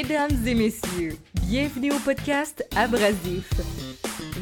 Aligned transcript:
Mesdames 0.00 0.46
et 0.46 0.54
messieurs, 0.54 1.18
bienvenue 1.42 1.90
au 1.90 1.98
podcast 1.98 2.64
Abrasif. 2.76 3.50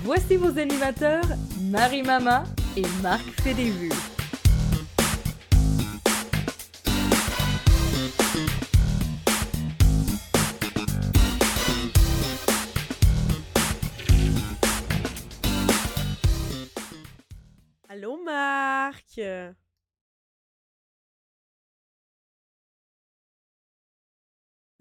Voici 0.04 0.36
vos 0.36 0.58
animateurs, 0.58 1.24
Marie-Mama 1.62 2.44
et 2.76 2.82
Marc 3.02 3.24
Fédévu. 3.40 3.88
Allô, 17.88 18.22
Marc? 18.22 19.18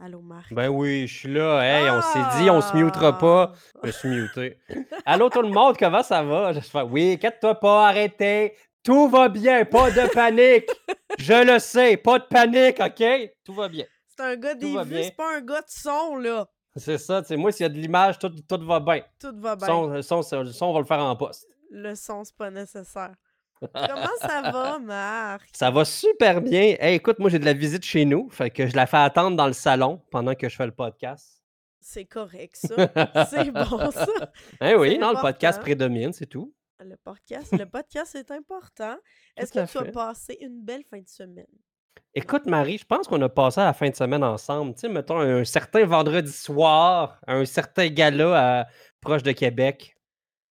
Allô, 0.05 0.21
Marc? 0.21 0.53
Ben 0.53 0.69
oui, 0.69 1.07
je 1.07 1.17
suis 1.17 1.33
là. 1.33 1.61
Hey, 1.63 1.89
on 1.89 1.99
s'est 1.99 2.37
dit, 2.37 2.47
on 2.47 2.61
se 2.61 2.77
mutera 2.77 3.17
pas. 3.17 3.53
Ah! 3.53 3.79
Je 3.81 3.87
me 3.87 3.91
suis 3.91 4.09
muté. 4.09 4.59
Allô 5.05 5.31
tout 5.31 5.41
le 5.41 5.49
monde, 5.49 5.77
comment 5.79 6.03
ça 6.03 6.21
va? 6.21 6.53
Je 6.53 6.59
fais, 6.59 6.83
oui, 6.83 7.13
inquiète-toi 7.13 7.55
pas, 7.55 7.87
arrêtez. 7.87 8.53
Tout 8.83 9.09
va 9.09 9.29
bien, 9.29 9.65
pas 9.65 9.89
de 9.89 10.07
panique. 10.13 10.69
Je 11.17 11.51
le 11.51 11.57
sais, 11.57 11.97
pas 11.97 12.19
de 12.19 12.25
panique, 12.25 12.79
OK? 12.79 13.03
Tout 13.43 13.55
va 13.55 13.67
bien. 13.67 13.85
C'est 14.05 14.23
un 14.23 14.35
gars 14.35 14.53
des 14.53 14.77
vues, 14.83 15.03
c'est 15.05 15.15
pas 15.15 15.37
un 15.37 15.41
gars 15.41 15.61
de 15.61 15.69
son, 15.69 16.17
là. 16.17 16.45
C'est 16.75 16.99
ça, 16.99 17.23
tu 17.23 17.29
sais, 17.29 17.35
moi, 17.35 17.51
s'il 17.51 17.63
y 17.63 17.65
a 17.65 17.69
de 17.69 17.79
l'image, 17.79 18.19
tout, 18.19 18.29
tout 18.29 18.63
va 18.63 18.79
bien. 18.79 19.01
Tout 19.19 19.33
va 19.39 19.55
bien. 19.55 19.65
son, 19.65 19.87
le 19.87 20.03
son, 20.03 20.21
son, 20.21 20.65
on 20.67 20.73
va 20.73 20.79
le 20.81 20.85
faire 20.85 20.99
en 20.99 21.15
poste. 21.15 21.47
Le 21.71 21.95
son, 21.95 22.23
c'est 22.23 22.37
pas 22.37 22.51
nécessaire. 22.51 23.15
Comment 23.73 24.09
ça 24.21 24.41
va, 24.51 24.79
Marc? 24.79 25.49
Ça 25.53 25.71
va 25.71 25.85
super 25.85 26.41
bien. 26.41 26.75
Hey, 26.79 26.95
écoute, 26.95 27.19
moi, 27.19 27.29
j'ai 27.29 27.39
de 27.39 27.45
la 27.45 27.53
visite 27.53 27.83
chez 27.83 28.05
nous. 28.05 28.29
Fait 28.29 28.49
que 28.49 28.67
je 28.67 28.75
la 28.75 28.85
fais 28.85 28.97
attendre 28.97 29.35
dans 29.35 29.47
le 29.47 29.53
salon 29.53 30.01
pendant 30.11 30.35
que 30.35 30.47
je 30.49 30.55
fais 30.55 30.65
le 30.65 30.71
podcast. 30.71 31.41
C'est 31.79 32.05
correct, 32.05 32.55
ça. 32.55 32.75
C'est 33.29 33.51
bon, 33.51 33.91
ça. 33.91 34.07
Eh 34.61 34.75
oui, 34.75 34.97
non, 34.97 35.11
le 35.11 35.21
podcast 35.21 35.61
prédomine, 35.61 36.11
c'est 36.13 36.25
tout. 36.25 36.51
Le 36.79 36.95
podcast, 36.97 37.51
le 37.57 37.65
podcast, 37.67 38.09
c'est 38.11 38.31
important. 38.31 38.95
Est-ce 39.37 39.53
que 39.53 39.71
tu 39.71 39.77
as 39.77 39.91
passé 39.91 40.37
une 40.41 40.61
belle 40.61 40.83
fin 40.89 40.99
de 40.99 41.07
semaine? 41.07 41.45
Écoute, 42.13 42.45
Marie, 42.47 42.77
je 42.77 42.85
pense 42.85 43.07
qu'on 43.07 43.21
a 43.21 43.29
passé 43.29 43.61
la 43.61 43.73
fin 43.73 43.89
de 43.89 43.95
semaine 43.95 44.23
ensemble. 44.23 44.73
Tu 44.73 44.81
sais, 44.81 44.89
mettons 44.89 45.19
un 45.19 45.43
certain 45.45 45.85
vendredi 45.85 46.31
soir, 46.31 47.19
un 47.27 47.45
certain 47.45 47.87
gala 47.87 48.61
à- 48.61 48.67
proche 48.99 49.23
de 49.23 49.31
Québec. 49.31 49.94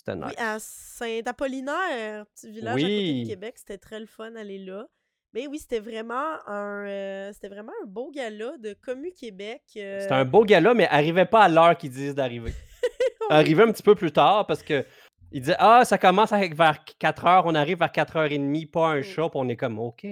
C'était 0.06 0.16
nice. 0.19 0.27
Oui, 0.28 0.44
à 0.44 0.56
Saint-Apollinaire, 0.58 2.27
petit 2.27 2.50
village 2.50 2.74
à 2.74 2.80
côté 2.80 2.86
Oui. 2.86 3.22
de 3.22 3.28
Québec. 3.28 3.55
C'était 3.58 3.78
très 3.78 4.00
le 4.00 4.06
fun 4.06 4.30
d'aller 4.33 4.58
là. 4.58 4.86
Mais 5.33 5.47
oui, 5.48 5.58
c'était 5.58 5.80
vraiment 5.80 6.36
un 6.47 6.86
euh, 6.86 7.33
c'était 7.33 7.48
vraiment 7.48 7.72
un 7.83 7.86
beau 7.86 8.10
gala 8.12 8.56
de 8.58 8.75
Commu 8.75 9.10
Québec. 9.12 9.62
euh, 9.77 10.00
C'était 10.00 10.14
un 10.14 10.25
beau 10.25 10.44
gala, 10.44 10.75
mais 10.75 10.86
arrivait 10.88 11.25
pas 11.27 11.42
à 11.44 11.48
l'heure 11.48 11.77
qu'ils 11.77 11.91
disent 11.91 12.14
d'arriver. 12.14 12.52
Arrivait 13.30 13.64
un 13.64 13.72
petit 13.72 13.82
peu 13.82 13.94
plus 13.94 14.12
tard 14.12 14.47
parce 14.47 14.62
que 14.62 14.84
il 15.32 15.41
disait 15.41 15.56
Ah, 15.58 15.84
ça 15.84 15.98
commence 15.98 16.32
avec 16.32 16.55
vers 16.55 16.84
4 16.84 17.27
heures, 17.27 17.47
on 17.47 17.55
arrive 17.56 17.78
vers 17.78 17.91
4h30, 17.91 18.70
pas 18.70 18.88
un 18.91 19.00
Mm. 19.00 19.02
puis 19.02 19.30
on 19.34 19.48
est 19.48 19.56
comme 19.56 19.78
OK, 19.80 20.06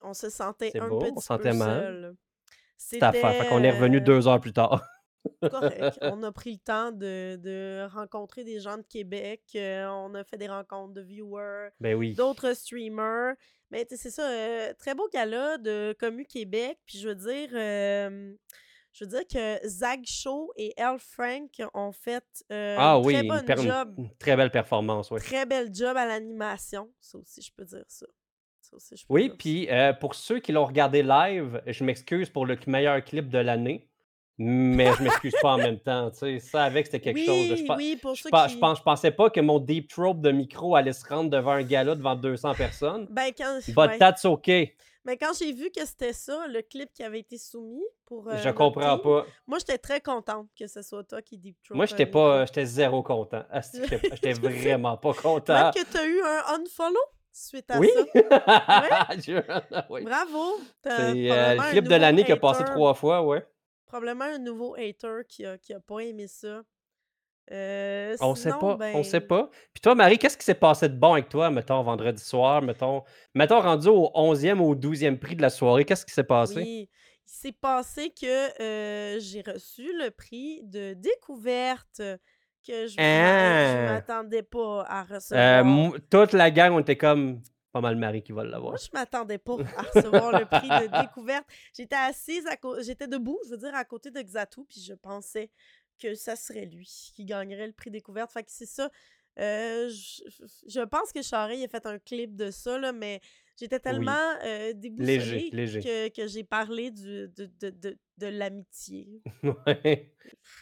On 0.00 0.14
se 0.14 0.30
sentait 0.30 0.78
un 0.80 0.88
beau, 0.88 1.00
petit 1.00 1.12
on 1.16 1.20
sentait 1.20 1.50
peu 1.50 1.56
mal. 1.56 1.80
seul. 1.80 2.16
c'est 2.78 3.02
à 3.02 3.12
faire. 3.12 3.42
Fait 3.42 3.48
qu'on 3.48 3.62
est 3.62 3.70
revenu 3.72 3.98
euh, 3.98 4.00
deux 4.00 4.26
heures 4.26 4.40
plus 4.40 4.52
tard. 4.54 4.82
Correct. 5.50 5.98
On 6.02 6.22
a 6.22 6.32
pris 6.32 6.52
le 6.52 6.58
temps 6.58 6.90
de, 6.92 7.36
de 7.36 7.86
rencontrer 7.92 8.44
des 8.44 8.60
gens 8.60 8.76
de 8.78 8.82
Québec. 8.82 9.42
euh, 9.54 9.86
on 9.88 10.14
a 10.14 10.24
fait 10.24 10.36
des 10.38 10.48
rencontres 10.48 10.94
de 10.94 11.02
viewers, 11.02 11.70
Ben 11.80 11.94
oui. 11.94 12.14
d'autres 12.14 12.52
streamers. 12.54 13.34
Mais 13.70 13.86
c'est 13.90 14.10
ça, 14.10 14.28
euh, 14.28 14.72
très 14.78 14.94
beau 14.94 15.08
gala 15.12 15.56
de 15.58 15.94
Commu 15.98 16.24
Québec. 16.26 16.78
Puis 16.86 16.98
je 16.98 17.08
veux 17.08 17.14
dire, 17.14 17.48
euh, 17.54 18.32
je 18.92 19.04
veux 19.04 19.10
dire 19.10 19.26
que 19.26 19.66
Zag 19.66 20.02
Show 20.04 20.52
et 20.56 20.74
Elle 20.76 20.98
Frank 20.98 21.50
ont 21.72 21.92
fait 21.92 22.24
Ah 22.50 22.98
oui, 23.00 23.14
très 23.14 23.22
bonne 23.22 23.44
une- 23.48 23.62
job. 23.70 23.94
une 23.98 24.14
très 24.18 24.36
belle 24.36 24.50
performance, 24.50 25.10
oui. 25.10 25.20
Très 25.20 25.46
belle 25.46 25.74
job 25.74 25.96
à 25.96 26.04
l'animation. 26.06 26.92
Ça 27.00 27.16
aussi, 27.18 27.40
je 27.40 27.50
peux 27.56 27.64
dire 27.64 27.84
ça. 27.88 28.06
Ça 28.60 28.76
aussi, 28.76 28.96
je 28.96 29.06
peux 29.06 29.14
Oui, 29.14 29.30
puis 29.30 29.68
pour 30.00 30.14
ceux 30.14 30.38
qui 30.38 30.52
l'ont 30.52 30.66
regardé 30.66 31.02
live, 31.02 31.62
je 31.66 31.82
m'excuse 31.84 32.28
pour 32.28 32.44
le 32.46 32.58
meilleur 32.66 33.02
clip 33.02 33.28
de 33.30 33.38
l'année, 33.38 33.88
mais 34.38 34.92
je 34.98 35.02
m'excuse 35.02 35.34
pas 35.40 35.50
en 35.52 35.58
même 35.58 35.78
temps. 35.78 36.10
Tu 36.10 36.18
sais, 36.18 36.38
ça 36.40 36.64
avec, 36.64 36.86
c'était 36.86 37.00
quelque 37.00 37.24
chose. 37.24 37.56
Je, 37.58 37.72
Oui, 37.76 37.96
pour 38.00 38.14
je, 38.14 38.22
qui... 38.22 38.28
je 38.28 38.58
pense, 38.58 38.78
je 38.78 38.82
pensais 38.82 39.10
pas 39.10 39.30
que 39.30 39.40
mon 39.40 39.58
deep 39.58 39.88
throat 39.88 40.14
de 40.14 40.30
micro 40.30 40.74
allait 40.76 40.92
se 40.92 41.06
rendre 41.06 41.30
devant 41.30 41.52
un 41.52 41.62
gala 41.62 41.94
devant 41.94 42.14
200 42.16 42.54
personnes. 42.54 43.06
Ben, 43.10 43.30
quand... 43.36 43.60
But 43.68 43.76
ouais. 43.76 43.98
that's 43.98 44.24
OK. 44.24 44.48
Mais 45.04 45.16
quand 45.16 45.32
j'ai 45.36 45.52
vu 45.52 45.68
que 45.76 45.84
c'était 45.84 46.12
ça, 46.12 46.46
le 46.46 46.62
clip 46.62 46.88
qui 46.94 47.02
avait 47.02 47.18
été 47.18 47.36
soumis 47.36 47.82
pour. 48.06 48.28
euh, 48.28 48.36
je 48.36 48.48
comprends 48.50 48.94
team, 48.98 49.02
pas. 49.02 49.26
Moi, 49.48 49.58
j'étais 49.58 49.78
très 49.78 50.00
contente 50.00 50.46
que 50.56 50.68
ce 50.68 50.80
soit 50.80 51.02
toi 51.02 51.20
qui 51.20 51.36
deep 51.38 51.56
throat 51.64 51.74
Moi, 51.76 51.86
j'étais 51.86 52.04
micro. 52.06 52.20
pas, 52.20 52.46
j'étais 52.46 52.66
zéro 52.66 53.02
content. 53.02 53.42
J'étais 54.12 54.32
vraiment 54.40 54.96
pas 54.96 55.10
Même 55.10 55.20
content. 55.20 55.70
que 55.74 55.84
tu 55.84 55.96
as 55.98 56.06
eu 56.06 56.22
un 56.22 56.54
unfollow 56.60 57.00
suite 57.32 57.68
à 57.70 57.78
Oui. 57.80 57.90
ça? 58.14 59.08
Oui. 59.90 60.02
Bravo! 60.04 60.60
T'as 60.82 61.12
C'est 61.12 61.30
euh, 61.30 61.54
le 61.56 61.70
clip 61.70 61.88
de 61.88 61.94
l'année 61.96 62.24
qui 62.24 62.32
a 62.32 62.36
passé 62.36 62.64
trois 62.64 62.94
fois, 62.94 63.22
ouais. 63.22 63.44
Probablement 63.92 64.24
un 64.24 64.38
nouveau 64.38 64.74
hater 64.74 65.20
qui 65.28 65.44
a, 65.44 65.58
qui 65.58 65.74
a 65.74 65.80
pas 65.80 65.98
aimé 66.00 66.26
ça. 66.26 66.62
Euh, 67.50 68.16
On 68.20 68.34
sait 68.34 68.48
sinon, 68.52 68.58
pas, 68.58 68.76
ben, 68.76 68.96
on 68.96 69.02
sait 69.02 69.20
pas. 69.20 69.50
Puis 69.74 69.82
toi, 69.82 69.94
Marie, 69.94 70.16
qu'est-ce 70.16 70.38
qui 70.38 70.44
s'est 70.44 70.54
passé 70.54 70.88
de 70.88 70.94
bon 70.96 71.12
avec 71.12 71.28
toi, 71.28 71.50
mettons, 71.50 71.82
vendredi 71.82 72.22
soir, 72.24 72.62
mettons, 72.62 73.02
mettons 73.34 73.60
rendu 73.60 73.88
au 73.88 74.10
11e 74.14 74.60
ou 74.62 74.70
au 74.70 74.74
12e 74.74 75.18
prix 75.18 75.36
de 75.36 75.42
la 75.42 75.50
soirée, 75.50 75.84
qu'est-ce 75.84 76.06
qui 76.06 76.12
s'est 76.14 76.24
passé? 76.24 76.54
Oui, 76.60 76.88
il 77.26 77.30
s'est 77.30 77.52
passé 77.52 78.10
que 78.10 78.62
euh, 78.62 79.20
j'ai 79.20 79.42
reçu 79.42 79.92
le 79.98 80.10
prix 80.10 80.62
de 80.64 80.94
découverte 80.94 82.00
que 82.66 82.86
je 82.86 82.96
Ah! 82.98 83.92
m'attendais 83.92 84.42
pas 84.42 84.82
à 84.88 85.02
Euh, 85.02 85.04
recevoir. 85.14 85.92
toute 86.10 86.32
la 86.32 86.50
gang, 86.50 86.72
on 86.72 86.78
était 86.80 86.96
comme 86.96 87.42
pas 87.72 87.80
mal 87.80 87.96
Marie 87.96 88.22
qui 88.22 88.32
va 88.32 88.44
l'avoir. 88.44 88.72
Moi, 88.72 88.78
je 88.78 88.88
m'attendais 88.92 89.38
pas 89.38 89.56
à 89.76 89.82
recevoir 89.82 90.38
le 90.38 90.44
prix 90.44 90.68
de 90.68 91.00
découverte. 91.02 91.46
J'étais 91.74 91.96
assise, 91.96 92.46
à 92.46 92.56
j'étais 92.80 93.08
debout, 93.08 93.38
je 93.46 93.50
veux 93.50 93.56
dire, 93.56 93.74
à 93.74 93.84
côté 93.84 94.10
de 94.10 94.20
Xatou, 94.20 94.64
puis 94.64 94.80
je 94.80 94.94
pensais 94.94 95.50
que 95.98 96.14
ça 96.14 96.36
serait 96.36 96.66
lui 96.66 97.10
qui 97.14 97.24
gagnerait 97.24 97.66
le 97.66 97.72
prix 97.72 97.90
découverte. 97.90 98.32
Fait 98.32 98.42
que 98.42 98.50
c'est 98.50 98.66
ça. 98.66 98.90
Euh, 99.38 99.88
je, 99.88 100.22
je 100.68 100.80
pense 100.80 101.10
que 101.12 101.22
Charest 101.22 101.64
a 101.64 101.68
fait 101.68 101.86
un 101.86 101.98
clip 101.98 102.36
de 102.36 102.50
ça, 102.50 102.78
là, 102.78 102.92
mais 102.92 103.20
j'étais 103.62 103.80
tellement 103.80 104.34
euh, 104.44 104.72
déboussolée 104.74 105.18
Léger, 105.18 105.50
léger. 105.52 105.80
que, 105.80 106.08
que 106.08 106.26
j'ai 106.26 106.44
parlé 106.44 106.90
du, 106.90 107.28
de, 107.28 107.50
de, 107.60 107.70
de, 107.70 107.98
de 108.18 108.26
l'amitié. 108.26 109.22
Ouais. 109.42 110.12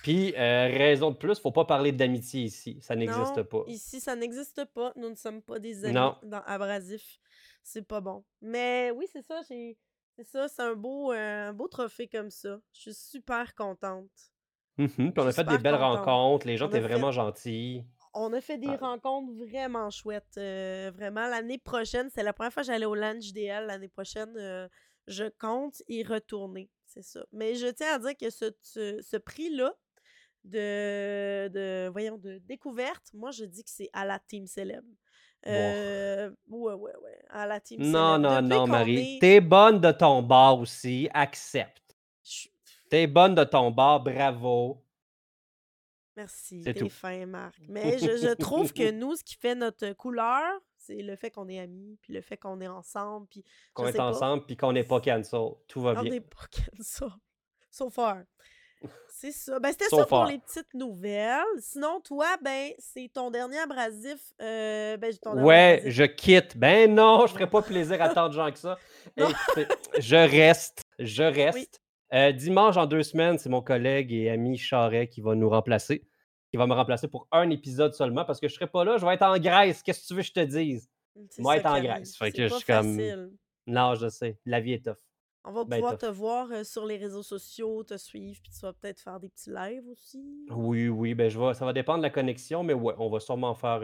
Puis, 0.03 0.35
euh, 0.37 0.67
raison 0.69 1.11
de 1.11 1.17
plus, 1.17 1.39
faut 1.39 1.53
pas 1.53 1.65
parler 1.65 1.93
d'amitié 1.93 2.43
ici. 2.43 2.79
Ça 2.81 2.95
n'existe 2.97 3.43
pas. 3.45 3.63
Ici, 3.67 4.01
ça 4.01 4.15
n'existe 4.17 4.65
pas. 4.67 4.93
Nous 4.97 5.11
ne 5.11 5.15
sommes 5.15 5.43
pas 5.43 5.59
des 5.59 5.85
amis 5.85 5.95
Non. 5.95 6.17
dans 6.23 6.43
Abrasif. 6.47 7.19
C'est 7.63 7.87
pas 7.87 8.01
bon. 8.01 8.25
Mais 8.41 8.91
oui, 8.95 9.07
c'est 9.13 9.23
ça. 9.23 9.41
j'ai- 9.49 9.77
C'est 10.17 10.25
ça, 10.27 10.49
c'est 10.49 10.63
un 10.63 10.75
beau, 10.75 11.13
euh, 11.13 11.49
un 11.49 11.53
beau 11.55 11.67
trophée 11.69 12.07
comme 12.09 12.31
ça. 12.31 12.59
Je 12.75 12.81
suis 12.81 12.95
super 12.95 13.55
contente. 13.55 14.11
Mhm, 14.77 14.89
Puis 15.13 15.13
on 15.19 15.27
a 15.27 15.33
fait 15.33 15.45
des 15.45 15.59
belles 15.59 15.75
contente. 15.79 15.99
rencontres. 16.05 16.47
Les 16.47 16.57
gens 16.59 16.69
étaient 16.69 16.81
fait- 16.81 16.89
vraiment 16.89 17.11
gentils. 17.13 17.85
On 18.13 18.33
a 18.33 18.41
fait 18.41 18.59
des 18.59 18.69
Ah. 18.69 18.77
rencontres 18.77 19.33
vraiment 19.35 19.89
chouettes. 19.91 20.37
euh, 20.39 20.91
vraiment, 20.95 21.27
l'année 21.29 21.59
prochaine, 21.59 22.09
c'est 22.13 22.23
la 22.25 22.33
première 22.33 22.53
fois 22.53 22.63
que 22.63 22.67
j'allais 22.67 22.87
au 22.87 22.95
Lunch 22.95 23.33
DL. 23.33 23.67
L'année 23.67 23.89
prochaine, 23.89 24.35
euh, 24.37 24.69
je 25.07 25.25
compte 25.39 25.83
y 25.89 26.03
retourner. 26.03 26.69
C'est 26.87 27.03
ça. 27.05 27.25
Mais 27.33 27.55
je 27.55 27.69
tiens 27.69 27.95
à 27.95 27.99
dire 28.01 28.17
que 28.21 28.31
ce, 28.31 28.47
ce, 28.63 29.01
ce 29.01 29.17
prix-là 29.17 29.73
de, 30.45 31.49
de, 31.49 31.89
voyons, 31.91 32.19
de 32.19 32.39
découverte, 32.39 33.11
moi, 33.15 33.31
je 33.31 33.45
dis 33.45 33.63
que 33.63 33.71
c'est 33.71 33.91
à 33.93 34.05
la 34.05 34.19
Team 34.19 34.47
Célèbre. 34.47 34.89
Euh, 35.47 36.31
ouais, 36.49 36.75
ouais, 36.75 36.93
ouais. 37.03 37.19
À 37.31 37.47
la 37.47 37.61
Team 37.61 37.81
Non, 37.81 38.17
Célèbre. 38.17 38.19
non, 38.19 38.43
Depuis 38.43 38.49
non, 38.59 38.67
Marie. 38.67 39.17
est- 39.17 39.21
T'es 39.21 39.41
bonne 39.41 39.81
de 39.81 39.93
ton 39.93 40.23
bar 40.23 40.59
aussi. 40.59 41.09
Accepte. 41.15 41.97
Je- 42.25 42.49
T'es 42.91 43.07
bonne 43.07 43.35
de 43.35 43.45
ton 43.45 43.71
bar. 43.71 44.01
Bravo. 44.03 44.83
Merci, 46.17 46.63
C'est 46.65 46.75
t'es 46.75 46.81
tout. 46.81 46.89
fin, 46.91 47.25
Marc. 47.27 47.57
Mais 47.69 47.99
je, 47.99 48.17
je 48.17 48.35
trouve 48.35 48.73
que 48.73 48.91
nous, 48.91 49.17
ce 49.17 49.25
qui 49.25 49.37
fait 49.37 49.55
notre 49.55 49.93
couleur, 49.93 50.45
c'est 50.77 51.03
le 51.03 51.15
fait 51.17 51.31
qu'on 51.31 51.49
est 51.49 51.59
amis, 51.59 51.99
puis 52.03 52.13
le 52.13 52.21
fait 52.21 52.37
qu'on 52.37 52.61
est 52.61 52.69
ensemble, 52.69 53.27
puis 53.29 53.45
Qu'on 53.75 53.87
est 53.87 53.99
ensemble 54.01 54.45
puis 54.47 54.57
qu'on 54.57 54.73
n'est 54.73 54.85
pas 54.85 55.01
cancel. 55.01 55.41
Tout 55.69 55.81
va 55.81 55.95
on 55.99 56.03
bien. 56.03 56.13
n'est 56.13 56.21
pas 56.21 56.47
ça. 56.81 57.07
So 57.71 57.89
far. 57.91 58.19
C'est 59.09 59.33
ça. 59.33 59.61
Ben, 59.61 59.71
c'était 59.73 59.89
So 59.91 59.99
ça 59.99 60.07
pour 60.07 60.25
les 60.25 60.39
petites 60.39 60.73
nouvelles. 60.73 61.45
Sinon, 61.59 62.01
toi, 62.01 62.39
ben, 62.43 62.73
c'est 62.79 63.11
ton 63.13 63.31
dernier 63.31 63.59
abrasif. 63.59 64.33
euh, 64.41 64.97
ben, 64.97 65.13
ton 65.19 65.35
dernier 65.35 65.47
Ouais, 65.47 65.73
abrasif. 65.81 65.93
je 65.93 66.03
quitte. 66.05 66.57
Ben 66.57 66.95
non, 66.95 67.27
je 67.27 67.35
ferai 67.35 67.49
pas 67.49 67.61
plaisir 67.61 68.01
à 68.01 68.09
tant 68.09 68.29
de 68.29 68.33
gens 68.35 68.51
que 68.51 68.59
ça. 68.59 68.79
Je 69.99 70.17
reste. 70.17 70.85
Je 70.99 71.23
reste. 71.23 71.83
Euh, 72.13 72.33
dimanche, 72.33 72.77
en 72.77 72.87
deux 72.87 73.03
semaines, 73.03 73.39
c'est 73.39 73.49
mon 73.49 73.63
collègue 73.63 74.13
et 74.13 74.31
ami 74.31 74.57
Charret 74.59 75.09
qui 75.09 75.21
va 75.21 75.35
nous 75.35 75.49
remplacer. 75.49 76.07
Qui 76.51 76.57
va 76.57 76.67
me 76.67 76.75
remplacer 76.75 77.07
pour 77.07 77.29
un 77.31 77.49
épisode 77.51 77.95
seulement 77.95 78.25
parce 78.25 78.41
que 78.41 78.49
je 78.49 78.55
serai 78.55 78.67
pas 78.67 78.85
là. 78.85 78.97
Je 78.99 79.07
vais 79.07 79.15
être 79.15 79.23
en 79.23 79.39
Grèce. 79.39 79.83
Qu'est-ce 79.83 80.03
que 80.03 80.07
tu 80.09 80.15
veux 80.15 80.21
que 80.23 80.27
je 80.27 80.33
te 80.33 80.41
dise? 80.41 80.91
C'est 81.31 81.43
Moi, 81.43 81.55
ça 81.55 81.59
être 81.61 81.67
en. 81.67 81.81
Grèce. 81.83 82.17
Fait 82.17 82.25
C'est 82.27 82.33
que 82.33 82.49
je 82.49 82.55
pas 82.67 82.75
comme- 82.81 82.97
facile. 82.97 83.31
Non, 83.69 83.95
je 83.95 84.09
sais. 84.09 84.39
La 84.47 84.59
vie 84.61 84.73
est 84.73 84.85
tough. 84.85 84.97
On 85.45 85.53
va 85.53 85.65
Ben, 85.65 85.77
pouvoir 85.77 85.97
te 85.97 86.07
voir 86.07 86.51
euh, 86.51 86.65
sur 86.65 86.85
les 86.85 86.97
réseaux 86.99 87.23
sociaux, 87.23 87.83
te 87.85 87.97
suivre, 87.97 88.41
puis 88.43 88.51
tu 88.53 88.61
vas 88.61 88.73
peut-être 88.75 89.01
faire 89.01 89.19
des 89.21 89.29
petits 89.31 89.51
lives 89.51 89.87
aussi. 89.89 90.23
Oui, 90.51 90.89
oui, 90.89 91.15
ben 91.15 91.31
je 91.31 91.39
vais 91.39 91.55
ça 91.55 91.65
va 91.65 91.73
dépendre 91.73 91.99
de 91.99 92.03
la 92.03 92.11
connexion, 92.11 92.63
mais 92.63 92.75
ouais, 92.75 92.93
on 92.99 93.09
va 93.09 93.21
sûrement 93.21 93.55
faire, 93.55 93.81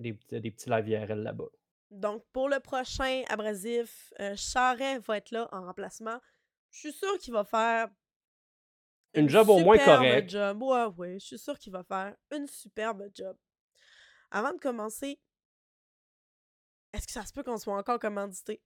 des 0.00 0.14
petits 0.14 0.40
des 0.40 0.50
petits 0.50 0.68
lives 0.70 0.88
IRL 0.88 1.22
là-bas. 1.22 1.44
Donc, 1.92 2.24
pour 2.32 2.48
le 2.48 2.58
prochain 2.60 3.22
abrasif, 3.28 4.12
euh, 4.20 4.34
Charret 4.36 4.98
va 5.00 5.18
être 5.18 5.30
là 5.32 5.48
en 5.52 5.64
remplacement. 5.66 6.18
Je 6.70 6.78
suis 6.78 6.92
sûre 6.92 7.18
qu'il 7.18 7.32
va 7.32 7.44
faire 7.44 7.88
Une 9.14 9.22
une 9.24 9.28
job 9.28 9.48
au 9.48 9.58
moins 9.58 9.76
superbe 9.78 10.06
correcte. 10.06 10.30
job. 10.30 10.62
Ouais, 10.62 10.84
ouais, 10.96 11.18
je 11.18 11.26
suis 11.26 11.38
sûre 11.38 11.58
qu'il 11.58 11.72
va 11.72 11.82
faire 11.84 12.14
une 12.30 12.46
superbe 12.46 13.08
job. 13.14 13.36
Avant 14.30 14.52
de 14.52 14.58
commencer, 14.58 15.20
est-ce 16.92 17.06
que 17.06 17.12
ça 17.12 17.24
se 17.24 17.32
peut 17.32 17.42
qu'on 17.42 17.58
soit 17.58 17.76
encore 17.76 17.98
commandité? 17.98 18.62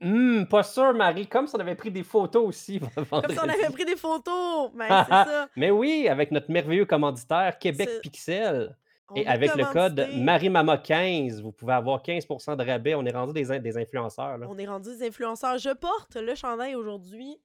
Mmh, 0.00 0.46
pas 0.46 0.64
sûr, 0.64 0.92
Marie, 0.94 1.28
comme 1.28 1.46
si 1.46 1.54
on 1.54 1.60
avait 1.60 1.76
pris 1.76 1.90
des 1.90 2.02
photos 2.02 2.44
aussi 2.48 2.80
Comme 3.10 3.30
si 3.30 3.38
on 3.38 3.48
avait 3.48 3.70
pris 3.70 3.84
des 3.84 3.96
photos! 3.96 4.70
Ben, 4.74 5.04
c'est 5.04 5.10
ça. 5.30 5.48
Mais 5.56 5.70
oui, 5.70 6.08
avec 6.08 6.30
notre 6.32 6.50
merveilleux 6.50 6.86
commanditaire 6.86 7.58
Québec 7.58 8.00
Pixel 8.02 8.76
On 9.12 9.16
et 9.16 9.26
avec 9.26 9.54
le 9.54 9.64
code 9.64 9.96
commandité. 9.96 10.48
MARIMAMA15, 10.48 11.42
vous 11.42 11.52
pouvez 11.52 11.74
avoir 11.74 12.02
15% 12.02 12.56
de 12.56 12.64
rabais. 12.64 12.94
On 12.94 13.04
est 13.04 13.12
rendu 13.12 13.32
des 13.32 13.60
des 13.60 13.78
influenceurs, 13.78 14.38
là. 14.38 14.46
On 14.48 14.58
est 14.58 14.66
rendu 14.66 14.96
des 14.96 15.06
influenceurs. 15.06 15.58
Je 15.58 15.70
porte 15.70 16.16
le 16.16 16.34
chandail 16.34 16.74
aujourd'hui. 16.74 17.38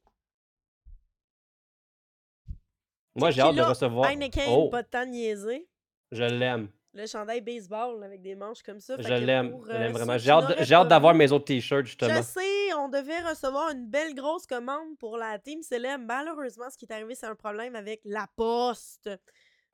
Moi, 3.15 3.31
j'ai 3.31 3.41
hâte 3.41 3.55
de 3.55 3.61
recevoir 3.61 4.09
Heineken, 4.11 4.45
oh, 4.49 4.69
pas 4.69 4.83
de 4.83 4.87
temps 4.87 5.05
niaisé. 5.05 5.67
je 6.11 6.23
l'aime, 6.23 6.69
Le 6.93 7.07
chandail 7.07 7.41
baseball 7.41 8.03
avec 8.03 8.21
des 8.21 8.35
manches 8.35 8.61
comme 8.61 8.79
ça. 8.79 8.95
je 8.99 9.07
l'aime, 9.07 9.57
je 9.65 9.71
euh, 9.71 9.79
l'aime 9.79 9.91
vraiment. 9.91 10.17
J'ai 10.19 10.29
hâte 10.29 10.71
hâte 10.71 10.87
d'avoir 10.87 11.15
mes 11.15 11.31
autres 11.31 11.45
t-shirts, 11.45 11.85
Je 11.85 11.89
justement. 11.89 12.21
sais, 12.21 12.73
on 12.77 12.89
devait 12.89 13.19
recevoir 13.27 13.71
une 13.71 13.87
belle 13.87 14.13
grosse 14.13 14.45
commande 14.45 14.97
pour 14.99 15.17
la 15.17 15.39
Team 15.39 15.63
Célèbre. 15.63 16.03
Malheureusement, 16.07 16.69
ce 16.69 16.77
qui 16.77 16.85
est 16.85 16.93
arrivé, 16.93 17.15
c'est 17.15 17.25
un 17.25 17.35
problème 17.35 17.75
avec 17.75 18.01
la 18.05 18.27
poste. 18.35 19.09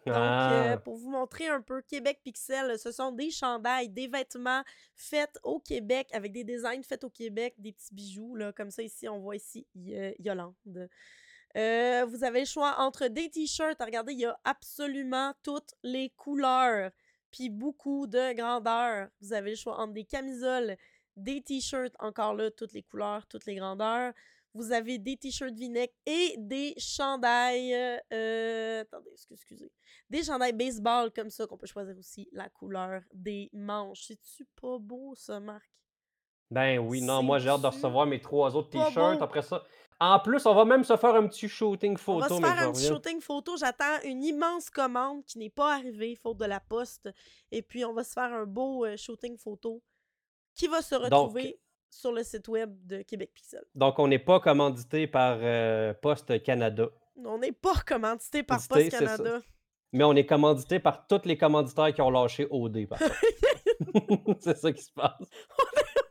Donc, 0.05 0.15
euh, 0.15 0.73
Ah, 0.73 0.77
pour 0.77 0.97
vous 0.97 1.09
montrer 1.09 1.47
un 1.47 1.61
peu 1.61 1.81
Québec 1.81 2.19
Pixel, 2.23 2.77
ce 2.77 2.91
sont 2.91 3.11
des 3.11 3.31
chandails, 3.31 3.89
des 3.89 4.07
vêtements 4.07 4.63
faits 4.95 5.39
au 5.43 5.59
Québec 5.59 6.09
avec 6.13 6.31
des 6.31 6.43
designs 6.43 6.83
faits 6.83 7.03
au 7.03 7.09
Québec, 7.09 7.55
des 7.57 7.71
petits 7.71 7.93
bijoux, 7.93 8.35
là, 8.35 8.51
comme 8.51 8.71
ça 8.71 8.83
ici, 8.83 9.07
on 9.07 9.19
voit 9.19 9.35
ici 9.35 9.65
Yolande. 10.19 10.89
Euh, 11.55 12.05
vous 12.09 12.23
avez 12.23 12.41
le 12.41 12.45
choix 12.45 12.75
entre 12.79 13.07
des 13.07 13.29
t-shirts. 13.29 13.79
Regardez, 13.79 14.13
il 14.13 14.19
y 14.19 14.25
a 14.25 14.37
absolument 14.43 15.33
toutes 15.43 15.75
les 15.83 16.09
couleurs, 16.11 16.91
puis 17.31 17.49
beaucoup 17.49 18.07
de 18.07 18.33
grandeurs. 18.33 19.07
Vous 19.21 19.33
avez 19.33 19.51
le 19.51 19.55
choix 19.55 19.79
entre 19.79 19.93
des 19.93 20.05
camisoles, 20.05 20.77
des 21.15 21.41
t-shirts, 21.41 21.95
encore 21.99 22.33
là, 22.33 22.49
toutes 22.49 22.73
les 22.73 22.83
couleurs, 22.83 23.27
toutes 23.27 23.45
les 23.45 23.55
grandeurs. 23.55 24.13
Vous 24.53 24.71
avez 24.71 24.97
des 24.99 25.17
t-shirts 25.17 25.53
vinaigre 25.55 25.93
et 26.05 26.35
des 26.37 26.73
chandails. 26.77 27.73
euh, 28.13 28.81
attendez, 28.81 29.09
excuse- 29.11 29.35
excusez. 29.35 29.71
Des 30.09 30.23
chandails 30.23 30.53
baseball 30.53 31.11
comme 31.11 31.29
ça 31.29 31.47
qu'on 31.47 31.57
peut 31.57 31.67
choisir 31.67 31.97
aussi 31.97 32.29
la 32.31 32.49
couleur 32.49 33.01
des 33.13 33.49
manches. 33.53 34.03
C'est-tu 34.07 34.45
pas 34.61 34.77
beau, 34.79 35.13
ça, 35.15 35.39
Marc? 35.39 35.63
ben 36.51 36.77
oui, 36.77 37.01
non, 37.01 37.23
moi, 37.23 37.39
j'ai 37.39 37.49
hâte 37.49 37.61
de 37.61 37.67
recevoir 37.67 38.05
mes 38.05 38.21
3 38.21 38.55
autres 38.55 38.69
t-shirts. 38.69 39.21
Après 39.21 39.41
ça 39.41 39.63
en 39.99 40.19
plus, 40.19 40.45
on 40.45 40.53
va 40.53 40.65
même 40.65 40.83
se 40.83 40.97
faire 40.97 41.15
un 41.15 41.27
petit 41.27 41.47
shooting 41.47 41.91
On 42.07 42.19
va 42.19 42.27
photo, 42.27 42.35
se 42.35 42.41
faire 42.41 42.59
un 42.59 42.71
petit 42.71 42.81
shooting 42.87 43.21
photo. 43.21 43.55
J'attends 43.57 44.01
une 44.03 44.23
immense 44.23 44.69
commande 44.69 45.23
qui 45.23 45.37
n'est 45.39 45.49
pas 45.49 45.75
arrivée, 45.75 46.15
faute 46.15 46.37
de 46.37 46.45
la 46.45 46.59
poste. 46.59 47.09
Et 47.51 47.61
puis, 47.61 47.85
on 47.85 47.93
va 47.93 48.03
se 48.03 48.11
faire 48.11 48.33
un 48.33 48.45
beau 48.45 48.85
euh, 48.85 48.97
shooting 48.97 49.37
photo 49.37 49.81
qui 50.55 50.67
va 50.67 50.81
se 50.81 50.95
retrouver 50.95 51.59
sur 51.93 52.11
le 52.11 52.23
site 52.23 52.47
web 52.47 52.73
de 52.85 53.01
Québec 53.03 53.31
Pixel. 53.33 53.63
donc 53.75 53.99
on 53.99 54.07
n'est 54.07 54.19
pas 54.19 54.39
commandité 54.39 55.07
par, 55.07 55.37
heu, 55.41 55.93
Poste 56.01 56.41
Canada. 56.43 56.87
On 57.23 57.37
n'est 57.37 57.51
pas 57.51 57.75
commandité 57.85 58.43
par 58.43 58.57
Post 58.57 58.69
Commandité, 58.69 58.97
c'est 58.97 59.05
ça. 59.05 59.17
Canada. 59.17 59.41
Mais 59.91 60.03
on 60.03 60.15
est 60.15 60.25
commandité 60.25 60.79
par 60.79 61.05
tous 61.05 61.21
les 61.25 61.37
commanditaires 61.37 61.93
qui 61.93 62.01
ont 62.01 62.09
lâché 62.09 62.47
OD, 62.49 62.87
par 62.87 62.97
contre. 62.97 63.15
C'est 64.41 64.57
ça 64.57 64.71
qui 64.71 64.81
se 64.81 64.91
passe. 64.91 65.19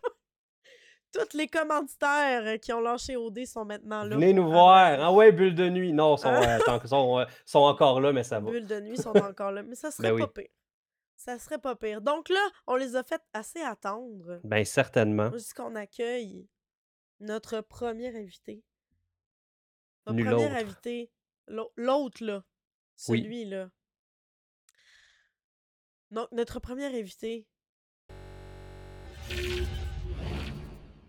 Tous 1.12 1.36
les 1.36 1.46
commanditaires 1.46 2.42
euh, 2.46 2.56
qui 2.56 2.72
ont 2.72 2.80
lâché 2.80 3.16
OD 3.16 3.44
sont 3.44 3.64
maintenant 3.66 4.02
là. 4.04 4.14
Venez 4.16 4.32
nous 4.32 4.48
voir. 4.48 4.96
Ah 5.00 5.12
ouais, 5.12 5.30
Bulle 5.30 5.54
de 5.54 5.68
nuit. 5.68 5.92
Non, 5.92 6.16
sont, 6.16 6.28
Hein? 6.28 6.58
euh, 6.66 6.78
sont, 6.86 7.18
euh, 7.18 7.24
sont 7.44 7.58
encore 7.58 8.00
là, 8.00 8.12
mais 8.12 8.22
ça 8.22 8.40
va. 8.40 8.50
Bulles 8.50 8.66
de 8.66 8.80
nuit 8.80 8.96
sont 8.96 9.14
encore 9.16 9.52
là. 9.52 9.62
Mais 9.62 9.74
ça 9.74 9.90
serait 9.90 10.10
Ben 10.10 10.18
pas 10.20 10.24
oui. 10.36 10.44
pire. 10.44 10.52
Ça 11.24 11.38
serait 11.38 11.58
pas 11.60 11.76
pire. 11.76 12.00
Donc 12.02 12.28
là, 12.30 12.44
on 12.66 12.74
les 12.74 12.96
a 12.96 13.04
fait 13.04 13.22
assez 13.32 13.60
attendre. 13.60 14.40
Ben 14.42 14.64
certainement. 14.64 15.30
Jusqu'on 15.30 15.76
accueille 15.76 16.48
notre 17.20 17.60
premier 17.60 18.08
invité? 18.08 18.64
Notre 20.06 20.16
Nul 20.16 20.26
premier 20.26 20.46
autre. 20.46 20.54
invité. 20.56 21.12
l'au- 21.46 21.72
L'autre, 21.76 22.24
là. 22.24 22.42
Oui. 23.08 23.22
Celui-là. 23.22 23.70
Donc, 26.10 26.26
notre 26.32 26.58
premier 26.58 26.86
invité. 26.86 27.46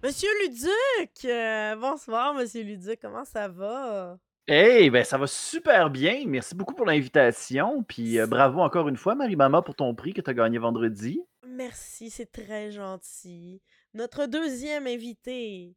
Monsieur 0.04 0.30
Luduc! 0.44 1.26
Euh, 1.26 1.76
bonsoir, 1.78 2.36
Monsieur 2.36 2.62
Luduc. 2.62 3.00
Comment 3.02 3.26
ça 3.26 3.48
va? 3.48 4.20
Hey, 4.46 4.90
ben 4.90 5.06
ça 5.06 5.18
va 5.18 5.26
super 5.26 5.90
bien. 5.90 6.26
Merci 6.28 6.54
beaucoup 6.54 6.74
pour 6.74 6.86
l'invitation. 6.86 7.82
Puis 7.82 8.20
euh, 8.20 8.28
bravo 8.28 8.60
encore 8.60 8.90
une 8.90 8.98
fois, 8.98 9.16
Marie-Mama, 9.16 9.62
pour 9.62 9.74
ton 9.74 9.96
prix 9.96 10.14
que 10.14 10.20
tu 10.20 10.30
as 10.30 10.34
gagné 10.34 10.58
vendredi. 10.58 11.22
Merci, 11.48 12.10
c'est 12.10 12.30
très 12.30 12.70
gentil. 12.70 13.62
Notre 13.94 14.26
deuxième 14.26 14.86
invité. 14.86 15.74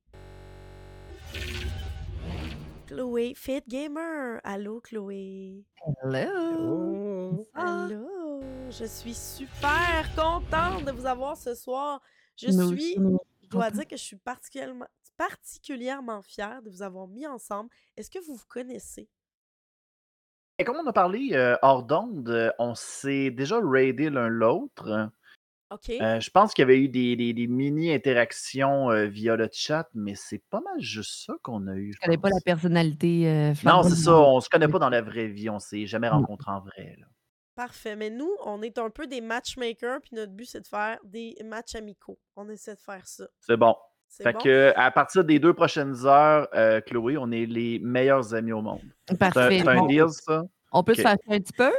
Chloé 2.88 3.34
Fit 3.36 3.62
Gamer. 3.68 4.40
Allô, 4.42 4.80
Chloé? 4.80 5.64
Hello! 6.02 6.26
Oh. 6.58 7.48
Allô? 7.54 8.40
Je 8.70 8.84
suis 8.84 9.14
super 9.14 10.10
contente 10.16 10.84
de 10.84 10.90
vous 10.90 11.06
avoir 11.06 11.36
ce 11.36 11.54
soir. 11.54 12.00
Je 12.36 12.48
Nous 12.48 12.76
suis, 12.76 12.98
aussi, 12.98 13.18
je 13.44 13.48
dois 13.48 13.70
dire 13.70 13.86
que 13.86 13.96
je 13.96 14.02
suis 14.02 14.16
particulièrement, 14.16 14.86
particulièrement 15.16 16.22
fière 16.22 16.62
de 16.62 16.70
vous 16.70 16.82
avoir 16.82 17.06
mis 17.08 17.26
ensemble. 17.26 17.70
Est-ce 17.96 18.10
que 18.10 18.18
vous 18.18 18.34
vous 18.34 18.46
connaissez? 18.48 19.08
Et 20.58 20.64
comme 20.64 20.76
on 20.76 20.86
a 20.86 20.92
parlé 20.92 21.30
euh, 21.32 21.56
hors 21.62 21.82
d'onde, 21.82 22.54
on 22.58 22.74
s'est 22.74 23.30
déjà 23.30 23.60
raidé 23.62 24.08
l'un 24.08 24.28
l'autre. 24.28 25.10
OK? 25.70 25.90
Euh, 25.90 26.20
je 26.20 26.30
pense 26.30 26.54
qu'il 26.54 26.62
y 26.62 26.64
avait 26.64 26.78
eu 26.80 26.88
des, 26.88 27.16
des- 27.16 27.32
des 27.34 27.46
mini-interactions 27.48 28.90
euh, 28.90 29.06
via 29.06 29.36
le 29.36 29.48
chat, 29.52 29.88
mais 29.94 30.14
c'est 30.14 30.42
pas 30.48 30.60
mal 30.60 30.80
juste 30.80 31.26
ça 31.26 31.34
qu'on 31.42 31.66
a 31.66 31.74
eu, 31.74 31.92
je 31.92 31.96
Je 31.96 32.00
connais 32.06 32.18
pas 32.18 32.28
la 32.30 32.40
personnalité 32.44 33.28
euh, 33.28 33.52
Non, 33.64 33.82
c'est 33.82 33.96
ça, 33.96 34.16
on 34.16 34.40
se 34.40 34.48
connaît 34.48 34.68
pas 34.68 34.78
dans 34.78 34.88
la 34.88 35.02
vraie 35.02 35.26
vie, 35.26 35.50
on 35.50 35.58
s'est 35.58 35.86
jamais 35.86 36.08
rencontrés 36.08 36.52
en 36.52 36.60
vrai. 36.60 36.96
là. 37.00 37.06
Parfait. 37.56 37.96
Mais 37.96 38.10
nous, 38.10 38.30
on 38.44 38.62
est 38.62 38.78
un 38.78 38.90
peu 38.90 39.06
des 39.06 39.20
matchmakers, 39.22 40.00
puis 40.02 40.10
notre 40.14 40.32
but, 40.32 40.44
c'est 40.44 40.60
de 40.60 40.66
faire 40.66 40.98
des 41.04 41.34
matchs 41.44 41.74
amicaux. 41.74 42.18
On 42.36 42.48
essaie 42.50 42.74
de 42.74 42.80
faire 42.80 43.06
ça. 43.08 43.26
C'est 43.40 43.56
bon. 43.56 43.74
C'est 44.08 44.22
Fait 44.22 44.32
bon? 44.32 44.38
que 44.38 44.72
à 44.76 44.90
partir 44.90 45.24
des 45.24 45.38
deux 45.38 45.52
prochaines 45.52 46.06
heures, 46.06 46.48
euh, 46.54 46.80
Chloé, 46.80 47.16
on 47.18 47.30
est 47.30 47.46
les 47.46 47.78
meilleurs 47.80 48.34
amis 48.34 48.52
au 48.52 48.62
monde. 48.62 48.80
Parfait. 49.18 49.60
c'est 49.60 49.68
un 49.68 49.78
On, 49.82 49.86
deal, 49.86 50.08
ça? 50.10 50.44
on 50.72 50.82
peut 50.82 50.94
se 50.94 51.02
faire 51.02 51.16
un 51.28 51.38
petit 51.38 51.52
peu? 51.52 51.70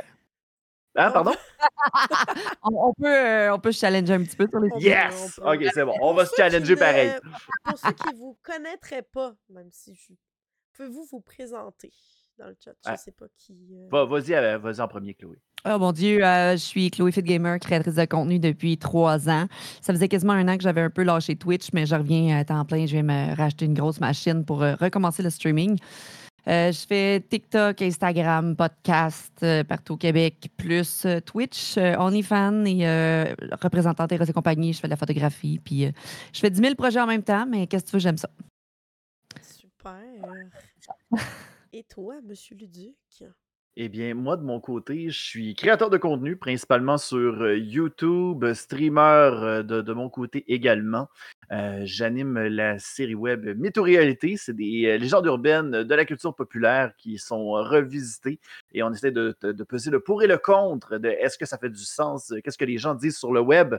On 0.99 1.11
pardon? 1.11 1.31
on, 2.63 2.87
on 2.89 2.93
peut, 2.93 3.05
euh, 3.07 3.53
on 3.53 3.59
peut 3.59 3.71
se 3.71 3.79
challenger 3.79 4.13
un 4.13 4.23
petit 4.23 4.35
peu 4.35 4.47
sur 4.49 4.59
les 4.59 4.69
On 4.73 4.79
Yes! 4.79 5.35
peut. 5.35 5.53
Ok, 5.53 5.71
c'est 5.73 5.85
bon. 5.85 5.93
On 6.01 6.13
va 6.13 6.25
se 6.25 6.33
challenger 6.35 6.73
ne- 6.75 6.79
pareil. 6.79 7.11
Pour 7.63 7.77
ceux 7.77 7.91
qui 7.91 8.13
vous 8.15 8.37
connaîtraient 8.43 9.03
pas, 9.03 9.35
même 9.49 9.69
si 9.71 9.95
je... 9.95 10.13
Pouvez-vous 10.73 11.05
vous 11.11 11.21
présenter 11.21 11.91
dans 12.37 12.47
le 12.47 12.55
chat? 12.63 12.71
Je 12.71 12.91
Ah. 12.91 12.97
sais 12.97 13.11
pas 13.11 13.25
qui... 13.37 13.53
euh, 13.73 13.87
Va- 13.91 14.05
Vas-y, 14.05 14.57
vas-y 14.59 14.81
en 14.81 14.87
premier, 14.87 15.13
Chloé. 15.13 15.37
Oh 15.65 15.79
mon 15.79 15.91
Dieu, 15.91 16.23
euh, 16.23 16.53
je 16.53 16.57
suis 16.57 16.89
Chloé 16.91 17.11
Fit 17.11 17.23
Gamer, 17.23 17.59
créatrice 17.59 17.95
de 17.95 18.05
contenu 18.05 18.39
depuis 18.39 18.77
trois 18.77 19.27
ans. 19.29 19.47
Ça 19.81 19.91
faisait 19.91 20.07
quasiment 20.07 20.33
un 20.33 20.47
an 20.47 20.55
que 20.55 20.63
j'avais 20.63 20.81
un 20.81 20.89
peu 20.89 21.03
lâché 21.03 21.35
Twitch, 21.35 21.69
mais 21.73 21.85
je 21.85 21.95
reviens 21.95 22.37
à 22.37 22.45
temps 22.45 22.63
plein. 22.63 22.85
Je 22.85 22.95
vais 22.95 23.03
me 23.03 23.35
racheter 23.35 23.65
une 23.65 23.73
grosse 23.73 23.99
machine 23.99 24.45
pour 24.45 24.63
euh, 24.63 24.75
recommencer 24.75 25.23
le 25.23 25.29
streaming. 25.29 25.77
Euh, 26.47 26.71
je 26.71 26.85
fais 26.87 27.19
TikTok, 27.19 27.81
Instagram, 27.81 28.55
podcast 28.55 29.33
euh, 29.43 29.65
partout 29.65 29.95
au 29.95 29.97
Québec, 29.97 30.49
plus 30.55 31.05
euh, 31.05 31.19
Twitch, 31.19 31.77
euh, 31.77 31.97
OnlyFans 31.97 32.63
et 32.63 32.87
euh, 32.87 33.35
représentante 33.61 34.13
et 34.13 34.33
compagnie. 34.33 34.71
Je 34.71 34.79
fais 34.79 34.87
de 34.87 34.91
la 34.91 34.97
photographie, 34.97 35.59
puis 35.61 35.87
euh, 35.87 35.91
je 36.31 36.39
fais 36.39 36.49
10 36.49 36.61
000 36.61 36.75
projets 36.75 37.01
en 37.01 37.07
même 37.07 37.23
temps, 37.23 37.45
mais 37.45 37.67
qu'est-ce 37.67 37.83
que 37.83 37.89
tu 37.89 37.95
veux, 37.97 37.99
j'aime 37.99 38.17
ça. 38.17 38.29
Super. 39.41 40.01
Et 41.73 41.83
toi, 41.83 42.15
Monsieur 42.25 42.55
Luduc? 42.55 42.95
Eh 43.79 43.89
bien, 43.89 44.15
moi, 44.15 44.37
de 44.37 44.41
mon 44.41 44.59
côté, 44.59 45.11
je 45.11 45.19
suis 45.19 45.53
créateur 45.53 45.91
de 45.91 45.97
contenu, 45.97 46.35
principalement 46.35 46.97
sur 46.97 47.43
euh, 47.43 47.55
YouTube, 47.59 48.43
streamer 48.53 48.99
euh, 48.99 49.61
de, 49.61 49.93
mon 49.93 50.09
côté 50.09 50.43
également. 50.51 51.09
Euh, 51.51 51.81
J'anime 51.83 52.39
la 52.39 52.79
série 52.79 53.13
web 53.13 53.45
Mytho-réalité. 53.45 54.35
C'est 54.35 54.55
des 54.55 54.87
euh, 54.87 54.97
légendes 54.97 55.27
urbaines 55.27 55.83
de 55.83 55.93
la 55.95 56.05
culture 56.05 56.33
populaire 56.33 56.93
qui 56.97 57.19
sont 57.19 57.55
euh, 57.55 57.61
revisitées 57.61 58.39
et 58.73 58.81
on 58.81 58.91
essaie 58.91 59.11
de, 59.11 59.37
peser 59.69 59.91
le 59.91 59.99
pour 59.99 60.23
et 60.23 60.27
le 60.27 60.39
contre 60.39 60.97
de 60.97 61.09
est-ce 61.09 61.37
que 61.37 61.45
ça 61.45 61.59
fait 61.59 61.69
du 61.69 61.85
sens, 61.85 62.31
euh, 62.31 62.39
qu'est-ce 62.43 62.57
que 62.57 62.65
les 62.65 62.79
gens 62.79 62.95
disent 62.95 63.19
sur 63.19 63.31
le 63.31 63.41
web? 63.41 63.75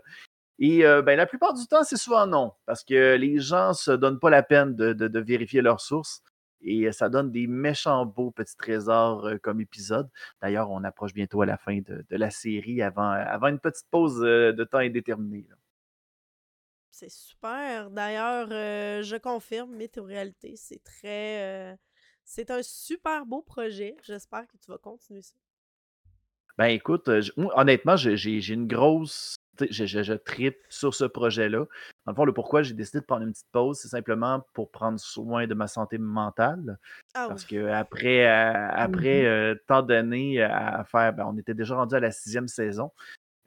Et 0.58 0.84
euh, 0.84 1.02
ben, 1.02 1.16
la 1.16 1.26
plupart 1.26 1.54
du 1.54 1.66
temps, 1.66 1.84
c'est 1.84 1.96
souvent 1.96 2.26
non, 2.26 2.52
parce 2.66 2.82
que 2.82 3.14
les 3.14 3.38
gens 3.38 3.68
ne 3.68 3.74
se 3.74 3.90
donnent 3.92 4.18
pas 4.18 4.30
la 4.30 4.42
peine 4.42 4.74
de, 4.74 5.20
vérifier 5.20 5.62
leurs 5.62 5.80
sources. 5.80 6.22
Et 6.60 6.90
ça 6.92 7.08
donne 7.08 7.30
des 7.30 7.46
méchants 7.46 8.04
beaux 8.04 8.30
petits 8.30 8.56
trésors 8.56 9.28
comme 9.42 9.60
épisode. 9.60 10.08
D'ailleurs, 10.42 10.70
on 10.70 10.82
approche 10.84 11.14
bientôt 11.14 11.42
à 11.42 11.46
la 11.46 11.56
fin 11.56 11.78
de, 11.78 12.04
la 12.10 12.30
série 12.30 12.82
avant, 12.82 13.10
avant 13.10 13.48
une 13.48 13.60
petite 13.60 13.86
pause 13.90 14.20
de 14.20 14.64
temps 14.64 14.78
indéterminé. 14.78 15.46
C'est 16.90 17.10
super. 17.10 17.90
D'ailleurs, 17.90 18.48
je 18.48 19.16
confirme, 19.18 19.76
réalité, 19.98 20.54
c'est 20.56 20.82
très. 20.82 21.78
c'est 22.24 22.50
un 22.50 22.62
super 22.62 23.24
beau 23.24 23.42
projet. 23.42 23.96
J'espère 24.02 24.46
que 24.48 24.56
tu 24.56 24.70
vas 24.70 24.78
continuer 24.78 25.22
ça. 25.22 25.36
Ben 26.56 26.66
écoute, 26.66 27.08
honnêtement, 27.36 27.94
j'ai 27.94 28.52
une 28.52 28.66
grosse 28.66 29.36
je, 29.70 29.86
je, 29.86 30.12
tripe 30.12 30.58
sur 30.68 30.94
ce 30.94 31.04
projet-là. 31.04 31.66
Dans 32.08 32.12
le 32.12 32.16
fond, 32.16 32.24
le 32.24 32.32
pourquoi 32.32 32.62
j'ai 32.62 32.72
décidé 32.72 33.00
de 33.00 33.04
prendre 33.04 33.22
une 33.22 33.32
petite 33.32 33.50
pause, 33.52 33.80
c'est 33.80 33.88
simplement 33.88 34.42
pour 34.54 34.70
prendre 34.70 34.98
soin 34.98 35.46
de 35.46 35.52
ma 35.52 35.66
santé 35.66 35.98
mentale. 35.98 36.78
Ah 37.12 37.26
parce 37.28 37.44
que 37.44 37.68
après, 37.68 38.26
euh, 38.26 38.70
après 38.70 39.24
mmh 39.24 39.26
euh, 39.26 39.54
tant 39.66 39.82
d'années 39.82 40.40
à 40.40 40.84
faire, 40.84 41.12
ben, 41.12 41.26
on 41.28 41.36
était 41.36 41.52
déjà 41.52 41.76
rendu 41.76 41.94
à 41.94 42.00
la 42.00 42.10
sixième 42.10 42.48
saison. 42.48 42.92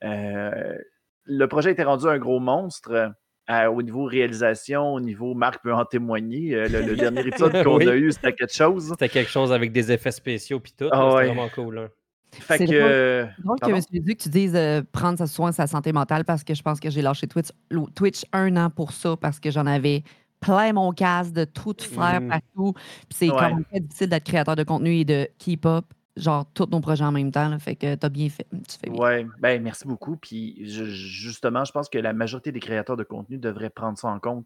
Euh, 0.03 0.77
le 1.25 1.47
projet 1.47 1.71
était 1.71 1.81
rendu 1.81 2.05
un 2.05 2.19
gros 2.19 2.39
monstre. 2.39 3.15
au 3.49 3.81
niveau 3.81 4.03
réalisation, 4.03 4.93
au 4.93 4.99
niveau 4.99 5.33
Marc 5.33 5.63
peut 5.63 5.73
en 5.73 5.85
témoigner. 5.85 6.51
le, 6.51 6.95
dernier 6.95 7.21
épisode 7.21 7.63
qu'on 7.63 7.79
a 7.79 7.95
eu, 7.95 8.11
c'était 8.11 8.33
quelque 8.33 8.53
chose. 8.53 8.89
C'était 8.89 9.09
quelque 9.09 9.31
chose 9.31 9.51
avec 9.51 9.71
des 9.71 9.91
effets 9.91 10.11
spéciaux 10.11 10.59
puis 10.59 10.73
tout. 10.77 10.87
Ah 10.91 11.13
c'était 11.13 11.33
vraiment 11.33 11.49
cool. 11.49 11.79
Hein. 11.79 11.89
Fait 12.33 12.65
que. 12.65 13.27
Drôle, 13.41 13.59
que 13.59 13.69
M. 13.69 14.05
que 14.05 14.23
tu 14.23 14.29
dises 14.29 14.55
euh, 14.55 14.81
prendre 14.91 15.25
soin 15.25 15.49
de 15.49 15.55
sa 15.55 15.67
santé 15.67 15.91
mentale 15.91 16.25
parce 16.25 16.43
que 16.43 16.53
je 16.53 16.61
pense 16.61 16.79
que 16.79 16.89
j'ai 16.89 17.01
lâché 17.01 17.27
Twitch, 17.27 17.49
Twitch 17.95 18.23
un 18.31 18.55
an 18.57 18.69
pour 18.69 18.91
ça 18.91 19.17
parce 19.17 19.39
que 19.39 19.51
j'en 19.51 19.65
avais 19.65 20.03
plein 20.39 20.73
mon 20.73 20.91
casque 20.91 21.33
de 21.33 21.43
tout 21.43 21.75
faire 21.79 22.21
mmh. 22.21 22.27
partout. 22.29 22.73
Puis 22.73 23.17
c'est 23.17 23.27
quand 23.27 23.55
même 23.55 23.65
très 23.65 23.79
difficile 23.79 24.09
d'être 24.09 24.23
créateur 24.23 24.55
de 24.55 24.63
contenu 24.63 24.97
et 24.97 25.05
de 25.05 25.27
keep 25.37 25.65
up 25.65 25.85
genre 26.17 26.45
tous 26.53 26.67
nos 26.71 26.79
projets 26.79 27.03
en 27.03 27.11
même 27.11 27.31
temps. 27.31 27.57
fait 27.59 27.75
que 27.75 27.95
tu 27.95 28.05
as 28.05 28.09
bien 28.09 28.29
fait. 28.29 28.47
Tu 28.51 28.77
fais 28.77 28.89
Ouais, 28.89 29.25
ben 29.39 29.61
merci 29.61 29.87
beaucoup. 29.87 30.17
Puis 30.17 30.57
justement, 30.65 31.63
je 31.65 31.71
pense 31.71 31.89
que 31.89 31.97
la 31.97 32.13
majorité 32.13 32.51
des 32.51 32.59
créateurs 32.59 32.97
de 32.97 33.03
contenu 33.03 33.37
devraient 33.37 33.69
prendre 33.69 33.97
ça 33.97 34.09
en 34.09 34.19
compte. 34.19 34.45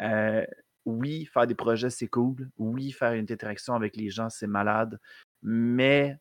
Euh, 0.00 0.44
oui, 0.84 1.28
faire 1.32 1.46
des 1.46 1.54
projets, 1.54 1.90
c'est 1.90 2.06
cool. 2.06 2.50
Oui, 2.58 2.92
faire 2.92 3.12
une 3.12 3.26
interaction 3.30 3.74
avec 3.74 3.96
les 3.96 4.10
gens, 4.10 4.28
c'est 4.28 4.46
malade. 4.46 4.98
Mais 5.42 6.16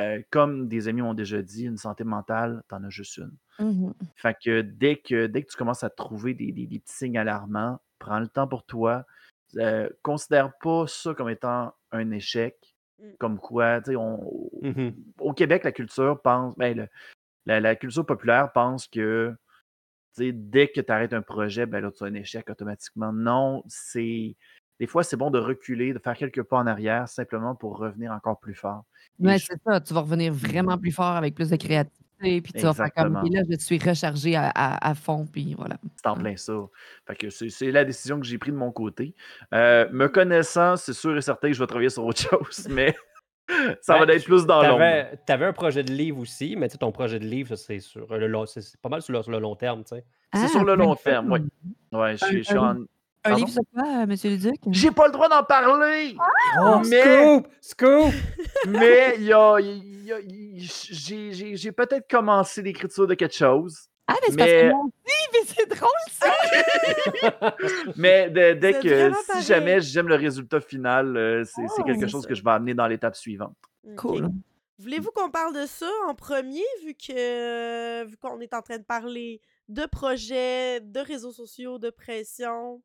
euh, 0.00 0.20
comme 0.30 0.68
des 0.68 0.88
amis 0.88 1.02
m'ont 1.02 1.14
déjà 1.14 1.40
dit, 1.42 1.64
une 1.64 1.78
santé 1.78 2.04
mentale, 2.04 2.62
t'en 2.68 2.82
as 2.84 2.90
juste 2.90 3.16
une. 3.18 3.36
Mmh 3.58 3.92
fait 4.16 4.36
que 4.42 4.60
dès, 4.60 4.96
que 4.96 5.26
dès 5.26 5.42
que 5.42 5.50
tu 5.50 5.56
commences 5.56 5.84
à 5.84 5.90
trouver 5.90 6.34
des, 6.34 6.52
petits 6.52 6.82
signes 6.84 7.16
alarmants, 7.16 7.80
prends 7.98 8.20
le 8.20 8.28
temps 8.28 8.46
pour 8.46 8.64
toi. 8.64 9.04
Euh, 9.56 9.88
considère 10.02 10.52
pas 10.60 10.86
ça 10.86 11.14
comme 11.14 11.30
étant 11.30 11.74
un 11.92 12.10
échec. 12.10 12.56
Mmh. 12.98 13.12
Comme 13.18 13.38
quoi, 13.38 13.80
tu 13.80 13.92
sais, 13.92 13.96
mmh 13.96 14.94
au 15.20 15.32
Québec, 15.32 15.64
la 15.64 15.72
culture 15.72 16.20
pense, 16.20 16.56
ben, 16.56 16.88
la, 17.46 17.76
culture 17.76 18.04
populaire 18.04 18.52
pense 18.52 18.86
que 18.88 19.34
dès 20.18 20.68
que 20.68 20.80
tu 20.80 20.92
arrêtes 20.92 21.12
un 21.12 21.22
projet, 21.22 21.66
ben 21.66 21.80
là, 21.80 21.90
tu 21.90 22.04
as 22.04 22.06
un 22.06 22.14
échec 22.14 22.48
automatiquement. 22.50 23.12
Non, 23.12 23.62
c'est 23.66 24.36
des 24.78 24.86
fois, 24.86 25.02
c'est 25.02 25.16
bon 25.16 25.30
de 25.30 25.38
reculer, 25.38 25.92
de 25.92 25.98
faire 25.98 26.16
quelques 26.16 26.42
pas 26.42 26.58
en 26.58 26.66
arrière, 26.66 27.08
simplement 27.08 27.54
pour 27.54 27.78
revenir 27.78 28.12
encore 28.12 28.38
plus 28.38 28.54
fort. 28.54 28.84
Oui, 29.18 29.38
c'est 29.38 29.60
ça. 29.64 29.80
Tu 29.80 29.94
vas 29.94 30.00
revenir 30.00 30.32
vraiment 30.32 30.76
plus 30.76 30.92
fort 30.92 31.16
avec 31.16 31.34
plus 31.34 31.48
de 31.48 31.56
créativité, 31.56 32.40
puis 32.42 32.52
tu 32.52 32.60
vas 32.60 32.74
faire 32.74 32.92
comme, 32.92 33.14
là, 33.14 33.42
je 33.48 33.56
suis 33.58 33.78
rechargé 33.78 34.36
à, 34.36 34.94
fond, 34.94 35.26
puis 35.26 35.54
voilà. 35.54 35.76
C'est 35.96 36.06
en 36.06 36.16
plein 36.16 36.36
ça. 36.36 36.54
Fait 37.06 37.16
que 37.16 37.30
c'est 37.30 37.70
la 37.70 37.84
décision 37.84 38.20
que 38.20 38.26
j'ai 38.26 38.38
prise 38.38 38.52
de 38.52 38.58
mon 38.58 38.72
côté. 38.72 39.14
Euh, 39.54 39.88
me 39.92 40.08
connaissant, 40.08 40.76
c'est 40.76 40.92
sûr 40.92 41.16
et 41.16 41.22
certain 41.22 41.48
que 41.48 41.54
je 41.54 41.60
vais 41.60 41.66
travailler 41.66 41.90
sur 41.90 42.04
autre 42.04 42.20
chose, 42.30 42.68
mais 42.68 42.94
ça 43.80 43.98
va 43.98 44.12
être 44.12 44.24
plus 44.24 44.44
dans 44.44 44.62
l'ombre. 44.62 45.06
Tu 45.26 45.32
avais 45.32 45.46
un 45.46 45.52
projet 45.54 45.84
de 45.84 45.92
livre 45.92 46.18
aussi, 46.20 46.54
mais 46.56 46.68
ton 46.68 46.92
projet 46.92 47.18
de 47.18 47.24
livre, 47.24 47.56
c'est 47.56 47.80
sur 47.80 48.14
le 48.14 48.46
c'est 48.46 48.78
pas 48.82 48.90
mal 48.90 49.00
sur 49.00 49.12
le, 49.30 49.38
long 49.38 49.56
terme, 49.56 49.84
tu 49.84 49.96
sais. 49.96 50.04
c'est 50.34 50.48
sur 50.48 50.64
le 50.64 50.72
ah, 50.72 50.76
long 50.76 50.94
terme, 50.96 51.32
oui. 51.32 51.40
Ouais, 51.92 52.16
je 52.18 52.42
suis 52.42 52.58
en 52.58 52.84
un 53.26 53.36
livre 53.36 53.48
sur 53.48 53.62
quoi, 53.72 53.84
euh, 53.84 54.02
M. 54.02 54.14
Luduc? 54.24 54.60
J'ai 54.70 54.90
pas 54.90 55.06
le 55.06 55.12
droit 55.12 55.28
d'en 55.28 55.42
parler! 55.42 56.16
Oh, 56.60 56.80
mais... 56.88 57.02
Scoop! 57.02 57.48
Scoop! 57.60 58.14
mais 58.68 59.16
j'ai 60.58 61.72
peut-être 61.72 62.08
commencé 62.08 62.62
l'écriture 62.62 63.06
de 63.06 63.14
quelque 63.14 63.34
chose. 63.34 63.88
Ah, 64.08 64.14
mais 64.22 64.28
c'est 64.28 64.36
mais... 64.36 64.70
parce 64.70 64.84
que 64.84 65.06
mais 65.32 65.40
c'est 65.46 65.68
drôle 65.68 65.88
ça! 66.10 66.32
mais 67.96 68.30
dès 68.30 68.74
que, 68.74 69.12
si 69.32 69.42
jamais 69.42 69.80
j'aime 69.80 70.08
le 70.08 70.14
résultat 70.14 70.60
final, 70.60 71.16
euh, 71.16 71.44
c'est 71.44 71.62
oh, 71.78 71.82
quelque 71.82 72.06
chose 72.06 72.26
que 72.26 72.34
je 72.34 72.42
vais 72.42 72.52
amener 72.52 72.74
dans 72.74 72.86
l'étape 72.86 73.16
suivante. 73.16 73.56
Cool. 73.96 74.30
Voulez-vous 74.78 75.10
qu'on 75.10 75.30
parle 75.30 75.54
de 75.54 75.66
ça 75.66 75.90
en 76.06 76.14
premier, 76.14 76.64
vu 76.84 76.94
que 76.94 78.04
vu 78.04 78.16
qu'on 78.18 78.40
est 78.40 78.52
en 78.52 78.62
train 78.62 78.78
de 78.78 78.84
parler 78.84 79.40
de 79.68 79.86
projets, 79.86 80.80
de 80.80 81.00
réseaux 81.00 81.32
sociaux, 81.32 81.78
de 81.78 81.90
pression? 81.90 82.82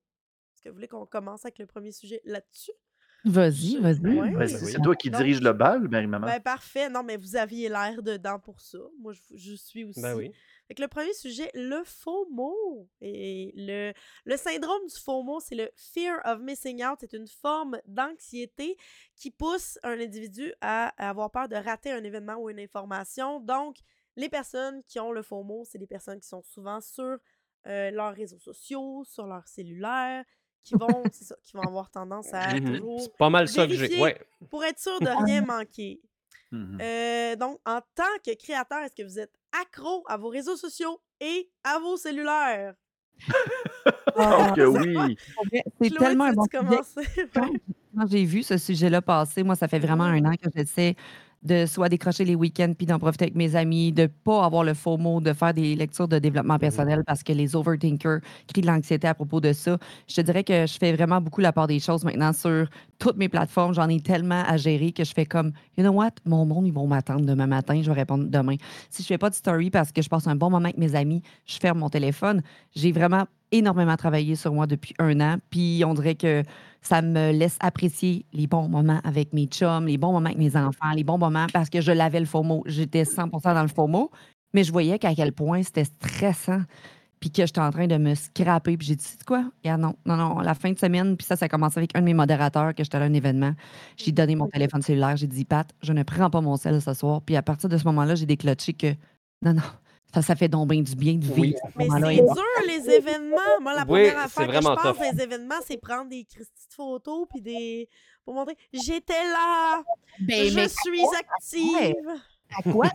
Est-ce 0.61 0.65
que 0.65 0.69
vous 0.69 0.75
voulez 0.75 0.87
qu'on 0.87 1.07
commence 1.07 1.43
avec 1.43 1.57
le 1.57 1.65
premier 1.65 1.91
sujet 1.91 2.21
là-dessus? 2.23 2.73
Vas-y, 3.25 3.77
vas-y. 3.77 4.47
c'est 4.47 4.79
toi 4.79 4.95
qui 4.95 5.09
dirige 5.09 5.41
le 5.41 5.53
bal, 5.53 5.87
Marie-Maman. 5.87 6.27
Ben, 6.27 6.39
parfait. 6.39 6.87
Non, 6.87 7.01
mais 7.01 7.17
vous 7.17 7.35
aviez 7.35 7.67
l'air 7.67 8.03
dedans 8.03 8.37
pour 8.37 8.61
ça. 8.61 8.77
Moi, 8.99 9.13
je, 9.33 9.55
suis 9.55 9.83
ben 9.85 9.89
aussi. 9.89 10.01
Ben 10.01 10.15
oui. 10.15 10.31
Fait 10.67 10.77
le 10.77 10.87
premier 10.87 11.13
sujet, 11.13 11.49
le 11.55 11.81
faux 11.83 12.27
mot. 12.29 12.87
Et 13.01 13.53
le, 13.55 13.91
le 14.25 14.37
syndrome 14.37 14.85
du 14.87 14.99
faux 14.99 15.23
mot, 15.23 15.39
c'est 15.39 15.55
le 15.55 15.71
fear 15.75 16.19
of 16.25 16.41
missing 16.41 16.85
out. 16.85 16.99
C'est 16.99 17.13
une 17.13 17.27
forme 17.27 17.79
d'anxiété 17.87 18.77
qui 19.15 19.31
pousse 19.31 19.79
un 19.81 19.99
individu 19.99 20.53
à 20.61 20.89
avoir 21.09 21.31
peur 21.31 21.47
de 21.47 21.55
rater 21.55 21.91
un 21.91 22.03
événement 22.03 22.35
ou 22.35 22.51
une 22.51 22.59
information. 22.59 23.39
Donc, 23.39 23.77
les 24.15 24.29
personnes 24.29 24.83
qui 24.87 24.99
ont 24.99 25.11
le 25.11 25.23
faux 25.23 25.43
mot, 25.43 25.63
c'est 25.65 25.79
des 25.79 25.87
personnes 25.87 26.19
qui 26.19 26.27
sont 26.27 26.43
souvent 26.43 26.81
sur 26.81 27.17
euh, 27.67 27.91
leurs 27.91 28.15
réseaux 28.15 28.39
sociaux, 28.39 29.03
sur 29.05 29.27
leur 29.27 29.47
cellulaire, 29.47 30.23
qui 30.63 30.75
vont, 30.75 31.03
ça, 31.11 31.35
qui 31.43 31.53
vont 31.53 31.63
avoir 31.63 31.89
tendance 31.89 32.33
à 32.33 32.55
mmh 32.55 32.63
toujours. 32.63 33.01
C'est 33.01 33.17
pas 33.17 33.29
mal 33.29 33.47
ça 33.47 33.67
que 33.67 33.73
j'ai. 33.73 33.99
Ouais. 33.99 34.19
Pour 34.49 34.63
être 34.63 34.79
sûr 34.79 34.99
de 34.99 35.25
rien 35.25 35.41
manquer. 35.41 36.01
Mmh 36.51 36.77
euh, 36.81 37.35
donc, 37.35 37.59
en 37.65 37.79
tant 37.95 38.03
que 38.25 38.35
créateur, 38.35 38.79
est-ce 38.79 38.95
que 38.95 39.07
vous 39.07 39.19
êtes 39.19 39.33
accro 39.61 40.03
à 40.07 40.17
vos 40.17 40.29
réseaux 40.29 40.57
sociaux 40.57 41.01
et 41.19 41.49
à 41.63 41.79
vos 41.79 41.97
cellulaires? 41.97 42.73
oh, 44.15 44.53
que 44.55 44.65
oui! 44.65 45.17
C'est 45.81 45.95
tellement 45.95 46.25
un 46.25 46.33
bon 46.33 46.45
sujet. 46.45 47.29
Quand 47.95 48.07
j'ai 48.07 48.23
vu 48.23 48.41
ce 48.41 48.57
sujet-là 48.57 49.01
passer, 49.01 49.43
moi, 49.43 49.55
ça 49.55 49.67
fait 49.67 49.79
vraiment 49.79 50.05
un 50.05 50.23
an 50.25 50.33
que 50.35 50.49
j'essaie 50.55 50.95
de 51.43 51.65
soit 51.65 51.89
décrocher 51.89 52.25
les 52.25 52.35
week-ends 52.35 52.73
puis 52.77 52.85
d'en 52.85 52.99
profiter 52.99 53.25
avec 53.25 53.35
mes 53.35 53.55
amis, 53.55 53.91
de 53.91 54.07
pas 54.07 54.45
avoir 54.45 54.63
le 54.63 54.73
faux 54.73 54.97
mot, 54.97 55.19
de 55.21 55.33
faire 55.33 55.53
des 55.53 55.75
lectures 55.75 56.07
de 56.07 56.19
développement 56.19 56.55
mmh 56.55 56.59
personnel 56.59 57.03
parce 57.05 57.23
que 57.23 57.33
les 57.33 57.55
overthinkers 57.55 58.19
crient 58.47 58.61
de 58.61 58.67
l'anxiété 58.67 59.07
à 59.07 59.15
propos 59.15 59.41
de 59.41 59.51
ça. 59.51 59.77
Je 60.07 60.15
te 60.15 60.21
dirais 60.21 60.43
que 60.43 60.67
je 60.67 60.77
fais 60.77 60.93
vraiment 60.93 61.19
beaucoup 61.19 61.41
la 61.41 61.51
part 61.51 61.67
des 61.67 61.79
choses 61.79 62.03
maintenant 62.03 62.33
sur 62.33 62.67
toutes 62.99 63.17
mes 63.17 63.29
plateformes. 63.29 63.73
J'en 63.73 63.89
ai 63.89 63.99
tellement 63.99 64.43
à 64.45 64.57
gérer 64.57 64.91
que 64.91 65.03
je 65.03 65.13
fais 65.13 65.25
comme, 65.25 65.51
you 65.77 65.83
know 65.83 65.91
what, 65.91 66.11
mon 66.25 66.45
monde, 66.45 66.67
ils 66.67 66.73
vont 66.73 66.87
m'attendre 66.87 67.25
demain 67.25 67.47
matin, 67.47 67.81
je 67.81 67.89
vais 67.89 67.99
répondre 67.99 68.25
demain. 68.27 68.55
Si 68.89 69.01
je 69.01 69.07
fais 69.07 69.17
pas 69.17 69.29
de 69.29 69.35
story 69.35 69.71
parce 69.71 69.91
que 69.91 70.01
je 70.01 70.09
passe 70.09 70.27
un 70.27 70.35
bon 70.35 70.49
moment 70.49 70.65
avec 70.65 70.77
mes 70.77 70.95
amis, 70.95 71.23
je 71.45 71.57
ferme 71.57 71.79
mon 71.79 71.89
téléphone. 71.89 72.41
J'ai 72.75 72.91
vraiment 72.91 73.25
énormément 73.51 73.95
travaillé 73.97 74.35
sur 74.35 74.53
moi 74.53 74.67
depuis 74.67 74.93
un 74.99 75.19
an, 75.19 75.37
puis 75.49 75.83
on 75.85 75.93
dirait 75.93 76.15
que 76.15 76.43
ça 76.81 77.01
me 77.01 77.31
laisse 77.31 77.57
apprécier 77.59 78.25
les 78.33 78.47
bons 78.47 78.67
moments 78.67 78.99
avec 79.03 79.33
mes 79.33 79.45
chums, 79.45 79.85
les 79.85 79.97
bons 79.97 80.11
moments 80.11 80.27
avec 80.27 80.37
mes 80.37 80.55
enfants, 80.55 80.91
les 80.95 81.03
bons 81.03 81.17
moments 81.17 81.47
parce 81.53 81.69
que 81.69 81.81
je 81.81 81.91
l'avais 81.91 82.19
le 82.19 82.43
mot. 82.43 82.63
J'étais 82.65 83.03
100% 83.03 83.53
dans 83.53 83.63
le 83.63 83.87
mot, 83.87 84.11
mais 84.53 84.63
je 84.63 84.71
voyais 84.71 84.97
qu'à 84.99 85.13
quel 85.13 85.31
point 85.31 85.63
c'était 85.63 85.85
stressant 85.85 86.61
puis 87.21 87.29
que 87.29 87.45
j'étais 87.45 87.61
en 87.61 87.69
train 87.69 87.85
de 87.85 87.97
me 87.97 88.15
scraper. 88.15 88.75
Puis 88.77 88.87
j'ai 88.87 88.95
dit, 88.95 89.05
c'est 89.05 89.23
quoi? 89.23 89.45
non, 89.63 89.93
non, 90.05 90.17
non, 90.17 90.39
la 90.39 90.55
fin 90.55 90.71
de 90.71 90.79
semaine, 90.79 91.15
puis 91.15 91.25
ça, 91.25 91.35
ça 91.35 91.45
a 91.45 91.49
commencé 91.49 91.77
avec 91.77 91.95
un 91.95 91.99
de 91.99 92.05
mes 92.05 92.15
modérateurs 92.15 92.73
que 92.73 92.83
j'étais 92.83 92.97
à 92.97 93.01
un 93.01 93.13
événement. 93.13 93.53
J'ai 93.95 94.11
donné 94.11 94.35
mon 94.35 94.47
téléphone 94.47 94.81
cellulaire, 94.81 95.15
j'ai 95.15 95.27
dit, 95.27 95.45
Pat, 95.45 95.69
je 95.83 95.93
ne 95.93 96.01
prends 96.01 96.31
pas 96.31 96.41
mon 96.41 96.57
sel 96.57 96.81
ce 96.81 96.93
soir. 96.95 97.21
Puis 97.21 97.35
à 97.35 97.43
partir 97.43 97.69
de 97.69 97.77
ce 97.77 97.85
moment-là, 97.85 98.15
j'ai 98.15 98.25
déclenché 98.25 98.73
que, 98.73 98.87
non, 99.43 99.53
non, 99.53 99.61
ça, 100.13 100.21
ça 100.21 100.35
fait 100.35 100.47
donc 100.47 100.69
bien 100.69 100.81
du 100.81 100.95
bien 100.95 101.15
de 101.15 101.25
vivre. 101.25 101.59
Mais 101.77 101.87
c'est 101.89 102.15
dur, 102.15 102.43
les 102.67 102.89
événements. 102.89 103.59
Moi, 103.61 103.73
la 103.73 103.85
première 103.85 104.17
affaire 104.19 104.47
que 104.47 104.53
je 104.53 104.59
pense 104.59 105.13
les 105.13 105.23
événements, 105.23 105.55
c'est 105.65 105.77
prendre 105.77 106.09
des 106.09 106.25
petites 106.25 106.49
photos 106.69 107.27
puis 107.29 107.41
des. 107.41 107.89
pour 108.25 108.33
montrer 108.33 108.57
j'étais 108.73 109.13
là, 109.13 109.83
ben, 110.19 110.49
je 110.49 110.67
suis 110.67 111.05
active. 111.17 111.95
À 112.57 112.69
quoi 112.69 112.87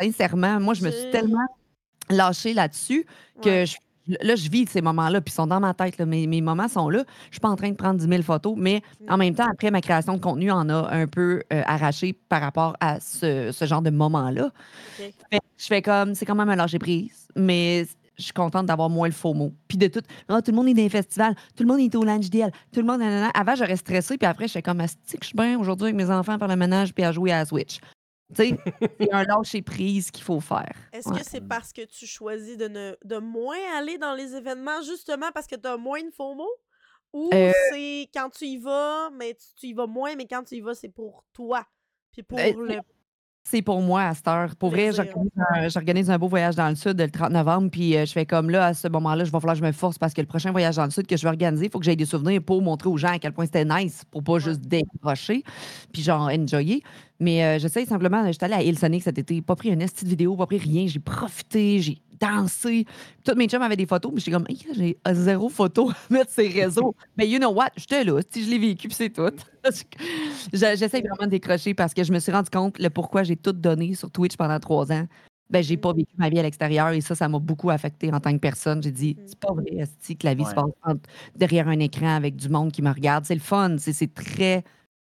sincèrement? 0.00 0.58
Moi, 0.58 0.74
je 0.74 0.84
me 0.84 0.90
suis 0.90 1.10
tellement 1.10 1.46
lâchée 2.10 2.54
là-dessus 2.54 3.06
que 3.42 3.64
je 3.64 3.76
là, 4.08 4.34
je 4.36 4.48
vis 4.48 4.66
ces 4.66 4.80
moments-là, 4.80 5.20
puis 5.20 5.32
ils 5.32 5.36
sont 5.36 5.46
dans 5.46 5.60
ma 5.60 5.74
tête. 5.74 5.98
Mes, 6.00 6.40
moments 6.40 6.68
sont 6.68 6.88
là. 6.88 7.04
Je 7.26 7.34
suis 7.34 7.40
pas 7.40 7.48
en 7.48 7.56
train 7.56 7.70
de 7.70 7.76
prendre 7.76 7.98
10 7.98 8.08
000 8.08 8.22
photos, 8.22 8.54
mais 8.56 8.82
en 9.08 9.16
même 9.16 9.34
temps, 9.34 9.48
après, 9.50 9.70
ma 9.70 9.80
création 9.80 10.14
de 10.14 10.20
contenu 10.20 10.50
en 10.50 10.68
a 10.68 10.90
un 10.90 11.06
peu 11.06 11.42
euh, 11.52 11.62
arraché 11.66 12.12
par 12.28 12.40
rapport 12.40 12.76
à 12.80 13.00
ce, 13.00 13.52
genre 13.62 13.82
de 13.82 13.90
moment-là. 13.90 14.50
Je 15.00 15.66
fais 15.66 15.82
comme, 15.82 16.14
c'est 16.14 16.24
quand 16.24 16.34
même 16.34 16.48
un 16.48 16.56
lâcher 16.56 16.78
prise, 16.78 17.28
mais 17.36 17.86
je 18.16 18.24
suis 18.24 18.32
contente 18.32 18.66
d'avoir 18.66 18.90
moins 18.90 19.08
le 19.08 19.14
faux 19.14 19.34
mot. 19.34 19.52
Puis 19.68 19.78
de 19.78 19.86
tout, 19.86 20.00
ah, 20.28 20.42
tout 20.42 20.50
le 20.50 20.56
monde 20.56 20.68
est 20.68 20.74
dans 20.74 20.82
les 20.82 20.88
festivals, 20.88 21.34
tout 21.56 21.62
le 21.62 21.68
monde 21.68 21.80
est 21.80 21.94
au 21.94 22.04
Lunch 22.04 22.28
DL, 22.30 22.50
tout 22.72 22.80
le 22.80 22.86
monde. 22.86 23.00
Avant, 23.34 23.54
j'aurais 23.54 23.76
stressé, 23.76 24.18
puis 24.18 24.26
après, 24.26 24.48
j'étais 24.48 24.62
comme, 24.62 24.78
que 24.78 24.84
je 25.20 25.26
suis 25.26 25.36
bien 25.36 25.58
aujourd'hui 25.58 25.86
avec 25.86 25.96
mes 25.96 26.10
enfants 26.10 26.38
faire 26.38 26.48
le 26.48 26.56
ménage 26.56 26.92
puis 26.92 27.04
à 27.04 27.12
jouer 27.12 27.32
à 27.32 27.38
la 27.38 27.44
Switch? 27.44 27.78
Tu 28.34 28.48
sais, 28.48 28.58
c'est 29.00 29.12
un 29.12 29.24
lâcher 29.24 29.62
prise 29.62 30.10
qu'il 30.10 30.24
faut 30.24 30.40
faire. 30.40 30.74
Est-ce 30.92 31.08
que 31.08 31.24
c'est 31.24 31.40
parce 31.40 31.72
que 31.72 31.84
tu 31.84 32.06
choisis 32.06 32.56
de, 32.56 32.68
ne, 32.68 32.96
de 33.04 33.18
moins 33.18 33.58
aller 33.76 33.98
dans 33.98 34.14
les 34.14 34.34
événements 34.34 34.82
justement 34.82 35.30
parce 35.32 35.46
que 35.46 35.56
tu 35.56 35.66
as 35.66 35.76
moins 35.76 36.02
de 36.02 36.10
faux 36.10 36.34
mots? 36.34 36.56
Ou 37.12 37.30
euh 37.32 37.52
c'est 37.70 38.10
quand 38.12 38.28
tu 38.30 38.44
y 38.44 38.58
vas, 38.58 39.10
mais 39.10 39.36
tu, 39.58 39.68
y 39.68 39.72
vas 39.72 39.86
moins, 39.86 40.14
mais 40.14 40.26
quand 40.26 40.44
tu 40.44 40.56
y 40.56 40.60
vas, 40.60 40.74
c'est 40.74 40.90
pour 40.90 41.24
toi? 41.32 41.66
Puis 42.12 42.22
pour 42.22 42.36
ben, 42.36 42.54
le 42.54 42.80
c'est 43.50 43.62
pour 43.62 43.80
moi 43.80 44.02
à 44.02 44.14
cette 44.14 44.28
heure. 44.28 44.54
Pour 44.56 44.70
vrai, 44.70 44.90
j'organise 45.68 46.10
un, 46.10 46.18
beau 46.18 46.28
voyage 46.28 46.54
dans 46.54 46.68
le 46.68 46.74
sud 46.74 47.00
le 47.00 47.10
30 47.10 47.30
novembre, 47.30 47.70
puis 47.70 47.96
euh, 47.96 48.04
je 48.04 48.12
fais 48.12 48.26
comme 48.26 48.50
là, 48.50 48.66
à 48.66 48.74
ce 48.74 48.88
moment-là, 48.88 49.24
je 49.24 49.32
vais 49.32 49.40
falloir 49.40 49.54
que 49.54 49.60
je 49.60 49.64
me 49.64 49.72
force 49.72 49.98
parce 49.98 50.12
que 50.12 50.20
le 50.20 50.26
prochain 50.26 50.52
voyage 50.52 50.76
dans 50.76 50.84
le 50.84 50.90
sud 50.90 51.06
que 51.06 51.16
je 51.16 51.22
vais 51.22 51.28
organiser, 51.28 51.66
il 51.66 51.70
faut 51.70 51.78
que 51.78 51.84
j'aille 51.84 51.96
des 51.96 52.04
souvenirs 52.04 52.42
pour 52.42 52.60
montrer 52.60 52.88
aux 52.88 52.96
gens 52.96 53.08
à 53.08 53.18
quel 53.18 53.32
point 53.32 53.46
c'était 53.46 53.64
nice, 53.64 54.02
pour 54.10 54.22
pas 54.22 54.38
juste 54.38 54.60
décrocher, 54.60 55.42
puis 55.92 56.02
genre 56.02 56.28
enjoyer. 56.28 56.82
Mais 57.20 57.42
euh, 57.42 57.58
j'essaie 57.58 57.86
simplement, 57.86 58.30
j'étais 58.30 58.44
allée 58.44 58.54
à 58.54 58.62
Hillsonic 58.62 59.02
cet 59.02 59.18
été, 59.18 59.40
pas 59.40 59.56
pris 59.56 59.70
une 59.70 59.78
petite 59.78 60.06
vidéo, 60.06 60.36
pas 60.36 60.46
pris 60.46 60.58
rien, 60.58 60.86
j'ai 60.86 61.00
profité, 61.00 61.80
j'ai 61.80 61.98
dansé. 62.20 62.84
Toutes 63.24 63.36
mes 63.36 63.48
chums 63.48 63.62
avaient 63.62 63.76
des 63.76 63.86
photos, 63.86 64.12
mais 64.12 64.20
j'étais 64.20 64.32
comme, 64.32 64.46
j'ai 64.74 64.98
zéro 65.12 65.48
photo 65.48 65.90
à 65.90 65.94
mettre 66.10 66.30
ces 66.30 66.48
réseaux. 66.48 66.94
mais 67.16 67.28
you 67.28 67.38
know 67.38 67.52
what, 67.52 67.70
j'étais 67.76 68.04
là, 68.04 68.20
si 68.30 68.44
je 68.44 68.50
l'ai 68.50 68.58
vécu, 68.58 68.88
c'est 68.90 69.10
tout. 69.10 69.30
J'essaie 70.52 71.00
vraiment 71.00 71.24
de 71.24 71.30
décrocher 71.30 71.74
parce 71.74 71.92
que 71.94 72.04
je 72.04 72.12
me 72.12 72.18
suis 72.18 72.32
rendu 72.32 72.50
compte 72.50 72.78
le 72.78 72.90
pourquoi 72.90 73.22
j'ai 73.22 73.36
tout 73.36 73.52
donné 73.52 73.94
sur 73.94 74.10
Twitch 74.10 74.36
pendant 74.36 74.58
trois 74.60 74.90
ans. 74.92 75.06
Ben, 75.50 75.62
j'ai 75.62 75.78
pas 75.78 75.94
vécu 75.94 76.12
ma 76.18 76.28
vie 76.28 76.38
à 76.38 76.42
l'extérieur 76.42 76.90
et 76.90 77.00
ça, 77.00 77.14
ça 77.14 77.26
m'a 77.26 77.38
beaucoup 77.38 77.70
affecté 77.70 78.12
en 78.12 78.20
tant 78.20 78.32
que 78.32 78.38
personne. 78.38 78.82
J'ai 78.82 78.92
dit, 78.92 79.16
c'est 79.24 79.38
pas 79.38 79.52
vrai, 79.52 79.64
que 79.64 80.26
la 80.26 80.34
vie 80.34 80.44
se 80.44 80.54
passe 80.54 80.66
derrière 81.36 81.68
un 81.68 81.78
écran 81.80 82.14
avec 82.14 82.36
du 82.36 82.50
monde 82.50 82.70
qui 82.70 82.82
me 82.82 82.90
regarde. 82.90 83.24
C'est 83.24 83.34
le 83.34 83.40
fun, 83.40 83.76
c'est 83.78 84.12
très 84.12 84.62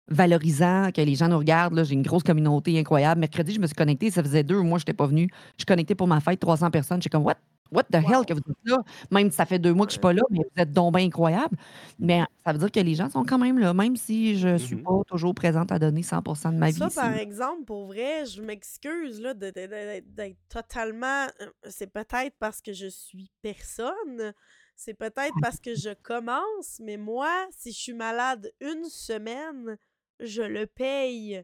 valorisant 0.07 0.91
que 0.91 1.01
les 1.01 1.15
gens 1.15 1.27
nous 1.27 1.37
regardent. 1.37 1.83
J'ai 1.83 1.93
une 1.93 2.01
grosse 2.01 2.23
communauté 2.23 2.77
incroyable. 2.79 3.21
Mercredi, 3.21 3.53
je 3.53 3.59
me 3.59 3.67
suis 3.67 3.75
connectée. 3.75 4.11
Ça 4.11 4.23
faisait 4.23 4.43
deux 4.43 4.61
mois 4.61 4.77
que 4.77 4.81
je 4.81 4.83
n'étais 4.83 4.97
pas 4.97 5.07
venue. 5.07 5.27
Je 5.31 5.61
suis 5.61 5.65
connectée 5.65 5.95
pour 5.95 6.07
ma 6.07 6.19
fête, 6.19 6.39
300 6.39 6.71
personnes. 6.71 7.01
J'ai 7.01 7.09
comme, 7.09 7.23
what? 7.23 7.37
What 7.71 7.85
the 7.85 7.95
hell 7.95 8.23
que 8.23 8.33
vous 8.33 8.39
êtes 8.39 8.65
là? 8.65 8.83
Même 9.09 9.31
si 9.31 9.37
ça 9.37 9.47
fait 9.47 9.57
deux 9.57 9.73
mois 9.73 9.87
que 9.87 9.91
je 9.91 9.97
ne 9.97 9.99
suis 9.99 10.01
pas 10.01 10.13
là, 10.13 10.21
mais 10.29 10.37
vous 10.37 10.61
êtes 10.61 10.71
donc 10.71 10.95
bien 10.95 11.07
incroyable. 11.07 11.57
Mais 11.97 12.21
ça 12.45 12.53
veut 12.53 12.59
dire 12.59 12.71
que 12.71 12.79
les 12.79 12.93
gens 12.93 13.09
sont 13.09 13.23
quand 13.23 13.39
même 13.39 13.57
là, 13.57 13.73
même 13.73 13.95
si 13.95 14.37
je 14.37 14.49
ne 14.49 14.57
suis 14.57 14.75
mm-hmm. 14.75 14.83
pas 14.83 15.01
toujours 15.07 15.33
présente 15.33 15.71
à 15.71 15.79
donner 15.79 16.01
100% 16.01 16.53
de 16.53 16.57
ma 16.57 16.69
vie. 16.69 16.77
Ça, 16.77 16.89
par 16.89 17.17
exemple, 17.17 17.63
pour 17.65 17.87
vrai, 17.87 18.27
je 18.27 18.43
m'excuse 18.43 19.19
d'être 19.19 20.35
totalement. 20.49 21.25
Euh, 21.41 21.47
c'est 21.67 21.91
peut-être 21.91 22.35
parce 22.37 22.61
que 22.61 22.73
je 22.73 22.87
suis 22.87 23.31
personne. 23.41 24.33
C'est 24.75 24.93
peut-être 24.93 25.33
parce 25.41 25.59
que 25.59 25.75
je 25.75 25.93
commence, 26.03 26.79
mais 26.79 26.97
moi, 26.97 27.29
si 27.51 27.71
je 27.71 27.77
suis 27.77 27.93
malade 27.93 28.51
une 28.59 28.85
semaine, 28.85 29.77
je 30.19 30.41
le 30.41 30.67
paye 30.67 31.43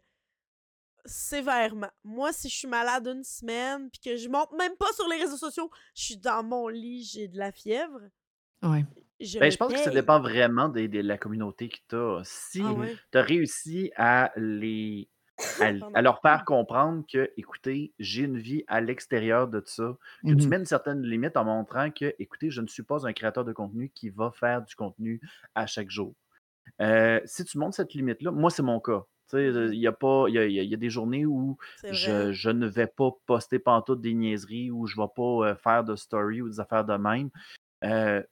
sévèrement. 1.06 1.90
Moi, 2.04 2.32
si 2.34 2.50
je 2.50 2.56
suis 2.56 2.68
malade 2.68 3.08
une 3.08 3.24
semaine, 3.24 3.90
puis 3.90 4.00
que 4.00 4.16
je 4.18 4.30
monte 4.30 4.52
même 4.58 4.76
pas 4.78 4.92
sur 4.94 5.08
les 5.08 5.18
réseaux 5.18 5.38
sociaux, 5.38 5.70
je 5.96 6.04
suis 6.04 6.18
dans 6.18 6.44
mon 6.44 6.68
lit, 6.68 7.04
j'ai 7.04 7.28
de 7.28 7.38
la 7.38 7.52
fièvre. 7.52 8.02
Ouais. 8.62 8.86
Je, 9.20 9.40
ben, 9.40 9.52
je 9.52 9.58
pense 9.58 9.74
que 9.74 9.80
ça 9.80 9.90
dépend 9.90 10.22
vraiment 10.22 10.70
de, 10.70 11.02
la 11.02 11.18
communauté 11.18 11.70
que 11.70 11.78
tu 11.90 11.96
as. 11.96 12.22
Si 12.24 12.62
ah 12.64 12.74
tu 13.12 13.18
as 13.18 13.22
réussi 13.22 13.92
à 13.98 14.32
les 14.38 15.10
à, 15.60 16.02
leur 16.02 16.22
faire 16.22 16.44
comprendre 16.46 17.04
que, 17.12 17.32
écoutez, 17.38 17.94
j'ai 18.00 18.24
une 18.24 18.38
vie 18.38 18.64
à 18.68 18.82
l'extérieur 18.82 19.48
de 19.48 19.62
ça, 19.66 19.98
que 20.24 20.34
tu 20.34 20.48
mmh 20.48 20.50
mets 20.50 20.58
une 20.58 20.66
certaine 20.66 21.02
limite 21.02 21.38
en 21.38 21.46
montrant 21.46 21.92
que, 21.92 22.14
écoutez, 22.20 22.50
je 22.50 22.62
ne 22.62 22.68
suis 22.68 22.84
pas 22.84 23.08
un 23.08 23.14
créateur 23.14 23.46
de 23.46 23.54
contenu 23.54 23.90
qui 23.90 24.10
va 24.10 24.32
faire 24.32 24.62
du 24.62 24.76
contenu 24.76 25.22
à 25.56 25.66
chaque 25.66 25.90
jour. 25.90 26.14
Euh, 26.82 27.20
si 27.26 27.44
tu 27.46 27.58
montes 27.58 27.74
cette 27.74 27.94
limite-là, 27.94 28.32
moi, 28.32 28.50
c'est 28.50 28.64
mon 28.64 28.80
cas. 28.80 29.04
Il 29.34 29.76
y, 29.76 29.86
a 29.86 29.92
pas, 29.92 30.26
y, 30.28 30.74
a, 30.74 30.78
des 30.78 30.90
journées 30.90 31.26
où 31.28 31.56
je, 31.84 32.50
ne 32.50 32.68
vais 32.68 32.88
pas 32.88 33.12
poster 33.28 33.60
pantoute 33.60 34.02
des 34.02 34.16
niaiseries, 34.16 34.72
ou 34.72 34.88
je 34.88 35.00
ne 35.00 35.04
vais 35.04 35.10
pas 35.16 35.50
euh, 35.50 35.56
faire 35.56 35.84
de 35.84 35.96
story 35.96 36.42
ou 36.42 36.50
des 36.50 36.60
affaires 36.60 36.84
de 36.84 36.96
même. 36.96 37.30
Euh, 37.84 38.24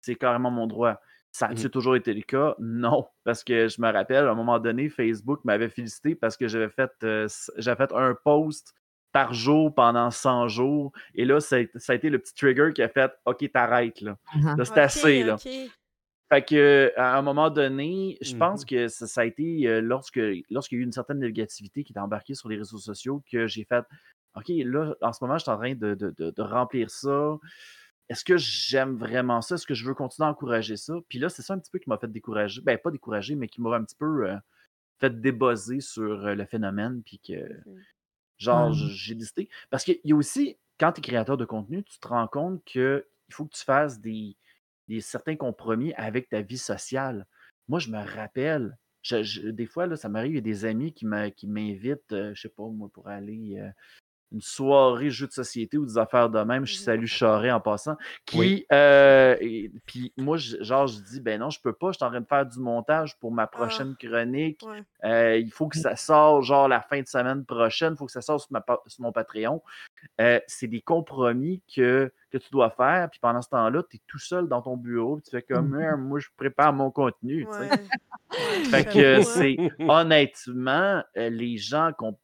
c'est 0.00 0.14
carrément 0.14 0.50
mon 0.50 0.66
droit. 0.66 0.98
Ça 1.30 1.48
a-tu 1.48 1.66
mmh 1.66 1.70
toujours 1.70 1.96
été 1.96 2.14
le 2.14 2.22
cas? 2.22 2.54
Non. 2.60 3.06
Parce 3.24 3.44
que 3.44 3.68
je 3.68 3.82
me 3.82 3.92
rappelle, 3.92 4.26
à 4.26 4.30
un 4.30 4.34
moment 4.34 4.58
donné, 4.58 4.88
Facebook 4.88 5.40
m'avait 5.44 5.68
félicité 5.68 6.14
parce 6.14 6.38
que 6.38 6.48
j'avais 6.48 6.70
fait, 6.70 6.90
j'avais 7.58 7.76
fait 7.76 7.92
un 7.92 8.14
post 8.14 8.72
par 9.12 9.32
jour 9.32 9.74
pendant 9.74 10.10
100 10.10 10.48
jours. 10.48 10.92
Et 11.14 11.24
là, 11.24 11.40
ça 11.40 11.56
a, 11.56 11.94
été 11.94 12.10
le 12.10 12.18
petit 12.18 12.34
trigger 12.34 12.70
qui 12.74 12.82
a 12.82 12.88
fait 12.88 13.12
OK, 13.24 13.50
t'arrêtes 13.52 14.00
là. 14.00 14.16
Uh-huh. 14.34 14.64
c'est 14.64 14.78
assez. 14.78 15.22
Là. 15.22 15.36
Fait 16.28 16.44
que 16.44 16.92
à 16.96 17.16
un 17.16 17.22
moment 17.22 17.50
donné, 17.50 18.18
je 18.20 18.34
pense 18.36 18.62
mmh 18.62 18.66
que 18.66 18.88
ça, 18.88 19.20
a 19.20 19.24
été 19.24 19.80
lorsque 19.80 20.20
lorsqu'il 20.50 20.78
y 20.78 20.80
a 20.80 20.82
eu 20.82 20.84
une 20.84 20.92
certaine 20.92 21.20
négativité 21.20 21.84
qui 21.84 21.92
est 21.92 21.98
embarquée 21.98 22.34
sur 22.34 22.48
les 22.48 22.56
réseaux 22.56 22.78
sociaux 22.78 23.22
que 23.30 23.46
j'ai 23.46 23.64
fait 23.64 23.84
OK, 24.36 24.48
là, 24.48 24.94
en 25.00 25.12
ce 25.12 25.24
moment, 25.24 25.38
je 25.38 25.44
suis 25.44 25.50
en 25.50 25.56
train 25.56 25.74
de, 25.74 26.42
remplir 26.42 26.90
ça. 26.90 27.38
Est-ce 28.08 28.24
que 28.24 28.36
j'aime 28.36 28.96
vraiment 28.96 29.40
ça? 29.40 29.54
Est-ce 29.54 29.66
que 29.66 29.74
je 29.74 29.84
veux 29.86 29.94
continuer 29.94 30.26
à 30.28 30.30
encourager 30.30 30.76
ça? 30.76 30.94
Puis 31.08 31.18
là, 31.18 31.28
c'est 31.28 31.42
ça 31.42 31.54
un 31.54 31.58
petit 31.58 31.70
peu 31.70 31.78
qui 31.78 31.88
m'a 31.88 31.96
fait 31.96 32.10
décourager. 32.10 32.60
Ben, 32.60 32.76
pas 32.76 32.90
décourager, 32.90 33.34
mais 33.34 33.48
qui 33.48 33.60
m'a 33.62 33.74
un 33.74 33.84
petit 33.84 33.96
peu 33.96 34.28
fait 35.00 35.20
débosser 35.20 35.80
sur 35.80 36.02
le 36.02 36.44
phénomène. 36.44 37.02
Puis 37.02 37.18
que, 37.18 37.32
mmh. 37.32 37.80
genre, 38.36 38.72
j'ai 38.72 39.14
décidé. 39.14 39.48
Parce 39.70 39.84
qu'il 39.84 39.98
y 40.04 40.12
a 40.12 40.16
aussi, 40.16 40.58
quand 40.78 40.92
tu 40.92 41.00
es 41.00 41.02
créateur 41.02 41.38
de 41.38 41.46
contenu, 41.46 41.82
tu 41.82 41.98
te 41.98 42.06
rends 42.06 42.28
compte 42.28 42.62
qu'il 42.64 43.02
faut 43.30 43.46
que 43.46 43.56
tu 43.56 43.64
fasses 43.64 44.00
des, 44.00 44.36
des 44.88 45.00
certains 45.00 45.36
compromis 45.36 45.92
avec 45.94 46.28
ta 46.28 46.42
vie 46.42 46.58
sociale. 46.58 47.26
Moi, 47.68 47.78
je 47.78 47.90
me 47.90 47.98
rappelle, 47.98 48.76
des 49.10 49.66
fois, 49.66 49.86
là, 49.86 49.96
ça 49.96 50.08
m'arrive, 50.08 50.32
il 50.32 50.36
y 50.36 50.38
a 50.38 50.40
des 50.40 50.64
amis 50.64 50.92
qui 50.92 51.06
m'invitent, 51.06 52.00
je 52.10 52.14
euh, 52.16 52.34
je 52.34 52.42
sais 52.42 52.48
pas, 52.48 52.64
moi, 52.68 52.88
pour 52.92 53.08
aller 53.08 53.56
euh, 53.58 53.70
une 54.32 54.40
soirée 54.40 55.10
jeu 55.10 55.26
de 55.26 55.32
société 55.32 55.78
ou 55.78 55.86
des 55.86 55.98
affaires 55.98 56.28
de 56.28 56.40
même. 56.40 56.66
Je 56.66 56.74
mmh 56.74 56.78
salue 56.78 57.06
Charret 57.06 57.50
en 57.50 57.60
passant. 57.60 57.96
Qui, 58.24 58.66
euh, 58.72 59.36
puis 59.86 60.12
moi, 60.16 60.36
genre, 60.36 60.86
je 60.86 61.00
dis, 61.00 61.20
ben 61.20 61.40
non, 61.40 61.50
je 61.50 61.60
peux 61.60 61.72
pas, 61.72 61.92
je 61.92 61.96
suis 61.96 62.04
en 62.04 62.10
train 62.10 62.20
de 62.20 62.26
faire 62.26 62.46
du 62.46 62.58
montage 62.58 63.18
pour 63.18 63.32
ma 63.32 63.44
ah, 63.44 63.46
prochaine 63.46 63.94
chronique. 63.96 64.64
Euh, 65.04 65.36
il 65.36 65.50
faut 65.50 65.68
que 65.68 65.78
ça 65.78 65.96
sorte, 65.96 66.44
genre, 66.44 66.68
la 66.68 66.80
fin 66.80 67.00
de 67.00 67.06
semaine 67.06 67.44
prochaine. 67.44 67.94
Il 67.94 67.96
faut 67.96 68.06
que 68.06 68.12
ça 68.12 68.20
sorte 68.20 68.48
sur, 68.86 69.00
mon 69.00 69.12
Patreon. 69.12 69.62
Euh, 70.20 70.40
c'est 70.46 70.68
des 70.68 70.80
compromis 70.80 71.62
que, 71.74 72.12
que 72.30 72.38
tu 72.38 72.50
dois 72.50 72.70
faire. 72.70 73.08
Puis 73.10 73.20
pendant 73.20 73.42
ce 73.42 73.48
temps-là, 73.50 73.82
tu 73.88 73.96
es 73.96 74.00
tout 74.06 74.18
seul 74.18 74.48
dans 74.48 74.62
ton 74.62 74.76
bureau. 74.76 75.20
tu 75.24 75.30
fais 75.30 75.42
comme, 75.42 75.70
mmh 75.70 75.80
«Hein, 75.80 75.96
moi, 75.96 76.18
je 76.18 76.28
prépare 76.36 76.72
mon 76.72 76.90
contenu. 76.90 77.46
fait 78.70 78.84
que 78.84 79.22
c'est, 79.22 79.56
honnêtement, 79.80 81.02
les 81.14 81.58
gens 81.58 81.92
qui 81.96 82.04
ont 82.04 82.18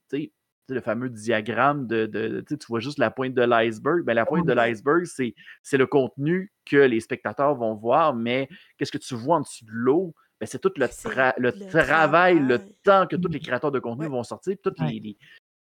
le 0.72 0.80
fameux 0.80 1.10
diagramme 1.10 1.86
de, 1.86 2.44
tu 2.48 2.66
vois 2.68 2.80
juste 2.80 2.98
la 2.98 3.10
pointe 3.10 3.34
de 3.34 3.42
l'iceberg. 3.42 4.04
Ben, 4.04 4.14
la 4.14 4.26
pointe 4.26 4.46
de 4.46 4.52
l'iceberg, 4.52 5.04
c'est 5.06 5.78
le 5.78 5.86
contenu 5.86 6.52
que 6.64 6.76
les 6.76 7.00
spectateurs 7.00 7.54
vont 7.54 7.74
voir, 7.74 8.14
mais 8.14 8.48
qu'est-ce 8.76 8.92
que 8.92 8.98
tu 8.98 9.14
vois 9.14 9.36
en 9.36 9.40
dessous 9.40 9.64
de 9.64 9.70
l'eau? 9.72 10.14
Ben, 10.40 10.46
c'est 10.46 10.58
tout 10.58 10.72
le, 10.76 10.88
le, 11.38 11.68
travail, 11.70 12.38
le 12.40 12.58
temps 12.82 13.06
que 13.06 13.16
tous 13.16 13.28
les 13.28 13.40
créateurs 13.40 13.70
de 13.70 13.78
contenu 13.78 14.08
vont 14.08 14.24
sortir, 14.24 14.56
tous 14.62 14.74
les, 14.80 15.16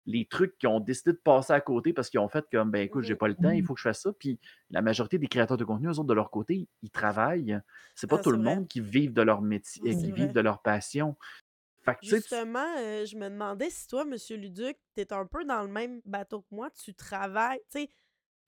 les, 0.07 0.25
trucs 0.25 0.57
qui 0.59 0.67
ont 0.67 0.81
décidé 0.81 1.13
de 1.13 1.19
passer 1.19 1.53
à 1.53 1.61
côté 1.61 1.93
parce 1.93 2.09
qu'ils 2.09 2.21
ont 2.21 2.29
fait 2.29 2.47
comme, 2.51 2.71
ben 2.71 2.81
écoute, 2.81 3.05
j'ai 3.05 3.15
pas 3.15 3.29
le 3.29 3.35
temps, 3.35 3.51
il 3.51 3.63
mmh. 3.63 3.67
faut 3.67 3.75
que 3.75 3.81
je 3.81 3.85
fasse 3.85 4.01
ça. 4.01 4.13
Puis 4.19 4.39
la 4.71 4.81
majorité 4.81 5.19
des 5.19 5.27
créateurs 5.27 5.59
de 5.59 5.65
contenu, 5.65 5.89
eux 5.89 5.99
autres, 5.99 6.05
de 6.05 6.15
leur 6.15 6.31
côté, 6.31 6.67
ils 6.83 6.91
travaillent. 6.91 7.61
C'est 7.95 8.09
pas 8.09 8.17
ah, 8.19 8.23
tout 8.23 8.31
le 8.31 8.39
monde 8.39 8.69
qui 8.69 8.81
vit 8.81 9.11
de 9.11 9.23
leur 9.23 9.43
métier, 9.43 9.95
qui 9.95 10.13
vit 10.13 10.29
de 10.29 10.41
leur 10.41 10.63
passion. 10.63 11.17
Justement, 12.03 12.75
euh, 12.79 13.05
je 13.07 13.17
me 13.17 13.29
demandais 13.29 13.71
si 13.71 13.87
toi, 13.87 14.05
Monsieur 14.05 14.37
Luduc, 14.37 14.77
t'es 14.95 15.13
un 15.13 15.27
peu 15.27 15.45
dans 15.45 15.63
le 15.63 15.69
même 15.69 16.01
bateau 16.05 16.43
que 16.43 16.55
moi, 16.55 16.71
tu 16.71 16.95
travailles, 16.95 17.61
tu 17.71 17.81
sais. 17.81 17.91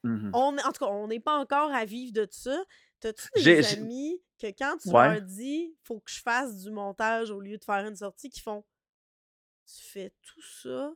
Mmh 0.05 0.31
on, 0.35 0.59
en 0.59 0.73
tout 0.73 0.85
cas, 0.85 0.90
on 0.90 1.07
n'est 1.07 1.21
pas 1.21 1.38
encore 1.38 1.73
à 1.73 1.85
vivre 1.85 2.12
de 2.12 2.27
ça. 2.29 2.64
T'as-tu 2.99 3.29
des 3.42 3.75
amis 3.75 4.21
que 4.40 4.49
quand 4.49 4.77
tu 4.79 4.90
leur 4.90 5.21
dis 5.23 5.77
faut 5.85 6.01
que 6.01 6.11
je 6.11 6.21
fasse 6.21 6.59
du 6.59 6.71
montage 6.71 7.31
au 7.31 7.40
lieu 7.40 7.57
de 7.57 7.64
faire 7.64 7.87
une 7.87 7.97
sortie, 7.97 8.29
qui 8.29 8.40
font 8.40 8.64
Tu 9.66 9.85
fais 9.85 10.12
tout 10.23 10.42
ça? 10.42 10.92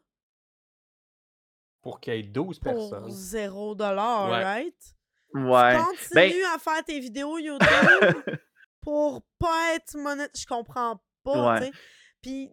Pour 1.82 2.00
qu'il 2.00 2.14
y 2.14 2.18
ait 2.18 2.22
12 2.24 2.58
personnes. 2.58 3.02
Pour 3.02 3.10
zéro 3.10 3.76
dollar, 3.76 4.28
right? 4.28 4.96
Ouais. 5.34 5.76
Tu 6.08 6.14
ben 6.14 6.30
continues 6.30 6.44
à 6.54 6.58
faire 6.58 6.84
tes 6.84 6.98
vidéos 6.98 7.38
YouTube 7.38 7.60
pour 8.80 9.22
pas 9.38 9.74
être 9.74 9.96
monnaie. 9.96 10.28
Je 10.36 10.46
comprends 10.46 11.00
pas, 11.22 11.60
tu 11.60 11.66
sais. 11.66 11.72
Puis, 12.26 12.50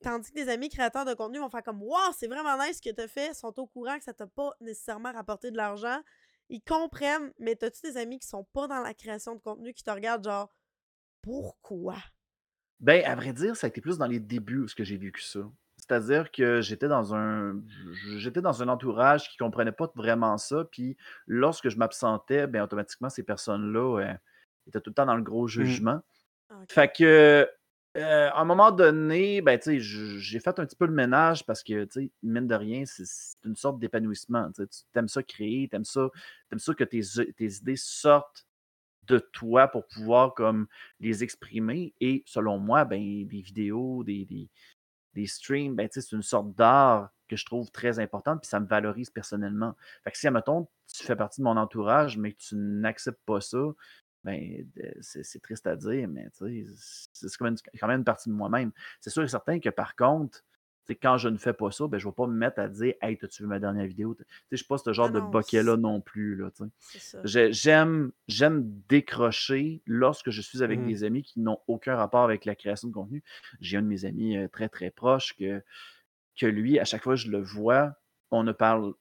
tandis 0.00 0.30
que 0.30 0.36
des 0.36 0.48
amis 0.48 0.68
créateurs 0.68 1.04
de 1.04 1.12
contenu 1.12 1.40
vont 1.40 1.50
faire 1.50 1.64
comme 1.64 1.82
Waouh, 1.82 2.12
c'est 2.16 2.28
vraiment 2.28 2.56
nice 2.56 2.76
ce 2.76 2.88
que 2.88 2.94
tu 2.94 3.00
as 3.00 3.08
fait, 3.08 3.34
sont 3.34 3.58
au 3.58 3.66
courant 3.66 3.98
que 3.98 4.04
ça 4.04 4.12
t'a 4.12 4.28
pas 4.28 4.52
nécessairement 4.60 5.10
rapporté 5.10 5.50
de 5.50 5.56
l'argent. 5.56 6.00
Ils 6.50 6.60
comprennent, 6.60 7.32
mais 7.40 7.56
t'as-tu 7.56 7.80
des 7.82 7.96
amis 7.96 8.20
qui 8.20 8.28
sont 8.28 8.44
pas 8.44 8.68
dans 8.68 8.80
la 8.80 8.94
création 8.94 9.34
de 9.34 9.40
contenu 9.40 9.74
qui 9.74 9.82
te 9.82 9.90
regardent 9.90 10.22
genre 10.22 10.54
Pourquoi? 11.22 11.96
Ben, 12.78 13.04
à 13.04 13.16
vrai 13.16 13.32
dire, 13.32 13.56
ça 13.56 13.66
a 13.66 13.70
été 13.70 13.80
plus 13.80 13.98
dans 13.98 14.06
les 14.06 14.20
débuts 14.20 14.60
où 14.60 14.68
j'ai 14.78 14.96
vécu 14.96 15.22
ça. 15.22 15.40
C'est-à-dire 15.78 16.30
que 16.30 16.60
j'étais 16.60 16.86
dans 16.86 17.12
un 17.12 17.60
j'étais 18.18 18.40
dans 18.40 18.62
un 18.62 18.68
entourage 18.68 19.28
qui 19.30 19.36
comprenait 19.36 19.72
pas 19.72 19.90
vraiment 19.96 20.38
ça. 20.38 20.64
Puis 20.70 20.96
lorsque 21.26 21.70
je 21.70 21.76
m'absentais, 21.76 22.46
ben 22.46 22.62
automatiquement, 22.62 23.10
ces 23.10 23.24
personnes-là 23.24 23.98
euh, 24.00 24.14
étaient 24.68 24.80
tout 24.80 24.90
le 24.90 24.94
temps 24.94 25.06
dans 25.06 25.16
le 25.16 25.22
gros 25.22 25.46
Mmh. 25.46 25.64
jugement. 25.64 26.00
Ah. 26.50 26.62
Fait 26.68 26.92
que 26.92 27.48
euh, 27.98 28.30
à 28.30 28.40
un 28.40 28.44
moment 28.44 28.70
donné, 28.70 29.40
ben, 29.40 29.58
j'ai 29.60 30.40
fait 30.40 30.58
un 30.58 30.66
petit 30.66 30.76
peu 30.76 30.86
le 30.86 30.92
ménage 30.92 31.44
parce 31.44 31.62
que, 31.62 31.88
mine 32.22 32.46
de 32.46 32.54
rien, 32.54 32.84
c'est 32.86 33.04
une 33.44 33.56
sorte 33.56 33.78
d'épanouissement. 33.78 34.50
Tu 34.52 34.64
aimes 34.94 35.08
ça 35.08 35.22
créer, 35.22 35.68
tu 35.68 35.76
aimes 35.76 35.84
ça, 35.84 36.08
t'aimes 36.48 36.58
ça 36.58 36.74
que 36.74 36.84
tes, 36.84 37.02
idées 37.38 37.76
sortent 37.76 38.46
de 39.04 39.18
toi 39.18 39.68
pour 39.68 39.86
pouvoir 39.86 40.34
comme 40.34 40.66
les 41.00 41.22
exprimer. 41.22 41.94
Et 42.00 42.22
selon 42.26 42.58
moi, 42.58 42.84
ben, 42.84 43.26
des 43.26 43.42
vidéos, 43.42 44.04
des, 44.04 44.50
streams, 45.26 45.74
ben, 45.74 45.88
c'est 45.90 46.12
une 46.12 46.22
sorte 46.22 46.54
d'art 46.54 47.10
que 47.28 47.36
je 47.36 47.44
trouve 47.44 47.70
très 47.70 47.98
importante, 47.98 48.40
puis 48.40 48.48
ça 48.48 48.60
me 48.60 48.66
valorise 48.66 49.10
personnellement. 49.10 49.76
Fait 50.04 50.10
que 50.10 50.18
si, 50.18 50.26
admettons, 50.26 50.68
tu 50.92 51.04
fais 51.04 51.16
partie 51.16 51.40
de 51.40 51.44
mon 51.44 51.56
entourage, 51.56 52.16
mais 52.16 52.32
que 52.32 52.38
tu 52.38 52.56
n'acceptes 52.56 53.22
pas 53.26 53.40
ça, 53.40 53.58
ben, 54.24 54.66
c'est 55.00 55.24
c'est 55.24 55.40
triste 55.40 55.66
à 55.66 55.76
dire, 55.76 56.08
mais 56.08 56.28
tu 56.30 56.64
sais, 56.64 57.08
c'est 57.12 57.36
quand 57.38 57.44
même, 57.46 57.56
quand 57.80 57.88
même 57.88 58.00
une 58.00 58.04
partie 58.04 58.28
de 58.28 58.34
moi-même. 58.34 58.72
C'est 59.00 59.10
sûr 59.10 59.22
et 59.22 59.28
certain 59.28 59.60
que 59.60 59.68
par 59.70 59.96
contre, 59.96 60.40
tu 60.86 60.92
sais, 60.94 60.96
quand 60.96 61.18
je 61.18 61.28
ne 61.28 61.36
fais 61.38 61.52
pas 61.52 61.70
ça, 61.70 61.86
ben, 61.86 61.98
je 61.98 62.06
ne 62.06 62.10
vais 62.10 62.14
pas 62.16 62.26
me 62.26 62.34
mettre 62.34 62.58
à 62.60 62.68
dire 62.68 62.94
Hey, 63.02 63.18
as-tu 63.22 63.42
vu 63.42 63.48
ma 63.48 63.58
dernière 63.60 63.86
vidéo? 63.86 64.14
Tu 64.14 64.22
sais, 64.24 64.28
je 64.50 64.54
ne 64.54 64.56
suis 64.58 64.66
pas 64.66 64.78
ce 64.78 64.92
genre 64.92 65.08
Ah 65.08 65.10
de 65.10 65.20
bokeh-là 65.20 65.76
non 65.76 66.00
plus. 66.00 66.36
Là, 66.36 66.50
J'aime 67.24 68.12
j'aime 68.28 68.82
décrocher 68.88 69.82
lorsque 69.86 70.30
je 70.30 70.40
suis 70.40 70.62
avec 70.62 70.82
Mhm. 70.82 70.84
des 70.84 71.04
amis 71.04 71.22
qui 71.22 71.40
n'ont 71.40 71.58
aucun 71.66 71.96
rapport 71.96 72.22
avec 72.24 72.44
la 72.44 72.54
création 72.54 72.88
de 72.88 72.92
contenu. 72.94 73.22
J'ai 73.60 73.76
un 73.78 73.82
de 73.82 73.86
mes 73.88 74.04
amis 74.04 74.36
très 74.52 74.68
très 74.68 74.90
proche 74.90 75.34
que, 75.36 75.62
que 76.38 76.46
lui, 76.46 76.78
à 76.78 76.84
chaque 76.84 77.02
fois 77.02 77.14
que 77.14 77.20
je 77.20 77.30
le 77.30 77.42
vois, 77.42 77.94
on 78.30 78.44
ne 78.44 78.52
parle 78.52 78.94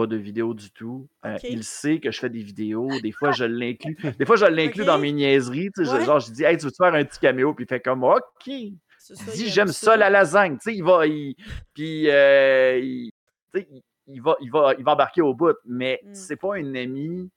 pas 0.00 0.06
de 0.06 0.16
vidéo 0.16 0.54
du 0.54 0.70
tout. 0.70 1.08
Euh, 1.26 1.36
il 1.44 1.64
sait 1.64 2.00
que 2.00 2.10
je 2.10 2.18
fais 2.18 2.30
des 2.30 2.42
vidéos. 2.42 2.88
Des 3.00 3.12
fois, 3.12 3.30
je 3.32 3.44
l'inclus. 3.44 3.96
Des 4.18 4.24
fois, 4.26 4.36
je 4.36 4.46
l'inclus 4.46 4.84
dans 4.84 4.98
mes 4.98 5.12
niaiseries. 5.12 5.70
tu 5.76 5.84
sais, 5.84 5.90
je-. 6.00 6.04
Genre, 6.04 6.20
je 6.20 6.32
dis, 6.32 6.44
hey, 6.44 6.56
tu 6.56 6.64
veux 6.66 6.72
faire 6.76 6.94
un 6.94 7.04
petit 7.04 7.18
caméo? 7.20 7.52
Puis 7.54 7.64
il 7.64 7.68
fait 7.68 7.80
comme, 7.80 8.04
OK. 8.04 8.20
Dis, 8.46 8.74
il 9.36 9.48
j'aime 9.48 9.68
aime 9.68 9.72
ça, 9.72 9.96
la 9.96 10.08
lasagne. 10.10 10.54
Tu 10.58 10.70
sais, 10.70 10.74
il 10.76 10.82
va. 10.84 11.06
Il, 11.06 11.34
puis, 11.74 12.08
euh, 12.08 12.78
il, 12.82 13.10
tu 13.54 13.60
sais, 13.60 13.68
il- 13.70 13.82
il 14.08 14.20
va, 14.20 14.36
il, 14.40 14.50
va, 14.50 14.74
il 14.78 14.84
va 14.84 14.92
embarquer 14.92 15.22
au 15.22 15.32
bout. 15.34 15.56
Mais 15.64 16.00
Mm. 16.04 16.14
c'est 16.14 16.36
pas 16.36 16.56
un 16.56 16.74
ami 16.74 17.30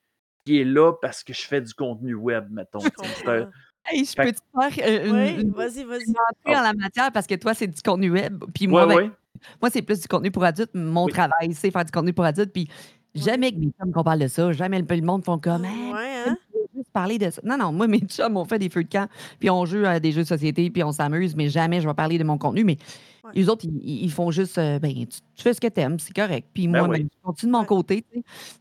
qui 0.45 0.61
est 0.61 0.63
là 0.65 0.93
parce 1.01 1.23
que 1.23 1.33
je 1.33 1.41
fais 1.45 1.61
du 1.61 1.73
contenu 1.73 2.13
web, 2.15 2.47
mettons. 2.51 2.79
Hey, 3.87 4.03
je 4.03 4.13
Fait 4.13 4.23
peux 4.25 4.31
te 4.33 4.71
faire 4.73 4.87
euh, 4.87 5.05
une, 5.05 5.15
Oui, 5.15 5.41
une 5.43 5.51
vas-y, 5.51 5.83
vas-y. 5.83 6.09
entrée 6.09 6.59
en 6.59 6.63
la 6.63 6.73
matière 6.73 7.11
parce 7.11 7.27
que 7.27 7.35
toi, 7.35 7.53
c'est 7.53 7.67
du 7.67 7.79
contenu 7.83 8.09
web. 8.09 8.43
Puis 8.53 8.65
moi, 8.67 8.87
Ouais, 8.87 8.95
ben, 8.95 9.01
ouais. 9.03 9.11
Moi 9.62 9.69
c'est 9.71 9.82
plus 9.82 10.02
du 10.02 10.08
contenu 10.08 10.32
pour 10.32 10.43
adultes. 10.43 10.71
Mon 10.74 11.06
Oui. 11.06 11.12
travail, 11.12 11.54
c'est 11.54 11.71
faire 11.71 11.86
du 11.86 11.91
contenu 11.91 12.13
pour 12.13 12.26
adultes. 12.26 12.52
Puis 12.54 12.67
jamais 13.13 13.52
que 13.52 13.58
mes 13.58 13.71
chums 13.80 13.91
qu'on 13.93 14.04
parle 14.04 14.19
de 14.19 14.28
ça, 14.28 14.52
jamais 14.52 14.80
le, 14.80 14.86
le 14.89 15.02
monde 15.02 15.24
font 15.24 15.38
comme 15.39 15.65
Hey, 15.65 15.93
Ouais, 15.93 16.15
hein? 16.28 16.38
je 16.54 16.58
veux 16.60 16.65
juste 16.76 16.91
parler 16.91 17.17
de 17.17 17.30
ça? 17.30 17.41
Non, 17.43 17.58
non, 17.58 17.71
moi, 17.71 17.88
mes 17.88 18.00
chums, 18.00 18.36
on 18.38 18.45
fait 18.45 18.60
des 18.60 18.69
feux 18.69 18.84
de 18.84 18.89
camp, 18.89 19.08
puis 19.39 19.50
on 19.50 19.65
joue 19.65 19.86
à 19.86 20.00
des 20.00 20.12
jeux 20.12 20.24
de 20.24 20.28
société, 20.28 20.69
puis 20.69 20.84
on 20.84 20.91
s'amuse, 20.91 21.36
mais 21.36 21.50
jamais 21.50 21.82
je 21.82 21.88
vais 21.88 21.93
parler 21.93 22.17
de 22.17 22.24
mon 22.24 22.38
contenu. 22.38 22.63
Mais 22.63 22.78
Ouais. 23.24 23.32
les 23.34 23.50
autres, 23.50 23.65
ils, 23.82 24.12
font 24.12 24.30
juste, 24.30 24.60
euh, 24.60 24.78
ben, 24.78 24.93
tu, 24.93 25.06
tu 25.08 25.41
fais 25.41 25.52
ce 25.56 25.60
que 25.60 25.65
t'aimes, 25.65 25.98
c'est 25.98 26.13
correct. 26.15 26.48
Puis 26.54 26.67
Ben 26.67 26.82
moi, 26.86 26.89
oui. 26.89 27.00
ben, 27.02 27.10
je 27.12 27.17
continue 27.24 27.52
de 27.54 27.58
mon 27.58 27.65
côté. 27.65 28.06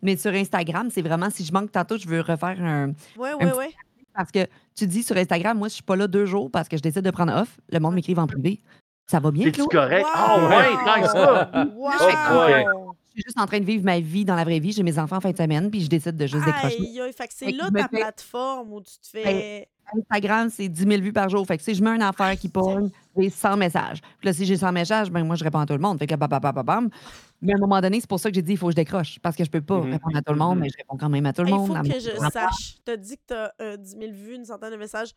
Mais 0.00 0.16
sur 0.16 0.32
Instagram, 0.32 0.88
c'est 0.90 1.02
vraiment, 1.02 1.28
si 1.28 1.44
je 1.44 1.52
manque 1.52 1.70
tantôt, 1.70 1.98
je 1.98 2.08
veux 2.08 2.22
refaire 2.22 2.56
un. 2.62 2.92
Ouais, 3.18 3.32
petit- 3.38 3.58
ouais. 3.58 3.70
Parce 4.14 4.30
que 4.30 4.46
tu 4.74 4.86
dis 4.86 5.02
sur 5.02 5.18
Instagram, 5.18 5.58
moi, 5.58 5.68
je 5.68 5.74
suis 5.74 5.82
pas 5.82 5.96
là 5.96 6.06
deux 6.06 6.24
jours 6.24 6.50
parce 6.50 6.66
que 6.70 6.78
je 6.78 6.82
décide 6.82 7.02
de 7.02 7.10
prendre 7.10 7.34
off. 7.34 7.58
Le 7.70 7.78
monde 7.78 7.94
m'écrive 7.94 8.18
en 8.18 8.26
privé. 8.26 8.62
Ça 9.06 9.20
va 9.20 9.30
bien, 9.30 9.50
Claude? 9.50 9.68
correct? 9.70 10.06
Ah 10.14 10.36
Wow! 10.38 10.48
ouais, 10.48 10.84
tant 10.84 11.06
ça! 11.06 11.50
Wow! 11.74 12.94
Je 13.06 13.20
suis 13.20 13.22
juste 13.26 13.38
en 13.38 13.46
train 13.46 13.60
de 13.60 13.64
vivre 13.64 13.84
ma 13.84 14.00
vie 14.00 14.24
dans 14.24 14.34
la 14.34 14.42
vraie 14.44 14.58
vie. 14.58 14.72
J'ai 14.72 14.82
mes 14.82 14.98
enfants 14.98 15.16
en 15.16 15.20
fin 15.20 15.30
de 15.30 15.36
semaine, 15.36 15.70
puis 15.70 15.82
je 15.82 15.88
décide 15.88 16.16
de 16.16 16.26
juste 16.26 16.44
décrocher. 16.44 16.78
Aïe, 16.80 17.00
aïe, 17.00 17.12
fait 17.12 17.28
que 17.28 17.32
c'est 17.34 17.50
là 17.52 17.68
ta 17.70 17.86
plateforme 17.88 18.72
où 18.72 18.80
tu 18.80 18.98
te 18.98 19.06
fais. 19.06 19.68
Instagram, 19.96 20.48
c'est 20.50 20.68
10 20.68 20.82
000 20.88 21.02
vues 21.02 21.12
par 21.12 21.28
jour. 21.28 21.46
Fait 21.46 21.56
que 21.58 21.62
si 21.62 21.74
je 21.74 21.84
mets 21.84 21.90
une 21.90 22.02
affaire 22.02 22.36
qui 22.36 22.48
pogne, 22.48 22.88
j'ai 23.16 23.28
100 23.30 23.56
messages. 23.58 24.00
Puis 24.00 24.26
là, 24.26 24.32
si 24.32 24.46
j'ai 24.46 24.56
100 24.56 24.72
messages, 24.72 25.10
ben 25.10 25.22
moi, 25.24 25.36
je 25.36 25.44
réponds 25.44 25.58
à 25.60 25.66
tout 25.66 25.74
le 25.74 25.78
monde. 25.78 25.98
Fait 25.98 26.06
que 26.06 26.14
bam, 26.16 26.28
bam, 26.28 26.40
bam, 26.40 26.54
bam, 26.54 26.64
bam. 26.64 26.88
Mais 27.42 27.52
à 27.52 27.56
un 27.56 27.60
moment 27.60 27.80
donné, 27.82 28.00
c'est 28.00 28.08
pour 28.08 28.18
ça 28.18 28.30
que 28.30 28.34
j'ai 28.34 28.42
dit 28.42 28.52
il 28.52 28.56
faut 28.58 28.66
que 28.66 28.72
je 28.72 28.76
décroche. 28.76 29.18
Parce 29.20 29.36
que 29.36 29.44
je 29.44 29.50
peux 29.50 29.60
pas 29.60 29.76
Mhm. 29.80 29.92
répondre 29.92 30.16
à 30.16 30.22
tout 30.22 30.32
le 30.32 30.38
monde, 30.38 30.58
mais 30.58 30.68
je 30.70 30.76
réponds 30.78 30.96
quand 30.96 31.10
même 31.10 31.26
à 31.26 31.32
tout 31.34 31.42
le 31.42 31.48
Il 31.50 31.54
monde. 31.54 31.66
faut 31.68 31.74
à 31.76 31.82
que 31.82 32.00
je 32.00 32.30
sache. 32.32 32.76
Tu 32.84 32.90
as 32.90 32.96
dit 32.96 33.16
que 33.18 33.22
tu 33.28 33.34
as 33.62 33.76
10 33.76 33.90
000 33.98 34.12
vues, 34.12 34.34
une 34.36 34.44
centaine 34.46 34.72
de 34.72 34.76
messages. 34.76 35.10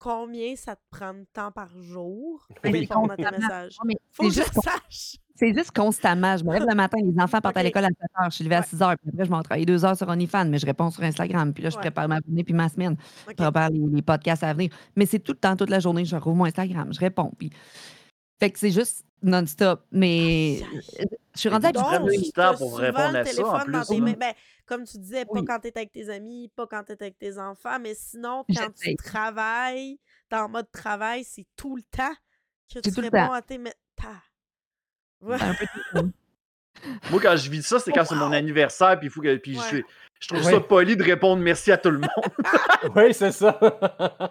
Combien 0.00 0.56
ça 0.56 0.74
te 0.76 0.80
prend 0.90 1.12
de 1.12 1.26
temps 1.32 1.52
par 1.52 1.68
jour 1.78 2.46
pour 2.48 2.72
Oui. 2.72 2.80
répondre 2.80 3.12
à 3.12 3.16
tes 3.16 3.22
messages? 3.38 3.76
Faut 4.12 4.24
que 4.24 4.30
c'est 4.30 4.40
je 4.40 4.44
juste, 4.46 4.54
sache. 4.62 5.16
c'est 5.36 5.54
juste 5.54 5.70
constamment. 5.76 6.36
Je 6.38 6.44
me 6.44 6.54
lève 6.54 6.64
le 6.66 6.74
matin, 6.74 6.96
les 7.04 7.22
enfants 7.22 7.40
partent 7.40 7.58
à 7.58 7.62
l'école 7.62 7.84
à 7.84 7.88
7 7.88 7.96
h. 8.18 8.24
Je 8.30 8.34
suis 8.36 8.44
levée 8.44 8.56
à 8.56 8.60
Ouais. 8.60 8.66
6 8.66 8.76
h. 8.76 8.96
Puis 8.96 9.10
après, 9.12 9.24
je 9.26 9.30
m'en 9.30 9.42
travaille 9.42 9.66
2 9.66 9.84
heures 9.84 9.96
sur 9.96 10.08
OnlyFans, 10.08 10.46
mais 10.46 10.58
je 10.58 10.64
réponds 10.64 10.90
sur 10.90 11.02
Instagram. 11.02 11.52
Puis 11.52 11.62
là, 11.62 11.68
je 11.70 11.76
Ouais. 11.76 11.82
prépare 11.82 12.08
ma 12.08 12.18
journée 12.26 12.42
puis 12.44 12.54
ma 12.54 12.68
semaine. 12.70 12.96
Je 13.28 13.34
prépare 13.34 13.68
les, 13.70 13.78
les 13.92 14.02
podcasts 14.02 14.42
à 14.42 14.54
venir. 14.54 14.70
Mais 14.96 15.04
c'est 15.04 15.18
tout 15.18 15.32
le 15.32 15.38
temps, 15.38 15.54
toute 15.54 15.70
la 15.70 15.80
journée, 15.80 16.04
je 16.06 16.16
rouvre 16.16 16.36
mon 16.36 16.46
Instagram, 16.46 16.88
je 16.92 16.98
réponds. 16.98 17.30
Puis... 17.38 17.50
Fait 18.40 18.50
que 18.50 18.58
c'est 18.58 18.70
juste 18.70 19.04
non-stop. 19.22 19.84
Mais 19.92 20.62
je 21.34 21.40
suis 21.40 21.48
rendue 21.48 21.68
prends 21.72 22.00
du 22.00 22.32
temps 22.32 22.56
pour 22.56 22.78
répondre 22.78 23.16
à 23.16 23.24
ça, 23.24 23.46
en 23.46 23.60
plus, 23.60 23.72
tes. 23.90 24.16
Ben, 24.16 24.32
comme 24.66 24.84
tu 24.84 24.98
disais, 24.98 25.24
pas 25.24 25.32
Oui. 25.34 25.44
quand 25.44 25.60
tu 25.60 25.68
es 25.68 25.76
avec 25.76 25.92
tes 25.92 26.08
amis, 26.08 26.48
pas 26.56 26.66
quand 26.66 26.82
tu 26.84 26.92
es 26.92 27.02
avec 27.02 27.18
tes 27.18 27.38
enfants, 27.38 27.78
mais 27.80 27.94
sinon, 27.94 28.44
quand 28.56 28.74
tu 28.74 28.96
travailles, 28.96 29.98
t'es 30.28 30.36
en 30.36 30.48
mode 30.48 30.70
travail, 30.72 31.24
c'est 31.24 31.46
tout 31.56 31.76
le 31.76 31.82
temps 31.82 32.14
que 32.72 32.80
tu 32.80 33.00
réponds 33.00 33.18
temps. 33.18 33.32
à 33.32 33.42
tes 33.42 33.58
messages. 33.58 33.76
Ouais. 35.20 35.36
un 35.40 35.54
peu 35.54 35.66
tout 35.66 35.80
le 35.94 36.00
temps. 36.00 36.10
Moi, 37.10 37.20
quand 37.22 37.36
je 37.36 37.50
vis 37.50 37.62
ça, 37.66 37.78
c'est 37.78 37.92
quand 37.92 38.04
c'est 38.04 38.14
mon 38.14 38.32
anniversaire, 38.32 38.98
puis 38.98 39.08
il 39.08 39.10
faut 39.10 39.20
que. 39.20 39.36
Puis 39.36 39.54
je, 39.70 39.76
Ouais. 39.76 39.84
je 40.20 40.28
trouve 40.28 40.44
Ouais. 40.44 40.52
ça 40.52 40.60
poli 40.60 40.96
de 40.96 41.02
répondre 41.02 41.42
merci 41.42 41.72
à 41.72 41.76
tout 41.78 41.90
le 41.90 41.98
monde. 41.98 42.10
oui, 42.96 43.12
c'est 43.14 43.32
ça. 43.32 43.58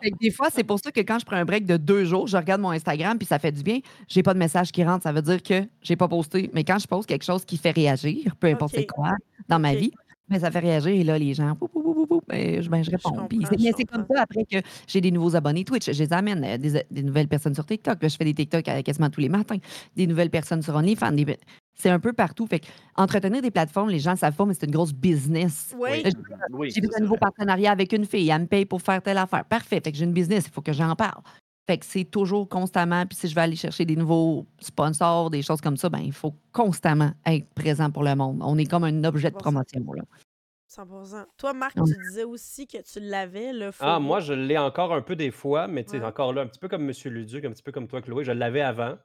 Fait 0.01 0.11
que 0.11 0.17
des 0.21 0.31
fois, 0.31 0.47
c'est 0.53 0.63
pour 0.63 0.79
ça 0.79 0.91
que 0.91 0.99
quand 1.01 1.19
je 1.19 1.25
prends 1.25 1.37
un 1.37 1.45
break 1.45 1.65
de 1.65 1.77
deux 1.77 2.05
jours, 2.05 2.27
je 2.27 2.37
regarde 2.37 2.61
mon 2.61 2.71
Instagram 2.71 3.17
puis 3.17 3.25
ça 3.27 3.39
fait 3.39 3.51
du 3.51 3.63
bien. 3.63 3.79
J'ai 4.07 4.21
pas 4.23 4.33
de 4.33 4.39
message 4.39 4.71
qui 4.71 4.83
rentre. 4.83 5.03
Ça 5.03 5.11
veut 5.11 5.21
dire 5.21 5.41
que 5.41 5.63
j'ai 5.81 5.95
pas 5.95 6.07
posté. 6.07 6.49
Mais 6.53 6.63
quand 6.63 6.77
je 6.79 6.87
poste 6.87 7.07
quelque 7.09 7.25
chose 7.25 7.43
qui 7.45 7.57
fait 7.57 7.71
réagir, 7.71 8.35
peu 8.39 8.47
importe 8.47 8.85
quoi, 8.87 9.13
dans 9.47 9.59
ma 9.59 9.73
vie, 9.73 9.91
mais 10.29 10.39
ça 10.39 10.51
fait 10.51 10.59
réagir 10.59 10.91
et 10.91 11.03
là, 11.03 11.17
les 11.17 11.33
gens, 11.33 11.55
pou, 11.55 11.67
pou, 11.67 11.81
pou, 11.81 11.93
pou, 11.93 12.05
pou, 12.07 12.21
ben, 12.27 12.61
je, 12.61 12.69
ben, 12.69 12.83
je 12.83 12.91
réponds. 12.91 13.11
Puis 13.27 13.37
comprends, 13.39 13.49
c'est- 13.51 13.63
mais 13.63 13.69
je 13.71 13.75
c'est 13.77 13.83
comme 13.85 14.01
comprends. 14.01 14.15
ça 14.15 14.21
après 14.23 14.45
que 14.45 14.57
j'ai 14.87 15.01
des 15.01 15.11
nouveaux 15.11 15.35
abonnés 15.35 15.63
Twitch. 15.63 15.91
Je 15.91 16.03
les 16.03 16.13
amène, 16.13 16.43
euh, 16.43 16.57
des, 16.57 16.83
des 16.91 17.03
nouvelles 17.03 17.27
personnes 17.27 17.55
sur 17.55 17.65
TikTok. 17.65 18.01
Là, 18.01 18.07
je 18.07 18.15
fais 18.15 18.25
des 18.25 18.33
TikTok 18.33 18.67
euh, 18.67 18.81
quasiment 18.81 19.09
tous 19.09 19.21
les 19.21 19.29
matins. 19.29 19.57
Des 19.95 20.07
nouvelles 20.07 20.29
personnes 20.29 20.61
sur 20.61 20.75
OnlyFans. 20.75 21.11
des- 21.13 21.37
C'est 21.75 21.89
un 21.89 21.99
peu 21.99 22.11
partout. 22.13 22.45
Fait 22.45 22.59
que 22.59 22.67
entretenir 22.95 23.41
des 23.41 23.51
plateformes, 23.51 23.89
les 23.89 23.99
gens 23.99 24.15
savent 24.15 24.35
pas, 24.35 24.45
mais 24.45 24.53
c'est 24.53 24.65
une 24.65 24.71
grosse 24.73 24.93
business. 24.93 25.73
Oui. 25.79 26.01
J'ai 26.03 26.11
fait 26.81 26.87
un 26.87 26.89
c'est 26.91 26.99
nouveau 27.01 27.15
vrai. 27.15 27.19
partenariat 27.19 27.71
avec 27.71 27.93
une 27.93 28.05
fille. 28.05 28.29
Elle 28.29 28.41
me 28.41 28.47
paye 28.47 28.65
pour 28.65 28.81
faire 28.81 29.01
telle 29.01 29.17
affaire. 29.17 29.45
Parfait. 29.45 29.79
Fait 29.83 29.91
que 29.91 29.97
j'ai 29.97 30.03
une 30.05 30.13
business. 30.13 30.45
Il 30.47 30.51
faut 30.51 30.61
que 30.61 30.73
j'en 30.73 30.93
parle. 30.95 31.21
Fait 31.67 31.77
que 31.77 31.85
c'est 31.85 32.05
toujours 32.05 32.49
constamment. 32.49 33.05
Puis 33.05 33.17
si 33.17 33.27
je 33.27 33.35
vais 33.35 33.41
aller 33.41 33.55
chercher 33.55 33.85
des 33.85 33.95
nouveaux 33.95 34.47
sponsors, 34.59 35.29
des 35.29 35.41
choses 35.43 35.61
comme 35.61 35.77
ça, 35.77 35.89
ben 35.89 35.99
il 35.99 36.13
faut 36.13 36.33
constamment 36.51 37.11
être 37.25 37.47
présent 37.53 37.91
pour 37.91 38.03
le 38.03 38.15
monde. 38.15 38.39
On 38.41 38.57
est 38.57 38.65
comme 38.65 38.83
un 38.83 39.03
objet 39.03 39.29
de 39.29 39.35
promotion. 39.35 39.83
Là. 39.93 40.03
100%. 40.67 41.25
Toi, 41.37 41.53
Marc, 41.53 41.73
tu 41.75 41.95
disais 42.09 42.23
aussi 42.23 42.67
que 42.67 42.77
tu 42.81 42.99
l'avais, 42.99 43.53
le 43.53 43.71
faux. 43.71 43.83
Ah, 43.85 43.99
moi, 43.99 44.19
je 44.19 44.33
l'ai 44.33 44.57
encore 44.57 44.93
un 44.93 45.01
peu 45.01 45.15
des 45.15 45.31
fois, 45.31 45.67
mais 45.67 45.83
tu 45.83 45.91
sais, 45.91 45.99
Ouais. 45.99 46.05
encore 46.05 46.31
là, 46.31 46.41
un 46.43 46.47
petit 46.47 46.59
peu 46.59 46.67
comme 46.67 46.87
M. 46.87 46.93
Luduc, 47.05 47.43
un 47.45 47.51
petit 47.51 47.63
peu 47.63 47.71
comme 47.71 47.87
toi, 47.87 48.01
Chloé, 48.01 48.23
je 48.23 48.31
l'avais 48.31 48.61
avant. 48.61 48.95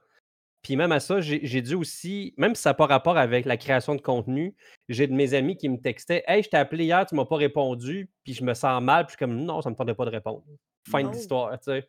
Puis 0.61 0.75
même 0.75 0.91
à 0.91 0.99
ça, 0.99 1.21
j'ai 1.21 1.61
dû 1.61 1.75
aussi, 1.75 2.33
même 2.37 2.55
si 2.55 2.63
ça 2.63 2.71
n'a 2.71 2.73
pas 2.75 2.87
rapport 2.87 3.17
avec 3.17 3.45
la 3.45 3.57
création 3.57 3.93
de 3.95 4.01
contenu, 4.01 4.55
j'ai 4.89 5.05
de 5.05 5.13
mes 5.13 5.35
amis 5.35 5.57
qui 5.57 5.69
me 5.69 5.77
textaient 5.79 6.23
Hey, 6.27 6.41
je 6.41 6.49
t'ai 6.49 6.57
appelé 6.57 6.85
hier, 6.85 7.05
tu 7.05 7.13
m'as 7.13 7.25
pas 7.25 7.35
répondu, 7.35 8.09
puis 8.23 8.33
je 8.33 8.43
me 8.43 8.55
sens 8.55 8.81
mal, 8.81 9.05
puis 9.05 9.13
je 9.13 9.17
suis 9.17 9.31
comme 9.31 9.43
non, 9.43 9.61
ça 9.61 9.69
me 9.69 9.75
tentait 9.75 9.93
pas 9.93 10.05
de 10.05 10.09
répondre. 10.11 10.43
Fin 10.87 11.03
Oh. 11.03 11.09
de 11.09 11.13
l'histoire, 11.15 11.57
tu 11.59 11.63
sais. 11.71 11.87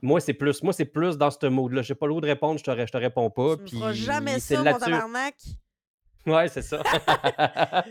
Moi, 0.00 0.20
c'est 0.20 0.34
plus, 0.34 0.62
moi, 0.62 0.72
c'est 0.72 0.84
plus 0.84 1.18
dans 1.18 1.30
ce 1.30 1.46
mode-là. 1.46 1.82
J'ai 1.82 1.94
pas 1.96 2.06
le 2.06 2.14
de 2.20 2.26
répondre, 2.26 2.58
je 2.58 2.64
te, 2.64 2.70
je 2.86 2.92
te 2.92 2.96
réponds 2.96 3.28
pas. 3.30 3.56
Tu 3.56 3.64
Puis 3.76 3.80
jamais 3.94 4.38
ça, 4.38 4.62
mon 4.62 4.78
tabarnak. 4.78 5.34
Ouais, 6.26 6.48
c'est 6.48 6.62
ça. 6.62 6.82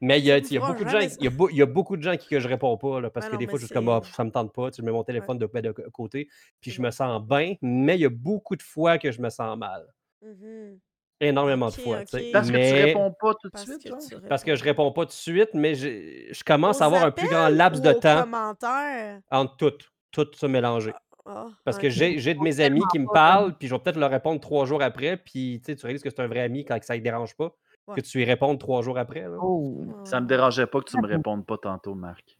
mais 0.00 0.18
il 0.18 0.24
y 0.26 0.32
a, 0.32 0.38
il 0.38 0.52
y 0.52 0.58
a 0.58 0.60
beaucoup 0.66 0.84
de 0.84 0.88
gens, 0.90 0.98
il 1.00 1.24
y 1.24 1.26
a, 1.28 1.30
beau- 1.30 1.48
il 1.50 1.56
y 1.56 1.62
a 1.62 1.66
beaucoup 1.66 1.96
de 1.96 2.02
gens 2.02 2.16
qui 2.16 2.28
que 2.28 2.40
je 2.40 2.48
réponds 2.48 2.76
pas, 2.76 3.00
là, 3.00 3.10
parce 3.10 3.26
Ouais, 3.26 3.30
que 3.30 3.36
non, 3.36 3.38
des 3.38 3.46
fois, 3.46 3.58
je 3.60 3.66
suis 3.66 3.72
comme, 3.74 3.88
ah, 3.88 4.00
ça 4.12 4.24
me 4.24 4.30
tente 4.30 4.52
pas, 4.52 4.70
tu 4.72 4.82
mets 4.82 4.90
mon 4.90 5.04
téléphone 5.04 5.38
de, 5.38 5.46
de 5.46 5.70
côté, 5.92 6.28
puis 6.60 6.70
je 6.72 6.78
bon. 6.78 6.86
me 6.86 6.90
sens 6.90 7.22
bien, 7.22 7.54
mais 7.62 7.96
il 7.96 8.00
y 8.00 8.04
a 8.04 8.10
beaucoup 8.10 8.56
de 8.56 8.62
fois 8.62 8.98
que 8.98 9.10
je 9.12 9.20
me 9.20 9.30
sens 9.30 9.56
mal. 9.56 9.86
Mhm. 10.20 10.78
Énormément 11.20 11.66
Ok, 11.68 11.76
de 11.76 11.80
fois, 11.82 11.98
tu 12.04 12.06
sais. 12.18 12.26
ok. 12.26 12.32
Parce 12.32 12.46
que 12.48 12.52
tu 12.52 12.58
Mais- 12.58 12.84
réponds 12.84 13.14
pas 13.18 13.32
tout 13.34 13.48
de 13.48 13.52
Parce 13.52 13.64
suite, 13.64 13.82
que 13.82 13.88
genre? 13.88 13.98
tu 14.06 14.16
Parce 14.28 14.44
que 14.44 14.54
je 14.54 14.62
réponds. 14.64 14.84
réponds 14.84 14.92
pas 14.92 15.02
tout 15.06 15.08
de 15.08 15.12
suite, 15.12 15.50
mais 15.54 15.74
je, 15.74 15.88
je 16.30 16.44
commence 16.44 16.80
Aux 16.80 16.82
à 16.82 16.86
avoir 16.86 17.04
un 17.04 17.10
plus 17.10 17.26
grand 17.28 17.44
appels 17.44 17.56
laps 17.56 17.80
ou 17.80 17.82
de 17.82 17.88
aux 17.90 17.94
temps 18.00 18.22
commentaires? 18.22 19.20
entre 19.30 19.56
toutes, 19.56 19.90
tout 20.12 20.26
se 20.34 20.46
mélanger. 20.46 20.92
Ah, 21.24 21.46
Parce 21.64 21.78
ok. 21.78 21.84
que 21.84 21.90
j'ai 21.90 22.18
j'ai 22.18 22.34
de 22.34 22.40
mes 22.40 22.60
amis 22.60 22.82
qui 22.92 22.98
me 22.98 23.06
parlent, 23.12 23.54
puis 23.58 23.66
je 23.66 23.74
vais 23.74 23.80
peut-être 23.80 23.96
leur 23.98 24.10
répondre 24.10 24.40
trois 24.40 24.64
jours 24.66 24.82
après, 24.82 25.16
puis 25.16 25.60
tu 25.64 25.72
sais, 25.72 25.76
tu 25.76 25.84
réalises 25.86 26.02
que 26.02 26.10
c'est 26.10 26.20
un 26.20 26.28
vrai 26.28 26.40
ami 26.40 26.64
quand 26.64 26.78
ça 26.82 26.94
ne 26.96 27.00
dérange 27.02 27.34
pas, 27.36 27.50
Ouais. 27.88 27.94
que 27.96 28.00
tu 28.00 28.18
lui 28.18 28.24
répondes 28.24 28.58
trois 28.58 28.82
jours 28.82 28.98
après. 28.98 29.22
là. 29.22 29.36
Oh. 29.40 29.86
Ça 30.04 30.20
me 30.20 30.26
dérangeait 30.26 30.66
pas 30.66 30.80
que 30.80 30.90
tu 30.90 31.00
me 31.00 31.06
répondes 31.06 31.46
pas 31.46 31.56
tantôt, 31.56 31.94
Marc. 31.94 32.36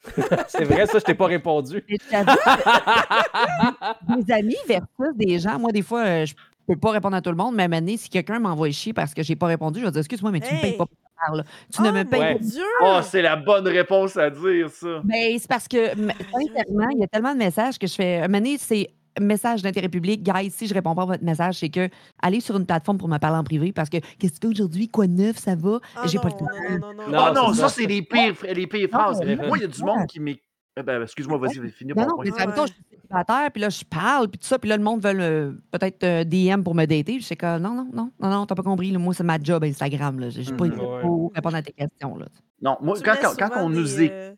c'est 0.48 0.64
vrai, 0.64 0.86
ça, 0.86 0.98
je 0.98 1.04
t'ai 1.04 1.14
pas 1.14 1.26
répondu. 1.26 1.84
Mais 1.88 1.96
je 2.00 2.10
t'avoue 2.10 2.36
que 2.36 4.22
des 4.22 4.32
amis 4.32 4.56
versus 4.66 5.16
des 5.16 5.38
gens, 5.38 5.58
moi, 5.58 5.70
des 5.72 5.82
fois, 5.82 6.04
euh, 6.04 6.26
je, 6.26 6.34
peux 6.74 6.76
pas 6.78 6.90
répondre 6.92 7.16
à 7.16 7.20
tout 7.22 7.30
le 7.30 7.36
monde, 7.36 7.54
mais 7.54 7.64
à 7.64 7.68
si 7.96 8.08
quelqu'un 8.08 8.38
m'envoie 8.38 8.70
chier 8.70 8.92
parce 8.92 9.14
que 9.14 9.22
j'ai 9.22 9.36
pas 9.36 9.46
répondu, 9.46 9.80
je 9.80 9.84
vais 9.86 9.90
dire 9.90 9.98
excuse-moi, 10.00 10.30
mais 10.30 10.40
tu 10.40 10.54
me 10.54 10.60
payes 10.60 10.76
pas 10.76 10.86
pour 10.86 10.96
ça. 11.28 11.34
Là. 11.36 11.42
Tu 11.74 11.82
ne 11.82 11.88
Oh 11.88 11.92
me 11.92 12.04
payes 12.04 12.20
Ouais. 12.20 12.34
mon 12.34 12.38
pas. 12.40 12.64
Oh, 12.82 13.00
c'est 13.02 13.22
la 13.22 13.36
bonne 13.36 13.66
réponse 13.66 14.16
à 14.16 14.30
dire, 14.30 14.68
ça. 14.70 15.00
Mais 15.04 15.36
c'est 15.38 15.48
parce 15.48 15.66
que, 15.66 15.88
sincèrement, 15.88 16.88
il 16.94 16.98
y 17.00 17.04
a 17.04 17.08
tellement 17.08 17.32
de 17.32 17.38
messages 17.38 17.78
que 17.78 17.86
je 17.86 17.94
fais. 17.94 18.20
Un 18.20 18.28
donné, 18.28 18.56
c'est 18.58 18.88
message 19.20 19.62
d'intérêt 19.62 19.88
public. 19.88 20.22
Guys, 20.22 20.50
si 20.52 20.68
je 20.68 20.74
réponds 20.74 20.94
pas 20.94 21.02
à 21.02 21.06
votre 21.06 21.24
message, 21.24 21.56
c'est 21.56 21.70
que 21.70 21.88
allez 22.22 22.40
sur 22.40 22.56
une 22.56 22.66
plateforme 22.66 22.98
pour 22.98 23.08
me 23.08 23.18
parler 23.18 23.36
en 23.38 23.42
privé 23.42 23.72
parce 23.72 23.88
que 23.88 23.96
qu'est-ce 24.18 24.34
que 24.34 24.38
tu 24.38 24.40
fais 24.42 24.46
aujourd'hui? 24.54 24.88
Quoi 24.88 25.08
de 25.08 25.12
neuf? 25.12 25.38
Ça 25.38 25.56
va? 25.56 25.80
Ah 25.96 26.02
J'ai 26.06 26.18
pas 26.18 26.28
le 26.28 26.32
temps. 26.34 26.46
non, 26.70 26.78
non, 26.78 26.94
non, 26.94 27.10
Non, 27.10 27.18
Ah 27.18 27.32
non, 27.34 27.52
ça, 27.52 27.68
c'est 27.68 27.86
les 27.86 28.02
pires, 28.02 28.34
les 28.54 28.66
pires 28.68 28.88
phrases. 28.88 29.20
Moi, 29.20 29.58
il 29.58 29.62
y 29.62 29.64
a 29.64 29.68
du 29.68 29.82
monde 29.82 30.06
qui 30.06 30.20
m'écrit. 30.20 30.42
Eh 30.78 30.82
ben, 30.82 31.02
excuse-moi, 31.02 31.38
vas-y, 31.38 31.70
finis 31.70 31.92
Non, 31.96 32.02
mon 32.02 32.08
non, 32.08 32.14
point. 32.16 32.24
mais 32.24 32.30
je 32.56 32.72
suis 32.72 32.84
célibataire, 32.90 33.50
puis 33.50 33.60
là, 33.62 33.68
je 33.68 33.84
parle, 33.84 34.28
puis 34.28 34.38
tout 34.38 34.46
ça, 34.46 34.58
puis 34.58 34.68
là, 34.70 34.76
le 34.76 34.82
monde 34.84 35.02
veut 35.02 35.18
euh, 35.20 35.52
peut-être 35.72 36.04
euh, 36.04 36.24
DM 36.24 36.62
pour 36.62 36.74
me 36.74 36.84
dater. 36.86 37.18
Je 37.20 37.24
sais 37.24 37.36
que 37.36 37.58
non, 37.58 37.70
non, 37.74 37.88
non, 37.92 38.12
non, 38.20 38.28
non, 38.30 38.46
t'as 38.46 38.54
pas 38.54 38.62
compris. 38.62 38.90
là, 38.92 38.98
moi, 38.98 39.12
c'est 39.14 39.24
ma 39.24 39.38
job 39.42 39.64
Instagram. 39.64 40.20
là. 40.20 40.30
J'ai 40.30 40.42
j'ai 40.44 40.52
pas 40.54 40.66
Mhm. 40.66 40.72
été 40.74 40.80
Ouais. 40.84 41.00
pour 41.00 41.32
répondre 41.34 41.56
à 41.56 41.62
tes 41.62 41.72
questions. 41.72 42.16
Là. 42.16 42.26
Non, 42.62 42.76
moi, 42.80 42.96
Tu 42.96 43.02
quand, 43.02 43.14
quand, 43.20 43.34
quand 43.36 43.50
on 43.64 43.70
des, 43.70 43.76
nous 43.76 44.00
est. 44.02 44.10
euh, 44.12 44.34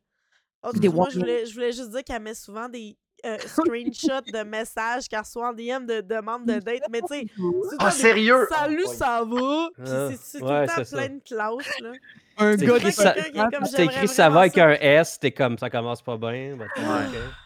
oh, 0.62 0.70
Des 0.72 0.78
excuse-moi, 0.78 1.08
je 1.12 1.18
voulais, 1.18 1.46
je 1.46 1.52
voulais 1.54 1.72
juste 1.72 1.90
dire 1.90 2.04
qu'elle 2.04 2.22
met 2.22 2.34
souvent 2.34 2.68
des 2.68 2.96
euh, 3.24 3.36
screenshots 3.38 4.30
de 4.32 4.42
messages 4.44 5.08
qu'elle 5.08 5.20
reçoit 5.20 5.48
en 5.48 5.52
DM 5.52 5.86
de 5.86 6.00
demandes 6.00 6.46
de 6.46 6.58
date. 6.58 6.82
Mais 6.90 7.00
tu 7.02 7.06
sais, 7.08 7.26
Ah, 7.78 7.90
sérieux? 7.90 8.46
Salut, 8.50 8.84
Oh, 8.86 8.92
ça 8.92 9.22
va? 9.24 9.68
Puis 9.74 9.84
Ah, 9.92 10.08
c'est- 10.20 10.38
tout 10.38 10.44
ouais, 10.44 10.60
le 10.62 10.66
temps 10.66 10.96
plein 10.96 11.08
de 11.08 11.20
classe, 11.24 11.80
là. 11.82 11.92
Un 12.42 12.56
gars 12.56 12.76
écrit 12.78 12.86
qui 12.86 12.92
ça- 12.92 13.12
quelqu'un 13.12 13.30
qui 13.32 13.38
est 13.38 13.58
comme, 13.58 13.84
écrit 13.90 14.08
ça 14.08 14.30
va 14.30 14.40
avec 14.40 14.54
ça. 14.54 14.66
un 14.66 14.72
S, 14.80 15.18
t'es 15.20 15.30
comme 15.30 15.58
ça 15.58 15.68
commence 15.68 16.00
pas 16.00 16.16
bien. 16.16 16.56
ben. 16.56 16.66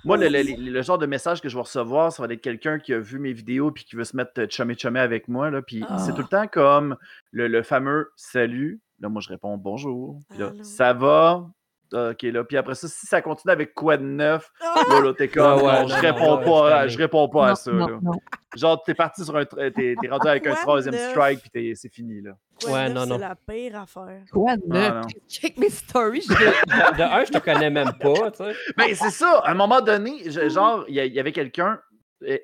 Moi, 0.05 0.17
le, 0.17 0.29
le- 0.29 0.43
le- 0.43 0.71
le 0.71 0.83
genre 0.83 0.99
de 0.99 1.07
message 1.07 1.41
que 1.41 1.49
je 1.49 1.57
vais 1.57 1.63
recevoir, 1.63 2.13
ça 2.13 2.25
va 2.25 2.33
être 2.33 2.41
quelqu'un 2.41 2.79
qui 2.79 2.93
a 2.95 3.01
vu 3.01 3.19
mes 3.19 3.33
vidéos 3.33 3.73
puis 3.73 3.85
qui 3.85 3.97
veut 3.97 4.05
se 4.05 4.17
mettre 4.17 4.47
chumé 4.51 4.77
chumé 4.77 5.01
avec 5.01 5.27
moi. 5.27 5.51
Là, 5.51 5.63
puis 5.63 5.85
Ah. 5.89 5.99
c'est 5.99 6.13
tout 6.13 6.23
le 6.23 6.29
temps 6.29 6.47
comme 6.47 6.97
le, 7.33 7.49
le 7.49 7.63
fameux 7.65 8.13
salut. 8.15 8.81
Là, 9.01 9.09
moi, 9.09 9.21
je 9.21 9.31
réponds 9.31 9.57
bonjour. 9.57 10.21
Puis 10.31 10.39
là, 10.39 10.49
Allô. 10.55 10.63
ça 10.63 10.93
va. 10.93 11.45
Ok, 11.93 12.23
là. 12.23 12.43
Puis 12.45 12.57
après 12.57 12.75
ça, 12.75 12.89
si 12.89 13.07
ça 13.07 13.23
continue 13.23 13.53
avec 13.53 13.73
quoi 13.75 13.97
de 13.97 14.03
neuf, 14.05 14.51
Ah! 14.61 14.75
là, 14.91 15.01
là, 15.01 15.13
t'es 15.15 15.29
comme, 15.29 15.45
Ah 15.45 15.57
ouais, 15.57 15.83
non, 15.83 15.89
je 15.89 15.95
non, 15.95 16.01
réponds 16.01 16.41
non, 16.41 16.45
pas, 16.45 16.89
je 16.89 16.99
réponds 16.99 17.29
pas 17.29 17.51
à 17.51 17.55
ça. 17.55 17.71
non, 17.73 17.87
là. 17.87 17.99
non. 18.03 18.13
Genre, 18.57 18.83
t'es 18.83 18.95
parti 18.95 19.25
sur 19.25 19.37
un, 19.37 19.45
t'es, 19.45 19.71
t'es 20.01 20.09
rendu 20.09 20.27
avec 20.29 20.47
un 20.47 20.55
troisième 20.55 20.95
strike 20.95 21.41
puis 21.41 21.51
t'es- 21.51 21.73
c'est 21.75 21.93
fini, 21.93 22.21
là. 22.21 22.33
Quoi 22.63 22.73
Ouais, 22.73 22.85
neuf, 22.89 22.95
non, 22.95 23.07
non. 23.07 23.15
C'est 23.17 23.21
la 23.29 23.37
pire 23.37 23.81
affaire. 23.81 24.23
Quoi 24.33 24.57
de 24.57 24.63
Ah, 24.71 24.75
neuf? 25.03 25.07
Check 25.29 25.57
mes 25.59 25.71
stories. 25.71 26.23
je- 26.23 26.29
De, 26.35 26.97
de 26.99 27.03
un, 27.03 27.25
je 27.25 27.33
te 27.33 27.39
connais 27.39 27.71
même 27.71 27.93
pas, 28.01 28.31
tu 28.31 28.39
sais. 28.45 28.53
Ben, 28.77 28.95
c'est 28.95 29.11
ça. 29.11 29.41
À 29.45 29.51
un 29.51 29.55
moment 29.55 29.81
donné, 29.81 30.31
je- 30.31 30.49
genre, 30.49 30.85
il 30.89 30.95
y, 30.95 31.21
avait 31.21 31.33
quelqu'un, 31.33 31.81
euh, 32.23 32.39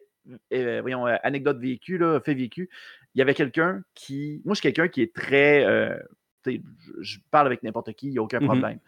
euh, 0.53 0.81
voyons, 0.81 1.07
euh, 1.07 1.16
anecdote 1.22 1.59
vécue, 1.59 1.96
là, 1.98 2.20
fait 2.20 2.35
vécu. 2.35 2.68
Il 3.14 3.18
y 3.18 3.22
avait 3.22 3.35
quelqu'un 3.35 3.83
qui. 3.94 4.42
Moi, 4.44 4.55
je 4.55 4.61
suis 4.61 4.72
quelqu'un 4.72 4.88
qui 4.88 5.03
est 5.03 5.12
très. 5.14 5.64
euh, 5.64 5.96
tu 6.44 6.57
sais, 6.57 6.62
je, 7.00 7.18
parle 7.31 7.46
avec 7.46 7.62
n'importe 7.62 7.92
qui, 7.94 8.07
il 8.07 8.12
n'y 8.12 8.18
a 8.18 8.22
aucun 8.22 8.40
Mhm. 8.40 8.46
problème. 8.46 8.79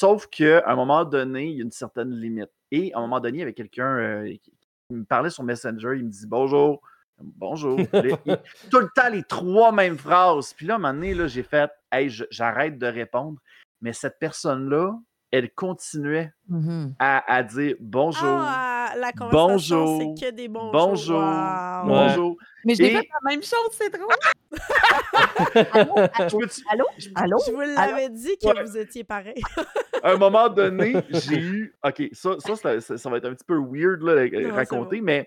Sauf 0.00 0.26
qu'à 0.28 0.62
un 0.66 0.76
moment 0.76 1.04
donné, 1.04 1.46
il 1.46 1.56
y 1.56 1.60
a 1.60 1.64
une 1.64 1.72
certaine 1.72 2.10
limite. 2.10 2.50
Et 2.70 2.92
à 2.94 2.98
un 2.98 3.00
moment 3.02 3.20
donné, 3.20 3.38
il 3.38 3.40
y 3.40 3.42
avait 3.42 3.52
quelqu'un 3.54 3.96
euh, 3.98 4.34
qui, 4.42 4.52
me 4.90 5.04
parlait 5.04 5.28
sur 5.30 5.42
Messenger, 5.44 5.94
il 5.96 6.04
me 6.04 6.10
dit 6.10 6.26
bonjour. 6.26 6.80
Bonjour. 7.20 7.78
Il- 8.26 8.38
tout 8.70 8.78
le 8.78 8.88
temps, 8.94 9.08
les 9.10 9.24
trois 9.24 9.72
mêmes 9.72 9.98
phrases. 9.98 10.54
Puis 10.54 10.66
là, 10.66 10.74
à 10.74 10.76
un 10.76 10.78
moment 10.80 10.94
donné, 10.94 11.14
là, 11.14 11.26
j'ai 11.26 11.42
fait 11.42 11.70
Hey, 11.90 12.08
j'arrête 12.30 12.78
de 12.78 12.86
répondre. 12.86 13.38
Mais 13.80 13.92
cette 13.92 14.18
personne-là, 14.18 14.92
elle 15.30 15.52
continuait 15.52 16.32
Mhm. 16.48 16.94
à, 16.98 17.34
à 17.34 17.42
dire 17.42 17.74
bonjour, 17.80 18.22
Ah, 18.24 18.92
la 18.96 19.12
conversation, 19.12 19.76
bonjour, 19.84 20.14
c'est 20.18 20.26
que 20.26 20.34
des 20.34 20.48
bonjours. 20.48 20.72
bonjour, 20.72 21.18
Wow. 21.20 21.86
bonjour. 21.86 22.36
Mais 22.64 22.74
je 22.74 22.82
l'ai 22.82 22.88
Et- 22.88 22.96
fait 22.96 23.08
la 23.12 23.30
même 23.30 23.42
chose, 23.42 23.68
c'est 23.72 23.90
drôle. 23.92 24.08
allô, 25.72 25.94
Je 25.96 26.22
allô, 26.22 26.38
peux-tu- 26.38 26.62
allô, 26.70 26.84
allô? 27.14 27.36
Je 27.46 27.52
vous 27.52 27.60
l'avais 27.60 28.08
dit 28.10 28.36
que 28.40 28.46
Ouais. 28.48 28.62
vous 28.64 28.76
étiez 28.76 29.04
pareil. 29.04 29.40
à 30.02 30.12
un 30.12 30.16
moment 30.16 30.48
donné, 30.48 30.94
j'ai 31.10 31.38
eu. 31.40 31.74
Ok, 31.84 32.02
ça, 32.12 32.36
ça, 32.38 32.56
ça, 32.56 32.80
ça- 32.80 32.98
ça 32.98 33.10
va 33.10 33.18
être 33.18 33.26
un 33.28 33.34
petit 33.34 33.44
peu 33.46 33.58
weird 33.58 34.02
là, 34.02 34.22
à 34.50 34.54
raconter, 34.54 35.00
mais 35.00 35.26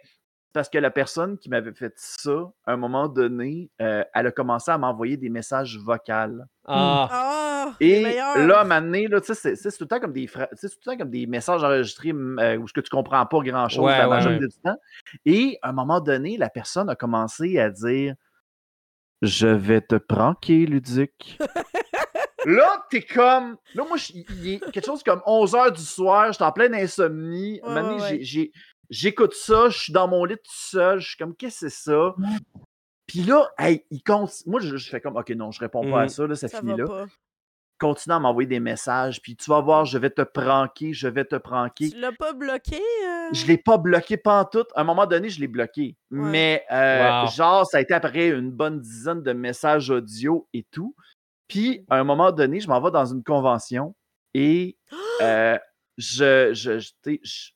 parce 0.53 0.67
que 0.69 0.77
la 0.79 0.91
personne 0.91 1.37
qui 1.37 1.49
m'avait 1.49 1.71
fait 1.73 1.93
ça, 1.95 2.51
à 2.65 2.73
un 2.73 2.77
moment 2.77 3.07
donné, 3.07 3.69
euh, 3.81 4.03
elle 4.13 4.27
a 4.27 4.31
commencé 4.31 4.69
à 4.69 4.77
m'envoyer 4.77 5.15
des 5.15 5.29
messages 5.29 5.77
vocaux. 5.77 6.03
Ah, 6.65 7.07
Ah, 7.11 7.73
Et 7.79 8.01
là, 8.03 8.57
à 8.57 8.61
un 8.61 8.63
moment 8.63 8.81
donné, 8.81 9.07
là, 9.07 9.21
tu 9.21 9.27
sais, 9.27 9.33
c'est 9.35 9.55
c'est 9.55 9.69
tout 9.77 9.83
le 9.85 9.87
temps 9.87 9.99
comme 10.01 10.11
des 10.13 10.25
tout 10.27 10.39
le 10.39 10.83
temps 10.83 10.97
comme 10.97 11.09
des 11.09 11.25
messages 11.25 11.63
enregistrés 11.63 12.11
euh, 12.11 12.57
où 12.57 12.67
ce 12.67 12.73
que 12.73 12.81
tu 12.81 12.89
comprends 12.89 13.25
pas 13.25 13.39
grand 13.39 13.69
chose 13.69 13.85
Ouais, 13.85 13.97
la 13.97 14.09
ouais, 14.09 14.39
du 14.39 14.47
temps. 14.63 14.75
Et 15.25 15.57
à 15.61 15.69
un 15.69 15.73
moment 15.73 16.01
donné, 16.01 16.35
la 16.37 16.49
personne 16.49 16.89
a 16.89 16.95
commencé 16.95 17.57
à 17.59 17.69
dire 17.69 18.15
Je 19.21 19.47
vais 19.47 19.81
te 19.81 19.95
pranker, 19.95 20.65
Ludic. 20.65 21.37
là, 22.45 22.85
t'es 22.89 23.01
comme. 23.03 23.57
Là, 23.75 23.85
moi, 23.87 23.97
je- 23.97 24.13
il 24.13 24.53
est 24.53 24.59
quelque 24.71 24.85
chose 24.85 25.03
comme 25.03 25.21
11 25.25 25.53
h 25.53 25.71
du 25.75 25.81
soir, 25.83 26.31
j'étais 26.31 26.43
en 26.43 26.51
pleine 26.51 26.73
insomnie. 26.73 27.59
À 27.63 27.73
Ouais, 27.83 28.01
ouais, 28.01 28.19
j'ai- 28.23 28.51
j'écoute 28.89 29.33
ça, 29.33 29.69
je 29.69 29.77
suis 29.77 29.93
dans 29.93 30.07
mon 30.07 30.25
lit 30.25 30.35
tout 30.37 30.41
seul, 30.53 30.99
je 30.99 31.09
suis 31.09 31.17
comme 31.17 31.35
Qu'est-ce 31.35 31.65
que 31.65 31.69
c'est 31.69 31.83
ça? 31.91 32.15
Puis 33.05 33.19
là, 33.23 33.47
hey, 33.59 33.85
il 33.91 34.01
compte. 34.01 34.31
Moi, 34.45 34.59
je, 34.61 34.77
je 34.77 34.89
fais 34.89 35.01
comme 35.01 35.17
OK, 35.17 35.29
non, 35.31 35.51
je 35.51 35.59
réponds 35.59 35.89
pas 35.89 36.01
à 36.01 36.03
Mhm. 36.03 36.09
ça, 36.09 36.27
là, 36.27 36.35
ça, 36.35 36.47
Ça 36.47 36.59
finit 36.59 36.71
va 36.71 36.77
là 36.77 36.85
pas. 36.87 37.05
Continue 37.81 38.13
à 38.15 38.19
m'envoyer 38.19 38.47
des 38.47 38.59
messages, 38.59 39.19
puis 39.21 39.35
tu 39.35 39.49
vas 39.49 39.59
voir, 39.59 39.85
je 39.85 39.97
vais 39.97 40.11
te 40.11 40.21
pranker, 40.21 40.93
je 40.93 41.07
vais 41.07 41.25
te 41.25 41.35
pranker. 41.35 41.89
Tu 41.89 41.97
l'as 41.99 42.11
pas 42.11 42.33
bloqué? 42.33 42.77
euh? 42.77 43.29
Je 43.33 43.45
l'ai 43.47 43.57
pas 43.57 43.77
bloqué 43.79 44.17
pantoute. 44.17 44.69
À 44.75 44.81
un 44.81 44.83
moment 44.83 45.07
donné, 45.07 45.29
je 45.29 45.39
l'ai 45.39 45.47
bloqué. 45.47 45.97
Mais 46.11 46.63
euh, 46.71 47.21
Wow. 47.23 47.27
genre, 47.27 47.65
ça 47.65 47.77
a 47.77 47.81
été 47.81 47.93
après 47.93 48.29
une 48.29 48.51
bonne 48.51 48.79
dizaine 48.79 49.23
de 49.23 49.33
messages 49.33 49.89
audio 49.89 50.47
et 50.53 50.63
tout. 50.71 50.95
Puis, 51.47 51.83
à 51.89 51.97
un 51.97 52.03
moment 52.03 52.31
donné, 52.31 52.59
je 52.59 52.67
m'en 52.67 52.79
vais 52.79 52.91
dans 52.91 53.05
une 53.05 53.23
convention 53.23 53.95
et 54.33 54.77
euh, 55.21 55.57
je, 55.97 56.53
je, 56.53 56.79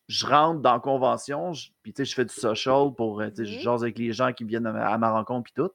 je, 0.07 0.25
rentre 0.25 0.59
dans 0.61 0.73
la 0.73 0.79
convention, 0.79 1.53
je- 1.53 1.69
puis 1.81 1.93
tu 1.93 2.03
sais, 2.03 2.09
je 2.09 2.15
fais 2.15 2.25
du 2.25 2.33
social 2.33 2.89
pour, 2.95 3.21
tu 3.23 3.35
sais, 3.38 3.45
je 3.45 3.55
Mhm. 3.55 3.61
jase 3.61 3.83
avec 3.83 3.97
les 3.97 4.11
gens 4.11 4.33
qui 4.33 4.43
viennent 4.43 4.65
à 4.67 4.71
ma, 4.73 4.88
à 4.88 4.97
ma 4.97 5.11
rencontre, 5.11 5.45
puis 5.45 5.53
tout. 5.55 5.71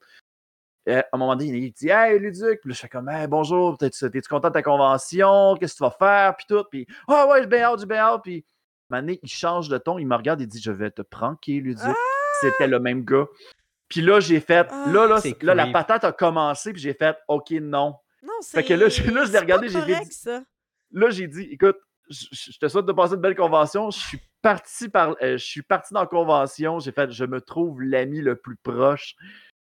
Euh, 0.90 1.00
à 1.00 1.06
un 1.12 1.18
moment 1.18 1.36
donné, 1.36 1.50
il 1.58 1.72
dit 1.72 1.88
Hey 1.88 2.18
Luduc, 2.18 2.60
puis 2.60 2.70
là, 2.70 2.74
je 2.74 2.80
fais 2.80 2.88
comme 2.88 3.08
Hey, 3.08 3.26
bonjour, 3.26 3.78
t'es-tu 3.78 4.10
t'es-tu 4.10 4.28
content 4.28 4.48
de 4.48 4.52
ta 4.54 4.62
convention? 4.62 5.56
Qu'est-ce 5.58 5.74
que 5.74 5.78
tu 5.78 5.84
vas 5.84 5.90
faire? 5.90 6.36
Puis 6.36 6.46
tout. 6.48 6.64
Puis 6.70 6.86
Ah 7.08 7.26
ouais, 7.28 7.40
j'ai 7.42 7.46
bien 7.46 7.62
hâte, 7.62 7.80
j'ai 7.80 7.86
bien 7.86 7.98
hâte. 7.98 8.22
Puis 8.22 8.44
donné, 8.90 9.20
il 9.22 9.28
change 9.30 9.68
de 9.68 9.78
ton, 9.78 9.98
il 9.98 10.06
me 10.06 10.16
regarde 10.16 10.40
et 10.40 10.46
dit 10.46 10.60
Je 10.60 10.72
vais 10.72 10.90
te 10.90 11.02
pranker, 11.02 11.60
Luduc. 11.60 11.80
C'était 12.40 12.66
le 12.66 12.80
même 12.80 13.04
gars. 13.04 13.26
Puis 13.88 14.00
là, 14.02 14.20
j'ai 14.20 14.40
fait 14.40 14.66
Ah, 14.70 14.84
Là, 14.88 15.06
là, 15.06 15.20
là 15.42 15.54
la 15.54 15.66
patate 15.72 16.04
a 16.04 16.12
commencé, 16.12 16.72
puis 16.72 16.80
j'ai 16.82 16.94
fait 16.94 17.16
OK, 17.28 17.50
non. 17.52 17.96
Non, 18.22 18.32
c'est. 18.40 18.58
Fait 18.62 18.64
que 18.68 18.74
là, 18.74 18.88
je- 18.88 19.02
là, 19.10 19.24
je 19.24 19.32
l'ai 19.32 19.32
c'est 19.32 19.38
regardé, 19.40 19.68
j'ai 19.68 19.80
correct, 19.80 20.12
ça. 20.12 20.42
Là, 20.92 21.10
j'ai 21.10 21.26
dit 21.26 21.48
Écoute, 21.50 21.76
je, 22.08 22.26
je- 22.32 22.52
je 22.52 22.58
te 22.58 22.68
souhaite 22.68 22.86
de 22.86 22.92
passer 22.92 23.14
une 23.14 23.20
belle 23.20 23.36
convention. 23.36 23.90
Je 23.90 23.98
suis 23.98 24.20
parti 24.42 24.88
par 24.88 25.10
euh, 25.22 25.36
je 25.38 25.44
suis 25.44 25.62
parti 25.62 25.92
dans 25.94 26.00
la 26.00 26.06
convention. 26.06 26.78
J'ai 26.80 26.92
fait 26.92 27.10
Je 27.12 27.24
me 27.24 27.40
trouve 27.40 27.80
l'ami 27.82 28.20
le 28.20 28.36
plus 28.36 28.56
proche. 28.56 29.14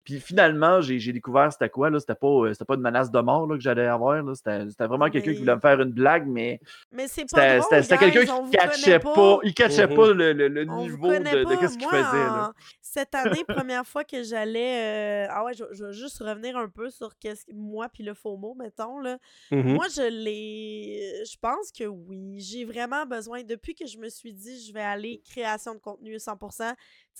Puis 0.05 0.19
finalement, 0.19 0.79
j'ai 0.81 1.11
découvert 1.11 1.51
c'était 1.51 1.67
quoi, 1.69 1.89
là. 1.89 1.99
C'était 1.99 2.15
pas, 2.15 2.27
euh, 2.27 2.53
c'était 2.53 2.63
pas 2.63 2.75
une 2.75 2.81
menace 2.81 3.09
de 3.11 3.19
mort 3.19 3.47
là, 3.47 3.55
que 3.55 3.61
j'allais 3.61 3.87
avoir. 3.87 4.21
là. 4.21 4.33
C'était 4.35 4.85
vraiment 4.85 5.09
quelqu'un 5.09 5.33
qui 5.33 5.39
voulait 5.39 5.55
me 5.55 5.59
faire 5.59 5.81
une 5.81 5.91
blague, 5.91 6.27
mais 6.27 6.59
Mais 6.91 7.07
c'est 7.07 7.25
pas 7.29 7.59
c'était 7.81 7.97
quelqu'un 7.97 8.21
qui 8.45 8.51
catchait 8.51 8.99
connaît 8.99 9.13
pas. 9.15 9.39
Il 9.43 9.53
catchait 9.55 9.87
pas 9.87 10.13
le, 10.13 10.63
niveau 10.63 11.07
de, 11.09 11.17
de 11.17 11.43
pas. 11.43 11.57
qu'est-ce 11.57 11.77
qu'il 11.77 11.87
faisait. 11.89 12.01
Là. 12.01 12.49
en- 12.49 12.53
Cette 12.81 13.15
année, 13.15 13.43
première 13.47 13.85
fois 13.85 14.03
que 14.03 14.21
j'allais. 14.23 15.25
euh, 15.25 15.27
Ah 15.31 15.43
ouais, 15.43 15.53
je, 15.53 15.63
je 15.71 15.85
vais 15.85 15.93
juste 15.93 16.19
revenir 16.19 16.55
un 16.55 16.69
peu 16.69 16.89
sur 16.91 17.17
qu'est-ce 17.17 17.43
que- 17.45 17.53
moi 17.53 17.89
puis 17.89 18.03
le 18.03 18.13
FOMO, 18.13 18.53
mettons. 18.53 18.99
Là. 18.99 19.17
mhm. 19.51 19.73
Moi, 19.73 19.87
je 19.93 20.07
l'ai. 20.07 21.23
Je 21.25 21.35
pense 21.41 21.71
que 21.71 21.83
oui. 21.85 22.35
J'ai 22.39 22.63
vraiment 22.63 23.05
besoin. 23.07 23.41
Depuis 23.43 23.73
que 23.75 23.85
je 23.87 23.97
me 23.97 24.09
suis 24.09 24.33
dit, 24.33 24.63
je 24.67 24.71
vais 24.71 24.81
aller 24.81 25.21
création 25.27 25.73
de 25.73 25.79
contenu 25.79 26.15
100%, 26.19 26.69
tu 26.69 26.75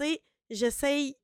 sais, 0.06 0.21
j'essaye. 0.50 1.15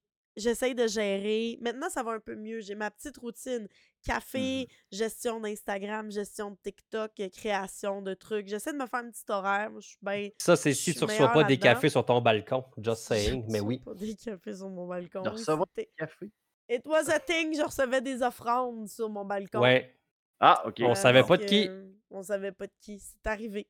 J'essaye 0.41 0.75
de 0.75 0.88
gérer. 0.88 1.58
Maintenant, 1.62 1.89
ça 1.89 2.04
va 2.04 2.12
un 2.13 2.19
peu 2.19 2.36
mieux. 2.36 2.60
J'ai 2.62 2.75
ma 2.75 2.89
petite 2.91 3.17
routine. 3.17 3.67
Café, 4.04 4.67
gestion 4.91 5.39
d'Instagram, 5.39 6.10
gestion 6.12 6.51
de 6.51 6.58
TikTok, 6.63 7.12
création 7.32 8.01
de 8.01 8.13
trucs. 8.13 8.47
J'essaie 8.47 8.73
de 8.73 8.77
me 8.77 8.88
faire 8.88 8.99
un 9.01 9.12
petit 9.12 9.23
horaire. 9.30 9.69
Moi, 9.71 9.80
je 9.82 9.88
suis 9.89 9.97
bien. 10.01 10.30
Ça, 10.39 10.56
c'est 10.56 10.73
si 10.73 10.93
tu 10.93 11.04
reçois 11.04 11.08
meilleure 11.08 11.34
pas 11.34 11.43
des 11.43 11.58
cafés 11.58 11.89
sur 11.89 12.04
ton 12.06 12.19
balcon. 12.21 12.63
Just 12.77 13.04
saying, 13.04 13.45
mais 13.49 13.60
Je 13.60 13.63
oui. 13.63 13.77
reçois 13.77 13.93
Pas 13.93 13.99
des 13.99 14.15
cafés 14.15 14.56
sur 14.56 14.69
mon 14.69 14.88
balcon. 14.88 15.21
De 15.21 15.30
recevoir 15.30 15.67
c'était- 15.75 15.91
Café. 15.97 16.32
It 16.69 16.82
was 16.86 17.10
a 17.12 17.19
thing, 17.19 17.56
je 17.56 17.62
recevais 17.63 18.01
des 18.01 18.21
offrandes 18.23 18.88
sur 18.88 19.10
mon 19.10 19.25
balcon. 19.25 19.60
Ouais. 19.60 19.95
Ah, 20.39 20.63
ok. 20.65 20.77
On 20.80 20.91
Euh, 20.91 20.95
savait 20.95 21.19
donc, 21.19 21.27
pas 21.27 21.38
de 21.38 21.45
qui. 21.45 21.67
euh, 21.67 21.91
on 22.10 22.23
savait 22.23 22.51
pas 22.54 22.65
de 22.67 22.73
qui. 22.80 22.97
C'est 22.99 23.27
arrivé. 23.30 23.67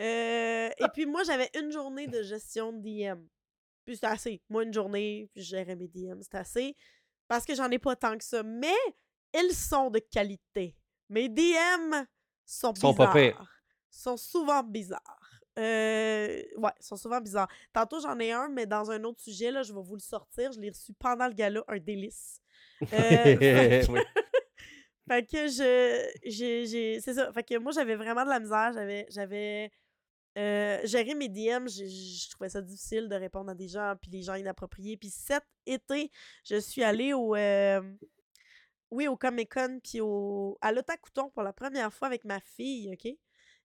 Euh, 0.00 0.68
et 0.78 0.84
puis 0.92 1.06
moi, 1.06 1.22
j'avais 1.24 1.50
une 1.58 1.72
journée 1.72 2.06
de 2.06 2.22
gestion 2.22 2.72
de 2.72 2.80
DM. 2.82 3.20
Puis 3.86 3.94
c'était 3.94 4.08
assez. 4.08 4.42
Moi, 4.50 4.64
une 4.64 4.74
journée, 4.74 5.30
puis 5.32 5.42
je 5.42 5.48
gérais 5.50 5.76
mes 5.76 5.88
DM. 5.88 6.20
C'était 6.20 6.38
assez. 6.38 6.76
Parce 7.28 7.44
que 7.46 7.54
j'en 7.54 7.70
ai 7.70 7.78
pas 7.78 7.96
tant 7.96 8.18
que 8.18 8.24
ça. 8.24 8.42
Mais 8.42 8.74
ils 9.32 9.52
sont 9.54 9.88
de 9.90 9.98
qualité. 10.00 10.76
Mes 11.08 11.28
DM 11.28 12.04
sont 12.44 12.74
Sont 12.74 12.90
bizarres. 12.92 13.58
sont 13.90 14.16
souvent 14.16 14.62
bizarres. 14.62 15.40
Euh, 15.58 16.42
ouais, 16.58 16.70
ils 16.80 16.84
sont 16.84 16.96
souvent 16.96 17.20
bizarres. 17.20 17.48
Tantôt, 17.72 18.00
j'en 18.00 18.18
ai 18.18 18.30
un, 18.32 18.48
mais 18.48 18.66
dans 18.66 18.90
un 18.90 19.02
autre 19.04 19.20
sujet, 19.22 19.50
là, 19.50 19.62
je 19.62 19.72
vais 19.72 19.80
vous 19.82 19.94
le 19.94 20.00
sortir. 20.00 20.52
Je 20.52 20.60
l'ai 20.60 20.68
reçu 20.68 20.92
pendant 20.98 21.26
le 21.28 21.32
gala, 21.32 21.62
un 21.68 21.78
délice. 21.78 22.40
Euh, 22.82 22.86
fait, 22.88 23.86
que, 23.86 23.90
Oui. 23.92 24.00
fait 25.08 25.24
que 25.24 25.46
je. 25.48 26.10
j'ai- 26.24 27.00
C'est 27.00 27.14
ça. 27.14 27.32
Fait 27.32 27.42
que 27.42 27.56
moi, 27.58 27.72
j'avais 27.72 27.96
vraiment 27.96 28.22
de 28.24 28.28
la 28.28 28.38
misère. 28.40 28.72
J'avais. 28.74 29.06
J'avais. 29.08 29.70
Euh, 30.36 30.80
géré 30.84 31.14
mes 31.14 31.28
DM, 31.28 31.66
je 31.68 32.30
trouvais 32.30 32.48
ça 32.50 32.60
difficile 32.60 33.08
de 33.08 33.14
répondre 33.14 33.50
à 33.50 33.54
des 33.54 33.68
gens, 33.68 33.94
puis 34.00 34.10
les 34.10 34.22
gens 34.22 34.34
inappropriés. 34.34 34.96
Puis 34.96 35.10
cet 35.10 35.44
été, 35.66 36.10
je 36.44 36.56
suis 36.60 36.82
allée 36.84 37.12
au. 37.12 37.34
euh, 37.34 37.80
oui, 38.90 39.08
au 39.08 39.16
Comic 39.16 39.52
Con, 39.54 39.80
puis 39.82 40.00
au, 40.00 40.56
à 40.60 40.70
l'Otakouton 40.72 41.30
pour 41.30 41.42
la 41.42 41.52
première 41.52 41.92
fois 41.92 42.06
avec 42.08 42.24
ma 42.24 42.38
fille, 42.40 42.90
OK? 42.92 43.08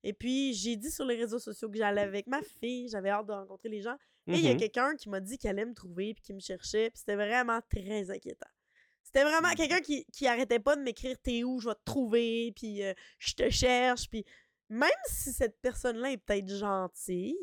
Et 0.03 0.13
puis, 0.13 0.53
j'ai 0.55 0.75
dit 0.77 0.89
sur 0.89 1.05
les 1.05 1.15
réseaux 1.15 1.37
sociaux 1.37 1.69
que 1.69 1.77
j'allais 1.77 2.01
avec 2.01 2.25
ma 2.25 2.41
fille, 2.41 2.89
j'avais 2.89 3.09
hâte 3.11 3.27
de 3.27 3.33
rencontrer 3.33 3.69
les 3.69 3.81
gens. 3.81 3.95
Et 4.27 4.33
il 4.35 4.41
y 4.43 4.47
a 4.49 4.53
Mhm. 4.53 4.59
quelqu'un 4.59 4.95
qui 4.95 5.09
m'a 5.09 5.19
dit 5.19 5.37
qu'elle 5.37 5.51
allait 5.51 5.65
me 5.65 5.75
trouver, 5.75 6.13
puis 6.15 6.23
qui 6.23 6.33
me 6.33 6.39
cherchait, 6.39 6.89
puis 6.89 6.99
c'était 6.99 7.15
vraiment 7.15 7.59
très 7.69 8.09
inquiétant. 8.09 8.49
C'était 9.03 9.23
vraiment 9.23 9.53
quelqu'un 9.55 9.79
qui, 9.81 10.05
qui 10.05 10.25
arrêtait 10.25 10.59
pas 10.59 10.75
de 10.75 10.81
m'écrire 10.81 11.17
T'es 11.21 11.43
où, 11.43 11.59
je 11.59 11.69
vais 11.69 11.75
te 11.75 11.83
trouver, 11.85 12.51
puis 12.55 12.81
euh, 12.83 12.93
je 13.19 13.33
te 13.33 13.49
cherche, 13.51 14.09
puis 14.09 14.25
même 14.71 14.89
si 15.05 15.31
cette 15.31 15.59
personne-là 15.61 16.11
est 16.11 16.17
peut-être 16.17 16.49
gentille, 16.49 17.35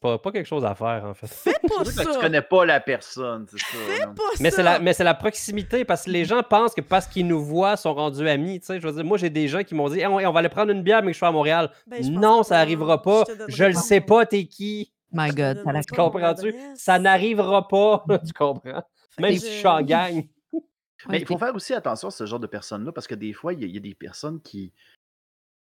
Pas, 0.00 0.18
pas 0.18 0.30
quelque 0.32 0.46
chose 0.46 0.64
à 0.64 0.74
faire, 0.74 1.02
en 1.06 1.14
fait. 1.14 1.26
fais 1.26 1.54
pas 1.68 1.84
ça! 1.84 2.04
tu 2.04 2.18
connais 2.20 2.42
pas 2.42 2.64
la 2.66 2.80
personne, 2.80 3.46
c'est 3.50 3.58
ça. 3.58 3.66
Fais 3.86 4.04
pas 4.06 4.22
Mais 4.40 4.50
ça! 4.50 4.56
c'est 4.56 4.62
la, 4.62 4.78
mais 4.78 4.92
c'est 4.92 5.04
la 5.04 5.14
proximité 5.14 5.84
parce 5.86 6.04
que 6.04 6.10
les 6.10 6.24
gens 6.26 6.42
pensent 6.42 6.74
que 6.74 6.82
parce 6.82 7.06
qu'ils 7.06 7.26
nous 7.26 7.42
voient, 7.42 7.76
sont 7.78 7.94
rendus 7.94 8.28
amis. 8.28 8.60
Tu 8.60 8.66
sais, 8.66 8.80
je 8.80 8.86
veux 8.86 8.92
dire, 8.92 9.04
moi, 9.04 9.16
j'ai 9.16 9.30
des 9.30 9.48
gens 9.48 9.62
qui 9.64 9.74
m'ont 9.74 9.88
dit 9.88 10.00
Hey, 10.00 10.06
on, 10.06 10.16
on 10.16 10.32
va 10.32 10.38
aller 10.40 10.48
prendre 10.50 10.70
une 10.70 10.82
bière, 10.82 11.00
mais 11.02 11.08
que 11.08 11.12
je 11.14 11.18
suis 11.18 11.26
à 11.26 11.32
Montréal. 11.32 11.70
Ben, 11.86 12.06
non, 12.12 12.42
ça 12.42 12.58
arrivera 12.60 13.00
pas. 13.00 13.24
Je 13.48 13.64
le 13.64 13.72
sais 13.74 14.00
pas, 14.02 14.26
t'es 14.26 14.44
qui. 14.44 14.92
My 15.12 15.30
God, 15.30 15.62
ça 15.64 15.80
Tu 15.80 15.94
comprends-tu? 15.94 16.54
Ça 16.74 16.98
n'arrivera 16.98 17.66
pas. 17.68 18.04
tu 18.26 18.32
comprends? 18.32 18.82
Même 19.18 19.32
que 19.34 19.38
si 19.40 19.46
je 19.46 19.58
suis 19.58 19.66
en 19.66 19.80
gang. 19.80 20.24
Mais 21.08 21.20
il 21.20 21.26
faut 21.26 21.38
faire 21.38 21.54
aussi 21.54 21.72
attention 21.72 22.08
à 22.08 22.10
ce 22.10 22.26
genre 22.26 22.40
de 22.40 22.46
personnes-là 22.46 22.90
parce 22.92 23.06
que 23.06 23.14
des 23.14 23.32
fois, 23.32 23.52
il 23.52 23.60
y, 23.60 23.64
a- 23.64 23.66
il 23.68 23.74
y 23.74 23.76
a 23.76 23.80
des 23.80 23.94
personnes 23.94 24.40
qui, 24.40 24.72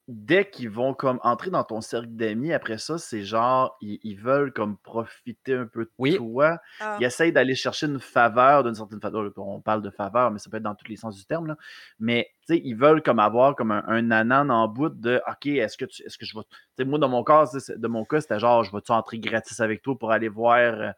dès 0.07 0.49
qu'ils 0.49 0.69
vont 0.69 0.93
comme 0.93 1.19
entrer 1.23 1.51
dans 1.51 1.63
ton 1.63 1.79
cercle 1.79 2.07
d'amis, 2.09 2.51
après 2.51 2.77
ça, 2.77 2.97
c'est 2.97 3.23
genre, 3.23 3.77
ils, 3.81 3.99
ils 4.03 4.15
veulent 4.19 4.51
comme 4.51 4.77
profiter 4.77 5.53
un 5.53 5.67
peu 5.67 5.85
de 5.85 5.91
Oui. 5.97 6.17
toi. 6.17 6.59
Ah. 6.79 6.97
Ils 6.99 7.05
essayent 7.05 7.31
d'aller 7.31 7.55
chercher 7.55 7.85
une 7.87 7.99
faveur 7.99 8.63
d'une 8.63 8.75
certaine 8.75 8.99
façon. 8.99 9.31
On 9.37 9.61
parle 9.61 9.81
de 9.81 9.89
faveur, 9.89 10.31
mais 10.31 10.39
ça 10.39 10.49
peut 10.49 10.57
être 10.57 10.63
dans 10.63 10.75
tous 10.75 10.87
les 10.89 10.97
sens 10.97 11.15
du 11.15 11.25
terme. 11.25 11.47
Là. 11.47 11.55
Mais 11.99 12.29
tu 12.47 12.55
sais, 12.55 12.61
ils 12.63 12.73
veulent 12.75 13.01
comme 13.03 13.19
avoir 13.19 13.55
comme 13.55 13.71
un, 13.71 13.83
un 13.87 14.11
anan 14.11 14.49
en 14.49 14.67
bout 14.67 14.89
de 14.89 15.21
OK, 15.27 15.45
est-ce 15.47 15.77
que 15.77 15.85
tu 15.85 16.03
est-ce 16.03 16.17
que 16.17 16.25
je 16.25 16.37
vais. 16.37 16.83
Moi, 16.85 16.99
dans 16.99 17.09
mon 17.09 17.23
cas, 17.23 17.45
de 17.69 17.87
mon 17.87 18.03
cas, 18.03 18.21
c'était 18.21 18.39
genre 18.39 18.63
je 18.63 18.71
vais-tu 18.71 18.91
entrer 18.91 19.19
gratis 19.19 19.59
avec 19.61 19.81
toi 19.81 19.97
pour 19.97 20.11
aller 20.11 20.29
voir 20.29 20.57
euh, 20.57 20.91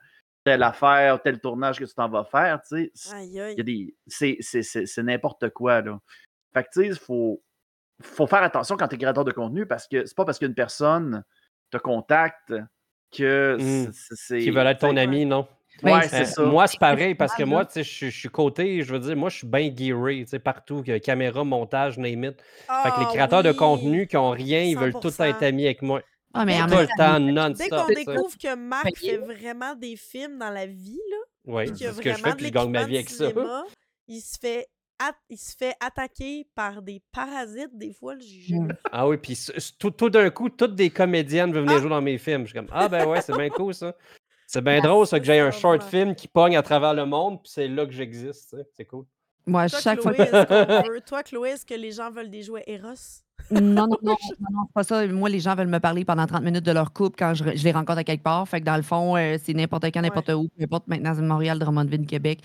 telle 0.44 0.64
affaire, 0.64 1.22
tel 1.22 1.40
tournage 1.40 1.78
que 1.80 1.86
tu 1.86 1.94
t'en 1.94 2.10
vas 2.10 2.24
faire, 2.26 2.62
tu 2.68 2.92
sais? 2.94 3.14
Aïe, 3.16 3.28
Il 3.28 3.34
y 3.34 3.40
a 3.42 3.46
aïe. 3.46 3.64
des. 3.64 3.96
C'est, 4.08 4.38
c'est, 4.40 4.64
c'est, 4.64 4.86
c'est 4.86 5.04
n'importe 5.04 5.50
quoi, 5.52 5.82
là. 5.82 6.00
Fait 6.54 6.64
que, 6.64 6.70
tu 6.74 6.82
sais, 6.82 6.88
il 6.88 6.96
faut, 6.96 7.42
faut 8.02 8.28
faire 8.28 8.44
attention 8.44 8.76
quand 8.78 8.88
tu 8.88 8.96
es 8.96 8.98
créateur 8.98 9.24
de 9.26 9.32
contenu 9.32 9.66
parce 9.66 9.88
que 9.88 10.06
c'est 10.06 10.16
pas 10.16 10.26
parce 10.26 10.40
qu'une 10.40 10.54
personne 10.56 11.24
te 11.72 11.78
contacte 11.78 12.54
que 13.16 13.58
Mm. 13.60 13.92
c'est. 14.12 14.40
Qui 14.40 14.50
veulent 14.52 14.68
être 14.68 14.80
ton 14.80 14.98
ami, 14.98 15.26
non? 15.26 15.48
Ouais, 15.82 15.92
Ben, 15.92 16.02
c'est 16.04 16.26
ça. 16.26 16.44
moi, 16.44 16.68
c'est 16.68 16.80
pareil 16.80 17.16
parce 17.16 17.34
que 17.36 17.44
Ah, 17.44 17.48
moi, 17.48 17.60
là. 17.62 17.66
tu 17.66 17.84
sais, 17.84 17.84
je 17.84 18.10
suis- 18.10 18.30
côté, 18.30 18.84
je 18.84 18.94
veux 18.94 19.00
dire, 19.00 19.16
moi, 19.16 19.30
je 19.30 19.38
suis 19.38 19.48
bien 19.48 19.72
gearé, 19.76 20.20
tu 20.24 20.28
sais, 20.28 20.40
partout, 20.40 20.84
caméra, 21.04 21.44
montage, 21.44 21.98
name 21.98 22.26
it. 22.26 22.42
Fait 22.84 22.92
que 22.92 23.00
les 23.00 23.06
Ah 23.06 23.10
créateurs 23.12 23.44
de 23.44 23.52
contenu 23.52 24.06
qui 24.08 24.16
ont 24.18 24.30
rien, 24.30 24.62
ils 24.62 24.78
veulent 24.78 24.94
tout 24.94 25.08
le 25.08 25.14
temps 25.14 25.24
être 25.24 25.40
100%. 25.40 25.46
amis 25.48 25.66
avec 25.66 25.82
moi. 25.82 26.02
Ah, 26.36 26.46
mais 26.46 26.62
en 26.62 26.68
Tout 26.68 26.76
le 26.78 26.88
temps, 26.88 26.96
temps, 26.96 27.50
Dès 27.54 27.70
qu'on 27.70 27.88
découvre 27.88 28.38
que 28.38 28.56
Marc 28.56 28.84
Payé. 29.00 29.12
fait 29.12 29.18
vraiment 29.18 29.76
des 29.76 29.96
films 29.96 30.38
dans 30.40 30.50
la 30.50 30.66
vie, 30.66 31.00
là, 31.12 31.18
Oui, 31.46 31.68
c'est 31.76 31.92
ce 31.92 32.02
que 32.02 32.10
je 32.12 32.16
fais, 32.18 32.36
puis 32.36 32.46
je 32.48 32.52
gagne 32.52 32.70
ma 32.72 32.84
vie 32.86 32.96
avec 32.96 33.10
ça. 33.10 33.26
il 34.08 34.22
se 34.22 34.38
fait 34.40 34.68
il 35.30 35.38
se 35.38 35.56
fait 35.58 35.76
attaquer 35.80 36.48
par 36.56 36.82
des 36.82 37.02
parasites 37.12 37.76
des 37.78 37.94
fois, 37.94 38.16
j'ai 38.20 38.54
Mm. 38.54 38.60
jamais 38.60 38.74
Ah 38.92 39.08
oui, 39.08 39.18
puis 39.18 39.38
tout, 39.80 39.92
tout 39.92 40.10
d'un 40.10 40.30
coup, 40.30 40.50
toutes 40.50 40.76
des 40.76 40.90
comédiennes 40.90 41.52
veulent 41.52 41.64
venir 41.64 41.78
Ah! 41.78 41.82
jouer 41.82 41.90
dans 41.90 42.02
mes 42.02 42.18
films. 42.18 42.42
Je 42.44 42.48
suis 42.52 42.56
comme, 42.56 42.68
ah 42.72 42.88
ben 42.88 43.06
ouais, 43.08 43.22
c'est 43.22 43.36
bien 43.36 43.50
cool 43.50 43.74
ça. 43.74 43.94
C'est 44.48 44.62
bien 44.64 44.82
drôle 44.82 45.08
ça 45.08 45.20
que 45.20 45.26
j'ai 45.26 45.40
un 45.40 45.52
short 45.52 45.82
film 45.84 46.14
qui 46.16 46.28
pogne 46.28 46.56
à 46.58 46.62
travers 46.62 46.94
le 46.94 47.06
monde, 47.06 47.42
puis 47.42 47.52
c'est 47.54 47.68
là 47.68 47.86
que 47.86 47.92
j'existe, 47.94 48.56
c'est 48.76 48.86
cool. 48.86 49.06
Moi, 49.46 49.68
Toi, 49.68 49.80
chaque 49.82 50.02
fois 50.02 50.14
Chloé, 50.14 50.26
veut... 50.90 51.02
Toi, 51.06 51.24
Chloé, 51.24 51.50
est-ce 51.50 51.66
que 51.66 51.74
les 51.74 51.92
gens 51.92 52.10
veulent 52.12 52.30
des 52.30 52.44
jouets 52.44 52.64
Eros? 52.68 52.94
Non, 53.52 53.60
non, 53.60 53.88
non, 53.88 53.98
non, 54.04 54.16
non, 54.52 54.64
c'est 54.68 54.74
pas 54.74 54.84
ça. 54.84 55.06
Moi, 55.08 55.28
les 55.28 55.42
gens 55.42 55.54
veulent 55.56 55.68
me 55.68 55.80
parler 55.80 56.06
pendant 56.06 56.26
30 56.26 56.44
minutes 56.44 56.64
de 56.64 56.72
leur 56.72 56.94
couple 56.94 57.18
quand 57.20 57.34
je, 57.34 57.44
je 57.54 57.64
les 57.64 57.72
rencontre 57.74 58.00
à 58.00 58.04
quelque 58.06 58.24
part. 58.24 58.48
Fait 58.48 58.62
que 58.62 58.66
dans 58.66 58.78
le 58.78 58.84
fond, 58.84 59.18
euh, 59.18 59.38
c'est 59.44 59.54
n'importe 59.54 59.84
quand, 59.86 60.02
n'importe 60.02 60.30
où, 60.30 60.48
peu 60.58 60.64
importe 60.64 60.88
maintenant, 60.88 61.14
c'est 61.14 61.22
Montréal, 61.22 61.60
Drummondville, 61.60 62.06
Québec. 62.06 62.40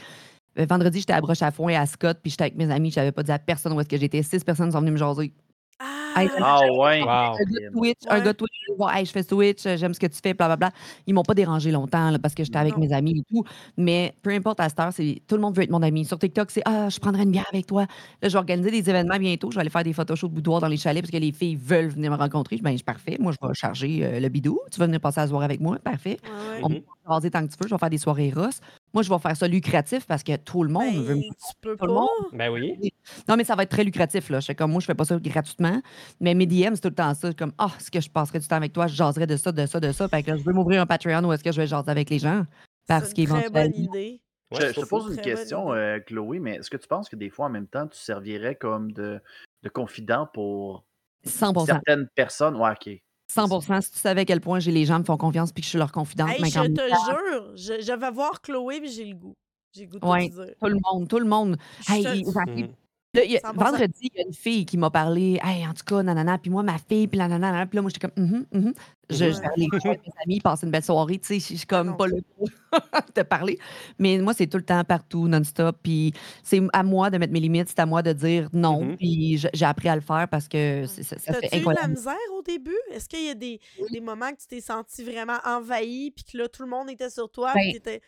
Euh, 0.58 0.66
vendredi, 0.68 1.00
j'étais 1.00 1.12
à 1.12 1.20
Broche 1.20 1.42
à 1.42 1.50
Foin 1.50 1.70
et 1.70 1.76
à 1.76 1.86
Scott, 1.86 2.18
puis 2.22 2.30
j'étais 2.30 2.44
avec 2.44 2.56
mes 2.56 2.70
amis, 2.70 2.90
j'avais 2.90 3.12
pas 3.12 3.22
dit 3.22 3.32
à 3.32 3.38
personne 3.38 3.72
où 3.72 3.80
est-ce 3.80 3.88
que 3.88 3.98
j'étais. 3.98 4.22
Six 4.22 4.42
personnes 4.44 4.72
sont 4.72 4.80
venues 4.80 4.92
me 4.92 4.96
jaser. 4.96 5.32
Ah! 5.80 5.98
Hey, 6.16 6.28
Ah 6.40 6.60
ouais. 6.72 7.02
Wow. 7.02 7.08
Un 7.08 7.36
gars 7.44 7.60
de 7.60 7.70
Twitch, 7.72 7.98
un 8.08 8.18
gars 8.20 8.32
de 8.32 8.36
Twitch, 8.38 8.50
je 8.66 8.98
hey, 8.98 9.06
je 9.06 9.12
fais 9.12 9.22
Twitch, 9.22 9.66
euh, 9.66 9.76
j'aime 9.76 9.94
ce 9.94 10.00
que 10.00 10.06
tu 10.06 10.18
fais, 10.20 10.34
blablabla. 10.34 10.72
Ils 11.06 11.14
m'ont 11.14 11.22
pas 11.22 11.34
dérangé 11.34 11.70
longtemps 11.70 12.10
là, 12.10 12.18
parce 12.18 12.34
que 12.34 12.42
j'étais 12.42 12.58
avec 12.58 12.76
mes 12.76 12.92
amis 12.92 13.20
et 13.20 13.22
tout. 13.32 13.44
Mais 13.76 14.14
peu 14.22 14.30
importe 14.30 14.58
à 14.58 14.68
cette 14.68 14.80
heure, 14.80 14.92
c'est 14.92 15.22
tout 15.28 15.36
le 15.36 15.40
monde 15.40 15.54
veut 15.54 15.62
être 15.62 15.70
mon 15.70 15.82
ami. 15.82 16.04
Sur 16.04 16.18
TikTok, 16.18 16.50
c'est 16.50 16.62
Ah, 16.64 16.88
je 16.88 16.98
prendrai 16.98 17.22
une 17.22 17.30
bière 17.30 17.46
avec 17.52 17.66
toi. 17.66 17.82
Là, 18.20 18.28
je 18.28 18.32
vais 18.32 18.38
organiser 18.38 18.70
des 18.72 18.90
événements 18.90 19.18
bientôt. 19.18 19.50
Je 19.50 19.56
vais 19.56 19.60
aller 19.60 19.70
faire 19.70 19.84
des 19.84 19.92
photoshoots 19.92 20.30
de 20.30 20.34
boudoir 20.34 20.60
dans 20.60 20.66
les 20.66 20.76
chalets 20.76 21.02
parce 21.02 21.12
que 21.12 21.18
les 21.18 21.30
filles 21.30 21.56
veulent 21.56 21.88
venir 21.90 22.10
me 22.10 22.16
rencontrer. 22.16 22.56
Je 22.56 22.62
dis, 22.62 22.64
Ben, 22.64 22.76
c'est 22.76 22.84
parfait. 22.84 23.16
Moi, 23.20 23.32
je 23.40 23.46
vais 23.46 23.54
charger 23.54 24.00
euh, 24.02 24.18
le 24.18 24.28
bidou. 24.28 24.58
Tu 24.72 24.80
vas 24.80 24.86
venir 24.86 25.00
passer 25.00 25.20
la 25.20 25.28
soirée 25.28 25.44
avec 25.44 25.60
moi. 25.60 25.78
Parfait. 25.78 26.18
Ouais, 26.24 26.62
ouais. 26.68 26.82
On 27.04 27.08
va 27.08 27.14
raser 27.14 27.30
tant 27.30 27.46
que 27.46 27.52
tu 27.52 27.56
veux. 27.60 27.68
Je 27.68 27.74
vais 27.74 27.78
faire 27.78 27.90
des 27.90 27.98
soirées 27.98 28.32
rosses. 28.34 28.60
Moi, 28.94 29.02
je 29.02 29.10
vais 29.10 29.18
faire 29.18 29.36
ça 29.36 29.46
lucratif 29.46 30.06
parce 30.06 30.22
que 30.22 30.36
tout 30.36 30.62
le 30.62 30.70
monde 30.70 30.94
veut 31.04 31.14
me 31.14 31.20
Ben, 31.20 31.30
tu 31.30 31.54
peux 31.60 31.76
tout 31.76 31.86
le 31.86 31.92
monde. 31.92 32.08
Ben 32.32 32.50
oui. 32.50 32.92
non, 33.28 33.36
mais 33.36 33.44
ça 33.44 33.54
va 33.54 33.64
être 33.64 33.70
très 33.70 33.84
lucratif. 33.84 34.30
Là. 34.30 34.40
Je 34.40 34.46
fais 34.46 34.54
comme 34.54 34.72
moi, 34.72 34.80
je 34.80 34.86
fais 34.86 34.94
pas 34.94 35.04
ça 35.04 35.18
gratuitement. 35.18 35.82
Mais 36.20 36.34
mes 36.34 36.46
DM, 36.46 36.74
c'est 36.74 36.80
tout 36.80 36.88
le 36.88 36.94
temps 36.94 37.14
ça. 37.14 37.32
Comme, 37.34 37.52
ah, 37.58 37.70
est-ce 37.78 37.90
que 37.90 38.00
je 38.00 38.08
passerais 38.08 38.38
du 38.38 38.48
temps 38.48 38.56
avec 38.56 38.72
toi? 38.72 38.86
Je 38.86 38.94
jaserais 38.94 39.26
de 39.26 39.36
ça, 39.36 39.52
de 39.52 39.66
ça, 39.66 39.80
de 39.80 39.92
ça. 39.92 40.08
Fait 40.08 40.22
que 40.22 40.30
là, 40.30 40.36
je 40.36 40.42
veux 40.42 40.52
m'ouvrir 40.52 40.80
un 40.80 40.86
Patreon 40.86 41.22
où 41.24 41.32
est-ce 41.32 41.44
que 41.44 41.52
je 41.52 41.60
vais 41.60 41.66
jaser 41.66 41.90
avec 41.90 42.08
les 42.10 42.18
gens? 42.18 42.44
Parce 42.86 43.10
C'est 43.10 43.18
une 43.18 43.28
très 43.28 43.50
bonne 43.50 43.74
idée. 43.74 44.22
Ouais, 44.50 44.72
je, 44.72 44.80
te 44.80 44.86
pose 44.86 45.14
une 45.14 45.20
question, 45.20 45.74
euh, 45.74 45.98
Chloé, 46.00 46.38
mais 46.40 46.56
est-ce 46.56 46.70
que 46.70 46.78
tu 46.78 46.88
penses 46.88 47.10
que 47.10 47.16
des 47.16 47.28
fois, 47.28 47.46
en 47.46 47.50
même 47.50 47.66
temps, 47.66 47.86
tu 47.86 47.98
servirais 47.98 48.54
comme 48.54 48.92
de, 48.92 49.20
de 49.62 49.68
confident 49.68 50.26
pour 50.32 50.86
100 51.24 51.66
certaines 51.66 52.08
personnes? 52.14 52.56
Ouais, 52.56 52.70
ok. 52.70 52.98
100 53.30 53.80
Si 53.82 53.90
tu 53.92 53.98
savais 53.98 54.22
à 54.22 54.24
quel 54.24 54.40
point 54.40 54.58
j'ai 54.58 54.70
les 54.72 54.84
gens 54.86 54.98
me 54.98 55.04
font 55.04 55.16
confiance 55.16 55.52
puis 55.52 55.60
que 55.60 55.64
je 55.66 55.70
suis 55.70 55.78
leur 55.78 55.92
confidente, 55.92 56.30
Hey, 56.30 56.44
je 56.50 56.60
te 56.60 56.80
jure, 56.88 57.56
je, 57.56 57.82
je 57.82 57.92
vais 57.98 58.10
voir 58.10 58.40
Chloé 58.40 58.80
puis 58.80 58.90
j'ai 58.90 59.04
le 59.04 59.14
goût. 59.14 59.34
J'ai 59.74 59.84
le 59.84 59.90
goût 59.90 59.98
de 59.98 60.06
Ouais. 60.06 60.28
te 60.30 60.34
dire. 60.34 60.54
tout 60.60 60.66
le 60.68 60.78
monde, 60.92 61.08
tout 61.08 61.18
le 61.18 61.26
monde. 61.26 61.56
Hey, 61.88 62.02
te-. 62.04 62.70
Là, 63.14 63.24
il 63.24 63.30
y 63.32 63.36
a- 63.38 63.40
100%. 63.40 63.54
vendredi, 63.64 64.10
il 64.14 64.18
y 64.18 64.22
a 64.22 64.26
une 64.26 64.34
fille 64.34 64.66
qui 64.66 64.76
m'a 64.76 64.90
parlé. 64.90 65.40
Hey, 65.42 65.66
en 65.66 65.72
tout 65.72 65.82
cas, 65.84 66.02
nanana, 66.02 66.36
puis 66.36 66.50
moi, 66.50 66.62
ma 66.62 66.76
fille, 66.78 67.06
puis 67.08 67.16
la 67.18 67.26
nanana. 67.26 67.64
Puis 67.66 67.76
là, 67.76 67.82
moi, 67.82 67.90
j'étais 67.92 68.06
comme, 68.06 68.22
mhm, 68.24 68.44
mhm. 68.52 68.74
Je, 69.10 69.24
Ouais. 69.24 69.32
je 69.32 69.40
vais 69.40 69.46
aller 69.46 69.66
jouer 69.72 69.88
avec 69.88 70.02
mes 70.06 70.12
amis, 70.26 70.40
passer 70.40 70.66
une 70.66 70.72
belle 70.72 70.84
soirée. 70.84 71.18
Tu 71.18 71.40
sais, 71.40 71.54
je 71.54 71.58
suis 71.58 71.66
comme 71.66 71.86
non. 71.88 71.96
pas 71.96 72.06
là 72.08 72.16
pour 72.36 72.50
te 73.14 73.22
parler. 73.22 73.58
Mais 73.98 74.18
moi, 74.18 74.34
c'est 74.34 74.46
tout 74.46 74.58
le 74.58 74.62
temps, 74.64 74.84
partout, 74.84 75.26
non-stop. 75.28 75.78
Puis 75.82 76.12
c'est 76.42 76.60
à 76.74 76.82
moi 76.82 77.08
de 77.08 77.16
mettre 77.16 77.32
mes 77.32 77.40
limites, 77.40 77.68
c'est 77.70 77.78
à 77.80 77.86
moi 77.86 78.02
de 78.02 78.12
dire 78.12 78.50
non. 78.52 78.84
Mhm. 78.84 78.96
Puis 78.98 79.38
je- 79.38 79.48
j'ai 79.54 79.64
appris 79.64 79.88
à 79.88 79.94
le 79.94 80.02
faire 80.02 80.28
parce 80.30 80.46
que 80.46 80.84
c'est- 80.86 81.02
ça, 81.04 81.18
ça 81.18 81.32
fait 81.32 81.40
T'as-tu 81.40 81.46
eu 81.56 81.60
de 81.60 81.64
la 81.64 81.70
incroyable. 81.70 81.94
misère 81.94 82.16
au 82.36 82.42
début? 82.42 82.76
Est-ce 82.92 83.08
qu'il 83.08 83.24
y 83.24 83.30
a 83.30 83.34
des, 83.34 83.58
des 83.90 84.00
moments 84.02 84.30
que 84.32 84.36
tu 84.42 84.46
t'es 84.48 84.60
senti 84.60 85.02
vraiment 85.02 85.38
envahi 85.46 86.10
puis 86.10 86.24
que 86.30 86.36
là, 86.36 86.46
tout 86.48 86.62
le 86.62 86.68
monde 86.68 86.90
était 86.90 87.08
sur 87.08 87.30
toi 87.30 87.52
puis 87.54 87.64
Ben, 87.64 87.72
t'étais- 87.72 88.02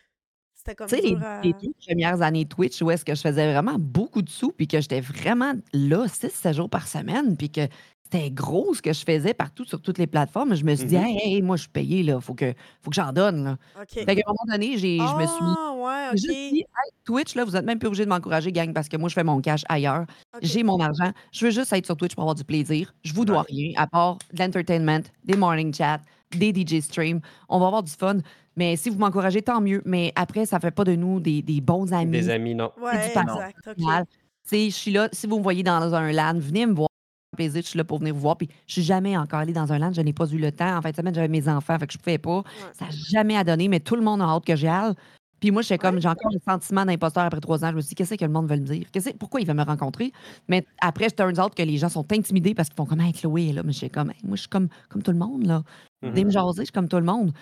C'était 0.62 0.74
comme 0.74 0.88
Tu 0.88 0.96
sais, 0.96 1.02
les, 1.02 1.10
dur 1.14 1.22
à... 1.24 1.40
les 1.40 1.52
deux 1.54 1.72
premières 1.86 2.20
années 2.20 2.44
Twitch, 2.44 2.82
où 2.82 2.90
est-ce 2.90 3.04
que 3.04 3.14
je 3.14 3.20
faisais 3.22 3.50
vraiment 3.52 3.76
beaucoup 3.78 4.20
de 4.20 4.28
sous, 4.28 4.52
puis 4.52 4.68
que 4.68 4.78
j'étais 4.80 5.00
vraiment 5.00 5.54
là 5.72 6.06
6-7 6.06 6.52
jours 6.54 6.68
par 6.68 6.86
semaine, 6.86 7.34
puis 7.36 7.48
que 7.50 7.62
c'était 8.04 8.30
gros 8.30 8.74
ce 8.74 8.82
que 8.82 8.92
je 8.92 9.02
faisais 9.04 9.32
partout 9.32 9.64
sur 9.64 9.80
toutes 9.80 9.96
les 9.96 10.06
plateformes. 10.06 10.54
Je 10.54 10.64
me 10.64 10.74
suis 10.74 10.86
dit, 10.86 10.96
Mhm. 10.98 11.04
hey, 11.04 11.18
hey, 11.22 11.42
moi, 11.42 11.56
je 11.56 11.62
suis 11.62 11.70
payé, 11.70 12.02
là, 12.02 12.20
faut 12.20 12.34
que, 12.34 12.52
faut 12.82 12.90
que 12.90 12.96
j'en 12.96 13.12
donne. 13.12 13.44
Là. 13.44 13.56
Fait 13.88 14.04
qu'à 14.04 14.12
un 14.12 14.16
moment 14.32 14.52
donné, 14.52 14.76
j'ai, 14.76 14.98
je 14.98 15.14
me 15.14 15.26
suis 15.26 15.44
Ah, 15.56 15.72
ouais, 15.78 16.10
juste 16.18 16.28
dit, 16.28 16.58
Hey, 16.58 16.92
Twitch, 17.04 17.34
là, 17.36 17.44
vous 17.46 17.56
êtes 17.56 17.64
même 17.64 17.78
plus 17.78 17.86
obligé 17.86 18.04
de 18.04 18.10
m'encourager, 18.10 18.52
gang, 18.52 18.72
parce 18.74 18.88
que 18.90 18.96
moi, 18.98 19.08
je 19.08 19.14
fais 19.14 19.24
mon 19.24 19.40
cash 19.40 19.62
ailleurs. 19.68 20.04
J'ai 20.42 20.62
mon 20.62 20.78
argent. 20.80 21.12
Je 21.32 21.46
veux 21.46 21.52
juste 21.52 21.72
être 21.72 21.86
sur 21.86 21.96
Twitch 21.96 22.14
pour 22.14 22.24
avoir 22.24 22.34
du 22.34 22.44
plaisir. 22.44 22.92
Je 23.02 23.14
vous 23.14 23.24
dois 23.24 23.38
Ouais. 23.42 23.46
rien, 23.48 23.72
à 23.76 23.86
part 23.86 24.18
de 24.34 24.42
l'entertainment, 24.42 25.00
des 25.24 25.36
morning 25.36 25.72
chats, 25.72 26.00
des 26.36 26.52
DJ 26.52 26.80
streams. 26.80 27.20
On 27.48 27.58
va 27.60 27.66
avoir 27.68 27.82
du 27.82 27.92
fun. 27.92 28.18
Mais 28.56 28.76
si 28.76 28.90
vous 28.90 28.98
m'encouragez, 28.98 29.42
tant 29.42 29.60
mieux. 29.60 29.82
Mais 29.84 30.12
après, 30.16 30.46
ça 30.46 30.60
fait 30.60 30.70
pas 30.70 30.84
de 30.84 30.94
nous 30.94 31.20
des, 31.20 31.42
des 31.42 31.60
bons 31.60 31.92
amis. 31.92 32.10
Des 32.10 32.30
amis, 32.30 32.54
non. 32.54 32.72
Temps. 33.14 33.22
exact. 33.22 33.68
OK. 33.68 33.78
Mal. 33.78 34.04
Tu 34.06 34.14
sais, 34.44 34.70
je 34.70 34.74
suis 34.74 34.90
là. 34.90 35.08
Si 35.12 35.26
vous 35.26 35.38
me 35.38 35.42
voyez 35.42 35.62
dans 35.62 35.94
un 35.94 36.12
LAN, 36.12 36.38
venez 36.38 36.66
me 36.66 36.74
voir. 36.74 36.88
plaisir, 37.36 37.62
je 37.62 37.68
suis 37.68 37.78
là 37.78 37.84
pour 37.84 37.98
venir 37.98 38.14
vous 38.14 38.20
voir. 38.20 38.36
Puis 38.36 38.48
je 38.66 38.72
suis 38.74 38.82
jamais 38.82 39.16
encore 39.16 39.40
allée 39.40 39.52
dans 39.52 39.72
un 39.72 39.78
LAN, 39.78 39.92
je 39.92 40.00
n'ai 40.00 40.12
pas 40.12 40.26
eu 40.26 40.38
le 40.38 40.50
temps. 40.50 40.76
En 40.76 40.82
fin 40.82 40.90
de 40.90 40.96
semaine, 40.96 41.14
j'avais 41.14 41.28
mes 41.28 41.48
enfants, 41.48 41.78
fait 41.78 41.86
que 41.86 41.92
je 41.92 41.98
pouvais 41.98 42.18
pas. 42.18 42.38
Ouais. 42.38 42.44
Ça 42.72 42.86
n'a 42.86 42.90
jamais 42.90 43.36
à 43.36 43.44
donner, 43.44 43.68
mais 43.68 43.80
tout 43.80 43.96
le 43.96 44.02
monde 44.02 44.20
a 44.20 44.24
hâte 44.24 44.44
que 44.44 44.56
j'y 44.56 44.66
aille. 44.66 44.94
Puis 45.40 45.50
moi, 45.50 45.62
j'ai 45.62 45.78
comme, 45.78 46.00
j'ai 46.00 46.08
encore 46.08 46.30
le 46.32 46.38
sentiment 46.46 46.84
d'imposteur 46.84 47.24
après 47.24 47.40
trois 47.40 47.64
ans. 47.64 47.70
Je 47.70 47.76
me 47.76 47.80
suis 47.80 47.90
dit, 47.90 47.94
qu'est-ce 47.94 48.14
que 48.14 48.24
le 48.24 48.30
monde 48.30 48.48
veut 48.48 48.56
me 48.56 48.64
dire? 48.64 48.86
pourquoi 49.18 49.40
il 49.40 49.46
veut 49.46 49.54
me 49.54 49.62
rencontrer? 49.62 50.12
Mais 50.48 50.66
après, 50.80 51.08
je 51.08 51.14
turns 51.14 51.40
out 51.40 51.54
que 51.54 51.62
les 51.62 51.78
gens 51.78 51.88
sont 51.88 52.06
intimidés 52.12 52.54
parce 52.54 52.68
qu'ils 52.68 52.76
font 52.76 52.84
comme, 52.84 53.00
hey, 53.00 53.14
Chloé 53.14 53.52
là. 53.52 53.62
Mais 53.62 53.72
j'ai 53.72 53.88
comme, 53.88 54.12
moi, 54.22 54.36
je 54.36 54.42
suis 54.42 54.48
comme, 54.48 54.68
comme 54.90 55.02
tout 55.02 55.12
le 55.12 55.18
monde, 55.18 55.46
là. 55.46 55.62
Mm 56.02 56.08
-hmm. 56.10 56.30
jaser, 56.30 56.60
je 56.60 56.64
suis 56.64 56.72
comme 56.72 56.88
tout 56.88 56.98
le 56.98 57.04
monde. 57.04 57.32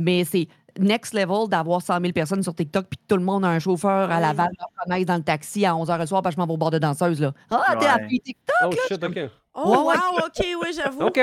Mais 0.00 0.24
c'est 0.24 0.48
next 0.78 1.14
level 1.14 1.48
d'avoir 1.48 1.82
100 1.82 2.00
000 2.00 2.12
personnes 2.12 2.42
sur 2.42 2.54
TikTok 2.54 2.86
puis 2.88 2.98
tout 3.08 3.16
le 3.16 3.22
monde 3.24 3.44
a 3.44 3.48
un 3.48 3.58
chauffeur 3.58 4.10
à 4.10 4.20
Laval 4.20 4.50
qui 4.96 5.04
dans 5.04 5.16
le 5.16 5.22
taxi 5.22 5.66
à 5.66 5.72
11h 5.72 5.98
le 5.98 6.06
soir 6.06 6.22
parce 6.22 6.34
que 6.34 6.40
je 6.40 6.40
m'en 6.40 6.46
vais 6.46 6.54
au 6.54 6.56
bord 6.56 6.70
de 6.70 6.78
danseuse. 6.78 7.20
Là. 7.20 7.32
Ah, 7.50 7.74
t'es 7.78 7.86
ouais. 7.86 8.20
TikTok! 8.24 8.54
Oh 8.64 8.70
là? 8.70 8.76
shit, 8.88 9.02
OK. 9.04 9.18
Oh, 9.54 9.68
wow, 9.92 10.24
OK, 10.26 10.46
oui, 10.62 10.68
j'avoue. 10.74 11.02
OK. 11.06 11.20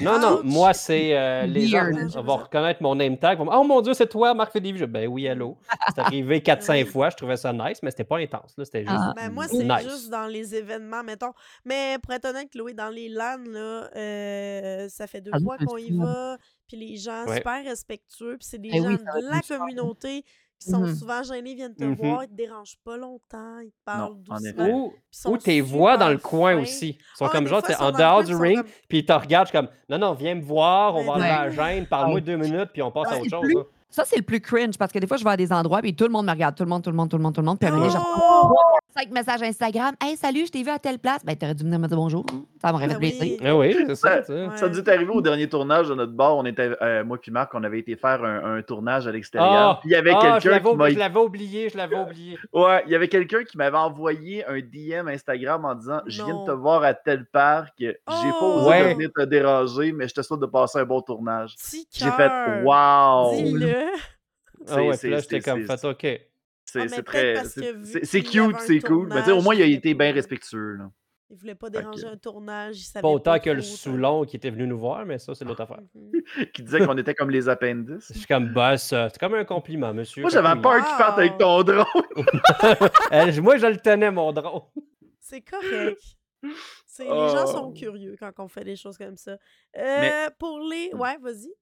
Non, 0.00 0.18
non, 0.18 0.40
moi, 0.42 0.72
c'est 0.72 1.16
euh, 1.16 1.42
les 1.46 1.70
Weird. 1.70 2.10
gens 2.10 2.22
vont 2.22 2.36
reconnaître 2.38 2.82
mon 2.82 2.94
name 2.94 3.18
tag. 3.18 3.38
Vont, 3.38 3.48
oh 3.52 3.62
mon 3.64 3.82
Dieu, 3.82 3.92
c'est 3.92 4.08
toi, 4.08 4.32
Marc 4.32 4.50
Philippe. 4.50 4.76
Je, 4.78 4.86
ben 4.86 5.06
oui, 5.06 5.28
allô. 5.28 5.58
C'est 5.94 6.00
arrivé 6.00 6.40
4-5 6.40 6.86
fois. 6.86 7.10
Je 7.10 7.16
trouvais 7.16 7.36
ça 7.36 7.52
nice, 7.52 7.78
mais 7.82 7.90
c'était 7.90 8.04
pas 8.04 8.16
intense. 8.18 8.54
là, 8.56 8.64
C'était 8.64 8.80
juste 8.80 8.94
Ah. 8.98 9.12
Ben, 9.14 9.30
moi, 9.30 9.46
c'est 9.48 9.62
nice. 9.62 9.82
juste 9.82 10.08
dans 10.10 10.26
les 10.26 10.54
événements, 10.54 11.04
mettons. 11.04 11.32
Mais 11.66 11.98
pour 12.02 12.14
être 12.14 12.24
honnête, 12.24 12.50
Chloé, 12.50 12.72
dans 12.72 12.88
les 12.88 13.10
LAN, 13.10 13.36
là, 13.46 13.90
euh, 13.94 14.88
ça 14.88 15.06
fait 15.06 15.20
deux 15.20 15.30
Ah, 15.34 15.38
fois 15.38 15.56
oui, 15.60 15.66
qu'on 15.66 15.76
y 15.76 15.90
va. 15.98 16.38
Puis 16.72 16.80
les 16.88 16.96
gens 16.96 17.26
Ouais. 17.26 17.36
super 17.36 17.62
respectueux. 17.64 18.36
Puis 18.38 18.48
c'est 18.50 18.58
des 18.60 18.70
Eh 18.72 18.78
gens 18.78 18.88
oui, 18.88 18.96
de 18.96 19.30
la 19.30 19.40
communauté 19.58 20.24
qui 20.58 20.70
sont 20.70 20.80
Mhm. 20.80 20.94
souvent 20.94 21.22
gênés, 21.22 21.54
viennent 21.54 21.74
te 21.74 21.84
Mhm. 21.84 21.94
voir, 21.96 22.24
ils 22.24 22.28
te 22.28 22.34
dérangent 22.34 22.78
pas 22.84 22.96
longtemps, 22.96 23.58
ils 23.60 23.70
te 23.72 23.76
parlent 23.84 24.16
doucement. 24.22 24.90
Ou, 25.26 25.36
tes 25.36 25.60
voix 25.60 25.96
dans 25.98 26.08
le 26.08 26.16
coin 26.18 26.56
aussi. 26.56 26.90
Ils 26.98 27.16
sont 27.18 27.26
Ah, 27.26 27.30
comme 27.30 27.46
genre, 27.46 27.62
en 27.80 27.90
dehors 27.92 28.24
du 28.24 28.34
ring, 28.34 28.56
comme- 28.62 28.70
puis 28.88 28.98
ils 29.00 29.04
te 29.04 29.12
regardent 29.12 29.48
je 29.48 29.50
suis 29.50 29.58
comme, 29.58 29.68
non, 29.90 29.98
non, 29.98 30.14
viens 30.14 30.34
me 30.36 30.40
voir, 30.42 30.94
on 30.94 31.00
Mais 31.00 31.06
va 31.06 31.12
enlever 31.14 31.28
la 31.28 31.50
gêne, 31.50 31.86
parle-moi 31.86 32.20
deux 32.22 32.36
minutes, 32.36 32.70
puis 32.72 32.80
on 32.80 32.90
passe 32.90 33.12
à 33.12 33.18
autre 33.20 33.28
chose. 33.28 33.52
là. 33.52 33.62
Ça, 33.90 34.04
c'est 34.06 34.16
le 34.16 34.22
plus 34.22 34.40
cringe 34.40 34.78
parce 34.78 34.90
que 34.92 34.98
des 34.98 35.06
fois, 35.06 35.18
je 35.18 35.24
vais 35.24 35.30
à 35.30 35.36
des 35.36 35.52
endroits 35.52 35.80
et 35.84 35.92
tout 35.94 36.04
le 36.04 36.10
monde 36.10 36.24
me 36.24 36.30
regarde. 36.30 36.54
Tout 36.56 36.62
le 36.62 36.70
monde, 36.70 36.82
tout 36.82 36.88
le 36.90 36.96
monde, 36.96 37.10
tout 37.10 37.18
le 37.18 37.22
monde, 37.22 37.34
tout 37.34 37.42
le 37.42 37.46
monde. 37.46 37.58
Puis 37.58 37.68
à 37.68 37.72
un 37.72 37.76
moment 37.76 37.88
donné, 37.88 37.98
je 37.98 38.02
Oh! 38.02 38.54
Cinq 38.94 39.10
messages 39.10 39.42
Instagram. 39.42 39.94
Hey, 40.02 40.16
salut, 40.16 40.46
je 40.46 40.50
t'ai 40.52 40.62
vu 40.62 40.70
à 40.70 40.78
telle 40.78 40.98
place. 40.98 41.24
Ben, 41.24 41.34
t'aurais 41.36 41.54
dû 41.54 41.64
venir 41.64 41.78
me 41.78 41.86
dire 41.88 41.96
bonjour. 41.96 42.24
Ça 42.60 42.70
m'aurait 42.72 42.88
fait 42.88 42.94
Ben 42.94 42.98
plaisir. 42.98 43.38
oui. 43.40 43.46
Ah 43.46 43.56
oui, 43.56 43.76
c'est 43.86 43.94
ça. 43.94 44.16
Ouais. 44.28 44.56
Ça 44.56 44.68
nous 44.68 44.78
est 44.78 44.88
arrivé 44.88 45.10
au 45.10 45.20
dernier 45.20 45.48
tournage 45.48 45.88
de 45.88 45.94
notre 45.94 46.12
bar. 46.12 46.36
On 46.36 46.44
était, 46.44 46.70
euh, 46.82 47.04
moi 47.04 47.18
puis 47.20 47.30
Marc, 47.32 47.54
on 47.54 47.62
avait 47.64 47.78
été 47.80 47.96
faire 47.96 48.22
un, 48.24 48.56
un 48.58 48.62
tournage 48.62 49.06
à 49.06 49.12
l'extérieur. 49.12 49.50
Ah, 49.52 49.78
Puis 49.80 49.90
il 49.90 49.92
y 49.92 49.96
avait 49.96 50.12
ah, 50.14 50.38
je 50.38 50.48
quelqu'un 50.48 50.88
je 50.90 50.98
l'avais 50.98 51.18
oublié, 51.18 51.68
je 51.68 51.76
l'avais 51.76 51.96
oublié. 51.96 52.38
Ouais, 52.52 52.82
il 52.86 52.92
y 52.92 52.94
avait 52.94 53.08
quelqu'un 53.08 53.44
qui 53.44 53.56
m'avait 53.56 53.76
envoyé 53.78 54.44
un 54.46 54.58
DM 54.60 55.08
Instagram 55.08 55.64
en 55.64 55.74
disant 55.74 56.00
Je 56.06 56.22
viens 56.22 56.40
de 56.40 56.46
te 56.46 56.50
voir 56.52 56.82
à 56.84 56.94
tel 56.94 57.26
parc, 57.26 57.74
j'ai 57.78 57.96
pas 58.06 58.40
osé 58.46 58.68
Ouais. 58.68 58.88
de 58.88 58.94
venir 58.94 59.10
te 59.16 59.22
déranger, 59.24 59.92
mais 59.92 60.06
je 60.08 60.14
te 60.14 60.22
souhaite 60.22 60.40
de 60.40 60.46
passer 60.46 60.78
un 60.78 60.84
bon 60.84 61.00
tournage. 61.00 61.54
J'ai 61.92 62.10
fait. 62.10 62.30
Wow! 62.62 63.34
Dis-le. 63.36 63.74
Ah 64.68 64.76
ouais, 64.82 64.96
puis 64.96 65.10
là, 65.10 65.18
j'étais 65.18 65.40
comme 65.40 65.64
fait, 65.64 65.84
OK. 65.84 66.06
C'est 66.72 66.98
Ah, 66.98 67.02
très. 67.02 67.44
c'est- 67.44 68.22
cute, 68.22 68.56
c'est 68.60 68.80
cool. 68.80 69.08
Mais 69.12 69.30
au 69.32 69.42
moins, 69.42 69.54
il 69.54 69.62
a 69.62 69.66
été 69.66 69.94
bien 69.94 70.12
respectueux. 70.12 70.74
Là. 70.76 70.90
Il 71.30 71.36
voulait 71.38 71.54
pas 71.54 71.70
déranger 71.70 72.06
un 72.06 72.16
tournage. 72.18 72.76
Il 72.78 72.84
savait 72.84 73.00
Pas 73.02 73.08
autant 73.08 73.38
que 73.38 73.48
le. 73.48 73.62
Soulon 73.62 74.24
qui 74.24 74.36
était 74.36 74.50
venu 74.50 74.66
nous 74.66 74.78
voir, 74.78 75.06
mais 75.06 75.18
ça, 75.18 75.34
c'est 75.34 75.44
l'autre 75.46 75.62
affaire. 75.62 75.80
Mhm. 75.94 76.12
Qui 76.54 76.62
disait 76.62 76.84
qu'on 76.86 76.96
était 76.98 77.14
comme 77.14 77.30
les 77.30 77.48
appendices. 77.48 78.12
Je 78.12 78.18
suis 78.18 78.26
comme, 78.26 78.52
bah, 78.52 78.76
ça, 78.76 79.08
c'est 79.08 79.18
comme 79.18 79.32
un 79.34 79.44
compliment, 79.44 79.94
monsieur. 79.94 80.20
Moi, 80.22 80.30
j'avais 80.30 80.60
peur 80.60 80.76
qu'il 80.86 80.96
parte 80.98 81.18
avec 81.18 81.38
ton 81.38 81.62
drone. 81.62 81.84
Moi, 83.42 83.56
je 83.58 83.66
le 83.66 83.76
tenais, 83.78 84.10
mon 84.10 84.32
drone. 84.32 84.62
C'est 85.20 85.40
correct. 85.40 86.02
C'est- 86.86 87.04
Les 87.04 87.10
Oh. 87.10 87.28
gens 87.28 87.46
sont 87.46 87.72
curieux 87.72 88.16
quand 88.18 88.32
on 88.38 88.48
fait 88.48 88.64
des 88.64 88.76
choses 88.76 88.98
comme 88.98 89.16
ça. 89.16 89.32
Euh, 89.32 89.38
Mais- 90.00 90.28
Pour 90.38 90.58
les. 90.60 90.90
Ouais, 90.92 91.16
vas-y. 91.22 91.52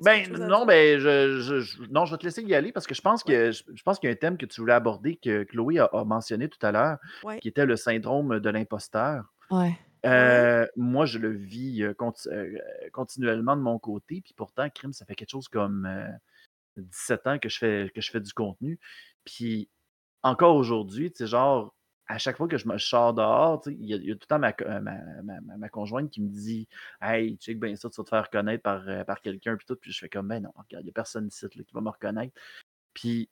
Ben 0.00 0.28
non, 0.32 0.66
ben 0.66 0.98
je, 0.98 1.40
je- 1.40 1.60
je- 1.60 1.82
non, 1.90 2.04
je 2.04 2.12
vais 2.12 2.18
te 2.18 2.24
laisser 2.24 2.42
y 2.42 2.54
aller 2.54 2.72
parce 2.72 2.86
que 2.86 2.94
je 2.94 3.00
pense 3.00 3.22
que 3.22 3.52
je, 3.52 3.62
je 3.72 3.82
pense 3.84 3.98
qu'il 3.98 4.08
y 4.08 4.12
a 4.12 4.14
un 4.14 4.16
thème 4.16 4.36
que 4.36 4.46
tu 4.46 4.60
voulais 4.60 4.72
aborder 4.72 5.16
que 5.16 5.44
Chloé 5.44 5.78
a, 5.78 5.84
a 5.84 6.04
mentionné 6.04 6.48
tout 6.48 6.58
à 6.66 6.72
l'heure, 6.72 6.98
Ouais. 7.22 7.38
qui 7.38 7.48
était 7.48 7.64
le 7.66 7.76
syndrome 7.76 8.40
de 8.40 8.50
l'imposteur. 8.50 9.32
Ouais. 9.50 9.78
Euh, 10.06 10.66
Moi, 10.76 11.06
je 11.06 11.18
le 11.18 11.30
vis 11.30 11.82
euh, 11.82 11.94
euh, 12.26 12.58
continuellement 12.92 13.56
de 13.56 13.62
mon 13.62 13.78
côté, 13.78 14.20
puis 14.20 14.34
pourtant, 14.34 14.68
crime, 14.70 14.92
ça 14.92 15.04
fait 15.04 15.14
quelque 15.14 15.30
chose 15.30 15.48
comme 15.48 15.86
euh, 15.86 16.08
17 16.76 17.26
ans 17.26 17.38
que 17.38 17.48
je 17.48 17.58
fais 17.58 17.90
que 17.94 18.00
je 18.00 18.10
fais 18.10 18.20
du 18.20 18.32
contenu, 18.32 18.78
puis 19.24 19.68
encore 20.22 20.56
aujourd'hui, 20.56 21.10
tu 21.12 21.18
sais, 21.18 21.26
genre 21.26 21.74
à 22.08 22.16
chaque 22.18 22.36
fois 22.38 22.48
que 22.48 22.56
je 22.56 22.66
me 22.66 22.78
sors 22.78 23.12
dehors, 23.12 23.60
il 23.66 23.84
y, 23.84 23.92
a 23.92 23.96
il 23.96 24.04
y 24.06 24.10
a 24.10 24.14
tout 24.14 24.20
le 24.22 24.26
temps 24.26 24.38
ma, 24.38 24.54
euh, 24.62 24.80
ma, 24.80 24.92
ma- 25.22 25.40
ma- 25.42 25.56
ma 25.58 25.68
conjointe 25.68 26.10
qui 26.10 26.22
me 26.22 26.28
dit 26.28 26.66
Hey, 27.02 27.36
check 27.36 27.60
bien 27.60 27.76
ça, 27.76 27.90
tu 27.90 27.96
vas 28.00 28.04
te 28.04 28.08
faire 28.08 28.24
reconnaître 28.24 28.62
par, 28.62 28.82
euh, 28.88 29.04
par 29.04 29.20
quelqu'un, 29.20 29.56
puis 29.56 29.66
tout. 29.66 29.76
Puis 29.76 29.92
je 29.92 29.98
fais 30.00 30.08
comme, 30.08 30.28
ben 30.28 30.42
non, 30.42 30.50
regarde, 30.56 30.82
il 30.84 30.86
n'y 30.86 30.90
a 30.90 30.94
personne 30.94 31.26
ici 31.28 31.44
là, 31.44 31.50
qui 31.50 31.74
va 31.74 31.80
me 31.82 31.90
reconnaître. 31.90 32.32
Puis, 32.94 33.28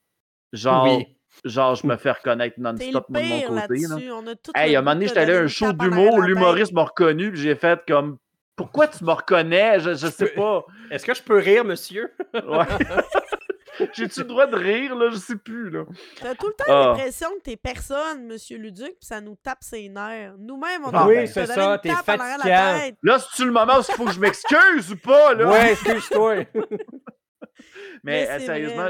genre, 0.53 0.85
Oui. 0.85 1.17
genre, 1.43 1.75
je 1.75 1.87
me 1.87 1.97
fais 1.97 2.11
reconnaître 2.11 2.59
non-stop, 2.59 3.11
de 3.11 3.19
mon 3.19 3.41
côté. 3.41 3.79
Là. 3.79 3.97
On 4.13 4.27
a 4.27 4.35
tout 4.35 4.51
Hey, 4.55 4.75
à 4.75 4.79
un 4.79 4.81
moment 4.81 4.93
donné, 4.93 5.07
j'étais 5.07 5.19
allé 5.21 5.33
à 5.33 5.41
un 5.41 5.47
show 5.47 5.73
d'humour, 5.73 6.21
l'humoriste 6.21 6.73
m'a 6.73 6.83
reconnu, 6.83 7.31
puis 7.31 7.41
j'ai 7.41 7.55
fait 7.55 7.81
comme, 7.87 8.17
pourquoi 8.55 8.87
tu 8.87 9.03
me 9.03 9.11
reconnais? 9.11 9.79
Je, 9.79 9.95
je 9.95 10.07
sais 10.07 10.27
pas. 10.33 10.65
Est-ce 10.91 11.05
que 11.05 11.13
je 11.13 11.21
peux 11.23 11.37
rire, 11.37 11.65
monsieur? 11.65 12.13
Ouais. 12.33 12.65
J'ai-tu 13.93 14.19
le 14.21 14.25
droit 14.25 14.47
de 14.47 14.55
rire, 14.55 14.95
là? 14.95 15.09
Je 15.11 15.17
sais 15.17 15.35
plus, 15.35 15.69
là. 15.69 15.85
T'as 16.19 16.35
tout 16.35 16.47
le 16.47 16.53
temps 16.53 16.63
Ah. 16.67 16.93
l'impression 16.95 17.29
que 17.37 17.41
t'es 17.41 17.57
personne, 17.57 18.25
Monsieur 18.25 18.57
Luduc, 18.57 18.87
puis 18.99 19.05
ça 19.07 19.21
nous 19.21 19.35
tape 19.35 19.63
ses 19.63 19.87
nerfs. 19.89 20.35
Nous-mêmes, 20.37 20.83
on 20.85 20.89
Ah, 20.91 21.03
a 21.03 21.07
oui, 21.07 21.27
c'est 21.27 21.45
ça, 21.45 21.77
t'es 21.77 21.89
tête. 21.89 22.95
Là, 23.03 23.19
c'est-tu 23.19 23.45
le 23.45 23.51
moment 23.51 23.77
où 23.77 23.81
il 23.87 23.93
faut 23.95 24.05
que 24.05 24.11
je 24.13 24.19
m'excuse 24.19 24.91
ou 24.91 24.97
pas, 24.97 25.33
là? 25.33 25.49
Ouais, 25.51 25.71
excuse-toi. 25.73 26.35
Mais, 28.03 28.27
euh, 28.29 28.39
c'est 28.39 28.45
sérieusement. 28.45 28.89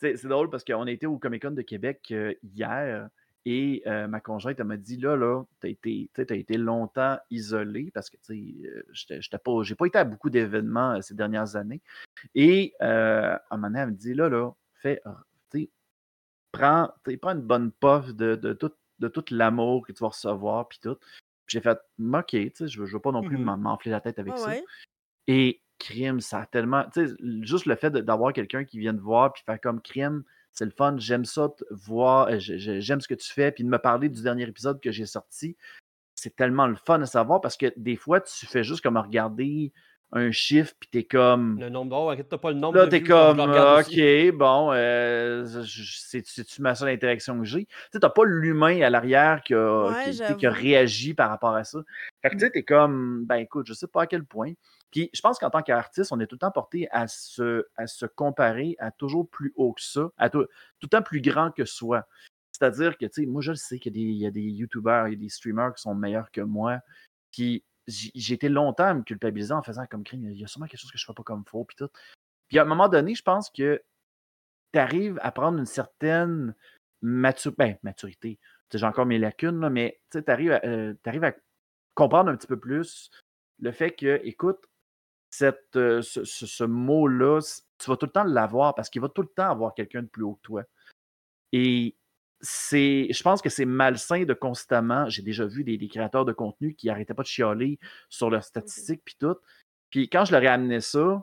C'est 0.00 0.26
drôle 0.26 0.50
parce 0.50 0.64
qu'on 0.64 0.86
a 0.86 0.90
été 0.90 1.06
au 1.06 1.18
Comic 1.18 1.42
Con 1.42 1.52
de 1.52 1.62
Québec 1.62 2.00
euh, 2.10 2.34
hier 2.42 3.08
et 3.46 3.82
euh, 3.86 4.06
ma 4.08 4.20
conjointe 4.20 4.58
elle 4.58 4.66
m'a 4.66 4.76
dit 4.76 4.96
là, 4.96 5.16
là, 5.16 5.44
t'as 5.60 5.68
été, 5.68 6.10
t'as 6.14 6.34
été 6.34 6.56
longtemps 6.56 7.18
isolé 7.30 7.90
parce 7.92 8.08
que 8.10 8.16
j'étais- 8.92 9.20
j'étais 9.20 9.38
pas, 9.38 9.62
j'ai 9.62 9.74
pas 9.74 9.86
été 9.86 9.98
à 9.98 10.04
beaucoup 10.04 10.30
d'événements 10.30 10.92
euh, 10.92 11.00
ces 11.00 11.14
dernières 11.14 11.56
années. 11.56 11.82
Et 12.34 12.74
euh, 12.80 13.34
à 13.34 13.42
un 13.50 13.56
moment 13.56 13.68
donné, 13.68 13.80
elle 13.80 13.90
me 13.90 13.92
dit 13.92 14.14
là, 14.14 14.28
là, 14.28 14.52
fais, 14.74 15.00
prends, 16.52 16.90
une 17.06 17.40
bonne 17.40 17.72
puff 17.72 18.14
de, 18.14 18.36
de 18.36 18.52
tout, 18.52 18.72
de 19.00 19.08
tout 19.08 19.24
l'amour 19.30 19.86
que 19.86 19.92
tu 19.92 20.00
vas 20.00 20.08
recevoir 20.08 20.68
puis 20.68 20.78
tout. 20.80 20.96
Puis 21.46 21.58
j'ai 21.58 21.60
fait 21.60 21.78
ok, 21.98 22.30
je 22.32 22.80
veux, 22.80 22.86
je 22.86 22.92
veux 22.92 23.00
pas 23.00 23.12
non 23.12 23.22
plus 23.22 23.36
m'en- 23.44 23.58
m'enfler 23.58 23.90
la 23.90 24.00
tête 24.00 24.18
avec 24.18 24.36
ça. 24.38 24.48
ouais. 24.48 24.64
Et 25.26 25.60
crime, 25.78 26.20
ça 26.20 26.40
a 26.40 26.46
tellement. 26.46 26.84
Juste 27.42 27.66
le 27.66 27.76
fait 27.76 27.90
d'avoir 27.90 28.32
quelqu'un 28.32 28.64
qui 28.64 28.78
vient 28.78 28.94
te 28.94 29.00
voir 29.00 29.32
puis 29.32 29.42
faire 29.44 29.60
comme 29.60 29.80
crime, 29.80 30.24
c'est 30.54 30.64
le 30.64 30.70
fun. 30.70 30.96
J'aime 30.98 31.24
ça, 31.24 31.48
te 31.48 31.64
voir. 31.70 32.28
euh, 32.28 32.36
J'aime 32.38 33.00
ce 33.00 33.08
que 33.08 33.14
tu 33.14 33.32
fais. 33.32 33.52
Puis 33.52 33.64
de 33.64 33.68
me 33.68 33.78
parler 33.78 34.08
du 34.08 34.22
dernier 34.22 34.44
épisode 34.44 34.80
que 34.80 34.90
j'ai 34.92 35.06
sorti, 35.06 35.56
c'est 36.14 36.34
tellement 36.36 36.66
le 36.66 36.76
fun 36.76 37.02
à 37.02 37.06
savoir 37.06 37.40
parce 37.40 37.56
que 37.56 37.72
des 37.76 37.96
fois, 37.96 38.20
tu 38.20 38.46
fais 38.46 38.64
juste 38.64 38.80
comme 38.80 38.96
regarder 38.96 39.72
un 40.12 40.30
chiffre 40.30 40.72
puis 40.78 40.88
t'es 40.90 41.02
comme. 41.02 41.58
Le 41.58 41.68
nombre 41.68 41.90
d'or, 41.90 42.14
t'as 42.28 42.38
pas 42.38 42.52
le 42.52 42.56
nombre 42.58 42.78
Là, 42.78 42.86
t'es 42.86 43.02
comme, 43.02 43.40
ah, 43.40 43.78
aussi. 43.80 44.00
ok, 44.30 44.36
bon, 44.36 44.70
euh, 44.72 45.44
c'est-tu 45.64 46.62
ma 46.62 46.74
seule 46.76 46.90
interaction 46.90 47.38
que 47.38 47.44
j'ai? 47.44 47.64
Tu 47.66 47.74
sais, 47.92 47.98
t'as 48.00 48.10
pas 48.10 48.24
l'humain 48.24 48.80
à 48.82 48.90
l'arrière 48.90 49.42
qui, 49.42 49.54
Ouais, 49.54 50.36
qui- 50.38 50.46
a 50.46 50.50
réagi 50.50 51.14
par 51.14 51.30
rapport 51.30 51.54
à 51.54 51.64
ça. 51.64 51.80
Fait 52.22 52.30
que 52.30 52.34
tu 52.34 52.40
sais, 52.40 52.50
t'es 52.50 52.62
comme, 52.62 53.24
ben 53.26 53.36
écoute, 53.36 53.66
je 53.66 53.74
sais 53.74 53.88
pas 53.88 54.02
à 54.02 54.06
quel 54.06 54.24
point. 54.24 54.52
Puis 54.94 55.10
je 55.12 55.20
pense 55.20 55.40
qu'en 55.40 55.50
tant 55.50 55.60
qu'artiste, 55.60 56.12
on 56.12 56.20
est 56.20 56.28
tout 56.28 56.36
le 56.36 56.38
temps 56.38 56.52
porté 56.52 56.88
à 56.92 57.08
se, 57.08 57.66
à 57.74 57.88
se 57.88 58.06
comparer 58.06 58.76
à 58.78 58.92
toujours 58.92 59.28
plus 59.28 59.52
haut 59.56 59.72
que 59.72 59.82
ça, 59.82 60.12
à 60.18 60.30
tout, 60.30 60.44
tout 60.44 60.84
le 60.84 60.88
temps 60.88 61.02
plus 61.02 61.20
grand 61.20 61.50
que 61.50 61.64
soi. 61.64 62.06
C'est-à-dire 62.52 62.96
que, 62.96 63.06
tu 63.06 63.22
sais, 63.22 63.26
moi, 63.26 63.42
je 63.42 63.50
le 63.50 63.56
sais 63.56 63.80
qu'il 63.80 63.98
y 63.98 64.24
a 64.24 64.30
des, 64.30 64.40
des 64.40 64.48
YouTubers, 64.48 65.08
il 65.08 65.14
y 65.14 65.16
a 65.16 65.18
des 65.18 65.28
streamers 65.28 65.74
qui 65.74 65.82
sont 65.82 65.96
meilleurs 65.96 66.30
que 66.30 66.42
moi. 66.42 66.78
Puis 67.32 67.64
j'ai 67.88 68.34
été 68.34 68.48
longtemps 68.48 68.84
à 68.84 68.94
me 68.94 69.02
culpabiliser 69.02 69.52
en 69.52 69.64
faisant 69.64 69.84
comme 69.86 70.04
crime, 70.04 70.30
il 70.30 70.38
y 70.38 70.44
a 70.44 70.46
sûrement 70.46 70.68
quelque 70.68 70.80
chose 70.80 70.92
que 70.92 70.96
je 70.98 71.04
fais 71.04 71.12
pas 71.12 71.24
comme 71.24 71.44
faux, 71.44 71.64
puis 71.64 71.74
tout. 71.74 71.90
Puis 72.46 72.60
à 72.60 72.62
un 72.62 72.66
moment 72.66 72.88
donné, 72.88 73.16
je 73.16 73.22
pense 73.24 73.50
que 73.50 73.82
tu 74.72 74.78
arrives 74.78 75.18
à 75.22 75.32
prendre 75.32 75.58
une 75.58 75.66
certaine 75.66 76.54
ben, 77.02 77.76
maturité. 77.82 78.38
J'ai 78.72 78.86
encore 78.86 79.06
mes 79.06 79.18
lacunes, 79.18 79.58
là, 79.58 79.70
mais 79.70 80.00
tu 80.12 80.22
arrives, 80.28 80.52
à 80.52 81.32
comprendre 81.94 82.30
un 82.30 82.36
petit 82.36 82.46
peu 82.46 82.60
plus 82.60 83.10
le 83.58 83.72
fait 83.72 83.90
que, 83.90 84.20
écoute, 84.22 84.68
cette, 85.36 85.76
euh, 85.76 86.00
ce, 86.02 86.24
ce- 86.24 86.46
ce 86.46 86.64
mot-là, 86.64 87.40
tu 87.78 87.90
vas 87.90 87.96
tout 87.96 88.06
le 88.06 88.12
temps 88.12 88.24
l'avoir 88.24 88.74
parce 88.74 88.88
qu'il 88.90 89.02
va 89.02 89.08
tout 89.08 89.22
le 89.22 89.28
temps 89.28 89.50
avoir 89.50 89.74
quelqu'un 89.74 90.02
de 90.02 90.06
plus 90.08 90.22
haut 90.22 90.34
que 90.34 90.42
toi. 90.42 90.62
Et 91.52 91.96
c'est, 92.40 93.08
je 93.10 93.22
pense 93.22 93.42
que 93.42 93.48
c'est 93.48 93.64
malsain 93.64 94.24
de 94.24 94.34
constamment. 94.34 95.08
J'ai 95.08 95.22
déjà 95.22 95.46
vu 95.46 95.64
des, 95.64 95.78
des 95.78 95.88
créateurs 95.88 96.24
de 96.24 96.32
contenu 96.32 96.74
qui 96.74 96.86
n'arrêtaient 96.88 97.14
pas 97.14 97.22
de 97.22 97.28
chialer 97.28 97.78
sur 98.08 98.30
leurs 98.30 98.44
statistiques 98.44 99.02
puis 99.04 99.16
tout. 99.18 99.36
Puis 99.90 100.08
quand 100.08 100.24
je 100.24 100.32
leur 100.32 100.42
ai 100.42 100.48
amené 100.48 100.80
ça, 100.80 101.22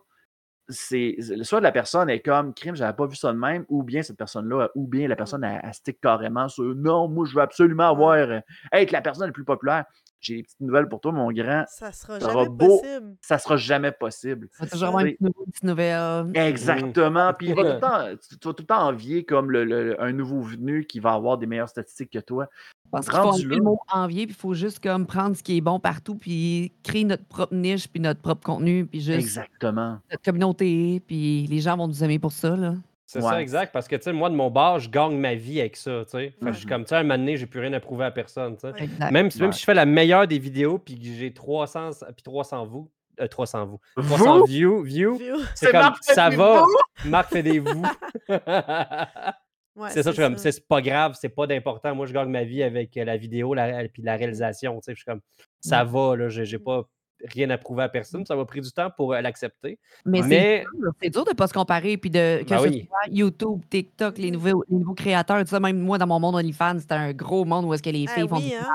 c'est 0.70 1.18
soit 1.44 1.62
la 1.62 1.72
personne 1.72 2.10
est 2.10 2.22
comme 2.22 2.54
crime, 2.54 2.76
j'avais 2.76 2.96
pas 2.96 3.06
vu 3.08 3.16
ça 3.16 3.34
de 3.34 3.38
même, 3.38 3.66
ou 3.70 3.84
bien 3.84 4.04
cette 4.04 4.18
personne-là, 4.18 4.70
ou 4.76 4.88
bien 4.88 5.08
la 5.08 5.16
personne 5.18 5.44
elle, 5.44 5.60
elle 5.64 5.74
stick 5.74 6.00
carrément 6.02 6.48
sur 6.48 6.64
non, 6.76 7.08
moi 7.10 7.26
je 7.26 7.36
veux 7.36 7.42
absolument 7.42 7.90
avoir 7.90 8.14
euh, 8.16 8.40
être 8.72 8.92
la 8.92 9.02
personne 9.02 9.28
la 9.28 9.34
plus 9.34 9.44
populaire. 9.46 9.86
J'ai 10.22 10.38
des 10.38 10.44
petites 10.44 10.60
nouvelles 10.62 10.88
pour 10.88 11.02
toi, 11.02 11.12
mon 11.12 11.32
grand. 11.32 11.66
Ça 11.68 11.92
sera 11.92 12.20
Ça 12.20 12.28
jamais 12.28 12.34
sera 12.34 12.46
beau. 12.50 12.80
possible. 12.80 13.16
Ça 13.22 13.38
sera 13.38 13.58
jamais 13.58 13.92
possible. 13.92 14.48
Ça 14.52 14.66
C'est 14.66 14.72
toujours 14.72 15.00
une 15.00 15.16
petite 15.16 15.64
nouvelle. 15.64 16.32
Exactement. 16.36 17.34
Puis 17.34 17.50
il 17.50 17.56
va 17.56 17.64
tout 17.64 17.70
le 17.74 17.80
temps, 17.80 18.06
tu, 18.30 18.38
tu 18.38 18.48
vas 18.48 18.54
tout 18.54 18.62
le 18.64 18.68
temps 18.68 18.88
envier 18.88 19.24
comme 19.24 19.52
le, 19.52 19.64
le- 19.66 20.02
un 20.02 20.12
nouveau 20.12 20.42
venu 20.42 20.86
qui 20.86 21.00
va 21.00 21.14
avoir 21.14 21.38
des 21.38 21.46
meilleures 21.48 21.70
statistiques 21.70 22.12
que 22.12 22.20
toi. 22.20 22.48
Pense 22.92 23.06
qu'il 23.08 23.16
faut 23.18 23.24
Rendu 23.30 23.42
enlever 23.46 23.56
là. 23.56 23.58
le 23.60 23.64
mot 23.64 23.80
envier, 23.94 24.26
puis 24.28 24.36
il 24.38 24.40
faut 24.42 24.54
juste 24.54 24.84
comme 24.84 25.06
prendre 25.06 25.36
ce 25.38 25.42
qui 25.44 25.56
est 25.56 25.62
bon 25.62 25.80
partout, 25.80 26.16
puis 26.16 26.74
créer 26.84 27.06
notre 27.06 27.24
propre 27.24 27.54
niche, 27.56 27.88
puis 27.88 28.02
notre 28.02 28.20
propre 28.22 28.44
contenu, 28.46 28.86
puis 28.86 29.00
juste 29.00 29.18
Exactement. 29.18 30.00
notre 30.12 30.24
communauté, 30.24 31.02
puis 31.08 31.48
les 31.48 31.60
gens 31.62 31.78
vont 31.78 31.88
nous 31.88 32.04
aimer 32.04 32.20
pour 32.20 32.34
ça. 32.34 32.54
Là. 32.56 32.74
C'est 33.14 33.20
Ouais. 33.22 33.30
ça, 33.30 33.42
exact. 33.42 33.74
Parce 33.74 33.90
que, 33.90 33.96
tu 33.98 34.04
sais, 34.04 34.14
moi, 34.14 34.30
de 34.30 34.36
mon 34.36 34.50
bar, 34.50 34.80
je 34.80 34.90
gagne 34.90 35.18
ma 35.18 35.36
vie 35.36 35.60
avec 35.60 35.76
ça, 35.76 36.04
tu 36.06 36.12
sais. 36.12 36.34
Je 36.42 36.52
suis 36.54 36.66
comme, 36.66 36.84
tu 36.86 36.90
sais, 36.90 36.96
à 36.96 37.00
un 37.00 37.04
moment 37.04 37.18
donné, 37.18 37.36
j'ai 37.36 37.46
plus 37.46 37.60
rien 37.60 37.74
à 37.74 37.80
prouver 37.82 38.06
à 38.06 38.12
personne, 38.12 38.56
tu 38.56 38.62
sais. 38.62 38.74
Exact. 38.84 39.12
Même, 39.12 39.30
si- 39.30 39.40
même 39.40 39.48
Ouais. 39.50 39.54
si 39.54 39.60
je 39.60 39.66
fais 39.66 39.74
la 39.74 39.86
meilleure 39.86 40.28
des 40.28 40.40
vidéos, 40.40 40.78
puis 40.80 40.98
que 40.98 41.06
j'ai 41.06 41.34
300, 41.34 41.90
puis 42.16 42.24
300 42.24 42.66
vous, 42.66 42.90
euh, 43.20 43.28
300 43.28 43.66
vous, 43.66 43.80
300 43.98 44.40
Vous? 44.40 44.46
views, 44.46 44.82
views 44.84 45.16
View. 45.18 45.36
c'est 45.56 45.72
comme, 45.72 45.94
ça 46.02 46.30
va? 46.30 46.64
Marc 47.04 47.32
fait 47.34 47.44
des 47.44 47.60
vous. 47.60 47.84
Ouais, 49.74 49.90
c'est 49.90 50.04
ça, 50.04 50.10
je 50.12 50.16
suis 50.16 50.22
comme, 50.24 50.38
c'est 50.38 50.52
c'est 50.52 50.68
pas 50.68 50.82
grave, 50.82 51.16
c'est 51.20 51.30
pas 51.30 51.48
d'important. 51.48 51.96
Moi, 51.96 52.06
je 52.06 52.12
gagne 52.14 52.30
ma 52.30 52.44
vie 52.44 52.62
avec 52.62 52.96
euh, 52.98 53.06
la 53.06 53.16
vidéo, 53.16 53.54
la, 53.54 53.88
puis 53.88 54.02
la 54.04 54.18
réalisation, 54.18 54.76
tu 54.76 54.84
sais. 54.84 54.92
Je 54.92 54.98
suis 54.98 55.06
comme, 55.06 55.22
ça 55.62 55.86
va, 55.86 56.16
là, 56.18 56.28
j'ai 56.28 56.60
pas 56.60 56.84
rien 57.26 57.50
à 57.50 57.58
prouver 57.58 57.84
à 57.84 57.90
personne. 57.90 58.26
Ça 58.26 58.36
m'a 58.36 58.46
pris 58.46 58.62
du 58.62 58.72
temps 58.72 58.90
pour 58.96 59.14
euh, 59.14 59.22
l'accepter. 59.22 59.80
Mais, 60.06 60.22
Mais- 60.22 60.66
c'est 61.02 61.10
dur, 61.10 61.26
de 61.26 61.32
ne 61.32 61.36
pas 61.36 61.48
se 61.48 61.54
comparer, 61.54 61.98
puis 61.98 62.10
de 62.10 62.44
que 62.44 62.50
Ben 62.50 62.60
ce 62.60 62.68
oui. 62.68 62.90
YouTube, 63.10 63.62
TikTok, 63.70 64.18
les 64.18 64.32
nouveaux, 64.32 64.64
les 64.70 64.78
nouveaux 64.78 64.94
créateurs, 64.94 65.40
tout 65.42 65.48
ça, 65.48 65.60
même 65.60 65.80
moi, 65.80 65.98
dans 65.98 66.08
mon 66.08 66.20
monde 66.20 66.36
OnlyFans, 66.36 66.80
c'était 66.80 66.96
un 66.96 67.14
gros 67.14 67.46
monde 67.46 67.66
où 67.66 67.74
est-ce 67.74 67.84
que 67.84 67.90
les 67.90 68.06
Ah 68.10 68.14
filles 68.16 68.28
font 68.28 68.38
oui, 68.38 68.50
du 68.50 68.56
hein? 68.56 68.68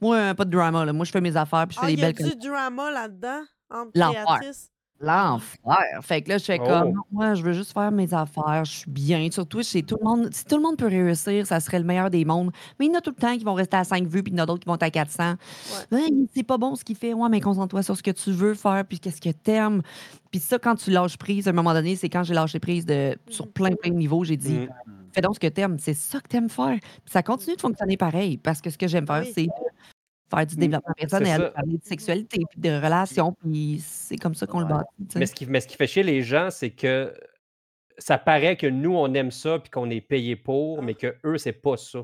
Moi, 0.00 0.34
pas 0.34 0.44
de 0.44 0.50
drama, 0.50 0.84
là. 0.84 0.92
Moi, 0.92 1.04
je 1.04 1.10
fais 1.12 1.20
mes 1.20 1.36
affaires, 1.36 1.66
puis 1.66 1.76
je 1.76 1.80
fais 1.80 1.86
Ah, 1.86 1.88
des 1.88 1.94
il 1.94 2.00
y 2.00 2.04
a 2.04 2.12
belles 2.12 2.38
du 2.38 2.48
drama 2.48 2.90
là-dedans 2.90 3.42
entre 3.70 3.92
créatrices? 3.92 4.70
L'enfer. 5.00 5.58
Fait 6.02 6.20
que 6.20 6.28
là, 6.28 6.36
je 6.38 6.44
fais 6.44 6.58
Oh. 6.60 6.66
comme, 6.66 6.92
non, 6.92 7.02
moi, 7.10 7.34
je 7.34 7.42
veux 7.42 7.52
juste 7.54 7.72
faire 7.72 7.90
mes 7.90 8.12
affaires, 8.12 8.64
je 8.66 8.70
suis 8.80 8.90
bien. 8.90 9.30
Sur 9.30 9.46
Twitch, 9.46 9.68
c'est 9.68 9.82
tout 9.82 9.96
le 9.98 10.04
monde. 10.06 10.28
Si 10.32 10.44
tout 10.44 10.56
le 10.56 10.62
monde 10.62 10.76
peut 10.76 10.88
réussir, 10.88 11.46
ça 11.46 11.58
serait 11.60 11.78
le 11.78 11.86
meilleur 11.86 12.10
des 12.10 12.24
mondes. 12.26 12.50
Mais 12.78 12.86
il 12.86 12.92
y 12.92 12.94
en 12.94 12.98
a 12.98 13.00
tout 13.00 13.10
le 13.10 13.16
temps 13.20 13.36
qui 13.36 13.44
vont 13.44 13.54
rester 13.54 13.78
à 13.78 13.84
5 13.84 14.06
vues, 14.06 14.22
puis 14.22 14.32
il 14.32 14.36
y 14.36 14.40
en 14.40 14.42
a 14.42 14.46
d'autres 14.46 14.60
qui 14.60 14.68
vont 14.68 14.74
être 14.74 14.82
à 14.82 14.90
400. 14.90 15.34
Ouais, 15.90 16.00
c'est 16.34 16.42
pas 16.42 16.58
bon 16.58 16.74
ce 16.76 16.84
qu'il 16.84 16.96
fait. 16.96 17.14
Ouais, 17.14 17.28
mais 17.30 17.40
concentre-toi 17.40 17.82
sur 17.82 17.96
ce 17.96 18.02
que 18.02 18.10
tu 18.10 18.30
veux 18.30 18.54
faire, 18.54 18.84
puis 18.86 19.00
qu'est-ce 19.00 19.20
que 19.22 19.30
t'aimes. 19.30 19.80
Puis 20.30 20.40
ça, 20.40 20.58
quand 20.58 20.74
tu 20.76 20.90
lâches 20.90 21.16
prise, 21.16 21.46
à 21.48 21.50
un 21.50 21.54
moment 21.54 21.72
donné, 21.72 21.96
c'est 21.96 22.10
quand 22.10 22.22
j'ai 22.22 22.34
lâché 22.34 22.60
prise 22.60 22.84
de, 22.84 23.16
sur 23.30 23.46
Mhm. 23.46 23.52
plein, 23.52 23.70
plein 23.76 23.90
de 23.92 23.96
niveaux, 23.96 24.22
j'ai 24.24 24.36
dit, 24.36 24.58
Mm. 24.58 24.68
fais 25.14 25.20
donc 25.22 25.34
ce 25.36 25.40
que 25.40 25.46
t'aimes. 25.46 25.78
C'est 25.78 25.94
ça 25.94 26.20
que 26.20 26.28
t'aimes 26.28 26.50
faire. 26.50 26.78
Puis 26.78 27.10
ça 27.12 27.22
continue 27.22 27.56
de 27.56 27.60
fonctionner 27.60 27.96
pareil, 27.96 28.36
parce 28.36 28.60
que 28.60 28.68
ce 28.68 28.76
que 28.76 28.86
j'aime 28.86 29.06
faire, 29.06 29.22
Oui. 29.24 29.32
c'est 29.34 29.48
faire 30.30 30.46
du 30.46 30.56
développement 30.56 30.94
personnel, 30.96 31.40
ça. 31.40 31.50
parler 31.50 31.78
de 31.78 31.84
sexualité, 31.84 32.42
puis 32.50 32.60
de 32.60 32.70
relations, 32.70 33.32
puis 33.32 33.80
c'est 33.84 34.16
comme 34.16 34.34
ça 34.34 34.46
qu'on 34.46 34.60
le 34.60 34.66
bâtit. 34.66 34.88
Mais 35.16 35.26
ce, 35.26 35.34
qui, 35.34 35.46
mais 35.46 35.60
ce 35.60 35.66
qui 35.68 35.76
fait 35.76 35.86
chier 35.86 36.02
les 36.02 36.22
gens, 36.22 36.50
c'est 36.50 36.70
que 36.70 37.12
ça 37.98 38.16
paraît 38.18 38.56
que 38.56 38.66
nous, 38.66 38.94
on 38.94 39.12
aime 39.14 39.30
ça 39.30 39.58
puis 39.58 39.70
qu'on 39.70 39.90
est 39.90 40.00
payé 40.00 40.36
pour, 40.36 40.78
Ah. 40.78 40.82
mais 40.82 40.94
que 40.94 41.14
eux, 41.24 41.36
c'est 41.38 41.52
pas 41.52 41.76
ça. 41.76 42.00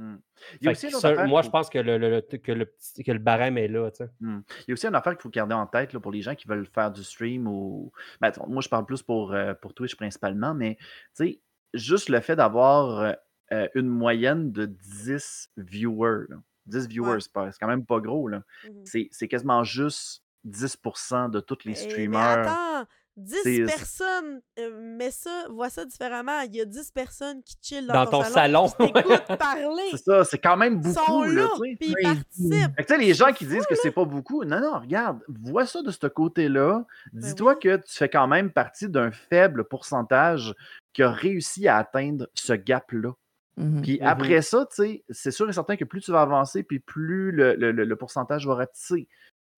Il 0.00 0.04
y 0.04 0.68
a 0.68 0.70
Fait 0.70 0.70
aussi 0.70 0.86
que 0.86 0.90
une 0.90 0.94
autre 0.94 1.00
ça, 1.02 1.08
affaire 1.08 1.26
moi, 1.26 1.42
je 1.42 1.48
pense 1.50 1.68
que 1.68 1.78
le, 1.78 1.98
le- 1.98 2.08
le- 2.10 2.20
que 2.38 2.52
le, 2.52 2.66
petit- 2.66 3.02
que 3.02 3.10
le 3.10 3.18
barème 3.18 3.58
est 3.58 3.66
là. 3.66 3.90
tu 3.90 4.04
sais. 4.04 4.10
Hmm. 4.20 4.42
Il 4.60 4.64
y 4.68 4.70
a 4.70 4.74
aussi 4.74 4.86
une 4.86 4.94
affaire 4.94 5.14
qu'il 5.14 5.22
faut 5.22 5.28
garder 5.28 5.54
en 5.54 5.66
tête 5.66 5.92
là, 5.92 5.98
pour 5.98 6.12
les 6.12 6.22
gens 6.22 6.36
qui 6.36 6.46
veulent 6.46 6.66
faire 6.72 6.92
du 6.92 7.02
stream 7.02 7.48
ou. 7.48 7.90
Ben, 8.20 8.30
moi, 8.46 8.62
je 8.62 8.68
parle 8.68 8.86
plus 8.86 9.02
pour, 9.02 9.32
euh, 9.32 9.54
pour 9.54 9.74
Twitch 9.74 9.96
principalement, 9.96 10.54
mais 10.54 10.76
tu 10.76 10.84
sais, 11.14 11.40
juste 11.74 12.10
le 12.10 12.20
fait 12.20 12.36
d'avoir 12.36 13.00
euh, 13.00 13.12
euh, 13.50 13.66
une 13.74 13.88
moyenne 13.88 14.52
de 14.52 14.66
10 14.66 15.50
viewers. 15.56 16.26
là. 16.28 16.36
10 16.68 16.86
viewers, 16.88 17.14
Ouais. 17.34 17.50
c'est 17.50 17.58
quand 17.60 17.66
même 17.68 17.84
pas 17.86 18.00
gros. 18.00 18.28
là. 18.28 18.42
Mhm. 18.64 18.82
C'est 18.84 19.08
c'est 19.12 19.28
quasiment 19.28 19.64
juste 19.64 20.22
10% 20.44 21.28
de 21.28 21.40
tous 21.40 21.58
les 21.64 21.72
Eh, 21.82 21.84
Mais 21.86 21.90
streamers. 21.90 22.20
attends, 22.48 22.86
10 23.16 23.34
C'est- 23.42 23.64
personnes, 23.66 24.40
euh, 24.60 24.70
mais 24.96 25.10
ça, 25.10 25.46
vois 25.50 25.68
ça 25.70 25.84
différemment. 25.84 26.40
Il 26.42 26.54
y 26.54 26.60
a 26.60 26.64
10 26.64 26.92
personnes 26.92 27.42
qui 27.42 27.56
chillent 27.60 27.84
dans, 27.84 28.04
Dans 28.04 28.06
ton 28.06 28.22
salon. 28.22 28.68
qui 28.68 28.76
t'écoutent 28.92 29.36
parler. 29.38 29.88
C'est 29.90 29.96
ça, 30.04 30.24
c'est 30.24 30.38
quand 30.38 30.56
même 30.56 30.80
sont 30.84 30.90
beaucoup. 31.00 31.24
là, 31.24 31.42
Là, 31.42 31.48
puis 31.60 31.76
ils 31.80 31.96
participent. 32.00 32.76
Fait 32.76 32.84
que, 32.84 32.94
les 32.94 33.14
gens 33.14 33.32
qui 33.32 33.44
fou, 33.44 33.50
disent 33.54 33.66
que 33.66 33.74
c'est 33.74 33.90
pas 33.90 34.04
beaucoup, 34.04 34.44
non, 34.44 34.60
non, 34.60 34.78
regarde, 34.78 35.18
vois 35.28 35.66
ça 35.66 35.82
de 35.82 35.90
ce 35.90 36.06
côté-là. 36.06 36.84
Dis-toi 37.12 37.54
Ben 37.54 37.58
oui. 37.72 37.78
que 37.78 37.84
tu 37.84 37.96
fais 37.98 38.08
quand 38.08 38.28
même 38.28 38.52
partie 38.52 38.88
d'un 38.88 39.10
faible 39.10 39.64
pourcentage 39.64 40.54
qui 40.92 41.02
a 41.02 41.10
réussi 41.10 41.66
à 41.66 41.78
atteindre 41.78 42.28
ce 42.34 42.52
gap-là. 42.52 43.10
Mhm. 43.58 43.82
Puis 43.82 43.98
Mhm. 44.00 44.06
après 44.06 44.42
ça, 44.42 44.66
tu 44.70 44.76
sais, 44.82 45.04
c'est 45.10 45.30
sûr 45.30 45.48
et 45.48 45.52
certain 45.52 45.76
que 45.76 45.84
plus 45.84 46.00
tu 46.00 46.12
vas 46.12 46.22
avancer, 46.22 46.62
puis 46.62 46.78
plus 46.78 47.30
le, 47.32 47.54
le- 47.56 47.72
le- 47.72 47.84
le 47.84 47.96
pourcentage 47.96 48.46
va 48.46 48.54
rapetisser. 48.54 49.08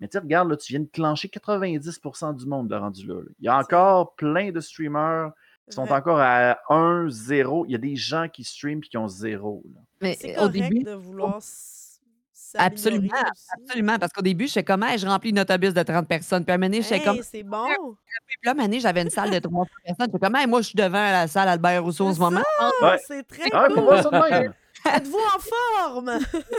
Mais 0.01 0.09
tu 0.09 0.13
sais, 0.13 0.19
regarde, 0.21 0.49
là, 0.49 0.57
tu 0.57 0.73
viens 0.73 0.81
de 0.81 0.89
clencher 0.91 1.29
90% 1.29 2.33
du 2.33 2.47
monde 2.47 2.69
de 2.69 2.75
rendu 2.75 3.07
là. 3.07 3.15
là. 3.17 3.29
Il 3.39 3.45
y 3.45 3.49
a 3.49 3.59
encore 3.59 4.15
plein 4.15 4.51
de 4.51 4.61
streamers 4.61 5.33
qui 5.69 5.75
sont 5.75 5.91
encore 5.93 6.19
à 6.21 6.59
1, 6.71 7.09
0. 7.11 7.67
Il 7.67 7.73
y 7.73 7.75
a 7.75 7.79
des 7.79 7.95
gens 7.97 8.27
qui 8.29 8.43
streament 8.43 8.79
et 8.79 8.89
qui 8.89 8.97
ont 8.97 9.09
0. 9.09 9.63
là. 9.75 9.81
Mais 10.01 10.17
C'est 10.19 10.33
au 10.37 10.47
correct 10.47 10.53
début, 10.55 10.83
de 10.85 10.93
vouloir 10.93 11.39
Absolument, 12.59 13.09
aussi. 13.33 13.47
absolument, 13.63 13.99
parce 13.99 14.13
qu'au 14.13 14.23
début, 14.23 14.47
je 14.47 14.53
sais 14.55 14.65
comment 14.65 14.97
je 14.97 15.07
remplis 15.07 15.31
une 15.31 15.41
autobus 15.41 15.73
de 15.75 15.83
30 15.83 16.07
personnes. 16.09 16.45
Puis 16.45 16.53
à 16.53 16.55
un 16.55 16.59
moment 16.59 16.71
donné, 16.71 16.83
j'étais 16.83 16.97
Hey, 16.97 17.05
comme. 17.05 17.19
c'est 17.23 17.43
bon. 17.43 17.67
Puis 18.27 18.37
là, 18.45 18.51
à 18.51 18.51
un 18.51 18.55
moment 18.55 18.67
donné, 18.67 18.81
j'avais 18.81 19.03
une 19.03 19.11
salle 19.11 19.31
de 19.31 19.39
300 19.39 19.71
personnes. 19.85 20.07
J'étais 20.13 20.19
comme, 20.27 20.37
Hey, 20.37 20.47
moi, 20.47 20.61
je 20.63 20.67
suis 20.69 20.77
devant 20.77 20.93
la 20.93 21.27
salle 21.29 21.49
Albert 21.49 21.83
Rousseau 21.85 22.07
en 22.07 22.15
ce 22.15 22.19
moment. 22.21 22.43
Ouais. 22.83 22.99
C'est 23.07 23.27
très 23.27 23.49
Ah, 23.53 23.67
cool. 23.73 24.55
Êtes-vous 24.95 25.19
en 25.19 25.39
forme? 25.85 26.11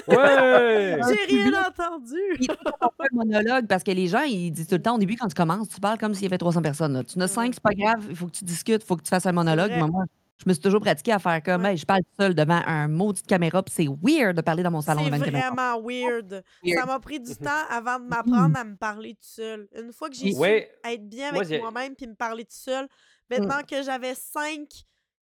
Ouais! 0.08 1.00
J'ai 1.28 1.36
rien 1.38 1.54
entendu. 1.68 2.16
On 2.40 2.90
fait 3.02 3.10
le 3.12 3.18
monologue 3.18 3.66
parce 3.68 3.84
que 3.84 3.90
les 3.90 4.06
gens, 4.08 4.22
ils 4.22 4.52
disent 4.52 4.68
tout 4.68 4.76
le 4.76 4.82
temps 4.82 4.96
au 4.96 5.00
début, 5.00 5.16
quand 5.16 5.28
tu 5.28 5.34
commences, 5.34 5.70
tu 5.70 5.80
parles 5.80 5.98
comme 5.98 6.14
s'il 6.14 6.24
y 6.24 6.28
avait 6.28 6.38
300 6.38 6.62
personnes. 6.62 6.94
là. 6.94 7.04
Tu 7.04 7.18
en 7.18 7.22
as 7.22 7.28
5, 7.28 7.54
c'est 7.56 7.64
pas 7.64 7.74
grave, 7.74 8.06
il 8.10 8.16
faut 8.16 8.28
que 8.28 8.32
tu 8.34 8.44
discutes, 8.46 8.84
il 8.84 8.86
faut 8.86 8.96
que 8.96 9.02
tu 9.02 9.10
fasses 9.10 9.26
un 9.26 9.32
monologue. 9.32 9.72
vrai. 9.72 9.82
Mais 9.82 9.88
moi, 9.88 10.04
je 10.44 10.50
me 10.50 10.54
suis 10.54 10.62
toujours 10.62 10.82
pratiqué 10.82 11.12
à 11.12 11.20
faire 11.20 11.42
comme, 11.44 11.62
Ouais. 11.64 11.72
Hey, 11.72 11.78
je 11.78 11.86
parle 11.86 12.02
seul 12.20 12.34
devant 12.36 12.62
un 12.66 12.88
maudit 12.88 13.22
caméra, 13.24 13.62
puis 13.64 13.74
c'est 13.76 13.88
weird 14.02 14.36
de 14.36 14.42
parler 14.42 14.64
dans 14.64 14.72
mon 14.72 14.82
salon 14.82 15.02
C'est 15.04 15.12
devant 15.12 15.18
une 15.18 15.26
caméra. 15.26 15.48
vraiment 15.50 15.82
weird. 15.82 16.44
Weird. 16.64 16.80
Ça 16.80 16.86
m'a 16.86 17.00
pris 17.00 17.20
du 17.20 17.36
temps 17.36 17.50
avant 17.70 18.00
de 18.00 18.06
m'apprendre 18.06 18.58
à 18.58 18.64
me 18.64 18.76
parler 18.76 19.14
tout 19.14 19.20
seul. 19.22 19.68
Une 19.78 19.94
fois 19.94 20.10
que 20.10 20.16
j'ai 20.16 20.32
su 20.34 20.38
Ouais. 20.40 20.72
être 20.84 21.08
bien 21.08 21.34
avec 21.34 21.62
moi-même 21.62 21.96
puis 21.96 22.08
me 22.08 22.16
parler 22.16 22.44
tout 22.46 22.50
seul, 22.56 22.88
maintenant 23.30 23.62
que 23.70 23.84
j'avais 23.84 24.16
5, 24.16 24.68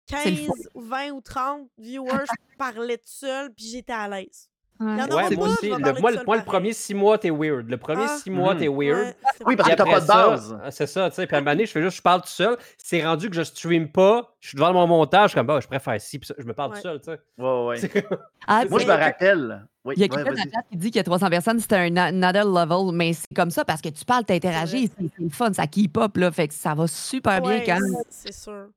C'est 0.09 0.29
le 0.31 0.35
15, 0.37 0.45
fun. 0.47 0.53
ou 0.75 0.81
20 0.81 1.11
ou 1.11 1.21
30 1.21 1.67
viewers, 1.77 2.25
je 2.25 2.57
parlais 2.57 2.97
tout 2.97 3.03
seul 3.05 3.53
puis 3.53 3.65
j'étais 3.65 3.93
à 3.93 4.07
l'aise. 4.07 4.49
Ouais. 4.79 5.35
Moi 5.35 5.47
aussi. 5.47 5.69
Le, 5.69 5.99
moi, 6.01 6.11
le, 6.11 6.23
moi, 6.25 6.37
le 6.37 6.43
premier 6.43 6.73
six 6.73 6.93
mois, 6.93 7.17
t'es 7.17 7.29
weird. 7.31 7.69
Le 7.69 7.77
premier 7.77 8.05
Ah. 8.07 8.17
six 8.21 8.29
mois, 8.29 8.55
t'es 8.55 8.67
weird. 8.67 8.99
Ouais, 9.07 9.15
Oui, 9.45 9.55
parce 9.55 9.69
que 9.69 9.75
t'as 9.75 9.85
pas 9.85 9.99
de 10.01 10.05
base. 10.07 10.57
C'est 10.69 10.85
ça, 10.87 11.09
tu 11.09 11.15
sais. 11.15 11.25
Puis 11.27 11.35
à 11.35 11.39
un 11.39 11.41
moment 11.41 11.51
donné, 11.53 11.65
je 11.65 11.71
fais 11.71 11.81
juste, 11.81 11.97
je 11.97 12.01
parle 12.01 12.21
tout 12.21 12.27
seul. 12.27 12.57
C'est 12.77 13.05
rendu 13.05 13.29
que 13.29 13.35
je 13.35 13.41
stream 13.43 13.91
pas. 13.91 14.35
Je 14.39 14.49
suis 14.49 14.55
devant 14.55 14.73
mon 14.73 14.85
montage. 14.87 15.23
Je 15.23 15.27
suis 15.31 15.35
comme, 15.39 15.47
bah, 15.47 15.59
je 15.61 15.67
préfère 15.67 15.99
ci. 15.99 16.19
Puis 16.19 16.27
ça, 16.27 16.35
je 16.37 16.43
me 16.45 16.53
parle 16.53 16.71
Ouais. 16.71 16.77
tout 16.77 16.83
seul, 16.83 16.99
tu 17.01 17.11
sais. 17.11 17.19
Ouais, 17.37 17.65
ouais. 17.67 17.77
Ah, 18.47 18.63
Moi, 18.69 18.79
je 18.79 18.85
me 18.85 18.91
rappelle. 18.93 19.65
Oui, 19.83 19.93
Il 19.97 20.01
y 20.01 20.03
a 20.03 20.07
ouais, 20.07 20.23
quelqu'un 20.23 20.31
dans 20.43 20.51
chat 20.51 20.61
qui 20.69 20.77
dit 20.77 20.87
qu'il 20.91 20.97
y 20.97 20.99
a 20.99 21.03
300 21.03 21.29
personnes, 21.29 21.59
c'est 21.59 21.73
un 21.73 21.95
another 21.97 22.45
level, 22.45 22.93
mais 22.93 23.13
c'est 23.13 23.33
comme 23.33 23.49
ça 23.51 23.63
parce 23.65 23.81
que 23.81 23.89
tu 23.89 24.03
parles, 24.05 24.25
t'interagis, 24.25 24.91
c'est 24.97 25.09
le 25.23 25.29
fun, 25.29 25.51
ça 25.53 25.65
keep 25.65 25.97
up, 25.97 26.17
là, 26.17 26.29
fait 26.31 26.49
que 26.49 26.53
ça 26.53 26.73
va 26.75 26.87
super 26.87 27.41
bien 27.41 27.61
quand 27.65 27.79
c'est 28.09 28.33
sûr. 28.33 28.67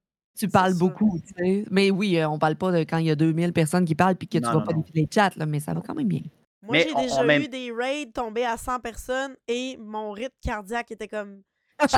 Tu 0.41 0.49
parles 0.49 0.75
beaucoup, 0.75 1.19
tu 1.27 1.35
sais. 1.37 1.65
Mais 1.71 1.91
oui, 1.91 2.17
euh, 2.19 2.29
on 2.29 2.39
parle 2.39 2.57
pas 2.57 2.73
de 2.73 2.79
quand 2.81 2.99
il 2.99 3.07
y 3.07 3.11
a 3.11 3.15
2000 3.17 3.53
personnes 3.53 3.85
qui 3.85 3.95
parlent 3.95 4.17
puis 4.17 4.27
que 4.29 4.39
tu 4.39 4.45
vas 4.45 4.53
non, 4.55 4.63
pas 4.65 4.73
non. 4.73 4.81
défiler 4.81 5.03
les 5.03 5.09
chats, 5.13 5.31
là, 5.37 5.47
mais 5.47 5.61
ça 5.61 5.73
va 5.75 5.81
quand 5.81 5.95
même 5.95 6.09
bien. 6.09 6.23
Moi, 6.63 6.73
Mais 6.73 6.85
j'ai 6.89 6.95
on- 6.95 7.01
déjà 7.03 7.21
on 7.25 7.29
eu 7.29 7.49
des 7.49 7.73
raids 7.73 8.11
tombés 8.13 8.45
à 8.45 8.57
100 8.57 8.81
personnes 8.81 9.35
et 9.49 9.77
mon 9.79 10.13
rythme 10.13 10.35
cardiaque 10.43 10.91
était 10.91 11.09
comme. 11.09 11.43
Chat, 11.81 11.89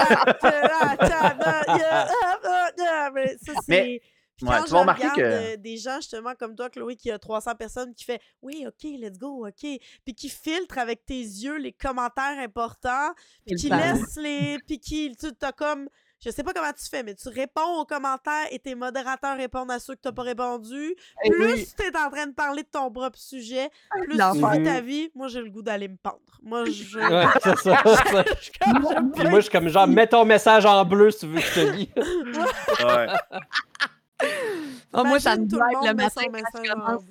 chat, 0.41 0.97
chat, 1.01 1.37
ah. 2.85 3.11
Mais 3.15 3.37
ça, 3.45 3.53
c'est. 3.55 3.61
Mais- 3.69 4.01
Puis 4.37 4.47
ouais, 4.47 4.57
quand 4.57 4.63
tu 4.63 4.69
je 4.69 4.73
vas 4.75 4.81
remarquer 4.81 5.03
regarde 5.09 5.19
que- 5.21 5.55
euh, 5.55 5.57
des 5.57 5.77
gens 5.77 5.97
justement 5.97 6.33
comme 6.39 6.55
toi, 6.57 6.71
Chloé, 6.71 6.97
qui 6.97 7.11
a 7.11 7.19
300 7.19 7.55
personnes, 7.55 7.95
qui 7.95 8.05
fait 8.05 8.21
oui, 8.41 8.65
ok, 8.67 8.83
let's 8.99 9.19
go, 9.19 9.47
ok, 9.47 9.55
puis 10.05 10.15
qui 10.15 10.29
filtre 10.29 10.79
avec 10.79 11.05
tes 11.05 11.21
yeux 11.21 11.59
les 11.59 11.73
commentaires 11.73 12.39
importants, 12.39 13.13
puis 13.47 13.57
qui 13.57 13.69
le 13.69 13.77
laisse 13.77 14.17
les, 14.17 14.59
puis 14.67 14.79
qui, 14.79 15.15
tu 15.17 15.27
as 15.43 15.53
comme, 15.53 15.89
je 16.25 16.31
sais 16.31 16.43
pas 16.43 16.53
comment 16.53 16.73
tu 16.73 16.89
fais, 16.89 17.03
mais 17.03 17.15
tu 17.15 17.29
réponds 17.29 17.81
aux 17.81 17.85
commentaires 17.85 18.47
et 18.51 18.59
tes 18.59 18.75
modérateurs 18.75 19.37
répondent 19.37 19.71
à 19.71 19.79
ceux 19.79 19.95
que 19.95 20.01
t'as 20.03 20.13
pas 20.13 20.23
répondu. 20.23 20.95
Eh 21.25 21.31
Plus 21.31 21.53
oui. 21.55 21.69
tu 21.77 21.85
es 21.85 21.97
en 21.97 22.11
train 22.11 22.27
de 22.27 22.33
parler 22.33 22.63
de 22.63 22.69
ton 22.69 22.91
propre 22.91 23.19
sujet, 23.19 23.71
plus 24.05 24.17
tu 24.17 24.51
vis 24.51 24.65
ta 24.65 24.81
vie. 24.81 25.11
Moi, 25.15 25.29
j'ai 25.29 25.41
le 25.41 25.51
goût 25.51 25.63
d'aller 25.63 25.89
me 25.89 25.97
pendre. 25.97 26.21
Moi, 26.43 26.65
je. 26.67 26.99
Ouais, 27.13 27.27
c'est 27.43 27.59
ça. 27.59 27.83
ça. 27.85 28.25
je 28.41 28.51
comme, 28.59 29.13
Puis 29.13 29.25
moi, 29.25 29.41
je 29.41 29.43
suis 29.43 29.51
comme, 29.51 29.69
genre, 29.69 29.89
mets 29.89 30.07
ton 30.07 30.25
message 30.25 30.65
en 30.65 30.85
bleu 30.85 31.11
si 31.11 31.21
tu 31.21 31.27
veux 31.27 31.41
que 31.41 31.47
je 31.47 31.55
te 31.55 31.71
lis. 31.73 31.91
Ouais. 31.97 33.07
Ah, 34.93 35.05
moi, 35.05 35.19
ça 35.19 35.37
me 35.37 35.43
le 35.43 35.89
le 35.89 35.95
matin 35.95 36.23
quand 36.33 36.63
je 36.65 36.71
commence. 36.71 37.03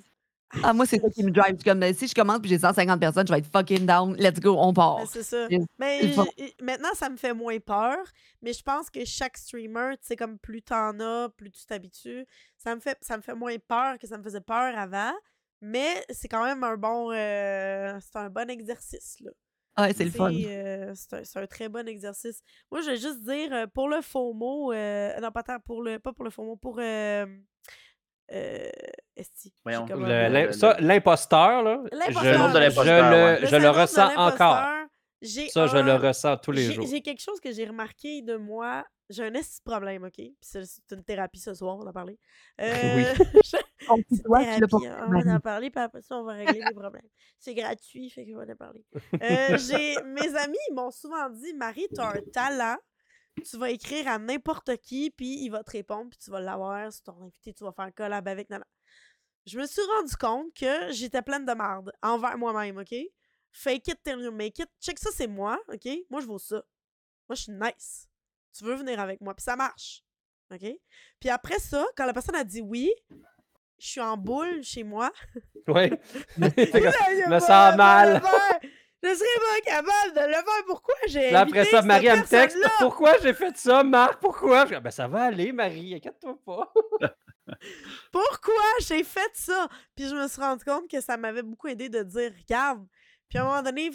Ah, 0.63 0.73
moi, 0.73 0.85
c'est 0.85 0.99
ça 0.99 1.09
qui 1.09 1.23
me 1.23 1.31
drive. 1.31 1.57
Comme, 1.63 1.79
ben, 1.79 1.93
si 1.93 2.07
je 2.07 2.13
commence 2.13 2.39
puis 2.39 2.49
j'ai 2.49 2.59
150 2.59 2.99
personnes, 2.99 3.27
je 3.27 3.31
vais 3.31 3.39
être 3.39 3.51
fucking 3.51 3.85
down. 3.85 4.15
Let's 4.17 4.39
go, 4.39 4.55
on 4.57 4.73
part. 4.73 5.01
C'est 5.07 5.23
ça. 5.23 5.47
Mais 5.79 6.13
maintenant, 6.61 6.93
ça 6.93 7.09
me 7.09 7.17
fait 7.17 7.33
moins 7.33 7.59
peur. 7.59 7.97
Mais 8.41 8.53
je 8.53 8.63
pense 8.63 8.89
que 8.89 9.05
chaque 9.05 9.37
streamer, 9.37 9.95
tu 10.01 10.07
sais, 10.07 10.15
comme 10.15 10.37
plus 10.37 10.61
t'en 10.61 10.99
as, 10.99 11.29
plus 11.29 11.51
tu 11.51 11.65
t'habitues, 11.65 12.25
ça 12.57 12.75
me 12.75 12.81
fait 12.81 12.97
ça 13.01 13.17
me 13.17 13.21
fait 13.21 13.35
moins 13.35 13.55
peur 13.67 13.97
que 13.99 14.07
ça 14.07 14.17
me 14.17 14.23
faisait 14.23 14.41
peur 14.41 14.77
avant. 14.77 15.13
Mais 15.61 16.03
c'est 16.09 16.27
quand 16.27 16.43
même 16.43 16.63
un 16.63 16.75
bon. 16.75 17.11
euh, 17.11 17.97
c'est 18.01 18.17
un 18.17 18.29
bon 18.29 18.49
exercice, 18.49 19.17
là. 19.21 19.31
Ah 19.75 19.83
Ouais, 19.83 19.93
c'est 19.93 20.03
le 20.03 20.11
fun. 20.11 20.31
C'est 20.31 20.57
euh, 20.57 20.93
c'est 20.95 21.37
un, 21.37 21.47
très 21.47 21.69
bon 21.69 21.87
exercice. 21.87 22.41
Moi, 22.71 22.81
je 22.81 22.91
vais 22.91 22.97
juste 22.97 23.21
dire, 23.21 23.53
euh, 23.53 23.67
pour 23.67 23.87
le 23.87 24.01
FOMO, 24.01 24.73
euh, 24.73 25.17
non, 25.21 25.31
pas 25.31 25.43
tant, 25.43 25.59
pour 25.59 25.81
le, 25.81 25.97
pas 25.97 26.11
pour 26.11 26.25
le 26.25 26.31
FOMO, 26.31 26.57
pour. 26.57 26.79
Euh, 28.31 28.69
esti, 29.15 29.49
j'ai 29.49 29.53
Voyons. 29.65 29.85
comme 29.87 30.05
Le- 30.05 30.11
un- 30.13 30.29
le- 30.29 30.33
l'im- 30.33 30.45
le- 30.47 30.51
ça, 30.53 30.77
l'imposteur, 30.79 31.63
là, 31.63 31.83
je, 31.91 31.97
de 31.97 32.13
je- 32.13 32.57
l'imposteur, 32.59 32.85
je 33.41 33.55
le, 33.55 33.61
je 33.61 33.67
ressens 33.67 34.15
encore. 34.17 34.65
j'ai 35.21 35.49
Ça, 35.49 35.67
je 35.67 35.77
le 35.77 35.95
ressens 35.95 36.37
tous 36.37 36.51
les 36.51 36.63
j'ai- 36.67 36.73
jours. 36.73 36.87
J'ai 36.87 37.01
quelque 37.01 37.21
chose 37.21 37.39
que 37.41 37.51
j'ai 37.51 37.65
remarqué 37.65 38.21
de 38.21 38.37
moi. 38.37 38.85
J'ai 39.09 39.25
un 39.25 39.33
esti 39.33 39.59
de 39.65 39.69
problème, 39.69 40.05
OK? 40.05 40.13
Puis 40.15 40.33
c'est 40.39 40.63
c'est 40.63 40.95
une 40.95 41.03
thérapie 41.03 41.39
ce 41.39 41.53
soir, 41.53 41.75
on 41.75 41.81
en 41.81 41.87
a 41.87 41.91
parlé. 41.91 42.17
Oui. 42.59 42.65
Euh, 42.65 43.13
je- 43.43 43.57
tu 43.89 44.15
fait, 44.15 44.23
on 44.23 44.27
va 44.29 45.03
en 45.03 45.09
Marie. 45.09 45.39
parler, 45.41 45.69
puis 45.69 45.83
après 45.83 46.01
ça, 46.01 46.15
on 46.15 46.23
va 46.23 46.31
régler 46.33 46.61
les 46.65 46.73
problèmes. 46.73 47.01
C'est 47.37 47.53
gratuit, 47.53 48.09
fait 48.09 48.25
qu'on 48.25 48.37
va 48.37 48.43
en 48.43 48.55
parler. 48.55 48.85
Euh, 48.95 49.57
j'ai- 49.57 50.01
mes 50.05 50.33
amis 50.37 50.57
m'ont 50.73 50.91
souvent 50.91 51.29
dit 51.29 51.53
Marie, 51.55 51.87
tu 51.93 51.99
as 51.99 52.07
un 52.11 52.21
talent. 52.33 52.77
Tu 53.45 53.57
vas 53.57 53.69
écrire 53.69 54.07
à 54.07 54.17
n'importe 54.17 54.77
qui, 54.77 55.09
puis 55.11 55.43
il 55.43 55.49
va 55.49 55.63
te 55.63 55.71
répondre, 55.71 56.09
puis 56.09 56.19
tu 56.19 56.29
vas 56.31 56.39
l'avoir. 56.39 56.91
Si 56.91 57.01
ton 57.03 57.21
invité, 57.21 57.53
tu 57.53 57.63
vas 57.63 57.71
faire 57.71 57.85
un 57.85 57.91
collab 57.91 58.27
avec 58.27 58.49
Nana. 58.49 58.65
Je 59.45 59.57
me 59.59 59.65
suis 59.65 59.81
rendu 59.81 60.15
compte 60.17 60.53
que 60.53 60.91
j'étais 60.91 61.21
pleine 61.21 61.45
de 61.45 61.53
marde 61.53 61.91
envers 62.01 62.37
moi-même, 62.37 62.77
OK? 62.77 62.93
Fake 63.51 63.87
it 63.87 64.03
till 64.03 64.19
you 64.19 64.31
make 64.31 64.59
it. 64.59 64.69
Check 64.79 64.99
ça, 64.99 65.09
c'est 65.13 65.27
moi, 65.27 65.59
OK? 65.69 65.87
Moi, 66.09 66.21
je 66.21 66.27
vaux 66.27 66.39
ça. 66.39 66.63
Moi, 67.27 67.35
je 67.35 67.43
suis 67.43 67.51
nice. 67.51 68.07
Tu 68.55 68.63
veux 68.63 68.75
venir 68.75 68.99
avec 68.99 69.21
moi, 69.21 69.33
puis 69.33 69.43
ça 69.43 69.55
marche. 69.55 70.03
OK? 70.53 70.65
Puis 71.19 71.29
après 71.29 71.59
ça, 71.59 71.85
quand 71.95 72.05
la 72.05 72.13
personne 72.13 72.35
a 72.35 72.43
dit 72.43 72.61
oui, 72.61 72.91
je 73.79 73.87
suis 73.87 74.01
en 74.01 74.15
boule 74.15 74.61
chez 74.63 74.83
moi. 74.83 75.11
Oui. 75.67 75.89
Je 76.37 77.29
me 77.29 77.39
sens 77.39 77.75
mal. 77.75 78.21
Je 79.03 79.09
serais 79.15 79.63
pas 79.63 79.71
capable 79.71 80.13
de 80.15 80.27
le 80.27 80.33
faire. 80.33 80.65
Pourquoi 80.67 80.95
j'ai 81.07 81.31
Là, 81.31 81.41
après 81.41 81.65
ça, 81.65 81.81
Marie, 81.81 82.05
elle 82.07 82.19
me 82.19 82.25
texte. 82.25 82.57
Pourquoi 82.79 83.17
j'ai 83.19 83.33
fait 83.33 83.57
ça, 83.57 83.83
Marc? 83.83 84.19
Pourquoi? 84.19 84.65
Je 84.67 84.75
dis, 84.75 84.81
Ben, 84.81 84.91
ça 84.91 85.07
va 85.07 85.23
aller, 85.23 85.51
Marie, 85.51 85.95
inquiète-toi 85.95 86.37
pas. 86.45 86.71
Pourquoi 88.11 88.53
j'ai 88.79 89.03
fait 89.03 89.31
ça? 89.33 89.67
Puis 89.95 90.07
je 90.07 90.15
me 90.15 90.27
suis 90.27 90.41
rendu 90.41 90.63
compte 90.63 90.87
que 90.89 91.01
ça 91.01 91.17
m'avait 91.17 91.43
beaucoup 91.43 91.67
aidé 91.67 91.89
de 91.89 92.03
dire, 92.03 92.31
regarde. 92.37 92.85
Puis 93.29 93.37
à 93.37 93.41
un 93.41 93.45
moment 93.45 93.61
donné, 93.61 93.91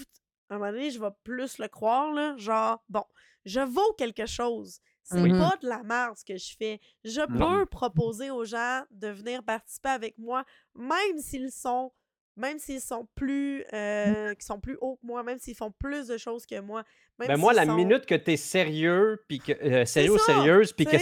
à 0.50 0.54
un 0.54 0.58
moment 0.58 0.72
donné, 0.72 0.90
je 0.90 1.00
vais 1.00 1.10
plus 1.24 1.58
le 1.58 1.68
croire, 1.68 2.12
là. 2.12 2.34
Genre, 2.36 2.82
bon, 2.88 3.04
je 3.44 3.60
vaux 3.60 3.92
quelque 3.94 4.26
chose. 4.26 4.80
C'est 5.02 5.22
pas 5.28 5.54
de 5.62 5.68
la 5.68 5.84
merde 5.84 6.16
ce 6.16 6.24
que 6.24 6.36
je 6.36 6.56
fais. 6.58 6.80
Je 7.04 7.20
Non. 7.28 7.58
peux 7.60 7.66
proposer 7.66 8.30
aux 8.30 8.44
gens 8.44 8.82
de 8.90 9.06
venir 9.06 9.40
participer 9.44 9.90
avec 9.90 10.18
moi, 10.18 10.44
même 10.74 11.18
s'ils 11.20 11.52
sont, 11.52 11.92
même 12.36 12.58
s'ils 12.58 12.80
sont 12.80 13.08
plus, 13.14 13.64
euh, 13.72 14.34
qui 14.34 14.44
sont 14.44 14.60
plus 14.60 14.76
hauts 14.80 14.96
que 14.96 15.06
moi, 15.06 15.22
même 15.22 15.38
s'ils 15.38 15.56
font 15.56 15.70
plus 15.70 16.06
de 16.08 16.16
choses 16.18 16.44
que 16.46 16.60
moi. 16.60 16.82
Même 17.18 17.28
Ben 17.28 17.36
moi, 17.38 17.54
la 17.54 17.64
sont- 17.64 17.74
minute 17.74 18.04
que 18.04 18.14
tu 18.14 18.32
es 18.32 18.36
sérieux, 18.36 19.24
puis 19.26 19.38
que, 19.40 19.52
euh, 19.52 19.84
sérieux 19.86 20.18
ça, 20.18 20.34
sérieuse, 20.34 20.72
puis 20.74 20.84
qu'il 20.84 20.98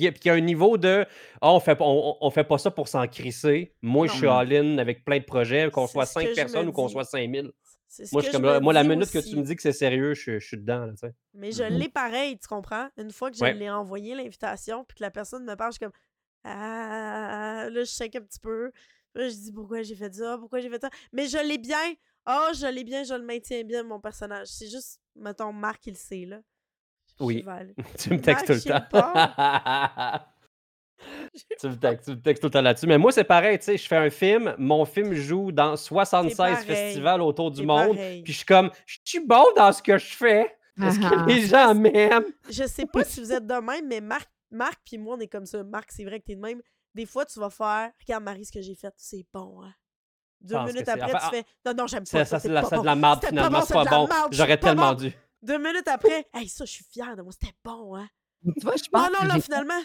y, 0.00 0.06
a- 0.06 0.12
y 0.24 0.30
un 0.30 0.40
niveau 0.40 0.78
de 0.78 1.04
Ah, 1.40 1.52
on 1.52 1.58
fait, 1.60 1.74
pas- 1.74 1.84
on, 1.84 2.16
on 2.20 2.30
fait 2.30 2.44
pas 2.44 2.58
ça 2.58 2.70
pour 2.70 2.86
s'en 2.88 3.06
crisser. 3.08 3.74
Moi, 3.82 4.06
je 4.06 4.12
suis 4.12 4.28
all-in 4.28 4.78
avec 4.78 5.04
plein 5.04 5.18
de 5.18 5.24
projets, 5.24 5.70
qu'on 5.72 5.86
soit 5.88 6.06
ce 6.06 6.14
que 6.14 6.20
5 6.20 6.28
je 6.30 6.34
personnes 6.34 6.68
ou 6.68 6.72
qu'on 6.72 6.88
soit 6.88 7.04
5000. 7.04 7.50
C'est 7.88 8.04
ce 8.06 8.14
Moi, 8.14 8.22
je 8.22 8.36
me 8.36 8.58
moi, 8.60 8.72
la 8.72 8.84
minute 8.84 9.10
que 9.10 9.18
tu 9.18 9.36
me 9.36 9.42
dis 9.42 9.56
que 9.56 9.62
c'est 9.62 9.72
sérieux, 9.72 10.14
je, 10.14 10.38
je 10.38 10.46
suis 10.46 10.56
dedans. 10.56 10.86
là, 10.86 10.92
tu 10.92 10.98
sais. 10.98 11.14
Mais 11.34 11.50
je 11.52 11.62
l'ai 11.64 11.88
pareil, 11.88 12.38
tu 12.38 12.46
comprends? 12.46 12.88
Une 12.96 13.10
fois 13.10 13.30
que 13.30 13.36
je 13.36 13.42
Ouais. 13.42 13.54
l'ai 13.54 13.70
envoyé 13.70 14.14
l'invitation, 14.14 14.84
puis 14.84 14.96
que 14.98 15.02
la 15.02 15.10
personne 15.10 15.44
me 15.44 15.54
parle, 15.56 15.72
je 15.72 15.78
suis 15.78 15.84
comme 15.84 15.92
Ah, 16.44 17.66
là, 17.70 17.80
je 17.80 17.84
sais 17.90 18.04
un 18.04 18.20
petit 18.20 18.38
peu. 18.40 18.70
Là, 19.16 19.28
je 19.28 19.34
dis 19.34 19.52
pourquoi 19.52 19.82
j'ai 19.82 19.94
fait 19.94 20.14
ça, 20.14 20.36
pourquoi 20.38 20.60
j'ai 20.60 20.68
fait 20.68 20.80
ça? 20.80 20.90
Mais 21.12 21.26
je 21.26 21.38
l'ai 21.38 21.58
bien. 21.58 21.94
Oh, 22.28 22.48
je 22.54 22.66
l'ai 22.66 22.84
bien, 22.84 23.02
je 23.02 23.14
le 23.14 23.22
maintiens 23.22 23.64
bien, 23.64 23.82
mon 23.82 23.98
personnage. 24.00 24.48
C'est 24.48 24.68
juste, 24.68 25.00
mettons, 25.14 25.52
Marc, 25.52 25.86
il 25.86 25.92
le 25.92 25.96
sait, 25.96 26.24
là. 26.26 26.40
Oui. 27.18 27.42
tu 27.98 28.10
me 28.10 28.20
textes 28.20 28.46
tout 28.46 28.52
le 28.52 28.60
temps. 28.90 29.12
tu, 31.60 31.68
me 31.68 31.74
textes, 31.76 32.04
tu 32.06 32.10
me 32.10 32.20
textes 32.20 32.42
tout 32.42 32.48
le 32.48 32.52
temps 32.52 32.60
là-dessus. 32.62 32.86
Mais 32.86 32.98
moi, 32.98 33.12
c'est 33.12 33.24
pareil, 33.24 33.58
tu 33.58 33.64
sais, 33.66 33.78
je 33.78 33.86
fais 33.86 33.96
un 33.96 34.10
film, 34.10 34.54
mon 34.58 34.84
film 34.84 35.14
joue 35.14 35.52
dans 35.52 35.76
76 35.76 36.36
pareil. 36.36 36.56
festivals 36.66 37.22
autour 37.22 37.50
du 37.50 37.64
monde, 37.64 37.96
pareil. 37.96 38.22
puis 38.22 38.32
je 38.32 38.38
suis 38.38 38.46
comme, 38.46 38.70
je 38.84 38.98
suis 39.04 39.20
bon 39.20 39.44
dans 39.56 39.72
ce 39.72 39.82
que 39.82 39.96
je 39.96 40.14
fais. 40.14 40.54
Est-ce 40.82 40.98
Ah, 41.02 41.10
que 41.24 41.30
les 41.30 41.40
gens 41.46 41.74
m'aiment? 41.74 42.24
Je 42.50 42.64
sais 42.64 42.84
pas 42.86 43.02
si 43.04 43.20
vous 43.20 43.32
êtes 43.32 43.46
de 43.46 43.54
même, 43.54 43.86
mais 43.86 44.00
Marc, 44.02 44.28
Marc 44.50 44.78
puis 44.84 44.98
moi, 44.98 45.16
on 45.16 45.20
est 45.20 45.26
comme 45.28 45.46
ça. 45.46 45.62
Marc, 45.64 45.90
c'est 45.90 46.04
vrai 46.04 46.20
que 46.20 46.26
t'es 46.26 46.34
de 46.34 46.40
même. 46.40 46.60
Des 46.96 47.06
fois, 47.06 47.26
tu 47.26 47.38
vas 47.38 47.50
faire 47.50 47.90
Regarde, 48.00 48.24
Marie, 48.24 48.44
ce 48.46 48.52
que 48.52 48.62
j'ai 48.62 48.74
fait, 48.74 48.92
c'est 48.96 49.24
bon, 49.32 49.62
hein. 49.62 49.72
Deux 50.40 50.58
minutes 50.64 50.88
après, 50.88 51.14
enfin, 51.14 51.28
tu 51.30 51.36
fais 51.36 51.44
Non, 51.64 51.72
non, 51.76 51.86
j'aime 51.86 52.06
Ça, 52.06 52.18
pas. 52.18 52.24
ça, 52.24 52.30
Ça, 52.36 52.40
c'est 52.40 52.48
de 52.48 52.54
la, 52.54 52.62
pas 52.62 52.68
c'est 52.68 52.74
de 52.76 52.80
bon. 52.80 52.84
la 52.86 52.96
merde 52.96 53.24
finalement, 53.26 53.60
c'est 53.62 53.74
pas 53.74 53.84
bon. 53.84 54.08
J'aurais 54.30 54.58
tellement 54.58 54.94
dû. 54.94 55.12
Deux 55.42 55.58
minutes 55.58 55.88
après, 55.88 56.26
hey, 56.34 56.48
ça, 56.48 56.64
je 56.64 56.70
suis 56.72 56.84
fière 56.90 57.14
de 57.16 57.22
moi, 57.22 57.32
c'était 57.32 57.54
bon, 57.64 57.96
hein. 57.96 58.08
Tu 58.44 58.52
vois, 58.64 58.74
je 58.76 58.84
Non, 58.92 59.00
pense 59.00 59.10
non, 59.12 59.28
que 59.28 59.34
là, 59.34 59.40
finalement. 59.40 59.80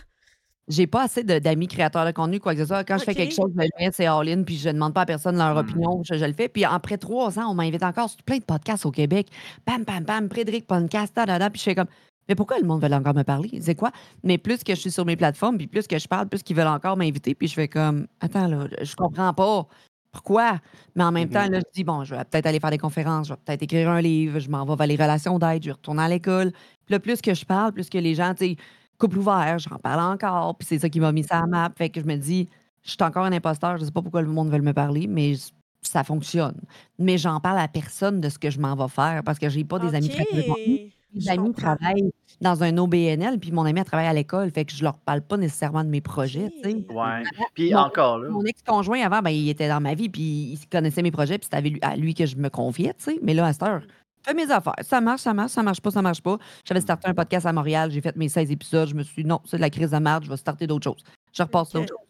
j'ai 0.68 0.88
pas 0.88 1.03
assez 1.03 1.24
d'amis 1.24 1.68
créateurs 1.68 2.05
de 2.05 2.12
contenu, 2.12 2.39
quoi 2.39 2.53
que 2.53 2.62
ce 2.62 2.66
soit. 2.68 2.84
Quand 2.86 2.97
je 2.97 3.03
fais 3.03 3.16
quelque 3.16 3.34
chose, 3.34 3.51
je 3.55 3.62
le 3.62 3.70
mets, 3.80 3.91
c'est 3.91 4.05
all-in, 4.05 4.43
puis 4.43 4.57
je 4.57 4.70
demande 4.70 4.93
pas 4.93 5.01
à 5.01 5.05
personne 5.05 5.38
leur 5.38 5.53
Hmm. 5.55 5.57
opinion, 5.59 6.01
je, 6.03 6.16
je 6.16 6.26
le 6.26 6.34
fais. 6.34 6.47
Puis 6.49 6.64
après 6.64 6.97
trois 6.97 7.38
ans, 7.39 7.49
on 7.51 7.53
m'invite 7.55 7.84
encore 7.84 8.09
sur 8.09 8.22
plein 8.24 8.38
de 8.38 8.43
podcasts 8.43 8.86
au 8.86 8.91
Québec. 8.91 9.28
Bam, 9.66 9.84
bam, 9.84 10.03
bam, 10.03 10.30
Frédéric 10.30 10.66
Podcast, 10.68 11.14
da, 11.16 11.26
da, 11.26 11.39
da. 11.39 11.49
Puis 11.49 11.59
je 11.59 11.64
fais 11.66 11.76
comme, 11.76 11.88
mais 12.30 12.36
pourquoi 12.36 12.59
le 12.59 12.65
monde 12.65 12.82
veut 12.84 12.93
encore 12.93 13.13
me 13.15 13.24
parler? 13.24 13.59
C'est 13.61 13.76
quoi? 13.76 13.91
Mais 14.24 14.38
plus 14.38 14.63
que 14.63 14.74
je 14.76 14.80
suis 14.80 14.91
sur 14.91 15.05
mes 15.05 15.15
plateformes, 15.15 15.57
puis 15.57 15.67
plus 15.67 15.88
que 15.88 15.97
je 15.99 16.07
parle, 16.07 16.28
plus 16.30 16.43
qu'ils 16.43 16.55
veulent 16.55 16.67
encore 16.67 16.97
m'inviter. 16.97 17.36
Puis 17.36 17.47
je 17.47 17.53
fais 17.53 17.67
comme, 17.67 18.07
attends, 18.22 18.47
là, 18.47 18.67
je 18.82 18.95
comprends 18.95 19.34
pas. 19.34 19.67
Pourquoi? 20.11 20.59
Mais 20.95 21.03
en 21.03 21.11
même 21.11 21.28
Mhm. 21.30 21.34
temps, 21.34 21.47
là, 21.49 21.59
je 21.59 21.72
dis, 21.74 21.84
bon, 21.86 22.03
je 22.03 22.13
vais 22.15 22.24
peut-être 22.26 22.45
aller 22.45 22.59
faire 22.59 22.69
des 22.72 22.78
conférences, 22.78 23.28
je 23.30 23.34
vais 23.34 23.39
peut-être 23.45 23.63
écrire 23.63 23.89
un 23.89 24.01
livre, 24.01 24.39
je 24.39 24.49
m'en 24.49 24.65
vais 24.65 24.76
vers 24.76 24.88
les 24.88 24.95
relations 24.97 25.39
d'aide, 25.39 25.63
je 25.63 25.67
vais 25.69 25.74
retourner 25.74 26.03
à 26.03 26.09
l'école. 26.09 26.51
Puis 26.86 26.93
là, 26.93 26.99
plus 26.99 27.22
que 27.22 27.34
je 27.34 27.45
parle, 27.45 27.72
plus 27.74 27.89
que 27.89 27.97
les 27.97 28.13
gens, 28.15 28.34
tu 28.34 28.45
sais, 28.45 28.55
couple 28.97 29.17
ouvert, 29.19 29.57
j'en 29.59 29.78
parle 29.78 30.01
encore, 30.13 30.57
puis 30.57 30.67
c'est 30.67 30.80
ça 30.80 30.89
qui 30.89 30.99
m'a 30.99 31.11
mis 31.13 31.24
ça 31.24 31.39
à 31.39 31.47
map. 31.47 31.72
Fait 31.78 31.89
que 31.89 32.01
je 32.01 32.05
me 32.05 32.17
dis, 32.17 32.49
je 32.84 32.91
suis 32.91 32.97
encore 33.03 33.26
un 33.26 33.32
imposteur, 33.32 33.78
je 33.78 33.86
sais 33.86 33.91
pas 33.91 34.01
pourquoi 34.01 34.22
le 34.22 34.28
monde 34.30 34.49
veut 34.51 34.59
me 34.59 34.74
parler, 34.74 35.07
mais 35.07 35.34
ça 35.82 36.03
fonctionne. 36.03 36.59
Mais 36.99 37.17
j'en 37.17 37.39
parle 37.39 37.57
à 37.59 37.67
personne 37.67 38.22
de 38.22 38.30
ce 38.30 38.38
que 38.38 38.49
je 38.51 38.59
m'en 38.59 38.76
vais 38.76 38.89
faire 38.89 39.24
parce 39.24 39.39
que 39.39 39.49
j'ai 39.49 39.63
pas 39.63 39.80
des 39.80 39.95
amis 39.95 40.09
contenu. 40.09 40.80
Mes 41.14 41.22
je 41.22 41.30
amis 41.30 41.51
comprends. 41.53 41.76
travaillent 41.76 42.12
dans 42.39 42.64
un 42.64 42.78
OBNL, 42.78 43.39
puis 43.39 43.51
mon 43.51 43.66
ami 43.66 43.80
elle 43.80 43.86
travaille 43.86 44.07
à 44.07 44.14
l'école, 44.14 44.49
fait 44.51 44.66
que 44.66 44.72
je 44.72 44.84
leur 44.84 44.97
parle 44.97 45.22
pas 45.22 45.38
nécessairement 45.38 45.84
de 45.84 45.89
mes 45.89 46.01
projets, 46.01 46.49
tu 46.64 46.70
sais. 46.72 46.76
Ok. 46.89 46.95
Ouais. 46.95 47.24
Puis 47.53 47.72
Mon- 47.74 47.80
encore 47.80 48.18
là. 48.20 48.30
Mon 48.30 48.43
ex-conjoint 48.45 49.01
avant, 49.01 49.22
ben, 49.22 49.30
il 49.32 49.49
était 49.49 49.68
dans 49.68 49.82
ma 49.82 49.93
vie, 49.93 50.09
puis 50.09 50.22
il 50.53 50.59
connaissait 50.72 51.01
mes 51.03 51.12
projets, 51.12 51.38
puis 51.38 51.45
c'était 51.45 51.57
à 51.57 51.62
lui- 51.62 51.80
à 51.82 51.95
lui 51.95 52.14
que 52.14 52.26
je 52.26 52.36
me 52.38 52.49
confiais, 52.49 52.93
tu 52.97 53.03
sais. 53.03 53.20
Mais 53.22 53.34
là, 53.34 53.45
à 53.45 53.53
cette 53.53 53.64
heure, 53.64 53.82
fais 54.26 54.34
mes 54.34 54.49
affaires. 54.51 54.74
Ça 54.82 55.01
marche, 55.01 55.22
ça 55.22 55.34
marche, 55.34 55.51
ça 55.51 55.62
marche 55.64 55.82
pas, 55.82 55.91
ça 55.91 56.01
marche 56.01 56.22
pas. 56.22 56.38
J'avais 56.66 56.82
starté 56.82 57.07
un 57.09 57.14
podcast 57.14 57.45
à 57.45 57.53
Montréal, 57.53 57.91
j'ai 57.91 58.01
fait 58.01 58.16
mes 58.16 58.30
16 58.30 58.49
épisodes, 58.51 58.88
je 58.89 58.95
me 58.95 59.03
suis 59.03 59.22
dit, 59.24 59.28
non, 59.28 59.39
c'est 59.45 59.57
de 59.57 59.62
la 59.62 59.70
crise 59.70 59.91
de 59.91 59.97
merde, 59.97 60.24
je 60.24 60.30
vais 60.30 60.38
starter 60.38 60.66
d'autres 60.68 60.86
choses. 60.86 61.03
Je 61.34 61.43
repasse 61.43 61.68
Ok. 61.76 61.82
d'autres 61.82 61.93
choses. 61.93 62.07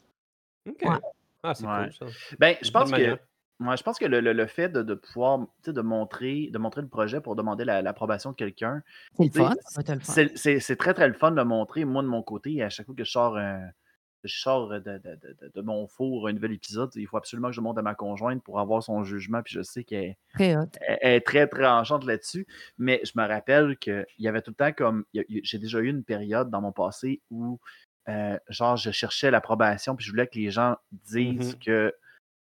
OK. 0.76 0.90
Ouais. 0.90 0.98
Ah, 1.44 1.54
c'est 1.56 1.66
Ouais. 1.66 1.72
cool, 2.00 2.10
ça. 2.12 2.36
Ben, 2.40 2.56
je 2.62 2.68
Une 2.68 2.74
pense 2.74 2.86
que. 2.86 2.92
manière. 2.92 3.18
Ouais, 3.62 3.78
je 3.78 3.84
pense 3.84 4.00
que 4.00 4.06
le, 4.06 4.20
le- 4.22 4.34
le 4.34 4.48
fait 4.48 4.70
de, 4.70 4.82
de 4.82 4.94
pouvoir 4.96 5.40
tu 5.40 5.46
sais, 5.66 5.74
de 5.74 5.82
montrer, 5.82 6.50
de 6.52 6.58
montrer 6.58 6.82
le 6.82 6.88
projet 6.88 7.22
pour 7.22 7.36
demander 7.36 7.64
la- 7.64 7.82
l'approbation 7.82 8.32
de 8.32 8.36
quelqu'un, 8.36 8.82
C'est 9.18 9.24
le 9.24 9.30
Tu 9.30 9.38
sais, 9.38 9.44
fun, 9.46 9.54
ça 9.66 9.70
va 9.76 9.82
être 9.82 9.94
le 9.94 10.00
fun. 10.00 10.14
c'est 10.14 10.38
c'est- 10.38 10.60
c'est 10.60 10.76
très 10.76 10.94
très 10.94 11.08
le 11.08 11.14
fun 11.14 11.32
de 11.32 11.36
le 11.36 11.44
montrer. 11.46 11.86
Moi, 11.86 12.02
de 12.02 12.08
mon 12.08 12.24
côté, 12.24 12.62
à 12.64 12.70
chaque 12.70 12.86
fois 12.88 12.96
que 12.96 13.04
je 13.04 13.12
sors, 13.12 13.38
un- 13.38 13.70
je 14.24 14.36
sors 14.40 14.70
de, 14.70 14.80
de- 14.80 14.98
de- 15.00 15.20
de- 15.42 15.52
de 15.56 15.62
mon 15.62 15.88
four 15.88 16.28
un 16.28 16.34
nouvel 16.34 16.52
épisode, 16.54 16.92
il 16.96 17.08
faut 17.08 17.18
absolument 17.18 17.48
que 17.50 17.56
je 17.56 17.60
le 17.60 17.64
montre 17.64 17.80
à 17.80 17.82
ma 17.82 17.96
conjointe 17.96 18.44
pour 18.44 18.60
avoir 18.60 18.84
son 18.84 19.04
jugement. 19.04 19.42
Puis 19.42 19.54
je 19.56 19.62
sais 19.64 19.84
qu'elle 19.84 20.16
Très 20.36 20.56
hot. 20.56 20.66
elle- 20.82 20.98
elle 21.02 21.14
est 21.16 21.22
très 21.22 21.48
tranchante 21.48 22.04
là-dessus. 22.06 22.46
Mais 22.78 23.02
je 23.04 23.12
me 23.16 23.28
rappelle 23.28 23.78
qu'il 23.78 24.06
y 24.20 24.28
avait 24.28 24.42
tout 24.42 24.52
le 24.52 24.56
temps 24.56 24.72
comme. 24.74 25.06
il 25.14 25.18
y 25.18 25.22
a- 25.22 25.26
il 25.30 25.36
y 25.36 25.40
a- 25.40 25.42
J'ai 25.44 25.58
déjà 25.60 25.80
eu 25.80 25.88
une 25.90 26.04
période 26.04 26.50
dans 26.50 26.62
mon 26.62 26.72
passé 26.72 27.22
où, 27.32 27.60
euh, 28.10 28.38
genre, 28.50 28.78
je 28.78 28.92
cherchais 28.92 29.30
l'approbation, 29.32 29.96
puis 29.96 30.06
je 30.06 30.12
voulais 30.12 30.26
que 30.28 30.38
les 30.40 30.52
gens 30.52 30.78
disent 30.92 31.54
Mhm. 31.56 31.60
que, 31.64 31.94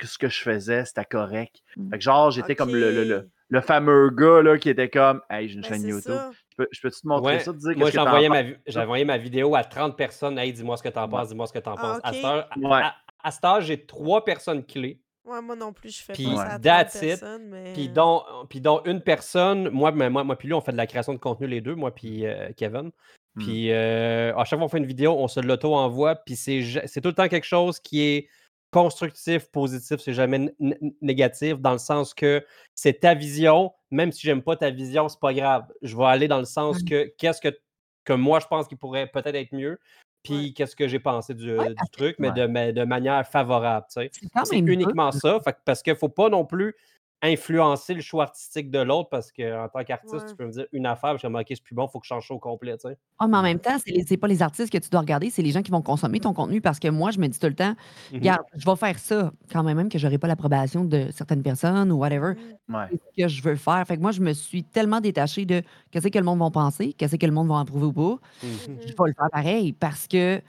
que 0.03 0.09
ce 0.09 0.19
que 0.19 0.29
je 0.29 0.41
faisais, 0.41 0.85
c'était 0.85 1.05
correct. 1.05 1.57
Fait 1.91 1.99
que 1.99 2.03
genre, 2.05 2.31
j'étais 2.31 2.55
comme 2.57 2.73
le, 2.75 2.91
le- 2.93 3.05
le- 3.05 3.17
Ok. 3.19 3.25
le 3.49 3.61
fameux 3.61 4.11
gars 4.11 4.43
là, 4.43 4.59
qui 4.59 4.69
était 4.69 4.89
comme 4.91 5.21
Hey, 5.31 5.49
j'ai 5.49 5.55
une 5.55 5.61
Ben, 5.63 5.69
chaîne 5.69 5.83
YouTube. 5.87 6.03
ça. 6.13 6.31
Je 6.51 6.57
peux- 6.57 6.69
je 6.71 6.81
peux-tu 6.81 7.01
te 7.01 7.07
montrer 7.09 7.35
Ouais, 7.35 7.41
ça, 7.41 7.53
te 7.53 7.59
dire 7.59 7.77
Moi, 7.77 7.91
penses? 7.91 7.95
ma, 7.97 8.83
envoyé 8.83 9.05
ma 9.05 9.17
vidéo 9.19 9.55
à 9.55 9.65
30 9.65 9.97
personnes. 9.97 10.39
Hey, 10.39 10.53
dis-moi 10.53 10.77
ce 10.77 10.83
que 10.83 10.89
t'en 10.89 11.09
penses, 11.09 11.29
dis-moi 11.29 11.47
ce 11.47 11.53
que 11.53 11.59
t'en 11.61 11.75
Ah, 11.75 11.81
penses. 11.81 12.01
À 12.03 12.09
ok. 12.11 12.15
cette 12.17 12.25
heure, 12.25 12.49
à- 12.51 12.59
Ouais. 12.59 12.83
à- 13.23 13.61
j'ai 13.61 13.87
trois 13.87 14.25
personnes 14.25 14.65
clés. 14.65 15.01
Ouais, 15.25 15.41
moi 15.41 15.55
non 15.55 15.73
plus, 15.73 15.97
je 15.97 16.03
fais 16.03 16.13
Puis 16.15 16.25
pas 16.25 16.37
ça 16.37 16.43
à 16.43 16.49
30 16.59 16.63
that's 16.63 16.95
it. 16.97 17.01
personnes, 17.21 17.47
mais... 17.49 17.73
Puis 17.75 17.89
dont, 17.89 18.23
puis 18.51 18.61
dont 18.61 18.83
une 18.85 19.01
personne, 19.01 19.69
moi, 19.71 19.93
ben, 19.93 20.11
moi, 20.11 20.25
moi 20.25 20.37
puis 20.37 20.49
lui, 20.49 20.55
on 20.55 20.61
fait 20.61 20.73
de 20.73 20.77
la 20.77 20.87
création 20.89 21.13
de 21.15 21.19
contenu 21.19 21.47
les 21.47 21.61
deux, 21.61 21.77
moi 21.77 21.95
puis 21.95 22.27
euh, 22.27 22.49
Kevin. 22.57 22.91
Hmm. 23.37 23.43
Puis 23.45 23.71
euh, 23.71 24.35
à 24.37 24.45
chaque 24.45 24.59
fois 24.59 24.67
qu'on 24.67 24.69
fait 24.71 24.79
une 24.79 24.85
vidéo, 24.87 25.15
on 25.17 25.29
se 25.29 25.39
l'auto-envoie. 25.39 26.17
Puis 26.17 26.35
c'est 26.35 27.01
tout 27.01 27.09
le 27.09 27.15
temps 27.15 27.29
quelque 27.29 27.47
chose 27.47 27.79
qui 27.79 28.03
est 28.03 28.29
constructif, 28.73 29.47
positif, 29.53 30.01
c'est 30.01 30.14
jamais 30.14 30.53
négatif, 31.01 31.61
dans 31.61 31.73
le 31.73 31.79
sens 31.79 32.14
que 32.14 32.45
c'est 32.75 33.01
ta 33.01 33.14
vision, 33.14 33.73
même 33.91 34.11
si 34.11 34.23
j'aime 34.23 34.43
pas 34.43 34.57
ta 34.57 34.70
vision, 34.70 35.09
c'est 35.09 35.20
pas 35.20 35.33
grave. 35.35 35.66
Je 35.83 35.97
vais 35.97 36.05
aller 36.07 36.27
dans 36.27 36.39
le 36.39 36.45
sens 36.47 36.83
que 36.83 37.12
qu'est-ce 37.18 37.41
que, 37.41 37.57
que 38.05 38.14
moi 38.14 38.41
je 38.41 38.47
pense 38.47 38.66
qui 38.66 38.75
pourrait 38.75 39.07
peut-être 39.07 39.37
être 39.37 39.53
mieux. 39.55 39.79
puis 40.25 40.55
qu'est-ce 40.55 40.77
que 40.77 40.87
j'ai 40.89 41.01
pensé 41.01 41.35
du, 41.35 41.51
Ouais, 41.53 41.68
du 41.70 41.75
parce 41.75 41.91
que 41.91 41.97
truc, 41.97 42.16
mais 42.20 42.29
Ouais. 42.29 42.35
de, 42.35 42.47
ma- 42.47 42.73
de 42.73 42.85
manière 42.85 43.27
favorable, 43.27 43.87
c'est 43.89 44.11
uniquement 44.53 45.11
ça, 45.12 45.41
fait 45.45 45.57
parce 45.64 45.83
qu'il 45.83 45.93
ne 45.93 45.99
faut 45.99 46.09
pas 46.09 46.29
non 46.29 46.45
plus 46.47 46.75
influencer 47.23 47.95
le 47.95 48.01
choix 48.03 48.25
artistique 48.25 48.70
de 48.70 48.81
l'autre, 48.81 49.09
parce 49.11 49.31
qu'en 49.33 49.68
tant 49.73 49.85
qu'artiste, 49.85 50.25
Ouais. 50.25 50.31
tu 50.31 50.35
peux 50.37 50.47
me 50.47 50.51
dire 50.53 50.66
une 50.73 50.87
affaire, 50.87 51.12
puis 51.14 51.20
je 51.23 51.29
me 51.29 51.41
OK, 51.41 51.47
c'est 51.51 51.62
plus 51.62 51.75
bon, 51.75 51.87
il 51.87 51.91
faut 51.93 52.01
que 52.01 52.07
je 52.07 52.09
change 52.09 52.27
ça 52.29 52.35
au 52.35 52.39
complet, 52.41 52.77
tu 52.79 52.89
sais. 52.89 52.99
Ah, 53.18 53.29
mais 53.29 53.37
en 53.37 53.43
même 53.43 53.61
temps, 53.61 53.79
c'est 53.85 53.95
c'est 54.07 54.16
pas 54.16 54.27
les 54.27 54.43
artistes 54.43 54.73
que 54.73 54.79
tu 54.79 54.89
dois 54.91 55.01
regarder, 55.01 55.31
c'est 55.31 55.43
les 55.43 55.53
gens 55.53 55.62
qui 55.62 55.70
vont 55.70 55.83
consommer 55.83 56.18
ton 56.18 56.33
contenu 56.35 56.61
parce 56.61 56.79
que 56.81 56.89
moi, 56.89 57.11
je 57.12 57.18
me 57.20 57.29
dis 57.29 57.39
tout 57.39 57.47
le 57.47 57.55
temps, 57.55 57.75
Mhm. 58.11 58.18
regarde, 58.18 58.43
je 58.57 58.64
vais 58.68 58.77
faire 58.77 58.99
ça 58.99 59.33
quand 59.53 59.62
même, 59.62 59.77
même 59.77 59.89
que 59.89 59.99
j'aurai 59.99 60.18
pas 60.18 60.27
l'approbation 60.27 60.85
de 60.85 61.09
certaines 61.12 61.43
personnes 61.43 61.93
ou 61.93 61.97
whatever. 61.99 62.35
Mm. 62.68 62.75
Ouais. 62.75 62.87
Ce 63.16 63.23
que 63.23 63.29
je 63.29 63.43
veux 63.43 63.57
faire. 63.57 63.85
Fait 63.87 63.97
que 63.97 64.03
moi, 64.03 64.11
je 64.12 64.20
me 64.20 64.33
suis 64.33 64.64
tellement 64.64 65.01
détachée 65.01 65.45
de 65.47 65.62
qu'est-ce 65.91 66.09
que 66.09 66.18
le 66.18 66.25
monde 66.25 66.41
va 66.41 66.51
penser, 66.51 66.93
qu'est-ce 66.95 67.16
que 67.16 67.27
le 67.27 67.33
monde 67.33 67.49
va 67.49 67.61
approuver 67.61 67.87
ou 67.87 67.93
pas. 67.93 68.18
Mhm. 68.43 68.79
Je 68.81 68.87
vais 68.89 68.95
le 69.07 69.14
faire 69.14 69.31
pareil 69.31 69.73
parce 69.73 70.09
que, 70.09 70.41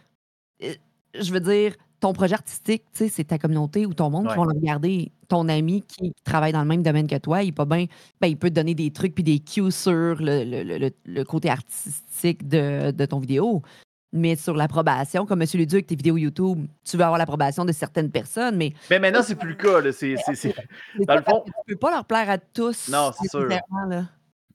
euh, 0.63 0.73
je 1.19 1.33
veux 1.33 1.39
dire, 1.41 1.75
ton 2.03 2.13
projet 2.13 2.33
artistique, 2.35 2.83
tu 2.93 2.99
sais, 2.99 3.09
c'est 3.09 3.23
ta 3.23 3.37
communauté 3.37 3.85
ou 3.85 3.93
ton 3.93 4.09
monde 4.09 4.23
qui 4.25 4.29
Ouais. 4.31 4.35
vont 4.35 4.43
le 4.45 4.53
regarder. 4.53 5.11
Ton 5.29 5.47
ami 5.47 5.81
qui 5.81 6.13
travaille 6.25 6.51
dans 6.51 6.61
le 6.61 6.67
même 6.67 6.83
domaine 6.83 7.07
que 7.07 7.17
toi, 7.17 7.41
il 7.43 7.49
est 7.49 7.51
pas 7.53 7.65
bien, 7.65 7.85
ben, 8.21 8.27
il 8.27 8.37
peut 8.37 8.49
te 8.49 8.55
donner 8.55 8.75
des 8.75 8.91
trucs 8.91 9.15
puis 9.15 9.23
des 9.23 9.39
cues 9.39 9.71
sur 9.71 9.91
le, 9.91 10.43
le- 10.43 10.63
le- 10.63 10.77
le- 10.77 10.91
le 11.05 11.23
côté 11.23 11.49
artistique 11.49 12.47
de, 12.47 12.91
de 12.91 13.05
ton 13.05 13.19
vidéo. 13.19 13.61
Mais 14.11 14.35
sur 14.35 14.53
l'approbation, 14.55 15.25
comme 15.25 15.41
M. 15.41 15.47
Leduc, 15.55 15.73
avec 15.73 15.87
tes 15.87 15.95
vidéos 15.95 16.17
YouTube, 16.17 16.67
tu 16.83 16.97
veux 16.97 17.03
avoir 17.03 17.17
l'approbation 17.17 17.65
de 17.65 17.71
certaines 17.71 18.11
personnes, 18.11 18.57
mais 18.57 18.73
Mais 18.91 18.99
maintenant, 18.99 19.23
c'est 19.23 19.35
plus 19.35 19.49
le 19.49 19.55
cas. 19.55 19.81
là. 19.81 19.91
C'est 19.91 20.15
Dans 21.07 21.15
le 21.15 21.21
fond- 21.23 21.43
tu 21.45 21.51
peux 21.73 21.79
pas 21.79 21.89
leur 21.91 22.05
plaire 22.05 22.29
à 22.29 22.37
tous. 22.37 22.89
Non, 22.89 23.11
c'est 23.19 23.27
sûr. 23.29 23.45
là. 23.45 23.59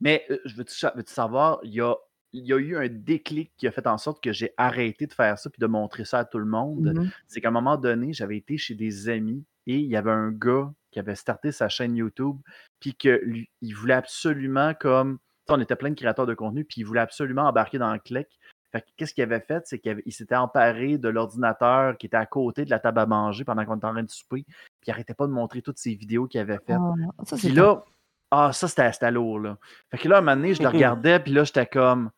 Mais 0.01 0.23
euh, 0.31 0.37
je 0.45 0.55
veux-tu 0.55 0.87
veux-tu 0.95 1.13
savoir, 1.13 1.59
il 1.65 1.73
y 1.75 1.81
a, 1.81 1.95
il 2.33 2.47
y 2.47 2.53
a 2.53 2.57
eu 2.57 2.77
un 2.77 2.89
déclic 2.89 3.53
qui 3.57 3.67
a 3.67 3.73
fait 3.73 3.87
en 3.87 3.99
sorte 3.99 4.23
que 4.23 4.33
j'ai 4.33 4.53
arrêté 4.57 5.07
de 5.07 5.13
faire 5.13 5.39
ça 5.39 5.49
puis 5.51 5.61
de 5.61 5.67
montrer 5.67 6.05
ça 6.05 6.21
à 6.21 6.25
tout 6.25 6.39
le 6.39 6.47
monde. 6.47 6.93
Mhm. 6.95 7.11
C'est 7.27 7.41
qu'à 7.41 7.49
un 7.49 7.53
moment 7.53 7.77
donné, 7.77 8.13
j'avais 8.13 8.37
été 8.37 8.59
chez 8.59 8.75
des 8.75 9.09
amis 9.09 9.45
et 9.67 9.77
il 9.77 9.87
y 9.87 9.97
avait 9.97 10.11
un 10.11 10.31
gars 10.31 10.73
qui 10.91 10.99
avait 10.99 11.15
starté 11.15 11.53
sa 11.53 11.69
chaîne 11.69 11.97
YouTube 11.97 12.37
puis 12.81 12.95
que 12.95 13.21
lui, 13.25 13.51
il 13.63 13.73
voulait 13.75 13.95
absolument 13.95 14.75
comme 14.75 15.19
on 15.49 15.61
était 15.61 15.77
plein 15.77 15.91
de 15.91 15.95
créateurs 15.95 16.27
de 16.27 16.35
contenu 16.35 16.65
puis 16.65 16.83
il 16.83 16.85
voulait 16.85 17.01
absolument 17.01 17.43
embarquer 17.43 17.79
dans 17.79 17.93
le 17.93 17.99
clic. 17.99 18.29
Fait 18.71 18.83
que 18.83 18.87
qu'est-ce 18.99 19.15
qu'il 19.15 19.25
avait 19.25 19.41
fait, 19.41 19.67
c'est 19.67 19.79
qu'il 19.79 20.13
s'était 20.13 20.37
emparé 20.37 20.99
de 20.99 21.09
l'ordinateur 21.09 21.97
qui 21.97 22.07
était 22.07 22.19
à 22.19 22.27
côté 22.27 22.67
de 22.67 22.71
la 22.71 22.79
table 22.79 22.99
à 22.99 23.07
manger 23.07 23.45
pendant 23.45 23.65
qu'on 23.65 23.77
était 23.77 23.87
en 23.87 23.93
train 23.93 24.03
de 24.03 24.11
souper, 24.11 24.45
puis 24.45 24.89
il 24.89 24.91
arrêtait 24.91 25.15
pas 25.15 25.27
de 25.27 25.33
montrer 25.33 25.63
toutes 25.63 25.79
ses 25.79 25.95
vidéos 25.95 26.27
qu'il 26.27 26.39
avait 26.39 26.59
faites. 26.59 26.77
Ah, 26.77 27.25
ça, 27.25 27.37
Puis 27.37 27.49
là, 27.49 27.83
ah, 28.31 28.53
ça, 28.53 28.69
c'était 28.69 28.93
c'était 28.93 29.11
lourd, 29.11 29.41
là. 29.41 29.57
Fait 29.91 29.97
que 29.97 30.07
là, 30.07 30.17
à 30.17 30.19
un 30.19 30.21
moment 30.21 30.37
donné, 30.37 30.53
je 30.53 30.63
le 30.63 30.69
regardais, 30.69 31.19
puis 31.19 31.33
là, 31.33 31.45
j'étais 31.45 31.65
comme, 31.65 32.11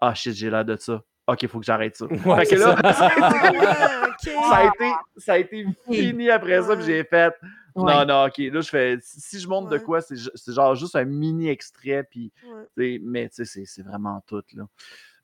ah, 0.00 0.14
shit, 0.14 0.34
j'ai 0.34 0.50
l'air 0.50 0.64
de 0.64 0.76
ça. 0.76 1.02
Ok, 1.26 1.42
il 1.42 1.48
faut 1.48 1.60
que 1.60 1.64
j'arrête 1.66 1.96
ça. 1.96 2.06
Ouais, 2.06 2.44
fait 2.44 2.56
que 2.56 2.60
là, 2.60 2.92
ça. 2.92 3.10
Ah, 4.36 4.50
ça 4.50 4.56
a 4.56 4.64
été, 4.66 4.92
ça 5.16 5.32
a 5.34 5.38
été 5.38 5.64
fini 5.90 6.28
après 6.30 6.60
ça, 6.62 6.76
puis 6.76 6.84
j'ai 6.84 7.04
fait, 7.04 7.32
Ouais. 7.74 7.94
non, 7.94 8.04
non, 8.04 8.24
ok. 8.26 8.36
Là, 8.38 8.60
je 8.60 8.68
fais, 8.68 8.98
si 9.00 9.38
je 9.38 9.46
montre 9.48 9.68
de 9.68 9.78
quoi, 9.78 10.00
c'est 10.00 10.16
genre 10.52 10.74
juste 10.74 10.96
un 10.96 11.04
mini 11.04 11.48
extrait, 11.48 12.04
puis, 12.10 12.32
mais 12.76 13.28
tu 13.28 13.36
sais, 13.36 13.44
c'est- 13.44 13.64
c'est 13.64 13.82
vraiment 13.82 14.22
tout, 14.26 14.42
là. 14.54 14.64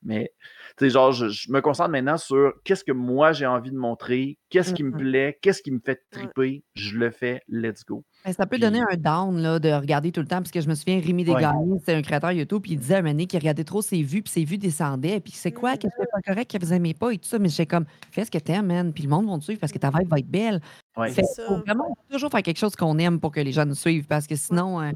Mais, 0.06 0.30
tu 0.78 0.84
sais, 0.86 0.90
genre, 0.90 1.10
je, 1.12 1.28
je 1.28 1.50
me 1.50 1.60
concentre 1.60 1.90
maintenant 1.90 2.16
sur 2.16 2.52
qu'est-ce 2.64 2.84
que 2.84 2.92
moi 2.92 3.32
j'ai 3.32 3.44
envie 3.46 3.72
de 3.72 3.76
montrer, 3.76 4.38
qu'est-ce 4.50 4.72
qui 4.72 4.84
me 4.84 4.90
Mhm. 4.92 4.96
plaît, 4.98 5.38
qu'est-ce 5.42 5.60
qui 5.62 5.72
me 5.72 5.80
fait 5.84 6.00
Ouais. 6.14 6.22
triper, 6.32 6.64
je 6.76 6.96
le 6.96 7.10
fais, 7.10 7.40
let's 7.48 7.84
go. 7.84 8.04
Ben, 8.24 8.32
ça 8.32 8.46
peut 8.46 8.50
Puis- 8.56 8.60
donner 8.60 8.80
un 8.80 8.96
down 8.96 9.36
là, 9.42 9.58
de 9.58 9.70
regarder 9.72 10.12
tout 10.12 10.20
le 10.20 10.26
temps, 10.28 10.36
parce 10.38 10.50
que 10.52 10.60
je 10.60 10.68
me 10.68 10.74
souviens, 10.74 11.00
Rémi 11.00 11.24
Ouais. 11.26 11.34
Desgagnés, 11.34 11.78
c'est 11.84 11.94
un 11.94 12.02
créateur 12.02 12.30
YouTube, 12.32 12.62
puis 12.62 12.72
il 12.72 12.78
disait 12.78 12.94
à 12.94 12.98
un 12.98 13.02
moment 13.02 13.12
donné 13.14 13.26
qu'il 13.26 13.38
regardait 13.40 13.64
trop 13.64 13.82
ses 13.82 14.02
vues, 14.02 14.22
puis 14.22 14.32
ses 14.32 14.44
vues 14.44 14.58
descendaient, 14.58 15.18
puis 15.20 15.32
c'est 15.34 15.50
quoi, 15.52 15.76
qu'est-ce 15.76 15.94
qui 15.96 16.02
est 16.02 16.10
pas 16.12 16.20
correct, 16.24 16.50
que 16.52 16.64
vous 16.64 16.72
aimez 16.72 16.94
pas, 16.94 17.10
et 17.12 17.18
tout 17.18 17.26
ça, 17.28 17.38
mais 17.40 17.48
j'étais 17.48 17.66
comme, 17.66 17.86
fais 18.12 18.24
ce 18.24 18.30
que 18.30 18.38
t'aimes, 18.38 18.66
man, 18.66 18.92
puis 18.92 19.02
le 19.02 19.08
monde 19.10 19.28
va 19.28 19.36
te 19.38 19.44
suivre 19.44 19.58
parce 19.60 19.72
que 19.72 19.78
ta 19.78 19.90
vibe 19.90 20.08
va 20.08 20.18
être 20.18 20.30
belle. 20.30 20.60
Ouais. 20.96 21.10
Fait 21.10 21.22
faut 21.22 21.28
ça. 21.34 21.62
vraiment 21.66 21.96
toujours 22.10 22.30
faire 22.30 22.42
quelque 22.42 22.58
chose 22.58 22.76
qu'on 22.76 22.96
aime 22.98 23.18
pour 23.18 23.32
que 23.32 23.40
les 23.40 23.52
gens 23.52 23.66
nous 23.66 23.74
suivent, 23.74 24.06
parce 24.06 24.26
que 24.28 24.36
sinon, 24.36 24.80
euh, 24.80 24.90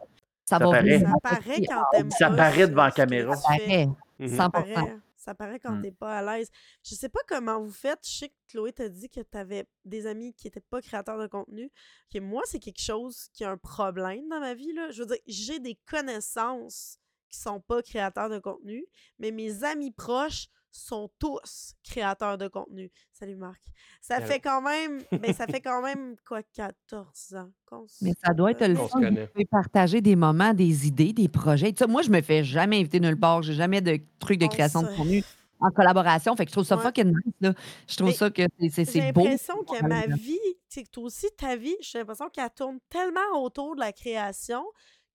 ça, 0.48 0.58
Ça 0.58 0.64
va 0.64 0.70
paraît. 0.72 0.98
Ça 1.00 1.12
paraît 1.22 1.62
quand 1.68 1.82
t'aimes 1.92 2.10
Ça 2.10 2.28
pas 2.30 2.36
paraît 2.36 2.68
devant 2.68 2.84
la 2.84 2.90
caméra. 2.90 3.36
Ça 3.36 3.54
fais. 3.54 3.88
100 4.28 4.36
Ça 4.36 4.50
paraît, 4.50 4.96
ça 5.16 5.34
paraît 5.34 5.60
quand 5.60 5.72
Mm. 5.76 5.82
t'es 5.82 5.92
pas 5.92 6.18
à 6.18 6.22
l'aise. 6.38 6.48
Je 6.82 6.94
sais 6.94 7.08
pas 7.08 7.20
comment 7.28 7.60
vous 7.60 7.70
faites. 7.72 8.00
Je 8.04 8.10
sais 8.10 8.28
que 8.28 8.34
Chloé 8.48 8.72
t'a 8.72 8.88
dit 8.88 9.08
que 9.08 9.20
t'avais 9.20 9.66
des 9.84 10.06
amis 10.06 10.34
qui 10.34 10.46
étaient 10.48 10.60
pas 10.60 10.80
créateurs 10.80 11.18
de 11.18 11.26
contenu. 11.26 11.70
Moi, 12.14 12.42
c'est 12.46 12.58
quelque 12.58 12.80
chose 12.82 13.28
qui 13.32 13.44
a 13.44 13.50
un 13.50 13.56
problème 13.58 14.28
dans 14.28 14.40
ma 14.40 14.54
vie. 14.54 14.72
Là. 14.72 14.90
Je 14.90 15.00
veux 15.02 15.06
dire, 15.06 15.18
j'ai 15.26 15.58
des 15.58 15.78
connaissances 15.86 16.98
qui 17.28 17.38
sont 17.38 17.60
pas 17.60 17.80
créateurs 17.82 18.28
de 18.28 18.38
contenu, 18.38 18.84
mais 19.18 19.30
mes 19.30 19.62
amis 19.64 19.92
proches 19.92 20.48
sont 20.72 21.10
tous 21.18 21.74
créateurs 21.84 22.38
de 22.38 22.48
contenu. 22.48 22.90
Salut 23.12 23.36
Marc. 23.36 23.60
Ça 24.00 24.20
fait 24.20 24.40
quand 24.40 24.62
même, 24.62 25.02
ben, 25.12 25.32
ça 25.32 25.46
fait 25.46 25.60
quand 25.64 25.82
même 25.82 26.16
quoi 26.26 26.42
14 26.42 27.34
ans 27.34 27.50
qu'on 27.66 27.86
se 27.88 28.04
Mais 28.04 28.12
ça 28.24 28.32
doit 28.34 28.50
être 28.52 28.66
le 28.66 28.76
fun. 28.76 29.00
Pouvez 29.32 29.46
partager 29.50 30.00
des 30.00 30.16
moments, 30.16 30.54
des 30.54 30.86
idées, 30.86 31.12
des 31.12 31.28
projets. 31.28 31.74
Moi, 31.88 32.02
je 32.02 32.10
me 32.10 32.20
fais 32.22 32.44
jamais 32.44 32.78
inviter 32.78 33.00
nulle 33.00 33.18
part. 33.18 33.42
J'ai 33.42 33.54
jamais 33.54 33.80
de 33.80 33.98
trucs 34.18 34.38
de 34.38 34.46
On 34.46 34.48
création 34.48 34.82
de 34.82 34.88
contenu 34.96 35.22
en 35.60 35.70
collaboration. 35.70 36.34
Fait 36.36 36.44
que 36.44 36.50
je 36.50 36.54
trouve 36.54 36.64
ça 36.66 36.76
Ouais. 36.76 36.82
fucking 36.82 37.08
nice. 37.08 37.34
Là. 37.40 37.52
Je 37.88 37.96
trouve 37.96 38.08
Mais 38.08 38.14
ça 38.14 38.30
que 38.30 38.42
c'est- 38.60 38.68
c'est 38.70 38.84
J'ai 38.84 38.90
c'est 39.00 39.12
beau. 39.12 39.22
l'impression 39.22 39.62
que 39.64 39.86
ma 39.86 40.06
vie, 40.06 40.38
tu 40.68 40.80
sais, 40.80 40.84
toi 40.90 41.04
aussi, 41.04 41.26
ta 41.36 41.56
vie, 41.56 41.76
j'ai 41.80 41.98
l'impression 41.98 42.28
qu'elle 42.30 42.50
tourne 42.50 42.78
tellement 42.88 43.42
autour 43.42 43.74
de 43.74 43.80
la 43.80 43.92
création 43.92 44.64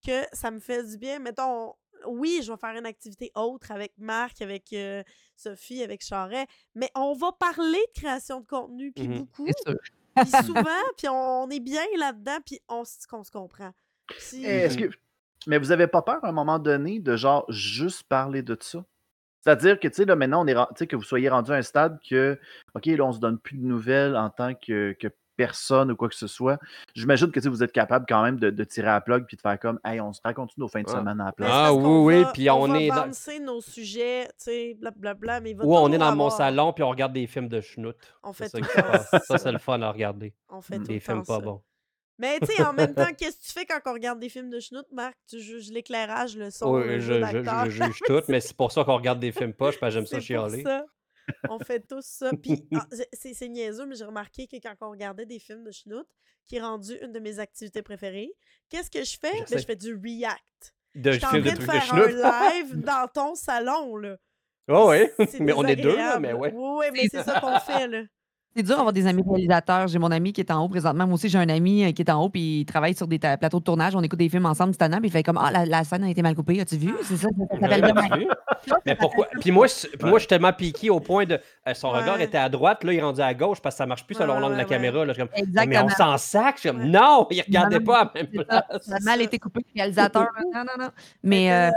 que 0.06 0.22
ça 0.32 0.50
me 0.50 0.60
fait 0.60 0.84
du 0.84 0.98
bien. 0.98 1.18
Mettons, 1.18 1.74
oui, 2.06 2.40
je 2.42 2.52
vais 2.52 2.58
faire 2.58 2.76
une 2.76 2.86
activité 2.86 3.30
autre 3.34 3.70
avec 3.70 3.92
Marc, 3.98 4.42
avec 4.42 4.72
euh, 4.72 5.02
Sophie, 5.36 5.82
avec 5.82 6.02
Charret, 6.04 6.46
mais 6.74 6.90
on 6.94 7.14
va 7.14 7.32
parler 7.32 7.78
de 7.94 8.00
création 8.00 8.40
de 8.40 8.46
contenu, 8.46 8.92
puis 8.92 9.08
Mhm. 9.08 9.18
beaucoup, 9.18 9.48
puis 10.16 10.30
souvent, 10.44 10.82
puis 10.96 11.08
on, 11.08 11.44
on 11.44 11.50
est 11.50 11.60
bien 11.60 11.84
là-dedans, 11.98 12.38
puis 12.44 12.60
on, 12.68 12.84
se 12.84 13.06
comprend. 13.30 13.72
Eh, 14.34 14.44
Est-ce 14.44 14.78
que... 14.78 14.90
Mais 15.46 15.58
vous 15.58 15.70
avez 15.70 15.86
pas 15.86 16.02
peur 16.02 16.24
à 16.24 16.28
un 16.28 16.32
moment 16.32 16.58
donné 16.58 16.98
de 16.98 17.16
genre 17.16 17.44
juste 17.50 18.02
parler 18.04 18.42
de 18.42 18.56
ça? 18.60 18.84
C'est-à-dire 19.44 19.78
que, 19.78 19.86
tu 19.86 19.94
sais, 19.94 20.04
là, 20.04 20.16
maintenant, 20.16 20.42
on 20.42 20.46
est, 20.48 20.54
ren- 20.54 20.66
tu 20.70 20.78
sais, 20.78 20.86
que 20.88 20.96
vous 20.96 21.04
soyez 21.04 21.28
rendu 21.28 21.52
à 21.52 21.54
un 21.54 21.62
stade 21.62 22.00
que, 22.08 22.36
OK, 22.74 22.86
là, 22.86 23.04
on 23.04 23.12
se 23.12 23.20
donne 23.20 23.38
plus 23.38 23.56
de 23.56 23.64
nouvelles 23.64 24.16
en 24.16 24.28
tant 24.28 24.54
que, 24.54 24.96
que 24.98 25.06
personne 25.36 25.90
ou 25.92 25.96
quoi 25.96 26.08
que 26.08 26.14
ce 26.14 26.26
soit. 26.26 26.58
J'imagine 26.94 27.30
que, 27.30 27.40
vous 27.48 27.62
êtes 27.62 27.72
capable 27.72 28.06
quand 28.08 28.22
même 28.22 28.38
de, 28.38 28.50
de 28.50 28.64
tirer 28.64 28.88
à 28.88 28.94
la 28.94 29.00
plug 29.00 29.26
puis 29.26 29.36
de 29.36 29.40
faire 29.42 29.58
comme, 29.58 29.78
hey, 29.84 30.00
on 30.00 30.12
se 30.12 30.20
raconte 30.24 30.56
nos 30.58 30.68
fins 30.68 30.82
de 30.82 30.86
Ah. 30.88 30.92
semaine 30.98 31.20
à 31.20 31.26
la 31.26 31.32
place. 31.32 31.50
Ah 31.52 31.72
oui, 31.74 32.16
oui, 32.16 32.24
puis 32.32 32.48
on 32.50 32.66
va 32.66 32.80
est 32.80 32.88
dans- 32.88 32.94
bouncer 33.06 33.38
nos 33.40 33.60
sujets, 33.60 34.24
tu 34.28 34.32
sais, 34.44 34.76
blablabla, 34.80 35.40
mais 35.40 35.50
il 35.52 35.56
va 35.56 35.64
Ou 35.64 35.74
on 35.76 35.92
est 35.92 35.98
dans 35.98 36.14
mon 36.16 36.30
salon, 36.30 36.72
puis 36.72 36.82
on 36.82 36.90
regarde 36.90 37.12
des 37.12 37.26
films 37.26 37.48
de 37.48 37.60
schnout. 37.60 37.94
On 38.22 38.32
fait 38.32 38.48
ça 38.48 38.58
ça. 38.62 39.20
Ça, 39.20 39.38
c'est 39.38 39.52
le 39.52 39.58
fun 39.58 39.80
à 39.82 39.90
regarder. 39.90 40.34
On 40.48 40.60
fait 40.60 40.78
tout 40.78 40.84
Des 40.84 41.00
films 41.00 41.24
pas 41.24 41.36
ça. 41.36 41.40
bons. 41.40 41.62
Mais 42.18 42.40
tu 42.40 42.46
sais, 42.46 42.62
en 42.64 42.72
même 42.72 42.94
temps, 42.94 43.04
qu'est-ce 43.18 43.36
que 43.36 43.42
tu 43.44 43.52
fais 43.52 43.66
quand 43.66 43.78
on 43.84 43.92
regarde 43.92 44.18
des 44.18 44.30
films 44.30 44.48
de 44.48 44.58
schnout, 44.58 44.86
Marc? 44.90 45.14
Tu 45.28 45.38
juges 45.38 45.70
l'éclairage, 45.70 46.34
le 46.34 46.48
son, 46.50 46.74
Oui, 46.76 46.84
le 46.86 46.98
je, 47.00 47.12
jeu 47.12 47.20
je- 47.30 47.70
je 47.70 47.84
juge 47.84 48.00
tout, 48.06 48.22
mais 48.28 48.40
c'est 48.40 48.56
pour 48.56 48.72
ça 48.72 48.84
qu'on 48.84 48.96
regarde 48.96 49.20
des 49.20 49.32
films 49.32 49.52
poches, 49.52 49.78
parce 49.78 49.92
que 49.92 49.98
j'aime 50.00 50.06
ça 50.06 50.18
chialer. 50.20 50.62
ça. 50.62 50.86
On 51.48 51.58
fait 51.58 51.80
tous 51.80 52.04
ça. 52.04 52.30
Puis, 52.42 52.66
ah, 52.74 52.86
c'est- 53.12 53.48
niaiseux, 53.48 53.86
mais 53.86 53.96
j'ai 53.96 54.04
remarqué 54.04 54.46
que 54.46 54.56
quand 54.56 54.74
on 54.80 54.90
regardait 54.90 55.26
des 55.26 55.38
films 55.38 55.64
de 55.64 55.70
schnout, 55.70 56.06
qui 56.46 56.56
est 56.56 56.60
rendu 56.60 56.96
une 57.02 57.12
de 57.12 57.18
mes 57.18 57.38
activités 57.38 57.82
préférées, 57.82 58.32
qu'est-ce 58.68 58.90
que 58.90 59.04
je 59.04 59.18
fais? 59.18 59.36
Je 59.46 59.54
Ben, 59.54 59.58
je 59.60 59.66
fais 59.66 59.76
du 59.76 59.94
react. 59.94 60.74
De 60.94 61.12
Je 61.12 61.18
suis 61.18 61.26
en 61.26 61.32
de 61.40 61.50
faire 61.50 61.94
un 61.94 62.06
live 62.06 62.76
dans 62.84 63.08
ton 63.08 63.34
salon, 63.34 63.96
là. 63.96 64.16
Oh 64.68 64.88
oui, 64.90 65.08
mais 65.40 65.52
on 65.52 65.64
est 65.64 65.76
deux, 65.76 65.96
là, 65.96 66.18
mais 66.18 66.32
ouais. 66.32 66.52
Oui, 66.52 66.70
oui, 66.78 66.86
mais 66.92 67.08
c'est 67.08 67.22
ça 67.22 67.40
qu'on 67.40 67.58
fait, 67.60 67.86
là. 67.86 68.02
C'est 68.56 68.62
dur 68.62 68.76
d'avoir 68.76 68.92
des 68.94 69.06
amis 69.06 69.22
réalisateurs. 69.28 69.86
J'ai 69.88 69.98
mon 69.98 70.10
ami 70.10 70.32
qui 70.32 70.40
est 70.40 70.50
en 70.50 70.64
haut 70.64 70.68
présentement. 70.70 71.04
Moi 71.06 71.14
aussi, 71.16 71.28
j'ai 71.28 71.36
un 71.36 71.48
ami 71.50 71.84
euh, 71.84 71.92
qui 71.92 72.00
est 72.00 72.10
en 72.10 72.22
haut, 72.24 72.30
puis 72.30 72.60
il 72.60 72.64
travaille 72.64 72.94
sur 72.94 73.06
des 73.06 73.18
ta- 73.18 73.36
plateaux 73.36 73.58
de 73.58 73.64
tournage. 73.64 73.94
On 73.94 74.02
écoute 74.02 74.18
des 74.18 74.30
films 74.30 74.46
ensemble 74.46 74.70
du 74.72 74.78
tannant, 74.78 74.96
puis 74.98 75.08
il 75.08 75.10
fait 75.12 75.22
comme 75.22 75.36
Ah, 75.38 75.50
la, 75.50 75.66
la 75.66 75.84
scène 75.84 76.04
a 76.04 76.08
été 76.08 76.22
mal 76.22 76.34
coupée. 76.34 76.58
As-tu 76.60 76.76
vu? 76.78 76.94
C'est 77.02 77.16
ça, 77.16 77.28
ça 77.28 77.60
s'appelle 77.60 77.84
Ouais, 77.84 77.92
bien. 77.92 78.02
tu 78.14 78.18
vu? 78.20 78.26
Mais 78.86 78.94
pourquoi? 78.94 79.26
Puis 79.40 79.50
moi, 79.50 79.66
puis 79.66 80.08
moi, 80.08 80.14
je 80.14 80.20
suis 80.20 80.28
tellement 80.28 80.52
piqué 80.54 80.88
au 80.88 81.00
point 81.00 81.26
de. 81.26 81.38
euh, 81.68 81.74
son 81.74 81.90
regard 81.90 82.16
Ouais. 82.16 82.24
était 82.24 82.38
à 82.38 82.48
droite, 82.48 82.82
là, 82.82 82.92
il 82.94 82.98
est 82.98 83.02
rendu 83.02 83.20
à 83.20 83.34
gauche 83.34 83.60
parce 83.60 83.74
que 83.74 83.78
ça 83.78 83.86
marche 83.86 84.06
plus 84.06 84.14
selon 84.14 84.34
Ouais, 84.34 84.40
l'angle 84.40 84.54
de 84.54 84.58
la 84.58 84.64
ouais, 84.64 84.68
caméra. 84.70 85.04
Là, 85.04 85.12
je 85.12 85.20
suis 85.20 85.28
comme, 85.28 85.38
Exactement. 85.38 85.66
mais 85.86 85.92
on 85.92 85.96
s'en 85.96 86.16
sac. 86.16 86.54
Je 86.56 86.60
suis 86.60 86.68
comme, 86.70 86.78
Ouais. 86.80 86.86
non, 86.88 87.26
il 87.30 87.42
regardait 87.42 87.78
non, 87.78 87.84
pas 87.84 88.00
à 88.00 88.04
la 88.04 88.22
même 88.22 88.28
C'est 88.32 88.38
ça, 88.38 88.62
place. 88.62 88.82
ça 88.86 88.96
a 88.96 89.00
mal 89.00 89.20
été 89.20 89.38
coupé, 89.38 89.60
le 89.74 89.80
réalisateur. 89.82 90.28
non, 90.54 90.60
non, 90.64 90.84
non. 90.84 90.90
Mais 91.22 91.52
euh, 91.52 91.70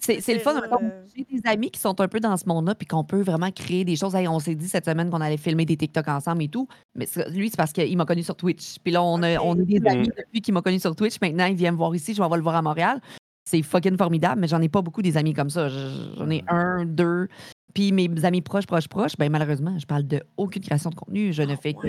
c'est 0.00 0.34
le 0.34 0.40
fun. 0.40 0.54
le- 0.54 0.68
J'ai 1.14 1.24
des 1.24 1.40
amis 1.48 1.70
qui 1.70 1.78
sont 1.80 2.00
un 2.00 2.08
peu 2.08 2.20
dans 2.20 2.36
ce 2.36 2.46
monde-là, 2.48 2.74
puis 2.74 2.86
qu'on 2.86 3.04
peut 3.04 3.20
vraiment 3.22 3.50
créer 3.50 3.84
des 3.84 3.96
choses. 3.96 4.14
Hey, 4.14 4.26
on 4.28 4.38
s'est 4.38 4.54
dit 4.54 4.68
cette 4.68 4.84
semaine 4.86 5.10
qu'on 5.10 5.20
allait 5.20 5.36
filmer 5.36 5.64
des 5.66 5.76
TikTok 5.76 6.08
ensemble 6.08 6.42
et 6.44 6.48
tout. 6.48 6.66
Mais 6.94 7.06
lui, 7.30 7.50
c'est 7.50 7.56
parce 7.56 7.72
qu'il 7.72 7.96
m'a 7.96 8.04
connu 8.04 8.22
sur 8.22 8.36
Twitch. 8.36 8.76
Puis 8.82 8.92
là, 8.92 9.02
on, 9.02 9.22
a, 9.22 9.38
on 9.38 9.56
est 9.58 9.64
des 9.64 9.86
amis 9.86 10.08
depuis 10.16 10.40
qu'il 10.40 10.54
m'a 10.54 10.62
connu 10.62 10.78
sur 10.78 10.94
Twitch. 10.96 11.16
Maintenant, 11.20 11.46
il 11.46 11.54
vient 11.56 11.72
me 11.72 11.76
voir 11.76 11.94
ici. 11.94 12.14
Je 12.14 12.22
vais 12.22 12.36
le 12.36 12.42
voir 12.42 12.54
à 12.56 12.62
Montréal. 12.62 13.00
C'est 13.44 13.62
fucking 13.62 13.96
formidable, 13.96 14.40
mais 14.40 14.48
j'en 14.48 14.60
ai 14.62 14.68
pas 14.68 14.80
beaucoup 14.82 15.02
des 15.02 15.16
amis 15.16 15.32
comme 15.34 15.50
ça. 15.50 15.68
Je- 15.68 16.14
J'en 16.16 16.30
ai 16.30 16.44
un, 16.48 16.84
deux. 16.84 17.28
Puis 17.74 17.92
mes 17.92 18.08
amis 18.24 18.40
proches, 18.42 18.66
proches, 18.66 18.88
proches, 18.88 19.12
ben 19.18 19.30
malheureusement, 19.30 19.78
je 19.78 19.86
parle 19.86 20.04
de 20.06 20.22
aucune 20.36 20.62
création 20.62 20.90
de 20.90 20.94
contenu. 20.96 21.32
Je 21.32 21.42
ne 21.42 21.54
fais 21.56 21.72
que. 21.74 21.86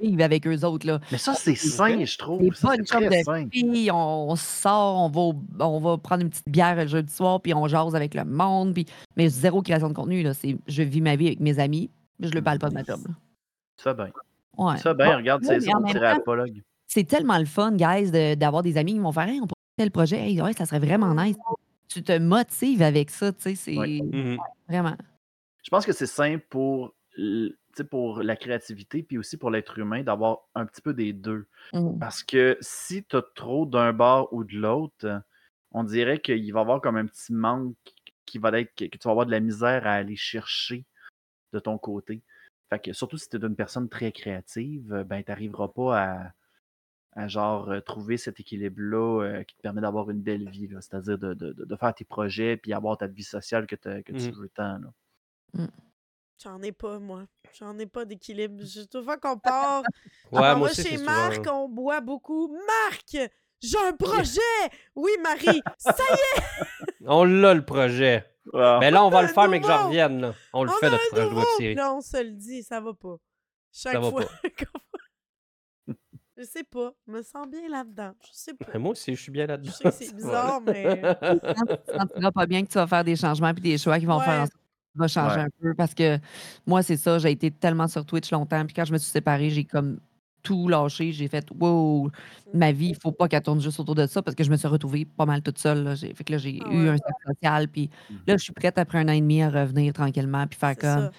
Vivre 0.00 0.22
avec 0.22 0.46
eux 0.46 0.64
autres. 0.64 0.86
Là. 0.86 1.00
Mais 1.12 1.18
ça, 1.18 1.34
c'est 1.34 1.54
sain, 1.54 2.04
je 2.04 2.18
trouve. 2.18 2.40
C'est 2.42 2.54
Ça, 2.60 2.68
pas 2.68 2.74
c'est 2.74 2.78
une 2.80 2.84
très 2.86 3.18
de 3.18 3.24
sain. 3.24 3.48
filles, 3.50 3.90
on, 3.90 4.30
on 4.30 4.36
sort, 4.36 4.96
on 4.98 5.08
va, 5.08 5.64
on 5.66 5.80
va 5.80 5.98
prendre 5.98 6.22
une 6.22 6.30
petite 6.30 6.48
bière 6.48 6.76
le 6.76 6.86
jeudi 6.86 7.12
soir, 7.12 7.40
puis 7.40 7.54
on 7.54 7.66
jase 7.68 7.94
avec 7.94 8.14
le 8.14 8.24
monde, 8.24 8.74
puis, 8.74 8.86
mais 9.16 9.28
zéro 9.28 9.62
création 9.62 9.88
de 9.88 9.94
contenu. 9.94 10.22
Là, 10.22 10.34
c'est, 10.34 10.56
je 10.66 10.82
vis 10.82 11.00
ma 11.00 11.16
vie 11.16 11.26
avec 11.28 11.40
mes 11.40 11.58
amis, 11.58 11.90
Je 12.20 12.30
le 12.30 12.42
parle 12.42 12.58
pas 12.58 12.68
de 12.68 12.74
ma 12.74 12.84
job. 12.84 13.00
fais 13.76 13.94
bien. 13.94 14.10
Ouais. 14.58 14.76
Fais 14.78 14.94
bien, 14.94 15.16
regarde, 15.16 15.42
c'est 15.44 15.58
mais 15.82 15.92
ça 15.92 16.10
apologue. 16.16 16.60
C'est 16.86 17.04
tellement 17.04 17.38
le 17.38 17.44
fun, 17.46 17.72
guys, 17.72 18.10
de- 18.10 18.34
d'avoir 18.34 18.62
des 18.62 18.76
amis 18.76 18.94
qui 18.94 18.98
vont 18.98 19.12
faire 19.12 19.28
Hey, 19.28 19.36
on 19.40 19.46
pourrait 19.46 19.54
faire 19.78 19.84
tel 19.84 19.90
projet. 19.92 20.16
Hey, 20.18 20.42
ouais, 20.42 20.52
ça 20.54 20.66
serait 20.66 20.80
vraiment 20.80 21.14
nice. 21.14 21.36
Tu 21.88 22.02
te 22.02 22.18
motives 22.18 22.82
avec 22.82 23.10
ça, 23.10 23.32
tu 23.32 23.40
sais, 23.42 23.54
c'est 23.54 23.76
Ouais. 23.78 24.00
Mhm. 24.02 24.38
vraiment. 24.68 24.96
Je 25.62 25.70
pense 25.70 25.86
que 25.86 25.92
c'est 25.92 26.06
simple 26.06 26.44
pour, 26.50 26.92
pour 27.90 28.22
la 28.22 28.36
créativité, 28.36 29.02
puis 29.02 29.18
aussi 29.18 29.36
pour 29.36 29.50
l'être 29.50 29.78
humain, 29.78 30.02
d'avoir 30.02 30.40
un 30.54 30.66
petit 30.66 30.82
peu 30.82 30.94
des 30.94 31.12
deux. 31.12 31.46
Mhm. 31.72 31.98
Parce 31.98 32.22
que 32.22 32.56
si 32.60 33.04
tu 33.04 33.16
as 33.16 33.22
trop 33.34 33.66
d'un 33.66 33.92
bord 33.92 34.32
ou 34.32 34.44
de 34.44 34.54
l'autre, 34.56 35.22
on 35.72 35.84
dirait 35.84 36.20
qu'il 36.20 36.52
va 36.52 36.60
y 36.60 36.62
avoir 36.62 36.80
comme 36.80 36.96
un 36.96 37.06
petit 37.06 37.32
manque 37.32 37.76
qui 38.26 38.38
va 38.38 38.58
être 38.60 38.74
que 38.74 38.84
tu 38.96 38.98
vas 39.04 39.10
avoir 39.12 39.26
de 39.26 39.30
la 39.30 39.40
misère 39.40 39.86
à 39.86 39.92
aller 39.92 40.16
chercher 40.16 40.84
de 41.52 41.58
ton 41.58 41.78
côté. 41.78 42.22
Fait 42.68 42.78
que 42.78 42.92
surtout 42.92 43.18
si 43.18 43.28
tu 43.28 43.36
es 43.36 43.40
une 43.40 43.56
personne 43.56 43.88
très 43.88 44.12
créative, 44.12 45.04
ben 45.08 45.22
tu 45.24 45.30
n'arriveras 45.30 45.68
pas 45.68 46.00
à, 46.00 46.32
à 47.12 47.26
genre 47.28 47.70
euh, 47.70 47.80
trouver 47.80 48.16
cet 48.16 48.38
équilibre-là 48.38 49.22
euh, 49.24 49.42
qui 49.42 49.56
te 49.56 49.62
permet 49.62 49.80
d'avoir 49.80 50.10
une 50.10 50.20
belle 50.22 50.48
vie, 50.48 50.68
là. 50.68 50.80
c'est-à-dire 50.80 51.18
de, 51.18 51.34
de- 51.34 51.52
de- 51.52 51.76
faire 51.76 51.92
tes 51.94 52.04
projets 52.04 52.56
puis 52.56 52.72
avoir 52.72 52.96
ta 52.98 53.08
vie 53.08 53.24
sociale 53.24 53.66
que, 53.66 53.74
tu 53.74 54.12
Mhm. 54.12 54.30
veux 54.32 54.48
tant. 54.48 54.78
là. 54.78 55.66
J'en 56.42 56.60
ai 56.62 56.72
pas, 56.72 56.98
moi. 56.98 57.24
J'en 57.58 57.78
ai 57.78 57.86
pas 57.86 58.04
d'équilibre. 58.04 58.62
Je- 58.64 58.82
Toute 58.82 59.04
fois 59.04 59.18
qu'on 59.18 59.38
part, 59.38 59.82
Ouais, 60.32 60.40
on 60.54 60.58
moi 60.58 60.70
aussi, 60.70 60.82
chez 60.82 60.96
Marc, 60.98 61.34
souvent. 61.34 61.64
on 61.64 61.68
boit 61.68 62.00
beaucoup. 62.00 62.48
Marc! 62.48 63.30
J'ai 63.62 63.78
un 63.78 63.92
projet! 63.98 64.40
Oui, 64.94 65.10
Marie! 65.22 65.60
Ça 65.76 65.94
y 65.98 66.38
est! 66.38 66.42
On 67.06 67.24
l'a 67.24 67.52
le 67.54 67.64
projet. 67.64 68.24
Mais 68.54 68.90
là, 68.90 69.04
on 69.04 69.10
va 69.10 69.22
le 69.22 69.28
faire, 69.28 69.48
mais 69.48 69.60
que 69.60 69.66
je 69.66 69.70
nouveau! 69.72 69.84
revienne. 69.86 70.20
là. 70.20 70.34
On 70.54 70.64
le 70.64 70.70
On 70.70 70.74
fait, 70.74 70.86
a 70.86 70.90
notre 70.90 71.08
projet 71.10 71.26
web 71.34 71.44
série. 71.58 71.74
Là, 71.74 71.94
on 71.94 72.00
se 72.00 72.22
le 72.22 72.30
dit, 72.32 72.62
ça 72.62 72.80
va 72.80 72.92
pas. 72.94 73.16
Chaque 73.72 74.02
fois. 74.02 74.22
pas. 74.22 74.48
qu'on- 74.64 75.94
je 76.38 76.44
sais 76.44 76.64
pas. 76.64 76.92
Je 77.06 77.12
me 77.12 77.22
sens 77.22 77.46
bien 77.48 77.68
là-dedans. 77.68 78.12
Je 78.22 78.28
sais 78.32 78.54
pas. 78.54 78.66
Mais 78.72 78.78
Moi 78.80 78.92
aussi, 78.92 79.14
je 79.14 79.20
suis 79.22 79.30
bien 79.32 79.44
Je 79.44 79.48
là-dedans. 79.48 79.72
sais 79.72 79.84
que 79.84 79.90
c'est 79.90 80.14
bizarre, 80.14 80.60
mais. 80.62 81.02
Tu 81.02 81.98
sentiras 81.98 82.32
pas 82.32 82.46
bien 82.46 82.62
que 82.64 82.68
tu 82.70 82.74
vas 82.78 82.86
faire 82.86 83.04
des 83.04 83.16
changements 83.16 83.52
puis 83.52 83.62
des 83.62 83.76
choix 83.78 83.98
qui 83.98 84.06
vont 84.06 84.20
faire 84.20 84.40
en 84.42 84.46
sorte 84.46 84.54
vas 84.94 85.08
changer 85.08 85.36
Ouais. 85.36 85.42
un 85.42 85.48
peu. 85.60 85.74
Parce 85.74 85.94
que 85.94 86.18
moi, 86.66 86.82
c'est 86.82 86.96
ça, 86.96 87.18
j'ai 87.18 87.30
été 87.32 87.50
tellement 87.50 87.88
sur 87.88 88.04
Twitch 88.04 88.30
longtemps. 88.32 88.64
Puis 88.66 88.74
quand 88.74 88.84
je 88.84 88.92
me 88.92 88.98
suis 88.98 89.10
séparée, 89.10 89.50
j'ai 89.50 89.64
comme 89.64 90.00
tout 90.42 90.68
lâché. 90.68 91.12
J'ai 91.12 91.28
fait 91.28 91.46
wow, 91.60 92.10
ma 92.54 92.72
vie, 92.72 92.88
il 92.90 92.96
faut 92.96 93.12
pas 93.12 93.28
qu'elle 93.28 93.42
tourne 93.42 93.60
juste 93.60 93.78
autour 93.80 93.94
de 93.94 94.06
ça 94.06 94.22
parce 94.22 94.34
que 94.34 94.42
je 94.44 94.50
me 94.50 94.56
suis 94.56 94.68
retrouvée 94.68 95.04
pas 95.04 95.26
mal 95.26 95.42
toute 95.42 95.58
seule. 95.58 95.84
Là. 95.84 95.94
J'ai- 95.94 96.14
Fait 96.14 96.24
que 96.24 96.32
là, 96.32 96.38
j'ai 96.38 96.60
Ah 96.64 96.70
eu 96.72 96.82
ouais. 96.84 96.88
un 96.90 96.96
cercle 96.96 97.22
social. 97.34 97.68
Puis 97.68 97.90
Mhm. 98.10 98.18
là, 98.26 98.36
je 98.38 98.42
suis 98.44 98.52
prête 98.52 98.78
après 98.78 98.98
un 98.98 99.08
an 99.08 99.12
et 99.12 99.20
demi 99.20 99.42
à 99.42 99.50
revenir 99.50 99.92
tranquillement 99.92 100.46
puis 100.46 100.58
faire 100.58 100.70
C'est 100.70 100.80
comme. 100.80 101.00
ça. 101.04 101.10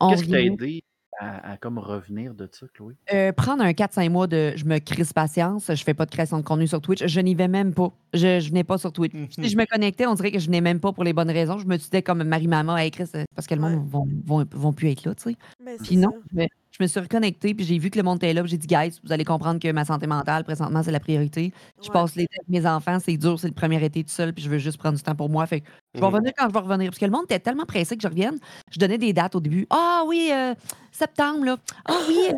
On 0.00 0.10
Qu'est-ce 0.10 0.24
qui 0.24 0.30
t'a 0.30 0.36
revient. 0.38 0.48
aidé? 0.54 0.82
À, 1.20 1.52
à 1.52 1.56
comme 1.56 1.78
revenir 1.78 2.34
de 2.34 2.48
ça, 2.50 2.66
Chloé? 2.74 2.94
Euh, 3.12 3.32
prendre 3.32 3.62
un 3.62 3.70
4-5 3.72 4.10
mois 4.10 4.26
de 4.26 4.52
je 4.56 4.64
me 4.64 4.78
crisse 4.78 5.12
patience, 5.12 5.70
je 5.74 5.82
fais 5.84 5.94
pas 5.94 6.06
de 6.06 6.10
création 6.10 6.38
de 6.38 6.42
contenu 6.44 6.66
sur 6.66 6.80
Twitch, 6.80 7.06
je 7.06 7.20
n'y 7.20 7.34
vais 7.34 7.48
même 7.48 7.72
pas. 7.74 7.92
Je, 8.12 8.40
je 8.40 8.48
venais 8.48 8.64
pas 8.64 8.78
sur 8.78 8.92
Twitch. 8.92 9.12
Si 9.30 9.48
je 9.48 9.56
me 9.56 9.64
connectais, 9.66 10.06
on 10.06 10.14
dirait 10.14 10.32
que 10.32 10.38
je 10.38 10.46
venais 10.46 10.60
même 10.60 10.80
pas 10.80 10.92
pour 10.92 11.04
les 11.04 11.12
bonnes 11.12 11.30
raisons. 11.30 11.58
Je 11.58 11.66
me 11.66 11.76
disais 11.76 12.02
comme 12.02 12.22
Marie-Maman, 12.24 12.76
hey 12.76 12.90
Chris, 12.90 13.06
c'est 13.10 13.26
parce 13.34 13.46
que 13.46 13.54
le 13.54 13.62
Ouais. 13.62 13.70
monde 13.70 13.88
vont, 13.88 14.08
vont, 14.24 14.44
vont 14.52 14.72
plus 14.72 14.90
être 14.90 15.04
là, 15.04 15.14
tu 15.14 15.30
sais. 15.30 15.36
Mais 15.64 15.76
c'est 15.78 15.84
Puis 15.84 15.96
non, 15.96 16.10
je 16.32 16.46
je 16.76 16.82
me 16.82 16.88
suis 16.88 16.98
reconnectée, 16.98 17.54
puis 17.54 17.64
j'ai 17.64 17.78
vu 17.78 17.88
que 17.88 17.96
le 17.96 18.02
monde 18.02 18.16
était 18.16 18.32
là, 18.32 18.42
puis 18.42 18.50
j'ai 18.50 18.58
dit, 18.58 18.66
guys, 18.66 18.98
vous 19.04 19.12
allez 19.12 19.24
comprendre 19.24 19.60
que 19.60 19.70
ma 19.70 19.84
santé 19.84 20.08
mentale, 20.08 20.42
présentement, 20.42 20.82
c'est 20.82 20.90
la 20.90 20.98
priorité. 20.98 21.52
Je 21.80 21.86
Ouais. 21.86 21.92
passe 21.92 22.16
l'été 22.16 22.34
avec 22.40 22.48
mes 22.48 22.66
enfants, 22.68 22.98
c'est 23.00 23.16
dur, 23.16 23.38
c'est 23.38 23.46
le 23.46 23.54
premier 23.54 23.82
été 23.84 24.02
tout 24.02 24.10
seul, 24.10 24.32
puis 24.32 24.42
je 24.42 24.50
veux 24.50 24.58
juste 24.58 24.78
prendre 24.78 24.96
du 24.96 25.02
temps 25.02 25.14
pour 25.14 25.30
moi. 25.30 25.46
Fait 25.46 25.60
que 25.60 25.66
je 25.94 26.00
vais 26.00 26.06
Mhm. 26.06 26.12
revenir 26.14 26.32
quand 26.36 26.48
je 26.48 26.52
vais 26.52 26.58
revenir. 26.58 26.90
Parce 26.90 26.98
que 26.98 27.04
le 27.04 27.12
monde 27.12 27.24
était 27.26 27.38
tellement 27.38 27.64
pressé 27.64 27.96
que 27.96 28.02
je 28.02 28.08
revienne. 28.08 28.38
Je 28.72 28.78
donnais 28.80 28.98
des 28.98 29.12
dates 29.12 29.36
au 29.36 29.40
début. 29.40 29.66
Ah 29.70 30.02
oui, 30.06 30.30
euh, 30.32 30.54
septembre, 30.90 31.44
là. 31.44 31.56
Ah 31.84 31.94
oui, 32.08 32.18
euh, 32.30 32.34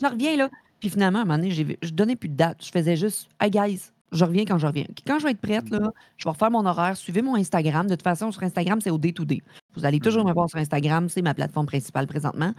je 0.00 0.06
reviens, 0.06 0.36
là. 0.36 0.48
Puis 0.78 0.88
finalement, 0.88 1.18
à 1.18 1.22
un 1.22 1.24
moment 1.24 1.38
donné, 1.38 1.50
j'ai- 1.50 1.78
je 1.82 1.90
donnais 1.90 2.14
plus 2.16 2.28
de 2.28 2.36
dates. 2.36 2.64
Je 2.64 2.70
faisais 2.70 2.96
juste, 2.96 3.28
hey 3.40 3.50
guys, 3.50 3.90
je 4.12 4.24
reviens 4.24 4.44
quand 4.44 4.58
je 4.58 4.66
reviens. 4.66 4.86
Quand 5.06 5.18
je 5.18 5.24
vais 5.24 5.32
être 5.32 5.40
prête, 5.40 5.68
là, 5.68 5.90
je 6.16 6.24
vais 6.24 6.30
refaire 6.30 6.50
mon 6.50 6.64
horaire. 6.64 6.96
Suivez 6.96 7.22
mon 7.22 7.34
Instagram. 7.34 7.86
De 7.86 7.94
toute 7.94 8.02
façon, 8.02 8.30
sur 8.32 8.42
Instagram, 8.44 8.80
c'est 8.80 8.90
au 8.90 8.98
day-to-day. 8.98 9.42
Vous 9.74 9.84
allez 9.84 10.00
toujours 10.00 10.24
me 10.24 10.32
voir 10.32 10.48
sur 10.48 10.58
Instagram. 10.58 11.08
C'est 11.08 11.22
ma 11.22 11.34
plateforme 11.34 11.66
principale 11.66 12.06
présentement. 12.06 12.52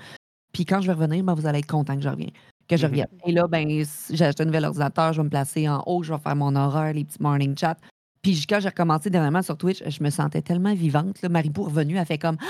Puis 0.51 0.65
quand 0.65 0.81
je 0.81 0.87
vais 0.87 0.93
revenir, 0.93 1.23
ben, 1.23 1.33
vous 1.33 1.45
allez 1.47 1.59
être 1.59 1.67
content 1.67 1.95
que 1.95 2.01
je 2.01 2.09
revienne. 2.09 2.31
Que 2.67 2.77
je 2.77 2.85
Mhm. 2.85 2.91
revienne. 2.91 3.07
Et 3.25 3.31
là, 3.31 3.47
ben, 3.47 3.83
j'ai 4.09 4.25
acheté 4.25 4.43
un 4.43 4.45
nouvel 4.45 4.65
ordinateur, 4.65 5.13
je 5.13 5.19
vais 5.19 5.25
me 5.25 5.29
placer 5.29 5.67
en 5.69 5.83
haut, 5.85 6.03
je 6.03 6.13
vais 6.13 6.19
faire 6.19 6.35
mon 6.35 6.55
horaire, 6.55 6.93
les 6.93 7.03
petits 7.05 7.21
morning 7.21 7.57
chats. 7.57 7.77
Puis 8.21 8.45
quand 8.47 8.59
j'ai 8.59 8.69
recommencé 8.69 9.09
dernièrement 9.09 9.41
sur 9.41 9.57
Twitch, 9.57 9.81
je 9.87 10.03
me 10.03 10.09
sentais 10.09 10.41
tellement 10.41 10.73
vivante. 10.75 11.21
Là. 11.21 11.29
Marie-Pou 11.29 11.63
est 11.63 11.65
revenue, 11.65 11.97
elle 11.97 12.05
fait 12.05 12.17
comme 12.17 12.37
Ah, 12.41 12.45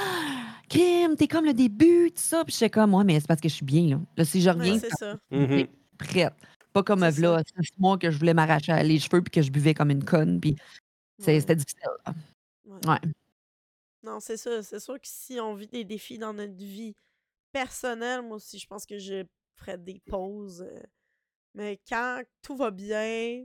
Kim, 0.67 1.15
t'es 1.15 1.27
comme 1.27 1.45
le 1.45 1.53
début, 1.53 2.11
tout 2.15 2.21
ça. 2.21 2.43
Puis 2.45 2.53
j'étais 2.53 2.69
comme, 2.69 2.93
ouais, 2.93 3.03
mais 3.03 3.19
c'est 3.19 3.27
parce 3.27 3.41
que 3.41 3.49
je 3.49 3.53
suis 3.55 3.65
bien. 3.65 3.87
Là, 3.89 3.99
là 4.17 4.25
si 4.25 4.41
je 4.41 4.49
Ouais, 4.49 4.55
reviens, 4.55 4.79
c'est 4.79 4.89
ça. 4.97 5.17
Mhm. 5.31 5.67
prête. 5.97 6.33
Pas 6.73 6.83
comme 6.83 6.99
C'est 7.11 7.19
là, 7.21 7.41
six 7.45 7.71
mois 7.77 7.97
que 7.97 8.09
je 8.09 8.17
voulais 8.17 8.33
m'arracher 8.33 8.81
les 8.83 8.97
cheveux 8.99 9.21
puis 9.21 9.31
que 9.31 9.41
je 9.41 9.51
buvais 9.51 9.73
comme 9.73 9.91
une 9.91 10.03
conne. 10.05 10.39
Puis 10.39 10.55
c'est- 11.19 11.33
Ouais. 11.33 11.39
c'était 11.41 11.55
difficile. 11.57 11.81
là. 12.05 12.13
Ouais. 12.65 12.89
Ouais. 12.89 13.11
Non, 14.03 14.19
c'est 14.21 14.37
ça. 14.37 14.63
C'est 14.63 14.79
sûr 14.79 14.95
que 14.95 15.01
si 15.03 15.39
on 15.41 15.53
vit 15.53 15.67
des 15.67 15.83
défis 15.83 16.17
dans 16.17 16.33
notre 16.33 16.55
vie 16.55 16.95
personnelle, 17.51 18.21
moi 18.23 18.37
aussi, 18.37 18.59
je 18.59 18.67
pense 18.67 18.85
que 18.85 18.97
je 18.97 19.23
ferais 19.57 19.77
des 19.77 20.01
pauses. 20.09 20.61
euh, 20.61 20.79
Mais 21.53 21.79
quand 21.89 22.21
tout 22.41 22.55
va 22.55 22.71
bien, 22.71 23.43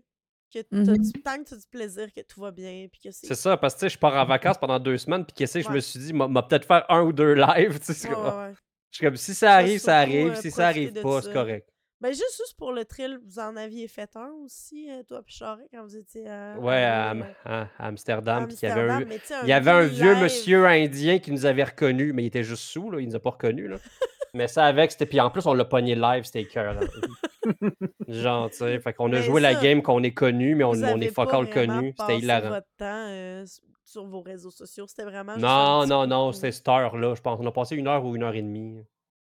que 0.53 0.61
t'as 0.61 0.79
Mhm. 0.79 0.99
du, 0.99 1.23
tant 1.23 1.39
que 1.43 1.49
tu 1.49 1.55
as 1.55 1.57
du 1.59 1.67
plaisir, 1.69 2.13
que 2.13 2.21
tout 2.23 2.41
va 2.41 2.51
bien, 2.53 2.87
puis 2.91 3.01
que 3.03 3.11
c'est. 3.11 3.27
C'est 3.29 3.35
ça, 3.35 3.57
parce 3.57 3.75
que 3.75 3.81
tu 3.81 3.87
sais, 3.87 3.91
je 3.95 3.99
pars 3.99 4.15
en 4.15 4.25
vacances 4.27 4.59
pendant 4.59 4.79
deux 4.79 4.97
semaines, 4.99 5.25
puis 5.27 5.35
qu'est-ce 5.35 5.55
que 5.59 5.65
je 5.65 5.71
me 5.71 5.81
suis 5.81 5.99
dit, 6.01 6.13
m'a 6.13 6.29
m'a 6.29 6.43
peut-être 6.45 6.67
faire 6.67 6.85
un 6.89 7.03
ou 7.03 7.13
deux 7.13 7.35
lives. 7.35 7.79
tu 7.81 7.87
sais, 7.87 7.95
c'est 7.95 8.09
Ouais, 8.09 8.15
comme- 8.15 8.25
ouais, 8.25 8.47
ouais. 8.49 8.55
Je 8.93 8.97
suis 8.99 9.07
comme, 9.07 9.17
si 9.17 9.35
ça 9.35 9.55
arrive, 9.57 9.81
ça 9.81 9.99
arrive. 9.99 10.29
euh, 10.29 10.35
Si 10.35 10.51
ça 10.53 10.69
arrive 10.69 10.93
pas, 11.03 11.21
c'est 11.23 11.33
correct. 11.33 11.69
Ben, 12.03 12.11
juste, 12.11 12.37
juste 12.37 12.57
pour 12.59 12.73
le 12.73 12.85
thrill, 12.85 13.19
vous 13.25 13.39
en 13.39 13.57
aviez 13.57 13.89
fait 13.89 14.11
un 14.17 14.31
aussi, 14.45 14.91
euh, 14.91 15.03
toi, 15.05 15.23
puis 15.25 15.35
Charest, 15.35 15.67
quand 15.73 15.83
vous 15.83 15.97
étiez 15.97 16.29
à. 16.29 16.59
Ouais, 16.59 16.85
à, 16.85 17.13
euh, 17.13 17.23
à- 17.47 17.69
à 17.79 17.87
Amsterdam, 17.87 18.47
y 18.63 18.67
avait 18.67 18.81
un, 18.81 18.97
Amsterdam, 18.97 19.05
mais 19.09 19.21
il 19.45 19.49
y 19.49 19.53
avait 19.53 19.71
un 19.71 19.83
mini 19.85 19.95
vieux 19.95 20.13
live. 20.13 20.23
monsieur 20.23 20.67
indien 20.67 21.19
qui 21.19 21.33
nous 21.33 21.47
avait 21.47 21.65
reconnus, 21.65 22.13
mais 22.15 22.25
il 22.25 22.27
était 22.27 22.43
juste 22.45 22.65
sous, 22.65 22.91
là, 22.91 23.01
il 23.01 23.09
nous 23.09 23.17
a 23.17 23.21
pas 23.21 23.31
reconnus. 23.31 23.71
Là. 23.71 23.77
mais 24.35 24.47
ça 24.47 24.67
avec, 24.67 24.93
c'était. 24.93 25.07
Puis 25.07 25.21
en 25.21 25.31
plus, 25.31 25.47
on 25.47 25.55
l'a 25.55 25.65
pogné 25.65 25.95
live, 25.95 26.25
c'était 26.25 26.45
cœur. 26.45 26.79
Genre, 28.09 28.51
tu 28.51 28.57
sais, 28.59 28.79
fait 28.81 28.93
qu'on 28.93 29.07
a 29.13 29.17
Mais 29.17 29.23
joué 29.23 29.41
la 29.41 29.55
game 29.55 29.81
qu'on 29.83 30.03
est 30.03 30.13
connu, 30.13 30.55
mais 30.55 30.65
on, 30.65 30.71
on 30.73 31.01
est 31.01 31.09
vraiment 31.15 31.47
connu. 31.47 31.95
C'était 31.99 32.19
hilarant. 32.19 32.49
votre 32.51 32.67
temps 32.77 33.07
euh, 33.09 33.45
sur 33.85 34.05
vos 34.07 34.21
réseaux 34.21 34.51
sociaux. 34.51 34.87
C'était 34.87 35.05
vraiment 35.05 35.33
un 35.33 35.39
Non, 35.39 35.87
non, 35.87 36.07
non, 36.07 36.33
c'était 36.33 36.53
cette 36.53 36.69
heure-là, 36.69 37.15
je 37.15 37.23
pense. 37.23 37.39
On 37.41 37.47
a 37.47 37.53
passé 37.53 37.77
une 37.77 37.89
heure 37.89 38.05
ou 38.05 38.17
une 38.17 38.23
heure 38.23 38.35
et 38.35 38.43
demie. 38.43 38.85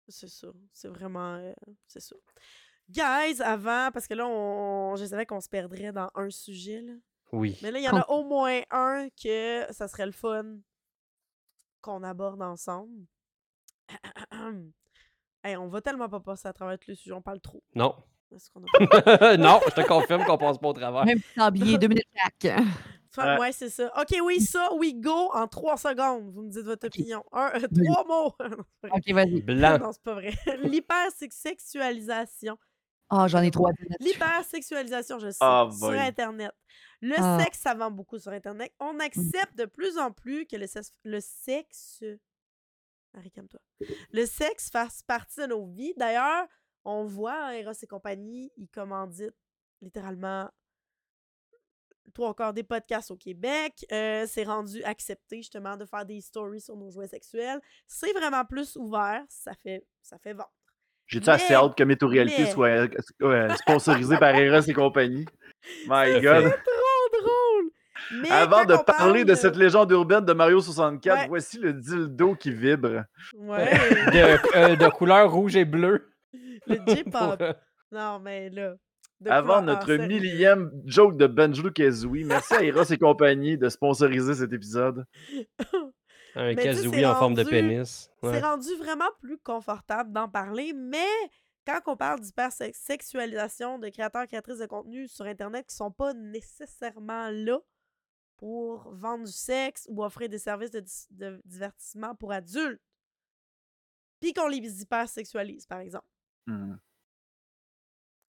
C'est 0.09 0.27
ça. 0.29 0.47
C'est 0.73 0.87
vraiment. 0.89 1.35
euh, 1.35 1.53
c'est 1.87 1.99
ça. 2.01 2.15
Guys, 2.89 3.41
avant, 3.41 3.89
parce 3.93 4.07
que 4.07 4.13
là, 4.15 4.27
on, 4.27 4.95
je 4.95 5.05
savais 5.05 5.25
qu'on 5.25 5.39
se 5.41 5.49
perdrait 5.49 5.91
dans 5.91 6.09
un 6.15 6.29
sujet. 6.29 6.81
Là. 6.81 6.93
Oui. 7.31 7.57
Mais 7.61 7.69
là, 7.71 7.79
il 7.79 7.85
y 7.85 7.89
en 7.89 7.97
a 7.97 8.09
au 8.09 8.23
moins 8.23 8.61
un 8.71 9.07
que 9.21 9.65
ça 9.71 9.87
serait 9.87 10.07
le 10.07 10.11
fun 10.11 10.57
qu'on 11.81 12.03
aborde 12.03 12.41
ensemble. 12.41 13.05
Hey, 15.41 15.55
on 15.55 15.69
va 15.69 15.79
tellement 15.79 16.09
pas 16.09 16.19
passer 16.19 16.49
à 16.49 16.53
travers 16.53 16.77
tous 16.77 16.89
les 16.89 16.95
sujets, 16.95 17.13
on 17.13 17.21
parle 17.21 17.39
trop. 17.39 17.63
Non. 17.73 17.95
Est-ce 18.35 18.49
qu'on 18.51 18.61
a 18.61 18.87
pas- 19.01 19.37
non, 19.37 19.61
je 19.69 19.73
te 19.73 19.87
confirme 19.87 20.25
qu'on 20.25 20.37
passe 20.37 20.57
pas 20.57 20.67
au 20.67 20.73
travers. 20.73 21.05
Même 21.05 21.21
petit 21.21 21.33
tablier, 21.33 21.77
deux 21.77 21.87
minutes 21.87 22.09
chaque. 22.13 22.59
Enfin, 23.11 23.33
Ouais. 23.35 23.39
ouais, 23.39 23.51
c'est 23.51 23.69
ça. 23.69 23.91
Ok, 23.99 24.15
oui, 24.23 24.39
ça, 24.39 24.69
oui, 24.75 24.93
go, 24.93 25.31
en 25.33 25.47
trois 25.47 25.77
secondes. 25.77 26.31
Vous 26.31 26.43
me 26.43 26.49
dites 26.49 26.63
votre 26.65 26.87
opinion. 26.87 27.23
Un, 27.31 27.51
euh, 27.55 27.67
trois 27.85 28.05
mots. 28.05 28.33
OK, 28.83 29.11
vas-y. 29.13 29.41
Blanc. 29.41 29.79
Non, 29.79 29.91
c'est 29.91 30.03
pas 30.03 30.13
vrai. 30.13 30.31
L'hypersexualisation. 30.63 32.57
Ah, 33.09 33.27
j'en 33.27 33.41
ai 33.41 33.49
trois. 33.49 33.71
L'hypersexualisation, 33.99 35.17
je 35.19 35.31
sais, 35.31 35.37
Ah, 35.41 35.67
sur. 35.71 35.89
Internet. 35.89 36.51
Le 37.01 37.15
Ah. 37.17 37.39
sexe, 37.43 37.59
ça 37.59 37.73
vend 37.73 37.89
beaucoup 37.89 38.19
sur 38.19 38.31
Internet. 38.31 38.71
On 38.79 38.99
accepte 38.99 39.55
de 39.57 39.65
plus 39.65 39.97
en 39.97 40.11
plus 40.11 40.45
que 40.45 40.55
le 40.57 40.67
sexe. 40.67 40.93
Le 41.03 41.19
sexe. 41.19 42.03
Marie, 43.15 43.31
calme-toi. 43.31 43.59
Le 44.11 44.25
sexe 44.27 44.69
fasse 44.69 45.01
partie 45.01 45.39
de 45.41 45.47
nos 45.47 45.65
vies. 45.65 45.93
D'ailleurs, 45.97 46.45
on 46.85 47.05
voit 47.05 47.33
hein, 47.47 47.51
Eros 47.53 47.71
et 47.81 47.87
compagnie, 47.87 48.51
ils 48.57 48.69
commanditent 48.69 49.33
littéralement 49.81 50.47
trois 52.13 52.33
quarts 52.33 52.53
des 52.53 52.63
podcasts 52.63 53.11
au 53.11 53.15
Québec. 53.15 53.85
Euh, 53.91 54.25
c'est 54.27 54.43
rendu 54.43 54.83
accepté 54.83 55.37
justement 55.37 55.77
de 55.77 55.85
faire 55.85 56.05
des 56.05 56.21
stories 56.21 56.61
sur 56.61 56.75
nos 56.75 56.89
jouets 56.91 57.07
sexuels. 57.07 57.59
C'est 57.87 58.13
vraiment 58.13 58.43
plus 58.45 58.75
ouvert. 58.75 59.23
Ça 59.29 59.51
fait, 59.63 59.85
ça 60.01 60.17
fait 60.17 60.33
vendre. 60.33 60.51
J'ai-tu 61.07 61.29
assez 61.29 61.53
hâte 61.55 61.75
que 61.75 61.83
Météo-Réalité 61.83 62.43
mais- 62.43 62.51
soit 62.51 62.87
euh, 63.23 63.49
sponsorisée 63.55 64.17
par 64.17 64.35
Eros 64.35 64.61
et 64.61 64.73
compagnie? 64.73 65.25
My 65.87 66.21
God! 66.21 66.43
fait- 66.49 66.61
Trop 66.63 67.21
drôle! 67.21 67.71
Mais 68.21 68.29
Avant 68.31 68.63
de 68.63 68.75
parler 68.83 69.25
de 69.25 69.35
cette 69.35 69.55
légende 69.55 69.91
urbaine 69.91 70.23
de 70.23 70.33
Mario 70.33 70.61
64, 70.61 71.21
Ouais. 71.21 71.27
voici 71.27 71.57
le 71.59 71.73
dildo 71.73 72.35
qui 72.35 72.51
vibre. 72.51 73.03
Ouais, 73.35 73.65
De, 74.13 74.57
euh, 74.57 74.75
de 74.75 74.87
couleur 74.89 75.31
rouge 75.31 75.55
et 75.55 75.65
bleue. 75.65 76.11
le 76.67 76.77
J-pop. 76.87 77.41
Non, 77.91 78.19
mais 78.19 78.49
là. 78.51 78.75
De 79.21 79.29
Avant 79.29 79.61
notre 79.61 79.93
millième 79.93 80.71
joke 80.85 81.17
de 81.17 81.27
Benjou 81.27 81.71
Kazooie, 81.71 82.23
merci 82.23 82.53
à 82.53 82.63
Eros 82.63 82.83
et 82.83 82.97
compagnie 82.97 83.57
de 83.57 83.69
sponsoriser 83.69 84.35
cet 84.35 84.53
épisode. 84.53 85.05
Un 86.35 86.55
casoui 86.55 87.05
en 87.05 87.15
forme 87.15 87.33
de 87.33 87.43
pénis. 87.43 88.09
c'est 88.21 88.39
rendu 88.39 88.75
vraiment 88.77 89.09
plus 89.19 89.37
confortable 89.39 90.11
d'en 90.11 90.29
parler, 90.29 90.73
mais 90.73 91.07
quand 91.65 91.81
on 91.87 91.97
parle 91.97 92.19
d'hypersexualisation 92.19 93.79
de 93.79 93.89
créateurs 93.89 94.27
créatrices 94.27 94.59
de 94.59 94.65
contenu 94.65 95.07
sur 95.07 95.25
Internet 95.25 95.67
qui 95.67 95.75
sont 95.75 95.91
pas 95.91 96.13
nécessairement 96.13 97.29
là 97.29 97.59
pour 98.37 98.89
vendre 98.93 99.25
du 99.25 99.31
sexe 99.31 99.85
ou 99.89 100.03
offrir 100.03 100.29
des 100.29 100.39
services 100.39 100.71
de, 100.71 101.41
divertissement 101.45 102.15
pour 102.15 102.31
adultes, 102.31 102.81
puis 104.21 104.33
qu'on 104.33 104.47
les 104.47 104.81
hypersexualise, 104.81 105.65
par 105.65 105.79
exemple. 105.79 106.07
Mhm. 106.47 106.79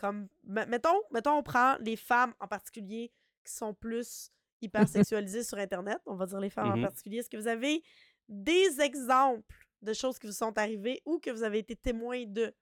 Comme, 0.01 0.29
me- 0.45 0.65
mettons, 0.65 0.99
mettons, 1.13 1.37
on 1.37 1.43
prend 1.43 1.77
les 1.81 1.97
femmes 1.97 2.33
en 2.41 2.49
particulier 2.49 3.13
qui 3.45 3.53
sont 3.53 3.75
plus 3.75 4.31
hypersexualisées 4.63 5.45
sur 5.45 5.59
Internet. 5.59 5.99
On 6.07 6.15
va 6.17 6.25
dire 6.27 6.41
les 6.41 6.49
femmes 6.51 6.71
en 6.71 6.77
Mhm. 6.77 6.83
particulier. 6.83 7.19
Est-ce 7.19 7.29
que 7.29 7.37
vous 7.37 7.49
avez 7.49 7.83
des 8.29 8.81
exemples 8.81 9.67
de 9.83 9.93
choses 9.93 10.19
qui 10.19 10.27
vous 10.27 10.33
sont 10.33 10.57
arrivées 10.57 11.03
ou 11.05 11.19
que 11.19 11.31
vous 11.31 11.43
avez 11.43 11.59
été 11.59 11.77
témoin 11.77 12.25
de? 12.27 12.55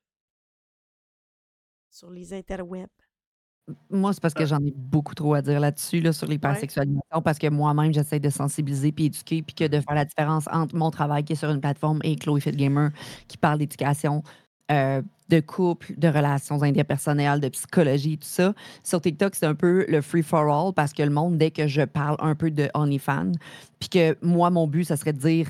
Sur 1.90 2.10
les 2.10 2.32
interwebs? 2.34 2.88
Moi, 3.90 4.12
c'est 4.14 4.20
parce 4.22 4.32
que 4.34 4.46
j'en 4.46 4.64
ai 4.64 4.72
beaucoup 4.74 5.14
trop 5.14 5.34
à 5.34 5.42
dire 5.42 5.60
là-dessus, 5.60 6.00
là, 6.00 6.12
sur 6.14 6.26
l'hypersexualisation, 6.26 7.20
parce 7.22 7.38
que 7.38 7.48
moi-même, 7.48 7.92
j'essaie 7.92 8.18
de 8.18 8.30
sensibiliser 8.30 8.92
puis 8.92 9.06
éduquer, 9.06 9.42
puis 9.42 9.54
que 9.54 9.64
de 9.64 9.80
faire 9.80 9.94
la 9.94 10.06
différence 10.06 10.46
entre 10.50 10.74
mon 10.74 10.90
travail 10.90 11.22
qui 11.24 11.34
est 11.34 11.36
sur 11.36 11.50
une 11.50 11.60
plateforme 11.60 12.00
et 12.02 12.16
Chloé 12.16 12.40
Fit 12.40 12.52
Gamer 12.52 12.90
qui 13.26 13.36
parle 13.36 13.58
d'éducation, 13.58 14.22
euh, 14.70 15.02
de 15.28 15.40
couple, 15.40 15.94
de 15.96 16.08
relations 16.08 16.62
interpersonnelles, 16.62 17.40
de 17.40 17.48
psychologie, 17.48 18.18
tout 18.18 18.28
ça. 18.28 18.54
Sur 18.82 19.00
TikTok, 19.00 19.34
c'est 19.34 19.46
un 19.46 19.54
peu 19.54 19.84
le 19.88 20.00
free 20.00 20.22
for 20.22 20.40
all 20.40 20.72
parce 20.72 20.92
que 20.92 21.02
le 21.02 21.10
monde, 21.10 21.36
dès 21.36 21.50
que 21.50 21.66
je 21.66 21.82
parle 21.82 22.16
un 22.20 22.34
peu 22.34 22.50
de 22.50 22.68
OnlyFans, 22.74 23.32
puis 23.78 23.88
que 23.88 24.16
moi, 24.22 24.50
mon 24.50 24.66
but, 24.66 24.84
ça 24.84 24.96
serait 24.96 25.12
de 25.12 25.18
dire 25.18 25.48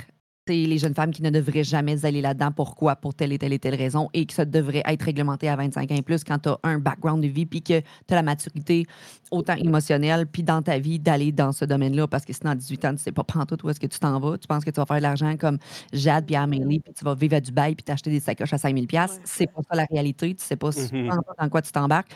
les 0.49 0.79
jeunes 0.79 0.95
femmes 0.95 1.11
qui 1.11 1.23
ne 1.23 1.31
devraient 1.31 1.65
jamais 1.65 2.05
aller 2.05 2.21
là-dedans. 2.21 2.51
Pourquoi? 2.53 2.97
Pour 2.97 3.15
telle 3.15 3.33
et 3.33 3.39
telle 3.39 3.53
et 3.53 3.59
telle 3.59 3.75
raison. 3.75 4.09
Et 4.15 4.27
que 4.27 4.33
ça 4.35 4.45
devrait 4.45 4.83
être 4.87 5.03
réglementé 5.03 5.49
à 5.49 5.57
25 5.57 5.91
ans 5.91 5.95
et 5.97 6.03
plus 6.03 6.25
quand 6.25 6.39
tu 6.39 6.49
as 6.49 6.59
un 6.63 6.79
background 6.79 7.23
de 7.23 7.29
vie 7.29 7.47
puis 7.47 7.63
que 7.63 7.81
tu 7.81 7.85
as 8.11 8.15
la 8.17 8.23
maturité 8.23 8.87
autant 9.31 9.55
émotionnelle 9.57 10.27
puis 10.27 10.43
dans 10.43 10.63
ta 10.63 10.79
vie 10.79 10.99
d'aller 10.99 11.33
dans 11.33 11.53
ce 11.53 11.65
domaine-là. 11.65 12.07
Parce 12.07 12.25
que 12.25 12.33
sinon, 12.33 12.53
à 12.53 12.55
18 12.55 12.85
ans, 12.87 12.93
tu 12.93 12.99
sais 13.03 13.13
pas 13.13 13.25
pantoute 13.25 13.63
où 13.63 13.71
est-ce 13.71 13.81
que 13.81 13.87
tu 13.87 13.99
t'en 13.99 14.19
vas. 14.21 14.39
Tu 14.39 14.47
penses 14.47 14.65
que 14.65 14.71
tu 14.71 14.81
vas 14.81 14.87
faire 14.87 14.97
de 14.99 15.03
l'argent 15.03 15.37
comme 15.37 15.59
Jade 15.93 16.27
puis 16.27 16.37
Amélie 16.37 16.81
puis 16.81 16.93
tu 16.93 17.05
vas 17.05 17.15
vivre 17.15 17.37
à 17.37 17.41
Dubaï 17.41 17.75
puis 17.75 17.85
t'acheter 17.85 18.11
des 18.11 18.21
sacoches 18.21 18.53
à 18.53 18.59
5000 18.59 18.87
pièces 18.87 19.13
Ouais. 19.13 19.21
C'est 19.25 19.47
pas 19.47 19.61
ça 19.69 19.77
la 19.77 19.85
réalité. 19.91 20.35
Tu 20.35 20.45
sais 20.45 20.57
pas 20.57 20.71
Mhm. 20.93 21.09
pantoute 21.09 21.25
dans 21.39 21.49
quoi 21.49 21.63
tu 21.63 21.73
t'embarques. 21.73 22.11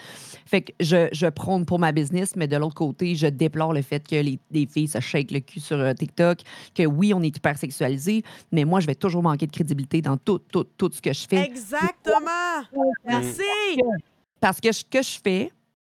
Fait 0.46 0.62
que 0.62 0.72
je, 0.80 1.08
je 1.12 1.26
prône 1.26 1.64
pour 1.64 1.78
ma 1.78 1.92
business, 1.92 2.34
mais 2.36 2.46
de 2.48 2.56
l'autre 2.56 2.74
côté, 2.74 3.14
je 3.14 3.26
déplore 3.26 3.72
le 3.72 3.82
fait 3.82 4.06
que 4.06 4.16
les, 4.16 4.38
les 4.50 4.66
filles 4.66 4.88
se 4.88 5.00
shake 5.00 5.30
le 5.30 5.40
cul 5.40 5.60
sur 5.60 5.78
euh, 5.78 5.92
TikTok, 5.94 6.40
que 6.74 6.84
oui, 6.84 7.12
on 7.14 7.22
est 7.22 7.36
hyper 7.36 7.56
sexualisé, 7.56 8.21
mais 8.50 8.64
moi, 8.64 8.80
je 8.80 8.86
vais 8.86 8.94
toujours 8.94 9.22
manquer 9.22 9.46
de 9.46 9.52
crédibilité 9.52 10.02
dans 10.02 10.16
tout, 10.16 10.38
tout, 10.38 10.64
tout 10.64 10.90
ce 10.92 11.00
que 11.00 11.12
je 11.12 11.26
fais. 11.26 11.44
Exactement! 11.44 12.62
Merci! 13.04 13.42
Parce 14.40 14.60
que 14.60 14.72
ce 14.72 14.84
que 14.84 15.02
je 15.02 15.18
fais, 15.22 15.52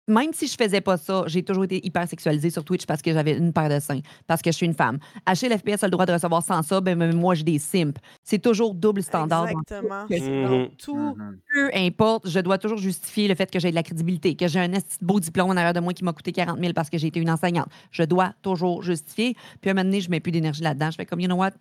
même 0.07 0.31
si 0.33 0.47
je 0.47 0.55
faisais 0.55 0.79
pas 0.79 0.95
ça, 0.97 1.23
j'ai 1.27 1.43
toujours 1.43 1.65
été 1.65 1.85
hyper 1.85 2.07
sexualisée 2.07 2.49
sur 2.49 2.63
Twitch 2.63 2.85
parce 2.85 3.01
que 3.01 3.11
j'avais 3.11 3.37
une 3.37 3.51
paire 3.51 3.69
de 3.69 3.79
seins, 3.79 3.99
parce 4.25 4.41
que 4.41 4.51
je 4.51 4.55
suis 4.55 4.65
une 4.65 4.73
femme. 4.73 4.99
Acheter 5.25 5.49
l'FPS 5.49 5.83
a 5.83 5.87
le 5.87 5.91
droit 5.91 6.05
de 6.05 6.13
recevoir 6.13 6.41
sans 6.41 6.63
ça, 6.63 6.79
ben 6.79 6.97
même 6.97 7.15
moi, 7.15 7.35
j'ai 7.35 7.43
des 7.43 7.59
simps. 7.59 7.99
C'est 8.23 8.39
toujours 8.39 8.73
double 8.73 9.03
standard. 9.03 9.49
Exactement. 9.49 10.05
Mhm. 10.09 10.69
tout. 10.77 11.17
Peu 11.53 11.69
importe, 11.73 12.29
je 12.29 12.39
dois 12.39 12.57
toujours 12.57 12.77
justifier 12.77 13.27
le 13.27 13.35
fait 13.35 13.51
que 13.51 13.59
j'ai 13.59 13.69
de 13.69 13.75
la 13.75 13.83
crédibilité, 13.83 14.35
que 14.35 14.47
j'ai 14.47 14.59
un 14.59 14.71
beau 15.01 15.19
diplôme 15.19 15.49
en 15.49 15.57
arrière 15.57 15.73
de 15.73 15.81
moi 15.81 15.93
qui 15.93 16.05
m'a 16.05 16.13
coûté 16.13 16.31
40 16.31 16.59
000 16.59 16.71
parce 16.73 16.89
que 16.89 16.97
j'ai 16.97 17.07
été 17.07 17.19
une 17.19 17.29
enseignante. 17.29 17.67
Je 17.91 18.03
dois 18.03 18.33
toujours 18.41 18.83
justifier. 18.83 19.35
Puis 19.61 19.69
à 19.69 19.71
un 19.71 19.73
moment 19.73 19.83
donné, 19.83 19.99
je 19.99 20.09
mets 20.09 20.21
plus 20.21 20.31
d'énergie 20.31 20.63
là-dedans. 20.63 20.89
Je 20.91 20.95
fais 20.95 21.05
comme, 21.05 21.19
you 21.19 21.27
know 21.27 21.35
what? 21.35 21.51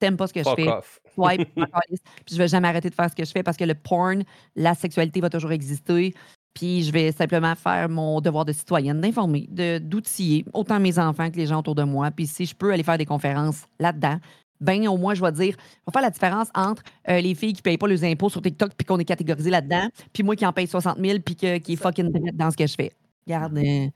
T'aimes 0.00 0.16
pas 0.16 0.26
ce 0.26 0.32
que 0.32 0.42
Fuck 0.42 0.58
je 0.58 0.64
fais. 0.64 0.68
off. 0.70 0.98
Swipe, 1.14 1.48
puis 2.26 2.34
je 2.34 2.36
vais 2.38 2.48
jamais 2.48 2.68
arrêter 2.68 2.88
de 2.90 2.94
faire 2.94 3.10
ce 3.10 3.14
que 3.14 3.24
je 3.24 3.30
fais 3.30 3.42
parce 3.42 3.56
que 3.56 3.64
le 3.64 3.74
porn, 3.74 4.22
la 4.56 4.74
sexualité 4.74 5.20
va 5.20 5.30
toujours 5.30 5.52
exister. 5.52 6.14
Puis 6.54 6.82
je 6.82 6.90
vais 6.90 7.12
simplement 7.12 7.54
faire 7.54 7.88
mon 7.88 8.20
devoir 8.20 8.44
de 8.44 8.52
citoyenne, 8.52 9.00
d'informer, 9.00 9.46
de- 9.50 9.78
d'outiller 9.78 10.44
autant 10.52 10.80
mes 10.80 10.98
enfants 10.98 11.30
que 11.30 11.36
les 11.36 11.46
gens 11.46 11.60
autour 11.60 11.76
de 11.76 11.84
moi. 11.84 12.10
Puis 12.10 12.26
si 12.26 12.44
je 12.46 12.54
peux 12.56 12.72
aller 12.72 12.82
faire 12.82 12.98
des 12.98 13.06
conférences 13.06 13.66
là-dedans, 13.78 14.18
ben 14.60 14.86
au 14.88 14.96
moins 14.96 15.14
je 15.14 15.22
vais 15.22 15.32
dire, 15.32 15.54
on 15.86 15.90
va 15.90 16.00
faire 16.00 16.02
la 16.02 16.10
différence 16.10 16.48
entre 16.54 16.82
euh, 17.08 17.20
les 17.20 17.34
filles 17.34 17.52
qui 17.52 17.62
payent 17.62 17.78
pas 17.78 17.86
leurs 17.86 18.02
impôts 18.04 18.28
sur 18.30 18.42
TikTok 18.42 18.72
puis 18.76 18.84
qu'on 18.84 18.98
est 18.98 19.04
catégorisé 19.04 19.48
là-dedans, 19.50 19.88
puis 20.12 20.22
moi 20.22 20.34
qui 20.34 20.44
en 20.44 20.52
paye 20.52 20.66
60 20.66 20.98
000 20.98 21.18
puis 21.24 21.36
que- 21.36 21.58
qui 21.58 21.74
est 21.74 21.76
fucking 21.76 22.10
dans 22.34 22.50
ce 22.50 22.56
que 22.56 22.66
je 22.66 22.74
fais. 22.74 22.90
Regarde, 23.26 23.56
euh, 23.58 23.86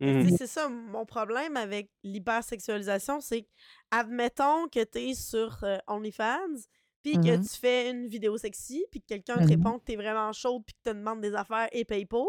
Sais, 0.00 0.36
C'est 0.36 0.46
ça, 0.46 0.68
mon 0.68 1.04
problème 1.04 1.56
avec 1.56 1.90
l'hypersexualisation, 2.04 3.20
c'est 3.20 3.42
que, 3.42 3.48
admettons 3.90 4.68
que 4.68 4.84
tu 4.84 4.98
es 4.98 5.14
sur 5.14 5.62
euh, 5.64 5.78
OnlyFans, 5.88 6.54
puis 7.02 7.12
que 7.14 7.36
Mhm. 7.36 7.42
tu 7.42 7.48
fais 7.58 7.90
une 7.90 8.06
vidéo 8.06 8.36
sexy, 8.38 8.84
puis 8.90 9.00
que 9.00 9.06
quelqu'un 9.06 9.36
te 9.38 9.42
Mhm. 9.42 9.48
répond 9.48 9.78
que 9.78 9.84
tu 9.86 9.92
es 9.92 9.96
vraiment 9.96 10.32
chaude, 10.32 10.62
puis 10.66 10.74
que 10.74 10.90
te 10.90 10.94
demande 10.96 11.20
des 11.20 11.34
affaires 11.34 11.68
et 11.72 11.84
paye 11.84 12.06
pour, 12.06 12.28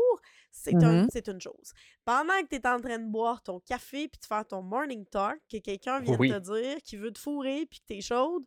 c'est 0.51 0.73
un- 0.83 1.07
c'est 1.11 1.27
une 1.27 1.41
chose. 1.41 1.73
Pendant 2.05 2.41
que 2.41 2.47
tu 2.49 2.55
es 2.55 2.67
en 2.67 2.79
train 2.79 2.97
de 2.97 3.05
boire 3.11 3.41
ton 3.43 3.59
café, 3.59 4.07
puis 4.07 4.19
de 4.19 4.25
faire 4.25 4.45
ton 4.47 4.61
morning 4.63 5.05
talk, 5.05 5.39
que 5.51 5.57
quelqu'un 5.57 5.99
vient 5.99 6.17
Oui. 6.17 6.29
te 6.29 6.39
dire 6.39 6.77
qu'il 6.83 6.99
veut 6.99 7.11
te 7.11 7.19
fourrer, 7.19 7.65
puis 7.69 7.79
que 7.81 7.85
tu 7.87 7.93
es 7.97 8.01
chaude, 8.01 8.43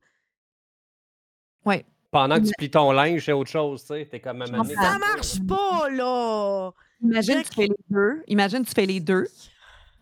ouais. 1.65 1.85
Pendant 2.11 2.39
que 2.39 2.45
tu 2.47 2.53
plies 2.59 2.71
ton 2.71 2.93
linge, 2.93 3.25
c'est 3.25 3.33
autre 3.33 3.51
chose, 3.51 3.81
tu 3.83 3.87
sais. 3.89 4.07
T'es 4.07 4.21
comme 4.21 4.45
ça 4.47 4.53
marche 4.99 5.39
pas, 5.47 5.89
là! 5.89 6.71
Imagine 7.03 7.35
Jack- 7.39 7.49
tu 7.51 7.55
fais 7.55 7.67
les 7.69 7.77
deux. 7.91 8.23
Imagine 8.29 8.65
tu 8.65 8.73
fais 8.73 8.87
les 8.87 9.01
deux. 9.01 9.27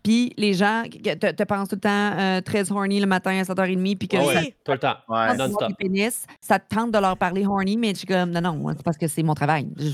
Puis 0.03 0.33
les 0.35 0.53
gens 0.55 0.83
que 0.91 1.13
te, 1.13 1.31
te 1.31 1.43
pensent 1.43 1.69
tout 1.69 1.75
le 1.75 1.81
temps 1.81 1.89
euh, 2.17 2.41
très 2.41 2.71
horny 2.71 2.99
le 2.99 3.05
matin 3.05 3.37
à 3.39 3.43
7h30 3.43 3.97
puis 3.97 4.07
que 4.07 4.17
Ah 4.17 4.21
Oui. 4.25 4.33
ça 4.33 4.39
ouais, 4.41 4.55
tout 4.65 4.71
le 4.71 4.79
temps. 4.79 4.95
Ouais. 5.07 5.37
non-stop. 5.37 5.71
pénis, 5.77 6.25
ça 6.41 6.57
te 6.57 6.73
tente 6.75 6.91
de 6.91 6.97
leur 6.97 7.15
parler 7.17 7.45
horny, 7.45 7.77
mais 7.77 7.89
je 7.89 7.97
suis 7.99 8.07
comme, 8.07 8.31
non, 8.31 8.41
non, 8.41 8.73
c'est 8.75 8.81
parce 8.83 8.97
que 8.97 9.07
c'est 9.07 9.21
mon 9.21 9.35
travail. 9.35 9.67
Je- 9.77 9.91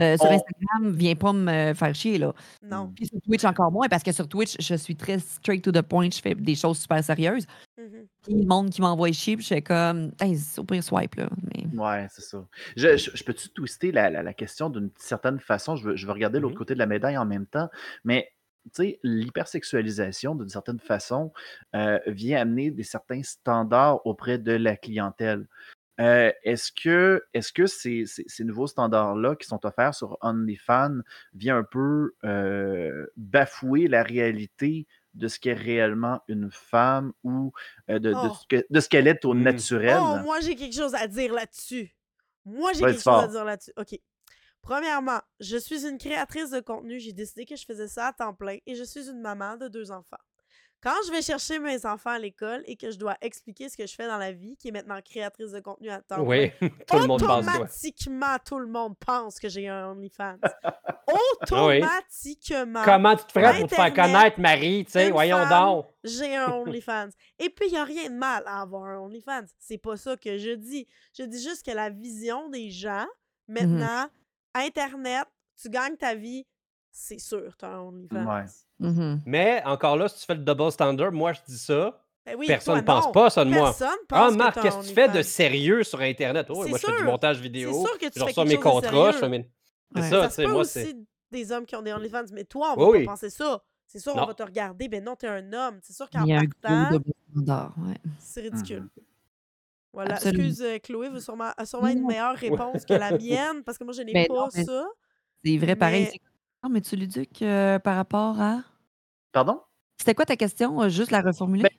euh, 0.00 0.16
sur 0.16 0.26
On- 0.26 0.34
Instagram, 0.34 0.90
viens 0.96 1.14
pas 1.14 1.32
me 1.32 1.74
faire 1.74 1.94
chier, 1.94 2.18
là. 2.18 2.32
Non. 2.62 2.92
Puis 2.94 3.06
sur 3.06 3.20
Twitch, 3.20 3.44
encore 3.44 3.70
moins, 3.72 3.88
parce 3.88 4.02
que 4.02 4.12
sur 4.12 4.26
Twitch, 4.28 4.56
je 4.60 4.74
suis 4.74 4.96
très 4.96 5.18
straight 5.18 5.62
to 5.62 5.70
the 5.72 5.82
point, 5.82 6.08
je 6.12 6.20
fais 6.20 6.34
des 6.34 6.54
choses 6.54 6.78
super 6.78 7.02
sérieuses. 7.04 7.46
Mhm. 7.78 8.06
Puis 8.22 8.34
le 8.34 8.46
monde 8.46 8.70
qui 8.70 8.80
m'envoie 8.80 9.12
chier, 9.12 9.36
puis 9.36 9.44
je 9.44 9.54
fais 9.54 9.62
comme, 9.62 10.12
hey, 10.20 10.36
au 10.58 10.64
pire 10.64 10.82
swipe, 10.82 11.14
là. 11.16 11.28
Mais... 11.54 11.66
Ouais, 11.78 12.06
c'est 12.10 12.22
ça. 12.22 12.44
Je, 12.76 12.96
je- 12.96 13.10
je 13.14 13.24
peux-tu 13.24 13.48
twister 13.50 13.92
la, 13.92 14.10
la- 14.10 14.22
la 14.22 14.34
question 14.34 14.70
d'une 14.70 14.90
certaine 14.96 15.38
façon? 15.40 15.76
Je 15.76 15.84
veux, 15.88 15.96
je 15.96 16.06
veux 16.06 16.12
regarder 16.12 16.40
l'autre 16.40 16.54
Mhm. 16.54 16.58
côté 16.58 16.74
de 16.74 16.78
la 16.78 16.86
médaille 16.86 17.16
en 17.18 17.26
même 17.26 17.46
temps, 17.46 17.68
mais 18.04 18.28
tu 18.74 18.82
sais, 18.84 19.00
l'hypersexualisation, 19.02 20.34
d'une 20.34 20.48
certaine 20.50 20.78
façon, 20.80 21.32
euh, 21.74 21.98
vient 22.06 22.40
amener 22.40 22.70
des 22.70 22.82
certains 22.82 23.22
standards 23.22 24.04
auprès 24.06 24.38
de 24.38 24.52
la 24.52 24.76
clientèle. 24.76 25.46
Euh, 26.00 26.32
est-ce 26.44 26.72
que, 26.72 27.22
est-ce 27.34 27.52
que 27.52 27.66
ces, 27.66 28.06
ces- 28.06 28.24
ces 28.26 28.44
nouveaux 28.44 28.66
standards-là 28.66 29.36
qui 29.36 29.46
sont 29.46 29.64
offerts 29.66 29.94
sur 29.94 30.16
OnlyFans 30.22 31.00
viennent 31.34 31.56
un 31.56 31.62
peu 31.64 32.14
euh, 32.24 33.06
bafouer 33.16 33.86
la 33.86 34.02
réalité 34.02 34.86
de 35.14 35.28
ce 35.28 35.38
qu'est 35.38 35.52
réellement 35.54 36.22
une 36.28 36.50
femme 36.50 37.12
ou 37.24 37.52
euh, 37.90 37.98
de, 37.98 38.14
Oh. 38.16 38.32
ce 38.50 38.62
de 38.70 38.80
ce 38.80 38.88
qu'elle 38.88 39.08
est 39.08 39.24
au 39.24 39.34
Mm. 39.34 39.42
naturel? 39.42 39.98
Oh, 40.00 40.16
moi, 40.22 40.40
j'ai 40.40 40.56
quelque 40.56 40.74
chose 40.76 40.94
à 40.94 41.06
dire 41.06 41.34
là-dessus. 41.34 41.94
Moi, 42.46 42.72
j'ai 42.72 42.80
quelque 42.80 43.02
chose 43.02 43.24
à 43.24 43.28
dire 43.28 43.44
là-dessus. 43.44 43.72
OK. 43.76 43.98
Premièrement, 44.62 45.20
je 45.40 45.56
suis 45.56 45.86
une 45.86 45.98
créatrice 45.98 46.50
de 46.50 46.60
contenu. 46.60 46.98
J'ai 47.00 47.12
décidé 47.12 47.44
que 47.46 47.56
je 47.56 47.64
faisais 47.64 47.88
ça 47.88 48.08
à 48.08 48.12
temps 48.12 48.34
plein 48.34 48.58
et 48.66 48.74
je 48.74 48.84
suis 48.84 49.08
une 49.08 49.20
maman 49.20 49.56
de 49.56 49.68
deux 49.68 49.90
enfants. 49.90 50.18
Quand 50.82 50.94
je 51.06 51.12
vais 51.12 51.20
chercher 51.20 51.58
mes 51.58 51.84
enfants 51.84 52.10
à 52.10 52.18
l'école 52.18 52.62
et 52.66 52.74
que 52.74 52.90
je 52.90 52.98
dois 52.98 53.14
expliquer 53.20 53.68
ce 53.68 53.76
que 53.76 53.86
je 53.86 53.94
fais 53.94 54.06
dans 54.06 54.16
la 54.16 54.32
vie, 54.32 54.56
qui 54.56 54.68
est 54.68 54.70
maintenant 54.70 54.98
créatrice 55.04 55.52
de 55.52 55.60
contenu 55.60 55.90
à 55.90 56.00
temps 56.00 56.22
Oui, 56.22 56.50
plein, 56.50 56.68
tout 56.86 56.98
le 56.98 57.06
monde 57.06 57.20
pense 57.20 57.46
automatiquement, 57.46 58.36
tout 58.44 58.58
le 58.58 58.66
monde 58.66 58.96
pense 58.98 59.38
que 59.38 59.48
j'ai 59.48 59.68
un 59.68 59.90
OnlyFans. 59.90 60.38
Ah 61.12 61.66
oui. 61.66 61.78
automatiquement. 61.78 62.82
Comment 62.84 63.16
tu 63.16 63.24
te 63.24 63.32
ferais 63.32 63.58
pour 63.58 63.68
te 63.68 63.74
faire 63.74 63.92
connaître, 63.92 64.38
Marie? 64.38 64.84
Tu 64.84 64.92
sais, 64.92 65.10
voyons 65.10 65.38
femme, 65.38 65.66
donc. 65.66 65.86
j'ai 66.04 66.36
un 66.36 66.46
OnlyFans. 66.52 67.08
Et 67.40 67.50
puis, 67.50 67.66
il 67.66 67.72
n'y 67.72 67.78
a 67.78 67.84
rien 67.84 68.08
de 68.10 68.14
mal 68.14 68.44
à 68.46 68.60
avoir 68.60 68.84
un 68.84 68.98
OnlyFans. 69.00 69.46
C'est 69.58 69.78
pas 69.78 69.96
ça 69.96 70.16
que 70.16 70.38
je 70.38 70.52
dis. 70.52 70.86
Je 71.18 71.24
dis 71.24 71.42
juste 71.42 71.66
que 71.66 71.72
la 71.72 71.90
vision 71.90 72.48
des 72.48 72.70
gens, 72.70 73.06
maintenant, 73.48 74.06
Internet, 74.54 75.26
tu 75.60 75.68
gagnes 75.68 75.96
ta 75.96 76.14
vie, 76.14 76.46
c'est 77.02 77.18
sûr, 77.18 77.56
tu 77.56 77.64
as 77.64 77.68
un 77.68 77.80
OnlyFans. 77.80 78.26
Ouais. 78.26 78.44
Mhm. 78.78 79.20
Mais 79.24 79.62
encore 79.64 79.96
là, 79.96 80.08
si 80.08 80.20
tu 80.20 80.26
fais 80.26 80.34
le 80.34 80.42
double 80.42 80.70
standard, 80.70 81.12
moi 81.12 81.32
je 81.32 81.40
dis 81.46 81.58
ça. 81.58 81.98
Ben 82.26 82.36
oui, 82.38 82.46
Personne 82.46 82.76
ne 82.76 82.82
pense 82.82 83.06
non. 83.06 83.12
pas 83.12 83.30
ça 83.30 83.44
de 83.44 83.50
moi. 83.50 83.68
Personne 83.68 83.88
Ah, 84.10 84.26
pense 84.26 84.34
Marc, 84.36 84.54
que 84.56 84.60
qu'est-ce 84.60 84.76
que 84.76 84.86
tu 84.88 84.94
fais 84.94 85.08
de 85.08 85.22
sérieux 85.22 85.82
sur 85.82 86.00
Internet? 86.00 86.46
Oh, 86.50 86.62
C'est 86.62 86.68
moi, 86.68 86.78
je 86.78 86.86
fais 86.86 86.96
du 86.98 87.02
montage 87.04 87.40
vidéo. 87.40 87.72
C'est 87.72 87.78
sûr 87.88 87.98
que 87.98 88.06
tu 88.06 88.12
Je 88.14 88.18
fais 88.20 88.24
reçois 88.26 88.44
mes 88.44 88.56
contrats. 88.58 89.12
Je 89.12 89.16
fais 89.18 89.28
mes... 89.30 89.50
C'est 89.94 90.00
Ouais. 90.02 90.08
ça, 90.10 90.20
Ça 90.20 90.28
tu 90.28 90.30
se 90.30 90.36
sais, 90.36 90.44
peut 90.44 90.50
moi, 90.52 90.60
aussi 90.60 90.72
c'est... 90.84 90.96
des 91.32 91.50
hommes 91.52 91.64
qui 91.66 91.74
ont 91.76 91.82
des 91.82 91.92
OnlyFans, 91.92 92.26
mais 92.32 92.44
toi, 92.44 92.74
on 92.76 92.80
va 92.80 92.88
oui. 92.90 93.04
pas 93.06 93.12
penser 93.12 93.30
ça. 93.30 93.62
C'est 93.86 93.98
sûr, 93.98 94.12
on 94.14 94.20
Non. 94.20 94.26
va 94.26 94.34
te 94.34 94.42
regarder. 94.42 94.86
Ben 94.88 95.02
non, 95.02 95.16
t'es 95.16 95.26
un 95.26 95.52
homme. 95.52 95.78
C'est 95.82 95.94
sûr 95.94 96.08
qu'en 96.10 96.24
partant, 96.26 96.90
gros 96.90 96.98
double 96.98 97.12
standard, 97.32 97.74
ouais. 97.78 97.96
c'est 98.20 98.42
ridicule. 98.42 98.82
Mhm. 98.82 98.88
Voilà. 99.92 100.14
Absolument. 100.14 100.44
Excuse, 100.44 100.62
euh, 100.62 100.78
Chloé 100.78 101.08
veut 101.08 101.18
sûrement, 101.20 101.50
a 101.56 101.66
sûrement 101.66 101.88
une 101.88 102.06
meilleure 102.06 102.36
réponse 102.36 102.84
que 102.84 102.92
la 102.94 103.10
mienne, 103.18 103.64
parce 103.64 103.78
que 103.78 103.82
moi, 103.84 103.92
je 103.94 104.02
n'ai 104.02 104.12
Ben 104.12 104.26
pas 104.28 104.34
non, 104.34 104.50
ça. 104.50 104.86
C'est 105.44 105.56
vrai, 105.56 105.74
pareil. 105.74 106.08
Non, 106.62 106.68
mais 106.68 106.82
tu 106.82 106.96
que 106.96 107.44
euh, 107.44 107.78
par 107.78 107.96
rapport 107.96 108.40
à? 108.40 108.62
Pardon? 109.32 109.62
C'était 109.98 110.14
quoi 110.14 110.26
ta 110.26 110.36
question? 110.36 110.82
Euh, 110.82 110.88
Juste 110.88 111.10
la 111.10 111.22
reformuler? 111.22 111.62
Ben, 111.62 111.70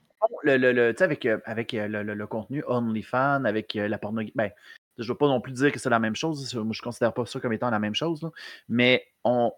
le, 0.42 0.56
le, 0.56 0.72
le- 0.72 0.92
tu 0.92 0.98
sais, 0.98 1.04
avec, 1.04 1.24
euh, 1.26 1.38
avec 1.44 1.72
euh, 1.74 1.86
le, 1.86 2.02
le- 2.02 2.14
le 2.14 2.26
contenu 2.26 2.64
OnlyFans, 2.66 3.44
avec 3.44 3.74
la 3.74 3.98
pornographie, 3.98 4.32
ben, 4.34 4.50
je 4.98 5.04
ne 5.04 5.08
veux 5.08 5.16
pas 5.16 5.28
non 5.28 5.40
plus 5.40 5.52
dire 5.52 5.70
que 5.72 5.78
c'est 5.78 5.88
la 5.90 5.98
même 6.00 6.16
chose. 6.16 6.52
Moi, 6.54 6.72
je 6.72 6.80
ne 6.80 6.84
considère 6.84 7.14
pas 7.14 7.24
ça 7.26 7.38
comme 7.40 7.52
étant 7.52 7.70
la 7.70 7.78
même 7.78 7.94
chose. 7.94 8.22
là. 8.22 8.30
Mais 8.68 9.06
on, 9.24 9.52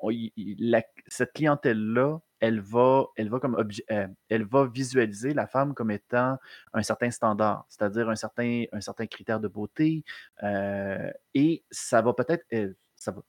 la- 0.58 0.84
cette 1.06 1.32
clientèle-là, 1.32 2.18
elle 2.40 2.60
va, 2.60 3.06
elle, 3.16 3.30
va 3.30 3.40
comme 3.40 3.56
obje- 3.56 3.82
elle 4.28 4.44
va 4.44 4.66
visualiser 4.66 5.32
la 5.32 5.46
femme 5.46 5.72
comme 5.74 5.90
étant 5.90 6.36
un 6.74 6.82
certain 6.82 7.10
standard, 7.10 7.64
c'est-à-dire 7.68 8.10
un 8.10 8.16
certain, 8.16 8.64
un 8.72 8.80
certain 8.82 9.06
critère 9.06 9.40
de 9.40 9.48
beauté. 9.48 10.04
et 11.34 11.64
ça 11.70 12.02
va 12.02 12.12
peut-être. 12.12 12.44
ça 12.96 13.10
va- 13.12 13.22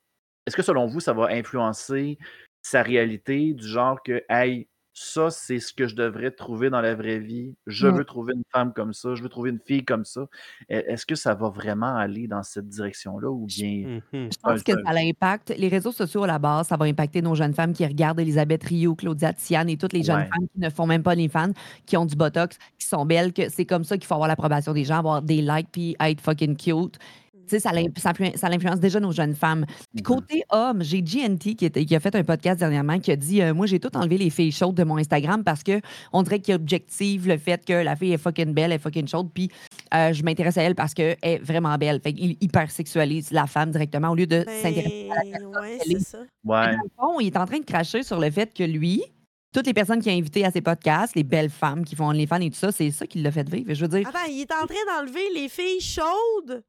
Est-ce 0.46 0.56
que 0.56 0.62
selon 0.62 0.86
vous, 0.86 1.00
ça 1.00 1.12
va 1.12 1.28
influencer 1.30 2.18
sa 2.62 2.82
réalité 2.82 3.52
du 3.54 3.66
genre 3.66 4.02
que, 4.02 4.22
hey, 4.28 4.68
ça, 4.98 5.28
c'est 5.28 5.58
ce 5.58 5.74
que 5.74 5.86
je 5.86 5.94
devrais 5.94 6.30
trouver 6.30 6.70
dans 6.70 6.80
la 6.80 6.94
vraie 6.94 7.18
vie. 7.18 7.54
Je 7.66 7.86
Ouais. 7.86 7.92
veux 7.98 8.04
trouver 8.06 8.32
une 8.34 8.44
femme 8.50 8.72
comme 8.72 8.94
ça. 8.94 9.14
Je 9.14 9.22
veux 9.22 9.28
trouver 9.28 9.50
une 9.50 9.60
fille 9.60 9.84
comme 9.84 10.06
ça. 10.06 10.22
E- 10.70 10.84
Est-ce 10.88 11.04
que 11.04 11.14
ça 11.14 11.34
va 11.34 11.50
vraiment 11.50 11.94
aller 11.96 12.26
dans 12.26 12.42
cette 12.42 12.66
direction-là 12.70 13.28
ou 13.30 13.44
bien. 13.44 14.00
Mhm. 14.12 14.30
Je 14.32 14.38
pense 14.42 14.62
que 14.62 14.72
ça 14.72 14.92
l'impacte. 14.94 15.52
Les 15.58 15.68
réseaux 15.68 15.92
sociaux 15.92 16.22
à 16.24 16.26
la 16.26 16.38
base, 16.38 16.68
ça 16.68 16.78
va 16.78 16.86
impacter 16.86 17.20
nos 17.20 17.34
jeunes 17.34 17.52
femmes 17.52 17.74
qui 17.74 17.84
regardent 17.84 18.20
Elisabeth 18.20 18.64
Rio, 18.64 18.94
Claudia 18.94 19.34
Tiane 19.34 19.68
et 19.68 19.76
toutes 19.76 19.92
les 19.92 20.02
jeunes 20.02 20.16
Ouais. 20.20 20.28
femmes 20.34 20.48
qui 20.50 20.60
ne 20.60 20.70
font 20.70 20.86
même 20.86 21.02
pas 21.02 21.14
les 21.14 21.28
fans, 21.28 21.52
qui 21.84 21.98
ont 21.98 22.06
du 22.06 22.16
botox, 22.16 22.56
qui 22.78 22.86
sont 22.86 23.04
belles, 23.04 23.34
que 23.34 23.50
c'est 23.50 23.66
comme 23.66 23.84
ça 23.84 23.98
qu'il 23.98 24.06
faut 24.06 24.14
avoir 24.14 24.28
l'approbation 24.28 24.72
des 24.72 24.84
gens, 24.84 24.96
avoir 25.00 25.20
des 25.20 25.42
likes 25.42 25.68
puis 25.70 25.94
être 26.00 26.22
fucking 26.22 26.56
cute. 26.56 26.98
Tu 27.48 27.50
sais, 27.50 27.60
ça, 27.60 27.70
ça 27.96 28.12
influ- 28.12 28.36
ça 28.36 28.48
l'influence 28.48 28.80
déjà 28.80 28.98
nos 29.00 29.12
jeunes 29.12 29.34
femmes. 29.34 29.64
Puis 29.94 30.00
Mhm. 30.00 30.02
côté 30.02 30.42
homme, 30.50 30.82
j'ai 30.82 31.00
GNT 31.02 31.54
qui, 31.54 31.64
était- 31.64 31.84
qui 31.84 31.94
a 31.94 32.00
fait 32.00 32.14
un 32.14 32.24
podcast 32.24 32.58
dernièrement 32.58 32.98
qui 32.98 33.12
a 33.12 33.16
dit 33.16 33.40
euh, 33.42 33.54
Moi, 33.54 33.66
j'ai 33.66 33.78
tout 33.80 33.96
enlevé 33.96 34.18
les 34.18 34.30
filles 34.30 34.52
chaudes 34.52 34.74
de 34.74 34.84
mon 34.84 34.96
Instagram 34.98 35.44
parce 35.44 35.62
que 35.62 35.80
on 36.12 36.22
dirait 36.22 36.40
qu'il 36.40 36.54
objective 36.54 37.28
le 37.28 37.38
fait 37.38 37.64
que 37.64 37.72
la 37.72 37.94
fille 37.96 38.12
est 38.12 38.18
fucking 38.18 38.52
belle, 38.52 38.72
elle 38.72 38.72
est 38.72 38.78
fucking 38.78 39.06
chaude. 39.08 39.30
Puis 39.32 39.48
euh, 39.94 40.12
je 40.12 40.22
m'intéresse 40.22 40.58
à 40.58 40.62
elle 40.62 40.74
parce 40.74 40.92
qu'elle 40.94 41.16
est 41.22 41.38
vraiment 41.38 41.76
belle. 41.78 42.00
Fait 42.02 42.12
qu'il 42.12 42.36
hypersexualise 42.40 43.30
la 43.30 43.46
femme 43.46 43.70
directement 43.70 44.10
au 44.10 44.14
lieu 44.14 44.26
de 44.26 44.44
s'intéresser 44.62 45.08
à 45.10 45.14
la 45.14 45.20
Ben, 45.22 45.30
personne. 45.30 45.56
ouais, 45.62 45.78
c'est 45.86 46.00
ça. 46.00 46.18
Ouais. 46.44 46.66
Dans 46.76 46.82
le 46.82 46.90
fond, 46.96 47.20
il 47.20 47.26
est 47.28 47.36
en 47.36 47.46
train 47.46 47.58
de 47.58 47.64
cracher 47.64 48.02
sur 48.02 48.18
le 48.18 48.30
fait 48.30 48.52
que 48.52 48.64
lui, 48.64 49.02
toutes 49.54 49.66
les 49.66 49.72
personnes 49.74 50.00
qu'il 50.00 50.12
a 50.12 50.14
invitées 50.14 50.44
à 50.44 50.50
ses 50.50 50.60
podcasts, 50.60 51.14
les 51.14 51.22
belles 51.24 51.50
femmes 51.50 51.84
qui 51.84 51.94
font 51.96 52.10
les 52.10 52.26
fans 52.26 52.40
et 52.40 52.50
tout 52.50 52.56
ça, 52.56 52.72
c'est 52.72 52.90
ça 52.90 53.06
qui 53.06 53.22
l'a 53.22 53.30
fait 53.30 53.48
vivre. 53.48 53.72
Je 53.72 53.80
veux 53.80 53.88
dire, 53.88 54.10
il 54.28 54.40
est 54.40 54.52
en 54.52 54.66
train 54.66 55.00
d'enlever 55.00 55.22
les 55.34 55.48
filles 55.48 55.80
chaudes? 55.80 56.62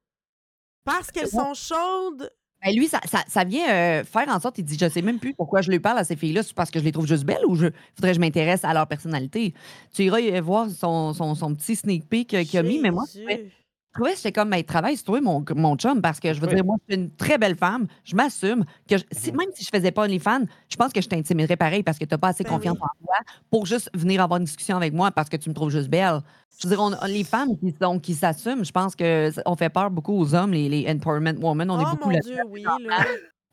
Parce 0.88 1.12
qu'elles 1.12 1.28
sont 1.28 1.54
chaudes. 1.54 2.30
ben 2.66 2.76
lui, 2.76 2.88
ça, 2.88 3.00
ça- 3.06 3.24
ça 3.28 3.44
vient 3.44 3.70
euh, 3.70 4.04
faire 4.04 4.28
en 4.30 4.40
sorte, 4.40 4.58
il 4.58 4.64
dit, 4.66 4.78
je 4.80 4.90
sais 4.90 5.04
même 5.04 5.20
plus 5.20 5.34
pourquoi 5.36 5.62
je 5.62 5.70
lui 5.70 5.80
parle 5.80 6.00
à 6.00 6.04
ces 6.04 6.16
filles-là, 6.16 6.42
c'est 6.42 6.56
parce 6.56 6.72
que 6.72 6.80
je 6.80 6.84
les 6.84 6.92
trouve 6.92 7.06
juste 7.06 7.24
belles 7.24 7.46
ou 7.46 7.56
je 7.56 7.68
faudrait 7.96 8.12
que 8.12 8.16
je 8.16 8.20
m'intéresse 8.20 8.64
à 8.64 8.74
leur 8.74 8.88
personnalité? 8.88 9.54
Tu 9.94 10.06
iras 10.06 10.42
voir 10.42 10.68
son, 10.70 11.14
son, 11.14 11.36
son 11.36 11.54
petit 11.54 11.76
sneak 11.76 12.10
peek 12.10 12.34
euh, 12.34 12.44
qu'il 12.44 12.58
a 12.58 12.64
mis, 12.64 12.80
mais 12.80 12.90
moi, 12.92 13.04
je 13.14 13.20
trouvais- 13.20 13.52
trouvais 13.98 14.16
j'étais 14.16 14.32
comme, 14.32 14.50
ben, 14.50 14.64
travaille 14.64 14.96
sur 14.96 15.06
toi, 15.06 15.22
mon, 15.22 15.44
mon 15.56 15.76
chum, 15.76 16.02
parce 16.02 16.20
que 16.20 16.34
je 16.34 16.40
veux 16.40 16.48
Oui. 16.48 16.56
dire, 16.56 16.64
moi, 16.66 16.76
je 16.88 16.94
suis 16.94 17.02
une 17.04 17.12
très 17.12 17.38
belle 17.38 17.56
femme, 17.56 17.88
je 18.06 18.16
m'assume 18.16 18.64
que 18.90 18.98
je- 18.98 19.04
si, 19.12 19.32
Mhm. 19.32 19.38
même 19.38 19.48
si 19.54 19.64
je 19.66 19.70
faisais 19.74 19.92
pas 19.92 20.08
les 20.08 20.20
fans, 20.20 20.44
je 20.70 20.76
pense 20.76 20.94
que 20.94 21.02
je 21.02 21.08
t'intimiderais 21.10 21.58
pareil 21.58 21.84
parce 21.84 21.98
que 21.98 22.06
tu 22.06 22.14
n'as 22.14 22.18
pas 22.18 22.30
assez 22.30 22.44
Ben 22.44 22.50
confiance 22.52 22.78
oui. 22.82 22.84
en 22.84 23.06
toi 23.06 23.16
pour 23.50 23.66
juste 23.66 23.90
venir 23.94 24.22
avoir 24.22 24.40
une 24.40 24.46
discussion 24.46 24.78
avec 24.78 24.94
moi 24.94 25.12
parce 25.12 25.28
que 25.30 25.38
tu 25.38 25.50
me 25.50 25.54
trouves 25.56 25.72
juste 25.72 25.90
belle. 25.90 26.22
Je 26.60 26.68
veux 26.68 26.76
dire, 26.76 26.84
on- 26.84 27.06
les 27.08 27.24
femmes 27.24 27.58
qui, 27.60 27.76
sont- 27.82 28.00
qui 28.00 28.14
s'assument, 28.14 28.64
je 28.64 28.72
pense 28.72 28.96
que 28.96 29.32
ça- 29.32 29.42
on 29.46 29.56
fait 29.56 29.70
peur 29.70 29.92
beaucoup 29.92 30.14
aux 30.18 30.34
hommes, 30.34 30.52
les, 30.54 30.70
les 30.70 30.90
empowerment 30.90 31.38
women, 31.44 31.70
on 31.70 31.80
est 31.80 31.84
oh 31.86 31.90
beaucoup 31.96 32.10
mon 32.10 32.20
Dieu, 32.20 32.38
oui. 32.50 32.64
Là. 32.64 32.78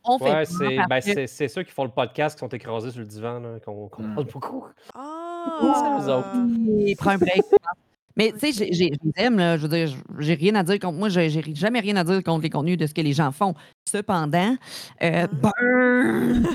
On 0.06 0.18
fait 0.18 0.24
Ouais, 0.24 0.32
peur 0.44 0.46
c'est 0.46 0.76
ben, 0.86 1.00
c'est- 1.00 1.26
c'est 1.26 1.48
ceux 1.48 1.62
qui 1.62 1.72
font 1.72 1.84
le 1.84 1.90
podcast 1.90 2.36
qui 2.36 2.40
sont 2.40 2.48
écrasés 2.48 2.90
sur 2.90 3.00
le 3.00 3.06
divan, 3.06 3.40
là, 3.40 3.58
qu'on 3.64 3.88
qu'on 3.88 4.02
Mm. 4.02 4.14
parle 4.14 4.26
beaucoup. 4.26 4.64
Ah! 4.94 5.98
nous 6.00 6.08
autres. 6.08 6.28
Et 6.86 6.94
prends 6.96 7.10
un 7.10 7.18
break. 7.18 7.42
Mais 8.16 8.32
tu 8.38 8.52
sais, 8.52 8.68
je 8.72 8.78
les 8.84 8.92
aime, 9.16 9.38
là, 9.38 9.56
je 9.56 9.62
veux 9.66 9.68
dire, 9.68 9.92
j'ai 10.20 10.34
rien 10.34 10.54
à 10.54 10.62
dire 10.62 10.78
contre 10.78 10.98
moi, 10.98 11.08
j'ai 11.08 11.30
jamais 11.54 11.80
rien 11.80 11.96
à 11.96 12.04
dire 12.04 12.22
contre 12.22 12.42
les 12.42 12.50
contenus 12.50 12.78
de 12.78 12.86
ce 12.86 12.94
que 12.94 13.00
les 13.00 13.12
gens 13.12 13.32
font. 13.32 13.54
Cependant, 13.90 14.56
euh, 15.02 15.26
burn! 15.26 16.46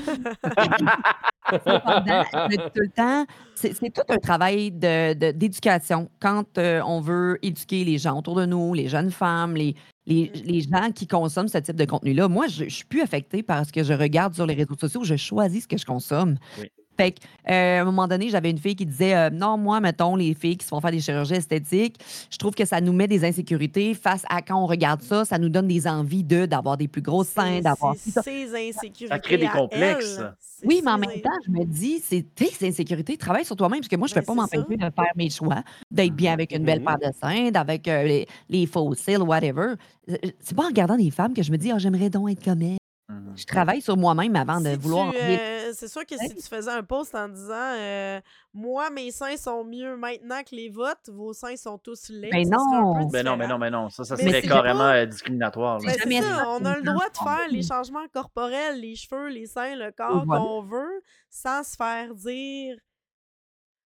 Cependant, 1.52 2.22
je 2.50 2.56
tout 2.56 2.70
le 2.76 2.88
temps, 2.90 3.26
c'est 3.54 3.74
tout 3.92 4.02
un 4.08 4.16
travail 4.18 4.70
de- 4.70 5.14
de- 5.14 5.32
d'éducation 5.32 6.08
quand 6.20 6.58
euh, 6.58 6.80
on 6.86 7.00
veut 7.00 7.38
éduquer 7.42 7.84
les 7.84 7.98
gens 7.98 8.18
autour 8.18 8.36
de 8.36 8.46
nous, 8.46 8.72
les 8.74 8.88
jeunes 8.88 9.10
femmes, 9.10 9.54
les, 9.56 9.74
les, 10.06 10.30
les 10.44 10.60
gens 10.62 10.90
qui 10.94 11.06
consomment 11.06 11.48
ce 11.48 11.58
type 11.58 11.76
de 11.76 11.84
contenu-là. 11.84 12.28
Moi, 12.28 12.46
je 12.48 12.64
ne 12.64 12.68
suis 12.68 12.84
plus 12.84 13.02
affectée 13.02 13.42
par 13.42 13.66
ce 13.66 13.72
que 13.72 13.82
je 13.82 13.92
regarde 13.92 14.34
sur 14.34 14.46
les 14.46 14.54
réseaux 14.54 14.76
sociaux. 14.80 15.04
Je 15.04 15.16
choisis 15.16 15.64
ce 15.64 15.68
que 15.68 15.76
je 15.76 15.84
consomme. 15.84 16.36
Oui. 16.58 16.68
Fait 17.00 17.12
que, 17.12 17.20
euh, 17.50 17.78
à 17.78 17.80
un 17.80 17.84
moment 17.86 18.06
donné, 18.06 18.28
j'avais 18.28 18.50
une 18.50 18.58
fille 18.58 18.76
qui 18.76 18.84
disait 18.84 19.14
euh, 19.16 19.30
Non, 19.30 19.56
moi, 19.56 19.80
mettons, 19.80 20.16
les 20.16 20.34
filles 20.34 20.58
qui 20.58 20.64
se 20.64 20.68
font 20.68 20.80
faire 20.82 20.90
des 20.90 21.00
chirurgies 21.00 21.34
esthétiques, 21.34 21.96
je 22.30 22.36
trouve 22.36 22.54
que 22.54 22.66
ça 22.66 22.80
nous 22.82 22.92
met 22.92 23.06
des 23.06 23.24
insécurités 23.24 23.94
face 23.94 24.22
à 24.28 24.42
quand 24.42 24.62
on 24.62 24.66
regarde 24.66 25.00
ça, 25.00 25.24
ça 25.24 25.38
nous 25.38 25.48
donne 25.48 25.66
des 25.66 25.86
envies 25.86 26.22
de 26.24 26.44
d'avoir 26.44 26.76
des 26.76 26.88
plus 26.88 27.00
gros 27.00 27.24
seins, 27.24 27.56
C'est- 27.56 27.60
d'avoir. 27.62 27.94
c'est 27.94 28.00
ci, 28.00 28.10
ça. 28.10 28.22
ses 28.22 28.48
insécurités. 28.68 29.06
Ça 29.08 29.18
crée 29.18 29.38
des 29.38 29.48
complexes. 29.48 30.20
Oui, 30.62 30.82
mais 30.84 30.90
en 30.90 30.98
même 30.98 31.20
temps, 31.22 31.30
je 31.46 31.50
me 31.50 31.64
dis, 31.64 32.02
c'est 32.04 32.22
tes 32.34 32.50
insécurités, 32.68 33.16
travaille 33.16 33.46
sur 33.46 33.56
toi-même, 33.56 33.80
parce 33.80 33.88
que 33.88 33.96
moi, 33.96 34.06
je 34.06 34.12
ne 34.12 34.16
Ben, 34.16 34.20
peux 34.20 34.26
pas 34.26 34.34
m'empêcher 34.34 34.76
de 34.76 34.84
faire 34.94 35.12
mes 35.16 35.30
choix, 35.30 35.62
d'être 35.90 36.12
bien 36.14 36.34
avec 36.34 36.52
une 36.52 36.64
belle 36.66 36.80
Mhm. 36.80 36.84
paire 36.84 36.98
de 36.98 37.14
seins, 37.18 37.50
avec 37.54 37.88
euh, 37.88 38.02
les, 38.02 38.26
les 38.50 38.66
faux 38.66 38.92
cils, 38.94 39.22
whatever. 39.22 39.74
C'est 40.06 40.54
pas 40.54 40.64
en 40.64 40.68
regardant 40.68 40.96
des 40.98 41.10
femmes 41.10 41.32
que 41.32 41.42
je 41.42 41.50
me 41.50 41.56
dis, 41.56 41.70
ah, 41.72 41.78
j'aimerais 41.78 42.10
donc 42.10 42.30
être 42.30 42.44
comme 42.44 42.60
elle. 42.60 42.76
Mhm. 43.08 43.32
Je 43.36 43.44
travaille 43.46 43.80
sur 43.80 43.96
moi-même 43.96 44.36
avant 44.36 44.60
de 44.60 44.68
Si 44.68 44.76
vouloir. 44.76 45.12
tu, 45.12 45.16
euh, 45.18 45.59
c'est 45.74 45.88
sûr 45.88 46.04
que 46.06 46.16
si 46.16 46.34
tu 46.34 46.42
faisais 46.42 46.70
un 46.70 46.82
post 46.82 47.14
en 47.14 47.28
disant 47.28 47.54
euh, 47.76 48.20
Moi, 48.54 48.90
mes 48.90 49.10
seins 49.10 49.36
sont 49.36 49.64
mieux 49.64 49.96
maintenant 49.96 50.42
que 50.42 50.54
les 50.54 50.68
vôtres, 50.68 51.10
vos 51.12 51.32
seins 51.32 51.56
sont 51.56 51.78
tous 51.78 52.08
laids. 52.10 52.30
Ben 52.30 52.44
ça 52.44 52.56
serait 52.58 52.76
un 52.76 52.80
non. 52.80 52.94
peu 53.06 53.12
Ben 53.12 53.24
non, 53.24 53.36
mais 53.36 53.44
différent. 53.44 53.48
non, 53.48 53.58
mais 53.58 53.70
non. 53.70 53.88
Ça, 53.90 54.04
ça 54.04 54.16
Mais 54.16 54.24
serait 54.24 54.42
carrément 54.42 54.78
pas- 54.80 54.96
euh, 54.96 55.06
discriminatoire. 55.06 55.78
Ben, 55.80 55.90
c'est 56.02 56.20
ça, 56.22 56.48
on 56.48 56.64
a 56.64 56.76
le 56.76 56.82
droit 56.82 57.08
de 57.08 57.16
faire 57.16 57.48
les 57.50 57.62
changements 57.62 58.06
corporels, 58.12 58.80
les 58.80 58.96
cheveux, 58.96 59.28
les 59.28 59.46
seins, 59.46 59.76
le 59.76 59.90
corps 59.92 60.24
voilà. 60.24 60.40
qu'on 60.42 60.62
veut, 60.62 61.02
sans 61.30 61.62
se 61.62 61.76
faire 61.76 62.14
dire. 62.14 62.76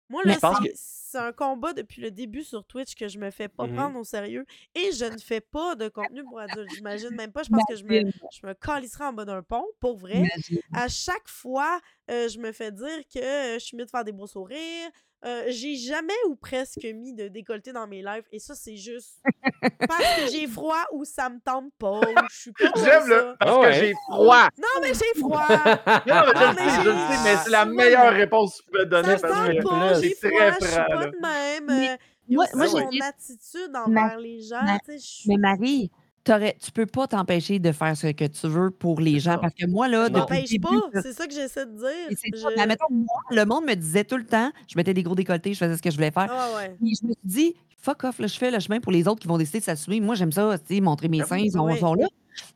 Moi, 0.09 0.24
là, 0.24 0.38
c'est 0.40 0.57
que- 0.62 0.74
un 1.16 1.32
combat 1.32 1.72
depuis 1.72 2.00
le 2.02 2.11
début 2.11 2.42
sur 2.42 2.64
Twitch 2.64 2.94
que 2.96 3.07
je 3.09 3.18
me 3.20 3.30
fais 3.30 3.48
pas 3.48 3.68
Mhm. 3.68 3.72
prendre 3.74 3.98
au 4.00 4.05
sérieux 4.05 4.44
et 4.74 4.90
je 4.92 5.05
ne 5.05 5.18
fais 5.18 5.40
pas 5.40 5.76
de 5.76 5.88
contenu 5.88 6.24
pour 6.24 6.40
adultes. 6.40 6.70
J'imagine 6.70 7.11
même 7.11 7.32
pas. 7.32 7.44
Je 7.44 7.50
pense 7.50 7.64
que 7.64 7.76
je 7.76 7.84
me, 7.84 8.02
je 8.30 8.46
me 8.46 8.52
calisserai 8.55 9.05
en 9.05 9.12
bas 9.12 9.24
d'un 9.24 9.42
pont, 9.42 9.64
pour 9.80 9.96
vrai. 9.96 10.28
À 10.72 10.88
chaque 10.88 11.28
fois, 11.28 11.80
euh, 12.11 12.28
je 12.28 12.38
me 12.40 12.50
fais 12.52 12.72
dire 12.72 13.00
que 13.12 13.18
euh, 13.20 13.55
je 13.55 13.59
suis 13.64 13.76
mieux 13.76 13.84
de 13.84 13.90
faire 13.90 14.05
des 14.05 14.12
beaux 14.12 14.26
sourires. 14.26 14.90
Euh, 15.27 15.45
j'ai 15.49 15.75
jamais 15.77 16.12
ou 16.29 16.35
presque 16.37 16.85
mis 16.85 17.14
de 17.14 17.29
décolleté 17.29 17.72
dans 17.72 17.87
mes 17.87 18.03
lives 18.03 18.25
et 18.31 18.39
ça, 18.39 18.55
c'est 18.55 18.77
juste 18.77 19.20
parce 19.89 20.16
que 20.16 20.31
j'ai 20.31 20.47
froid 20.47 20.85
ou 20.93 21.05
ça 21.07 21.31
me 21.31 21.39
tente 21.41 21.72
pas. 21.79 22.01
ou 22.01 22.14
Je 22.31 22.37
suis 22.37 22.53
pas 22.53 22.64
J'aime 22.77 23.07
le. 23.09 23.35
Parce 23.39 23.51
Ah 23.51 23.55
que 23.55 23.61
ouais. 23.61 23.72
j'ai 23.72 23.95
froid. 24.07 24.49
Non, 24.59 24.81
mais 24.83 24.93
j'ai 24.93 25.20
froid! 25.20 25.49
Non, 26.07 26.22
mais 26.27 26.35
je 26.35 26.45
Non, 26.45 26.53
mais 26.55 26.70
je 26.70 26.89
le 26.89 26.93
j'ai- 26.93 27.16
sais, 27.16 27.25
mais 27.25 27.37
c'est 27.43 27.51
la 27.51 27.64
meilleure 27.64 28.12
réponse 28.12 28.61
que 28.61 28.66
tu 28.66 28.70
peux 28.72 28.85
donner. 28.87 29.16
Ça 29.16 29.29
me 29.29 29.33
parce 29.33 29.49
que- 29.49 29.62
tente 29.62 29.70
pas, 29.70 30.01
j'ai 30.01 30.14
froid, 30.14 30.51
je 30.61 30.66
suis 30.66 30.77
pas 30.77 31.07
de 31.07 31.16
même. 31.20 31.64
Mais 31.68 31.91
euh, 31.93 31.97
Moi, 32.29 32.47
moi, 32.55 32.66
mon 32.66 32.91
j'ai- 32.91 33.03
attitude 33.03 33.72
envers 33.75 34.18
les 34.18 34.43
gens. 34.43 34.62
Ma- 34.62 34.79
tu 34.81 34.93
sais, 34.93 34.99
je 34.99 35.07
suis- 35.07 35.29
Mais 35.31 35.37
Marie, 35.39 35.91
tu 36.25 36.72
peux 36.72 36.87
pas 36.87 37.07
t'empêcher 37.07 37.59
de 37.59 37.72
faire 37.72 37.97
ce 37.97 38.09
que 38.09 38.25
tu 38.27 38.49
veux 38.49 38.70
pour 38.70 39.01
les 39.01 39.20
gens. 39.20 39.39
Parce 39.39 39.55
que 39.55 39.66
moi, 39.66 39.89
là, 39.89 40.07
Je 40.09 40.12
m'empêche 40.12 40.61
pas, 40.61 41.01
c'est 41.03 41.12
ça 41.12 41.27
que 41.27 41.33
j'essaie 41.35 41.66
de 41.66 41.72
dire. 41.72 41.89
et 42.11 42.14
Je-. 42.37 42.57
Mais 42.57 42.62
admettons, 42.62 42.87
moi, 42.91 43.07
le 43.31 43.45
monde 43.45 43.64
me 43.66 43.75
disait 43.75 44.05
tout 44.05 44.16
le 44.16 44.25
temps, 44.27 44.51
je 44.68 44.77
mettais 44.77 44.95
des 44.95 45.03
gros 45.03 45.14
décolletés, 45.14 45.53
je 45.55 45.59
faisais 45.59 45.77
ce 45.77 45.83
que 45.83 45.91
je 45.91 45.97
voulais 45.97 46.11
faire. 46.11 46.29
Ah 46.31 46.49
ouais. 46.57 46.75
Puis 46.81 46.95
je 47.01 47.07
me 47.07 47.12
suis 47.12 47.20
dit, 47.25 47.55
fuck 47.79 48.05
off, 48.05 48.18
là, 48.18 48.27
je 48.27 48.37
fais 48.39 48.51
le 48.51 48.59
chemin 48.61 48.81
pour 48.81 48.93
les 48.93 49.07
autres 49.07 49.20
qui 49.20 49.29
vont 49.29 49.39
décider 49.39 49.59
de 49.61 49.64
s'assumer. 49.64 50.01
Moi, 50.01 50.14
j'aime 50.14 50.33
ça, 50.33 50.59
tu 50.59 50.75
sais, 50.77 50.81
montrer 50.81 51.09
mes 51.09 51.20
Ah 51.22 51.27
seins, 51.27 51.39
ils 51.39 51.53
sont, 51.53 51.66
oui. 51.66 51.79
sont 51.79 51.95
là. 51.95 52.07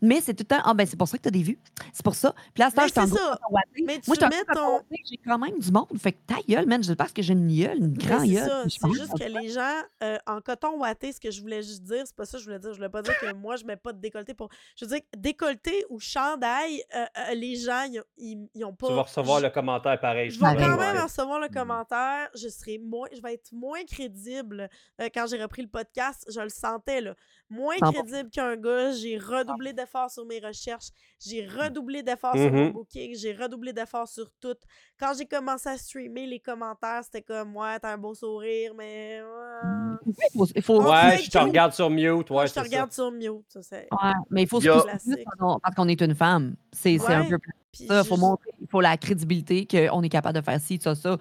Mais 0.03 0.21
c'est 0.21 0.35
tout 0.35 0.43
le 0.49 0.57
temps, 0.57 0.63
ah 0.65 0.75
ben 0.75 0.87
c'est 0.87 0.97
pour 0.97 1.09
ça 1.09 1.17
que 1.19 1.23
tu 1.23 1.29
as 1.29 1.33
des 1.33 1.43
vues. 1.43 1.59
C'est 1.93 2.03
pour 2.05 2.15
ça. 2.15 2.33
Puis 2.55 2.61
là, 2.61 2.67
à 2.67 2.71
cette 2.71 2.77
Mais 2.79 2.83
heure, 2.83 2.89
je 2.89 2.93
suis 2.93 3.01
en 3.01 3.07
c'est 3.07 3.17
ça. 3.17 3.39
Moi, 3.51 3.61
je 4.17 4.55
ton- 4.55 4.81
j'ai 5.11 5.17
quand 5.25 5.39
même 5.39 5.59
du 5.59 5.71
monde. 5.73 5.87
Fait 5.99 6.13
que 6.13 6.19
ta 6.27 6.37
gueule, 6.49 6.67
man, 6.67 6.83
je 6.83 6.93
pense 6.93 7.13
que 7.13 7.23
j'ai 7.23 7.33
une 7.33 7.47
gueule, 7.49 7.79
une 7.79 7.91
Mais 7.93 8.05
grande 8.05 8.21
c'est 8.27 8.33
gueule. 8.35 8.65
c'est 8.69 8.93
juste 8.93 9.19
que- 9.19 9.41
les 9.41 9.49
gens 9.51 9.75
euh, 10.03 10.19
en 10.27 10.41
coton 10.41 10.79
watté, 10.79 11.13
ce 11.13 11.21
que 11.21 11.31
je 11.31 11.41
voulais 11.41 11.63
juste 11.63 11.83
dire, 11.83 12.03
c'est 12.07 12.15
pas 12.17 12.25
ça 12.25 12.39
que 12.39 12.41
je 12.43 12.45
voulais 12.49 12.59
dire. 12.59 12.73
Je 12.73 12.77
voulais 12.77 12.89
pas 12.89 13.03
dire 13.03 13.15
que 13.21 13.33
moi 13.35 13.57
je 13.57 13.65
mets 13.65 13.77
pas 13.77 13.93
de 13.93 14.01
décolleté 14.01 14.35
pour. 14.35 14.49
Je 14.77 14.85
veux 14.85 14.91
dire, 14.91 15.01
que 15.13 15.19
décolleté 15.19 15.85
ou 15.91 15.99
chandail, 16.01 16.83
euh, 16.95 17.05
euh, 17.31 17.35
les 17.35 17.57
gens 17.57 17.85
ils, 17.91 18.01
ont- 18.01 18.05
ils, 18.17 18.49
ils 18.55 18.65
ont 18.65 18.75
pas. 18.75 18.89
Tu 18.89 18.95
vas 18.95 19.03
recevoir 19.03 19.39
je- 19.41 19.45
le 19.45 19.51
commentaire 19.51 19.99
pareil. 20.01 20.31
Je 20.31 20.39
vais 20.41 20.47
quand 20.47 20.77
même 20.77 20.79
Ouais. 20.97 21.03
recevoir 21.03 21.41
le 21.41 21.47
Mm. 21.49 21.55
commentaire. 21.55 22.29
Je 22.35 22.49
serai 22.49 22.79
moins, 22.79 23.09
je 23.15 23.21
vais 23.21 23.35
être 23.35 23.53
moins 23.53 23.83
crédible 23.85 24.69
euh, 25.01 25.09
quand 25.15 25.27
j'ai 25.29 25.41
repris 25.43 25.63
le 25.63 25.69
podcast. 25.69 26.25
Je 26.33 26.41
le 26.41 26.49
sentais 26.49 27.01
là, 27.01 27.15
moins 27.51 27.77
100%. 27.77 27.93
crédible 27.93 28.31
qu'un 28.31 28.57
gars. 28.57 28.93
J'ai 28.93 29.19
redoublé 29.19 29.68
d'efforts 29.73 30.11
sur 30.11 30.25
mes 30.27 30.39
recherches. 30.41 30.89
J'ai 31.25 31.47
redoublé 31.47 32.03
d'efforts 32.03 32.37
sur 32.37 32.53
mon 32.53 32.67
Mhm. 32.67 32.73
booking. 32.73 33.17
J'ai 33.17 33.33
redoublé 33.35 33.73
d'efforts 33.73 34.09
sur 34.09 34.31
tout. 34.41 34.55
Quand 34.99 35.13
j'ai 35.17 35.27
commencé 35.27 35.69
à 35.69 35.77
streamer 35.77 36.27
les 36.27 36.41
commentaires, 36.41 37.03
c'était 37.05 37.23
comme 37.23 37.57
ouais, 37.57 37.79
t'as 37.81 37.93
un 37.95 37.99
beau 37.99 38.15
sourire, 38.15 38.73
mais 38.77 39.21
ouais, 39.21 39.97
Il 40.07 40.15
faut, 40.33 40.47
il 40.55 40.63
faut- 40.63 40.83
Ouais, 40.83 41.19
je 41.19 41.31
te 41.31 41.39
regarde 41.39 41.73
sur 41.73 41.91
mute. 41.91 42.31
Ouais, 42.31 42.47
je 42.47 42.53
te 42.53 42.59
ça. 42.59 42.63
regarde 42.63 42.93
sur 42.93 43.11
mute. 43.11 43.45
Ça, 43.49 43.63
c'est... 43.63 43.89
Ouais, 43.93 44.13
mais 44.31 44.43
il 44.43 44.49
faut 44.49 44.61
Il 44.61 44.65
se 44.65 44.69
plus 44.71 45.25
parce 45.25 45.75
qu'on- 45.77 45.89
est 45.89 46.01
une 46.01 46.15
femme. 46.15 46.55
C'est 46.73 46.99
c'est 46.99 47.13
un 47.15 47.23
Ouais. 47.23 47.29
peu 47.29 47.39
ça. 47.73 48.01
Il 48.03 48.07
faut 48.09 48.17
montrer, 48.17 48.51
faut 48.71 48.81
la 48.81 48.97
crédibilité 48.97 49.67
qu'on 49.67 50.03
est 50.03 50.09
capable 50.09 50.39
de 50.39 50.45
faire 50.45 50.61
ci, 50.61 50.79
ça, 50.83 50.95
ça. 50.95 51.17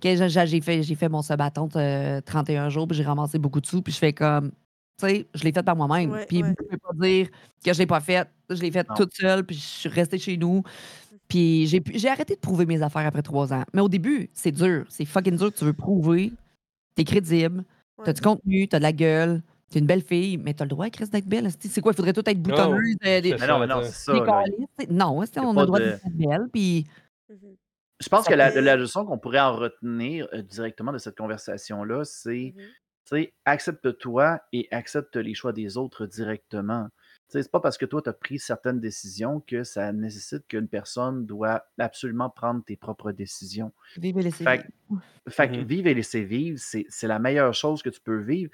Que 0.00 0.16
j'ai 0.46 0.60
fait, 0.60 0.82
fait 0.82 1.08
mon 1.08 1.22
subattente 1.22 1.76
31 2.24 2.68
jours, 2.68 2.86
puis 2.88 2.96
j'ai 2.96 3.04
ramassé 3.04 3.38
beaucoup 3.38 3.60
de 3.60 3.66
sous, 3.66 3.80
puis 3.82 3.92
je 3.92 3.98
fais 3.98 4.12
comme, 4.12 4.52
tu 4.98 5.06
sais, 5.06 5.26
je 5.34 5.44
l'ai 5.44 5.52
fait 5.52 5.62
par 5.62 5.76
moi-même. 5.76 6.10
Ouais, 6.12 6.26
puis 6.26 6.42
ouais. 6.42 6.48
vous 6.48 6.54
pouvez 6.54 6.76
pas 6.78 6.92
dire 7.06 7.28
que 7.64 7.72
je 7.72 7.78
l'ai 7.78 7.86
pas 7.86 8.00
fait. 8.00 8.28
Je 8.50 8.60
l'ai 8.60 8.70
fait 8.70 8.88
Non. 8.88 8.94
toute 8.94 9.14
seule, 9.14 9.44
puis 9.44 9.56
je 9.56 9.60
suis 9.60 9.88
restée 9.88 10.18
chez 10.18 10.36
nous. 10.36 10.62
Puis 11.28 11.66
j'ai 11.66 11.80
pu- 11.80 11.98
j'ai 11.98 12.08
arrêté 12.08 12.34
de 12.34 12.40
prouver 12.40 12.66
mes 12.66 12.82
affaires 12.82 13.06
après 13.06 13.22
trois 13.22 13.52
ans. 13.52 13.64
Mais 13.72 13.80
au 13.80 13.88
début, 13.88 14.28
c'est 14.32 14.52
dur. 14.52 14.84
C'est 14.88 15.04
fucking 15.04 15.36
dur. 15.36 15.52
Tu 15.52 15.64
veux 15.64 15.72
prouver. 15.72 16.32
T'es 16.94 17.04
crédible. 17.04 17.64
Ouais. 17.98 18.04
T'as 18.04 18.12
du 18.12 18.20
contenu, 18.20 18.68
t'as 18.68 18.78
de 18.78 18.82
la 18.82 18.92
gueule. 18.92 19.42
T'es 19.70 19.78
une 19.80 19.86
belle 19.86 20.02
fille, 20.02 20.36
mais 20.36 20.54
t'as 20.54 20.64
le 20.64 20.68
droit, 20.70 20.88
Chris, 20.90 21.08
d'être 21.08 21.26
belle. 21.26 21.48
C'est 21.58 21.80
quoi? 21.80 21.92
Il 21.92 21.96
faudrait 21.96 22.12
tout 22.12 22.28
être 22.28 22.40
boutonneuse. 22.40 22.96
euh, 23.04 23.20
des, 23.20 23.34
Mais 23.40 23.46
non, 23.46 23.58
mais 23.58 23.66
non, 23.66 23.80
c'est 23.82 23.90
ça. 23.92 24.12
des. 24.12 24.86
Non, 24.90 25.18
on 25.18 25.56
a 25.56 25.60
le 25.60 25.66
droit 25.66 25.80
de- 25.80 25.84
d'être 25.84 26.02
belle. 26.16 26.46
Puis 26.52 26.86
Mhm. 27.30 27.56
Je 28.00 28.08
pense 28.08 28.24
Ça 28.26 28.32
que 28.32 28.36
la, 28.36 28.50
fait- 28.50 28.60
la 28.60 28.76
leçon 28.76 29.06
qu'on 29.06 29.18
pourrait 29.18 29.40
en 29.40 29.56
retenir 29.56 30.28
euh, 30.34 30.42
directement 30.42 30.92
de 30.92 30.98
cette 30.98 31.16
conversation-là, 31.16 32.04
c'est 32.04 32.52
Mhm. 32.54 32.62
tu 32.62 32.68
accepte-toi 33.44 34.40
et 34.52 34.68
accepte 34.70 35.16
les 35.16 35.34
choix 35.34 35.52
des 35.52 35.76
autres 35.76 36.06
directement. 36.06 36.88
Tu 37.28 37.38
sais, 37.38 37.42
C'est 37.42 37.50
pas 37.50 37.60
parce 37.60 37.78
que 37.78 37.86
toi, 37.86 38.02
tu 38.02 38.08
as 38.08 38.12
pris 38.12 38.38
certaines 38.38 38.80
décisions 38.80 39.40
que 39.40 39.64
ça 39.64 39.92
nécessite 39.92 40.46
qu'une 40.46 40.68
personne 40.68 41.26
doit 41.26 41.64
absolument 41.78 42.30
prendre 42.30 42.62
tes 42.64 42.76
propres 42.76 43.12
décisions. 43.12 43.72
vive 43.96 44.18
et 44.18 44.30
Fait 44.30 44.58
que- 44.58 44.62
vivre. 44.62 45.02
Fait 45.28 45.48
que 45.48 45.56
Mhm. 45.56 45.62
vivre 45.64 45.86
et 45.88 45.94
laisser 45.94 46.22
vivre, 46.22 46.58
c'est 46.60 47.06
la 47.08 47.18
meilleure 47.18 47.54
chose 47.54 47.82
que 47.82 47.88
tu 47.88 48.00
peux 48.00 48.18
vivre. 48.20 48.50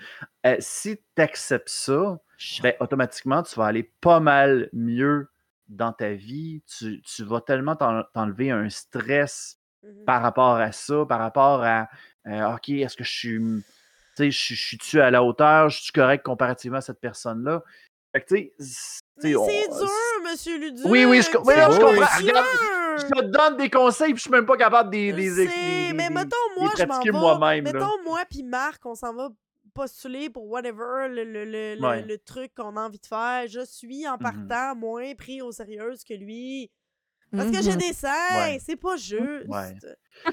Euh, 0.47 0.57
si 0.61 0.97
tu 1.17 1.23
acceptes 1.23 1.69
ça, 1.69 2.21
ben, 2.63 2.75
automatiquement, 2.79 3.43
tu 3.43 3.57
vas 3.57 3.67
aller 3.67 3.91
pas 4.01 4.21
mal 4.21 4.69
mieux 4.73 5.29
dans 5.69 5.93
ta 5.93 6.13
vie. 6.13 6.63
Tu, 6.79 7.03
tu 7.03 7.25
vas 7.25 7.41
tellement 7.41 7.75
t'en- 7.75 8.05
t'enlever 8.15 8.53
un 8.53 8.69
stress 8.71 9.59
Mhm. 9.83 10.05
par 10.05 10.23
rapport 10.23 10.57
à 10.57 10.71
ça, 10.71 11.05
par 11.07 11.19
rapport 11.19 11.65
à 11.65 11.89
euh, 12.27 12.55
OK, 12.55 12.69
est-ce 12.69 12.97
que 12.97 13.05
je 13.05 13.11
suis. 13.11 13.41
Je, 14.29 14.55
je 14.55 14.61
suis-tu 14.67 15.01
à 15.01 15.11
la 15.11 15.23
hauteur, 15.23 15.69
je 15.71 15.81
suis 15.83 15.93
correct 15.93 16.23
comparativement 16.25 16.79
à 16.79 16.83
cette 16.83 17.01
personne-là? 17.01 17.63
Fait 18.13 18.23
que, 18.23 18.35
tu 18.35 18.51
sais, 18.59 19.37
on- 19.37 19.47
c'est 19.47 19.69
dur, 19.69 19.89
monsieur 20.25 20.59
Luduc! 20.59 20.85
Oui, 20.87 21.05
oui, 21.05 21.23
je 21.23 21.29
oui, 21.39 21.55
non, 21.57 21.71
je 21.71 21.79
comprends. 21.81 22.19
Regarde, 22.19 22.47
Je 22.99 23.07
te 23.07 23.25
donne 23.27 23.57
des 23.57 23.71
conseils, 23.71 24.09
puis 24.13 24.17
je 24.17 24.23
suis 24.23 24.31
même 24.31 24.45
pas 24.47 24.57
capable 24.57 24.91
de 24.91 24.97
les, 24.97 25.13
Je 25.13 25.41
les- 25.43 25.93
mais 25.95 26.11
mettons, 26.11 26.37
moi, 26.59 26.71
je 26.77 26.85
pratiquer 26.85 27.13
là. 27.13 27.61
Mettons, 27.63 28.03
moi 28.05 28.21
puis 28.29 28.43
Marc, 28.43 28.85
on 28.85 28.95
s'en 28.97 29.15
va 29.15 29.29
postuler 29.73 30.29
pour 30.29 30.47
whatever, 30.49 31.07
le, 31.09 31.23
le, 31.25 31.45
le, 31.45 31.75
le- 31.77 31.81
Ouais. 31.87 32.03
le 32.03 32.19
truc 32.19 32.53
qu'on 32.57 32.77
a 32.77 32.81
envie 32.81 32.99
de 32.99 33.07
faire. 33.07 33.45
Je 33.49 33.65
suis, 33.65 34.07
en 34.09 34.15
Mhm. 34.15 34.19
partant, 34.49 34.75
moins 34.75 35.15
pris 35.15 35.41
au 35.41 35.53
sérieux 35.53 35.95
que 36.07 36.15
lui. 36.15 36.71
Parce 37.31 37.49
que 37.53 37.63
j'ai 37.63 37.71
Mhm. 37.73 37.77
des 37.79 37.93
seins, 37.93 38.35
Ouais. 38.35 38.59
c'est 38.61 38.75
pas 38.77 38.97
juste. 38.97 39.47
Ouais. 39.47 39.75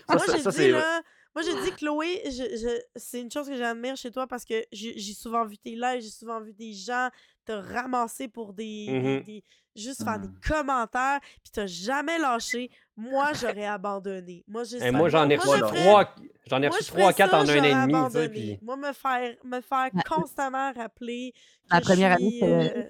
Moi, 0.09 0.23
j'ai 0.27 0.41
dit, 0.41 0.51
c'est- 0.51 0.71
là, 0.71 1.01
moi, 1.37 1.43
j'ai 1.45 1.69
dit, 1.69 1.75
Chloé, 1.75 2.21
je- 2.25 2.57
je- 2.57 2.81
c'est 2.95 3.21
une 3.21 3.29
chose 3.31 3.47
que 3.47 3.55
j'admire 3.55 3.95
chez 3.95 4.09
toi 4.11 4.25
parce 4.25 4.43
que 4.43 4.55
j'ai 4.71 5.13
souvent 5.13 5.45
vu 5.45 5.55
tes 5.57 5.75
lives, 5.75 6.01
j'ai 6.01 6.09
souvent 6.09 6.41
vu 6.41 6.51
des 6.51 6.73
gens 6.73 7.09
te 7.45 7.51
ramasser 7.51 8.27
pour 8.27 8.53
des. 8.53 8.87
Mhm. 8.89 9.23
des- 9.23 9.43
juste 9.75 10.03
faire 10.03 10.19
des 10.19 10.27
Mhm. 10.27 10.39
commentaires, 10.47 11.19
puis 11.43 11.51
t'as 11.53 11.67
jamais 11.67 12.17
lâché. 12.17 12.71
Moi, 12.95 13.33
j'aurais 13.33 13.67
abandonné. 13.67 14.43
Moi, 14.47 14.63
j'ai 14.63 14.83
Et 14.83 14.89
moi, 14.89 15.07
j'en 15.09 15.29
ai 15.29 15.35
reçu 15.35 15.49
je 15.55 15.63
trois, 15.63 16.15
j'en 16.47 16.57
ai 16.57 16.67
moi, 16.67 16.69
reçu 16.71 16.83
je 16.85 16.87
trois, 16.87 17.13
ferais 17.13 17.13
quatre 17.13 17.33
en 17.35 17.41
un 17.41 17.43
an 17.43 17.47
et 17.47 17.51
demi, 17.51 17.61
tu 17.61 17.69
sais, 17.69 17.83
abandonné. 17.97 18.29
puis 18.29 18.59
Moi, 18.63 18.75
me 18.77 18.91
faire, 18.93 19.35
me 19.43 19.61
faire 19.61 19.89
constamment 20.09 20.73
rappeler. 20.73 21.31
Je 21.71 21.79
première 21.81 22.13
année, 22.13 22.39
euh, 22.41 22.83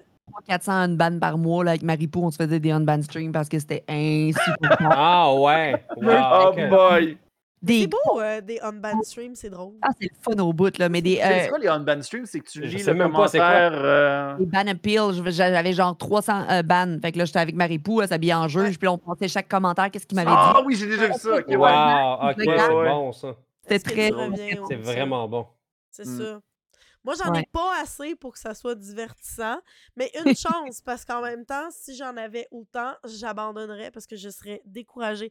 400 0.46 0.72
unban 0.72 1.18
par 1.18 1.36
mois 1.36 1.62
là, 1.64 1.72
avec 1.72 1.82
Marie-Pou, 1.82 2.20
on 2.22 2.30
se 2.30 2.38
faisait 2.38 2.58
des 2.58 2.70
unban 2.70 3.02
streams 3.02 3.32
parce 3.32 3.50
que 3.50 3.58
c'était 3.58 3.84
insupportable. 3.88 4.94
Ah 4.96 5.34
ouais! 5.34 5.84
Wow, 5.94 6.14
Oh 6.32 6.52
ok. 6.54 6.68
boy! 6.70 7.18
Des- 7.60 7.80
C'est 7.82 7.86
beau, 7.88 8.20
euh, 8.20 8.40
des 8.40 8.60
unbanned 8.60 9.04
streams, 9.04 9.34
c'est 9.34 9.50
drôle. 9.50 9.74
Ah, 9.82 9.88
c'est 10.00 10.08
le 10.08 10.16
fun 10.22 10.40
au 10.42 10.52
bout, 10.52 10.76
là. 10.78 10.88
Mais 10.88 11.02
des, 11.02 11.16
C'est 11.16 11.24
euh, 11.24 11.40
c'est 11.42 11.48
quoi 11.48 11.58
les 11.58 11.66
unbanned 11.68 12.02
streams? 12.04 12.24
C'est 12.26 12.40
que 12.40 12.48
tu 12.48 12.60
lis 12.60 12.78
sais 12.78 12.92
le 12.92 12.98
même 12.98 13.10
pas 13.10 13.16
commentaire. 13.26 13.72
euh, 13.74 14.36
des 14.36 14.46
ban 14.46 14.66
appeal, 14.68 15.10
j'avais 15.32 15.72
genre 15.72 15.96
300 15.96 16.46
euh, 16.50 16.62
bans. 16.62 16.98
Fait 17.02 17.10
que 17.12 17.18
là, 17.18 17.24
j'étais 17.24 17.40
avec 17.40 17.54
Marie-Pou, 17.56 18.00
elle 18.02 18.08
s'habillait 18.08 18.34
en 18.34 18.46
juge, 18.46 18.62
Ouais. 18.62 18.68
puis 18.76 18.86
là, 18.86 18.92
on 18.92 18.98
passait 18.98 19.26
chaque 19.28 19.48
commentaire, 19.48 19.90
qu'est-ce 19.90 20.06
qu'il 20.06 20.16
m'avait 20.16 20.30
Ah 20.32 20.54
dit? 20.58 20.62
oui, 20.66 20.76
j'ai 20.76 20.86
déjà 20.86 21.06
vu 21.08 21.14
ça. 21.14 21.36
ok, 21.38 21.48
ouais. 21.48 21.56
Wow, 21.56 22.30
ok, 22.30 22.36
Ouais, 22.38 22.58
c'est 22.58 22.68
ouais. 22.74 22.88
bon 22.88 23.12
ça. 23.12 23.34
C'était 23.62 23.78
très. 23.80 24.10
C'est 24.68 24.76
vraiment 24.76 25.28
bon. 25.28 25.46
C'est 25.90 26.06
Mm. 26.06 26.18
ça. 26.18 26.40
Moi, 27.04 27.14
j'en 27.24 27.32
ai 27.34 27.46
pas 27.50 27.80
assez 27.80 28.16
pour 28.16 28.32
que 28.34 28.38
ça 28.38 28.54
soit 28.54 28.74
divertissant, 28.74 29.58
mais 29.96 30.10
une 30.18 30.34
chance, 30.36 30.80
parce 30.84 31.04
qu'en 31.04 31.22
même 31.22 31.46
temps, 31.46 31.68
si 31.70 31.96
j'en 31.96 32.16
avais 32.16 32.46
autant, 32.50 32.92
j'abandonnerais 33.04 33.90
parce 33.90 34.06
que 34.06 34.16
je 34.16 34.28
serais 34.28 34.60
découragée. 34.66 35.30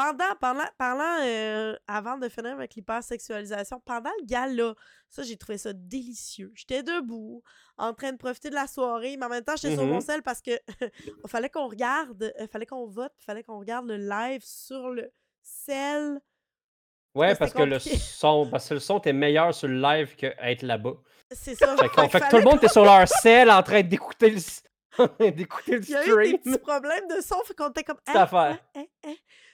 Pendant, 0.00 0.34
pendant, 0.40 0.64
parlant, 0.78 1.24
euh, 1.24 1.74
avant 1.88 2.18
de 2.18 2.28
finir 2.28 2.52
avec 2.52 2.74
l'hypersexualisation, 2.76 3.80
pendant 3.84 4.10
le 4.20 4.26
gala, 4.26 4.74
ça, 5.08 5.24
j'ai 5.24 5.36
trouvé 5.36 5.58
ça 5.58 5.72
délicieux. 5.72 6.52
J'étais 6.54 6.84
debout, 6.84 7.42
en 7.78 7.92
train 7.94 8.12
de 8.12 8.16
profiter 8.16 8.48
de 8.50 8.54
la 8.54 8.68
soirée, 8.68 9.16
mais 9.18 9.26
en 9.26 9.28
même 9.28 9.42
temps, 9.42 9.56
j'étais 9.56 9.74
sur 9.74 9.84
mon 9.86 9.96
Mhm. 9.96 10.00
sel 10.00 10.22
parce 10.22 10.40
que 10.40 10.52
fallait 11.26 11.50
qu'on 11.50 11.66
regarde, 11.68 12.32
euh, 12.38 12.46
fallait 12.46 12.66
qu'on 12.66 12.86
vote, 12.86 13.12
fallait 13.18 13.42
qu'on 13.42 13.58
regarde 13.58 13.86
le 13.88 13.96
live 13.96 14.42
sur 14.44 14.90
le 14.90 15.10
sel. 15.42 16.20
Ouais, 17.16 17.34
parce 17.34 17.52
que 17.52 17.62
le 17.62 17.80
son, 17.80 18.48
parce 18.48 18.68
que 18.68 18.74
le 18.74 18.80
son 18.80 18.98
était 18.98 19.12
meilleur 19.12 19.52
sur 19.52 19.66
le 19.66 19.80
live 19.80 20.14
qu'être 20.14 20.62
là-bas. 20.62 20.94
C'est 21.32 21.56
ça. 21.56 21.76
Fait, 21.76 21.88
qu'on- 21.88 22.08
Fait 22.08 22.20
que 22.20 22.30
tout 22.30 22.36
le 22.36 22.44
monde 22.44 22.58
était 22.58 22.68
sur 22.68 22.84
leur 22.84 23.08
selle 23.08 23.50
en 23.50 23.62
train 23.64 23.82
d'écouter 23.82 24.30
le, 24.30 24.38
d'écouter 25.32 25.72
le 25.78 25.82
Il 25.84 25.90
y 25.90 25.96
a 25.96 26.02
eu 26.02 26.06
des 26.06 26.10
stream. 26.12 26.38
petits 26.38 26.58
problèmes 26.58 27.08
de 27.08 27.20
son, 27.20 27.40
fait 27.44 27.54
qu'on 27.54 27.70
était 27.70 27.82
comme 27.82 27.96
Petite 27.96 28.14
Hein, 28.16 28.22
affaire. 28.22 28.58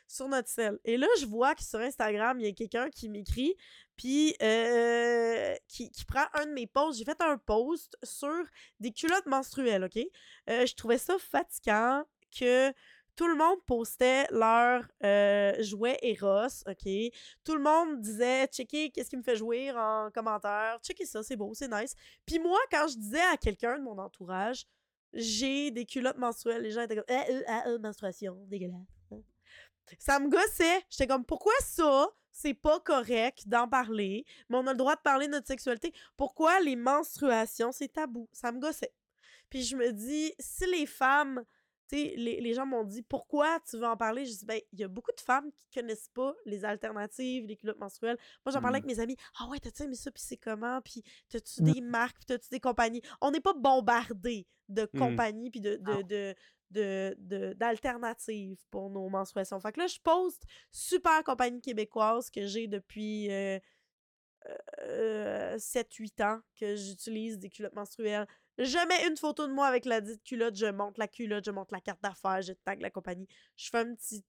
Sur 0.06 0.28
notre 0.28 0.48
selle. 0.48 0.78
Et 0.84 0.96
là, 0.96 1.06
je 1.20 1.26
vois 1.26 1.54
que 1.54 1.62
sur 1.62 1.80
Instagram, 1.80 2.38
il 2.40 2.46
y 2.46 2.48
a 2.48 2.52
quelqu'un 2.52 2.90
qui 2.90 3.08
m'écrit, 3.08 3.54
puis 3.96 4.34
euh, 4.42 5.54
qui, 5.68 5.90
prend 6.06 6.24
un 6.34 6.46
de 6.46 6.52
mes 6.52 6.66
posts. 6.66 6.98
J'ai 6.98 7.04
fait 7.04 7.20
un 7.20 7.38
post 7.38 7.96
sur 8.02 8.44
des 8.80 8.92
culottes 8.92 9.26
menstruelles, 9.26 9.84
OK? 9.84 9.98
Euh, 10.50 10.66
je 10.66 10.74
trouvais 10.74 10.98
ça 10.98 11.16
fatigant 11.18 12.04
que 12.36 12.72
tout 13.16 13.28
le 13.28 13.36
monde 13.36 13.58
postait 13.66 14.26
leur 14.30 14.84
euh, 15.04 15.54
jouet 15.62 15.98
Eros, 16.02 16.64
OK? 16.66 16.88
Tout 17.44 17.54
le 17.54 17.62
monde 17.62 18.00
disait, 18.00 18.46
checker 18.48 18.90
qu'est-ce 18.90 19.10
qui 19.10 19.16
me 19.16 19.22
fait 19.22 19.36
jouir 19.36 19.76
en 19.76 20.10
commentaire. 20.12 20.78
Checker 20.82 21.06
ça, 21.06 21.22
c'est 21.22 21.36
beau, 21.36 21.52
c'est 21.54 21.68
nice. 21.68 21.94
Puis 22.26 22.38
moi, 22.38 22.58
quand 22.70 22.88
je 22.88 22.96
disais 22.96 23.22
à 23.32 23.36
quelqu'un 23.36 23.78
de 23.78 23.84
mon 23.84 23.98
entourage, 23.98 24.66
j'ai 25.12 25.70
des 25.70 25.86
culottes 25.86 26.18
menstruelles, 26.18 26.62
les 26.62 26.72
gens 26.72 26.82
étaient 26.82 26.96
comme, 26.96 27.04
ah, 27.08 27.24
euh, 27.30 27.42
ah, 27.46 27.62
euh, 27.68 27.78
menstruation, 27.78 28.36
dégueulasse. 28.48 28.93
Ça 29.98 30.18
me 30.18 30.28
gossait. 30.28 30.82
J'étais 30.90 31.06
comme, 31.06 31.24
pourquoi 31.24 31.52
ça, 31.60 32.08
c'est 32.32 32.54
pas 32.54 32.80
correct 32.80 33.46
d'en 33.48 33.68
parler, 33.68 34.24
mais 34.48 34.56
on 34.56 34.66
a 34.66 34.72
le 34.72 34.76
droit 34.78 34.96
de 34.96 35.00
parler 35.02 35.26
de 35.26 35.32
notre 35.32 35.46
sexualité? 35.46 35.92
Pourquoi 36.16 36.60
les 36.60 36.76
menstruations, 36.76 37.70
c'est 37.72 37.88
tabou? 37.92 38.28
Ça 38.32 38.50
me 38.52 38.58
gossait. 38.60 38.92
Puis 39.50 39.62
je 39.62 39.76
me 39.76 39.92
dis, 39.92 40.34
si 40.40 40.66
les 40.66 40.86
femmes, 40.86 41.44
tu 41.88 41.96
sais, 41.98 42.14
les, 42.16 42.40
les 42.40 42.54
gens 42.54 42.66
m'ont 42.66 42.82
dit, 42.82 43.02
pourquoi 43.02 43.60
tu 43.68 43.76
veux 43.76 43.86
en 43.86 43.96
parler? 43.96 44.24
Je 44.24 44.32
dis, 44.32 44.46
ben, 44.46 44.58
il 44.72 44.80
y 44.80 44.84
a 44.84 44.88
beaucoup 44.88 45.12
de 45.16 45.20
femmes 45.20 45.52
qui 45.52 45.66
connaissent 45.72 46.08
pas 46.14 46.34
les 46.46 46.64
alternatives, 46.64 47.44
les 47.46 47.56
culottes 47.56 47.78
menstruelles. 47.78 48.16
Moi, 48.44 48.52
j'en 48.52 48.60
parlais 48.62 48.78
Mhm. 48.80 48.84
avec 48.86 48.96
mes 48.96 49.02
amis. 49.02 49.16
Ah 49.38 49.46
ouais, 49.48 49.60
t'as-tu 49.60 49.82
aimé 49.84 49.94
ça, 49.94 50.10
puis 50.10 50.22
c'est 50.26 50.38
comment? 50.38 50.80
Puis 50.80 51.02
t'as-tu 51.28 51.62
Mm. 51.62 51.72
des 51.72 51.80
marques, 51.82 52.16
puis 52.16 52.26
t'as-tu 52.26 52.48
des 52.48 52.58
compagnies? 52.60 53.02
On 53.20 53.30
n'est 53.30 53.40
pas 53.40 53.52
bombardé 53.52 54.46
de 54.68 54.88
Mm. 54.94 54.98
compagnies, 54.98 55.50
puis 55.50 55.60
de, 55.60 55.76
de, 55.76 55.92
Non. 55.92 56.34
De, 56.74 57.14
de- 57.18 57.36
de- 57.48 57.52
d'alternatives 57.54 58.58
pour 58.70 58.90
nos 58.90 59.08
menstruations. 59.08 59.60
Fait 59.60 59.72
que 59.72 59.80
là, 59.80 59.86
je 59.86 59.98
poste 60.00 60.42
super 60.70 61.22
compagnie 61.24 61.60
québécoise 61.60 62.30
que 62.30 62.46
j'ai 62.46 62.66
depuis 62.66 63.30
euh, 63.30 63.58
euh, 64.80 65.56
7-8 65.56 66.22
ans 66.22 66.40
que 66.58 66.76
j'utilise 66.76 67.38
des 67.38 67.48
culottes 67.50 67.74
menstruelles. 67.74 68.26
Je 68.58 68.86
mets 68.88 69.08
une 69.08 69.16
photo 69.16 69.46
de 69.46 69.52
moi 69.52 69.66
avec 69.66 69.84
la 69.84 70.00
dite 70.00 70.22
culotte, 70.22 70.54
je 70.56 70.66
monte 70.66 70.98
la 70.98 71.08
culotte, 71.08 71.44
je 71.44 71.50
monte 71.50 71.72
la 71.72 71.80
carte 71.80 72.02
d'affaires, 72.02 72.42
je 72.42 72.52
tag 72.52 72.80
la 72.80 72.90
compagnie. 72.90 73.26
Je 73.56 73.68
fais 73.70 73.78
un 73.78 73.94
petit. 73.94 74.24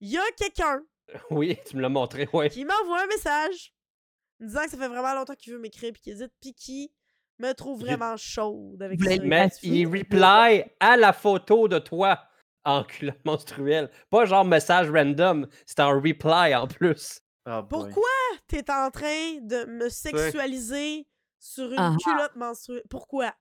Il 0.00 0.10
y 0.10 0.18
a 0.18 0.22
quelqu'un 0.36 0.82
Oui, 1.30 1.56
tu 1.66 1.76
me 1.76 1.82
l'as 1.82 1.88
montré, 1.88 2.28
ouais. 2.32 2.50
qui 2.50 2.64
m'envoie 2.64 3.02
un 3.02 3.06
message 3.06 3.72
me 4.40 4.46
disant 4.48 4.64
que 4.64 4.70
ça 4.70 4.76
fait 4.78 4.88
vraiment 4.88 5.14
longtemps 5.14 5.34
qu'il 5.34 5.52
veut 5.52 5.58
m'écrire 5.58 5.92
puis 5.92 6.02
qu'il 6.02 6.12
hésite 6.12 6.32
puis 6.40 6.54
qui 6.54 6.92
me 7.38 7.52
trouve 7.52 7.80
vraiment 7.80 8.16
chaude 8.16 8.82
avec 8.82 9.02
ça. 9.02 9.10
Mais 9.22 9.48
il 9.62 9.86
reply 9.86 10.64
à 10.80 10.96
la 10.96 11.12
photo 11.12 11.68
de 11.68 11.78
toi 11.78 12.20
en 12.64 12.84
culotte 12.84 13.20
menstruelle. 13.24 13.90
Pas 14.10 14.24
genre 14.24 14.44
message 14.44 14.90
random, 14.90 15.46
c'est 15.66 15.80
un 15.80 15.92
reply 15.92 16.54
en 16.54 16.66
plus. 16.66 17.20
Ah, 17.46 17.60
boy. 17.62 17.68
Pourquoi 17.68 18.08
t'es 18.48 18.64
en 18.70 18.90
train 18.90 19.38
de 19.42 19.66
me 19.66 19.88
sexualiser 19.88 21.06
sur 21.38 21.70
une 21.72 21.78
Ah. 21.78 21.96
culotte 22.02 22.36
menstruelle? 22.36 22.82
Pourquoi? 22.88 23.32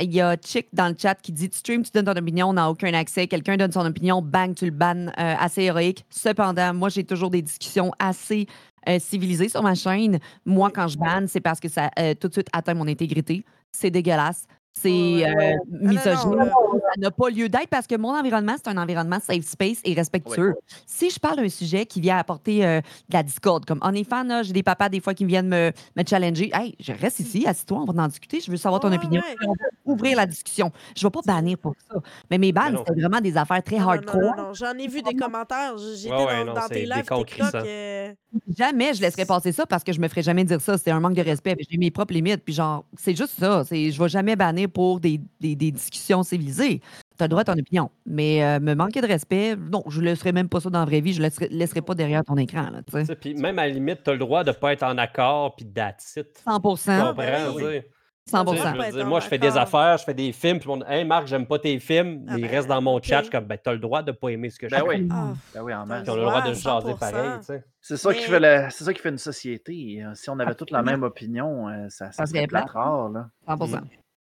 Il 0.00 0.14
y 0.14 0.20
a 0.20 0.36
Chick 0.36 0.68
dans 0.72 0.88
le 0.88 0.94
chat 0.96 1.16
qui 1.16 1.32
dit 1.32 1.50
Tu 1.50 1.58
stream, 1.58 1.82
tu 1.82 1.90
donnes 1.90 2.04
ton 2.04 2.14
opinion, 2.16 2.50
on 2.50 2.52
n'a 2.52 2.70
aucun 2.70 2.94
accès. 2.94 3.26
Quelqu'un 3.26 3.56
donne 3.56 3.72
son 3.72 3.84
opinion, 3.84 4.22
bang, 4.22 4.54
tu 4.54 4.66
le 4.66 4.70
bannes. 4.70 5.08
Euh, 5.18 5.34
assez 5.36 5.62
héroïque. 5.62 6.04
Cependant, 6.10 6.72
moi, 6.72 6.88
j'ai 6.88 7.02
toujours 7.04 7.30
des 7.30 7.42
discussions 7.42 7.90
assez 7.98 8.46
euh, 8.88 8.98
civilisées 8.98 9.48
sur 9.48 9.62
ma 9.62 9.74
chaîne. 9.74 10.18
Moi, 10.44 10.70
quand 10.74 10.88
je 10.88 10.98
banne, 10.98 11.28
c'est 11.28 11.40
parce 11.40 11.60
que 11.60 11.68
ça 11.68 11.90
euh, 11.98 12.14
tout 12.14 12.28
de 12.28 12.32
suite 12.32 12.48
atteint 12.52 12.74
mon 12.74 12.88
intégrité. 12.88 13.44
C'est 13.70 13.90
dégueulasse. 13.90 14.46
C'est 14.74 14.88
euh, 14.90 15.26
Ah 15.28 15.54
non, 15.72 15.80
non, 15.82 15.88
misogyne. 15.90 16.50
Ça 16.94 17.00
n'a 17.00 17.10
pas 17.10 17.30
lieu 17.30 17.48
d'être 17.48 17.68
parce 17.68 17.88
que 17.88 17.96
mon 17.96 18.14
environnement, 18.16 18.54
c'est 18.56 18.68
un 18.68 18.76
environnement 18.76 19.18
safe 19.20 19.44
space 19.44 19.78
et 19.84 19.92
respectueux. 19.92 20.54
Si 20.86 21.10
je 21.10 21.18
parle 21.18 21.36
d'un 21.38 21.48
sujet 21.48 21.84
qui 21.84 22.00
vient 22.00 22.16
apporter 22.18 22.64
euh, 22.64 22.80
de 23.08 23.14
la 23.14 23.24
discorde, 23.24 23.64
comme 23.64 23.80
on 23.82 23.92
est 23.92 24.04
fan, 24.08 24.28
là, 24.28 24.44
j'ai 24.44 24.52
des 24.52 24.62
papas 24.62 24.88
des 24.88 25.00
fois 25.00 25.14
qui 25.14 25.24
viennent 25.24 25.48
me, 25.48 25.72
me 25.96 26.02
challenger. 26.08 26.50
Hey, 26.54 26.76
je 26.78 26.92
reste 26.92 27.18
ici, 27.18 27.44
assis-toi, 27.46 27.78
on 27.88 27.92
va 27.92 28.04
en 28.04 28.06
discuter. 28.08 28.40
Je 28.40 28.50
veux 28.52 28.56
savoir 28.56 28.80
ton 28.80 28.90
Ouais, 28.90 28.96
opinion. 28.96 29.20
ouais. 29.20 29.34
On 29.48 29.52
va 29.52 29.92
ouvrir 29.94 30.16
la 30.16 30.26
discussion. 30.26 30.70
Je 30.96 31.04
ne 31.04 31.08
vais 31.08 31.12
pas 31.12 31.34
bannir 31.34 31.58
pour 31.58 31.74
ça. 31.90 31.96
Mais 32.30 32.38
mes 32.38 32.52
bannes, 32.52 32.76
c'était 32.78 33.00
vraiment 33.00 33.20
des 33.20 33.36
affaires 33.36 33.62
très 33.64 33.78
hardcore. 33.78 34.20
Non, 34.22 34.36
non, 34.36 34.42
non. 34.48 34.54
J'en 34.54 34.74
ai 34.78 34.86
vu 34.86 35.02
des 35.02 35.14
commentaires. 35.14 35.76
J'étais 35.96 36.14
Ouais, 36.14 36.24
ouais, 36.24 36.38
dans, 36.40 36.44
non, 36.44 36.54
dans 36.54 36.60
c'est 36.62 36.68
tes 36.74 36.80
des 36.82 36.86
lives 36.86 37.04
TikTok. 37.04 37.54
euh, 37.66 38.12
Jamais 38.56 38.94
je 38.94 39.00
laisserais 39.00 39.26
passer 39.26 39.50
ça 39.52 39.66
parce 39.66 39.82
que 39.82 39.92
je 39.92 40.00
me 40.00 40.06
ferais 40.08 40.22
jamais 40.22 40.44
dire 40.44 40.60
ça. 40.60 40.78
C'est 40.78 40.90
un 40.92 41.00
manque 41.00 41.14
de 41.14 41.22
respect. 41.22 41.56
J'ai 41.68 41.78
mes 41.78 41.90
propres 41.90 42.14
limites. 42.14 42.44
Puis 42.44 42.54
genre, 42.54 42.84
c'est 42.96 43.16
juste 43.16 43.38
ça. 43.40 43.64
C'est, 43.64 43.90
je 43.90 44.00
vais 44.02 44.08
jamais 44.08 44.36
bannir 44.36 44.57
pour 44.66 44.98
des, 44.98 45.20
des, 45.40 45.54
des 45.54 45.70
discussions 45.70 46.22
civilisées. 46.24 46.80
Tu 46.80 47.22
as 47.22 47.26
le 47.26 47.28
droit 47.28 47.42
à 47.42 47.44
ton 47.44 47.52
opinion. 47.58 47.90
Mais 48.06 48.42
euh, 48.44 48.58
me 48.60 48.74
manquer 48.74 49.00
de 49.00 49.06
respect, 49.06 49.54
non, 49.56 49.82
je 49.88 50.00
ne 50.00 50.06
laisserai 50.06 50.32
même 50.32 50.48
pas 50.48 50.60
ça 50.60 50.70
dans 50.70 50.80
la 50.80 50.84
vraie 50.86 51.00
vie. 51.00 51.12
Je 51.12 51.18
ne 51.18 51.24
laisserai, 51.24 51.48
laisserai 51.50 51.82
pas 51.82 51.94
derrière 51.94 52.24
ton 52.24 52.36
écran. 52.36 52.68
Là, 52.70 52.80
Puis 53.20 53.34
même 53.34 53.58
à 53.58 53.66
la 53.66 53.72
limite, 53.74 54.02
tu 54.04 54.10
as 54.10 54.14
le 54.14 54.18
droit 54.18 54.42
de 54.42 54.52
pas 54.52 54.72
être 54.72 54.82
en 54.84 54.96
accord, 54.98 55.54
puis 55.54 55.66
that's 55.66 56.16
it. 56.16 56.38
100 56.44 56.56
Tu 56.56 56.62
comprends, 56.62 57.14
ben 57.14 57.50
oui. 57.54 57.62
tu 57.62 57.68
sais? 57.68 57.90
100 58.30 58.44
Tu 58.44 58.56
sais, 58.58 58.62
Pas 58.62 58.72
je 58.72 58.78
veux 58.78 58.92
dire, 58.92 59.06
moi, 59.06 59.20
je 59.20 59.26
fais 59.26 59.38
des 59.38 59.56
affaires, 59.56 59.96
je 59.96 60.04
fais 60.04 60.12
des 60.12 60.32
films, 60.32 60.58
puis 60.58 60.68
on 60.68 60.82
Hey 60.86 61.02
Marc, 61.02 61.26
j'aime 61.28 61.46
pas 61.46 61.58
tes 61.58 61.78
films. 61.80 62.26
Ah 62.28 62.34
il 62.36 62.42
ben, 62.42 62.50
reste 62.50 62.68
dans 62.68 62.82
mon 62.82 63.00
chat, 63.02 63.18
je 63.20 63.22
suis 63.22 63.30
comme, 63.30 63.46
ben, 63.46 63.56
t'as 63.62 63.72
le 63.72 63.78
droit 63.78 64.02
de 64.02 64.12
pas 64.12 64.28
aimer 64.28 64.50
ce 64.50 64.58
que 64.58 64.68
je 64.68 64.74
Ben 64.74 64.82
fais. 64.82 64.86
oui. 64.86 65.08
Ah, 65.10 65.32
Ben 65.54 65.62
oui, 65.62 65.72
en. 65.74 65.84
Puis 65.84 65.92
on 65.92 66.12
a 66.12 66.16
le 66.16 66.20
droit 66.22 66.42
de 66.42 66.52
jaser 66.52 66.92
100%. 66.92 66.98
pareil, 66.98 67.30
tu 67.40 67.44
sais. 67.46 67.64
C'est 67.80 67.96
ça, 67.96 68.12
qui 68.12 68.20
Mais- 68.20 68.26
fait 68.26 68.40
la... 68.40 68.68
c'est 68.70 68.84
ça 68.84 68.92
qui 68.92 69.00
fait 69.00 69.08
une 69.08 69.16
société. 69.16 70.02
Euh, 70.04 70.10
Si 70.14 70.28
on 70.28 70.38
avait 70.40 70.54
toutes 70.54 70.70
la 70.72 70.80
Absolument. 70.80 70.98
même 71.00 71.06
opinion, 71.08 71.68
euh, 71.70 71.86
ça, 71.88 72.12
ça 72.12 72.12
Ça 72.12 72.26
serait 72.26 72.46
plate. 72.46 72.68
rare. 72.68 73.08
Là. 73.08 73.30
100 73.46 73.56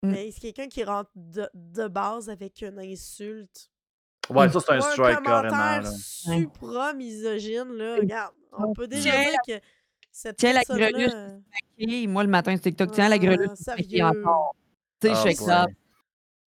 Mm. 0.02 0.10
Mais 0.12 0.30
c'est 0.30 0.40
quelqu'un 0.40 0.68
qui 0.68 0.82
rentre 0.84 1.10
de, 1.14 1.48
de 1.54 1.88
base 1.88 2.30
avec 2.30 2.62
une 2.62 2.78
insulte. 2.78 3.70
Ouais, 4.30 4.48
ça, 4.48 4.60
c'est 4.60 4.72
un 4.72 4.80
strike 4.80 5.22
carrément. 5.24 5.48
commentaire 5.48 5.82
Là. 5.82 5.90
supra 5.90 6.92
misogyne, 6.94 7.72
là. 7.72 7.96
Regarde, 7.96 8.32
on 8.52 8.72
peut 8.72 8.86
déjà 8.86 9.10
Tiens 9.10 9.30
dire 9.30 9.38
que 9.60 9.64
cette 10.12 10.36
tiens 10.36 10.52
la 10.52 10.62
greluche. 10.62 11.12
euh, 11.14 12.08
moi, 12.08 12.22
le 12.24 12.30
matin 12.30 12.52
sur 12.52 12.62
TikTok, 12.62 12.92
tiens, 12.92 13.08
la 13.08 13.16
ah, 13.16 13.18
greluche. 13.18 13.50
sérieux. 13.56 13.84
qui 13.86 13.96
est 13.98 14.02
encore. 14.02 14.54
Tu 15.00 15.08
sais, 15.08 15.14
je 15.14 15.18
Ah, 15.18 15.22
fais 15.22 15.34
ça. 15.34 15.66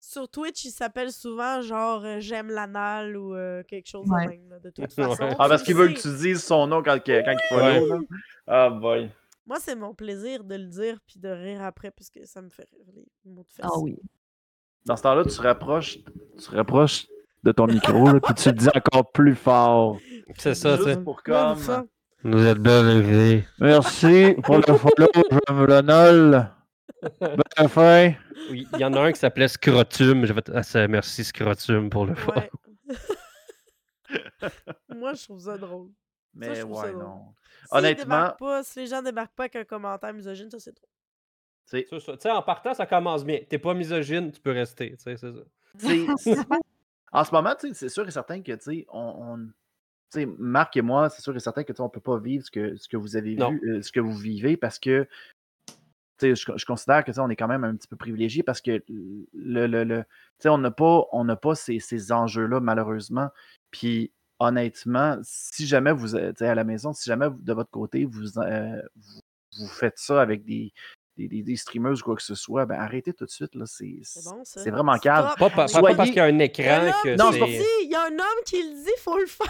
Sur 0.02 0.28
Twitch, 0.28 0.64
il 0.64 0.70
s'appelle 0.70 1.12
souvent 1.12 1.60
genre 1.62 2.02
euh, 2.04 2.16
j'aime 2.20 2.50
l'anal 2.50 3.16
ou 3.16 3.34
euh, 3.34 3.62
quelque 3.64 3.88
chose 3.88 4.06
Ouais. 4.08 4.24
de 4.24 4.30
même, 4.30 4.48
là, 4.48 4.58
de 4.58 4.70
toute 4.70 4.92
façon. 4.92 5.36
Ah, 5.38 5.48
parce 5.48 5.62
qu'il 5.62 5.74
veut 5.76 5.88
que 5.88 6.00
tu 6.00 6.08
dises 6.16 6.42
son 6.42 6.66
nom 6.66 6.82
quand, 6.82 6.98
quand 7.04 7.36
il 7.50 7.56
là. 7.56 7.98
Ah, 8.46 8.70
boy. 8.70 9.10
Moi, 9.46 9.58
c'est 9.60 9.74
mon 9.74 9.94
plaisir 9.94 10.44
de 10.44 10.54
le 10.54 10.66
dire 10.66 10.98
puis 11.06 11.18
de 11.18 11.28
rire 11.28 11.62
après 11.62 11.90
puisque 11.90 12.20
ça 12.24 12.40
me 12.42 12.48
fait 12.48 12.68
rire 12.72 12.86
les 12.94 13.30
mots 13.30 13.42
de 13.42 13.52
fesses. 13.52 13.66
Ah 13.68 13.78
oui. 13.78 13.98
Dans 14.86 14.96
ce 14.96 15.02
temps-là, 15.02 15.24
tu 15.24 15.40
rapproches, 15.40 15.98
tu 16.42 16.50
rapproches 16.54 17.06
de 17.42 17.52
ton 17.52 17.66
micro, 17.66 18.06
là, 18.06 18.20
puis 18.20 18.34
tu 18.34 18.48
le 18.48 18.54
dis 18.54 18.68
encore 18.74 19.10
plus 19.12 19.34
fort. 19.34 19.98
C'est 20.38 20.54
ça, 20.54 20.76
tu 20.78 20.84
sais. 20.84 20.96
Pour 20.96 21.22
Comme. 21.22 21.58
Vous 22.22 22.44
êtes 22.46 22.58
bien 22.58 22.86
élevés. 22.88 23.46
Merci 23.58 24.34
pour 24.42 24.56
le 24.58 24.74
follow, 24.74 25.08
j'aime 25.48 25.64
le 25.64 25.80
nol. 25.80 26.50
Bonne 27.20 27.68
fin. 27.68 28.12
Oui, 28.50 28.66
il 28.74 28.78
y 28.78 28.84
en 28.84 28.92
a 28.92 29.00
un 29.00 29.12
qui 29.12 29.18
s'appelait 29.18 29.48
Scrotum. 29.48 30.26
J'ai 30.26 30.34
fait, 30.34 30.50
ah, 30.54 30.62
ça, 30.62 30.86
merci 30.86 31.24
Scrotum 31.24 31.88
pour 31.88 32.04
le 32.04 32.14
follow. 32.14 32.40
Ouais. 32.40 32.50
Moi, 34.94 35.14
je 35.14 35.24
trouve 35.24 35.40
ça 35.40 35.56
drôle. 35.56 35.88
Mais 36.34 36.54
je 36.54 36.60
trouve 36.60 36.76
ça 36.80 36.86
ouais, 36.86 36.92
non. 36.92 37.34
Honnêtement- 37.70 38.30
pas, 38.38 38.62
si 38.62 38.78
les 38.80 38.86
gens 38.86 39.02
débarquent 39.02 39.34
pas 39.34 39.44
avec 39.44 39.56
un 39.56 39.64
commentaire 39.64 40.12
misogyne, 40.12 40.50
ça 40.50 40.58
c'est 40.58 40.72
trop. 40.72 40.86
Tu 41.70 41.84
sais, 42.18 42.30
en 42.30 42.42
partant, 42.42 42.74
ça 42.74 42.84
commence 42.86 43.24
bien. 43.24 43.38
T'es 43.48 43.58
pas 43.58 43.74
misogyne, 43.74 44.32
tu 44.32 44.40
peux 44.40 44.50
rester. 44.50 44.96
Tu 44.96 45.02
sais, 45.02 45.16
c'est 46.18 46.34
ça. 46.34 46.44
en 47.12 47.24
ce 47.24 47.30
moment, 47.32 47.54
tu 47.58 47.68
sais, 47.68 47.74
c'est 47.74 47.88
sûr 47.88 48.06
et 48.06 48.10
certain 48.10 48.42
que, 48.42 48.52
tu 48.52 48.58
sais, 48.62 48.86
on, 48.88 48.98
on- 49.00 49.46
tu 50.12 50.20
sais, 50.22 50.26
Marc 50.38 50.76
et 50.76 50.82
moi, 50.82 51.08
c'est 51.10 51.22
sûr 51.22 51.36
et 51.36 51.40
certain 51.40 51.62
que, 51.62 51.72
tu 51.72 51.76
sais, 51.76 51.82
on 51.82 51.88
peut 51.88 52.00
pas 52.00 52.18
vivre 52.18 52.44
ce 52.44 52.50
que, 52.50 52.76
ce 52.76 52.88
que 52.88 52.96
vous 52.96 53.14
avez 53.14 53.36
Non. 53.36 53.50
vu, 53.52 53.60
euh, 53.76 53.82
ce 53.82 53.92
que 53.92 54.00
vous 54.00 54.16
vivez, 54.16 54.56
parce 54.56 54.80
que, 54.80 55.06
tu 55.66 55.74
sais, 56.18 56.34
je, 56.34 56.52
je 56.56 56.66
considère 56.66 57.04
que, 57.04 57.12
tu 57.12 57.14
sais, 57.14 57.20
on 57.20 57.30
est 57.30 57.36
quand 57.36 57.46
même 57.46 57.62
un 57.62 57.76
petit 57.76 57.86
peu 57.86 57.94
privilégié 57.96 58.42
parce 58.42 58.60
que, 58.60 58.82
le, 58.88 59.66
le, 59.68 59.84
le- 59.84 60.02
tu 60.02 60.08
sais, 60.40 60.48
on 60.48 60.58
n'a 60.58 60.72
pas, 60.72 61.04
on 61.12 61.22
n'a 61.22 61.36
pas 61.36 61.54
ces, 61.54 61.78
ces 61.78 62.10
enjeux-là, 62.10 62.58
malheureusement. 62.58 63.28
Puis, 63.70 64.12
honnêtement, 64.40 65.18
si 65.22 65.66
jamais 65.66 65.92
vous, 65.92 66.16
êtes, 66.16 66.38
sais, 66.38 66.46
à 66.48 66.54
la 66.54 66.64
maison, 66.64 66.92
si 66.92 67.08
jamais 67.08 67.28
vous- 67.28 67.40
de 67.40 67.52
votre 67.52 67.70
côté, 67.70 68.04
vous, 68.06 68.38
euh, 68.38 68.82
vous, 68.96 69.20
vous 69.58 69.68
faites 69.68 69.98
ça 69.98 70.20
avec 70.20 70.44
des, 70.44 70.72
des, 71.16 71.28
des, 71.28 71.42
des 71.42 71.56
streamers 71.56 71.92
ou 71.92 72.02
quoi 72.02 72.16
que 72.16 72.22
ce 72.22 72.34
soit, 72.34 72.64
ben 72.66 72.80
arrêtez 72.80 73.12
tout 73.12 73.26
de 73.26 73.30
suite, 73.30 73.54
là. 73.54 73.66
C'est 73.66 74.00
C'est 74.02 74.24
bon, 74.24 74.42
ça. 74.44 74.62
c'est 74.62 74.70
vraiment 74.70 74.96
calme. 74.98 75.28
Pas, 75.38 75.50
pa- 75.50 75.66
pas- 75.66 75.80
pas 75.82 75.94
parce 75.94 76.08
qu'il 76.08 76.16
y 76.16 76.20
a 76.20 76.24
un 76.24 76.38
écran 76.38 76.90
que 77.04 77.16
Non, 77.16 77.30
il 77.32 77.38
c'est 77.38 77.84
il 77.84 77.90
y 77.90 77.94
a 77.94 78.02
un 78.04 78.12
homme 78.12 78.42
qui 78.46 78.56
le 78.62 78.82
dit, 78.84 78.90
faut 78.98 79.18
le 79.18 79.26
faire. 79.26 79.46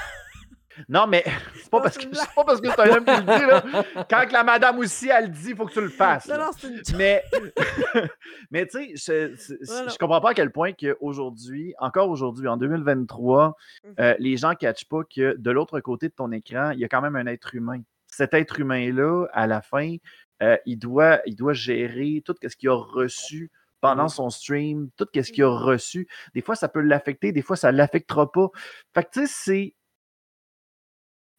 Non, 0.89 1.07
mais 1.07 1.25
c'est 1.55 1.71
pas, 1.71 1.81
parce 1.81 1.99
que, 1.99 2.05
c'est 2.13 2.35
pas 2.35 2.45
parce 2.45 2.61
que 2.61 2.69
c'est 2.69 2.81
un 2.81 2.97
homme 2.97 3.05
qui 3.05 3.11
le 3.11 3.23
dit, 3.23 3.47
là. 3.47 4.05
Quand 4.09 4.27
que 4.27 4.33
la 4.33 4.45
madame 4.45 4.79
aussi, 4.79 5.09
elle 5.09 5.25
le 5.25 5.31
dit, 5.31 5.51
il 5.51 5.57
faut 5.57 5.67
que 5.67 5.73
tu 5.73 5.81
le 5.81 5.89
fasses. 5.89 6.29
Non, 6.29 6.39
non, 6.39 6.51
une 6.65 6.83
Mais, 6.97 7.25
mais 8.51 8.67
tu 8.67 8.97
sais, 8.97 9.35
je, 9.35 9.35
je- 9.37 9.55
Voilà. 9.67 9.89
je 9.89 9.99
comprends 9.99 10.21
pas 10.21 10.31
à 10.31 10.35
quel 10.35 10.51
point 10.51 10.73
qu'aujourd'hui, 10.73 11.75
encore 11.79 12.09
aujourd'hui, 12.09 12.49
en 12.49 12.57
2023, 12.57 13.57
Mhm. 13.85 13.95
euh, 14.01 14.15
les 14.19 14.37
gens 14.37 14.51
ne 14.51 14.55
catchent 14.55 14.89
pas 14.89 15.03
que 15.05 15.37
de 15.37 15.51
l'autre 15.51 15.81
côté 15.81 16.09
de 16.09 16.15
ton 16.15 16.31
écran, 16.33 16.71
il 16.71 16.81
y 16.81 16.85
a 16.85 16.89
quand 16.89 17.01
même 17.01 17.17
un 17.17 17.27
être 17.27 17.55
humain. 17.55 17.81
Cet 18.07 18.35
être 18.35 18.59
humain-là, 18.61 19.27
à 19.33 19.47
la 19.47 19.63
fin, 19.63 19.97
euh, 20.43 20.57
il, 20.67 20.79
doit, 20.79 21.21
il 21.27 21.37
doit 21.37 21.53
gérer 21.53 22.23
tout 22.25 22.35
ce 22.43 22.57
qu'il 22.57 22.69
a 22.69 22.75
reçu 22.75 23.51
pendant 23.81 24.05
Mhm. 24.05 24.09
son 24.11 24.31
stream, 24.31 24.89
tout 24.97 25.07
ce 25.15 25.33
qu'il 25.33 25.45
a 25.45 25.49
reçu. 25.49 26.07
Des 26.35 26.43
fois, 26.43 26.55
ça 26.55 26.69
peut 26.69 26.81
l'affecter, 26.81 27.33
des 27.33 27.43
fois, 27.43 27.57
ça 27.57 27.73
ne 27.73 27.77
l'affectera 27.79 28.31
pas. 28.31 28.49
Fait 28.95 29.05
que 29.05 29.11
tu 29.13 29.27
sais, 29.27 29.33
c'est. 29.33 29.75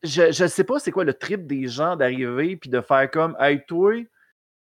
Je, 0.03 0.31
je 0.31 0.47
sais 0.47 0.63
pas 0.63 0.79
c'est 0.79 0.91
quoi 0.91 1.03
le 1.03 1.13
trip 1.13 1.45
des 1.45 1.67
gens 1.67 1.95
d'arriver 1.95 2.57
puis 2.57 2.69
de 2.69 2.81
faire 2.81 3.09
comme 3.11 3.35
Hey, 3.39 3.63
toi, 3.67 3.93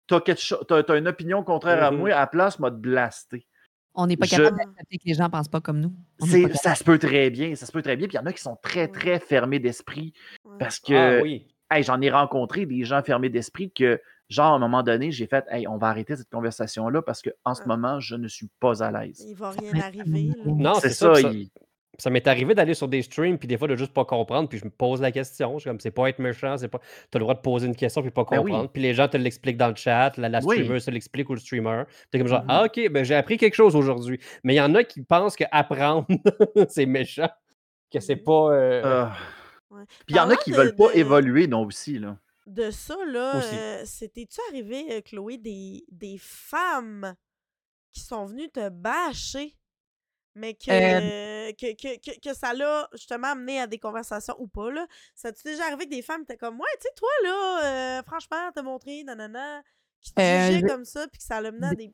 t'as, 0.09 0.99
une 0.99 1.09
opinion 1.09 1.43
contraire 1.43 1.83
à 1.83 1.91
moi, 1.91 2.11
à 2.13 2.21
la 2.21 2.27
place, 2.27 2.59
m'a 2.59 2.71
te 2.71 2.77
blaster. 2.77 3.47
On 3.95 4.07
n'est 4.07 4.17
pas 4.17 4.27
Je- 4.27 4.37
capable 4.37 4.57
d'accepter 4.59 4.99
que 4.99 5.03
les 5.07 5.15
gens 5.15 5.31
pensent 5.31 5.49
pas 5.49 5.61
comme 5.61 5.81
nous. 5.81 5.93
Ça 6.55 6.75
se 6.75 6.85
peut 6.85 6.99
très 6.99 7.31
bien, 7.31 7.55
ça 7.55 7.67
se 7.67 7.73
peut 7.73 7.83
très 7.83 7.97
bien. 7.97 8.07
Puis 8.09 8.17
il 8.17 8.21
y 8.21 8.23
en 8.23 8.27
a 8.27 8.33
qui 8.33 8.43
sont 8.43 8.57
très, 8.63 8.89
très 8.89 9.19
fermés 9.19 9.59
d'esprit 9.59 10.13
parce 10.59 10.79
que 10.79 11.19
Ah 11.19 11.23
oui. 11.23 11.47
hey, 11.71 11.83
j'en 11.83 12.01
ai 12.01 12.11
rencontré 12.11 12.67
des 12.67 12.85
gens 12.85 13.03
fermés 13.03 13.31
d'esprit 13.31 13.71
que, 13.73 14.01
genre, 14.29 14.53
à 14.53 14.57
un 14.57 14.59
moment 14.59 14.83
donné, 14.83 15.11
j'ai 15.13 15.27
fait 15.27 15.45
Hey, 15.51 15.67
on 15.67 15.79
va 15.79 15.89
arrêter 15.89 16.15
cette 16.17 16.29
conversation-là 16.31 17.01
parce 17.03 17.23
qu'en 17.23 17.55
ce 17.55 17.65
moment, 17.65 17.99
je 18.01 18.17
ne 18.17 18.29
suis 18.29 18.49
pas 18.61 18.83
à 18.83 18.91
l'aise. 18.91 19.25
Il 19.29 19.35
va 19.35 19.51
rien 19.51 19.73
arriver. 19.81 20.31
là. 20.37 20.45
Non, 20.47 20.75
c'est 20.75 20.91
ça. 20.91 21.15
ça- 21.15 21.21
il- 21.31 21.49
Ça 21.99 22.11
m'est 22.11 22.27
arrivé 22.27 22.55
d'aller 22.55 22.75
sur 22.75 22.89
des 22.89 23.01
streams 23.03 23.39
puis 23.39 23.49
des 23.49 23.57
fois 23.57 23.69
de 23.69 23.77
juste 23.77 23.93
pas 23.95 24.05
comprendre 24.05 24.49
puis 24.49 24.59
je 24.59 24.65
me 24.65 24.71
pose 24.71 25.01
la 25.01 25.11
question. 25.13 25.55
Je 25.55 25.61
suis 25.63 25.71
comme 25.71 25.81
c'est 25.81 25.91
pas 25.91 26.09
être 26.09 26.19
méchant, 26.19 26.57
c'est 26.59 26.69
pas. 26.69 26.81
T'as 27.11 27.19
le 27.19 27.23
droit 27.25 27.35
de 27.35 27.41
poser 27.41 27.67
une 27.67 27.77
question 27.77 28.03
puis 28.03 28.11
pas 28.11 28.25
Ben 28.31 28.39
oui. 28.39 28.51
comprendre. 28.51 28.71
Puis 28.71 28.83
les 28.83 28.93
gens 28.95 29.09
te 29.09 29.17
l'expliquent 29.17 29.57
dans 29.57 29.69
le 29.69 29.75
chat, 29.77 30.17
la, 30.19 30.29
la 30.29 30.41
Oui. 30.45 30.57
streamer 30.59 30.81
se 30.81 30.91
l'explique 30.91 31.29
ou 31.31 31.35
le 31.35 31.41
streamer. 31.41 31.85
T'es 32.11 32.19
comme 32.19 32.29
genre 32.29 32.43
Mhm. 32.43 32.47
ah 32.51 32.65
ok 32.65 32.89
ben 32.91 33.05
j'ai 33.05 33.15
appris 33.15 33.37
quelque 33.39 33.55
chose 33.55 33.75
aujourd'hui. 33.77 34.21
Mais 34.45 34.55
il 34.55 34.57
y 34.59 34.61
en 34.61 34.75
a 34.75 34.85
qui 34.85 35.03
pensent 35.03 35.37
que 35.37 35.45
apprendre 35.51 36.07
c'est 36.69 36.87
méchant, 36.87 37.31
que 37.91 38.01
c'est 38.01 38.17
Mhm. 38.17 38.23
pas. 38.25 38.51
euh, 38.53 38.83
Ah. 38.85 39.17
Ouais. 39.71 39.85
Puis 40.07 40.15
il 40.15 40.17
y 40.17 40.21
en 40.21 40.31
a 40.31 40.37
qui 40.37 40.51
de- 40.53 40.57
veulent 40.57 40.77
pas 40.77 40.93
de- 40.93 40.99
évoluer, 40.99 41.47
non, 41.49 41.65
aussi. 41.65 41.99
Là. 41.99 42.17
De 42.47 42.71
ça, 42.71 42.97
là, 43.11 43.39
Aussi. 43.39 43.57
euh, 43.57 43.83
c'était-tu 43.85 44.39
arrivé, 44.51 44.85
euh, 44.93 45.01
Chloé, 45.01 45.37
des, 45.39 45.85
des 45.91 46.17
femmes 46.21 47.15
qui 47.93 48.01
sont 48.01 48.25
venues 48.27 48.49
te 48.51 48.69
bâcher, 48.69 49.57
mais 50.37 50.55
que, 50.55 50.71
Euh, 50.71 51.53
que, 51.53 51.75
que, 51.75 51.99
que, 51.99 52.21
que 52.21 52.35
ça 52.35 52.53
l'a 52.55 52.89
justement 52.93 53.29
amené 53.29 53.61
à 53.61 53.67
des 53.67 53.79
conversations 53.79 54.35
ou 54.39 54.47
pas, 54.47 54.71
là? 54.71 54.87
Ça 55.15 55.33
t'est 55.33 55.51
déjà 55.51 55.65
arrivé 55.67 55.87
que 55.87 55.91
des 55.91 56.03
femmes 56.03 56.23
étaient 56.23 56.37
comme, 56.37 56.61
ouais, 56.61 56.67
tu 56.81 56.83
sais, 56.83 56.95
toi, 56.95 57.09
là, 57.25 57.99
euh, 57.99 58.03
franchement, 58.05 58.51
t'as 58.55 58.63
montré, 58.63 59.03
nanana, 59.05 59.63
qui 60.01 60.13
te 60.13 60.21
Euh, 60.21 60.47
jugeaient 60.47 60.61
je- 60.61 60.67
comme 60.67 60.85
ça, 60.85 61.09
puis 61.09 61.19
que 61.19 61.25
ça 61.25 61.41
l'a 61.41 61.51
mené 61.51 61.67
à 61.67 61.75
des. 61.75 61.93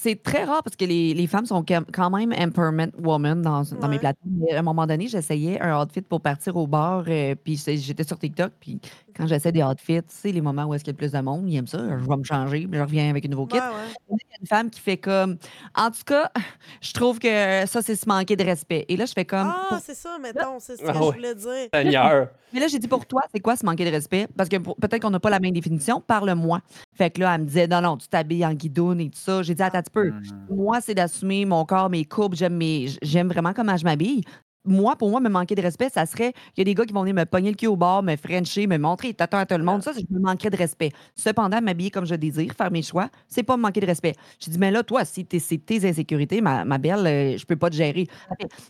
C'est 0.00 0.22
très 0.22 0.44
rare 0.44 0.62
parce 0.62 0.76
que 0.76 0.84
les, 0.84 1.12
les 1.12 1.26
femmes 1.26 1.44
sont 1.44 1.64
quand 1.92 2.10
même 2.10 2.32
empowerment 2.32 2.92
woman 3.02 3.42
dans, 3.42 3.62
dans 3.80 3.88
mes 3.88 3.98
Ouais. 3.98 4.12
Mais 4.24 4.54
à 4.54 4.60
un 4.60 4.62
moment 4.62 4.86
donné, 4.86 5.08
j'essayais 5.08 5.60
un 5.60 5.82
outfit 5.82 6.02
pour 6.02 6.20
partir 6.20 6.54
au 6.56 6.68
bar, 6.68 7.02
euh, 7.08 7.34
puis 7.34 7.56
c'est- 7.56 7.76
j'étais 7.78 8.04
sur 8.04 8.16
TikTok, 8.16 8.52
puis 8.60 8.80
quand 9.16 9.26
j'essaie 9.26 9.50
des 9.50 9.62
outfits, 9.64 10.00
tu 10.02 10.04
sais, 10.10 10.30
les 10.30 10.40
moments 10.40 10.66
où 10.66 10.74
est-ce 10.74 10.84
qu'il 10.84 10.92
y 10.92 10.96
a 10.96 10.98
le 11.02 11.08
plus 11.08 11.10
de 11.10 11.20
monde, 11.20 11.48
ils 11.50 11.56
aiment 11.56 11.66
ça, 11.66 11.78
je 11.78 12.08
vais 12.08 12.16
me 12.16 12.22
changer, 12.22 12.68
puis 12.68 12.78
je 12.78 12.82
reviens 12.84 13.10
avec 13.10 13.26
un 13.26 13.28
nouveau 13.28 13.46
kit. 13.46 13.56
Ouais, 13.58 13.62
ouais. 13.64 14.16
Il 14.20 14.30
y 14.30 14.34
a 14.34 14.40
une 14.40 14.46
femme 14.46 14.70
qui 14.70 14.78
fait 14.80 14.98
comme, 14.98 15.36
en 15.74 15.90
tout 15.90 16.04
cas, 16.06 16.30
je 16.80 16.92
trouve 16.92 17.18
que 17.18 17.66
ça, 17.66 17.82
c'est 17.82 17.96
se 17.96 18.08
manquer 18.08 18.36
de 18.36 18.44
respect. 18.44 18.84
Et 18.88 18.96
là, 18.96 19.04
je 19.04 19.12
fais 19.12 19.24
comme, 19.24 19.52
Ah, 19.52 19.66
pour- 19.70 19.78
c'est 19.80 19.96
ça, 19.96 20.16
mettons, 20.22 20.60
c'est 20.60 20.76
ce 20.76 20.82
que 20.82 20.88
Ah 20.88 20.92
je 20.94 20.98
voulais 21.00 21.34
dire. 21.34 21.68
Seigneur. 21.74 22.28
Mais 22.54 22.60
là, 22.60 22.66
j'ai 22.68 22.78
dit 22.78 22.88
pour 22.88 23.04
toi, 23.04 23.20
c'est 23.34 23.40
quoi 23.40 23.56
se 23.56 23.66
manquer 23.66 23.84
de 23.84 23.90
respect? 23.90 24.26
Parce 24.36 24.48
que 24.48 24.56
peut-être 24.56 25.02
qu'on 25.02 25.10
n'a 25.10 25.20
pas 25.20 25.28
la 25.28 25.38
même 25.40 25.52
définition, 25.52 26.00
parle-moi. 26.00 26.60
Fait 26.94 27.10
que 27.10 27.20
là, 27.20 27.34
elle 27.34 27.42
me 27.42 27.46
disait, 27.46 27.66
non, 27.66 27.82
non, 27.82 27.96
tu 27.98 28.08
t'habilles 28.08 28.46
en 28.46 28.54
guidoune 28.54 29.00
et 29.00 29.10
tout 29.10 29.18
ça. 29.18 29.42
J'ai 29.42 29.54
dit, 29.54 29.62
attends 29.62 29.82
Mhm. 29.94 30.48
Moi, 30.48 30.80
c'est 30.80 30.94
d'assumer 30.94 31.44
mon 31.44 31.64
corps, 31.64 31.90
mes 31.90 32.04
courbes. 32.04 32.34
J'aime 32.34 32.56
mes... 32.56 32.86
j'aime 33.02 33.28
vraiment 33.28 33.52
comment 33.52 33.76
je 33.76 33.84
m'habille. 33.84 34.22
moi, 34.64 34.96
pour 34.96 35.08
moi, 35.10 35.20
me 35.20 35.28
manquer 35.30 35.54
de 35.54 35.62
respect, 35.62 35.88
ça 35.88 36.04
serait 36.04 36.32
il 36.56 36.58
y 36.58 36.62
a 36.62 36.64
des 36.64 36.74
gars 36.74 36.84
qui 36.84 36.92
vont 36.92 37.00
venir 37.02 37.14
me 37.14 37.24
pogner 37.24 37.50
le 37.50 37.56
cul 37.56 37.68
au 37.68 37.76
bord, 37.76 38.02
me 38.02 38.16
frencher, 38.16 38.66
me 38.66 38.76
montrer 38.76 39.14
t'attends 39.14 39.38
à 39.38 39.46
tout 39.46 39.56
le 39.56 39.64
monde. 39.64 39.82
Ça, 39.82 39.92
je 39.92 40.00
me 40.10 40.20
manquerais 40.20 40.50
de 40.50 40.56
respect. 40.56 40.90
Cependant, 41.16 41.60
m'habiller 41.62 41.90
comme 41.90 42.04
je 42.06 42.14
désire, 42.16 42.52
faire 42.52 42.70
mes 42.70 42.82
choix, 42.82 43.08
c'est 43.28 43.42
pas 43.42 43.56
me 43.56 43.62
manquer 43.62 43.80
de 43.80 43.86
respect. 43.86 44.14
Je 44.40 44.50
dis, 44.50 44.58
mais 44.58 44.70
là, 44.70 44.82
toi, 44.82 45.04
si 45.06 45.26
c'est 45.40 45.58
tes 45.64 45.88
insécurités, 45.88 46.40
ma, 46.42 46.64
ma 46.64 46.76
belle, 46.78 47.06
euh, 47.06 47.36
je 47.38 47.46
peux 47.46 47.56
pas 47.56 47.70
te 47.70 47.76
gérer. 47.76 48.06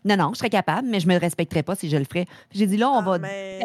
Non, 0.04 0.16
non, 0.16 0.30
je 0.34 0.38
serais 0.38 0.50
capable, 0.50 0.88
mais 0.88 1.00
je 1.00 1.08
me 1.08 1.18
respecterais 1.18 1.62
pas 1.64 1.74
si 1.74 1.88
je 1.90 1.96
le 1.96 2.04
ferais. 2.04 2.26
J'ai 2.52 2.66
dit, 2.66 2.76
là, 2.76 2.90
on 2.90 2.98
Ah, 2.98 3.02
va 3.02 3.18
mais 3.18 3.60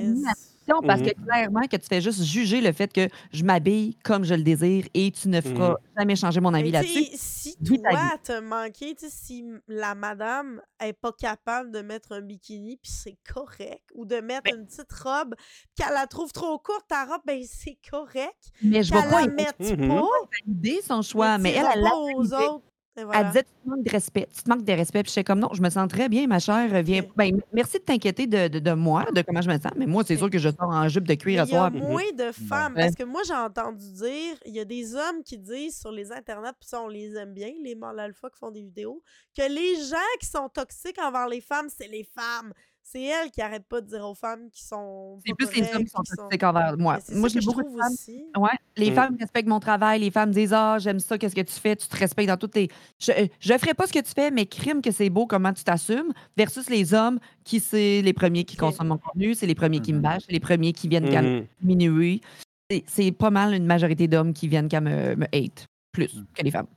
parce 0.88 1.02
Mhm. 1.02 1.07
que 1.07 1.11
clairement 1.26 1.68
que 1.68 1.77
tu 1.77 1.85
fais 1.88 2.02
juste 2.02 2.23
juger 2.23 2.61
le 2.61 2.72
fait 2.72 2.91
que 2.91 3.07
je 3.31 3.44
m'habille 3.44 3.95
comme 4.03 4.23
je 4.23 4.34
le 4.34 4.44
désire 4.44 4.85
et 4.94 5.11
tu 5.11 5.27
ne 5.30 5.41
feras 5.41 5.72
Mhm. 5.72 5.76
jamais 5.99 6.15
changer 6.15 6.40
mon 6.40 6.53
avis 6.53 6.72
là-dessus. 6.72 7.06
si 7.15 7.56
ta 7.57 7.91
toi, 7.91 7.91
vie. 7.91 8.19
t'as 8.23 8.41
manqué, 8.41 8.95
tu 8.95 9.06
sais, 9.06 9.11
si 9.11 9.45
la 9.68 9.95
madame 9.95 10.61
est 10.80 10.94
pas 10.94 11.11
capable 11.11 11.72
de 11.72 11.81
mettre 11.81 12.14
un 12.14 12.22
bikini, 12.22 12.77
puis 12.77 12.91
c'est 12.91 13.18
correct, 13.31 13.84
ou 13.95 14.06
de 14.06 14.18
mettre 14.22 14.53
une 14.53 14.65
petite 14.65 14.91
robe, 14.94 15.35
qu'elle 15.76 15.94
la 15.94 16.07
trouve 16.07 16.31
trop 16.31 16.57
courte, 16.60 16.85
ta 16.88 17.06
robe, 17.06 17.22
ben 17.26 17.44
c'est 17.48 17.77
correct. 17.90 18.52
Mais 18.61 18.84
je 18.84 18.94
vais 18.94 19.02
pas 19.02 19.22
la 19.22 19.27
mette 19.27 19.60
Mhm. 19.60 19.88
pas, 19.88 20.07
valider 20.48 20.81
son 20.81 21.02
choix, 21.02 21.38
mais 21.38 21.52
elle, 21.52 21.68
elle 21.73 21.81
pas 21.81 21.90
l'a 21.90 21.95
aux 21.95 22.34
autres. 22.34 22.65
Et 22.95 22.99
Elle 22.99 23.06
voilà. 23.07 23.24
disait, 23.24 23.44
tu 23.44 23.49
te 23.64 23.70
manques 23.70 23.84
de 23.84 23.90
respect. 23.91 24.28
Tu 24.36 24.44
te 24.44 24.49
manques 24.49 24.64
de 24.64 24.72
respect. 24.74 25.02
Puis 25.03 25.11
j'étais 25.11 25.24
comme, 25.24 25.40
non, 25.40 25.49
je 25.53 25.61
me 25.61 25.70
sens 25.72 25.88
très 25.88 26.10
bien, 26.10 26.28
ma 26.28 26.38
chère. 26.40 26.84
Viens. 26.84 27.02
Ben, 27.15 27.41
merci 27.52 27.80
de 27.80 27.84
t'inquiéter 27.84 28.28
de, 28.28 28.48
de, 28.48 28.60
de 28.60 28.72
moi, 28.74 29.06
de 29.14 29.22
comment 29.24 29.41
je 29.41 29.49
me 29.49 29.53
sens. 29.57 29.72
Mais 29.76 29.88
moi, 29.88 30.03
c'est 30.06 30.15
sûr 30.18 30.30
que 30.30 30.38
je 30.38 30.49
sors 30.49 30.70
en 30.70 30.88
jupe 30.90 31.07
de 31.07 31.14
Mais 31.14 31.18
cuir 31.18 31.41
à 31.41 31.45
il 31.45 31.49
y 31.49 31.56
a 31.56 31.57
soir. 31.57 31.72
moins 31.72 32.11
de 32.15 32.32
femmes, 32.32 32.74
Ouais. 32.76 32.84
parce 32.84 32.95
que 32.95 33.03
moi, 33.03 33.22
j'ai 33.26 33.34
entendu 33.34 33.84
dire, 33.94 34.36
il 34.45 34.53
y 34.53 34.60
a 34.60 34.65
des 34.65 34.94
hommes 34.94 35.24
qui 35.26 35.40
disent 35.40 35.80
sur 35.80 35.91
les 35.91 36.11
internets, 36.11 36.53
puis 36.60 36.70
ça, 36.70 36.82
on 36.84 36.88
les 36.88 37.15
aime 37.15 37.34
bien, 37.34 37.52
les 37.64 37.74
mâles 37.76 37.99
alpha 37.99 38.30
qui 38.30 38.38
font 38.38 38.52
des 38.52 38.61
vidéos, 38.61 39.02
que 39.36 39.41
les 39.49 39.76
gens 39.90 39.98
qui 40.20 40.28
sont 40.28 40.48
toxiques 40.49 40.99
envers 41.02 41.28
les 41.28 41.41
femmes, 41.41 41.70
c'est 41.70 41.88
les 41.88 42.03
femmes. 42.03 42.53
C'est 42.85 43.01
elles 43.01 43.31
qui 43.31 43.41
arrêtent 43.41 43.65
pas 43.68 43.81
de 43.81 43.88
dire 43.88 44.05
aux 44.05 44.14
femmes 44.14 44.49
qui 44.51 44.64
sont. 44.64 45.18
C'est 45.26 45.34
plus 45.34 45.51
les 45.55 45.73
hommes 45.73 45.84
qui 45.85 45.89
sont 45.89 46.03
toxiques 46.03 46.43
envers 46.43 46.77
moi. 46.77 46.99
Moi, 47.14 47.30
j'ai 47.30 47.39
beaucoup 47.39 47.64
de 47.64 47.69
femmes. 47.69 47.91
aussi. 47.93 48.26
Ouais, 48.38 48.49
les 48.76 48.91
Mm. 48.91 48.93
femmes 48.93 49.18
respectent 49.19 49.47
mon 49.49 49.60
travail, 49.60 50.01
les 50.01 50.11
femmes 50.11 50.31
disent 50.31 50.53
Ah, 50.53 50.77
j'aime 50.80 50.99
ça, 50.99 51.18
qu'est-ce 51.18 51.34
que 51.35 51.41
tu 51.41 51.53
fais, 51.53 51.76
tu 51.76 51.88
te 51.88 51.95
respectes 51.97 52.27
dans 52.27 52.38
toutes 52.38 52.55
les. 52.55 52.68
Je, 52.99 53.11
euh, 53.14 53.27
je 53.39 53.57
ferai 53.57 53.73
pas 53.73 53.88
ce 53.88 53.93
que 53.93 53.99
tu 53.99 54.11
fais, 54.14 54.30
mais 54.31 54.45
crime 54.45 54.81
que 54.81 54.91
c'est 54.91 55.10
beau, 55.10 55.26
comment 55.26 55.53
tu 55.53 55.64
t'assumes, 55.64 56.11
versus 56.38 56.69
les 56.69 56.93
hommes 56.93 57.19
qui 57.43 57.60
c'est 57.61 58.01
les 58.01 58.14
premiers 58.14 58.43
qui 58.43 58.57
consomment 58.57 58.89
mon 58.89 58.97
contenu, 58.97 59.34
c'est 59.34 59.47
les 59.47 59.55
premiers 59.55 59.80
qui 59.80 59.93
me 59.93 59.97
Mhm. 59.97 60.03
bâchent, 60.03 60.23
c'est 60.27 60.34
les 60.34 60.39
premiers 60.41 60.73
qui 60.73 60.88
viennent 60.88 61.10
qu'à 61.10 61.22
me 61.22 61.39
Mhm. 61.39 61.47
minuit. 61.64 62.22
C'est- 62.69 62.84
C'est 62.88 63.11
pas 63.11 63.30
mal 63.31 63.53
une 63.55 63.65
majorité 63.65 64.07
d'hommes 64.07 64.34
qui 64.34 64.47
viennent 64.47 64.68
qu'à 64.68 64.81
me, 64.81 65.15
me 65.15 65.26
hate, 65.34 65.68
plus 65.91 66.14
Mhm. 66.14 66.26
que 66.35 66.43
les 66.43 66.51
femmes. 66.51 66.68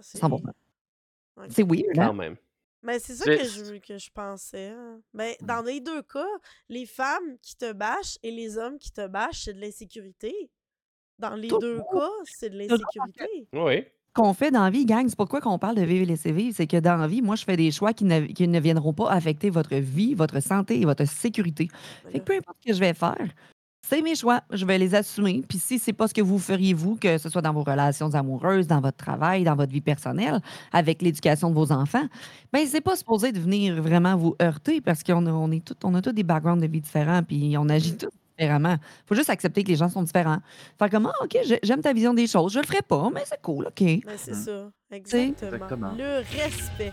C'est- 0.00 0.18
100%. 0.18 0.52
Ok. 1.36 1.46
C'est 1.50 1.62
weird, 1.62 1.98
hein? 1.98 2.08
Quand 2.08 2.14
même. 2.14 2.36
Mais 2.84 2.98
c'est 3.00 3.14
ça 3.14 3.24
que 3.24 3.42
je, 3.44 3.78
que 3.78 3.98
je 3.98 4.10
pensais. 4.12 4.68
hein. 4.68 5.00
Ben, 5.14 5.34
dans 5.40 5.62
les 5.62 5.80
deux 5.80 6.02
cas, 6.02 6.26
les 6.68 6.86
femmes 6.86 7.38
qui 7.42 7.56
te 7.56 7.72
bâchent 7.72 8.18
et 8.22 8.30
les 8.30 8.58
hommes 8.58 8.78
qui 8.78 8.92
te 8.92 9.06
bâchent, 9.06 9.44
c'est 9.44 9.54
de 9.54 9.60
l'insécurité. 9.60 10.34
Dans 11.18 11.34
les 11.34 11.48
deux 11.48 11.78
cas, 11.92 12.10
c'est 12.24 12.50
de 12.50 12.58
l'insécurité. 12.58 13.48
Oui. 13.52 13.84
qu'on 14.14 14.32
fait 14.34 14.50
dans 14.50 14.62
la 14.64 14.70
vie, 14.70 14.84
gang, 14.86 15.08
c'est 15.08 15.16
pourquoi 15.16 15.40
qu'on 15.40 15.58
parle 15.58 15.76
de 15.76 15.82
vivre 15.82 16.02
et 16.02 16.06
laisser 16.06 16.30
vivre, 16.32 16.54
c'est 16.56 16.66
que 16.68 16.76
dans 16.76 16.96
la 16.96 17.06
vie, 17.08 17.22
moi, 17.22 17.34
je 17.36 17.44
fais 17.44 17.56
des 17.56 17.70
choix 17.72 17.92
qui 17.92 18.04
ne, 18.04 18.26
qui 18.26 18.46
ne 18.46 18.60
viendront 18.60 18.92
pas 18.94 19.10
affecter 19.10 19.50
votre 19.50 19.74
vie, 19.76 20.14
votre 20.14 20.40
santé 20.40 20.80
et 20.80 20.84
votre 20.84 21.04
sécurité. 21.06 21.68
Fait 22.12 22.18
que 22.20 22.24
peu 22.24 22.32
importe 22.34 22.58
ce 22.64 22.68
que 22.70 22.74
je 22.76 22.80
vais 22.80 22.94
faire, 22.94 23.28
c'est 23.86 24.00
mes 24.00 24.14
choix, 24.14 24.40
je 24.50 24.64
vais 24.64 24.78
les 24.78 24.94
assumer. 24.94 25.42
Puis 25.46 25.58
si 25.58 25.78
c'est 25.78 25.92
pas 25.92 26.08
ce 26.08 26.14
que 26.14 26.22
vous 26.22 26.38
feriez 26.38 26.72
vous, 26.72 26.96
que 26.96 27.18
ce 27.18 27.28
soit 27.28 27.42
dans 27.42 27.52
vos 27.52 27.62
relations 27.62 28.12
amoureuses, 28.14 28.66
dans 28.66 28.80
votre 28.80 28.96
travail, 28.96 29.44
dans 29.44 29.54
votre 29.54 29.72
vie 29.72 29.82
personnelle, 29.82 30.40
avec 30.72 31.02
l'éducation 31.02 31.50
de 31.50 31.54
vos 31.54 31.70
enfants, 31.70 32.06
ben 32.52 32.66
c'est 32.66 32.80
pas 32.80 32.96
supposé 32.96 33.30
de 33.30 33.38
venir 33.38 33.82
vraiment 33.82 34.16
vous 34.16 34.34
heurter 34.40 34.80
parce 34.80 35.02
qu'on 35.02 35.26
a, 35.26 35.30
on 35.30 35.50
est 35.50 35.64
tout, 35.64 35.76
on 35.84 35.94
a 35.94 36.00
tous 36.00 36.12
des 36.12 36.22
backgrounds 36.22 36.62
de 36.62 36.70
vie 36.70 36.80
différents, 36.80 37.22
puis 37.22 37.56
on 37.58 37.68
agit 37.68 37.96
tous 37.96 38.08
différemment. 38.38 38.76
faut 39.06 39.14
juste 39.14 39.30
accepter 39.30 39.62
que 39.64 39.68
les 39.68 39.76
gens 39.76 39.88
sont 39.88 40.02
différents. 40.02 40.38
Faire 40.78 40.90
comme, 40.90 41.06
ah, 41.06 41.24
OK, 41.24 41.36
j'ai- 41.44 41.60
j'aime 41.62 41.80
ta 41.80 41.92
vision 41.92 42.14
des 42.14 42.26
choses. 42.26 42.52
Je 42.52 42.58
le 42.60 42.66
ferai 42.66 42.82
pas, 42.82 43.10
mais 43.12 43.22
c'est 43.26 43.40
cool, 43.40 43.66
OK. 43.66 43.80
Mais 43.80 44.02
c'est 44.16 44.32
Mm. 44.32 44.44
ça, 44.44 44.70
exactement. 44.90 45.52
Exactement. 45.54 45.92
Le 45.96 46.16
respect. 46.42 46.92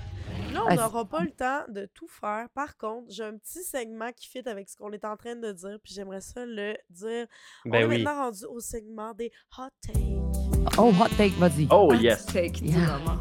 Là, 0.54 0.64
on 0.70 0.76
n'aura 0.76 1.06
pas 1.06 1.22
le 1.24 1.32
temps 1.32 1.64
de 1.70 1.90
tout 1.94 2.08
faire. 2.08 2.48
Par 2.54 2.78
contre, 2.78 3.08
j'ai 3.10 3.24
un 3.24 3.38
petit 3.38 3.64
segment 3.64 4.12
qui 4.16 4.28
fit 4.28 4.48
avec 4.48 4.70
ce 4.70 4.76
qu'on 4.76 4.92
est 4.92 5.04
en 5.06 5.16
train 5.18 5.36
de 5.36 5.52
dire, 5.52 5.78
puis 5.84 5.94
j'aimerais 5.94 6.22
ça 6.22 6.46
le 6.46 6.76
dire. 6.90 7.26
on 7.66 7.70
Ben 7.70 7.82
est 7.82 7.86
oui. 7.86 8.04
maintenant 8.04 8.24
rendu 8.26 8.46
au 8.46 8.60
segment 8.60 9.14
des 9.14 9.32
hot 9.58 9.70
takes. 9.82 10.78
Oh, 10.78 10.92
hot 11.00 11.08
take, 11.18 11.34
vas-y. 11.40 11.68
Oh 11.72 11.92
Hot 11.92 11.96
yes. 11.96 12.26
take 12.26 12.62
du 12.62 12.72
moment. 12.72 13.18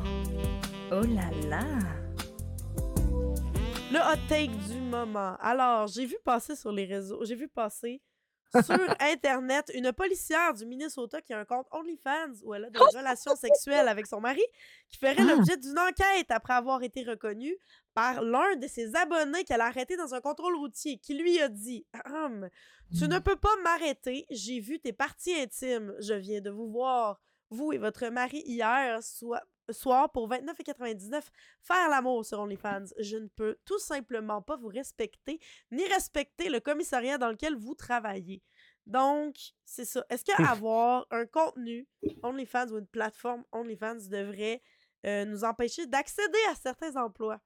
Oh 0.92 1.00
là 1.02 1.30
là. 1.48 1.64
Le 3.92 3.98
hot 3.98 4.18
take 4.28 4.50
du 4.68 4.78
moment. 4.80 5.36
Alors, 5.40 5.86
j'ai 5.88 6.06
vu 6.06 6.16
passer 6.24 6.54
sur 6.54 6.70
les 6.72 6.84
réseaux, 6.84 7.24
j'ai 7.24 7.34
vu 7.34 7.48
passer 7.48 8.00
sur 8.52 8.96
Internet 9.00 9.70
une 9.74 9.92
policière 9.92 10.54
du 10.54 10.66
Minnesota 10.66 11.20
qui 11.20 11.32
a 11.32 11.38
un 11.38 11.44
compte 11.44 11.66
OnlyFans 11.70 12.32
où 12.42 12.54
elle 12.54 12.64
a 12.64 12.70
des 12.70 12.78
relations 12.96 13.36
sexuelles 13.36 13.88
avec 13.88 14.06
son 14.06 14.20
mari 14.20 14.42
qui 14.88 14.98
ferait 14.98 15.14
Ah. 15.18 15.22
l'objet 15.24 15.56
d'une 15.56 15.78
enquête 15.78 16.30
après 16.30 16.54
avoir 16.54 16.82
été 16.82 17.04
reconnue 17.04 17.56
par 17.94 18.22
l'un 18.22 18.56
de 18.56 18.66
ses 18.66 18.94
abonnés 18.96 19.44
qu'elle 19.44 19.60
a 19.60 19.66
arrêté 19.66 19.96
dans 19.96 20.14
un 20.14 20.20
contrôle 20.20 20.56
routier 20.56 20.98
qui 20.98 21.14
lui 21.14 21.40
a 21.40 21.48
dit 21.48 21.86
Hum, 22.06 22.48
Tu 22.98 23.06
ne 23.06 23.18
peux 23.20 23.36
pas 23.36 23.54
m'arrêter, 23.62 24.26
j'ai 24.30 24.58
vu 24.60 24.80
tes 24.80 24.92
parties 24.92 25.34
intimes, 25.34 25.94
je 26.00 26.14
viens 26.14 26.40
de 26.40 26.50
vous 26.50 26.68
voir, 26.70 27.20
vous 27.50 27.72
et 27.72 27.78
votre 27.78 28.06
mari 28.08 28.42
hier 28.46 29.00
soit 29.02 29.42
soir 29.72 30.10
pour 30.12 30.28
29,99 30.28 31.22
faire 31.60 31.88
l'amour 31.88 32.24
sur 32.24 32.40
OnlyFans. 32.40 32.86
Je 32.98 33.16
ne 33.16 33.28
peux 33.28 33.58
tout 33.64 33.78
simplement 33.78 34.42
pas 34.42 34.56
vous 34.56 34.68
respecter 34.68 35.38
ni 35.70 35.84
respecter 35.86 36.48
le 36.48 36.60
commissariat 36.60 37.18
dans 37.18 37.28
lequel 37.30 37.56
vous 37.56 37.74
travaillez. 37.74 38.42
Donc, 38.86 39.36
c'est 39.64 39.84
ça. 39.84 40.04
Est-ce 40.10 40.24
qu'avoir 40.24 41.06
un 41.10 41.26
contenu 41.26 41.86
OnlyFans 42.22 42.68
ou 42.72 42.78
une 42.78 42.86
plateforme 42.86 43.44
OnlyFans 43.52 44.08
devrait 44.10 44.62
euh, 45.06 45.24
nous 45.24 45.44
empêcher 45.44 45.86
d'accéder 45.86 46.38
à 46.50 46.54
certains 46.54 46.96
emplois? 46.96 47.40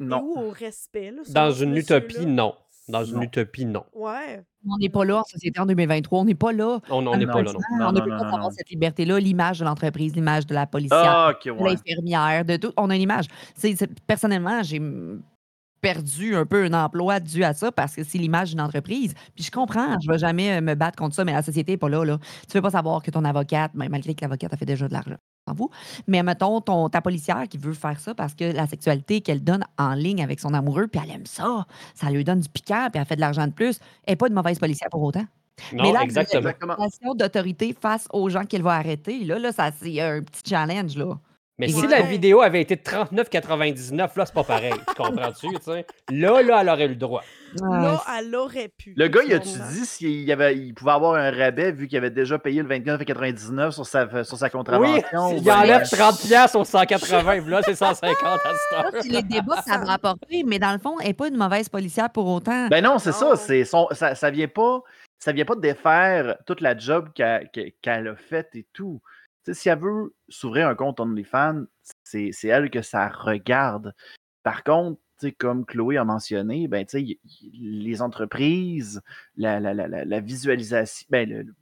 Non. 0.00 0.22
ou 0.22 0.38
au 0.38 0.50
respect? 0.50 1.10
là, 1.10 1.22
Dans 1.28 1.50
une 1.50 1.76
utopie, 1.76 2.24
non. 2.24 2.54
Dans 2.88 3.04
une 3.04 3.16
Non. 3.16 3.22
utopie, 3.22 3.66
non. 3.66 3.84
Ouais. 3.94 4.42
On 4.66 4.76
n'est 4.78 4.88
pas 4.88 5.04
là 5.04 5.18
en 5.20 5.24
société 5.24 5.60
en 5.60 5.66
2023. 5.66 6.20
On 6.20 6.24
n'est 6.24 6.34
pas 6.34 6.52
là. 6.52 6.80
On 6.90 7.06
Ah 7.12 7.16
n'est 7.16 7.26
pas 7.26 7.42
là, 7.42 7.52
non. 7.52 7.58
on 7.72 7.76
Non, 7.78 7.92
ne 7.92 8.00
peut 8.00 8.08
non, 8.10 8.16
pas 8.18 8.22
non, 8.24 8.28
avoir 8.28 8.42
non. 8.44 8.50
cette 8.50 8.70
liberté-là, 8.70 9.18
l'image 9.20 9.58
de 9.60 9.64
l'entreprise, 9.64 10.14
l'image 10.14 10.46
de 10.46 10.54
la 10.54 10.66
policière, 10.66 10.98
Ah, 11.04 11.32
de 11.44 11.50
ouais. 11.50 11.70
l'infirmière, 11.70 12.44
de 12.44 12.56
tout. 12.56 12.72
On 12.76 12.90
a 12.90 12.96
une 12.96 13.02
image. 13.02 13.26
Personnellement, 14.06 14.62
j'ai 14.62 14.80
perdu 15.80 16.34
un 16.36 16.46
peu 16.46 16.64
un 16.64 16.72
emploi 16.72 17.20
dû 17.20 17.44
à 17.44 17.54
ça 17.54 17.72
parce 17.72 17.94
que 17.94 18.04
c'est 18.04 18.18
l'image 18.18 18.50
d'une 18.50 18.60
entreprise. 18.60 19.14
Puis 19.34 19.44
je 19.44 19.50
comprends, 19.50 19.98
je 20.00 20.08
ne 20.08 20.12
vais 20.12 20.18
jamais 20.18 20.58
euh, 20.58 20.60
me 20.60 20.74
battre 20.74 20.96
contre 20.96 21.14
ça, 21.14 21.24
mais 21.24 21.32
la 21.32 21.42
société 21.42 21.72
n'est 21.72 21.78
pas 21.78 21.88
là, 21.88 22.04
là. 22.04 22.18
Tu 22.18 22.56
ne 22.56 22.58
veux 22.58 22.62
pas 22.62 22.70
savoir 22.70 23.02
que 23.02 23.10
ton 23.10 23.24
avocate, 23.24 23.72
ben, 23.74 23.88
malgré 23.88 24.14
que 24.14 24.22
l'avocate 24.22 24.52
a 24.52 24.56
fait 24.56 24.66
déjà 24.66 24.88
de 24.88 24.92
l'argent, 24.92 25.16
fout. 25.56 25.70
Mais 26.06 26.22
mettons, 26.22 26.60
ton, 26.60 26.88
ta 26.88 27.00
policière 27.00 27.44
qui 27.48 27.58
veut 27.58 27.72
faire 27.72 27.98
ça 28.00 28.14
parce 28.14 28.34
que 28.34 28.44
la 28.44 28.66
sexualité 28.66 29.20
qu'elle 29.20 29.42
donne 29.42 29.64
en 29.78 29.94
ligne 29.94 30.22
avec 30.22 30.40
son 30.40 30.54
amoureux, 30.54 30.88
puis 30.88 31.00
elle 31.02 31.10
aime 31.10 31.26
ça, 31.26 31.66
ça 31.94 32.10
lui 32.10 32.24
donne 32.24 32.40
du 32.40 32.48
piquant, 32.48 32.88
puis 32.92 33.00
elle 33.00 33.06
fait 33.06 33.16
de 33.16 33.20
l'argent 33.20 33.46
de 33.46 33.52
plus, 33.52 33.80
elle 34.04 34.12
n'est 34.12 34.16
pas 34.16 34.28
une 34.28 34.34
mauvaise 34.34 34.58
policière 34.58 34.88
pour 34.90 35.02
autant. 35.02 35.24
Non, 35.72 35.92
là, 35.92 36.02
exactement. 36.02 36.52
D'autorité 37.16 37.74
face 37.78 38.06
aux 38.12 38.28
gens 38.28 38.44
qu'elle 38.44 38.62
va 38.62 38.74
arrêter, 38.74 39.24
là, 39.24 39.38
là 39.38 39.52
ça, 39.52 39.70
c'est 39.72 40.00
un 40.00 40.22
petit 40.22 40.42
challenge, 40.48 40.96
là. 40.96 41.18
Mais 41.58 41.68
si 41.68 41.86
la 41.88 42.02
vidéo 42.02 42.40
avait 42.40 42.60
été 42.60 42.76
de 42.76 42.82
39,99, 42.82 43.96
là, 44.16 44.26
c'est 44.26 44.34
pas 44.34 44.44
pareil. 44.44 44.72
Tu 44.86 44.94
comprends-tu? 44.94 45.48
Là, 46.10 46.42
là, 46.42 46.58
elle 46.60 46.68
aurait 46.68 46.84
eu 46.84 46.90
le 46.90 46.94
droit. 46.94 47.24
Là, 47.60 48.00
elle 48.18 48.34
aurait 48.36 48.68
pu. 48.68 48.94
Le 48.96 49.08
gars, 49.08 49.22
il 49.22 49.28
Tu 49.30 49.34
a-tu 49.34 49.48
dit 49.72 49.86
s'il 49.86 50.22
y 50.22 50.30
avait, 50.32 50.56
il 50.56 50.72
pouvait 50.74 50.92
avoir 50.92 51.14
un 51.14 51.30
rabais 51.30 51.72
vu 51.72 51.88
qu'il 51.88 51.98
avait 51.98 52.10
déjà 52.10 52.38
payé 52.38 52.62
le 52.62 52.68
29,99 52.68 53.72
sur 53.72 53.86
sa, 53.86 54.06
sur 54.22 54.36
sa 54.36 54.46
Oui, 54.46 54.50
contravention? 54.52 55.36
il 55.36 55.42
Ben, 55.42 55.56
enlève 55.58 55.82
30$ 55.82 56.28
piastres 56.28 56.58
au 56.58 56.64
180, 56.64 57.40
puis 57.42 57.50
là, 57.50 57.60
c'est 57.64 57.74
150 57.74 58.16
à 58.22 58.38
cette 58.38 58.78
heure. 58.78 58.92
Ça, 58.92 59.00
c'est 59.02 59.08
les 59.08 59.22
débats 59.22 59.56
que 59.56 59.70
ça 59.70 59.78
va 59.78 59.94
apporter, 59.94 60.44
mais 60.46 60.58
dans 60.58 60.72
le 60.72 60.78
fond, 60.78 61.00
elle 61.00 61.08
n'est 61.08 61.14
pas 61.14 61.28
une 61.28 61.36
mauvaise 61.36 61.68
policière 61.68 62.10
pour 62.10 62.26
autant. 62.28 62.68
Ben 62.68 62.84
non, 62.84 62.98
c'est 62.98 63.12
ça. 63.12 63.34
C'est 63.36 63.64
son, 63.64 63.88
ça, 63.92 64.14
ça 64.14 64.30
vient 64.30 64.48
pas. 64.48 64.80
Ça 65.18 65.32
vient 65.32 65.44
pas 65.44 65.56
défaire 65.56 66.36
toute 66.46 66.60
la 66.60 66.78
job 66.78 67.08
qu'elle 67.14 68.08
a 68.08 68.14
faite 68.14 68.50
et 68.54 68.64
tout. 68.72 69.00
Si 69.52 69.68
elle 69.68 69.78
veut 69.78 70.14
s'ouvrir 70.28 70.68
un 70.68 70.74
compte 70.74 71.00
OnlyFans, 71.00 71.64
c'est 72.04 72.32
elle 72.44 72.70
que 72.70 72.82
ça 72.82 73.08
regarde. 73.08 73.94
Par 74.42 74.62
contre, 74.62 75.00
comme 75.38 75.66
Chloé 75.66 75.96
a 75.96 76.04
mentionné, 76.04 76.68
ben, 76.68 76.86
les 77.52 78.02
entreprises, 78.02 79.00
la, 79.36 80.20
visualisation, 80.20 81.06
ben, 81.10 81.54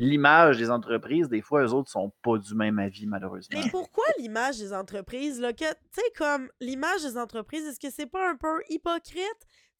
l'image 0.00 0.58
des 0.58 0.70
entreprises, 0.70 1.28
des 1.28 1.42
fois, 1.42 1.62
eux 1.62 1.72
autres 1.72 1.90
sont 1.90 2.12
pas 2.22 2.38
du 2.38 2.54
même 2.54 2.78
avis, 2.78 3.06
malheureusement. 3.06 3.60
Mais 3.62 3.70
pourquoi 3.70 4.04
l'image 4.18 4.58
des 4.58 4.72
entreprises, 4.72 5.40
là, 5.40 5.52
que, 5.52 5.58
tu 5.64 5.74
sais, 5.92 6.02
comme 6.16 6.48
l'image 6.60 7.02
des 7.02 7.16
entreprises, 7.18 7.66
est-ce 7.66 7.78
que 7.78 7.90
c'est 7.92 8.06
pas 8.10 8.30
un 8.30 8.36
peu 8.36 8.62
hypocrite? 8.70 9.20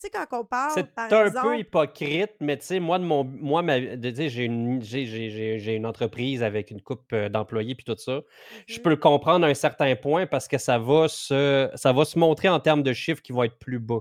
Tu 0.02 0.06
sais, 0.06 0.10
quand 0.10 0.40
on 0.40 0.44
parle, 0.44 0.72
C'est 0.74 0.94
par 0.94 1.12
un 1.12 1.26
exemple... 1.26 1.48
peu 1.48 1.58
hypocrite, 1.58 2.30
mais 2.40 2.56
tu 2.58 2.64
sais, 2.66 2.80
moi, 2.80 2.98
de 2.98 3.04
mon, 3.04 3.24
moi 3.24 3.60
ma- 3.62 3.80
de- 3.80 4.14
j'ai 4.28 4.44
une, 4.44 4.82
j'ai- 4.82 5.04
j'ai- 5.06 5.28
j'ai- 5.30 5.58
j'ai 5.58 5.74
une 5.74 5.84
entreprise 5.84 6.42
avec 6.42 6.70
une 6.70 6.80
coupe 6.80 7.12
euh, 7.12 7.28
d'employés 7.28 7.74
puis 7.74 7.84
tout 7.84 7.96
ça. 7.98 8.20
Je 8.66 8.76
Mhm. 8.78 8.82
peux 8.82 8.90
le 8.90 8.96
comprendre 8.96 9.44
à 9.44 9.48
un 9.50 9.54
certain 9.54 9.94
point 9.96 10.26
parce 10.26 10.48
que 10.48 10.56
ça 10.56 10.78
va 10.78 11.08
se, 11.08 11.68
ça 11.74 11.92
va 11.92 12.04
se 12.06 12.18
montrer 12.18 12.48
en 12.48 12.60
termes 12.60 12.82
de 12.82 12.92
chiffres 12.94 13.20
qui 13.20 13.32
vont 13.32 13.42
être 13.42 13.58
plus 13.58 13.78
bas. 13.78 14.00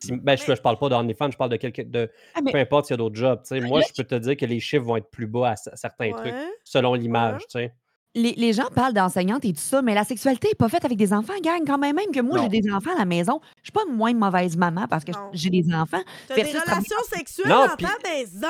Si- 0.00 0.12
ben, 0.12 0.36
je, 0.36 0.54
je 0.54 0.60
parle 0.60 0.78
pas 0.78 0.88
d'OnlyFans, 0.88 1.30
je 1.30 1.36
parle 1.36 1.50
de 1.50 1.56
quelque, 1.56 1.82
de 1.82 2.10
Ah, 2.34 2.40
mais- 2.42 2.52
peu 2.52 2.58
importe 2.58 2.86
s'il 2.86 2.94
y 2.94 2.94
a 2.94 2.98
d'autres 2.98 3.16
jobs. 3.16 3.40
tu 3.42 3.48
sais. 3.48 3.60
Moi, 3.60 3.80
là, 3.80 3.86
je 3.88 4.02
peux 4.02 4.06
te 4.06 4.14
dire 4.16 4.36
que 4.36 4.44
les 4.46 4.60
chiffres 4.60 4.84
vont 4.84 4.96
être 4.96 5.10
plus 5.10 5.26
bas 5.26 5.50
à 5.50 5.56
certains 5.56 6.12
trucs, 6.12 6.32
Ouais. 6.32 6.48
selon 6.64 6.94
l'image. 6.94 7.42
tu 7.42 7.58
sais. 7.58 7.74
Les, 8.16 8.32
les 8.32 8.52
gens 8.52 8.66
parlent 8.74 8.92
d'enseignante 8.92 9.44
et 9.44 9.52
tout 9.52 9.60
ça, 9.60 9.82
mais 9.82 9.94
la 9.94 10.02
sexualité 10.02 10.48
n'est 10.48 10.54
pas 10.56 10.68
faite 10.68 10.84
avec 10.84 10.98
des 10.98 11.12
enfants, 11.12 11.32
gang. 11.44 11.62
Quand 11.64 11.78
même, 11.78 11.94
même 11.94 12.10
que 12.12 12.20
moi, 12.20 12.40
j'ai 12.42 12.60
des 12.60 12.68
enfants 12.72 12.90
à 12.94 12.98
la 12.98 13.04
maison, 13.04 13.40
je 13.58 13.66
suis 13.66 13.72
pas 13.72 13.82
une 13.88 13.94
moins 13.96 14.12
mauvaise 14.12 14.56
maman 14.56 14.86
parce 14.90 15.04
que 15.04 15.12
j'ai 15.32 15.48
des 15.48 15.72
enfants. 15.72 16.02
T'as 16.26 16.34
des 16.34 16.42
relations 16.42 16.96
sexuelles 17.08 17.52
puis- 17.78 17.86
ta 17.86 18.08
maison! 18.08 18.48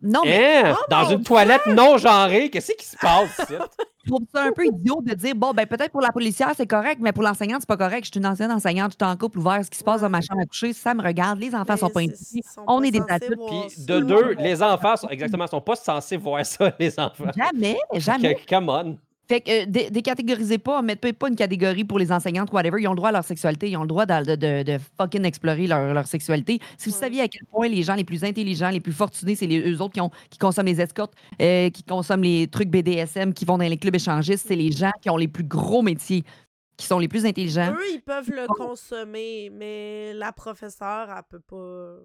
Non, 0.00 0.22
mais 0.24 0.62
Hein? 0.64 0.76
Oh 0.78 0.84
Dans 0.90 1.10
une 1.10 1.22
toilette 1.22 1.66
non 1.66 1.98
genrée, 1.98 2.50
qu'est-ce 2.50 2.72
qui 2.72 2.86
se 2.86 2.96
passe 2.96 3.38
ici? 3.40 3.54
je 4.04 4.10
trouve 4.10 4.22
ça 4.32 4.44
un 4.44 4.52
peu 4.52 4.64
idiot 4.66 5.00
de 5.04 5.12
dire 5.14 5.34
bon, 5.34 5.52
ben 5.52 5.66
peut-être 5.66 5.90
pour 5.90 6.00
la 6.00 6.12
policière, 6.12 6.52
c'est 6.56 6.66
correct, 6.66 6.98
mais 7.00 7.12
pour 7.12 7.22
l'enseignante, 7.24 7.62
c'est 7.62 7.68
pas 7.68 7.76
correct. 7.76 8.04
Je 8.04 8.10
suis 8.12 8.20
une 8.20 8.26
ancienne 8.26 8.52
enseignante, 8.52 8.92
je 8.98 9.04
suis 9.04 9.12
en 9.12 9.16
couple 9.16 9.38
ouvert. 9.38 9.64
Ce 9.64 9.70
qui 9.70 9.78
se 9.78 9.84
passe 9.84 10.00
dans 10.02 10.08
ma 10.08 10.20
chambre 10.20 10.40
à 10.42 10.46
coucher, 10.46 10.72
ça 10.72 10.94
me 10.94 11.02
regarde. 11.02 11.40
Les 11.40 11.54
enfants 11.54 11.76
sont 11.76 11.90
pas 11.90 12.00
sont 12.02 12.64
On 12.66 12.82
est 12.82 12.90
des 12.92 13.02
adultes. 13.08 13.40
Puis 13.48 13.84
de 13.84 14.00
deux, 14.00 14.34
les 14.38 14.62
enfants 14.62 14.96
sont 14.96 15.08
exactement 15.08 15.46
sont 15.46 15.60
pas 15.60 15.76
censés 15.76 16.16
voir 16.16 16.46
ça, 16.46 16.72
les 16.78 16.98
enfants. 16.98 17.30
Jamais, 17.36 17.78
jamais. 17.94 18.34
Que- 18.36 18.46
Come 18.48 18.68
on. 18.68 18.98
Fait 19.28 19.42
que 19.42 19.62
euh, 19.62 19.66
dé- 19.66 19.90
décatégorisez 19.90 20.56
pas, 20.56 20.80
mettez 20.80 21.12
pas 21.12 21.28
une 21.28 21.36
catégorie 21.36 21.84
pour 21.84 21.98
les 21.98 22.10
enseignantes, 22.10 22.50
whatever. 22.52 22.80
Ils 22.80 22.88
ont 22.88 22.92
le 22.92 22.96
droit 22.96 23.10
à 23.10 23.12
leur 23.12 23.24
sexualité, 23.24 23.68
ils 23.68 23.76
ont 23.76 23.82
le 23.82 23.86
droit 23.88 24.06
de, 24.06 24.24
de- 24.24 24.36
de- 24.36 24.62
de 24.62 24.78
fucking 24.98 25.24
explorer 25.26 25.66
leur, 25.66 25.92
leur 25.92 26.06
sexualité. 26.06 26.60
Si 26.78 26.88
vous 26.88 26.94
Ouais. 26.94 27.00
saviez 27.02 27.20
à 27.20 27.28
quel 27.28 27.44
point 27.46 27.68
les 27.68 27.82
gens 27.82 27.94
les 27.94 28.04
plus 28.04 28.24
intelligents, 28.24 28.70
les 28.70 28.80
plus 28.80 28.92
fortunés, 28.94 29.34
c'est 29.36 29.46
les, 29.46 29.60
eux 29.70 29.82
autres 29.82 29.92
qui, 29.92 30.00
ont, 30.00 30.10
qui 30.30 30.38
consomment 30.38 30.66
les 30.68 30.80
escortes, 30.80 31.12
euh, 31.42 31.68
qui 31.68 31.82
consomment 31.82 32.22
les 32.22 32.46
trucs 32.48 32.70
BDSM, 32.70 33.34
qui 33.34 33.44
vont 33.44 33.58
dans 33.58 33.68
les 33.68 33.76
clubs 33.76 33.94
échangistes, 33.94 34.46
c'est 34.48 34.56
les 34.56 34.72
gens 34.72 34.92
qui 35.02 35.10
ont 35.10 35.18
les 35.18 35.28
plus 35.28 35.44
gros 35.44 35.82
métiers, 35.82 36.24
qui 36.78 36.86
sont 36.86 36.98
les 36.98 37.08
plus 37.08 37.26
intelligents, 37.26 37.72
Eux, 37.72 37.84
ils 37.92 38.00
peuvent 38.00 38.30
le 38.30 38.46
consommer, 38.46 39.50
mais 39.52 40.14
la 40.14 40.32
professeure, 40.32 41.08
elle 41.14 41.22
peut 41.28 41.40
pas. 41.40 41.96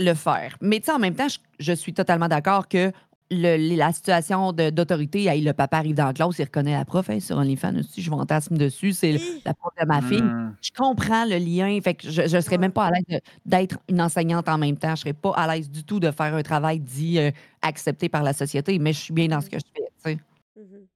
le 0.00 0.14
faire. 0.14 0.56
Mais 0.60 0.78
tu 0.78 0.84
sais, 0.86 0.92
en 0.92 0.98
même 1.00 1.16
temps, 1.16 1.26
je, 1.28 1.38
je 1.58 1.72
suis 1.72 1.92
totalement 1.92 2.28
d'accord 2.28 2.68
que 2.68 2.92
le- 3.30 3.76
la 3.76 3.92
situation 3.92 4.52
de- 4.52 4.70
d'autorité, 4.70 5.24
hey, 5.26 5.40
le 5.42 5.52
papa 5.52 5.78
arrive 5.78 5.94
dans 5.94 6.06
la 6.06 6.12
classe, 6.12 6.38
il 6.38 6.44
reconnaît 6.44 6.72
la 6.72 6.84
prof 6.84 7.08
hey, 7.10 7.20
sur 7.20 7.36
OnlyFans 7.36 7.76
aussi, 7.78 8.02
je 8.02 8.10
fantasme 8.10 8.56
dessus, 8.58 8.92
c'est 8.92 9.18
la 9.44 9.54
prof 9.54 9.72
de 9.80 9.86
ma 9.86 10.02
fille. 10.02 10.20
Hmm. 10.22 10.56
Je 10.60 10.70
comprends 10.76 11.24
le 11.24 11.36
lien. 11.38 11.80
Fait 11.80 11.94
que 11.94 12.10
je 12.10 12.22
ne 12.36 12.40
serais 12.40 12.58
même 12.58 12.72
pas 12.72 12.86
à 12.86 12.90
l'aise 12.90 13.20
d'être 13.46 13.78
une 13.88 14.00
enseignante 14.00 14.48
en 14.48 14.58
même 14.58 14.76
temps. 14.76 14.94
Je 14.96 15.00
serais 15.02 15.12
pas 15.12 15.32
à 15.36 15.54
l'aise 15.54 15.70
du 15.70 15.84
tout 15.84 16.00
de 16.00 16.10
faire 16.10 16.34
un 16.34 16.42
travail 16.42 16.80
dit 16.80 17.18
euh, 17.18 17.30
accepté 17.62 18.08
par 18.08 18.22
la 18.22 18.32
société, 18.32 18.78
mais 18.78 18.92
je 18.92 18.98
suis 18.98 19.14
bien 19.14 19.28
dans 19.28 19.40
ce 19.40 19.48
que 19.48 19.58
je 19.58 19.64
fais. 19.74 19.82
tu 19.84 20.10
sais. 20.10 20.18
Mhm. 20.56 20.86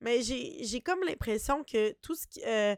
Mais 0.00 0.22
j'ai 0.22 0.64
j'ai 0.64 0.80
comme 0.80 1.00
l'impression 1.06 1.62
que 1.64 1.92
tout 2.02 2.14
ce 2.14 2.26
qui. 2.26 2.40
euh, 2.46 2.74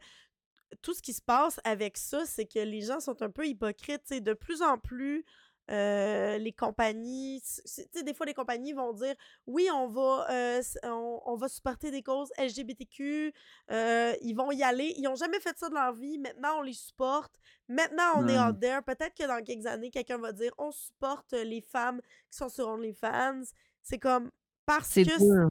tout 0.82 0.92
ce 0.92 1.00
qui 1.00 1.14
se 1.14 1.22
passe 1.22 1.58
avec 1.64 1.96
ça, 1.96 2.24
c'est 2.26 2.44
que 2.44 2.58
les 2.58 2.82
gens 2.82 3.00
sont 3.00 3.22
un 3.22 3.30
peu 3.30 3.46
hypocrites. 3.46 4.02
tu 4.06 4.16
sais. 4.16 4.20
De 4.20 4.34
plus 4.34 4.60
en 4.60 4.76
plus, 4.76 5.24
euh, 5.70 6.38
les 6.38 6.52
compagnies, 6.52 7.42
tu 7.42 7.60
sais, 7.64 8.02
des 8.02 8.14
fois, 8.14 8.26
les 8.26 8.34
compagnies 8.34 8.72
vont 8.72 8.92
dire 8.92 9.14
oui, 9.46 9.68
on 9.72 9.88
va, 9.88 10.26
euh, 10.30 10.62
on, 10.84 11.20
on 11.26 11.36
va 11.36 11.48
supporter 11.48 11.90
des 11.90 12.02
causes 12.02 12.30
LGBTQ, 12.38 13.32
euh, 13.70 14.14
ils 14.22 14.34
vont 14.34 14.50
y 14.50 14.62
aller. 14.62 14.94
Ils 14.96 15.02
n'ont 15.02 15.14
jamais 15.16 15.40
fait 15.40 15.56
ça 15.58 15.68
de 15.68 15.74
leur 15.74 15.92
vie. 15.92 16.18
Maintenant, 16.18 16.58
on 16.58 16.62
les 16.62 16.72
supporte. 16.72 17.32
Maintenant, 17.68 18.12
on 18.16 18.28
est 18.28 18.38
out 18.38 18.58
there. 18.60 18.82
Peut-être 18.82 19.14
que 19.14 19.26
dans 19.26 19.42
quelques 19.44 19.66
années, 19.66 19.90
quelqu'un 19.90 20.18
va 20.18 20.32
dire 20.32 20.52
on 20.58 20.70
supporte 20.72 21.32
les 21.32 21.60
femmes 21.60 22.00
qui 22.30 22.38
sont 22.38 22.48
sur 22.48 22.68
OnlyFans. 22.68 23.42
C'est 23.82 23.98
comme 23.98 24.30
parce 24.64 24.88
C'est 24.88 25.04
que 25.04 25.18
dur. 25.18 25.48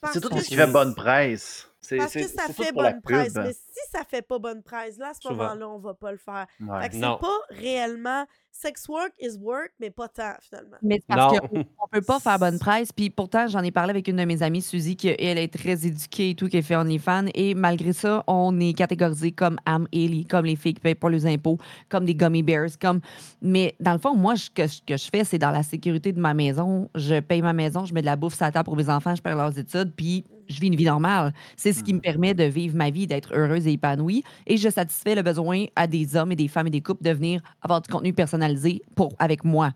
parce 0.00 0.14
C'est 0.14 0.20
tout 0.20 0.28
que 0.28 0.40
ce 0.40 0.48
qui 0.48 0.56
fait 0.56 0.66
bonne 0.66 0.94
presse. 0.94 1.71
Parce 1.90 2.12
que 2.12 2.28
ça 2.28 2.48
fait 2.48 2.72
pour 2.72 2.82
bonne 2.82 3.00
presse. 3.00 3.34
pub. 3.34 3.42
Mais 3.44 3.52
si 3.52 3.90
ça 3.90 4.04
fait 4.08 4.22
pas 4.22 4.38
bonne 4.38 4.62
presse, 4.62 4.98
là, 4.98 5.08
à 5.10 5.14
ce 5.14 5.28
moment-là, 5.28 5.68
on 5.68 5.78
va 5.78 5.94
pas 5.94 6.12
le 6.12 6.18
faire. 6.18 6.46
Ouais. 6.60 6.82
Fait 6.82 6.88
que 6.90 6.94
c'est 6.94 7.00
pas 7.00 7.38
réellement 7.50 8.26
sex 8.52 8.86
work 8.88 9.12
is 9.20 9.36
work, 9.40 9.72
mais 9.80 9.90
pas 9.90 10.08
tant, 10.08 10.34
finalement. 10.40 10.76
Mais 10.82 11.00
c'est 11.00 11.14
parce 11.14 11.38
qu'on 11.38 11.58
ne 11.58 11.64
peut 11.90 12.02
pas 12.02 12.20
faire 12.20 12.38
bonne 12.38 12.58
presse. 12.60 12.92
Puis 12.92 13.10
pourtant, 13.10 13.48
j'en 13.48 13.62
ai 13.62 13.70
parlé 13.70 13.90
avec 13.90 14.06
une 14.08 14.16
de 14.16 14.24
mes 14.24 14.42
amies, 14.42 14.62
Suzy, 14.62 14.94
qui 14.94 15.08
elle 15.08 15.38
est 15.38 15.52
très 15.52 15.86
éduquée 15.86 16.30
et 16.30 16.34
tout, 16.34 16.48
qui 16.48 16.58
est 16.58 16.62
fait 16.62 16.76
OnlyFans. 16.76 17.26
Et 17.34 17.54
malgré 17.54 17.92
ça, 17.92 18.22
on 18.26 18.58
est 18.60 18.74
catégorisé 18.74 19.32
comme 19.32 19.58
Am 19.66 19.88
Ellie, 19.92 20.26
comme 20.26 20.44
les 20.44 20.56
filles 20.56 20.74
qui 20.74 20.80
payent 20.80 20.94
pas 20.94 21.10
les 21.10 21.26
impôts, 21.26 21.58
comme 21.88 22.04
des 22.04 22.14
gummy 22.14 22.42
bears. 22.42 22.78
Comme... 22.80 23.00
Mais 23.40 23.74
dans 23.80 23.92
le 23.92 23.98
fond, 23.98 24.14
moi, 24.14 24.36
ce 24.36 24.50
que, 24.50 24.66
ce 24.66 24.80
que 24.82 24.96
je 24.96 25.08
fais, 25.12 25.24
c'est 25.24 25.38
dans 25.38 25.50
la 25.50 25.62
sécurité 25.62 26.12
de 26.12 26.20
ma 26.20 26.34
maison. 26.34 26.88
Je 26.94 27.20
paye 27.20 27.42
ma 27.42 27.52
maison, 27.52 27.84
je 27.84 27.94
mets 27.94 28.02
de 28.02 28.06
la 28.06 28.16
bouffe 28.16 28.34
sur 28.34 28.44
la 28.44 28.52
table 28.52 28.64
pour 28.64 28.76
mes 28.76 28.88
enfants, 28.88 29.14
je 29.14 29.22
perds 29.22 29.36
leurs 29.36 29.58
études, 29.58 29.92
puis 29.96 30.24
je 30.52 30.60
vis 30.60 30.68
une 30.68 30.76
vie 30.76 30.84
normale. 30.84 31.32
C'est 31.56 31.72
ce 31.72 31.82
qui 31.82 31.92
me 31.94 32.00
permet 32.00 32.34
de 32.34 32.44
vivre 32.44 32.76
ma 32.76 32.90
vie, 32.90 33.06
d'être 33.06 33.34
heureuse 33.34 33.66
et 33.66 33.72
épanouie. 33.72 34.22
Et 34.46 34.56
je 34.56 34.68
satisfais 34.68 35.14
le 35.14 35.22
besoin 35.22 35.64
à 35.76 35.86
des 35.86 36.16
hommes 36.16 36.32
et 36.32 36.36
des 36.36 36.48
femmes 36.48 36.66
et 36.68 36.70
des 36.70 36.80
couples 36.82 37.02
de 37.04 37.10
venir 37.10 37.40
avoir 37.62 37.80
du 37.82 37.90
contenu 37.90 38.12
personnalisé 38.12 38.82
pour, 38.94 39.12
avec 39.18 39.44
moi. 39.44 39.72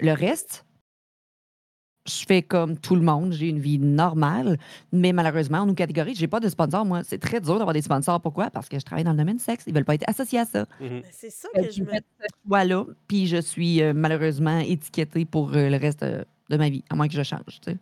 Le 0.00 0.12
reste, 0.12 0.64
je 2.06 2.24
fais 2.26 2.42
comme 2.42 2.78
tout 2.78 2.94
le 2.94 3.02
monde, 3.02 3.32
j'ai 3.32 3.48
une 3.48 3.58
vie 3.58 3.78
normale, 3.78 4.58
mais 4.92 5.12
malheureusement, 5.12 5.58
on 5.62 5.66
nous 5.66 5.74
catégorise, 5.74 6.16
j'ai 6.18 6.26
pas 6.28 6.40
de 6.40 6.48
sponsor, 6.48 6.86
moi. 6.86 7.02
C'est 7.04 7.18
très 7.18 7.38
dur 7.40 7.58
d'avoir 7.58 7.74
des 7.74 7.82
sponsors. 7.82 8.18
Pourquoi? 8.20 8.48
Parce 8.50 8.66
que 8.68 8.78
je 8.78 8.84
travaille 8.84 9.04
dans 9.04 9.10
le 9.12 9.18
domaine 9.18 9.38
sexe. 9.38 9.64
Ils 9.66 9.74
veulent 9.74 9.84
pas 9.84 9.94
être 9.94 10.08
associés 10.08 10.38
à 10.38 10.46
ça. 10.46 10.60
Mhm. 10.80 10.88
Mais 10.90 11.04
C'est 11.12 11.28
ça 11.30 11.48
Euh, 11.56 11.64
que 11.64 11.70
je 11.70 11.82
me. 11.82 11.90
choix-là, 12.46 12.84
puis 13.08 13.26
je 13.26 13.36
suis 13.40 13.82
euh, 13.82 13.92
malheureusement 13.94 14.58
étiquetée 14.60 15.26
pour 15.26 15.52
euh, 15.54 15.68
le 15.68 15.76
reste 15.76 16.02
euh, 16.02 16.24
de 16.48 16.56
ma 16.56 16.70
vie, 16.70 16.82
à 16.88 16.94
moins 16.96 17.08
que 17.08 17.14
je 17.14 17.22
change. 17.22 17.42
tu 17.60 17.72
sais. 17.72 17.76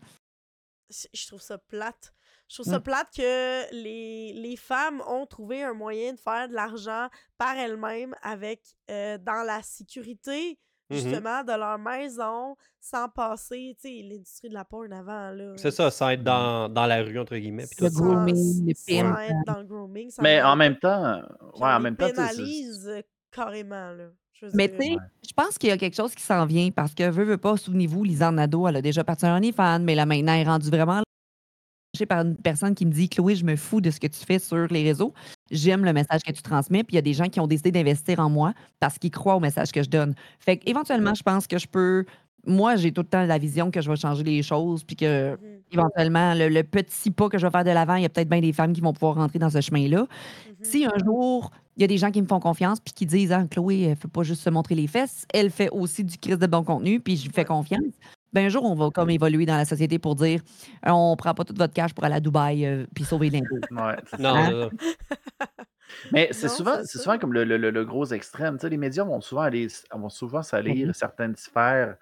je- 0.91 1.07
je 1.21 1.27
trouve 1.29 1.41
ça 1.41 1.59
plate. 1.59 2.13
Je 2.49 2.55
trouve 2.63 2.73
ça 2.73 2.81
plate 2.81 3.09
que 3.17 3.73
les, 3.75 4.33
les 4.35 4.57
femmes 4.57 5.03
ont 5.09 5.27
trouvé 5.27 5.63
un 5.65 5.75
moyen 5.75 6.13
de 6.13 6.19
faire 6.19 6.49
de 6.49 6.55
l'argent 6.55 7.09
par 7.39 7.57
elles-mêmes 7.57 8.15
avec 8.23 8.61
euh, 8.91 9.19
dans 9.19 9.45
la 9.47 9.63
sécurité 9.63 10.59
Mhm. 10.89 10.99
justement 10.99 11.43
de 11.43 11.51
leur 11.51 11.79
maison 11.81 12.55
sans 12.81 13.09
passer, 13.09 13.77
tu 13.83 13.89
sais, 13.89 14.03
l'industrie 14.09 14.49
de 14.49 14.55
la 14.55 14.65
porn 14.65 14.93
avant 14.93 15.33
là. 15.33 15.55
C'est 15.57 15.73
ça, 15.73 15.91
sans 15.91 16.11
être 16.11 16.23
dans, 16.23 16.69
dans 16.69 16.87
la 16.87 17.03
rue, 17.03 17.19
entre 17.19 17.37
guillemets. 17.37 17.67
puis 17.67 17.85
Le 17.85 17.91
tout. 17.91 17.97
Sans- 17.97 18.05
grooming, 18.05 18.67
les 18.67 18.75
sans 18.75 18.85
pimps. 19.03 19.19
être 19.19 19.37
dans 19.49 19.59
le 19.59 19.65
grooming. 19.65 20.11
sans 20.11 20.23
Mais 20.23 20.35
être 20.35 20.47
en 20.47 20.55
même 20.55 20.79
temps, 20.79 21.23
ouais, 21.57 21.73
en 21.73 21.81
même 21.81 21.97
temps, 21.97 22.07
pénalise 22.07 22.87
euh, 22.89 23.03
carrément 23.33 23.91
là. 23.95 24.05
Mais 24.55 24.69
tu 24.71 24.77
sais, 24.81 24.97
je 25.29 25.33
pense 25.35 25.59
qu'il 25.59 25.71
y 25.71 25.73
a 25.73 25.77
quelque 25.79 25.97
chose 25.97 26.15
qui 26.15 26.23
s'en 26.23 26.47
vient 26.47 26.71
parce 26.71 26.95
que, 26.95 27.11
veut, 27.11 27.25
veut 27.25 27.39
pas, 27.39 27.57
souvenez-vous, 27.57 28.05
Lisanne 28.05 28.37
Nadeau, 28.37 28.69
elle 28.69 28.77
a 28.77 28.83
déjà 28.83 29.03
parti 29.03 29.27
un 29.27 29.37
OnlyFans, 29.39 29.81
mais 29.81 29.97
là 29.97 30.07
maintenant, 30.07 30.35
elle 30.35 30.43
est 30.43 30.45
rendue 30.49 30.71
vraiment 30.71 31.03
par 32.05 32.21
une 32.21 32.37
personne 32.37 32.75
qui 32.75 32.85
me 32.85 32.91
dit 32.93 33.09
Chloé, 33.09 33.35
je 33.37 33.45
me 33.47 33.57
fous 33.57 33.81
de 33.81 33.91
ce 33.91 33.99
que 33.99 34.07
tu 34.07 34.19
fais 34.27 34.39
sur 34.39 34.67
les 34.67 34.83
réseaux. 34.83 35.15
J'aime 35.51 35.85
le 35.85 35.93
message 35.95 36.21
que 36.27 36.33
tu 36.33 36.43
transmets. 36.43 36.85
Puis 36.85 36.95
il 36.95 36.97
y 36.97 36.99
a 36.99 37.03
des 37.03 37.15
gens 37.15 37.29
qui 37.29 37.41
ont 37.41 37.47
décidé 37.47 37.71
d'investir 37.71 38.19
en 38.21 38.29
moi 38.29 38.53
parce 38.81 38.99
qu'ils 38.99 39.11
croient 39.11 39.37
au 39.37 39.41
message 39.41 39.73
que 39.73 39.83
je 39.83 39.89
donne. 39.89 40.15
Fait 40.41 40.61
éventuellement, 40.67 41.15
je 41.15 41.23
pense 41.23 41.47
que 41.47 41.57
je 41.59 41.67
peux. 41.67 42.05
Moi, 42.47 42.77
j'ai 42.77 42.93
tout 42.93 43.01
le 43.03 43.09
temps 43.09 43.25
la 43.25 43.39
vision 43.39 43.71
que 43.71 43.81
je 43.81 43.89
vais 43.91 43.97
changer 43.97 44.23
les 44.23 44.43
choses, 44.43 44.85
puis 44.85 44.97
que 44.97 45.37
Mhm, 45.41 45.63
éventuellement, 45.73 46.35
le, 46.35 46.49
le 46.49 46.63
petit 46.63 47.11
pas 47.11 47.29
que 47.29 47.39
je 47.39 47.47
vais 47.47 47.51
faire 47.51 47.65
de 47.65 47.71
l'avant, 47.71 47.95
il 47.97 48.03
y 48.03 48.05
a 48.05 48.09
peut-être 48.09 48.29
bien 48.29 48.41
des 48.41 48.53
femmes 48.53 48.73
qui 48.73 48.81
vont 48.81 48.93
pouvoir 48.93 49.15
rentrer 49.17 49.39
dans 49.39 49.51
ce 49.51 49.61
chemin-là. 49.61 50.07
mhm. 50.45 50.55
Si 50.63 50.85
un 50.87 50.99
jour, 51.05 51.51
il 51.77 51.83
y 51.83 51.85
a 51.85 51.89
des 51.89 51.99
gens 51.99 52.11
qui 52.11 52.23
me 52.23 52.27
font 52.27 52.41
confiance 52.41 52.81
puis 52.81 52.93
qui 52.95 53.07
disent 53.07 53.33
ah, 53.33 53.45
Chloé, 53.51 53.83
elle 53.83 53.91
ne 53.91 53.95
fait 53.97 54.09
pas 54.09 54.23
juste 54.23 54.43
se 54.43 54.51
montrer 54.51 54.75
les 54.75 54.87
fesses, 54.87 55.27
elle 55.35 55.51
fait 55.51 55.69
aussi 55.71 56.05
du 56.05 56.19
crise 56.19 56.39
de 56.39 56.47
bon 56.47 56.65
contenu, 56.65 57.01
puis 57.01 57.17
je 57.17 57.25
lui 57.27 57.33
fais 57.33 57.45
confiance. 57.45 57.83
Ben, 58.33 58.47
un 58.47 58.49
jour, 58.49 58.65
on 58.65 58.75
va 58.75 58.91
comme 58.91 59.11
évoluer 59.11 59.47
dans 59.47 59.57
la 59.57 59.65
société 59.65 59.99
pour 59.99 60.15
dire 60.15 60.41
Euh, 60.87 60.91
on 60.91 61.17
prend 61.17 61.33
pas 61.35 61.45
tout 61.45 61.55
votre 61.57 61.73
cash 61.73 61.95
pour 61.95 62.05
aller 62.05 62.17
à 62.17 62.21
Dubaï 62.21 62.67
euh, 62.67 62.87
puis 62.95 63.05
sauver 63.05 63.31
l'impôt. 63.31 63.59
ouais, 63.71 63.97
Non, 64.19 64.35
Hein? 64.37 64.69
Mais 66.13 66.29
c'est 66.33 66.49
souvent, 66.49 66.81
c'est 66.85 67.19
comme 67.19 67.33
le, 67.33 67.45
le- 67.45 67.57
le- 67.57 67.71
le 67.71 67.85
gros 67.85 68.07
extrême. 68.07 68.57
Tu 68.57 68.63
sais, 68.63 68.69
les 68.69 68.77
médias 68.77 69.05
vont 69.05 69.21
souvent 69.21 69.43
aller, 69.43 69.69
vont 69.93 70.09
souvent 70.09 70.43
salir 70.43 70.89
Mhm. 70.89 70.93
certaines 70.95 71.37
sphères 71.37 71.97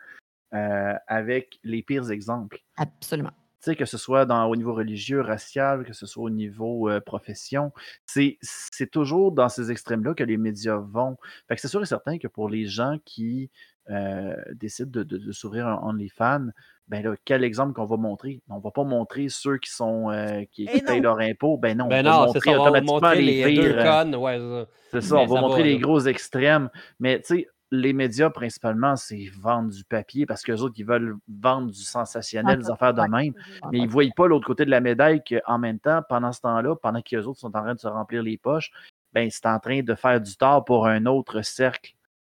euh, 0.54 0.94
avec 1.06 1.58
les 1.64 1.82
pires 1.82 2.10
exemples. 2.10 2.60
Absolument. 2.76 3.30
Tu 3.62 3.70
sais, 3.70 3.76
que 3.76 3.84
ce 3.86 3.96
soit 3.98 4.26
dans, 4.26 4.46
au 4.46 4.56
niveau 4.56 4.74
religieux, 4.74 5.20
racial, 5.20 5.84
que 5.84 5.92
ce 5.94 6.06
soit 6.06 6.24
au 6.24 6.30
niveau 6.30 6.88
euh, 6.90 7.00
profession, 7.00 7.72
c'est 8.06 8.38
c'est 8.42 8.90
toujours 8.90 9.32
dans 9.32 9.48
ces 9.48 9.70
extrêmes-là 9.70 10.14
que 10.14 10.24
les 10.24 10.36
médias 10.36 10.76
vont. 10.76 11.16
Fait 11.48 11.54
que 11.56 11.60
c'est 11.60 11.68
sûr 11.68 11.82
et 11.82 11.86
certain 11.86 12.18
que 12.18 12.28
pour 12.28 12.48
les 12.48 12.66
gens 12.66 12.98
qui 13.04 13.50
euh, 13.90 14.34
décident 14.54 14.90
de, 14.90 15.02
de, 15.02 15.18
de 15.18 15.32
s'ouvrir 15.32 15.66
un 15.66 15.78
OnlyFans, 15.82 16.46
ben 16.88 17.02
là, 17.02 17.14
quel 17.24 17.44
exemple 17.44 17.72
qu'on 17.72 17.86
va 17.86 17.96
montrer? 17.96 18.40
On 18.48 18.58
va 18.58 18.70
pas 18.70 18.84
montrer 18.84 19.28
ceux 19.28 19.58
qui 19.58 19.70
sont 19.70 20.10
euh, 20.10 20.42
qui, 20.52 20.66
qui 20.66 20.70
Eh 20.72 20.82
payent 20.82 21.00
leur 21.00 21.18
impôt. 21.18 21.56
Ben 21.56 21.76
non, 21.76 21.88
Ben 21.88 22.06
on 22.06 22.10
va 22.10 22.16
non, 22.18 22.26
montrer 22.26 22.40
ça. 22.40 22.50
On 22.50 22.56
va 22.56 22.62
automatiquement 22.62 22.94
montrer 22.94 23.22
les, 23.22 23.44
les, 23.44 23.54
deux 23.56 23.78
euh, 23.78 23.84
connes. 23.84 24.16
Ouais, 24.16 24.66
c'est 24.90 25.00
ça. 25.00 25.16
on 25.16 25.26
va 25.26 25.34
ça 25.34 25.40
montrer 25.40 25.62
va, 25.62 25.68
les 25.68 25.78
gros 25.78 26.00
extrêmes. 26.00 26.68
Mais 27.00 27.20
tu 27.20 27.36
sais, 27.36 27.48
les 27.70 27.92
médias, 27.92 28.30
principalement, 28.30 28.96
c'est 28.96 29.28
vendre 29.38 29.70
du 29.70 29.84
papier 29.84 30.26
parce 30.26 30.42
qu'eux 30.42 30.58
autres, 30.58 30.74
ils 30.76 30.84
veulent 30.84 31.16
vendre 31.28 31.70
du 31.70 31.82
sensationnel, 31.82 32.58
des 32.58 32.70
affaires 32.70 32.94
de 32.94 33.02
même. 33.02 33.32
Mais 33.70 33.78
ils 33.78 33.86
ne 33.86 33.90
voient 33.90 34.04
pas 34.14 34.26
l'autre 34.26 34.46
côté 34.46 34.64
de 34.64 34.70
la 34.70 34.80
médaille 34.80 35.22
qu'en 35.24 35.58
même 35.58 35.78
temps, 35.78 36.02
pendant 36.08 36.32
ce 36.32 36.40
temps-là, 36.42 36.76
pendant 36.76 37.00
qu'eux 37.00 37.24
autres 37.24 37.40
sont 37.40 37.56
en 37.56 37.62
train 37.62 37.74
de 37.74 37.80
se 37.80 37.88
remplir 37.88 38.22
les 38.22 38.36
poches, 38.36 38.70
ben, 39.12 39.28
c'est 39.30 39.46
en 39.46 39.58
train 39.58 39.82
de 39.82 39.94
faire 39.94 40.20
du 40.20 40.36
tort 40.36 40.64
pour 40.64 40.86
un 40.86 41.06
autre 41.06 41.42
cercle. 41.42 41.94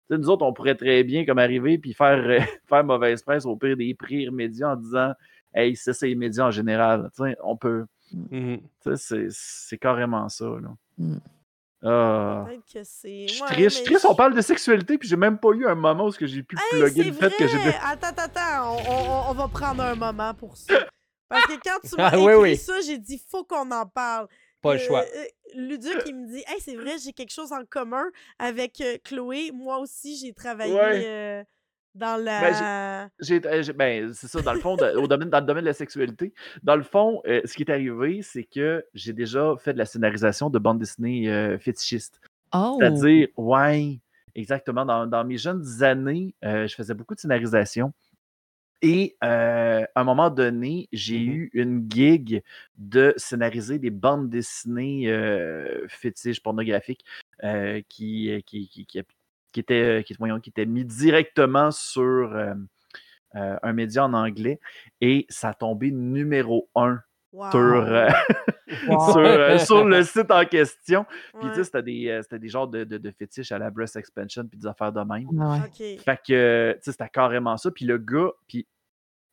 Nous 0.09 0.29
autres, 0.29 0.45
on 0.45 0.53
pourrait 0.53 0.75
très 0.75 1.03
bien 1.03 1.25
comme 1.25 1.39
arriver 1.39 1.77
puis 1.77 1.93
faire, 1.93 2.17
euh, 2.17 2.39
faire 2.69 2.83
mauvaise 2.83 3.21
presse 3.21 3.45
au 3.45 3.55
pire 3.55 3.75
des 3.77 3.93
prix 3.93 4.29
médias 4.31 4.73
en 4.73 4.75
disant 4.75 5.13
Hey, 5.53 5.75
ça, 5.75 5.93
c'est 5.93 6.07
les 6.07 6.15
médias 6.15 6.45
en 6.45 6.51
général. 6.51 7.09
On 7.43 7.55
peut. 7.57 7.85
Mhm. 8.13 8.59
sais, 8.83 8.95
C'est 8.95 9.27
c'est 9.31 9.77
carrément 9.77 10.29
ça. 10.29 10.45
Là. 10.45 10.69
Mm. 10.97 11.17
Ah. 11.83 12.45
Peut-être 12.47 12.63
que 12.73 12.83
c'est. 12.83 13.27
Je 13.27 13.33
suis 13.33 13.41
Ouais, 13.43 13.47
triste, 13.49 14.01
je- 14.01 14.07
on 14.07 14.15
parle 14.15 14.33
de 14.33 14.41
sexualité, 14.41 14.97
puis 14.97 15.07
j'ai 15.07 15.15
même 15.15 15.37
pas 15.37 15.49
eu 15.51 15.65
un 15.67 15.75
moment 15.75 16.07
où 16.07 16.11
j'ai 16.19 16.41
pu 16.43 16.55
Hey, 16.57 16.79
plugger 16.81 17.03
le 17.03 17.11
fait 17.13 17.33
que 17.37 17.47
j'ai 17.47 17.57
vrai! 17.57 17.75
Attends, 17.83 18.07
attends, 18.07 18.23
attends. 18.23 18.77
On, 18.77 18.91
on- 18.91 19.29
on 19.29 19.33
va 19.33 19.47
prendre 19.47 19.83
un 19.83 19.95
moment 19.95 20.33
pour 20.33 20.57
ça. 20.57 20.73
Parce 21.29 21.45
que 21.45 21.53
quand 21.63 21.79
tu 21.87 21.95
m'as 21.97 22.07
Ah, 22.09 22.17
écrit 22.17 22.25
oui, 22.25 22.33
oui. 22.35 22.55
ça, 22.57 22.73
j'ai 22.85 22.97
dit 22.97 23.21
faut 23.29 23.43
qu'on 23.43 23.69
en 23.71 23.85
parle. 23.85 24.27
Pas 24.67 24.73
le 24.75 24.79
Euh, 24.79 24.83
choix. 24.83 25.01
euh, 25.03 25.23
Luduc, 25.55 25.95
il 26.05 26.15
me 26.15 26.27
dit 26.27 26.43
Hey, 26.47 26.59
c'est 26.59 26.75
vrai, 26.75 26.95
j'ai 27.03 27.13
quelque 27.13 27.31
chose 27.33 27.51
en 27.51 27.63
commun 27.69 28.05
avec 28.39 28.81
euh, 28.81 28.97
Chloé. 29.03 29.51
Moi 29.53 29.79
aussi, 29.79 30.17
j'ai 30.17 30.33
travaillé 30.33 30.73
Ouais. 30.75 31.03
euh, 31.05 31.43
dans 31.95 32.17
Ben, 32.17 32.51
la. 32.51 33.09
J'ai, 33.19 33.41
euh, 33.45 33.61
j'ai- 33.63 33.73
ben, 33.73 34.13
c'est 34.13 34.27
ça, 34.27 34.41
dans 34.41 34.53
le 34.53 34.59
fond, 34.59 34.75
de- 34.75 34.95
au 34.97 35.07
domaine, 35.07 35.29
dans 35.29 35.39
le 35.39 35.45
domaine 35.45 35.63
de 35.63 35.69
la 35.69 35.73
sexualité. 35.73 36.33
Dans 36.61 36.75
le 36.75 36.83
fond, 36.83 37.21
euh, 37.25 37.41
ce 37.45 37.53
qui 37.55 37.63
est 37.63 37.71
arrivé, 37.71 38.21
c'est 38.21 38.43
que 38.43 38.85
j'ai 38.93 39.13
déjà 39.13 39.55
fait 39.57 39.73
de 39.73 39.77
la 39.79 39.85
scénarisation 39.85 40.49
de 40.49 40.59
bande 40.59 40.77
dessinée 40.79 41.29
euh, 41.31 41.57
fétichiste. 41.57 42.19
Oh! 42.53 42.77
C'est-à-dire, 42.79 43.27
ouais, 43.37 43.99
exactement. 44.35 44.85
Dans, 44.85 45.07
dans 45.07 45.23
mes 45.25 45.37
jeunes 45.37 45.65
années, 45.81 46.35
euh, 46.45 46.67
je 46.67 46.75
faisais 46.75 46.93
beaucoup 46.93 47.15
de 47.15 47.19
scénarisation. 47.19 47.91
Et 48.81 49.17
euh, 49.23 49.83
à 49.95 50.01
un 50.01 50.03
moment 50.03 50.29
donné, 50.29 50.87
j'ai 50.91 51.17
Mhm. 51.17 51.33
eu 51.33 51.49
une 51.53 51.87
gig 51.91 52.43
de 52.77 53.13
scénariser 53.17 53.79
des 53.79 53.89
bandes 53.89 54.29
dessinées 54.29 55.09
euh, 55.11 55.87
fétiches 55.89 56.41
pornographiques 56.43 57.03
euh, 57.43 57.81
qui, 57.89 58.29
euh, 58.31 58.41
qui, 58.41 58.69
qui, 58.69 58.85
qui, 58.85 59.01
qui 59.51 59.59
étaient, 59.59 60.03
qui, 60.05 60.13
voyons, 60.19 60.39
qui 60.39 60.51
étaient 60.51 60.65
mis 60.67 60.85
directement 60.85 61.71
sur 61.71 62.35
un 63.33 63.73
média 63.73 64.05
en 64.05 64.13
anglais. 64.13 64.59
Et 65.01 65.25
ça 65.29 65.49
a 65.49 65.53
tombé 65.53 65.91
numéro 65.91 66.69
un 66.75 66.99
Wow. 67.33 67.51
sur, 67.51 67.59
euh, 67.59 68.09
Wow. 68.87 69.11
sur, 69.11 69.17
euh, 69.17 69.57
sur 69.57 69.85
le 69.85 70.03
site 70.03 70.31
en 70.31 70.45
question. 70.45 71.05
Puis, 71.39 71.49
tu 71.49 71.55
sais, 71.55 71.63
c'était 71.65 71.83
des, 71.83 72.09
euh, 72.09 72.37
des 72.37 72.49
genres 72.49 72.67
de, 72.67 72.83
de, 72.83 72.97
de 72.97 73.11
fétiches 73.11 73.51
à 73.51 73.57
la 73.57 73.69
breast 73.69 73.95
expansion, 73.95 74.45
puis 74.45 74.59
des 74.59 74.67
affaires 74.67 74.91
de 74.91 75.01
même. 75.01 75.27
Ouais. 75.29 75.97
Fait 75.97 76.19
que, 76.25 76.73
tu 76.73 76.79
sais, 76.81 76.91
c'était 76.91 77.09
carrément 77.09 77.57
ça. 77.57 77.71
Puis 77.71 77.85
le 77.85 77.97
gars, 77.97 78.31
puis 78.47 78.67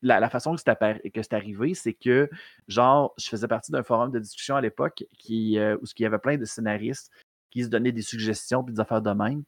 la, 0.03 0.21
la 0.21 0.29
façon 0.29 0.55
que 0.55 0.61
c'est 0.61 1.33
arrivé, 1.33 1.75
c'est 1.75 1.95
que, 1.95 2.29
genre, 2.69 3.15
je 3.19 3.29
faisais 3.29 3.49
partie 3.49 3.73
d'un 3.73 3.83
forum 3.83 4.11
de 4.11 4.19
discussion 4.19 4.55
à 4.55 4.61
l'époque 4.61 5.05
qui, 5.19 5.59
euh, 5.59 5.77
où 5.77 5.85
il 5.99 6.03
y 6.03 6.07
avait 6.07 6.19
plein 6.19 6.37
de 6.37 6.45
scénaristes 6.45 7.11
qui 7.51 7.65
se 7.65 7.69
donnaient 7.69 7.93
des 7.93 8.03
suggestions 8.03 8.63
puis 8.63 8.75
des 8.75 8.81
affaires 8.81 9.03
de 9.03 9.13
même. 9.13 9.45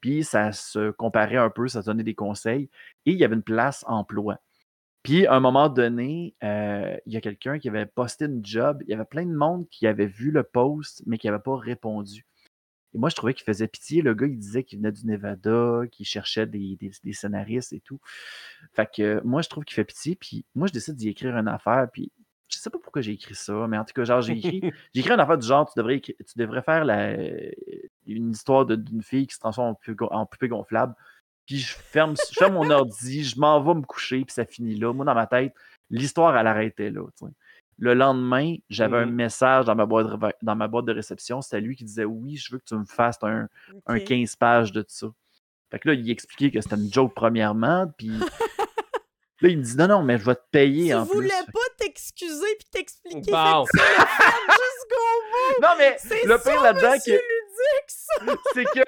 Puis 0.00 0.22
ça 0.22 0.52
se 0.52 0.90
comparait 0.92 1.36
un 1.36 1.50
peu, 1.50 1.66
ça 1.66 1.82
se 1.82 1.86
donnait 1.86 2.04
des 2.04 2.14
conseils. 2.14 2.70
Et 3.06 3.12
il 3.12 3.18
y 3.18 3.24
avait 3.24 3.34
une 3.34 3.42
place 3.42 3.84
emploi. 3.88 4.38
Puis 5.02 5.26
à 5.26 5.34
un 5.34 5.40
moment 5.40 5.68
donné, 5.68 6.34
euh, 6.42 6.96
il 7.06 7.12
y 7.12 7.16
a 7.16 7.20
quelqu'un 7.20 7.58
qui 7.58 7.68
avait 7.68 7.86
posté 7.86 8.26
une 8.26 8.44
job. 8.44 8.82
Il 8.86 8.90
y 8.90 8.94
avait 8.94 9.04
plein 9.04 9.24
de 9.24 9.32
monde 9.34 9.68
qui 9.70 9.86
avait 9.86 10.06
vu 10.06 10.30
le 10.30 10.42
post, 10.42 11.02
mais 11.06 11.18
qui 11.18 11.26
n'avait 11.28 11.42
pas 11.42 11.56
répondu. 11.56 12.26
Et 12.94 12.98
moi, 12.98 13.08
je 13.10 13.16
trouvais 13.16 13.34
qu'il 13.34 13.44
faisait 13.44 13.68
pitié. 13.68 14.02
Le 14.02 14.14
gars, 14.14 14.26
il 14.26 14.38
disait 14.38 14.64
qu'il 14.64 14.78
venait 14.78 14.92
du 14.92 15.06
Nevada, 15.06 15.82
qu'il 15.92 16.06
cherchait 16.06 16.46
des, 16.46 16.76
des- 16.80 16.92
des 17.04 17.12
scénaristes 17.12 17.72
et 17.72 17.80
tout. 17.80 18.00
Fait 18.74 18.88
que 18.92 19.20
moi, 19.24 19.42
je 19.42 19.48
trouve 19.48 19.64
qu'il 19.64 19.74
fait 19.74 19.84
pitié. 19.84 20.16
Puis 20.16 20.44
moi, 20.54 20.66
je 20.68 20.72
décide 20.72 20.96
d'y 20.96 21.08
écrire 21.08 21.36
une 21.36 21.48
affaire. 21.48 21.88
Puis 21.92 22.12
je 22.48 22.56
sais 22.58 22.70
pas 22.70 22.78
pourquoi 22.78 23.02
j'ai 23.02 23.12
écrit 23.12 23.34
ça, 23.34 23.66
mais 23.68 23.76
en 23.78 23.84
tout 23.84 23.92
cas, 23.94 24.04
genre, 24.04 24.22
j'ai 24.22 24.34
écrit, 24.38 24.60
j'ai 24.94 25.00
écrit 25.00 25.12
une 25.12 25.20
affaire 25.20 25.38
du 25.38 25.46
genre, 25.46 25.70
tu 25.70 25.78
devrais, 25.78 26.00
tu 26.00 26.14
devrais 26.36 26.62
faire 26.62 26.84
la, 26.84 27.14
une 28.06 28.30
histoire 28.30 28.64
d'une 28.66 29.02
fille 29.02 29.26
qui 29.26 29.34
se 29.34 29.40
transforme 29.40 29.74
en 30.10 30.26
poupée 30.26 30.48
gonflable. 30.48 30.94
Puis 31.48 31.56
je 31.60 31.74
ferme, 31.74 32.14
je 32.14 32.34
ferme 32.38 32.54
mon 32.54 32.68
ordi, 32.70 33.24
je 33.24 33.40
m'en 33.40 33.60
vais 33.62 33.72
me 33.74 33.82
coucher, 33.82 34.22
puis 34.24 34.34
ça 34.34 34.44
finit 34.44 34.74
là. 34.76 34.92
Moi, 34.92 35.04
dans 35.06 35.14
ma 35.14 35.26
tête, 35.26 35.54
l'histoire, 35.88 36.36
elle 36.36 36.46
arrêtait 36.46 36.90
là. 36.90 37.00
Le 37.78 37.94
lendemain, 37.94 38.56
j'avais 38.68 38.98
un 38.98 39.06
Mhm. 39.06 39.14
message 39.14 39.64
dans 39.64 39.74
ma, 39.74 39.86
boîte 39.86 40.08
de, 40.08 40.18
dans 40.42 40.54
ma 40.56 40.68
boîte 40.68 40.84
de 40.84 40.92
réception. 40.92 41.40
C'était 41.40 41.60
lui 41.62 41.74
qui 41.74 41.84
disait 41.84 42.04
Oui, 42.04 42.36
je 42.36 42.52
veux 42.52 42.58
que 42.58 42.64
tu 42.66 42.74
me 42.74 42.84
fasses 42.84 43.16
un, 43.22 43.48
un 43.86 43.96
Ok. 43.96 44.04
15 44.04 44.36
pages 44.36 44.72
de 44.72 44.84
ça. 44.86 45.06
Fait 45.70 45.78
que 45.78 45.88
là, 45.88 45.94
il 45.94 46.10
expliquait 46.10 46.50
que 46.50 46.60
c'était 46.60 46.76
une 46.76 46.92
joke 46.92 47.14
premièrement, 47.14 47.90
puis 47.96 48.08
là, 49.40 49.48
il 49.48 49.56
me 49.58 49.62
dit 49.62 49.76
non, 49.76 49.86
non, 49.88 50.02
mais 50.02 50.18
je 50.18 50.24
vais 50.24 50.34
te 50.34 50.44
payer 50.50 50.88
Tu 50.88 50.94
en 50.94 51.04
voulais 51.04 51.28
plus. 51.44 51.52
pas 51.52 51.74
t'excuser 51.78 52.56
puis 52.58 52.68
t'expliquer. 52.72 53.22
Fait 53.22 53.30
que 53.30 53.70
tu 53.70 53.78
jusqu'au 54.50 55.18
bout. 55.30 55.62
Non, 55.62 55.68
mais 55.78 55.96
C'est 55.98 56.24
le 56.26 56.38
pire 56.42 56.62
là-dedans, 56.62 56.94
que- 57.06 57.22
c'est 58.54 58.64
que 58.64 58.80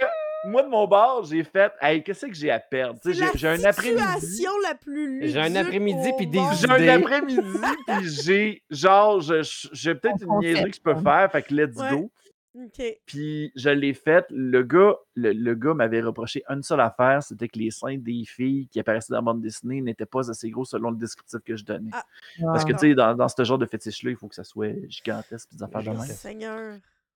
moi, 0.47 0.63
de 0.63 0.69
mon 0.69 0.87
bord, 0.87 1.25
j'ai 1.25 1.45
fait 1.45 1.73
Hey, 1.81 2.03
qu'est-ce 2.03 2.27
que 2.27 2.35
j'ai 2.35 2.51
à 2.51 2.59
perdre? 2.59 2.99
J'ai 3.05 3.13
j'ai 3.35 3.49
un 3.49 3.63
après-midi. 3.65 4.01
situation 4.01 4.53
la 4.63 4.75
plus 4.75 5.29
J'ai 5.29 5.41
un 5.41 5.55
après-midi 5.57 6.11
puis 6.17 6.27
des. 6.27 6.41
J'ai 6.61 6.69
un 6.71 6.89
après-midi, 7.01 7.41
puis 7.87 8.09
j'ai 8.25 8.63
genre, 8.71 9.21
j'ai 9.21 9.95
peut-être 9.95 10.23
une 10.23 10.39
niaiserie 10.41 10.71
que 10.71 10.77
je 10.77 10.83
peux 10.83 10.95
faire, 10.97 11.31
fait 11.31 11.43
que 11.43 11.55
let's 11.55 11.77
Ouais. 11.77 11.91
go. 11.91 12.11
OK. 12.53 12.83
Puis 13.07 13.53
je 13.55 13.71
l'ai 13.71 13.95
faite. 13.95 14.27
Le 14.31 14.65
gars, 14.65 14.97
le, 15.15 15.33
le 15.33 15.55
gars 15.55 15.73
m'avait 15.73 16.01
reproché 16.01 16.43
une 16.49 16.65
seule 16.65 16.81
affaire, 16.81 17.23
c'était 17.23 17.47
que 17.47 17.57
les 17.57 17.71
seins 17.71 17.97
des 17.97 18.25
filles 18.27 18.67
qui 18.67 18.81
apparaissaient 18.81 19.13
dans 19.13 19.19
la 19.19 19.23
bande 19.23 19.41
dessinée 19.41 19.81
n'étaient 19.81 20.05
pas 20.05 20.29
assez 20.29 20.51
gros 20.51 20.65
selon 20.65 20.91
le 20.91 20.97
descriptif 20.97 21.39
que 21.47 21.55
je 21.55 21.65
donnais. 21.65 21.91
Ah. 21.93 22.03
Parce 22.43 22.65
que 22.65 22.73
tu 22.73 22.79
sais, 22.79 22.95
dans, 22.95 23.15
dans 23.15 23.29
ce 23.29 23.45
genre 23.45 23.57
de 23.59 23.67
fétiche-là, 23.67 24.11
il 24.11 24.17
faut 24.17 24.27
que 24.27 24.35
ça 24.35 24.43
soit 24.43 24.75
gigantesque 24.89 25.49
puis 25.49 25.59
des 25.59 25.63
affaires 25.63 25.83
de 25.83 25.91
Oh, 25.91 25.93
même. 25.93 26.03
Seigneur. 26.07 26.75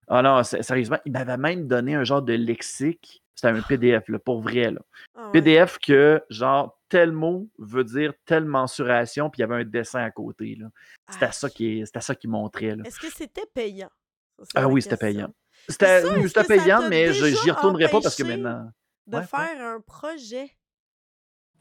Ah 0.08 0.22
non, 0.22 0.42
sérieusement, 0.42 0.98
il 1.04 1.12
m'avait 1.12 1.36
même 1.36 1.66
donné 1.66 1.94
un 1.94 2.04
genre 2.04 2.22
de 2.22 2.32
lexique. 2.34 3.22
C'était 3.34 3.48
un 3.48 3.62
PDF, 3.62 4.08
là, 4.08 4.18
pour 4.20 4.40
vrai. 4.40 4.70
Là. 4.70 4.80
Ah 5.16 5.26
ouais. 5.26 5.32
PDF 5.32 5.78
que, 5.78 6.22
genre, 6.30 6.78
tel 6.88 7.10
mot 7.10 7.48
veut 7.58 7.82
dire 7.84 8.12
telle 8.26 8.44
mensuration, 8.44 9.28
puis 9.28 9.38
il 9.38 9.42
y 9.42 9.44
avait 9.44 9.62
un 9.62 9.64
dessin 9.64 10.00
à 10.04 10.10
côté. 10.10 10.54
là. 10.58 10.68
C'était 11.10 11.26
Ah. 11.26 11.32
ça 11.32 11.50
qui 11.50 11.82
c'était 11.84 12.00
ça 12.00 12.14
qui 12.14 12.28
montrait. 12.28 12.76
Là. 12.76 12.84
Est-ce 12.86 13.00
que 13.00 13.10
c'était 13.12 13.46
payant? 13.52 13.90
Ah 14.54 14.68
oui, 14.68 14.82
c'était 14.82 14.96
payant. 14.96 15.32
C'était 15.68 16.02
payant, 16.46 16.88
mais 16.88 17.12
j'y 17.12 17.50
retournerai 17.50 17.88
pas 17.88 18.00
parce 18.00 18.14
que 18.16 18.22
maintenant. 18.22 18.70
De 19.06 19.16
Ouais, 19.16 19.22
ouais. 19.22 19.26
faire 19.26 19.66
un 19.66 19.80
projet? 19.80 20.50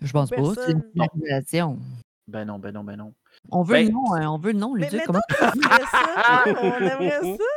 Je 0.01 0.11
pense 0.11 0.29
pas. 0.29 0.37
C'est 0.65 0.71
une 0.73 0.83
organisation. 1.01 1.79
Ben 2.27 2.45
non, 2.45 2.57
ben 2.59 2.71
non, 2.71 2.83
ben 2.85 2.95
non. 2.95 3.13
On 3.51 3.63
veut 3.63 3.73
Ben, 3.73 3.85
le 3.87 3.91
nom, 3.91 4.13
hein, 4.13 4.29
on 4.29 4.37
veut 4.37 4.53
le 4.53 4.59
nom, 4.59 4.75
Luduc. 4.75 5.01
Comment 5.05 5.19
on 5.41 5.45
aimerait 5.45 7.19
ça. 7.21 7.43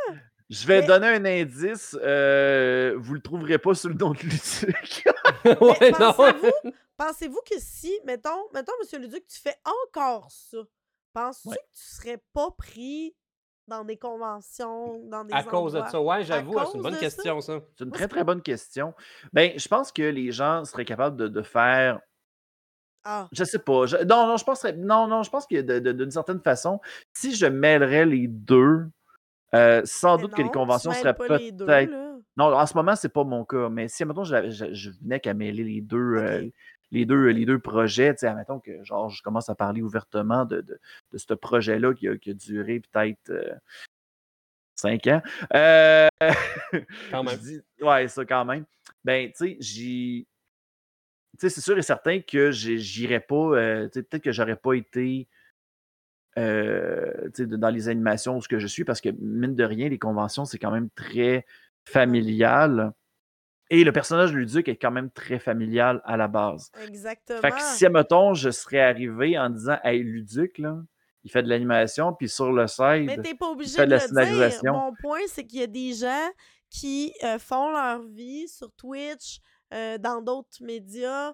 Je 0.48 0.66
vais 0.66 0.80
Mais- 0.80 0.86
donner 0.86 1.08
un 1.08 1.24
indice. 1.24 1.96
euh, 2.02 2.94
vous 2.98 3.14
le 3.14 3.20
trouverez 3.20 3.58
pas 3.58 3.74
sous 3.74 3.88
le 3.88 3.94
nom 3.94 4.10
de 4.12 4.18
Luduc. 4.18 5.04
ouais, 5.44 5.92
pensez-vous, 5.92 6.70
pensez-vous 6.96 7.40
que 7.50 7.56
si, 7.58 7.92
mettons, 8.04 8.48
mettons, 8.54 8.72
M. 8.92 9.00
Luduc, 9.02 9.26
tu 9.26 9.40
fais 9.40 9.56
encore 9.90 10.30
ça, 10.30 10.58
penses-tu 11.12 11.48
Ouais. 11.48 11.56
que 11.56 11.76
tu 11.78 11.84
serais 11.84 12.22
pas 12.32 12.50
pris 12.56 13.14
dans 13.66 13.82
des 13.84 13.96
conventions, 13.96 15.00
dans 15.08 15.24
des 15.24 15.34
À 15.34 15.42
cause 15.42 15.72
de 15.72 15.82
ça, 15.90 16.00
ouais, 16.00 16.22
j'avoue, 16.24 16.56
À 16.58 16.66
c'est 16.66 16.76
une 16.76 16.82
bonne 16.82 16.94
ça? 16.94 17.00
question, 17.00 17.40
ça. 17.40 17.60
C'est 17.76 17.84
une 17.84 17.90
très 17.90 18.06
très 18.06 18.22
bonne 18.22 18.40
question. 18.42 18.94
Ben, 19.32 19.58
je 19.58 19.66
pense 19.66 19.90
que 19.90 20.02
les 20.02 20.30
gens 20.30 20.64
seraient 20.64 20.84
capables 20.84 21.16
de, 21.16 21.26
de 21.26 21.42
faire. 21.42 21.98
Ah, 23.02 23.28
Je 23.32 23.42
sais 23.42 23.58
pas. 23.58 23.86
je- 23.86 23.96
non, 24.04 24.26
non, 24.28 24.36
je 24.36 24.44
pense 24.44 24.64
non, 24.76 25.08
non, 25.08 25.22
je 25.24 25.30
pense 25.30 25.46
que 25.48 25.60
de- 25.60 25.80
de- 25.80 25.92
d'une 25.92 26.10
certaine 26.12 26.40
façon, 26.40 26.80
si 27.12 27.34
je 27.34 27.46
mêlerais 27.46 28.06
les 28.06 28.28
deux, 28.28 28.86
euh, 29.56 29.82
sans 29.84 30.16
mais 30.16 30.22
doute 30.22 30.34
que 30.34 30.42
les 30.42 30.50
conventions 30.50 30.92
seraient 30.92 31.14
peut-être. 31.14 31.92
Non, 32.36 32.52
en 32.54 32.66
ce 32.66 32.74
moment, 32.74 32.94
c'est 32.96 33.08
pas 33.08 33.24
mon 33.24 33.44
cas. 33.44 33.68
Mais 33.70 33.88
si, 33.88 34.04
mettons, 34.04 34.24
je, 34.24 34.50
je, 34.50 34.66
je 34.72 34.90
venais 34.90 35.20
qu'à 35.20 35.32
mêler 35.32 35.64
les 35.64 35.80
deux, 35.80 36.16
euh, 36.16 36.48
les 36.90 37.06
deux, 37.06 37.28
les 37.28 37.46
deux 37.46 37.58
projets, 37.58 38.14
tu 38.14 38.20
sais, 38.20 38.26
admettons 38.26 38.60
que 38.60 38.84
genre, 38.84 39.08
je 39.08 39.22
commence 39.22 39.48
à 39.48 39.54
parler 39.54 39.80
ouvertement 39.80 40.44
de, 40.44 40.60
de, 40.60 40.78
de 41.12 41.18
ce 41.18 41.32
projet-là 41.34 41.94
qui 41.94 42.08
a, 42.08 42.16
qui 42.18 42.30
a 42.30 42.34
duré 42.34 42.80
peut-être 42.80 43.30
euh, 43.30 43.54
cinq 44.74 45.06
ans. 45.06 45.22
Quand 45.50 46.10
même. 47.24 47.38
dis- 47.38 47.62
ouais, 47.80 48.06
ça 48.08 48.24
quand 48.26 48.44
même. 48.44 48.66
Ben, 49.02 49.28
tu 49.28 49.36
sais, 49.36 49.56
j'y. 49.58 50.26
Tu 51.38 51.48
sais, 51.48 51.54
c'est 51.54 51.60
sûr 51.60 51.76
et 51.76 51.82
certain 51.82 52.20
que 52.20 52.50
j'irais 52.50 53.20
pas. 53.20 53.86
tu 53.86 53.90
sais, 53.92 54.02
peut-être 54.02 54.24
que 54.24 54.32
j'aurais 54.32 54.56
pas 54.56 54.74
été. 54.74 55.26
Euh, 56.38 57.28
dans 57.38 57.70
les 57.70 57.88
animations 57.88 58.36
où 58.36 58.42
ce 58.42 58.48
que 58.48 58.58
je 58.58 58.66
suis, 58.66 58.84
parce 58.84 59.00
que 59.00 59.08
mine 59.20 59.54
de 59.54 59.64
rien, 59.64 59.88
les 59.88 59.98
conventions, 59.98 60.44
c'est 60.44 60.58
quand 60.58 60.70
même 60.70 60.90
très 60.90 61.46
familial. 61.84 62.92
Et 63.70 63.82
le 63.84 63.92
personnage 63.92 64.32
de 64.32 64.36
Luduc 64.36 64.68
est 64.68 64.76
quand 64.76 64.90
même 64.90 65.10
très 65.10 65.38
familial 65.38 66.00
à 66.04 66.16
la 66.16 66.28
base. 66.28 66.70
Exactement. 66.86 67.40
Fait 67.40 67.50
que 67.50 67.60
si, 67.60 67.88
mettons, 67.88 68.34
je 68.34 68.50
serais 68.50 68.80
arrivé 68.80 69.38
en 69.38 69.50
disant 69.50 69.78
Hey, 69.82 70.02
Luduc, 70.02 70.58
là, 70.58 70.78
il 71.24 71.30
fait 71.30 71.42
de 71.42 71.48
l'animation, 71.48 72.12
puis 72.14 72.28
sur 72.28 72.52
le 72.52 72.62
Mais 72.62 72.68
side. 73.14 73.22
t'es 73.22 73.34
pas 73.34 73.50
obligé 73.50 73.74
fait 73.74 73.86
de, 73.86 73.96
de 73.96 74.14
la 74.14 74.24
le 74.24 74.48
dire. 74.60 74.72
Mon 74.72 74.92
point, 75.02 75.18
c'est 75.26 75.44
qu'il 75.44 75.58
y 75.58 75.64
a 75.64 75.66
des 75.66 75.92
gens 75.94 76.30
qui 76.70 77.12
euh, 77.24 77.38
font 77.38 77.70
leur 77.70 78.02
vie 78.02 78.46
sur 78.46 78.70
Twitch, 78.72 79.40
euh, 79.74 79.98
dans 79.98 80.22
d'autres 80.22 80.62
médias, 80.62 81.32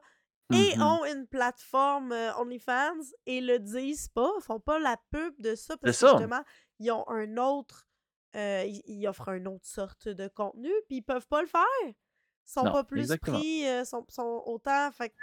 et 0.51 0.74
Mhm. 0.77 0.82
ont 0.82 1.05
une 1.05 1.27
plateforme 1.27 2.12
euh, 2.12 2.35
OnlyFans 2.36 3.01
et 3.27 3.40
le 3.40 3.59
disent 3.59 4.09
pas, 4.09 4.31
font 4.40 4.60
pas 4.60 4.78
la 4.78 4.97
pub 5.10 5.35
de 5.40 5.55
ça 5.55 5.77
parce 5.77 5.97
que 5.98 6.06
justement, 6.06 6.43
ils 6.78 6.90
ont 6.93 7.09
un 7.09 7.36
autre, 7.39 7.89
euh, 8.36 8.64
ils, 8.66 8.82
ils 8.86 9.06
offrent 9.09 9.31
une 9.31 9.48
autre 9.48 9.66
sorte 9.66 10.09
de 10.09 10.28
contenu, 10.28 10.70
puis 10.89 10.98
ils 10.98 11.02
peuvent 11.02 11.28
pas 11.28 11.40
le 11.43 11.48
faire. 11.48 11.62
Ils 11.86 11.94
sont 12.47 12.64
Non, 12.66 12.73
pas 12.73 12.85
plus 12.85 13.01
exactement. 13.01 13.39
pris, 13.39 13.66
euh, 13.66 13.85
sont, 13.85 14.05
sont 14.09 14.43
autant, 14.47 14.90
fait 14.93 15.14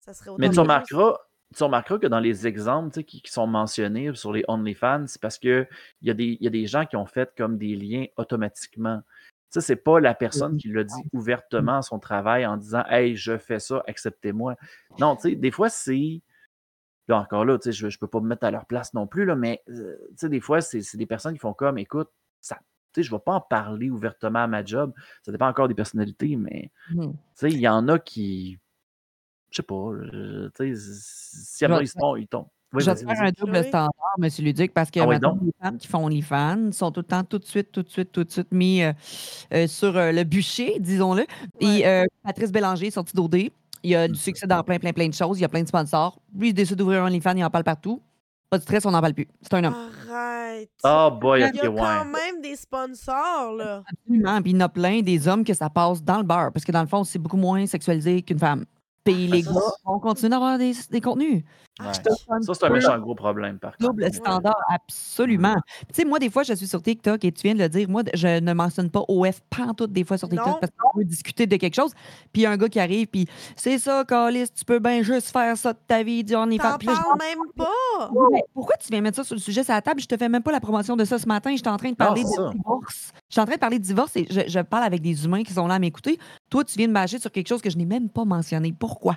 ça 0.00 0.14
serait 0.14 0.30
autant 0.30 0.38
Mais 0.38 0.50
tu 0.50 0.60
remarqueras, 0.60 1.18
tu 1.56 1.62
remarqueras 1.64 1.98
que 1.98 2.06
dans 2.06 2.20
les 2.20 2.46
exemples 2.46 3.02
qui, 3.04 3.22
qui 3.22 3.30
sont 3.32 3.46
mentionnés 3.46 4.14
sur 4.14 4.32
les 4.32 4.44
OnlyFans, 4.48 5.06
c'est 5.06 5.20
parce 5.20 5.38
qu'il 5.38 5.68
y, 6.02 6.10
a 6.10 6.14
des- 6.14 6.36
il 6.40 6.44
y 6.44 6.46
a 6.46 6.50
des 6.50 6.66
gens 6.66 6.86
qui 6.86 6.96
ont 6.96 7.06
fait 7.06 7.32
comme 7.36 7.58
des 7.58 7.74
liens 7.76 8.06
automatiquement. 8.16 9.02
Sais, 9.52 9.60
c'est 9.60 9.76
pas 9.76 9.98
la 10.00 10.14
personne 10.14 10.56
qui 10.58 10.68
l'a 10.68 10.84
dit 10.84 10.92
ouvertement 11.12 11.78
à 11.78 11.82
son 11.82 11.98
travail 11.98 12.46
en 12.46 12.56
disant 12.56 12.84
Hey, 12.88 13.16
je 13.16 13.36
fais 13.38 13.58
ça, 13.58 13.82
acceptez-moi. 13.86 14.56
Non, 14.98 15.16
tu 15.16 15.22
sais, 15.30 15.34
des 15.36 15.50
fois, 15.50 15.68
c'est. 15.68 16.20
Là, 17.08 17.18
encore 17.18 17.44
là, 17.44 17.58
tu 17.58 17.64
sais, 17.64 17.72
je, 17.72 17.88
je 17.88 17.98
peux 17.98 18.06
pas 18.06 18.20
me 18.20 18.28
mettre 18.28 18.44
à 18.44 18.50
leur 18.52 18.66
place 18.66 18.94
non 18.94 19.06
plus, 19.08 19.24
là, 19.24 19.34
mais 19.34 19.62
euh, 19.68 19.96
tu 20.10 20.14
sais, 20.18 20.28
des 20.28 20.40
fois, 20.40 20.60
c'est 20.60 20.80
c'est 20.82 20.96
des 20.98 21.06
personnes 21.06 21.32
qui 21.32 21.40
font 21.40 21.54
comme 21.54 21.78
écoute, 21.78 22.08
ça, 22.40 22.56
tu 22.92 23.00
sais, 23.00 23.02
je 23.02 23.10
vais 23.10 23.18
pas 23.18 23.32
en 23.32 23.40
parler 23.40 23.90
ouvertement 23.90 24.40
à 24.40 24.46
ma 24.46 24.64
job. 24.64 24.92
Ça 25.22 25.32
dépend 25.32 25.48
encore 25.48 25.66
des 25.68 25.74
personnalités, 25.74 26.36
mais 26.36 26.70
Mhm. 26.90 27.12
tu 27.12 27.18
sais, 27.34 27.48
il 27.50 27.58
y 27.58 27.66
en 27.68 27.88
a 27.88 27.98
qui. 27.98 28.58
Je 29.50 29.56
sais 29.56 29.62
pas. 29.64 29.74
euh, 29.74 30.50
tu 30.54 30.76
sais, 30.76 31.66
vais 31.78 31.82
ils 31.84 31.88
se 31.88 31.94
tombent, 31.98 32.18
ils 32.18 32.28
tombent. 32.28 32.48
Oui, 32.72 32.82
Je 32.84 32.90
vais 32.90 32.94
te 32.96 33.00
faire 33.04 33.20
un 33.22 33.30
double 33.36 33.64
standard, 33.64 33.90
M. 34.22 34.28
Luduc, 34.38 34.72
parce 34.72 34.90
que 34.90 35.00
Ah 35.00 35.06
oui, 35.06 35.14
maintenant, 35.14 35.38
les 35.42 35.52
femmes 35.60 35.76
qui 35.78 35.88
font 35.88 36.04
OnlyFans 36.04 36.70
sont 36.72 36.92
tout 36.92 37.00
le 37.00 37.06
temps, 37.06 37.24
tout 37.24 37.38
de 37.38 37.44
suite, 37.44 37.72
tout 37.72 37.82
de 37.82 37.88
suite, 37.88 38.12
tout 38.12 38.22
de 38.22 38.30
suite 38.30 38.52
mis 38.52 38.82
euh, 38.82 38.92
euh, 39.52 39.66
sur 39.66 39.96
euh, 39.96 40.12
le 40.12 40.22
bûcher, 40.24 40.76
disons-le. 40.78 41.24
Et 41.60 41.66
Ouais. 41.66 41.86
euh, 41.86 42.04
Patrice 42.24 42.52
Bélanger 42.52 42.86
est 42.86 42.90
sorti 42.92 43.14
d'OD. 43.14 43.50
Il 43.82 43.96
a 43.96 44.06
du 44.06 44.12
Mhm. 44.12 44.18
succès 44.18 44.46
dans 44.46 44.62
plein, 44.62 44.78
plein, 44.78 44.92
plein 44.92 45.08
de 45.08 45.14
choses. 45.14 45.38
Il 45.38 45.42
y 45.42 45.44
a 45.44 45.48
plein 45.48 45.62
de 45.62 45.68
sponsors. 45.68 46.20
Lui, 46.36 46.50
il 46.50 46.54
décide 46.54 46.76
d'ouvrir 46.76 47.02
un 47.02 47.06
OnlyFans, 47.08 47.34
il 47.36 47.44
en 47.44 47.50
parle 47.50 47.64
partout. 47.64 48.00
Pas 48.50 48.58
de 48.58 48.62
stress, 48.62 48.84
on 48.86 48.90
n'en 48.90 49.00
parle 49.00 49.14
plus. 49.14 49.28
C'est 49.42 49.54
un 49.54 49.64
homme. 49.64 49.74
Arrête. 50.10 50.70
Oh 50.84 51.10
boy, 51.20 51.40
Il 51.40 51.42
y 51.42 51.44
a 51.44 51.50
quand 51.66 51.72
ouais. 51.72 52.04
même 52.04 52.40
des 52.42 52.56
sponsors, 52.56 53.52
là. 53.56 53.82
Absolument. 53.90 54.42
Puis 54.42 54.50
il 54.52 54.54
y 54.54 54.58
en 54.58 54.64
a 54.64 54.68
plein 54.68 55.00
des 55.02 55.26
hommes 55.28 55.44
que 55.44 55.54
ça 55.54 55.70
passe 55.70 56.02
dans 56.02 56.18
le 56.18 56.24
bar. 56.24 56.52
Parce 56.52 56.64
que 56.64 56.72
dans 56.72 56.82
le 56.82 56.88
fond, 56.88 57.02
c'est 57.04 57.18
beaucoup 57.18 57.36
moins 57.36 57.66
sexualisé 57.66 58.22
qu'une 58.22 58.38
femme. 58.38 58.64
Puis 59.04 59.28
les 59.28 59.42
gars 59.42 59.52
vont 59.86 59.98
continuer 59.98 60.30
d'avoir 60.30 60.58
des, 60.58 60.72
des 60.90 61.00
contenus. 61.00 61.42
Ouais. 61.80 61.92
Ça, 61.94 62.54
c'est 62.54 62.64
un 62.64 62.70
méchant 62.70 62.98
gros 62.98 63.14
problème, 63.14 63.58
par 63.58 63.76
contre. 63.76 63.92
Double 63.92 64.12
standard, 64.12 64.60
absolument. 64.68 65.56
Tu 65.88 65.94
sais, 65.94 66.04
moi, 66.04 66.18
des 66.18 66.30
fois, 66.30 66.42
je 66.42 66.54
suis 66.54 66.66
sur 66.66 66.82
TikTok 66.82 67.24
et 67.24 67.32
tu 67.32 67.42
viens 67.42 67.54
de 67.54 67.60
le 67.60 67.68
dire, 67.68 67.88
moi, 67.88 68.02
je 68.14 68.40
ne 68.40 68.52
mentionne 68.52 68.90
pas 68.90 69.02
OF 69.08 69.40
pantoute 69.50 69.92
des 69.92 70.04
fois 70.04 70.18
sur 70.18 70.28
TikTok 70.28 70.46
Non. 70.46 70.58
parce 70.60 70.72
qu'on 70.76 70.98
veut 70.98 71.04
discuter 71.04 71.46
de 71.46 71.56
quelque 71.56 71.74
chose. 71.74 71.92
Puis 72.32 72.42
il 72.42 72.44
y 72.44 72.46
a 72.46 72.50
un 72.50 72.56
gars 72.56 72.68
qui 72.68 72.80
arrive, 72.80 73.06
puis 73.06 73.26
c'est 73.56 73.78
ça, 73.78 74.04
Calis, 74.06 74.50
tu 74.50 74.64
peux 74.64 74.78
bien 74.78 75.02
juste 75.02 75.30
faire 75.30 75.56
ça 75.56 75.72
de 75.72 75.78
ta 75.86 76.02
vie, 76.02 76.24
du 76.24 76.34
on 76.36 76.50
est 76.50 76.58
T'en 76.58 76.76
parles 76.78 77.18
même 77.18 77.38
pas. 77.56 78.10
Pourquoi 78.54 78.76
tu 78.76 78.88
viens 78.90 79.00
mettre 79.00 79.16
ça 79.16 79.24
sur 79.24 79.34
le 79.34 79.40
sujet, 79.40 79.64
c'est 79.64 79.72
la 79.72 79.82
table? 79.82 80.00
Je 80.00 80.06
te 80.06 80.16
fais 80.16 80.28
même 80.28 80.42
pas 80.42 80.52
la 80.52 80.60
promotion 80.60 80.96
de 80.96 81.04
ça 81.04 81.18
ce 81.18 81.26
matin. 81.26 81.54
J'étais 81.54 81.68
en 81.68 81.76
train 81.76 81.90
de 81.90 81.96
parler 81.96 82.22
c'est 82.24 82.42
de 82.42 82.52
divorce. 82.52 83.12
Je 83.28 83.34
suis 83.34 83.40
en 83.40 83.46
train 83.46 83.54
de 83.54 83.60
parler 83.60 83.78
de 83.78 83.84
divorce 83.84 84.16
et 84.16 84.26
je, 84.30 84.40
je 84.46 84.60
parle 84.60 84.84
avec 84.84 85.00
des 85.00 85.24
humains 85.24 85.42
qui 85.42 85.52
sont 85.52 85.66
là 85.66 85.74
à 85.74 85.78
m'écouter. 85.78 86.18
Toi, 86.50 86.64
tu 86.64 86.76
viens 86.76 86.88
de 86.88 86.92
bâcher 86.92 87.18
sur 87.18 87.30
quelque 87.30 87.48
chose 87.48 87.62
que 87.62 87.70
je 87.70 87.78
n'ai 87.78 87.86
même 87.86 88.08
pas 88.08 88.24
mentionné. 88.24 88.74
Pourquoi? 88.78 89.16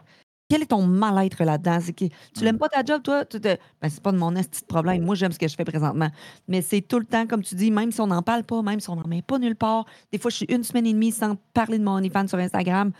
Quel 0.53 0.61
est 0.61 0.65
ton 0.67 0.85
mal-être 0.85 1.43
là-dedans? 1.43 1.79
C'est 1.81 1.93
que 1.93 2.05
tu 2.05 2.43
l'aimes 2.43 2.59
pas 2.59 2.69
ta 2.69 2.83
job, 2.85 3.01
toi? 3.01 3.25
Tu 3.25 3.41
te- 3.41 3.57
Ben, 3.81 3.89
c'est 3.89 4.03
pas 4.03 4.11
de 4.11 4.19
mon 4.19 4.35
esti 4.35 4.61
de 4.61 4.67
problème. 4.67 5.01
Moi, 5.03 5.15
j'aime 5.15 5.31
ce 5.31 5.39
que 5.39 5.47
je 5.47 5.55
fais 5.55 5.65
présentement. 5.65 6.09
Mais 6.47 6.61
c'est 6.61 6.81
tout 6.81 6.99
le 6.99 7.05
temps, 7.05 7.25
comme 7.25 7.41
tu 7.41 7.55
dis, 7.55 7.71
même 7.71 7.91
si 7.91 7.99
on 8.01 8.05
n'en 8.05 8.21
parle 8.21 8.43
pas, 8.43 8.61
même 8.61 8.79
si 8.79 8.87
on 8.91 8.95
n'en 8.95 9.07
met 9.07 9.23
pas 9.23 9.39
nulle 9.39 9.55
part. 9.55 9.85
Des 10.11 10.19
fois, 10.19 10.29
je 10.29 10.35
suis 10.35 10.45
une 10.49 10.63
semaine 10.63 10.85
et 10.85 10.93
demie 10.93 11.11
sans 11.11 11.37
parler 11.55 11.79
de 11.79 11.83
mon 11.83 11.93
OnlyFans 11.93 12.27
sur 12.27 12.37
Instagram. 12.37 12.91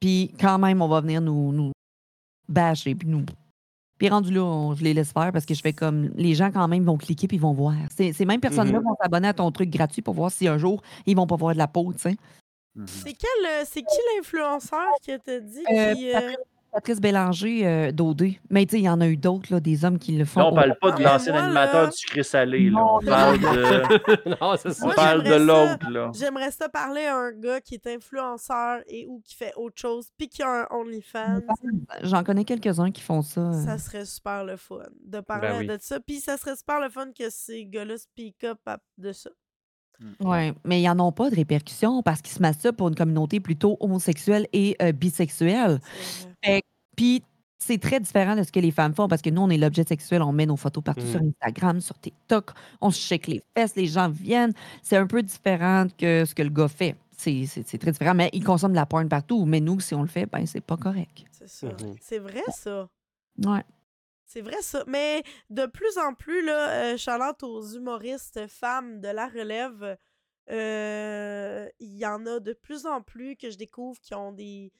Puis 0.00 0.34
quand 0.40 0.58
même, 0.58 0.82
on 0.82 0.88
va 0.88 1.00
venir 1.00 1.20
nous, 1.20 1.52
nous 1.52 1.70
bâcher. 2.48 2.96
Puis 2.96 3.06
nous. 3.06 3.24
Puis 3.96 4.08
rendu 4.08 4.32
là, 4.34 4.42
on- 4.42 4.74
je 4.74 4.82
les 4.82 4.94
laisse 4.94 5.12
faire 5.12 5.30
parce 5.30 5.46
que 5.46 5.54
je 5.54 5.60
fais 5.60 5.72
comme. 5.72 6.10
Les 6.16 6.34
gens, 6.34 6.50
quand 6.50 6.66
même, 6.66 6.82
vont 6.82 6.96
cliquer 6.98 7.28
puis 7.28 7.36
ils 7.36 7.40
vont 7.40 7.52
voir. 7.52 7.74
Ces, 7.96 8.12
ces 8.12 8.24
mêmes 8.24 8.40
personnes-là 8.40 8.80
Mhm. 8.80 8.84
vont 8.84 8.96
s'abonner 9.00 9.28
à 9.28 9.34
ton 9.34 9.48
truc 9.52 9.70
gratuit 9.70 10.02
pour 10.02 10.14
voir 10.14 10.32
si 10.32 10.48
un 10.48 10.58
jour, 10.58 10.82
ils 11.06 11.14
vont 11.14 11.28
pas 11.28 11.36
voir 11.36 11.52
de 11.54 11.58
la 11.58 11.68
peau, 11.68 11.92
tu 11.92 12.00
sais. 12.00 12.16
Mhm. 12.74 12.86
C'est 12.88 13.12
quel, 13.12 13.46
euh, 13.46 13.62
c'est 13.64 13.82
qui 13.82 13.96
l'influenceur 14.16 14.90
qui 15.00 15.12
t'a 15.24 15.38
dit 15.38 15.62
Euh, 15.72 15.94
qui, 15.94 16.08
euh, 16.10 16.14
Patrice, 16.14 16.36
Patrice 16.74 17.00
Bélanger 17.00 17.66
euh, 17.66 17.92
d'OD. 17.92 18.32
Mais 18.50 18.66
tu 18.66 18.72
sais, 18.72 18.80
il 18.80 18.84
y 18.84 18.88
en 18.88 19.00
a 19.00 19.06
eu 19.06 19.16
d'autres, 19.16 19.52
là, 19.52 19.60
des 19.60 19.84
hommes 19.84 19.98
qui 19.98 20.12
le 20.18 20.24
font. 20.24 20.40
Là, 20.40 20.46
on 20.46 20.50
au- 20.50 20.54
parle 20.56 20.76
pas 20.80 20.90
de 20.90 21.02
l'ancien 21.04 21.32
animateur 21.34 21.82
là- 21.84 21.88
du 21.90 21.96
sucré 21.96 22.22
salé. 22.24 22.68
Là. 22.68 22.80
Non, 22.80 22.96
On 22.96 23.06
parle 23.06 23.38
de, 23.38 24.28
non, 24.40 24.56
c'est 24.60 24.72
ça. 24.72 24.86
on 24.86 24.90
parle 24.90 25.22
de 25.22 25.34
l'autre. 25.34 25.88
là. 25.88 26.10
J'aimerais 26.14 26.50
ça 26.50 26.68
parler 26.68 27.04
à 27.04 27.16
un 27.16 27.30
gars 27.32 27.60
qui 27.60 27.74
est 27.74 27.86
influenceur 27.86 28.80
et 28.88 29.06
ou 29.06 29.20
qui 29.24 29.36
fait 29.36 29.52
autre 29.56 29.80
chose, 29.80 30.08
puis 30.18 30.28
qui 30.28 30.42
a 30.42 30.62
un 30.62 30.66
OnlyFans. 30.76 31.40
J'en 32.02 32.24
connais 32.24 32.44
quelques-uns 32.44 32.90
qui 32.90 33.02
font 33.02 33.22
ça. 33.22 33.40
euh. 33.40 33.64
Ça 33.64 33.78
serait 33.78 34.04
super 34.04 34.44
le 34.44 34.56
fun 34.56 34.78
de 35.06 35.20
parler 35.20 35.48
Ben 35.50 35.58
oui. 35.60 35.66
de 35.68 35.78
ça. 35.80 36.00
Puis 36.00 36.18
ça 36.20 36.36
serait 36.36 36.56
super 36.56 36.80
le 36.80 36.88
fun 36.90 37.06
que 37.16 37.30
ces 37.30 37.66
gars-là 37.66 37.96
speak 37.98 38.42
up 38.44 38.58
à- 38.66 38.78
de 38.98 39.12
ça. 39.12 39.30
Oui, 40.20 40.52
mais 40.64 40.82
ils 40.82 40.86
n'en 40.92 41.06
ont 41.06 41.12
pas 41.12 41.30
de 41.30 41.36
répercussions 41.36 42.02
parce 42.02 42.20
qu'ils 42.20 42.34
se 42.34 42.42
masturbent 42.42 42.74
pour 42.74 42.88
une 42.88 42.96
communauté 42.96 43.38
plutôt 43.38 43.76
homosexuelle 43.78 44.48
et 44.52 44.76
euh, 44.82 44.90
bisexuelle. 44.90 45.78
C'est 46.02 46.24
vrai. 46.26 46.34
Fait 46.42 46.60
que- 46.62 46.66
Puis 46.96 47.22
c'est 47.58 47.78
très 47.80 47.98
différent 48.00 48.36
de 48.36 48.42
ce 48.42 48.52
que 48.52 48.60
les 48.60 48.70
femmes 48.70 48.94
font 48.94 49.08
parce 49.08 49.22
que 49.22 49.30
nous, 49.30 49.40
on 49.42 49.48
est 49.50 49.56
l'objet 49.56 49.84
sexuel, 49.84 50.22
on 50.22 50.32
met 50.32 50.44
nos 50.46 50.56
photos 50.56 50.82
partout 50.84 51.02
Mm. 51.06 51.10
sur 51.12 51.20
Instagram, 51.22 51.80
sur 51.80 51.98
TikTok, 51.98 52.50
on 52.80 52.90
se 52.90 53.00
check 53.00 53.26
les 53.26 53.40
fesses, 53.56 53.74
les 53.76 53.86
gens 53.86 54.08
viennent. 54.08 54.52
C'est 54.82 54.96
un 54.96 55.06
peu 55.06 55.22
différent 55.22 55.86
que 55.96 56.24
ce 56.24 56.34
que 56.34 56.42
le 56.42 56.50
gars 56.50 56.68
fait. 56.68 56.96
C'est 57.16 57.46
c'est- 57.46 57.66
c'est 57.66 57.78
très 57.78 57.92
différent, 57.92 58.14
mais 58.14 58.28
il 58.32 58.44
consomme 58.44 58.72
de 58.72 58.76
la 58.76 58.86
porn 58.86 59.08
partout. 59.08 59.44
Mais 59.46 59.60
nous, 59.60 59.80
si 59.80 59.94
on 59.94 60.02
le 60.02 60.08
fait, 60.08 60.26
ben 60.26 60.44
c'est 60.46 60.60
pas 60.60 60.76
correct. 60.76 61.24
C'est 61.32 61.48
ça. 61.48 61.68
Mhm. 61.68 61.96
C'est 62.00 62.18
vrai, 62.18 62.42
ça. 62.52 62.88
Ouais. 63.44 63.62
C'est 64.26 64.40
vrai, 64.42 64.60
ça. 64.62 64.82
Mais 64.88 65.22
de 65.48 65.64
plus 65.66 65.96
en 65.96 66.12
plus, 66.12 66.44
là, 66.44 66.70
euh, 66.92 66.96
Charlotte 66.96 67.40
aux 67.44 67.62
humoristes 67.68 68.46
femmes 68.48 69.00
de 69.00 69.08
la 69.08 69.28
relève, 69.28 69.96
euh, 70.50 71.68
il 71.78 71.96
y 71.96 72.06
en 72.06 72.26
a 72.26 72.40
de 72.40 72.52
plus 72.52 72.84
en 72.86 73.00
plus 73.00 73.36
que 73.36 73.50
je 73.50 73.56
découvre 73.56 73.98
qui 74.00 74.14
ont 74.14 74.32
des 74.32 74.72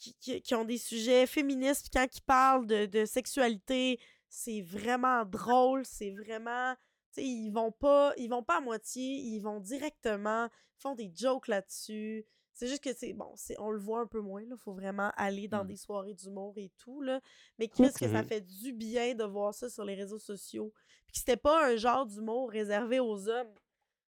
qui, 0.00 0.14
qui- 0.14 0.42
qui 0.42 0.54
ont 0.56 0.64
des 0.64 0.78
sujets 0.78 1.26
féministes. 1.26 1.82
Puis 1.82 1.90
quand 2.00 2.06
ils 2.16 2.22
parlent 2.22 2.66
de, 2.66 2.86
de 2.86 3.04
sexualité, 3.04 4.00
c'est 4.28 4.62
vraiment 4.62 5.24
drôle. 5.24 5.84
C'est 5.84 6.10
vraiment. 6.10 6.74
tu 7.12 7.20
sais, 7.20 7.24
ils 7.24 7.50
vont 7.50 7.70
pas. 7.72 8.12
Ils 8.16 8.28
vont 8.28 8.42
pas 8.42 8.56
à 8.58 8.60
moitié, 8.60 9.02
ils 9.16 9.40
vont 9.40 9.60
directement, 9.60 10.46
ils 10.78 10.80
font 10.80 10.94
des 10.94 11.12
jokes 11.14 11.48
là-dessus. 11.48 12.24
C'est 12.52 12.66
juste 12.66 12.82
que 12.84 12.92
c'est 12.92 13.14
bon, 13.14 13.32
c'est 13.36 13.58
on 13.58 13.70
le 13.70 13.78
voit 13.78 14.00
un 14.00 14.06
peu 14.06 14.20
moins 14.20 14.42
là, 14.44 14.54
faut 14.56 14.74
vraiment 14.74 15.10
aller 15.16 15.48
dans 15.48 15.64
Mm. 15.64 15.68
des 15.68 15.76
soirées 15.76 16.12
d'humour 16.14 16.52
et 16.56 16.70
tout 16.76 17.00
là. 17.00 17.20
Mais 17.58 17.68
qu'est-ce 17.68 17.96
que 17.98 18.06
ça 18.08 18.22
Mhm. 18.22 18.28
fait 18.28 18.40
du 18.42 18.72
bien 18.74 19.14
de 19.14 19.24
voir 19.24 19.54
ça 19.54 19.70
sur 19.70 19.84
les 19.84 19.94
réseaux 19.94 20.18
sociaux. 20.18 20.72
Puis 21.06 21.12
que 21.14 21.18
c'était 21.20 21.36
pas 21.38 21.66
un 21.68 21.76
genre 21.76 22.04
d'humour 22.06 22.50
réservé 22.50 23.00
aux 23.00 23.28
hommes. 23.28 23.54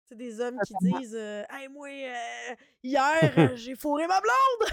C'est 0.07 0.17
des 0.17 0.39
hommes 0.39 0.57
qui 0.65 0.73
disent 0.81 1.15
euh, 1.17 1.43
Hey, 1.49 1.67
moi, 1.67 1.87
euh, 1.89 2.55
hier, 2.83 3.33
euh, 3.37 3.49
j'ai 3.55 3.75
fourré 3.75 4.03
ma 4.07 4.19
blonde! 4.21 4.69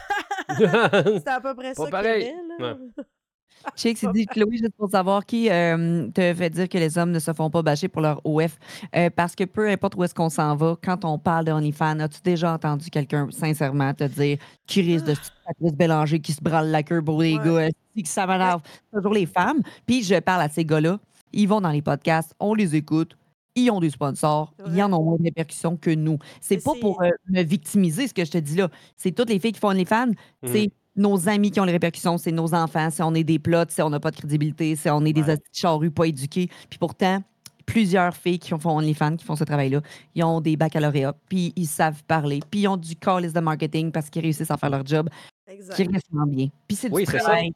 C'était 1.18 1.30
à 1.30 1.40
peu 1.40 1.54
près 1.54 1.72
Pas 1.74 1.84
ça 1.84 1.90
pareil. 1.90 2.24
qu'il 2.24 2.32
y 2.32 2.62
avait, 2.62 2.72
là. 2.72 2.76
Chicks, 3.76 4.02
il 4.02 4.10
dit 4.12 4.26
Chloé, 4.26 4.56
juste 4.56 4.74
pour 4.76 4.90
savoir 4.90 5.24
qui 5.24 5.48
euh, 5.48 6.08
te 6.08 6.34
fait 6.34 6.50
dire 6.50 6.68
que 6.68 6.78
les 6.78 6.98
hommes 6.98 7.12
ne 7.12 7.20
se 7.20 7.32
font 7.32 7.48
pas 7.48 7.62
bâcher 7.62 7.86
pour 7.86 8.02
leur 8.02 8.20
OF. 8.26 8.58
Euh, 8.96 9.08
parce 9.14 9.36
que 9.36 9.44
peu 9.44 9.68
importe 9.68 9.94
où 9.94 10.02
est-ce 10.02 10.14
qu'on 10.14 10.30
s'en 10.30 10.56
va, 10.56 10.76
quand 10.82 11.04
on 11.04 11.16
parle 11.16 11.44
de 11.44 11.52
OnlyFans, 11.52 12.00
as-tu 12.00 12.20
déjà 12.22 12.52
entendu 12.54 12.90
quelqu'un 12.90 13.28
sincèrement 13.30 13.94
te 13.94 14.04
dire 14.04 14.38
qui 14.66 14.82
risque 14.82 15.04
de 15.06 15.14
Patrice 15.46 15.72
Bélanger 15.78 16.18
qui 16.18 16.32
se 16.32 16.42
branle 16.42 16.68
la 16.68 16.82
queue 16.82 17.02
pour 17.02 17.22
les 17.22 17.38
Ouais. 17.38 17.68
gars, 17.94 18.02
que 18.02 18.08
ça 18.08 18.26
m'énerve. 18.26 18.62
Toujours 18.92 19.14
les 19.14 19.26
femmes. 19.26 19.60
Puis 19.86 20.02
je 20.02 20.18
parle 20.18 20.42
à 20.42 20.48
ces 20.48 20.64
gars-là, 20.64 20.98
ils 21.32 21.46
vont 21.48 21.60
dans 21.60 21.70
les 21.70 21.82
podcasts, 21.82 22.34
on 22.40 22.54
les 22.54 22.74
écoute. 22.74 23.16
Ils 23.54 23.70
ont 23.70 23.80
des 23.80 23.90
sponsors, 23.90 24.54
ils 24.72 24.82
en 24.82 24.92
ont 24.94 25.02
moins 25.04 25.16
de 25.18 25.24
répercussions 25.24 25.76
que 25.76 25.90
nous. 25.90 26.18
C'est 26.40 26.62
pas 26.64 26.72
pour 26.80 27.02
euh, 27.02 27.10
me 27.28 27.42
victimiser 27.42 28.08
ce 28.08 28.14
que 28.14 28.24
je 28.24 28.30
te 28.30 28.38
dis 28.38 28.56
là. 28.56 28.68
C'est 28.96 29.12
toutes 29.12 29.28
les 29.28 29.38
filles 29.38 29.52
qui 29.52 29.60
font 29.60 29.68
OnlyFans. 29.68 30.12
C'est 30.44 30.70
nos 30.96 31.28
amis 31.28 31.50
qui 31.50 31.60
ont 31.60 31.64
les 31.64 31.72
répercussions, 31.72 32.18
c'est 32.18 32.32
nos 32.32 32.54
enfants, 32.54 32.88
c'est 32.90 33.02
on 33.02 33.14
est 33.14 33.24
des 33.24 33.38
plots, 33.38 33.64
c'est 33.68 33.82
on 33.82 33.90
n'a 33.90 34.00
pas 34.00 34.10
de 34.10 34.16
crédibilité, 34.16 34.76
c'est 34.76 34.90
on 34.90 35.04
est 35.04 35.12
des 35.14 35.22
Ouais. 35.22 35.38
charrues 35.52 35.90
pas 35.90 36.04
éduqués. 36.04 36.48
Puis 36.68 36.78
pourtant, 36.78 37.22
plusieurs 37.64 38.14
filles 38.14 38.38
qui 38.38 38.50
font 38.50 38.76
OnlyFans, 38.78 39.16
qui 39.16 39.24
font 39.24 39.36
ce 39.36 39.44
travail-là, 39.44 39.80
ils 40.14 40.22
ont 40.24 40.40
des 40.42 40.56
baccalauréats, 40.56 41.14
puis 41.28 41.52
ils 41.56 41.66
savent 41.66 42.02
parler, 42.04 42.40
puis 42.50 42.60
ils 42.62 42.68
ont 42.68 42.76
du 42.76 42.96
call 42.96 43.32
de 43.32 43.40
marketing 43.40 43.90
parce 43.92 44.10
qu'ils 44.10 44.22
réussissent 44.22 44.50
à 44.50 44.56
faire 44.58 44.68
leur 44.70 44.84
job, 44.84 45.08
Exact. 45.46 45.74
qui 45.76 45.84
restent 45.92 46.06
bien. 46.28 46.48
Puis 46.68 46.76
c'est 46.76 46.90
Oui, 46.90 47.04
du 47.04 47.10
c'est 47.10 47.18
ça. 47.18 47.24
travail 47.24 47.52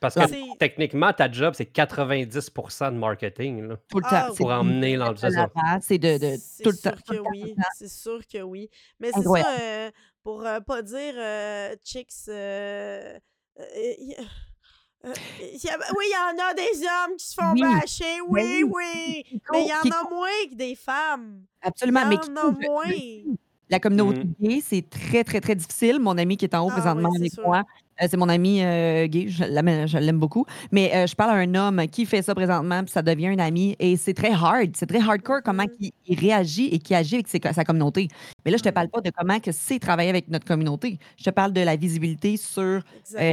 Parce 0.00 0.14
que 0.14 0.26
C'est- 0.28 0.42
techniquement, 0.58 1.12
ta 1.12 1.30
job, 1.30 1.54
c'est 1.56 1.66
90% 1.66 2.92
de 2.92 2.98
marketing. 2.98 3.62
là, 3.68 3.76
tout 3.88 3.98
le 3.98 4.02
temps. 4.02 4.08
Ah, 4.12 4.28
C'est 4.30 4.36
pour 4.38 4.50
emmener 4.50 4.96
dans 4.96 5.08
le 5.08 5.14
de 5.14 5.20
c'est 5.20 5.30
C'est 5.82 5.98
de, 5.98 6.18
de 6.18 6.36
C'est 6.40 6.62
tout 6.62 6.70
le 6.70 6.76
temps. 6.76 6.90
sûr 6.90 7.02
tout 7.04 7.12
le 7.14 7.18
que 7.18 7.28
oui. 7.30 7.54
C'est 7.78 7.88
sûr 7.88 8.20
que 8.26 8.42
oui. 8.42 8.68
Mais 9.00 9.10
c'est 9.14 9.22
ça, 9.22 9.58
euh, 9.60 9.90
pour 10.22 10.44
euh, 10.44 10.60
pas 10.60 10.82
dire 10.82 11.14
euh, 11.16 11.74
chicks. 11.84 12.10
euh, 12.28 13.18
y- 13.76 14.10
y 14.10 14.14
a- 14.14 15.78
oui, 15.96 16.04
il 16.04 16.12
y 16.12 16.40
en 16.40 16.44
a 16.44 16.54
des 16.54 16.82
hommes 16.84 17.16
qui 17.16 17.26
se 17.26 17.34
font 17.34 17.52
Oui. 17.52 17.60
bâcher, 17.62 18.20
oui, 18.28 18.64
oui. 18.64 18.72
oui. 18.74 19.40
Mais 19.52 19.62
il 19.62 19.68
y 19.68 19.72
en 19.72 19.90
a 19.96 20.08
moins 20.10 20.28
que 20.50 20.54
des 20.54 20.74
femmes. 20.74 21.42
Il 21.62 21.66
y 21.66 21.68
Absolument, 21.68 22.06
mais 22.06 22.18
qui 22.18 22.30
en 22.30 22.36
a 22.36 22.50
moins. 22.50 23.36
La 23.68 23.80
communauté 23.80 24.20
Mhm. 24.24 24.34
gay, 24.40 24.60
c'est 24.64 24.88
très, 24.88 25.24
très, 25.24 25.40
très 25.40 25.54
difficile. 25.56 25.98
Mon 26.00 26.16
ami 26.18 26.36
qui 26.36 26.44
est 26.44 26.54
en 26.54 26.64
haut 26.66 26.70
Ah 26.70 26.74
présentement 26.74 27.08
oui, 27.10 27.18
avec 27.18 27.32
sûr. 27.32 27.42
moi, 27.44 27.64
euh, 28.00 28.06
c'est 28.08 28.16
mon 28.16 28.28
ami 28.28 28.62
euh, 28.62 29.08
gay, 29.08 29.26
je 29.28 29.42
l'aime 29.42 29.88
je 29.88 29.98
l'aime 29.98 30.18
beaucoup. 30.20 30.46
Mais 30.70 30.92
euh, 30.94 31.06
je 31.08 31.16
parle 31.16 31.30
à 31.30 31.34
un 31.34 31.52
homme 31.56 31.84
qui 31.88 32.06
fait 32.06 32.22
ça 32.22 32.32
présentement, 32.34 32.84
puis 32.84 32.92
ça 32.92 33.02
devient 33.02 33.26
un 33.28 33.38
ami. 33.40 33.74
Et 33.80 33.96
c'est 33.96 34.14
très 34.14 34.30
hard, 34.32 34.70
c'est 34.76 34.86
très 34.86 35.00
hardcore 35.00 35.40
comment 35.44 35.64
Mhm. 35.64 35.70
il, 35.80 35.90
il 36.06 36.18
réagit 36.20 36.66
et 36.66 36.78
qui 36.78 36.94
agit 36.94 37.16
avec 37.16 37.26
ses 37.26 37.40
sa 37.52 37.64
communauté. 37.64 38.06
Mais 38.44 38.52
là, 38.52 38.56
je 38.56 38.62
te 38.62 38.68
Mhm. 38.68 38.74
parle 38.74 38.88
pas 38.88 39.00
de 39.00 39.10
comment 39.16 39.40
que 39.40 39.50
c'est 39.50 39.80
travailler 39.80 40.10
avec 40.10 40.28
notre 40.28 40.46
communauté. 40.46 40.98
Je 41.18 41.24
te 41.24 41.30
parle 41.30 41.52
de 41.52 41.60
la 41.60 41.74
visibilité 41.74 42.36
sur 42.36 42.62
euh, 42.62 42.80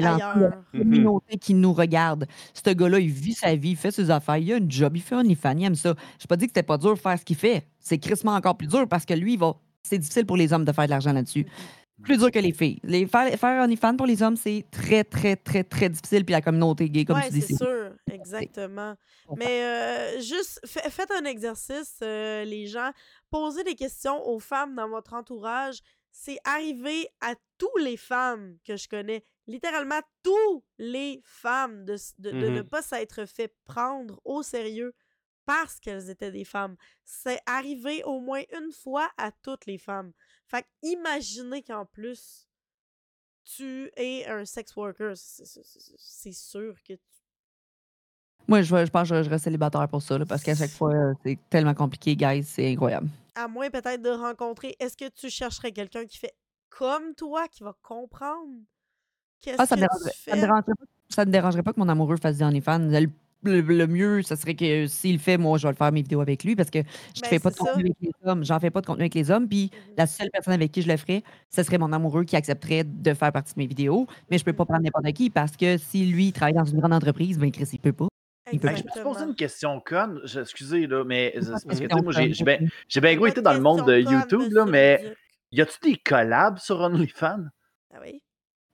l'ensemble 0.02 0.40
de 0.42 0.46
Ailleurs. 0.46 0.64
la 0.74 0.80
communauté 0.80 1.38
qui 1.38 1.54
nous 1.54 1.74
regarde. 1.74 2.26
Ce 2.56 2.72
gars-là, 2.74 2.98
il 3.00 3.10
vit 3.12 3.34
sa 3.34 3.56
vie, 3.56 3.72
il 3.72 3.76
fait 3.78 3.92
ses 3.92 4.10
affaires, 4.10 4.38
il 4.38 4.52
a 4.52 4.58
une 4.58 4.72
job, 4.72 4.96
il 4.98 5.02
fait 5.04 5.14
un 5.14 5.20
OnlyFans, 5.20 5.58
il 5.60 5.66
aime 5.66 5.76
ça. 5.76 5.94
Je 6.20 6.26
pas 6.26 6.38
dit 6.38 6.46
que 6.48 6.52
c'était 6.52 6.64
pas 6.64 6.80
dur 6.80 6.96
de 6.96 7.00
faire 7.00 7.20
ce 7.20 7.24
qu'il 7.26 7.36
fait. 7.36 7.68
C'est 7.80 8.00
crissement 8.00 8.34
encore 8.34 8.58
plus 8.58 8.68
dur 8.68 8.88
parce 8.88 9.06
que 9.06 9.14
lui, 9.14 9.34
il 9.34 9.40
va 9.40 9.54
c'est 9.84 9.98
difficile 9.98 10.26
pour 10.26 10.38
les 10.38 10.52
hommes 10.54 10.66
de 10.66 10.72
faire 10.72 10.86
de 10.86 10.90
l'argent 10.92 11.14
là-dessus. 11.14 11.44
Mm-hmm. 11.44 12.04
Plus 12.04 12.18
dur 12.18 12.32
que 12.32 12.40
les 12.40 12.52
filles. 12.54 12.80
Les, 12.84 13.06
faire, 13.06 13.38
faire 13.40 13.64
OnlyFans 13.64 13.96
pour 13.96 14.08
les 14.08 14.22
hommes, 14.24 14.36
c'est 14.36 14.66
très, 14.72 15.04
très, 15.04 15.36
très, 15.36 15.64
très 15.64 15.90
difficile. 15.90 16.26
Puis 16.26 16.34
la 16.34 16.42
communauté 16.42 16.90
gay, 16.90 17.06
comme 17.06 17.18
Ouais, 17.18 17.28
tu 17.28 17.34
dis, 17.34 17.42
c'est 17.42 17.56
sûr, 17.56 17.94
exactement. 18.12 18.96
Mais 19.38 19.64
euh, 19.64 20.20
juste, 20.20 20.60
fa- 20.66 20.90
faites 20.90 21.12
un 21.12 21.24
exercice, 21.26 21.98
euh, 22.02 22.44
les 22.46 22.66
gens. 22.66 22.90
Posez 23.30 23.64
des 23.64 23.76
questions 23.76 24.28
aux 24.28 24.40
femmes 24.40 24.76
dans 24.76 24.90
votre 24.90 25.14
entourage. 25.14 25.80
C'est 26.12 26.38
arrivé 26.44 27.08
à 27.22 27.36
tous 27.58 27.78
les 27.80 27.96
femmes 27.98 28.58
que 28.68 28.76
je 28.76 28.88
connais, 28.88 29.24
littéralement 29.48 30.00
tous 30.24 30.64
les 30.80 31.22
femmes, 31.24 31.86
de, 31.86 31.96
de, 32.20 32.32
de 32.32 32.50
ne 32.50 32.62
Mhm. 32.62 32.70
pas 32.70 32.82
s'être 32.82 33.26
fait 33.26 33.54
prendre 33.66 34.20
au 34.26 34.42
sérieux 34.44 34.94
parce 35.46 35.80
qu'elles 35.80 36.10
étaient 36.10 36.32
des 36.32 36.46
femmes. 36.46 36.76
C'est 37.04 37.40
arrivé 37.46 38.04
au 38.04 38.20
moins 38.20 38.42
une 38.54 38.72
fois 38.72 39.10
à 39.18 39.32
toutes 39.32 39.66
les 39.66 39.78
femmes. 39.78 40.12
Fait 40.48 40.64
que 40.64 40.68
imaginez 40.84 41.64
qu'en 41.64 41.86
plus, 41.86 42.48
tu 43.44 43.92
es 43.98 44.26
un 44.26 44.46
sex 44.46 44.76
worker. 44.76 45.14
C'est- 45.16 46.32
sûr 46.32 46.76
que 46.84 46.94
tu 46.94 47.00
Moi, 48.48 48.62
je, 48.62 48.86
je 48.86 48.92
pense 48.92 49.10
que 49.10 49.24
je, 49.24 49.30
reste 49.30 49.44
célibataire 49.46 49.88
pour 49.88 50.02
ça, 50.02 50.18
là, 50.18 50.26
parce 50.26 50.44
qu'à 50.44 50.56
chaque 50.56 50.72
fois, 50.72 50.94
c'est 51.24 51.38
tellement 51.50 51.74
compliqué, 51.74 52.16
guys. 52.16 52.44
C'est 52.44 52.72
incroyable. 52.72 53.10
à 53.36 53.48
moins 53.48 53.70
peut-être 53.70 54.02
de 54.02 54.10
rencontrer, 54.10 54.76
est-ce 54.80 54.96
que 54.98 55.10
tu 55.10 55.30
chercherais 55.30 55.72
quelqu'un 55.72 56.06
qui 56.06 56.18
fait 56.18 56.34
comme 56.70 57.16
toi, 57.16 57.48
qui 57.48 57.64
va 57.64 57.76
comprendre? 57.82 58.52
Qu'est-ce 59.42 59.58
Ah, 59.60 59.66
ça 59.66 59.76
que 59.76 59.82
me 59.82 59.88
tu 59.88 59.90
dérangerait, 59.90 60.14
ça 60.26 60.36
me 60.36 60.42
dérangerait 60.42 60.74
pas, 60.78 60.86
ça 61.10 61.26
me 61.26 61.32
dérangerait 61.32 61.64
pas 61.64 61.74
que 61.74 61.80
mon 61.80 61.90
amoureux 61.90 62.18
fasse 62.18 62.38
des 62.38 62.44
OnlyFans. 62.44 62.80
Le, 62.80 63.10
le- 63.44 63.62
le 63.62 63.88
mieux, 63.88 64.22
ça 64.22 64.36
serait 64.36 64.56
que 64.56 64.88
s'il 64.88 65.14
le 65.14 65.20
fait, 65.20 65.38
moi, 65.38 65.58
je 65.58 65.68
vais 65.68 65.72
le 65.72 65.78
faire 65.78 65.92
mes 65.92 66.02
vidéos 66.02 66.22
avec 66.22 66.44
lui 66.44 66.56
parce 66.56 66.70
que 66.70 66.80
je 66.80 67.20
ne 67.20 67.22
Ben, 67.24 67.28
fais 67.30 67.40
pas 67.40 67.50
de 67.50 67.56
ça. 67.56 67.66
contenu 67.66 67.84
avec 67.86 67.98
les 68.02 68.12
hommes. 68.30 68.44
J'en 68.46 68.60
fais 68.60 68.72
pas 68.72 68.82
de 68.82 68.86
contenu 68.86 69.04
avec 69.04 69.14
les 69.16 69.30
hommes. 69.32 69.48
Puis 69.48 69.70
Mhm. 69.74 69.94
la 69.98 70.08
seule 70.08 70.30
personne 70.32 70.54
avec 70.54 70.72
qui 70.72 70.82
je 70.82 70.88
le 70.90 70.98
ferais, 70.98 71.24
ce 71.50 71.64
serait 71.64 71.78
mon 71.78 71.92
amoureux 71.94 72.24
qui 72.24 72.36
accepterait 72.36 72.84
de 72.84 73.14
faire 73.14 73.32
partie 73.32 73.54
de 73.54 73.60
mes 73.60 73.68
vidéos. 73.68 74.08
Mais 74.32 74.38
je 74.38 74.46
peux 74.46 74.54
pas 74.54 74.66
prendre 74.66 74.82
n'importe 74.84 75.12
qui 75.14 75.30
parce 75.30 75.56
que 75.58 75.78
si 75.78 76.06
lui, 76.06 76.28
il 76.28 76.32
travaille 76.34 76.54
dans 76.54 76.66
une 76.66 76.80
grande 76.80 76.94
entreprise, 76.94 77.38
ben 77.38 77.52
Chris, 77.52 77.70
il 77.74 77.80
peut 77.80 77.94
pas. 77.94 78.08
Il 78.52 78.60
peut 78.60 78.68
Hey, 78.68 78.78
je 78.78 78.84
peux 78.84 78.90
te 78.90 79.02
poser 79.04 79.24
une 79.26 79.36
question 79.36 79.80
conne. 79.80 80.20
Je- 80.26 80.42
excusez, 80.42 80.86
là, 80.88 81.04
mais 81.06 81.34
parce 81.50 81.64
que, 81.64 82.02
moi, 82.04 82.12
j'ai 82.14 82.34
j'ai 82.34 82.44
bien 82.44 82.58
bien 83.02 83.16
gros 83.16 83.26
Pas 83.26 83.30
été 83.32 83.42
dans 83.42 83.54
le 83.54 83.62
monde 83.62 83.86
de 83.88 84.00
YouTube, 84.00 84.52
là, 84.52 84.66
mais 84.66 85.14
y 85.52 85.62
a-tu 85.62 85.78
des 85.82 85.96
collabs 85.96 86.58
sur 86.60 86.80
OnlyFans? 86.82 87.46
Ah 87.94 88.00
oui. 88.02 88.22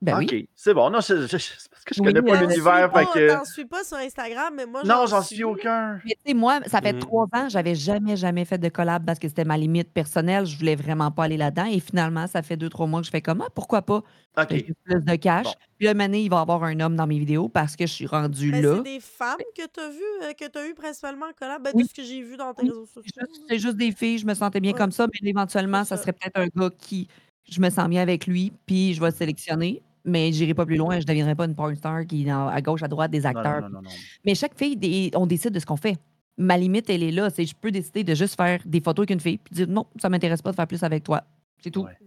Ben 0.02 0.16
ok, 0.22 0.30
oui. 0.32 0.50
c'est 0.56 0.74
bon. 0.74 0.90
Non, 0.90 1.02
je- 1.02 1.28
je- 1.28 1.28
je- 1.28 1.38
c'est 1.38 1.70
parce 1.70 1.84
que 1.84 1.94
je 1.94 2.00
Oui, 2.02 2.08
connais 2.14 2.22
pas 2.22 2.40
l'univers. 2.40 2.90
pas, 2.90 3.06
que... 3.06 3.34
t'en 3.34 3.44
suis 3.44 3.66
pas 3.66 3.84
sur 3.84 3.98
Instagram, 3.98 4.54
mais 4.56 4.66
moi, 4.66 4.82
Non, 4.86 5.06
j'en 5.08 5.22
suis. 5.22 5.36
suis 5.36 5.44
aucun. 5.44 6.00
Mais 6.06 6.12
tu 6.12 6.30
sais, 6.30 6.34
moi, 6.34 6.62
ça 6.68 6.80
fait 6.82 6.94
Mhm. 6.94 7.00
trois 7.00 7.26
ans, 7.34 7.50
j'avais 7.50 7.76
jamais, 7.76 8.16
jamais 8.16 8.46
fait 8.46 8.58
de 8.58 8.70
collab 8.70 9.06
parce 9.06 9.20
que 9.20 9.28
c'était 9.28 9.44
ma 9.44 9.58
limite 9.58 9.92
personnelle. 9.92 10.46
Je 10.46 10.58
voulais 10.58 10.78
vraiment 10.78 11.12
pas 11.12 11.26
aller 11.26 11.36
là-dedans. 11.36 11.66
Et 11.66 11.82
finalement, 11.82 12.28
ça 12.28 12.42
fait 12.42 12.56
deux, 12.56 12.70
trois 12.70 12.88
mois 12.88 13.02
que 13.02 13.08
je 13.08 13.12
fais 13.12 13.22
comme, 13.22 13.42
ah, 13.42 13.50
pourquoi 13.54 13.82
pas? 13.82 14.02
Je 14.38 14.44
Ok. 14.44 14.54
juste 14.54 14.74
plus 14.86 15.02
de 15.04 15.16
cash. 15.16 15.44
Bon. 15.48 15.52
Puis 15.78 15.86
là, 15.88 15.94
maintenant, 15.94 16.18
il 16.18 16.30
va 16.30 16.38
y 16.38 16.40
avoir 16.40 16.64
un 16.64 16.80
homme 16.80 16.96
dans 16.96 17.08
mes 17.08 17.20
vidéos 17.20 17.50
parce 17.50 17.76
que 17.76 17.86
je 17.86 17.92
suis 17.92 18.08
rendue 18.08 18.52
Ben, 18.52 18.64
là. 18.64 18.76
c'est 18.78 18.84
des 18.84 19.00
femmes 19.02 19.36
que 19.58 19.66
t'as 19.68 19.90
vu, 19.90 20.00
euh, 20.24 20.32
que 20.32 20.48
t'as 20.48 20.66
eu 20.66 20.76
principalement 20.76 21.26
en 21.26 21.34
collab, 21.38 21.62
ben, 21.62 21.72
Oui. 21.74 21.84
de 21.84 21.90
ce 21.90 21.94
que 21.94 22.04
j'ai 22.04 22.22
vu 22.22 22.38
dans 22.38 22.54
tes 22.54 22.62
réseaux 22.64 22.86
C'est 22.86 22.94
sociaux. 23.02 23.22
juste, 23.28 23.42
c'est 23.50 23.60
juste 23.60 23.76
des 23.76 23.92
filles, 23.92 24.20
je 24.20 24.26
me 24.26 24.34
sentais 24.34 24.62
bien 24.62 24.72
Ouais. 24.72 24.78
comme 24.78 24.92
ça, 24.94 25.08
mais 25.22 25.30
éventuellement, 25.30 25.84
ça 25.84 25.98
ça. 25.98 26.04
serait 26.04 26.14
peut-être 26.14 26.38
un 26.40 26.48
gars 26.48 26.70
qui, 26.80 27.10
je 27.50 27.60
me 27.60 27.70
sens 27.70 27.90
bien 27.90 28.02
avec 28.02 28.28
lui, 28.28 28.54
puis 28.66 28.94
je 28.94 29.02
vais 29.02 29.10
le 29.10 29.16
sélectionner, 29.16 29.82
mais 30.06 30.32
j'irai 30.32 30.54
pas 30.54 30.66
plus 30.66 30.76
loin, 30.78 30.96
je 30.96 31.00
ne 31.00 31.06
deviendrai 31.06 31.36
pas 31.36 31.46
une 31.46 31.56
porn 31.56 31.76
star 31.76 32.06
qui 32.06 32.26
est 32.26 32.30
à 32.32 32.62
gauche, 32.62 32.84
à 32.84 32.88
droite 32.88 33.12
des 33.12 33.26
acteurs. 33.26 33.62
non, 33.62 33.70
non, 33.70 33.76
non, 33.76 33.82
non. 33.84 33.90
Mais 34.26 34.36
chaque 34.36 34.58
fille, 34.58 35.12
on 35.16 35.26
décide 35.26 35.52
de 35.52 35.60
ce 35.60 35.66
qu'on 35.66 35.78
fait. 35.78 35.98
Ma 36.38 36.58
limite, 36.58 36.90
elle 36.90 37.04
est 37.04 37.12
là. 37.12 37.30
C'est 37.30 37.46
je 37.46 37.54
peux 37.56 37.70
décider 37.72 38.04
de 38.04 38.16
juste 38.16 38.36
faire 38.36 38.62
des 38.66 38.80
photos 38.80 39.04
avec 39.04 39.10
une 39.12 39.20
fille, 39.20 39.38
puis 39.38 39.54
dire 39.54 39.68
non, 39.68 39.86
ça 40.02 40.08
m'intéresse 40.10 40.42
pas 40.42 40.52
de 40.52 40.56
faire 40.56 40.68
plus 40.68 40.82
avec 40.84 41.04
toi. 41.04 41.24
C'est 41.62 41.72
tout. 41.72 41.84
Ouais. 41.84 41.98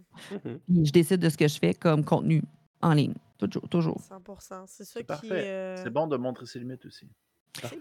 Mhm. 0.44 0.84
Je 0.86 0.90
décide 0.92 1.20
de 1.20 1.28
ce 1.28 1.36
que 1.36 1.46
je 1.48 1.58
fais 1.58 1.74
comme 1.74 2.04
contenu 2.04 2.42
en 2.80 2.94
ligne. 2.94 3.14
Toujours. 3.38 3.68
toujours. 3.68 4.00
100%. 4.00 4.64
C'est 4.66 4.84
ça 4.84 4.90
C'est 4.94 5.00
qui. 5.00 5.04
parfait. 5.06 5.28
euh, 5.32 5.76
C'est 5.82 5.90
bon 5.90 6.06
de 6.06 6.16
montrer 6.16 6.46
ses 6.46 6.58
limites 6.60 6.86
aussi. 6.86 7.06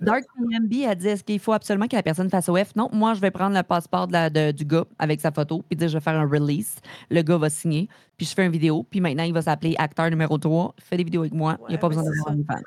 Dark 0.02 0.26
MB 0.38 0.74
a 0.86 0.96
dit 0.96 1.08
est-ce 1.08 1.24
qu'il 1.24 1.40
faut 1.40 1.54
absolument 1.54 1.88
que 1.88 1.96
la 1.96 2.04
personne 2.04 2.30
fasse 2.30 2.50
OF 2.50 2.76
Non, 2.76 2.90
moi, 2.92 3.14
je 3.14 3.22
vais 3.22 3.32
prendre 3.32 3.56
le 3.56 3.64
passeport 3.64 4.06
de 4.08 4.12
la- 4.14 4.30
de- 4.30 4.52
du 4.52 4.66
gars 4.66 4.86
avec 5.00 5.22
sa 5.22 5.32
photo, 5.32 5.62
puis 5.62 5.78
dire 5.78 5.88
je 5.88 5.94
vais 5.98 6.04
faire 6.04 6.20
un 6.20 6.28
release. 6.28 6.76
Le 7.10 7.22
gars 7.22 7.38
va 7.38 7.50
signer, 7.50 7.88
puis 8.18 8.26
je 8.26 8.34
fais 8.34 8.46
une 8.46 8.52
vidéo, 8.52 8.84
puis 8.84 9.00
maintenant, 9.00 9.24
il 9.24 9.34
va 9.34 9.42
s'appeler 9.42 9.76
acteur 9.78 10.10
numéro 10.10 10.38
3, 10.38 10.76
fait 10.78 10.98
des 10.98 11.04
vidéos 11.06 11.22
avec 11.22 11.34
moi. 11.34 11.58
il 11.68 11.70
n'y 11.70 11.76
a 11.76 11.78
pas 11.78 11.88
besoin 11.88 12.04
c'est 12.04 12.10
d'avoir 12.10 12.34
une 12.36 12.46
fan. 12.46 12.64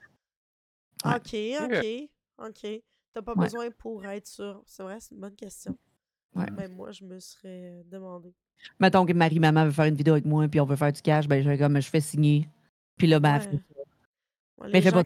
Ok, 1.04 1.36
ok, 1.62 2.08
ok. 2.48 2.82
T'as 3.12 3.22
pas 3.22 3.32
Ouais. 3.34 3.44
besoin 3.44 3.70
pour 3.70 4.04
être 4.06 4.26
sûr. 4.26 4.62
C'est 4.66 4.82
vrai, 4.82 4.96
c'est 4.98 5.14
une 5.14 5.20
bonne 5.20 5.36
question. 5.36 5.76
Ouais. 6.34 6.50
Même 6.50 6.72
moi, 6.74 6.90
je 6.90 7.04
me 7.04 7.18
serais 7.20 7.84
demandé. 7.86 8.32
Mettons 8.80 9.04
que 9.04 9.12
Marie-Maman 9.12 9.66
veut 9.66 9.70
faire 9.72 9.84
une 9.84 9.94
vidéo 9.94 10.14
avec 10.14 10.24
moi, 10.24 10.48
puis 10.48 10.58
on 10.60 10.64
veut 10.64 10.74
faire 10.76 10.92
du 10.92 11.02
cash, 11.02 11.28
ben 11.28 11.42
je, 11.42 11.48
fais 11.48 11.58
comme, 11.58 11.80
je 11.80 11.88
fais 11.90 12.00
signer. 12.00 12.48
Puis 12.96 13.06
là, 13.06 13.20
ben, 13.20 13.40
ça. 13.40 13.48
Mais 14.72 14.80
fais 14.80 14.90
pas. 14.90 15.04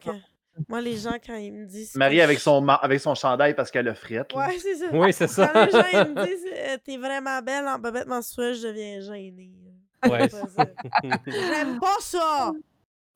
Moi, 0.69 0.81
les 0.81 0.97
gens, 0.97 1.17
quand 1.25 1.37
ils 1.37 1.53
me 1.53 1.67
disent. 1.67 1.95
Marie 1.95 2.21
avec 2.21 2.39
son, 2.39 2.67
avec 2.69 3.01
son 3.01 3.15
chandail 3.15 3.55
parce 3.55 3.71
qu'elle 3.71 3.89
a 3.89 3.95
frette. 3.95 4.33
Ouais, 4.35 4.59
c'est 4.59 4.77
ça. 4.77 4.87
Oui, 4.93 5.13
c'est 5.13 5.29
ça. 5.29 5.49
Quand 5.49 5.65
les 5.67 5.71
gens 5.71 5.85
ils 5.93 6.15
me 6.15 6.25
disent 6.27 6.47
euh, 6.53 6.77
T'es 6.85 6.97
vraiment 6.97 7.41
belle 7.43 7.67
en 7.67 7.79
bobette 7.79 8.07
menstruelle, 8.07 8.55
je 8.55 8.67
deviens 8.67 9.01
gênée. 9.01 9.53
Ouais. 10.09 10.29
J'aime 11.27 11.79
pas 11.81 11.97
ça! 12.01 12.53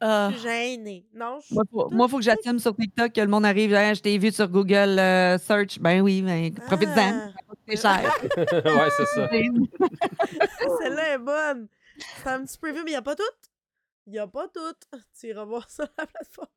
Ah. 0.05 0.31
Je 0.33 0.39
suis 0.39 0.49
gênée. 0.49 1.07
Non, 1.15 1.39
je 1.41 1.47
suis 1.47 1.55
Moi, 1.55 1.65
faut, 1.71 1.91
moi, 1.91 2.09
faut 2.09 2.17
que 2.17 2.25
j'assume 2.25 2.59
sur 2.59 2.75
TikTok 2.75 3.13
que 3.13 3.21
le 3.21 3.29
monde 3.29 3.45
arrive. 3.45 3.71
Je 3.71 4.01
t'ai 4.01 4.19
vu 4.19 4.33
sur 4.33 4.49
Google 4.49 4.99
euh, 4.99 5.39
Search. 5.39 5.79
Ben 5.79 6.01
oui, 6.01 6.23
ben, 6.23 6.53
profite-en. 6.67 7.29
Ah. 7.29 7.29
C'est 7.69 7.77
cher. 7.77 8.13
ouais, 8.37 8.89
c'est 8.97 9.07
ça. 9.07 9.29
Celle-là 9.31 11.15
est 11.15 11.19
bonne. 11.19 11.69
C'est 12.21 12.31
un 12.31 12.45
petit 12.45 12.59
preview, 12.59 12.83
mais 12.83 12.91
il 12.91 12.95
n'y 12.95 12.97
a 12.97 13.03
pas 13.03 13.15
tout. 13.15 13.23
Il 14.07 14.13
n'y 14.15 14.19
a 14.19 14.27
pas 14.27 14.49
tout. 14.49 14.99
Tu 15.19 15.29
iras 15.29 15.45
voir 15.45 15.71
ça 15.71 15.85
sur 15.85 15.95
la 15.97 16.07
plateforme. 16.07 16.49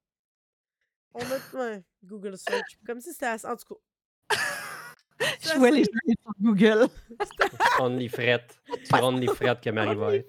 On 1.16 1.22
a 1.22 1.58
ouais, 1.58 1.84
Google 2.04 2.38
Search. 2.38 2.78
Comme 2.86 3.00
si 3.00 3.14
c'était. 3.14 3.28
En 3.46 3.56
tout 3.56 3.76
cas. 4.30 4.36
Je 5.42 5.58
vois 5.58 5.72
les 5.72 5.84
gens 5.84 6.14
sur 6.22 6.34
Google. 6.42 6.88
Only 7.80 8.10
Fret. 8.10 8.46
Sur 8.84 9.02
Only 9.02 9.28
Fret 9.28 9.58
que 9.64 9.70
Marie 9.70 9.96
va 9.96 10.08
On 10.08 10.12
être. 10.12 10.28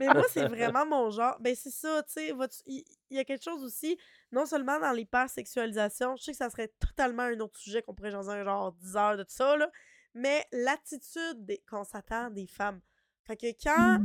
Mais 0.00 0.06
moi, 0.08 0.24
c'est 0.28 0.48
vraiment 0.48 0.84
mon 0.84 1.10
genre. 1.10 1.36
Ben, 1.38 1.54
c'est 1.54 1.70
ça, 1.70 2.02
tu 2.02 2.14
sais. 2.14 2.34
Il 2.66 2.84
y, 3.10 3.18
a 3.20 3.24
quelque 3.24 3.44
chose 3.44 3.62
aussi, 3.62 3.96
non 4.32 4.44
seulement 4.44 4.80
dans 4.80 4.90
l'hypersexualisation, 4.90 6.16
je 6.16 6.24
sais 6.24 6.32
que 6.32 6.38
ça 6.38 6.50
serait 6.50 6.72
totalement 6.80 7.22
un 7.22 7.38
autre 7.38 7.58
sujet 7.60 7.82
qu'on 7.82 7.94
pourrait 7.94 8.10
jaser 8.10 8.32
un 8.32 8.44
genre 8.44 8.72
10 8.72 8.96
heures 8.96 9.16
de 9.16 9.22
tout 9.22 9.34
ça, 9.34 9.56
là, 9.56 9.70
mais 10.14 10.44
l'attitude 10.50 11.60
qu'on 11.70 11.84
s'attend 11.84 12.30
des 12.30 12.48
femmes. 12.48 12.80
Fait 13.24 13.36
que 13.36 13.46
quand 13.62 13.98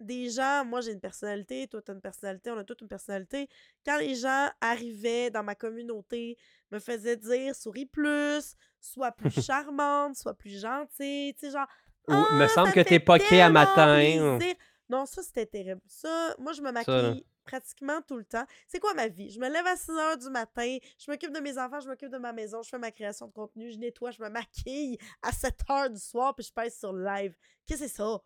des 0.00 0.30
gens, 0.30 0.64
moi 0.64 0.80
j'ai 0.80 0.92
une 0.92 1.00
personnalité, 1.00 1.66
toi 1.68 1.80
t'as 1.82 1.94
une 1.94 2.00
personnalité, 2.00 2.50
on 2.50 2.58
a 2.58 2.64
toute 2.64 2.80
une 2.80 2.88
personnalité, 2.88 3.48
quand 3.84 3.98
les 3.98 4.14
gens 4.14 4.48
arrivaient 4.60 5.30
dans 5.30 5.42
ma 5.42 5.54
communauté, 5.54 6.36
me 6.70 6.78
faisaient 6.78 7.16
dire 7.16 7.54
souris 7.54 7.86
plus, 7.86 8.56
sois 8.80 9.12
plus 9.12 9.30
charmante, 9.44 10.16
sois 10.16 10.34
plus 10.34 10.60
gentille, 10.60 11.34
tu 11.34 11.46
sais, 11.46 11.52
genre 11.52 11.68
Ou, 12.08 12.12
ah, 12.12 12.34
me 12.34 12.46
semble 12.48 12.72
que 12.72 12.80
t'es 12.80 13.00
poqué 13.00 13.40
à 13.40 13.50
matin. 13.50 13.96
plaisir. 13.98 14.54
Non, 14.88 15.06
ça, 15.06 15.22
c'était 15.22 15.46
terrible. 15.46 15.80
Ça, 15.86 16.34
moi, 16.38 16.52
je 16.52 16.60
me 16.60 16.70
maquille 16.70 17.24
pratiquement 17.44 18.00
tout 18.02 18.16
le 18.16 18.24
temps. 18.24 18.44
C'est 18.66 18.80
quoi 18.80 18.94
ma 18.94 19.08
vie? 19.08 19.30
Je 19.30 19.38
me 19.38 19.48
lève 19.48 19.66
à 19.66 19.76
6 19.76 19.90
heures 19.90 20.18
du 20.18 20.30
matin, 20.30 20.78
je 20.98 21.10
m'occupe 21.10 21.32
de 21.32 21.40
mes 21.40 21.58
enfants, 21.58 21.80
je 21.80 21.88
m'occupe 21.88 22.10
de 22.10 22.18
ma 22.18 22.32
maison, 22.32 22.62
je 22.62 22.70
fais 22.70 22.78
ma 22.78 22.90
création 22.90 23.26
de 23.28 23.32
contenu, 23.32 23.70
je 23.70 23.78
nettoie, 23.78 24.10
je 24.10 24.22
me 24.22 24.28
maquille 24.28 24.98
à 25.22 25.30
7 25.32 25.54
heures 25.70 25.90
du 25.90 26.00
soir, 26.00 26.34
puis 26.34 26.46
je 26.46 26.52
passe 26.52 26.78
sur 26.78 26.92
live. 26.92 27.34
Qu'est-ce 27.66 27.82
que 27.82 27.88
c'est 27.88 27.96
ça? 27.96 28.20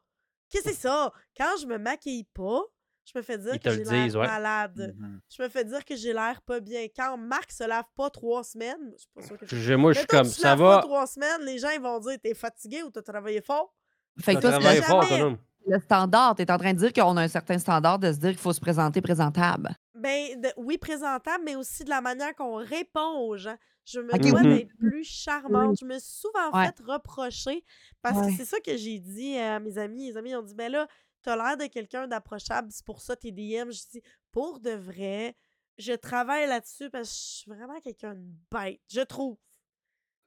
Qu'est-ce 0.51 0.65
que 0.65 0.71
c'est 0.71 0.77
ça? 0.77 1.13
Quand 1.37 1.57
je 1.61 1.67
me 1.67 1.79
maquille 1.79 2.25
pas, 2.35 2.61
je 3.05 3.19
me 3.19 3.23
fais 3.23 3.39
dire 3.39 3.55
Ils 3.55 3.61
que 3.61 3.71
j'ai 3.71 3.85
l'air 3.85 4.15
ouais. 4.17 4.27
malade. 4.27 4.95
Mhm. 4.99 5.21
Je 5.35 5.43
me 5.43 5.49
fais 5.49 5.65
dire 5.65 5.85
que 5.85 5.97
j'ai 5.97 6.13
l'air 6.13 6.41
pas 6.43 6.61
bien. 6.61 6.87
Quand 6.95 7.17
Marc 7.17 7.51
se 7.53 7.65
lave 7.65 7.87
pas 7.97 8.11
trois 8.11 8.45
semaines, 8.45 8.93
je 8.93 8.99
suis 8.99 9.09
pas 9.15 9.23
sûre 9.23 9.39
que 9.39 9.47
je 9.47 9.75
moi, 9.75 9.93
je 9.93 9.99
suis 10.01 10.07
comme, 10.07 10.25
ça 10.25 10.49
laves 10.51 10.59
pas 10.59 10.77
va. 10.77 10.83
trois 10.83 11.07
semaines, 11.07 11.43
les 11.45 11.59
gens 11.59 11.71
ils 11.71 11.81
vont 11.81 11.99
dire 12.01 12.19
t'es 12.23 12.35
fatigué 12.35 12.83
ou 12.83 12.91
t'as 12.91 13.03
travaillé 13.03 13.41
fort? 13.41 13.75
Fait 14.21 14.35
que 14.35 14.41
T'as 14.41 14.51
toi, 14.51 14.59
travaillé 14.59 14.81
c'est 14.81 14.87
fort, 14.87 15.05
autonome. 15.05 15.39
le, 15.67 15.79
standard. 15.81 16.35
Tu 16.35 16.43
es 16.43 16.51
en 16.51 16.59
train 16.59 16.73
de 16.75 16.79
dire 16.79 16.93
qu'on 16.93 17.17
a 17.17 17.23
un 17.23 17.29
certain 17.29 17.59
standard 17.59 17.99
de 17.99 18.13
se 18.13 18.19
dire 18.19 18.31
qu'il 18.31 18.39
faut 18.39 18.53
se 18.53 18.61
présenter 18.61 19.01
présentable. 19.01 19.71
Ben, 19.95 20.41
de- 20.41 20.53
oui, 20.57 20.77
présentable, 20.77 21.45
mais 21.45 21.55
aussi 21.57 21.85
de 21.85 21.91
la 21.91 22.01
manière 22.01 22.35
qu'on 22.35 22.57
répond 22.57 23.19
aux 23.21 23.37
gens. 23.37 23.57
Je 23.91 24.01
me 24.01 24.13
Ok, 24.15 24.21
dois 24.21 24.41
oui. 24.41 24.49
d'être 24.59 24.77
plus 24.79 25.05
charmante. 25.05 25.77
Je 25.81 25.85
me 25.87 25.99
suis 25.99 26.21
souvent 26.21 26.51
Ouais. 26.53 26.67
fait 26.67 26.81
reprocher 26.83 27.65
parce 28.03 28.19
Ouais. 28.19 28.31
que 28.31 28.37
c'est 28.37 28.45
ça 28.45 28.61
que 28.61 28.77
j'ai 28.77 28.99
dit 28.99 29.37
à 29.39 29.61
mes 29.61 29.79
amis. 29.79 30.09
Les 30.11 30.17
amis 30.17 30.35
ont 30.37 30.43
dit 30.43 30.55
Ben 30.55 30.71
là, 30.71 30.87
t'as 31.23 31.37
l'air 31.37 31.57
de 31.57 31.67
quelqu'un 31.73 32.07
d'approchable, 32.07 32.69
c'est 32.71 32.85
pour 32.85 33.01
ça 33.01 33.17
tes 33.17 33.33
DM. 33.33 33.71
Je 33.71 33.83
dis 33.91 34.03
Pour 34.33 34.61
de 34.61 34.71
vrai, 34.73 35.37
je 35.79 35.93
travaille 35.95 36.47
là-dessus 36.47 36.91
parce 36.91 37.09
que 37.09 37.15
je 37.15 37.21
suis 37.21 37.51
vraiment 37.51 37.81
quelqu'un 37.81 38.15
de 38.15 38.25
bête. 38.51 38.81
Je 38.91 39.01
trouve. 39.01 39.39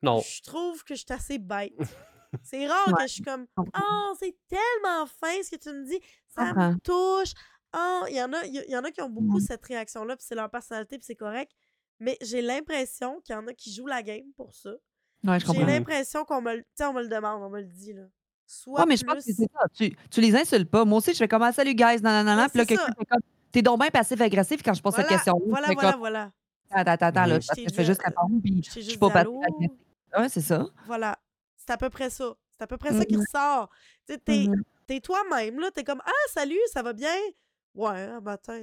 Non. 0.02 0.20
Je 0.20 0.42
trouve 0.42 0.84
que 0.84 0.96
je 0.96 1.02
suis 1.06 1.14
assez 1.14 1.38
bête. 1.38 1.74
C'est 2.44 2.66
rare 2.66 2.88
Ouais. 2.88 2.94
que 2.94 3.02
je 3.04 3.14
suis 3.14 3.24
comme 3.24 3.46
Oh, 3.58 4.14
c'est 4.18 4.36
tellement 4.48 5.06
fin 5.06 5.44
ce 5.44 5.52
que 5.52 5.58
tu 5.58 5.70
me 5.70 5.84
dis. 5.86 6.00
Ça 6.30 6.54
me 6.54 6.80
touche. 6.80 7.34
Oh, 7.76 8.06
il 8.10 8.16
y 8.16 8.24
en 8.24 8.32
a, 8.32 8.46
il 8.46 8.56
y, 8.56 8.72
y 8.72 8.78
en 8.78 8.84
a 8.86 8.92
qui 8.92 9.02
ont 9.02 9.10
beaucoup 9.10 9.38
Mm. 9.38 9.42
cette 9.42 9.66
réaction-là, 9.66 10.16
puis 10.16 10.26
c'est 10.28 10.36
leur 10.36 10.50
personnalité, 10.50 10.98
puis 10.98 11.06
c'est 11.06 11.16
correct. 11.16 11.52
Mais 12.02 12.18
j'ai 12.20 12.42
l'impression 12.42 13.22
qu'il 13.22 13.34
y 13.36 13.38
en 13.38 13.46
a 13.46 13.54
qui 13.54 13.72
jouent 13.72 13.86
la 13.86 14.02
game 14.02 14.26
pour 14.36 14.56
ça. 14.56 14.72
Ouais, 15.24 15.40
J'ai 15.40 15.64
l'impression 15.64 16.26
qu'on 16.26 16.42
me, 16.42 16.64
on 16.82 16.94
me 16.94 17.02
le 17.04 17.08
demande, 17.08 17.44
on 17.44 17.50
me 17.52 17.62
le 17.62 17.68
dit. 17.68 17.94
Là. 17.94 18.02
Ouais, 18.66 18.86
mais 18.88 18.98
je 18.98 19.06
pense 19.06 19.20
que 19.20 19.24
plus. 19.24 19.36
c'est 19.36 19.52
ça. 19.54 19.68
Tu, 19.72 19.96
tu 20.10 20.20
les 20.20 20.36
insultes 20.36 20.68
pas. 20.70 20.84
Moi 20.84 20.98
aussi, 20.98 21.14
je 21.14 21.18
fais 21.20 21.28
comme 21.28 21.44
ah, 21.44 21.52
salut 21.54 21.76
guys, 21.76 22.02
non, 22.02 22.10
non, 22.10 22.24
non, 22.24 22.32
Ouais, 22.32 22.42
non. 22.42 22.50
Puis 22.50 22.58
là, 22.58 22.66
quelqu'un 22.66 22.86
fait 22.98 23.06
comme 23.06 23.20
t'es 23.52 23.62
donc 23.62 23.80
bien 23.80 23.90
passif-agressif 23.92 24.64
quand 24.64 24.74
je 24.74 24.82
pose 24.82 24.96
cette 24.96 25.08
question. 25.08 25.40
voilà, 25.46 25.68
voilà, 25.74 25.92
comme 25.92 26.00
voilà. 26.00 26.32
attends, 26.72 26.92
attends, 26.92 27.06
attends, 27.06 27.26
là. 27.28 27.40
Je 27.40 27.48
parce 27.48 27.56
t'ai 27.60 27.66
que 27.66 27.70
je 27.70 27.76
fais 27.76 27.86
juste 27.86 28.02
répondre, 28.04 28.42
puis 28.44 28.64
je 28.64 28.80
suis 28.80 28.98
pas 28.98 29.10
passif-agressif. 29.12 29.78
Ouais, 30.18 30.30
c'est 30.30 30.42
ça. 30.42 30.66
Voilà. 30.88 31.16
C'est 31.56 31.70
à 31.72 31.78
peu 31.78 31.92
près 31.92 32.10
ça. 32.10 32.34
C'est 32.58 32.64
à 32.64 32.68
peu 32.68 32.78
près 32.78 32.94
ça 32.94 33.06
qui 33.06 33.16
Mhm. 33.16 33.22
ressort. 33.22 33.70
Tu 34.08 34.14
sais, 34.14 34.18
t'es 34.20 34.48
Mhm. 34.48 34.64
t'es 34.88 35.00
toi-même, 35.00 35.60
là. 35.60 35.70
T'es 35.70 35.84
comme 35.84 36.02
Ah, 36.04 36.12
salut, 36.34 36.58
ça 36.74 36.82
va 36.82 36.94
bien? 36.94 37.14
Ouais, 37.76 38.02
un 38.02 38.22
matin. 38.22 38.60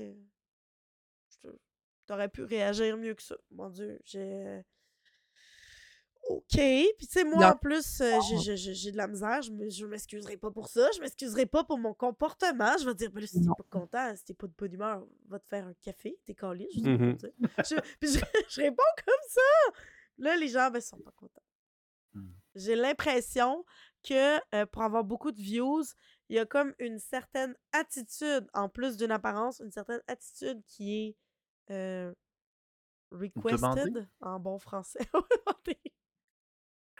T'aurais 2.08 2.28
pu 2.28 2.42
réagir 2.42 2.96
mieux 2.96 3.14
que 3.14 3.22
ça. 3.22 3.36
Mon 3.52 3.68
Dieu, 3.68 4.00
j'ai. 4.04 4.64
OK. 6.30 6.42
Puis, 6.52 6.94
tu 7.00 7.06
sais, 7.06 7.24
moi, 7.24 7.38
Non. 7.40 7.46
en 7.52 7.56
plus, 7.56 8.00
euh, 8.00 8.18
j'ai- 8.42 8.56
j'ai 8.56 8.92
de 8.92 8.96
la 8.98 9.06
misère. 9.06 9.40
Je 9.40 9.50
me- 9.50 9.70
je 9.70 9.86
m'excuserai 9.86 10.36
pas 10.36 10.50
pour 10.50 10.68
ça. 10.68 10.90
Je 10.94 11.00
m'excuserai 11.00 11.46
pas 11.46 11.64
pour 11.64 11.78
mon 11.78 11.94
comportement. 11.94 12.76
Je 12.78 12.86
vais 12.86 12.94
dire, 12.94 13.10
ben 13.10 13.20
là, 13.20 13.26
si 13.26 13.40
t'es 13.40 13.46
pas 13.46 13.64
content, 13.70 14.14
si 14.16 14.24
t'es 14.24 14.34
pas 14.34 14.46
de 14.46 14.52
bonne 14.58 14.72
humeur, 14.74 15.06
va 15.28 15.38
te 15.38 15.46
faire 15.46 15.66
un 15.66 15.74
café. 15.80 16.18
T'es 16.26 16.34
calé. 16.34 16.68
Je, 16.74 16.80
sais 16.80 16.98
pas, 16.98 17.14
tu 17.14 17.64
sais. 17.64 17.76
Je- 17.76 17.80
puis 18.00 18.10
je, 18.12 18.18
je 18.50 18.60
réponds 18.60 18.82
comme 19.06 19.28
ça. 19.28 19.72
Là, 20.18 20.36
les 20.36 20.48
gens, 20.48 20.70
ben, 20.70 20.80
sont 20.80 20.98
pas 20.98 21.12
contents. 21.12 21.42
Mhm. 22.14 22.32
J'ai 22.56 22.74
l'impression 22.74 23.64
que 24.02 24.38
euh, 24.54 24.66
pour 24.66 24.82
avoir 24.82 25.04
beaucoup 25.04 25.30
de 25.32 25.40
views, 25.40 25.84
il 26.28 26.36
y 26.36 26.38
a 26.38 26.44
comme 26.46 26.74
une 26.78 26.98
certaine 26.98 27.54
attitude, 27.72 28.46
en 28.52 28.68
plus 28.68 28.96
d'une 28.96 29.12
apparence, 29.12 29.60
une 29.60 29.70
certaine 29.70 30.02
attitude 30.06 30.62
qui 30.66 30.94
est 31.08 31.16
euh, 31.70 32.12
requested 33.12 34.06
en 34.20 34.38
bon 34.40 34.58
français. 34.58 35.00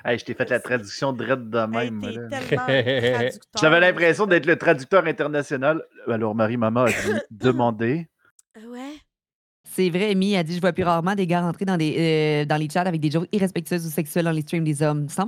Hey, 0.04 0.16
je 0.16 0.24
t'ai 0.24 0.34
fait 0.34 0.48
la 0.48 0.60
traduction 0.60 1.12
dread 1.12 1.50
de 1.50 1.66
même. 1.66 2.00
là. 2.00 3.30
J'avais 3.60 3.80
l'impression 3.80 4.26
d'être 4.26 4.46
le 4.46 4.56
traducteur 4.56 5.04
international. 5.06 5.84
Alors, 6.06 6.36
Marie-Maman 6.36 6.82
a 6.84 6.90
dit 6.90 6.94
demander. 7.32 8.08
Ouais. 8.64 8.94
C'est 9.64 9.90
vrai, 9.90 10.12
Amy 10.12 10.36
a 10.36 10.44
dit 10.44 10.54
Je 10.54 10.60
vois 10.60 10.72
plus 10.72 10.84
rarement 10.84 11.16
des 11.16 11.26
gars 11.26 11.40
rentrer 11.42 11.64
dans, 11.64 11.76
des, 11.76 11.96
euh, 11.98 12.44
dans 12.46 12.56
les 12.56 12.68
chats 12.70 12.82
avec 12.82 13.00
des 13.00 13.10
jokes 13.10 13.28
irrespectueuses 13.32 13.86
ou 13.86 13.90
sexuelles 13.90 14.24
dans 14.26 14.30
les 14.30 14.42
streams 14.42 14.62
des 14.64 14.82
hommes. 14.82 15.08
100 15.08 15.26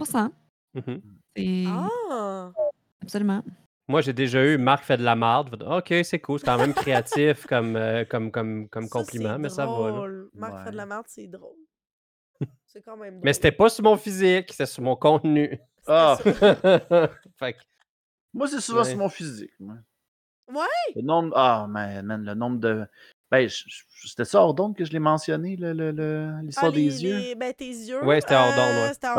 Mhm. 0.74 1.02
C'est. 1.36 1.64
Ah! 1.66 2.52
Absolument. 3.02 3.42
Moi, 3.90 4.02
j'ai 4.02 4.12
déjà 4.12 4.44
eu 4.44 4.56
Marc 4.56 4.84
fait 4.84 4.96
de 4.96 5.02
la 5.02 5.16
marde. 5.16 5.60
Ok, 5.68 5.92
c'est 6.04 6.20
cool, 6.20 6.38
c'est 6.38 6.46
quand 6.46 6.58
même 6.58 6.72
créatif 6.74 7.44
comme, 7.46 7.74
euh, 7.74 8.04
comme, 8.04 8.30
comme, 8.30 8.68
comme 8.68 8.86
Ça, 8.86 8.98
compliment, 9.00 9.36
mais 9.36 9.48
ça 9.48 9.66
va. 9.66 9.90
là. 9.90 10.06
Marc 10.32 10.58
fait 10.58 10.64
de 10.66 10.68
Ouais. 10.70 10.76
la 10.76 10.86
merde, 10.86 11.04
c'est 11.08 11.26
drôle. 11.26 11.56
C'est 12.66 12.82
quand 12.84 12.96
même 12.96 13.14
drôle. 13.14 13.24
Mais 13.24 13.32
c'était 13.32 13.50
pas 13.50 13.68
sur 13.68 13.82
mon 13.82 13.96
physique, 13.96 14.46
c'était 14.52 14.66
sur 14.66 14.84
mon 14.84 14.94
contenu. 14.94 15.58
Ah, 15.88 16.16
fait 17.36 17.54
que, 17.54 17.58
moi, 18.32 18.46
c'est 18.46 18.60
souvent 18.60 18.82
Ouais. 18.82 18.88
sur 18.90 18.98
mon 18.98 19.08
physique. 19.08 19.50
moi. 19.58 19.74
Ouais? 20.52 20.92
Le 20.94 21.02
nombre. 21.02 21.32
Ah, 21.36 21.66
man, 21.68 22.06
man, 22.06 22.24
le 22.24 22.34
nombre 22.34 22.58
de. 22.60 22.86
Ben, 23.30 23.48
je- 23.48 23.64
je- 23.66 24.08
c'était 24.08 24.24
ça, 24.24 24.40
Ordon, 24.40 24.72
que 24.72 24.84
je 24.84 24.92
l'ai 24.92 24.98
mentionné, 25.00 25.56
le- 25.56 25.72
le- 25.72 25.90
le- 25.90 26.40
l'histoire 26.42 26.70
Ah, 26.72 26.76
les, 26.76 26.84
des 26.88 27.02
yeux? 27.04 27.18
les- 27.18 27.34
Ben, 27.34 27.52
tes 27.54 27.68
yeux. 27.68 28.04
Ouais, 28.04 28.20
c'était 28.20 28.34
hors 28.36 28.54
d'onde, 28.54 28.58
euh, 28.58 28.82
ouais. 28.86 28.94
C'était 28.94 29.06
Ah, 29.08 29.14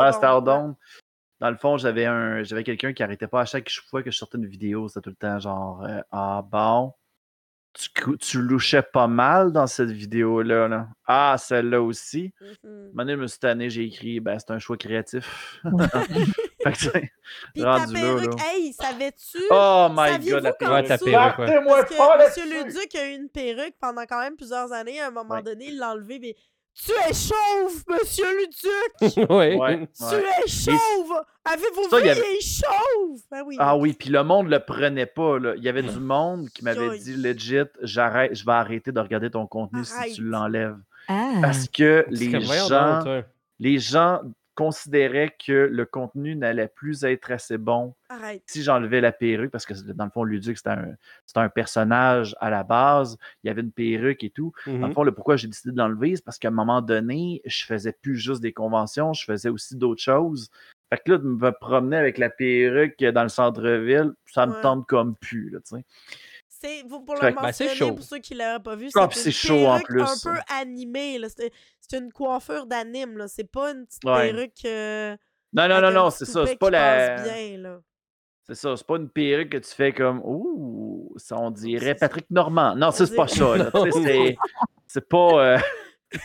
Dans 1.42 1.50
le 1.50 1.56
fond, 1.56 1.76
j'avais 1.76 2.06
un, 2.06 2.44
j'avais 2.44 2.62
quelqu'un 2.62 2.92
qui 2.92 3.02
arrêtait 3.02 3.26
pas 3.26 3.40
à 3.40 3.44
chaque 3.44 3.68
fois 3.90 4.02
que 4.02 4.10
je 4.12 4.16
sortais 4.16 4.38
une 4.38 4.46
vidéo, 4.46 4.86
c'était 4.88 5.00
tout 5.00 5.10
le 5.10 5.16
temps 5.16 5.40
genre 5.40 5.82
euh, 5.84 6.00
Ah 6.12 6.40
bon, 6.48 6.94
tu, 7.74 7.88
cou- 8.00 8.16
tu 8.16 8.40
louchais 8.40 8.82
pas 8.82 9.08
mal 9.08 9.50
dans 9.50 9.66
cette 9.66 9.90
vidéo-là. 9.90 10.68
là. 10.68 10.88
Ah, 11.06 11.34
celle-là 11.38 11.82
aussi. 11.82 12.32
Mané, 12.94 13.16
me 13.16 13.26
suis 13.26 13.40
tanné, 13.40 13.70
j'ai 13.70 13.82
écrit 13.84 14.20
Ben, 14.20 14.38
c'est 14.38 14.52
un 14.52 14.60
choix 14.60 14.76
créatif. 14.76 15.58
fait 16.62 16.72
que, 16.72 16.98
Puis 17.54 17.62
ta 17.62 17.76
rendu 17.78 17.92
perruque, 17.94 18.38
là. 18.38 18.44
hey, 18.52 18.72
savais-tu? 18.72 19.38
Oh 19.50 19.88
my 19.90 20.10
Saviez-vous 20.12 20.36
god, 20.36 20.44
la 20.44 20.52
perruque. 20.52 20.86
ta 20.86 20.98
perruque, 20.98 21.38
ouais. 21.38 21.64
Parce 21.66 22.36
que 22.36 22.40
Monsieur! 22.42 22.64
Luduc 22.64 22.94
a 22.94 23.08
eu 23.10 23.14
une 23.16 23.28
perruque 23.30 23.74
pendant 23.80 24.02
quand 24.02 24.20
même 24.20 24.36
plusieurs 24.36 24.70
années. 24.72 25.00
À 25.00 25.08
un 25.08 25.10
moment 25.10 25.34
Ouais. 25.34 25.42
donné, 25.42 25.68
il 25.70 25.78
l'a 25.78 25.90
enlevé. 25.90 26.18
Mais 26.20 26.36
tu 26.74 26.92
es 26.92 27.12
chauve, 27.12 27.82
Monsieur 27.88 28.24
Luduc! 28.38 29.30
ouais. 29.30 29.56
Ouais, 29.56 29.88
Tu 29.96 30.04
ouais. 30.04 30.22
es 30.44 30.48
chauve! 30.48 31.12
Avez-vous 31.44 31.82
vu, 31.82 32.02
il 32.04 32.08
avait- 32.08 32.20
est 32.20 32.40
chauve! 32.40 33.20
Ben 33.30 33.42
oui. 33.46 33.56
Ah 33.58 33.76
oui, 33.76 33.92
puis 33.92 34.10
le 34.10 34.22
monde 34.24 34.48
le 34.48 34.60
prenait 34.60 35.06
pas. 35.06 35.38
Là. 35.38 35.54
Il 35.56 35.62
y 35.62 35.68
avait 35.68 35.82
du 35.82 35.98
monde 35.98 36.48
qui 36.50 36.64
m'avait 36.64 36.98
dit 36.98 37.14
legit, 37.16 37.62
j'arrête, 37.82 38.34
je 38.34 38.44
vais 38.44 38.52
arrêter 38.52 38.92
de 38.92 39.00
regarder 39.00 39.30
ton 39.30 39.46
contenu 39.46 39.84
si 39.84 40.14
tu 40.14 40.22
l'enlèves. 40.22 40.78
Ah. 41.08 41.32
Parce 41.42 41.68
que 41.68 42.04
les 42.10 42.40
gens, 42.40 43.22
les 43.58 43.78
gens 43.78 44.20
considéraient 44.54 45.34
que 45.44 45.52
le 45.52 45.84
contenu 45.86 46.36
n'allait 46.36 46.68
plus 46.68 47.04
être 47.04 47.30
assez 47.30 47.58
bon 47.58 47.94
Arrête. 48.08 48.42
si 48.46 48.62
j'enlevais 48.62 49.00
la 49.00 49.12
perruque, 49.12 49.50
parce 49.50 49.64
que 49.66 49.74
dans 49.92 50.04
le 50.04 50.10
fond, 50.10 50.24
Luduc, 50.24 50.56
c'était 50.58 50.70
un, 50.70 50.94
c'était 51.26 51.40
un 51.40 51.48
personnage 51.48 52.36
à 52.40 52.50
la 52.50 52.62
base, 52.62 53.16
il 53.42 53.48
y 53.48 53.50
avait 53.50 53.62
une 53.62 53.72
perruque 53.72 54.24
et 54.24 54.30
tout. 54.30 54.52
Dans 54.66 54.72
le 54.72 54.86
Mhm. 54.88 54.92
fond, 54.92 55.02
le 55.04 55.12
pourquoi 55.12 55.36
j'ai 55.36 55.48
décidé 55.48 55.72
de 55.72 55.78
l'enlever, 55.78 56.16
c'est 56.16 56.24
parce 56.24 56.38
qu'à 56.38 56.48
un 56.48 56.52
moment 56.52 56.82
donné, 56.82 57.40
je 57.44 57.64
faisais 57.64 57.92
plus 57.92 58.16
juste 58.16 58.42
des 58.42 58.52
conventions, 58.52 59.12
je 59.12 59.24
faisais 59.24 59.48
aussi 59.48 59.76
d'autres 59.76 60.02
choses. 60.02 60.50
Fait 60.90 60.98
que 61.04 61.12
là, 61.12 61.18
de 61.18 61.24
me 61.24 61.50
promener 61.52 61.96
avec 61.96 62.18
la 62.18 62.28
perruque 62.28 63.02
dans 63.02 63.22
le 63.22 63.30
centre-ville, 63.30 64.12
ça 64.26 64.46
me 64.46 64.52
Ouais. 64.52 64.60
tente 64.60 64.86
comme 64.86 65.16
plus, 65.16 65.48
là, 65.48 65.58
tu 65.60 65.76
sais. 65.76 65.84
C'est, 66.62 66.84
pour, 66.88 67.00
le 67.14 67.20
ben, 67.20 67.34
c'est 67.34 67.42
mentionner, 67.42 67.74
chaud. 67.74 67.92
pour 67.94 68.04
ceux 68.04 68.18
qui 68.18 68.34
l'auraient 68.34 68.62
pas 68.62 68.76
vu, 68.76 68.88
Ah, 68.94 69.00
c'est 69.02 69.08
puis 69.08 69.18
une 69.18 69.22
c'est 69.24 69.30
chaud 69.32 69.66
en 69.66 69.80
plus, 69.80 70.00
un 70.02 70.14
peu 70.22 70.38
animée. 70.48 71.18
là. 71.18 71.26
C'est, 71.28 71.50
une 71.98 72.12
coiffure 72.12 72.66
d'anime. 72.66 73.18
là. 73.18 73.26
C'est 73.26 73.50
pas 73.50 73.72
une 73.72 73.84
petite 73.84 74.04
Ouais. 74.04 74.30
perruque 74.32 74.64
euh, 74.64 75.16
Non, 75.52 75.68
non, 75.68 75.80
non, 75.80 75.90
non, 75.90 76.10
c'est 76.10 76.24
ça. 76.24 76.46
C'est 76.46 76.56
pas 76.58 76.70
la. 76.70 77.24
C'est 78.44 78.54
ça, 78.56 78.76
c'est 78.76 78.86
pas 78.86 78.96
une 78.96 79.08
perruque 79.08 79.50
que 79.50 79.58
tu 79.58 79.70
fais 79.72 79.92
comme 79.92 80.20
Ouh, 80.24 81.12
ça, 81.16 81.36
on 81.38 81.50
dirait. 81.50 81.94
Patrick 81.94 82.26
Normand. 82.30 82.74
Non, 82.76 82.90
c'est 82.90 83.14
pas 83.14 83.26
ça. 83.28 83.54
c'est, 83.92 84.36
c'est 84.86 85.08
pas. 85.08 85.56
euh, 85.56 85.58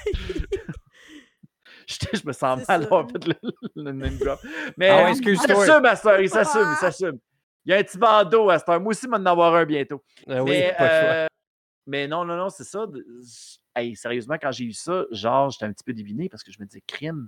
Je, 1.89 1.95
je 2.19 2.27
me 2.27 2.33
sens 2.33 2.67
mal 2.67 2.81
d'avoir 2.81 3.09
fait 3.09 3.25
le, 3.25 3.35
le 3.75 3.91
name 3.93 4.17
drop. 4.17 4.39
Mais 4.75 4.89
Ah 4.89 4.95
ouais, 5.05 5.11
il 5.11 5.17
excuse-toi. 5.17 5.55
s'assume, 5.65 5.85
à 5.85 5.95
cette 5.95 6.05
heure, 6.05 6.19
il 6.21 6.29
s'assume, 6.29 6.67
il 6.73 6.77
s'assume. 6.77 7.17
Il 7.67 7.71
y 7.71 7.73
a 7.73 7.79
un 7.79 7.83
petit 7.83 7.97
bandeau 7.97 8.49
à 8.49 8.59
cette 8.59 8.69
heure. 8.69 8.79
Moi 8.79 8.91
aussi, 8.91 9.01
je 9.03 9.09
vais 9.09 9.17
en 9.17 9.25
avoir 9.25 9.53
un 9.53 9.65
bientôt. 9.65 10.01
Ah 10.25 10.41
oui, 10.41 10.51
mais, 10.51 10.73
choix. 10.77 10.87
euh, 10.87 11.27
mais 11.85 12.07
non, 12.07 12.23
non, 12.23 12.37
non, 12.37 12.49
c'est 12.49 12.63
ça. 12.63 12.87
Hey, 13.75 13.93
sérieusement, 13.93 14.37
quand 14.41 14.53
j'ai 14.53 14.63
eu 14.63 14.71
ça, 14.71 15.03
genre, 15.11 15.49
j'étais 15.49 15.65
un 15.65 15.73
petit 15.73 15.83
peu 15.83 15.91
diviné 15.91 16.29
parce 16.29 16.43
que 16.43 16.51
je 16.53 16.61
me 16.61 16.65
disais, 16.65 16.81
crime, 16.87 17.27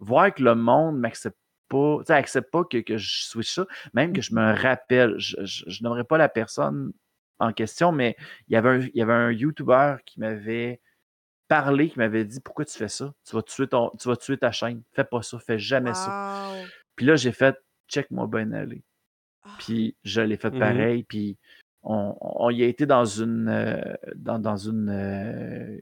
voir 0.00 0.34
que 0.34 0.42
le 0.42 0.56
monde 0.56 0.98
m'accepte 0.98 1.38
pas, 1.68 1.98
tu 1.98 2.06
sais, 2.06 2.12
accepte 2.14 2.50
pas 2.50 2.64
que, 2.64 2.78
que 2.78 2.96
je 2.96 3.22
switch 3.22 3.54
ça, 3.54 3.66
même 3.94 4.12
que 4.12 4.20
je 4.20 4.34
me 4.34 4.52
rappelle, 4.60 5.14
je, 5.18 5.36
je, 5.44 5.62
je 5.68 5.82
n'aimerais 5.84 6.02
pas 6.02 6.18
la 6.18 6.28
personne 6.28 6.92
en 7.38 7.52
question, 7.52 7.92
mais 7.92 8.16
il 8.48 8.54
y 8.54 8.56
avait 8.56 8.68
un, 8.68 8.80
il 8.80 8.96
y 8.96 9.02
avait 9.02 9.12
un 9.12 9.30
YouTuber 9.30 9.98
qui 10.04 10.18
m'avait 10.18 10.80
parlé, 11.46 11.88
qui 11.88 11.98
m'avait 11.98 12.24
dit 12.24 12.40
Pourquoi 12.40 12.64
tu 12.64 12.76
fais 12.76 12.88
ça? 12.88 13.14
Tu 13.24 13.36
vas 13.36 13.42
tuer 13.42 13.68
ton, 13.68 13.92
tu 14.00 14.08
vas 14.08 14.16
tuer 14.16 14.38
ta 14.38 14.50
chaîne. 14.50 14.82
Fais 14.90 15.04
pas 15.04 15.22
ça, 15.22 15.38
fais 15.38 15.60
jamais 15.60 15.94
ça. 15.94 16.52
Puis 16.96 17.06
là, 17.06 17.14
j'ai 17.14 17.30
fait 17.30 17.56
check-moi 17.88 18.26
bien 18.26 18.50
aller. 18.50 18.82
Puis 19.58 19.96
je 20.04 20.20
l'ai 20.20 20.36
fait 20.36 20.50
Mhm. 20.52 20.58
pareil. 20.58 21.02
Puis 21.04 21.36
on, 21.82 22.16
on 22.20 22.50
y 22.50 22.62
a 22.62 22.66
été 22.66 22.86
dans 22.86 23.04
une. 23.04 23.48
euh, 23.48 23.80
dans, 24.14 24.38
dans 24.38 24.56
une. 24.56 24.88
euh, 24.90 25.78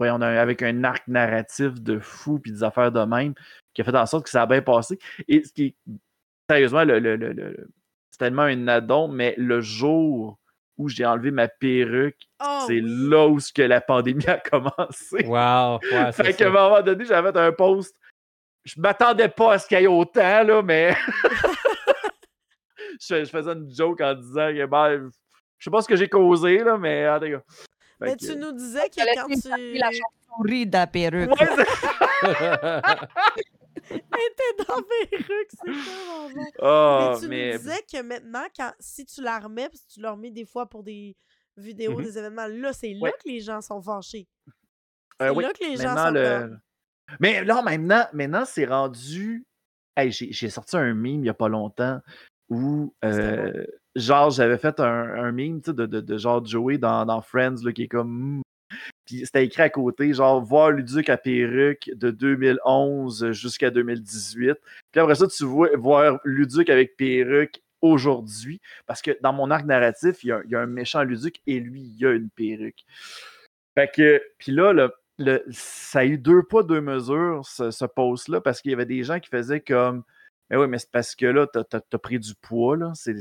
ouais, 0.00 0.10
on 0.10 0.20
a, 0.20 0.28
avec 0.40 0.62
un 0.62 0.84
arc 0.84 1.06
narratif 1.08 1.74
de 1.80 1.98
fou, 1.98 2.38
puis 2.38 2.52
des 2.52 2.62
affaires 2.64 2.90
de 2.92 3.00
même, 3.04 3.34
qui 3.74 3.82
a 3.82 3.84
fait 3.84 3.96
en 3.96 4.06
sorte 4.06 4.24
que 4.24 4.30
ça 4.30 4.42
a 4.42 4.46
bien 4.46 4.62
passé. 4.62 4.98
Et 5.28 5.42
ce 5.44 5.52
qui 5.52 5.64
est. 5.66 5.74
Sérieusement, 6.50 6.84
le, 6.84 6.98
le- 6.98 7.16
le- 7.16 7.32
le- 7.32 7.68
c'est 8.10 8.18
tellement 8.18 8.42
un 8.42 8.68
addon, 8.68 9.08
mais 9.08 9.34
le 9.38 9.60
jour 9.62 10.38
où 10.76 10.88
j'ai 10.88 11.06
enlevé 11.06 11.30
ma 11.30 11.48
perruque, 11.48 12.28
Oh, 12.44 12.64
c'est 12.66 12.80
oui. 12.80 13.08
là 13.08 13.26
où 13.28 13.40
ce 13.40 13.52
que 13.52 13.62
la 13.62 13.80
pandémie 13.80 14.26
a 14.26 14.36
commencé. 14.50 15.24
Wow. 15.24 15.78
Ouais, 15.90 16.12
Fait 16.12 16.34
qu'à 16.34 16.48
un 16.48 16.50
moment 16.50 16.82
donné, 16.82 17.04
j'avais 17.06 17.32
fait 17.32 17.38
un 17.38 17.52
post. 17.52 17.96
Je 18.64 18.80
m'attendais 18.80 19.28
pas 19.28 19.54
à 19.54 19.58
ce 19.58 19.66
qu'il 19.68 19.78
y 19.80 19.84
ait 19.84 19.86
autant, 19.86 20.42
là, 20.42 20.62
mais. 20.62 20.94
je, 23.00 23.24
je 23.24 23.30
faisais 23.30 23.52
une 23.52 23.70
joke 23.74 24.00
en 24.00 24.14
disant 24.14 24.48
que, 24.52 24.66
ben, 24.66 25.10
je 25.58 25.64
sais 25.64 25.70
pas 25.70 25.82
ce 25.82 25.88
que 25.88 25.96
j'ai 25.96 26.08
causé, 26.08 26.58
là, 26.58 26.76
mais 26.78 27.08
en 27.08 27.18
tout 27.20 27.26
cas. 27.30 27.42
Mais 28.00 28.16
tu 28.16 28.36
nous 28.36 28.52
disais 28.52 28.88
que 28.90 29.14
quand 29.14 29.28
tu 29.28 29.78
la 29.78 29.90
chauve-souris 29.90 30.66
de 30.66 30.72
la 30.72 30.86
perruque. 30.86 31.30
Ouais, 31.30 31.46
c'est- 31.56 32.20
étais 33.90 34.64
dans 34.66 34.76
mes 34.78 35.06
perruque, 35.10 35.50
c'est 35.50 35.64
tellement 35.64 36.30
bon. 36.30 36.44
Ah, 36.62 37.10
mais 37.14 37.20
tu 37.20 37.28
mais. 37.28 37.52
nous 37.52 37.58
disais 37.58 37.80
que 37.92 38.02
maintenant, 38.02 38.44
quand, 38.56 38.72
si 38.80 39.04
tu 39.04 39.22
la 39.22 39.38
remets, 39.38 39.68
parce 39.68 39.82
que 39.82 39.92
tu 39.94 40.00
la 40.00 40.12
remets 40.12 40.30
des 40.30 40.44
fois 40.44 40.66
pour 40.68 40.82
des 40.82 41.16
vidéos, 41.56 41.98
Mhm. 41.98 42.04
des 42.04 42.18
événements, 42.18 42.46
là, 42.48 42.72
c'est 42.72 42.94
là 42.94 43.10
que 43.12 43.28
les 43.28 43.40
gens 43.40 43.60
sont 43.60 43.80
fâchés. 43.82 44.26
Euh, 45.22 45.28
C'est 45.28 45.30
oui, 45.30 45.44
là 45.44 45.52
que 45.52 45.64
les 45.64 45.76
gens 45.76 45.96
sont 45.96 46.10
le-. 46.10 46.56
Mais 47.20 47.44
là, 47.44 47.62
maintenant, 47.62 48.06
maintenant 48.12 48.44
c'est 48.44 48.64
rendu. 48.64 49.44
Hey, 49.96 50.10
j'ai 50.10 50.32
j'ai 50.32 50.50
sorti 50.50 50.76
un 50.76 50.92
meme 50.94 51.06
il 51.06 51.20
n'y 51.20 51.28
a 51.28 51.34
pas 51.34 51.48
longtemps 51.48 52.00
où, 52.50 52.94
euh, 53.04 53.64
genre, 53.96 54.30
j'avais 54.30 54.58
fait 54.58 54.80
un, 54.80 54.86
un 54.86 55.32
meme 55.32 55.60
de, 55.60 55.86
de, 55.86 56.00
de 56.00 56.18
genre 56.18 56.44
Joey 56.44 56.78
dans, 56.78 57.06
dans 57.06 57.20
Friends 57.20 57.62
là, 57.64 57.72
qui 57.72 57.84
est 57.84 57.88
comme. 57.88 58.42
Puis 59.06 59.20
c'était 59.24 59.44
écrit 59.44 59.62
à 59.62 59.70
côté, 59.70 60.12
genre, 60.12 60.42
voir 60.42 60.70
Luduc 60.70 61.08
à 61.08 61.16
perruque 61.16 61.90
de 61.94 62.10
2011 62.10 63.32
jusqu'à 63.32 63.70
2018. 63.70 64.56
Puis 64.90 65.00
après 65.00 65.14
ça, 65.14 65.26
tu 65.28 65.44
vois 65.44 65.68
voir 65.76 66.18
Luduc 66.24 66.70
avec 66.70 66.96
perruque 66.96 67.62
aujourd'hui. 67.82 68.60
Parce 68.86 69.02
que 69.02 69.16
dans 69.22 69.32
mon 69.32 69.50
arc 69.50 69.64
narratif, 69.66 70.24
il 70.24 70.28
y 70.48 70.54
a, 70.54 70.60
un 70.60 70.66
méchant 70.66 71.02
Luduc 71.02 71.40
et 71.46 71.60
lui, 71.60 71.82
il 71.82 72.06
a 72.06 72.12
une 72.12 72.30
perruque. 72.30 72.84
Fait 73.74 73.90
que, 73.94 74.22
puis 74.38 74.52
là, 74.52 74.72
le, 75.18 75.44
ça 75.50 76.00
a 76.00 76.04
eu 76.04 76.18
deux 76.18 76.42
pas, 76.42 76.62
deux 76.62 76.80
mesures, 76.80 77.42
ce, 77.44 77.70
ce 77.70 77.84
post-là, 77.84 78.40
parce 78.40 78.60
qu'il 78.60 78.70
y 78.70 78.74
avait 78.74 78.86
des 78.86 79.02
gens 79.02 79.20
qui 79.20 79.28
faisaient 79.28 79.60
comme. 79.60 80.02
Mais 80.50 80.56
oui, 80.56 80.66
mais 80.68 80.78
c'est 80.78 80.90
parce 80.90 81.14
que 81.14 81.26
là, 81.26 81.46
t'as 81.46 81.62
as, 81.70 81.98
pris 81.98 82.18
du 82.18 82.34
poids, 82.34 82.76
là. 82.76 82.92
C'est 82.94 83.14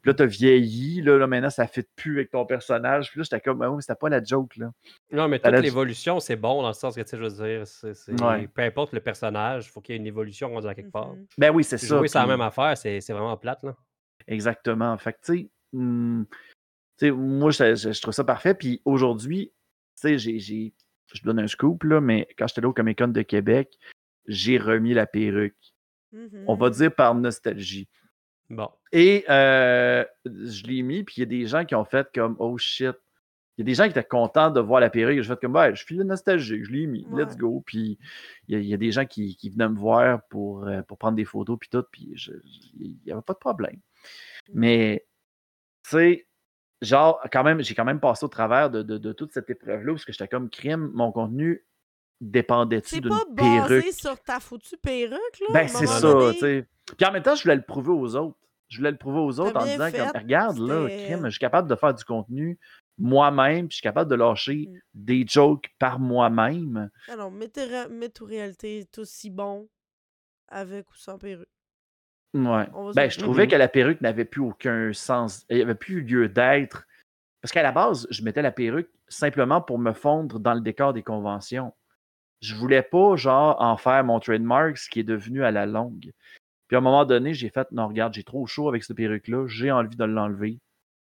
puis 0.00 0.10
là, 0.10 0.14
t'as 0.14 0.26
vieilli, 0.26 1.02
là, 1.02 1.18
là, 1.18 1.26
maintenant, 1.26 1.50
ça 1.50 1.64
ne 1.64 1.68
fit 1.68 1.82
plus 1.96 2.18
avec 2.18 2.30
ton 2.30 2.46
personnage. 2.46 3.10
Puis 3.10 3.18
là, 3.18 3.24
j'étais 3.24 3.40
comme, 3.40 3.62
ah 3.62 3.70
oui, 3.70 3.82
c'était 3.82 3.96
pas 3.96 4.08
la 4.08 4.22
joke, 4.22 4.56
là. 4.56 4.70
Non, 5.10 5.26
mais 5.26 5.40
toute 5.40 5.52
l'évolution, 5.54 6.20
c'est 6.20 6.36
bon 6.36 6.62
dans 6.62 6.68
le 6.68 6.74
sens 6.74 6.94
que, 6.94 7.00
tu 7.00 7.08
sais, 7.08 7.16
je 7.16 7.22
veux 7.22 7.30
dire, 7.30 7.66
c'est, 7.66 8.14
peu 8.54 8.62
importe 8.62 8.92
le 8.92 9.00
personnage, 9.00 9.66
il 9.66 9.70
faut 9.70 9.80
qu'il 9.80 9.94
y 9.94 9.98
ait 9.98 10.00
une 10.00 10.06
évolution 10.06 10.50
rendue 10.50 10.68
à 10.68 10.74
quelque 10.74 10.92
part. 10.92 11.14
Mm-hmm. 11.14 11.26
Ben 11.38 11.50
oui, 11.50 11.64
c'est 11.64 11.78
ça. 11.78 12.00
Oui, 12.00 12.08
c'est 12.08 12.18
la 12.18 12.26
même 12.26 12.40
affaire, 12.40 12.78
c'est, 12.78 13.00
vraiment 13.08 13.36
plate, 13.36 13.64
là. 13.64 13.74
Exactement. 14.28 14.96
Fait 14.98 15.14
que, 15.14 15.18
tu 15.24 15.36
sais, 15.36 15.50
hmm, 15.72 16.24
moi, 17.02 17.50
je, 17.50 17.74
je, 17.74 18.00
trouve 18.00 18.14
ça 18.14 18.24
parfait. 18.24 18.54
Puis 18.54 18.80
aujourd'hui, 18.84 19.52
tu 20.00 20.16
sais, 20.16 20.18
j'ai, 20.18 20.72
je 21.12 21.22
donne 21.24 21.40
un 21.40 21.48
scoop, 21.48 21.82
là, 21.82 22.00
mais 22.00 22.28
quand 22.38 22.46
j'étais 22.46 22.60
là 22.60 22.68
au 22.68 22.72
Comic 22.72 22.98
Con 22.98 23.08
de 23.08 23.22
Québec, 23.22 23.76
j'ai 24.28 24.58
remis 24.58 24.94
la 24.94 25.06
perruque. 25.06 25.56
On 26.12 26.54
va 26.54 26.68
mm-hmm. 26.68 26.76
dire 26.76 26.94
par 26.94 27.14
nostalgie. 27.14 27.88
Bon. 28.50 28.70
Et 28.92 29.24
euh, 29.28 30.04
je 30.24 30.62
l'ai 30.64 30.82
mis, 30.82 31.04
puis 31.04 31.16
il 31.18 31.20
y 31.20 31.22
a 31.22 31.26
des 31.26 31.46
gens 31.46 31.64
qui 31.64 31.74
ont 31.74 31.84
fait 31.84 32.08
comme 32.14 32.36
Oh 32.38 32.56
shit. 32.56 32.96
Il 33.56 33.62
y 33.62 33.64
a 33.64 33.64
des 33.64 33.74
gens 33.74 33.84
qui 33.84 33.90
étaient 33.90 34.04
contents 34.04 34.50
de 34.50 34.60
voir 34.60 34.80
la 34.80 34.88
perruque. 34.88 35.20
Je 35.20 35.32
fait 35.34 35.40
comme 35.40 35.56
ouais, 35.56 35.74
je 35.74 35.84
suis 35.84 35.98
nostalgique, 35.98 36.64
je 36.64 36.70
l'ai 36.70 36.86
mis, 36.86 37.04
let's 37.12 37.36
go. 37.36 37.62
Puis 37.66 37.98
il 38.46 38.62
y, 38.62 38.72
a, 38.72 38.76
des 38.76 38.92
gens 38.92 39.04
qui, 39.04 39.36
venaient 39.50 39.68
me 39.68 39.76
voir 39.76 40.22
pour, 40.28 40.64
euh, 40.64 40.82
pour 40.82 40.96
prendre 40.96 41.16
des 41.16 41.24
photos, 41.24 41.58
puis 41.58 41.68
tout, 41.68 41.84
puis 41.90 42.14
il 42.78 42.98
n'y 43.04 43.10
avait 43.10 43.20
pas 43.20 43.32
de 43.32 43.38
problème. 43.38 43.80
Mais, 44.54 45.04
tu 45.82 45.90
sais, 45.90 46.28
genre, 46.80 47.20
quand 47.32 47.42
même, 47.42 47.60
j'ai 47.62 47.74
quand 47.74 47.84
même 47.84 47.98
passé 47.98 48.24
au 48.24 48.28
travers 48.28 48.70
de, 48.70 49.12
toute 49.12 49.32
cette 49.32 49.50
épreuve-là, 49.50 49.92
parce 49.92 50.04
que 50.04 50.12
j'étais 50.12 50.28
comme 50.28 50.50
crime, 50.50 50.90
mon 50.94 51.10
contenu 51.10 51.64
dépendait-tu 52.20 53.00
d'une 53.00 53.10
perruque? 53.10 53.26
C'est 53.36 53.36
pas 53.36 53.68
basé 53.68 53.92
sur 53.92 54.20
ta 54.22 54.40
foutue 54.40 54.76
perruque, 54.76 55.40
là? 55.40 55.46
Ben, 55.52 55.68
c'est 55.68 55.86
ça, 55.86 56.14
tu 56.32 56.38
sais. 56.38 56.66
Puis 56.96 57.06
en 57.06 57.12
même 57.12 57.22
temps, 57.22 57.34
je 57.34 57.42
voulais 57.42 57.56
le 57.56 57.62
prouver 57.62 57.92
aux 57.92 58.16
autres. 58.16 58.36
Je 58.68 58.78
voulais 58.78 58.90
le 58.90 58.98
prouver 58.98 59.20
aux 59.20 59.40
autres 59.40 59.56
en 59.56 59.64
disant 59.64 59.90
comme, 59.90 60.20
regarde, 60.20 60.58
là, 60.58 60.88
crime, 60.88 61.24
je 61.24 61.30
suis 61.30 61.38
capable 61.38 61.68
de 61.68 61.74
faire 61.74 61.94
du 61.94 62.04
contenu 62.04 62.58
moi-même, 62.98 63.68
puis 63.68 63.74
je 63.74 63.76
suis 63.76 63.82
capable 63.82 64.10
de 64.10 64.16
lâcher 64.16 64.68
mmh. 64.68 64.78
des 64.94 65.24
jokes 65.26 65.70
par 65.78 65.98
moi-même. 65.98 66.90
Alors, 67.08 67.30
mais, 67.30 67.48
ton 67.48 68.26
réalité 68.26 68.78
est 68.80 68.98
aussi 68.98 69.30
bon 69.30 69.68
avec 70.48 70.90
ou 70.90 70.96
sans 70.96 71.18
perruque. 71.18 71.48
Ouais. 72.34 72.66
Ben, 72.94 73.10
je 73.10 73.18
trouvais 73.18 73.46
que 73.48 73.56
la 73.56 73.68
perruque 73.68 74.00
n'avait 74.00 74.24
plus 74.24 74.42
aucun 74.42 74.92
sens. 74.92 75.46
Il 75.48 75.56
n'y 75.56 75.62
avait 75.62 75.74
plus 75.74 76.02
lieu 76.02 76.28
d'être. 76.28 76.86
Parce 77.40 77.52
qu'à 77.52 77.62
la 77.62 77.72
base, 77.72 78.06
je 78.10 78.22
mettais 78.22 78.42
la 78.42 78.50
perruque 78.50 78.90
simplement 79.08 79.60
pour 79.62 79.78
me 79.78 79.92
fondre 79.92 80.38
dans 80.38 80.54
le 80.54 80.60
décor 80.60 80.92
des 80.92 81.02
conventions. 81.02 81.72
Je 82.40 82.54
voulais 82.54 82.82
pas, 82.82 83.16
genre, 83.16 83.56
en 83.60 83.76
faire 83.76 84.04
mon 84.04 84.20
trademark, 84.20 84.76
ce 84.78 84.88
qui 84.88 85.00
est 85.00 85.04
devenu 85.04 85.44
à 85.44 85.50
la 85.50 85.66
longue. 85.66 86.12
Puis 86.68 86.76
à 86.76 86.78
un 86.78 86.82
moment 86.82 87.04
donné, 87.04 87.34
j'ai 87.34 87.48
fait 87.48 87.66
non, 87.72 87.88
regarde, 87.88 88.14
j'ai 88.14 88.24
trop 88.24 88.46
chaud 88.46 88.68
avec 88.68 88.84
cette 88.84 88.96
perruque-là, 88.96 89.46
j'ai 89.48 89.70
envie 89.70 89.96
de 89.96 90.04
l'enlever. 90.04 90.60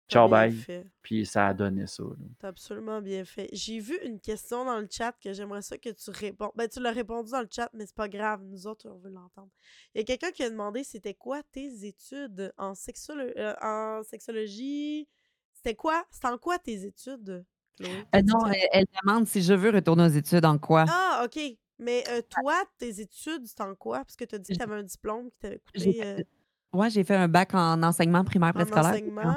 Ciao, 0.07 0.29
bye. 0.29 0.55
Puis 1.01 1.25
ça 1.25 1.47
a 1.47 1.53
donné 1.55 1.87
ça. 1.87 2.03
T'as 2.37 2.49
absolument 2.49 3.01
bien 3.01 3.25
fait. 3.25 3.49
J'ai 3.51 3.79
vu 3.79 3.97
une 4.03 4.19
question 4.19 4.63
dans 4.63 4.79
le 4.79 4.87
chat 4.89 5.13
que 5.19 5.33
j'aimerais 5.33 5.63
ça 5.63 5.79
que 5.79 5.89
tu 5.89 6.11
réponds. 6.11 6.51
Ben, 6.55 6.69
tu 6.69 6.79
l'as 6.79 6.91
répondu 6.91 7.31
dans 7.31 7.41
le 7.41 7.47
chat, 7.49 7.69
mais 7.73 7.87
c'est 7.87 7.95
pas 7.95 8.07
grave. 8.07 8.43
Nous 8.43 8.67
autres, 8.67 8.87
on 8.87 8.97
veut 8.99 9.09
l'entendre. 9.09 9.49
Il 9.93 9.97
y 9.97 10.01
a 10.01 10.03
quelqu'un 10.03 10.31
qui 10.31 10.43
a 10.43 10.49
demandé 10.51 10.83
c'était 10.83 11.15
quoi 11.15 11.41
tes 11.51 11.85
études 11.87 12.53
en, 12.57 12.73
euh, 13.09 13.53
en 13.61 14.03
sexologie? 14.03 15.07
C'était 15.53 15.75
quoi? 15.75 16.05
C'était 16.11 16.27
en 16.27 16.37
quoi 16.37 16.59
tes 16.59 16.85
études, 16.85 17.43
Chloé? 17.77 18.05
Euh, 18.15 18.21
non, 18.23 18.45
elle, 18.71 18.85
demande 19.03 19.27
si 19.27 19.41
je 19.41 19.53
veux 19.53 19.71
retourner 19.71 20.05
aux 20.05 20.09
études 20.09 20.45
en 20.45 20.57
quoi? 20.57 20.85
Ah, 20.87 21.23
OK. 21.25 21.39
Mais 21.77 22.03
toi, 22.29 22.53
tes 22.77 23.01
études, 23.01 23.45
c'est 23.45 23.61
en 23.61 23.75
quoi? 23.75 23.99
Parce 23.99 24.15
que 24.15 24.23
tu 24.23 24.35
as 24.35 24.37
dit 24.37 24.53
que 24.53 24.57
tu 24.57 24.63
avais 24.63 24.75
un 24.75 24.83
diplôme 24.83 25.29
qui 25.29 25.39
t'avait 25.39 25.59
coûté. 25.59 26.25
Oui, 26.73 26.89
j'ai 26.89 27.03
fait 27.03 27.15
un 27.15 27.27
bac 27.27 27.53
en 27.53 27.81
enseignement 27.83 28.23
primaire 28.23 28.53
préscolaire. 28.53 28.85
En 28.85 28.89
enseignement, 28.89 29.35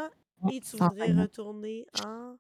et 0.53 0.61
tu 0.61 0.77
voudrais 0.77 1.13
retourner 1.13 1.87
en. 2.05 2.37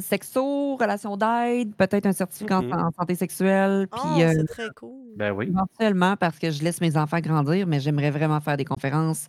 sexo, 0.00 0.76
relation 0.76 1.16
d'aide, 1.16 1.74
peut-être 1.76 2.06
un 2.06 2.12
certificat 2.12 2.58
en, 2.58 2.62
mmh 2.62 2.90
santé 2.96 3.14
sexuelle. 3.14 3.88
Oh, 3.92 3.98
c'est 4.16 4.44
très 4.46 4.70
cool. 4.76 5.12
Ben 5.16 5.32
oui. 5.32 5.48
Éventuellement, 5.48 6.16
parce 6.16 6.38
que 6.38 6.50
je 6.50 6.62
laisse 6.62 6.80
mes 6.80 6.96
enfants 6.96 7.20
grandir, 7.20 7.66
mais 7.66 7.80
j'aimerais 7.80 8.10
vraiment 8.10 8.40
faire 8.40 8.56
des 8.56 8.64
conférences 8.64 9.26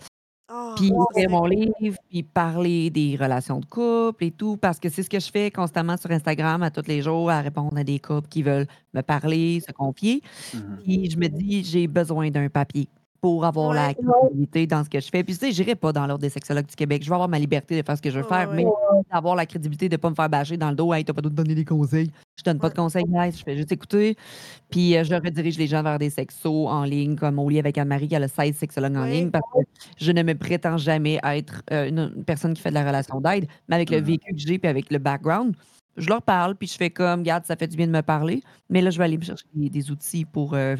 ah, 0.49 0.73
puis 0.75 0.91
écrire 1.11 1.29
mon 1.29 1.45
livre, 1.45 1.97
puis 2.09 2.23
parler 2.23 2.89
des 2.89 3.17
relations 3.19 3.59
de 3.59 3.65
couple 3.65 4.25
et 4.25 4.31
tout, 4.31 4.57
parce 4.57 4.79
que 4.79 4.89
c'est 4.89 5.03
ce 5.03 5.09
que 5.09 5.19
je 5.19 5.31
fais 5.31 5.51
constamment 5.51 5.97
sur 5.97 6.11
Instagram 6.11 6.61
à 6.63 6.71
tous 6.71 6.87
les 6.87 7.01
jours, 7.01 7.29
à 7.29 7.41
répondre 7.41 7.77
à 7.77 7.83
des 7.83 7.99
couples 7.99 8.27
qui 8.27 8.43
veulent 8.43 8.67
me 8.93 9.01
parler, 9.01 9.61
se 9.65 9.71
confier. 9.71 10.21
Mmh 10.53 10.59
puis 10.83 11.09
je 11.09 11.17
me 11.17 11.27
dis, 11.27 11.63
j'ai 11.63 11.87
besoin 11.87 12.29
d'un 12.29 12.49
papier 12.49 12.89
pour 13.23 13.45
avoir 13.45 13.71
la 13.73 13.93
crédibilité 13.93 14.67
dans 14.67 14.83
ce 14.83 14.89
que 14.89 14.99
je 14.99 15.07
fais. 15.07 15.23
Puis, 15.23 15.37
tu 15.37 15.45
sais, 15.45 15.53
j'irai 15.53 15.75
pas 15.75 15.93
dans 15.93 16.05
l'ordre 16.05 16.21
des 16.21 16.29
sexologues 16.29 16.65
du 16.65 16.75
Québec. 16.75 17.03
Je 17.03 17.07
vais 17.07 17.13
avoir 17.13 17.29
ma 17.29 17.39
liberté 17.39 17.81
de 17.81 17.85
faire 17.85 17.95
ce 17.95 18.01
que 18.01 18.09
je 18.09 18.19
veux 18.19 18.27
faire, 18.27 18.51
mais 18.51 18.65
avoir 19.09 19.37
la 19.37 19.45
crédibilité 19.45 19.87
de 19.87 19.93
ne 19.93 19.97
pas 19.97 20.09
me 20.09 20.15
faire 20.15 20.27
bâcher 20.27 20.57
dans 20.57 20.69
le 20.69 20.75
dos. 20.75 20.93
Hey, 20.93 21.05
t'as 21.05 21.13
pas 21.13 21.21
de 21.21 21.29
donner 21.29 21.55
des 21.55 21.63
conseils. 21.63 22.11
Je 22.37 22.43
donne 22.43 22.59
pas 22.59 22.67
de 22.67 22.75
conseils, 22.75 23.05
guys. 23.07 23.31
Je 23.31 23.43
fais 23.45 23.55
juste 23.55 23.71
écouter. 23.71 24.17
Puis, 24.69 24.97
euh, 24.97 25.05
je 25.05 25.15
redirige 25.15 25.57
les 25.57 25.67
gens 25.67 25.81
vers 25.83 25.99
des 25.99 26.09
sexos 26.09 26.67
en 26.67 26.83
ligne, 26.83 27.15
comme 27.15 27.39
au 27.39 27.47
lit 27.47 27.59
avec 27.59 27.77
Anne-Marie, 27.77 28.09
qui 28.09 28.15
a 28.17 28.19
le 28.19 28.27
16 28.27 28.57
sexologues 28.57 28.97
en 28.97 29.05
ligne, 29.05 29.31
parce 29.31 29.45
que 29.55 29.59
je 29.97 30.11
ne 30.11 30.21
me 30.21 30.35
prétends 30.35 30.75
jamais 30.75 31.17
être 31.23 31.63
euh, 31.71 31.87
une, 31.87 32.25
personne 32.25 32.53
qui 32.53 32.61
fait 32.61 32.71
de 32.71 32.75
la 32.75 32.85
relation 32.85 33.21
d'aide, 33.21 33.47
mais 33.69 33.75
avec 33.75 33.89
le 33.89 34.01
mmh 34.01 34.03
vécu 34.03 34.33
que 34.33 34.37
j'ai 34.37 34.59
puis 34.59 34.67
avec 34.67 34.91
le 34.91 34.97
background, 34.97 35.55
je 35.95 36.09
leur 36.09 36.23
parle, 36.23 36.55
puis 36.55 36.67
je 36.67 36.75
fais 36.75 36.89
comme, 36.89 37.21
regarde, 37.21 37.45
ça 37.45 37.55
fait 37.55 37.67
du 37.67 37.77
bien 37.77 37.87
de 37.87 37.93
me 37.93 38.01
parler, 38.01 38.43
mais 38.69 38.81
là, 38.81 38.89
je 38.89 38.97
vais 38.97 39.05
aller 39.05 39.17
me 39.17 39.23
chercher 39.23 39.45
des, 39.53 39.91
outils 39.91 40.25
pour 40.25 40.55
euh, 40.55 40.75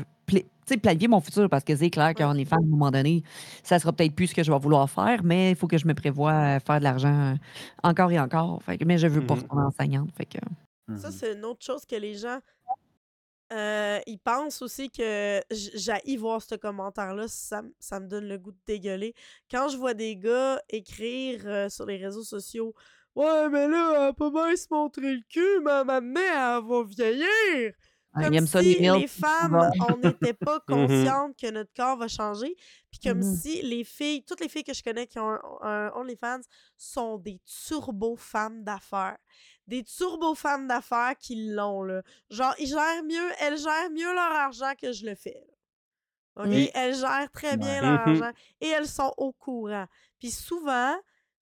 planifier 0.81 1.07
mon 1.07 1.21
futur, 1.21 1.49
parce 1.49 1.63
que 1.63 1.75
c'est 1.75 1.89
clair 1.89 2.13
qu'en 2.13 2.35
effet, 2.35 2.55
à 2.55 2.57
un 2.57 2.65
moment 2.65 2.91
donné, 2.91 3.23
ça 3.63 3.79
sera 3.79 3.93
peut-être 3.93 4.15
plus 4.15 4.27
ce 4.27 4.35
que 4.35 4.43
je 4.43 4.51
vais 4.51 4.59
vouloir 4.59 4.89
faire, 4.89 5.23
mais 5.23 5.51
il 5.51 5.55
faut 5.55 5.67
que 5.67 5.77
je 5.77 5.87
me 5.87 5.93
prévoie 5.93 6.59
faire 6.59 6.79
de 6.79 6.83
l'argent 6.83 7.35
encore 7.83 8.11
et 8.11 8.19
encore. 8.19 8.61
Fait 8.63 8.83
mais 8.85 8.97
je 8.97 9.07
veux 9.07 9.25
pas 9.25 9.35
mmh 9.35 9.39
retourner 9.39 9.63
enseignante. 9.63 10.09
Fait 10.17 10.25
que... 10.25 10.39
Ça, 10.97 11.09
mmh 11.09 11.11
c'est 11.11 11.33
une 11.33 11.45
autre 11.45 11.63
chose 11.63 11.85
que 11.85 11.95
les 11.95 12.15
gens. 12.15 12.39
Euh, 13.51 13.99
ils 14.07 14.17
pensent 14.17 14.63
aussi 14.63 14.89
que 14.89 15.39
j'ai 15.51 16.17
voir 16.17 16.41
ce 16.41 16.55
commentaire-là, 16.55 17.27
ça, 17.27 17.61
ça 17.79 17.99
me 17.99 18.07
donne 18.07 18.27
le 18.27 18.39
goût 18.39 18.51
de 18.51 18.57
dégueuler. 18.65 19.13
Quand 19.51 19.69
je 19.69 19.77
vois 19.77 19.93
des 19.93 20.15
gars 20.15 20.59
écrire 20.69 21.41
euh, 21.45 21.69
sur 21.69 21.85
les 21.85 21.97
réseaux 21.97 22.23
sociaux 22.23 22.73
Ouais, 23.15 23.47
mais 23.49 23.67
là, 23.67 24.07
elle 24.07 24.15
peut 24.15 24.31
bien 24.31 24.55
se 24.55 24.65
montrer 24.71 25.13
le 25.13 25.21
cul, 25.29 25.59
mais 25.63 25.83
maintenant, 25.83 26.19
elle 26.19 26.67
va 26.67 26.83
vieillir. 26.83 27.73
Ah, 28.15 28.29
comme 28.29 28.45
si 28.45 28.75
les, 28.79 29.07
femmes, 29.07 29.71
on 29.89 29.97
n'était 29.97 30.33
pas 30.33 30.57
mmh 30.67 30.71
conscientes 30.71 31.35
que 31.35 31.49
notre 31.49 31.73
corps 31.73 31.97
va 31.97 32.07
changer. 32.07 32.55
Puis 32.91 32.99
comme 33.03 33.19
mmh 33.19 33.35
si 33.37 33.61
les 33.63 33.83
filles, 33.83 34.23
toutes 34.23 34.39
les 34.39 34.49
filles 34.49 34.63
que 34.63 34.73
je 34.73 34.83
connais 34.83 35.07
qui 35.07 35.17
ont 35.17 35.39
un, 35.61 35.91
OnlyFans 35.95 36.41
sont 36.77 37.17
des 37.17 37.41
turbo-femmes 37.67 38.63
d'affaires. 38.63 39.17
Des 39.65 39.83
turbo-femmes 39.83 40.67
d'affaires 40.67 41.15
qui 41.17 41.53
l'ont, 41.53 41.81
là. 41.81 42.03
Genre, 42.29 42.53
ils 42.59 42.67
gèrent 42.67 43.03
mieux, 43.03 43.31
elles 43.39 43.57
gèrent 43.57 43.89
mieux 43.91 44.13
leur 44.13 44.31
argent 44.31 44.73
que 44.79 44.91
je 44.91 45.05
le 45.05 45.15
fais. 45.15 45.41
OK? 46.35 46.71
Elles 46.73 46.95
gèrent 46.95 47.31
très 47.31 47.57
bien 47.57 47.81
leur 47.81 47.93
mmh 47.93 48.09
argent 48.09 48.31
et 48.61 48.67
elles 48.67 48.87
sont 48.87 49.13
au 49.17 49.31
courant. 49.31 49.87
Puis 50.19 50.29
souvent, 50.29 50.95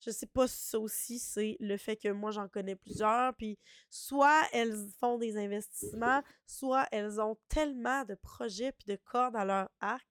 je 0.03 0.09
sais 0.09 0.25
pas 0.25 0.47
si 0.47 0.69
ça 0.69 0.79
aussi, 0.79 1.19
c'est 1.19 1.57
le 1.59 1.77
fait 1.77 1.95
que 1.95 2.09
moi, 2.09 2.31
j'en 2.31 2.47
connais 2.47 2.75
plusieurs. 2.75 3.33
Puis 3.35 3.57
soit 3.89 4.41
elles 4.51 4.75
font 4.99 5.17
des 5.17 5.37
investissements, 5.37 6.23
soit 6.45 6.87
elles 6.91 7.21
ont 7.21 7.37
tellement 7.49 8.03
de 8.05 8.15
projets 8.15 8.71
puis 8.71 8.87
de 8.87 8.99
cordes 9.03 9.35
à 9.35 9.45
leur 9.45 9.69
arc. 9.79 10.05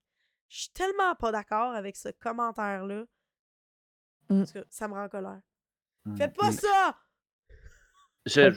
Je 0.47 0.61
suis 0.61 0.71
tellement 0.71 1.15
pas 1.15 1.31
d'accord 1.31 1.73
avec 1.73 1.97
ce 1.97 2.09
commentaire-là. 2.09 3.05
Mmh. 4.29 4.39
Parce 4.39 4.51
que 4.53 4.65
ça 4.69 4.87
me 4.87 4.93
rend 4.93 5.03
en 5.03 5.09
colère. 5.09 5.41
Mmh. 6.05 6.15
Faites 6.15 6.35
pas 6.35 6.51
ça! 6.51 6.97
Je, 8.25 8.51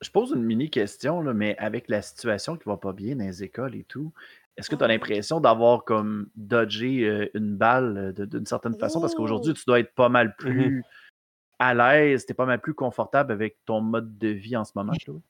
je, 0.00 0.10
pose 0.10 0.30
une 0.30 0.44
mini 0.44 0.70
question, 0.70 1.20
là, 1.20 1.34
mais 1.34 1.58
avec 1.58 1.88
la 1.88 2.00
situation 2.00 2.56
qui 2.56 2.64
va 2.68 2.76
pas 2.76 2.92
bien 2.92 3.16
dans 3.16 3.24
les 3.24 3.42
écoles 3.42 3.74
et 3.74 3.84
tout, 3.84 4.12
est-ce 4.58 4.68
que 4.68 4.74
tu 4.74 4.82
as 4.82 4.88
l'impression 4.88 5.40
d'avoir 5.40 5.84
comme 5.84 6.28
dodgé 6.34 7.08
euh, 7.08 7.30
une 7.34 7.56
balle 7.56 8.14
euh, 8.18 8.26
d'une 8.26 8.44
certaine 8.44 8.76
façon? 8.76 9.00
Parce 9.00 9.14
qu'aujourd'hui, 9.14 9.54
tu 9.54 9.62
dois 9.66 9.78
être 9.78 9.94
pas 9.94 10.08
mal 10.08 10.28
mmh 10.28 10.34
plus 10.38 10.84
à 11.60 11.74
l'aise, 11.74 12.26
tu 12.26 12.32
es 12.32 12.34
pas 12.34 12.46
mal 12.46 12.60
plus 12.60 12.74
confortable 12.74 13.32
avec 13.32 13.56
ton 13.64 13.80
mode 13.80 14.18
de 14.18 14.28
vie 14.28 14.56
en 14.56 14.64
ce 14.64 14.72
moment, 14.74 14.92
Chloé. 15.00 15.20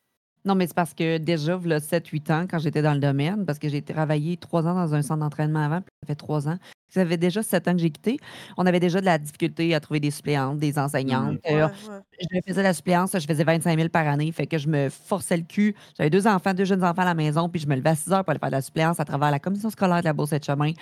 Non, 0.44 0.54
mais 0.54 0.66
c'est 0.66 0.74
parce 0.74 0.94
que 0.94 1.18
déjà, 1.18 1.58
il 1.62 1.70
y 1.70 1.72
a 1.72 1.78
7-8 1.78 2.32
ans, 2.32 2.46
quand 2.48 2.58
j'étais 2.58 2.82
dans 2.82 2.94
le 2.94 3.00
domaine, 3.00 3.44
parce 3.44 3.58
que 3.58 3.68
j'ai 3.68 3.82
travaillé 3.82 4.36
trois 4.36 4.66
ans 4.66 4.74
dans 4.74 4.94
un 4.94 5.02
centre 5.02 5.20
d'entraînement 5.20 5.64
avant, 5.64 5.80
puis 5.80 5.90
ça 6.02 6.06
fait 6.06 6.14
trois 6.14 6.48
ans 6.48 6.58
Ça 6.90 7.04
fait 7.04 7.16
déjà 7.18 7.42
sept 7.42 7.68
ans 7.68 7.72
que 7.72 7.78
j'ai 7.78 7.90
quitté. 7.90 8.18
On 8.56 8.64
avait 8.66 8.80
déjà 8.80 9.00
de 9.00 9.04
la 9.04 9.18
difficulté 9.18 9.74
à 9.74 9.80
trouver 9.80 10.00
des 10.00 10.10
suppléantes, 10.10 10.58
des 10.58 10.78
enseignantes. 10.78 11.38
Ouais, 11.44 11.60
Euh, 11.62 11.66
ouais. 11.68 12.00
je 12.32 12.40
faisais 12.46 12.62
la 12.62 12.72
suppléance, 12.72 13.12
je 13.12 13.26
faisais 13.26 13.44
25 13.44 13.76
000 13.76 13.88
par 13.90 14.06
année. 14.08 14.32
Fait 14.32 14.46
que 14.46 14.56
je 14.58 14.68
me 14.68 14.88
forçais 14.88 15.36
le 15.36 15.42
cul. 15.42 15.74
J'avais 15.98 16.10
deux 16.10 16.26
enfants, 16.26 16.54
deux 16.54 16.64
jeunes 16.64 16.82
enfants 16.84 17.02
à 17.02 17.06
la 17.06 17.14
maison, 17.14 17.48
puis 17.48 17.60
je 17.60 17.66
me 17.66 17.76
levais 17.76 17.90
à 17.90 17.94
6 17.94 18.10
heures 18.12 18.24
pour 18.24 18.30
aller 18.30 18.40
faire 18.40 18.48
de 18.50 18.54
la 18.56 18.62
suppléance 18.62 18.98
à 19.00 19.04
travers 19.04 19.30
la 19.30 19.38
commission 19.38 19.68
scolaire 19.70 20.00
de 20.00 20.04
la 20.06 20.12
Bourse 20.14 20.30
de 20.30 20.42
chemin. 20.42 20.72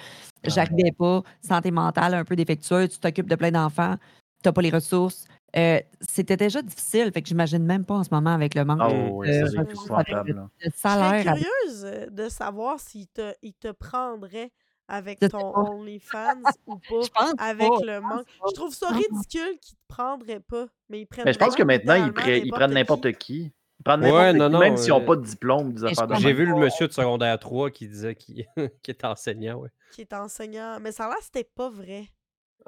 J'arrivais 0.45 0.93
pas. 0.93 1.23
Santé 1.43 1.71
mentale 1.71 2.15
un 2.15 2.25
peu 2.25 2.37
défectueuse. 2.37 2.91
Tu 2.91 2.99
t'occupes 2.99 3.29
de 3.29 3.35
plein 3.37 3.51
d'enfants. 3.51 3.97
Tu 4.43 4.49
n'as 4.49 4.53
pas 4.53 4.63
les 4.63 4.71
ressources. 4.71 5.25
Euh, 5.57 5.81
C'était 6.01 6.37
déjà 6.37 6.61
difficile. 6.63 7.11
Fait 7.13 7.23
que 7.23 7.29
j'imagine 7.29 7.65
même 7.65 7.85
pas 7.85 7.95
en 7.95 8.05
ce 8.05 8.11
moment 8.13 8.31
avec 8.35 8.55
le 8.55 8.65
manque 8.65 8.79
Ah 8.83 8.89
de, 8.93 9.11
oui, 9.11 9.27
ça, 9.33 9.41
de 9.43 9.47
c'est 9.49 9.59
ressources, 9.59 9.85
épouvantable. 9.87 10.15
avec 10.19 10.29
le- 10.29 10.35
là. 10.35 10.43
de 10.43 10.49
Je 10.59 10.71
serais 10.71 10.73
salaire. 10.77 11.23
curieuse 11.25 11.85
euh, 11.85 12.07
de 12.11 12.29
savoir 12.29 12.79
s'il 12.79 13.07
te, 13.09 13.33
il 13.43 13.55
te 13.55 13.73
prendrait 13.73 14.51
avec 14.89 15.19
ton. 15.21 15.55
OnlyFans 15.57 16.43
ou 16.67 16.77
pas. 17.15 17.33
Avec 17.39 17.69
pas. 17.69 17.85
le 17.85 18.01
manque. 18.01 18.27
Je 18.49 18.55
trouve 18.55 18.75
ça 18.75 18.89
ridicule 18.91 19.59
qu'ils 19.61 19.77
te 19.77 19.83
prendraient 19.89 20.41
pas, 20.41 20.67
mais 20.89 21.01
ils 21.01 21.07
prennent 21.07 21.25
Mais 21.25 21.33
je 21.33 21.39
pense 21.39 21.55
que 21.57 21.63
maintenant, 21.63 21.95
ils, 21.95 22.13
prennent- 22.13 22.45
ils 22.45 22.51
prennent 22.53 22.75
n'importe 22.75 23.13
qui. 23.13 23.19
qui. 23.19 23.53
Ils 23.79 23.83
prennent 23.85 24.01
Ouais, 24.05 24.33
n'importe 24.33 24.37
non, 24.37 24.47
qui, 24.47 24.53
non, 24.53 24.59
même 24.59 24.77
s'ils 24.77 24.91
n'ont 24.91 25.03
euh, 25.03 25.07
pas 25.07 25.17
de 25.17 25.25
diplôme, 25.25 25.75
J'ai 26.19 26.33
vu 26.33 26.47
le 26.47 26.55
monsieur 26.57 26.89
de 26.89 26.93
secondaire 26.93 27.39
3 27.39 27.71
qui 27.71 27.89
disait 27.89 28.15
qu'il 28.15 28.47
qui 28.83 28.91
était 28.91 29.07
enseignant, 29.07 29.57
ouais. 29.59 29.69
qui 29.93 30.01
est 30.03 30.13
enseignant. 30.13 30.79
Mais 30.81 30.93
ça 30.93 31.05
a 31.05 31.09
l'air 31.09 31.19
que 31.19 31.25
c'était 31.25 31.45
pas 31.45 31.69
vrai. 31.69 32.07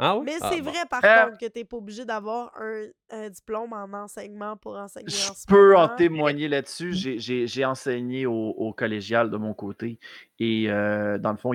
Ah 0.00 0.16
oui? 0.16 0.26
Mais 0.26 0.36
Ah, 0.40 0.50
c'est 0.52 0.60
bon. 0.60 0.70
vrai, 0.70 0.78
par 0.88 1.04
Euh, 1.04 1.24
contre, 1.26 1.38
que 1.38 1.46
t'es 1.46 1.64
pas 1.64 1.76
obligé 1.76 2.04
d'avoir 2.04 2.52
un, 2.60 2.86
un 3.10 3.28
diplôme 3.30 3.72
en 3.72 3.92
enseignement 4.04 4.56
pour 4.56 4.76
enseigner 4.76 5.08
en 5.24 5.34
Je 5.34 5.46
peux 5.48 5.76
en 5.76 5.88
témoigner 5.88 6.46
là-dessus. 6.48 6.92
J'ai- 6.92 7.46
J'ai 7.48 7.64
enseigné 7.64 8.24
au, 8.26 8.32
au 8.32 8.72
collégial 8.72 9.30
de 9.30 9.36
mon 9.36 9.54
côté. 9.54 9.98
Et 10.38 10.70
euh, 10.70 11.18
dans 11.18 11.32
le 11.32 11.36
fond, 11.36 11.52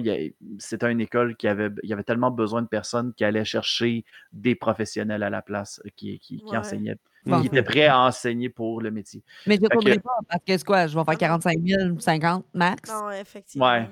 c'était 0.59 0.91
une 0.91 0.99
école 0.99 1.37
qui 1.37 1.47
avait, 1.47 1.69
il 1.83 1.89
y 1.89 1.93
avait 1.93 2.03
tellement 2.03 2.31
besoin 2.31 2.61
de 2.61 2.67
personnes 2.67 3.13
qui 3.13 3.23
allaient 3.23 3.45
chercher 3.45 4.03
des 4.33 4.55
professionnels 4.55 5.23
à 5.23 5.29
la 5.29 5.41
place 5.41 5.81
euh, 5.85 5.89
qui, 5.95 6.19
qui, 6.19 6.37
qui 6.37 6.43
Ouais. 6.51 6.57
enseignaient, 6.57 6.97
Bon. 7.25 7.39
qui 7.39 7.47
étaient 7.47 7.63
prêts 7.63 7.87
à 7.87 8.01
enseigner 8.01 8.49
pour 8.49 8.81
le 8.81 8.91
métier. 8.91 9.23
Mais 9.47 9.55
je 9.55 9.61
ne 9.61 9.67
pas 9.69 10.11
parce 10.27 10.43
que 10.45 10.57
c'est 10.57 10.65
quoi? 10.65 10.87
Je 10.87 10.97
vais 10.97 11.03
faire 11.05 11.13
non. 11.13 11.19
45 11.19 11.57
000, 11.65 11.99
50 11.99 12.45
max? 12.53 12.91
Non, 12.91 13.09
effectivement. 13.11 13.67
Ouais. 13.67 13.87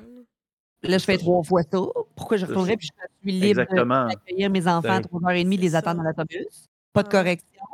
Là, 0.83 0.97
je 0.97 1.03
fais 1.03 1.17
trois 1.17 1.43
fois 1.43 1.61
ça. 1.63 1.77
Pourquoi 2.15 2.37
je 2.37 2.45
retournerais? 2.45 2.75
Puis 2.77 2.89
je 3.23 3.29
suis 3.29 3.39
libre 3.39 3.63
d'accueillir 4.07 4.49
mes 4.49 4.67
enfants 4.67 4.89
à 4.89 4.99
Dingue. 4.99 5.05
3h30, 5.11 5.45
de 5.45 5.51
C'est 5.51 5.57
les 5.61 5.75
attendre 5.75 5.97
dans 6.01 6.07
l'autobus. 6.07 6.69
Pas 6.93 7.03
de 7.03 7.09
correction, 7.09 7.65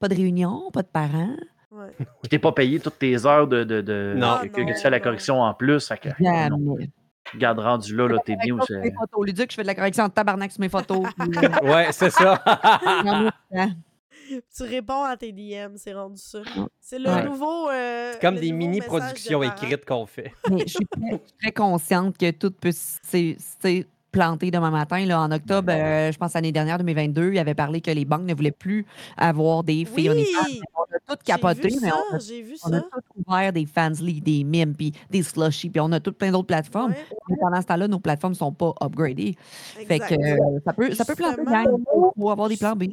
pas 0.00 0.08
de 0.08 0.14
réunion, 0.14 0.70
pas 0.72 0.82
de 0.82 0.88
parents. 0.88 1.36
Ouais. 1.70 1.92
Tu 2.22 2.28
t'es 2.28 2.38
pas 2.38 2.52
payé 2.52 2.80
toutes 2.80 2.98
tes 2.98 3.26
heures 3.26 3.46
de, 3.48 3.64
de, 3.64 3.80
de- 3.80 4.14
Non. 4.16 4.38
que, 4.42 4.46
que 4.48 4.62
Ah, 4.70 4.72
tu 4.74 4.80
fais 4.80 4.90
la 4.90 5.00
correction 5.00 5.40
en 5.42 5.52
plus. 5.54 5.86
Fait 5.86 5.98
que, 5.98 6.08
non. 6.20 6.48
Jamais. 6.76 6.90
Garde 7.36 7.58
rendu 7.58 7.96
là, 7.96 8.06
là 8.08 8.18
t'es 8.24 8.36
bien. 8.36 8.54
sur 8.56 8.64
c'est- 8.66 8.80
mes 8.80 8.92
photos. 8.92 9.26
Luduc, 9.26 9.50
je 9.50 9.56
fais 9.56 9.62
de 9.62 9.66
la 9.66 9.74
correction 9.74 10.04
en 10.04 10.08
tabarnak 10.10 10.52
sur 10.52 10.60
mes 10.60 10.68
photos. 10.68 11.06
puis, 11.18 11.30
euh, 11.38 11.72
Ouais, 11.72 11.88
c'est 11.92 12.10
ça. 12.10 12.42
Tu 14.56 14.62
réponds 14.62 15.02
à 15.04 15.16
tes 15.16 15.32
DM, 15.32 15.76
c'est 15.76 15.92
rendu 15.94 16.20
ça. 16.20 16.40
C'est 16.80 16.98
le 16.98 17.08
Ouais. 17.10 17.24
nouveau. 17.24 17.68
euh, 17.70 18.12
C'est 18.12 18.20
comme 18.20 18.36
des 18.36 18.50
de 18.50 18.54
mini-productions 18.54 19.42
écrites 19.42 19.84
qu'on 19.84 20.06
fait. 20.06 20.32
Mais 20.50 20.64
je 20.66 20.74
suis 20.74 20.86
très, 21.40 21.52
consciente 21.52 22.16
que 22.18 22.30
tout 22.30 22.50
peut 22.50 22.72
se 22.72 23.84
planter 24.12 24.50
demain 24.52 24.70
matin. 24.70 25.04
Là, 25.06 25.20
en 25.22 25.30
octobre, 25.32 25.72
euh, 25.72 26.12
je 26.12 26.16
pense 26.18 26.34
l'année 26.34 26.52
dernière, 26.52 26.78
2022, 26.78 27.32
il 27.32 27.38
avait 27.38 27.54
parlé 27.54 27.80
que 27.80 27.90
les 27.90 28.04
banques 28.04 28.22
ne 28.22 28.34
voulaient 28.34 28.52
plus 28.52 28.86
avoir 29.16 29.64
des 29.64 29.84
filles 29.84 30.10
Oui! 30.10 30.26
On 30.76 30.82
a 30.82 30.98
tout 31.16 31.18
J'ai 31.26 31.32
capoté, 31.32 31.68
vu 31.68 31.78
mais 31.82 31.88
ça, 31.90 31.96
on 32.12 32.14
a, 32.14 32.18
j'ai 32.20 32.42
vu 32.42 32.56
on 32.64 32.72
a 32.72 32.76
ça. 32.78 32.84
tout 32.92 33.22
ouvert 33.26 33.52
des 33.52 33.66
Fansly, 33.66 34.20
des 34.20 34.44
Mimes, 34.44 34.74
puis 34.76 34.92
des 35.10 35.22
Slushy, 35.24 35.68
puis 35.68 35.80
on 35.80 35.90
a 35.90 35.98
tout 35.98 36.12
plein 36.12 36.30
d'autres 36.30 36.46
plateformes. 36.46 36.92
Ouais, 36.92 37.06
Mais 37.28 37.36
pendant 37.40 37.60
ce 37.60 37.66
temps-là, 37.66 37.88
nos 37.88 37.98
plateformes 37.98 38.34
ne 38.34 38.38
sont 38.38 38.52
pas 38.52 38.72
upgradées. 38.80 39.34
Fait 39.38 39.98
que 39.98 40.14
euh, 40.14 40.60
ça 40.64 40.72
peut, 40.72 40.94
ça 40.94 41.04
peut 41.04 41.16
planter, 41.16 41.42
faut 42.16 42.30
avoir 42.30 42.48
des 42.48 42.56
plans 42.56 42.76
B. 42.76 42.84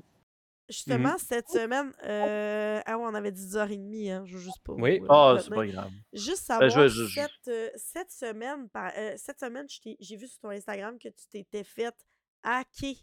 Justement, 0.72 1.15
cette 1.18 1.49
semaine, 1.49 1.91
euh, 2.06 2.80
ah 2.85 2.98
ouais, 2.98 3.03
on 3.06 3.14
avait 3.14 3.31
dit 3.31 3.45
10h30, 3.45 4.10
hein, 4.11 4.23
je 4.26 4.35
veux 4.38 4.43
juste 4.43 4.60
pas. 4.64 4.73
Oui. 4.73 5.02
Ah, 5.10 5.34
retenir. 5.34 5.43
c'est 5.43 5.56
pas 5.56 5.65
grave. 5.68 5.91
Juste 6.14 6.45
Ben, 6.49 6.69
savoir, 6.69 6.88
je- 6.88 6.93
je- 6.93 7.06
je- 7.07 7.14
cette, 7.14 7.48
euh, 7.49 7.69
cette 7.76 8.11
semaine, 8.11 8.69
par- 8.69 8.91
euh, 8.98 9.14
cette 9.18 9.39
semaine, 9.39 9.65
j'ai 9.99 10.15
vu 10.15 10.27
sur 10.27 10.39
ton 10.39 10.49
Instagram 10.49 10.98
que 10.98 11.10
tu 11.10 11.27
t'étais 11.31 11.64
fait 11.64 11.91
hacker. 12.43 12.95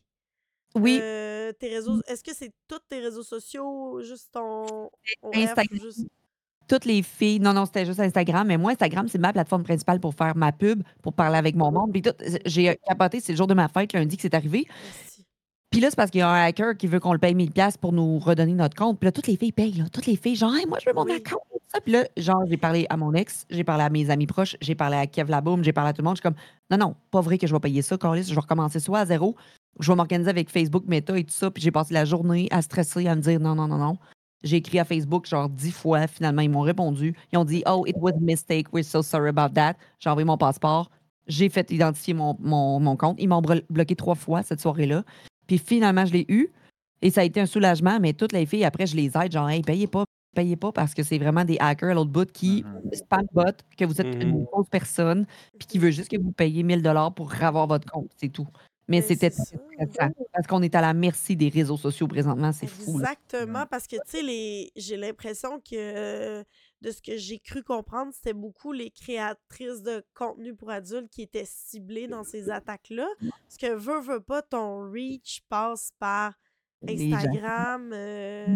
Oui, 0.75 0.99
euh, 1.01 1.53
tes 1.53 1.69
réseaux. 1.69 2.01
Est-ce 2.07 2.23
que 2.23 2.35
c'est 2.35 2.53
tous 2.69 2.81
tes 2.89 3.01
réseaux 3.01 3.23
sociaux, 3.23 4.01
juste 4.03 4.31
ton, 4.33 4.91
Instagram. 5.35 5.81
juste- 5.81 6.07
toutes 6.69 6.85
les 6.85 7.03
filles. 7.03 7.41
Non, 7.41 7.55
non, 7.55 7.65
c'était 7.65 7.87
juste 7.87 7.99
Instagram. 8.01 8.47
Mais 8.47 8.59
moi, 8.59 8.73
Instagram, 8.73 9.09
c'est 9.09 9.17
ma 9.17 9.33
plateforme 9.33 9.63
principale 9.65 10.01
pour 10.01 10.15
faire 10.15 10.37
ma 10.37 10.53
pub, 10.53 10.83
pour 11.03 11.15
parler 11.15 11.39
avec 11.39 11.55
mon 11.57 11.73
monde. 11.73 11.91
Puis 11.93 12.03
tout, 12.03 12.13
j'ai 12.45 12.77
capoté, 12.87 13.21
c'est 13.21 13.33
le 13.33 13.39
jour 13.39 13.47
de 13.47 13.55
ma 13.55 13.69
fête, 13.69 13.95
lundi, 13.95 14.17
que 14.17 14.23
c'est 14.23 14.35
arrivé. 14.35 14.67
Merci. 14.69 15.18
Puis 15.71 15.81
là, 15.81 15.91
c'est 15.91 15.97
parce 15.97 16.11
qu'il 16.11 16.21
y 16.21 16.23
a 16.23 16.31
un 16.31 16.45
hacker 16.47 16.77
qui 16.77 16.87
veut 16.87 16.99
qu'on 16.99 17.13
le 17.13 17.19
paye 17.19 17.35
1000$ 17.35 17.77
pour 17.79 17.93
nous 17.93 18.19
redonner 18.19 18.55
notre 18.55 18.75
compte. 18.75 18.99
Puis 18.99 19.07
là, 19.07 19.13
toutes 19.13 19.27
les 19.27 19.37
filles 19.37 19.53
payent. 19.53 19.73
Là. 19.73 19.85
Toutes 19.93 20.07
les 20.07 20.17
filles, 20.17 20.35
genre, 20.37 20.55
Hey, 20.55 20.67
moi, 20.67 20.79
je 20.83 20.89
veux 20.89 20.95
mon 20.95 21.05
Oui. 21.05 21.13
account. 21.13 21.39
Ça. 21.69 21.81
Puis 21.83 21.93
là, 21.93 22.07
genre, 22.17 22.43
j'ai 22.49 22.57
parlé 22.57 22.87
à 22.89 22.97
mon 22.97 23.13
ex, 23.13 23.45
j'ai 23.51 23.63
parlé 23.65 23.85
à 23.85 23.91
mes 23.91 24.09
amis 24.09 24.27
proches, 24.27 24.57
j'ai 24.63 24.75
parlé 24.75 24.97
à 24.97 25.07
Kev 25.07 25.31
Laboum, 25.31 25.63
j'ai 25.63 25.75
parlé 25.75 25.91
à 25.91 25.93
tout 25.93 26.01
le 26.01 26.07
monde. 26.07 26.17
Je 26.17 26.23
suis 26.23 26.23
comme, 26.23 26.41
non, 26.71 26.79
non, 26.79 26.95
pas 27.11 27.21
vrai 27.21 27.37
que 27.37 27.47
je 27.47 27.53
vais 27.53 27.61
payer 27.61 27.83
ça, 27.83 27.99
Carlis. 27.99 28.23
Je 28.25 28.35
vais 28.35 28.41
recommencer 28.41 28.81
soit 28.81 29.01
à 29.01 29.05
zéro, 29.07 29.37
je 29.79 29.93
vais 29.93 29.97
m'organiser 29.97 30.31
avec 30.31 30.49
Facebook, 30.49 30.85
Meta 30.87 31.19
et 31.19 31.25
tout 31.25 31.35
ça. 31.35 31.51
Puis 31.51 31.63
j'ai 31.63 31.71
passé 31.71 31.93
la 31.93 32.07
journée 32.07 32.49
à 32.51 32.63
stresser, 32.63 33.07
à 33.07 33.15
me 33.15 33.21
dire, 33.21 33.39
non, 33.39 33.55
non, 33.55 33.69
non, 33.69 33.77
non. 33.77 33.99
J'ai 34.43 34.57
écrit 34.57 34.79
à 34.79 34.85
Facebook 34.87 35.27
genre 35.27 35.51
dix 35.51 35.73
fois. 35.73 36.07
Finalement, 36.07 36.41
ils 36.43 36.49
m'ont 36.49 36.61
répondu. 36.61 37.15
Ils 37.33 37.39
ont 37.39 37.45
dit, 37.45 37.63
oh, 37.67 37.85
it 37.87 37.97
was 37.99 38.13
a 38.13 38.21
mistake. 38.21 38.73
We're 38.73 38.85
so 38.85 39.03
sorry 39.03 39.29
about 39.29 39.53
that. 39.55 39.75
J'ai 39.99 40.09
envoyé 40.09 40.25
mon 40.25 40.39
passeport. 40.39 40.91
J'ai 41.27 41.51
fait 41.51 41.71
identifier 41.71 42.15
mon, 42.15 42.35
mon, 42.41 42.81
mon 42.81 42.97
compte. 42.97 43.17
Ils 43.21 43.29
m'ont 43.29 43.43
bloqué 43.43 43.95
trois 43.97 44.15
fois 44.15 44.43
cette 44.43 44.61
soirée-là. 44.61 45.03
Puis 45.49 45.59
finalement, 45.59 46.07
je 46.07 46.13
l'ai 46.13 46.27
eu. 46.29 46.53
Et 47.03 47.11
ça 47.11 47.23
a 47.23 47.25
été 47.25 47.41
un 47.41 47.47
soulagement, 47.47 47.99
mais 48.01 48.13
toutes 48.13 48.33
les 48.33 48.45
filles, 48.47 48.65
après, 48.65 48.87
je 48.87 48.97
les 48.97 49.11
aide, 49.17 49.33
genre, 49.33 49.49
hey, 49.49 49.63
payez 49.63 49.87
pas, 49.87 50.05
payez 50.35 50.57
pas, 50.57 50.73
parce 50.73 50.95
que 50.95 51.03
c'est 51.05 51.19
vraiment 51.19 51.45
des 51.45 51.57
hackers 51.61 51.91
à 51.91 51.95
l'autre 51.95 52.11
bout 52.11 52.31
qui 52.31 52.65
Mhm. 52.65 52.91
spam 52.93 53.27
bot, 53.33 53.45
que 53.77 53.85
vous 53.85 54.01
êtes 54.01 54.17
une 54.21 54.41
Mhm. 54.41 54.47
fausse 54.53 54.67
personne, 54.69 55.27
puis 55.59 55.67
qui 55.69 55.79
veut 55.79 55.91
juste 55.93 56.11
que 56.11 56.21
vous 56.21 56.33
payiez 56.33 56.63
1000 56.65 56.83
dollars 56.83 57.15
pour 57.15 57.33
avoir 57.43 57.69
votre 57.69 57.89
compte, 57.91 58.11
c'est 58.17 58.29
tout. 58.31 58.47
Mais 58.89 59.01
c'était 59.03 59.31
parce 59.31 60.47
qu'on 60.49 60.63
est 60.63 60.75
à 60.75 60.81
la 60.81 60.93
merci 60.95 61.37
des 61.37 61.51
réseaux 61.51 61.77
sociaux 61.77 62.09
présentement, 62.09 62.53
c'est 62.53 62.67
fou. 62.67 62.99
là. 62.99 63.13
Exactement, 63.13 63.65
parce 63.71 63.87
que, 63.87 63.97
tu 63.97 64.03
sais, 64.07 64.23
les... 64.23 64.73
j'ai 64.77 64.97
l'impression 64.97 65.61
que, 65.61 65.77
euh, 65.77 66.43
de 66.81 66.91
ce 66.91 67.03
que 67.03 67.17
j'ai 67.17 67.39
cru 67.39 67.63
comprendre, 67.63 68.13
c'était 68.15 68.33
beaucoup 68.33 68.73
les 68.73 68.91
créatrices 68.91 69.83
de 69.83 70.05
contenu 70.15 70.55
pour 70.55 70.71
adultes 70.71 71.11
qui 71.11 71.23
étaient 71.23 71.47
ciblées 71.47 72.07
dans 72.07 72.25
ces 72.25 72.51
attaques-là. 72.51 73.07
Parce 73.21 73.57
que, 73.59 73.75
veux, 73.75 74.01
veux 74.01 74.21
pas, 74.21 74.43
ton 74.43 74.91
reach 74.91 75.43
passe 75.49 75.91
par 75.99 76.35
Les. 76.83 77.13
Instagram, 77.13 77.91
euh, 77.93 78.47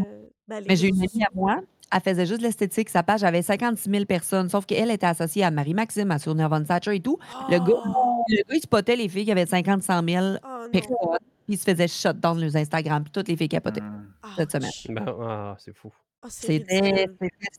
ben, 0.47 0.61
les 0.61 0.67
Mais 0.69 0.77
j'ai 0.77 0.89
une 0.89 0.99
amie 1.01 1.25
à 1.25 1.31
moi, 1.35 1.61
elle 1.93 2.01
faisait 2.01 2.27
juste 2.27 2.41
l'esthétique, 2.41 2.89
sa 2.89 3.03
page 3.03 3.25
avait 3.25 3.43
56 3.43 3.91
000 3.91 4.05
personnes, 4.05 4.49
sauf 4.49 4.65
qu'elle 4.65 4.91
était 4.91 5.07
associée 5.07 5.45
à 5.45 5.51
Marie-Maxime, 5.51 6.11
à 6.11 6.19
Sonia 6.19 6.49
Von 6.49 6.65
Satcher 6.65 6.95
et 6.95 7.01
tout. 7.01 7.19
Le 7.51 7.59
gars, 7.59 7.83
Oh! 7.85 8.25
le 8.29 8.37
gars, 8.37 8.55
il 8.55 8.61
spottait 8.61 8.97
les 8.97 9.09
filles 9.09 9.25
qui 9.25 9.33
avaient 9.33 9.47
50, 9.47 9.83
100 9.83 10.09
000 10.09 10.37
Oh 10.43 10.69
personnes, 10.71 11.19
puis 11.45 11.55
il 11.55 11.59
se 11.59 11.65
faisait 11.65 11.89
shut 11.89 12.19
down 12.19 12.41
leurs 12.41 12.57
Instagram, 12.57 13.03
puis 13.03 13.13
toutes 13.13 13.29
les 13.29 13.37
filles 13.37 13.49
capotaient. 13.49 13.81
Mhm. 13.81 14.07
cette 14.37 14.53
semaine. 14.53 14.71
Ouch! 14.71 14.87
Ben, 14.89 15.05
ah, 15.21 15.57
c'est 15.59 15.75
fou. 15.75 15.93
C'est 16.29 16.65
C'était 16.69 17.09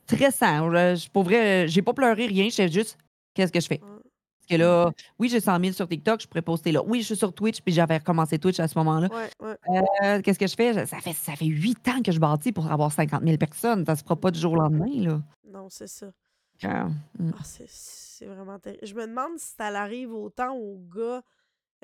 stressant. 0.05 0.71
Je- 0.71 0.95
je- 0.95 1.09
pour 1.09 1.23
vrai, 1.23 1.67
j'ai 1.67 1.81
pas 1.81 1.93
pleuré, 1.93 2.25
rien. 2.27 2.49
J'étais 2.49 2.69
juste, 2.71 2.97
qu'est-ce 3.33 3.51
que 3.51 3.59
je 3.59 3.67
fais? 3.67 3.77
Parce 3.79 4.47
que 4.49 4.55
là, 4.55 4.91
oui, 5.19 5.29
j'ai 5.29 5.39
100 5.39 5.57
000 5.59 5.71
sur 5.73 5.87
TikTok, 5.87 6.21
je 6.21 6.27
pourrais 6.27 6.41
poster 6.41 6.71
là. 6.73 6.81
Oui, 6.85 6.99
je 7.01 7.05
suis 7.07 7.15
sur 7.15 7.33
Twitch, 7.33 7.61
puis 7.61 7.73
j'avais 7.73 7.97
recommencé 7.97 8.37
Twitch 8.37 8.59
à 8.59 8.67
ce 8.67 8.77
moment-là. 8.79 9.07
Ouais, 9.09 9.29
ouais. 9.69 9.81
Euh, 10.03 10.21
qu'est-ce 10.21 10.37
que 10.39 10.47
je 10.47 10.55
fais? 10.55 10.85
Ça 10.85 10.99
fait, 10.99 11.13
ça 11.13 11.33
fait 11.35 11.45
8 11.45 11.87
ans 11.87 12.01
que 12.01 12.11
je 12.11 12.19
bâtis 12.19 12.51
pour 12.51 12.69
avoir 12.71 12.91
50 12.91 13.23
000 13.23 13.37
personnes. 13.37 13.85
Ça 13.85 13.95
se 13.95 14.03
fera 14.03 14.15
pas 14.17 14.31
du 14.31 14.39
jour 14.39 14.51
au 14.53 14.57
lendemain, 14.57 14.91
là. 15.01 15.21
Non, 15.49 15.67
c'est 15.69 15.87
ça. 15.87 16.07
Ah, 16.63 16.87
mm. 17.19 17.31
Ah, 17.37 17.41
c'est- 17.43 17.65
c'est 17.69 18.25
vraiment 18.25 18.59
terrible. 18.59 18.85
Je 18.85 18.93
me 18.95 19.07
demande 19.07 19.37
si 19.37 19.53
ça 19.57 19.67
arrive 19.67 20.13
autant 20.13 20.53
aux 20.55 20.77
gars 20.93 21.21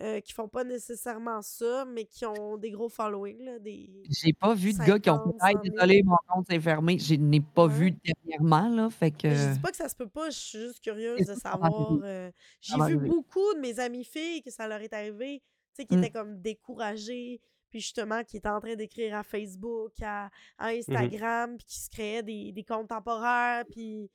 euh, 0.02 0.22
qui 0.22 0.32
font 0.34 0.48
pas 0.48 0.64
nécessairement 0.64 1.42
ça, 1.42 1.86
mais 1.86 2.06
qui 2.06 2.26
ont 2.26 2.58
des 2.58 2.72
gros 2.72 2.88
followings, 2.90 3.44
là, 3.44 3.60
des... 3.60 3.90
J'ai 4.10 4.34
pas 4.34 4.54
vu 4.54 4.72
de 4.74 4.78
gars 4.78 4.98
qui 5.00 5.10
ont 5.10 5.18
50, 5.18 5.36
fait 5.42 5.48
Hey, 5.48 5.54
100 5.56 5.62
000. 5.64 5.74
désolé, 5.76 6.04
mon 6.04 6.16
compte 6.28 6.48
s'est 6.48 6.60
fermé. 6.60 6.98
Je 6.98 7.16
n'ai 7.16 7.42
pas 7.42 7.66
Ouais. 7.66 7.74
vu 7.74 7.92
dernièrement, 7.92 8.70
là. 8.70 8.90
Fait 8.90 9.12
que. 9.12 9.30
Je 9.30 9.54
dis 9.54 9.60
pas 9.60 9.72
que 9.72 9.78
ça 9.78 9.90
se 9.90 9.96
peut 9.96 10.08
pas, 10.08 10.30
je 10.30 10.38
suis 10.38 10.60
juste 10.60 10.82
curieuse 10.84 11.26
de 11.26 11.34
savoir. 11.36 12.00
euh, 12.04 12.32
J'ai 12.62 12.76
vu 12.86 12.98
beaucoup 12.98 13.54
de 13.56 13.60
mes 13.60 13.80
amies 13.80 14.06
filles 14.06 14.42
que 14.42 14.52
ça 14.52 14.68
leur 14.68 14.82
est 14.82 14.94
arrivé, 14.94 15.42
tu 15.42 15.82
sais, 15.82 15.86
qui 15.86 15.96
Mm. 15.96 16.04
étaient 16.04 16.12
comme 16.12 16.40
découragées, 16.42 17.42
puis 17.70 17.82
justement, 17.82 18.24
qui 18.24 18.38
étaient 18.38 18.50
en 18.50 18.60
train 18.62 18.76
d'écrire 18.76 19.16
à 19.16 19.24
Facebook, 19.24 19.92
à, 20.02 20.30
à 20.58 20.68
Instagram, 20.70 21.58
puis 21.58 21.66
qui 21.68 21.80
se 21.80 21.90
créaient 21.90 22.24
des, 22.24 22.52
des 22.52 22.64
comptes 22.64 22.88
temporaires, 22.90 23.64
puis 23.70 24.10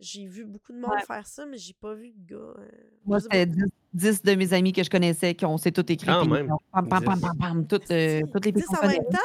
j'ai 0.00 0.26
vu 0.26 0.44
beaucoup 0.44 0.72
de 0.72 0.78
monde 0.78 0.90
Ouais. 0.92 1.02
faire 1.06 1.26
ça, 1.26 1.46
mais 1.46 1.58
j'ai 1.58 1.74
pas 1.74 1.94
vu 1.94 2.10
de 2.10 2.34
gars. 2.34 2.36
euh, 2.58 2.68
Moi, 3.04 3.20
c'était 3.20 3.46
10, 3.46 3.64
10 3.92 4.22
de 4.22 4.34
mes 4.34 4.52
amis 4.52 4.72
que 4.72 4.82
je 4.82 4.90
connaissais 4.90 5.34
qui 5.34 5.44
ont 5.46 5.56
s'est 5.58 5.72
tout 5.72 5.90
écrit. 5.92 6.10
Puis 6.20 6.28
même, 6.30 6.48
Pam, 6.72 6.88
pam, 6.88 7.04
pam, 7.04 7.14
10. 7.14 7.20
pam, 7.22 7.36
pam, 7.38 7.66
toutes, 7.66 7.90
euh, 7.90 8.22
toutes 8.32 8.44
les 8.46 8.52
filles 8.52 8.62
10 8.62 8.66
qu'on 8.66 8.86
en 8.86 8.88
même 8.88 9.04
temps? 9.10 9.18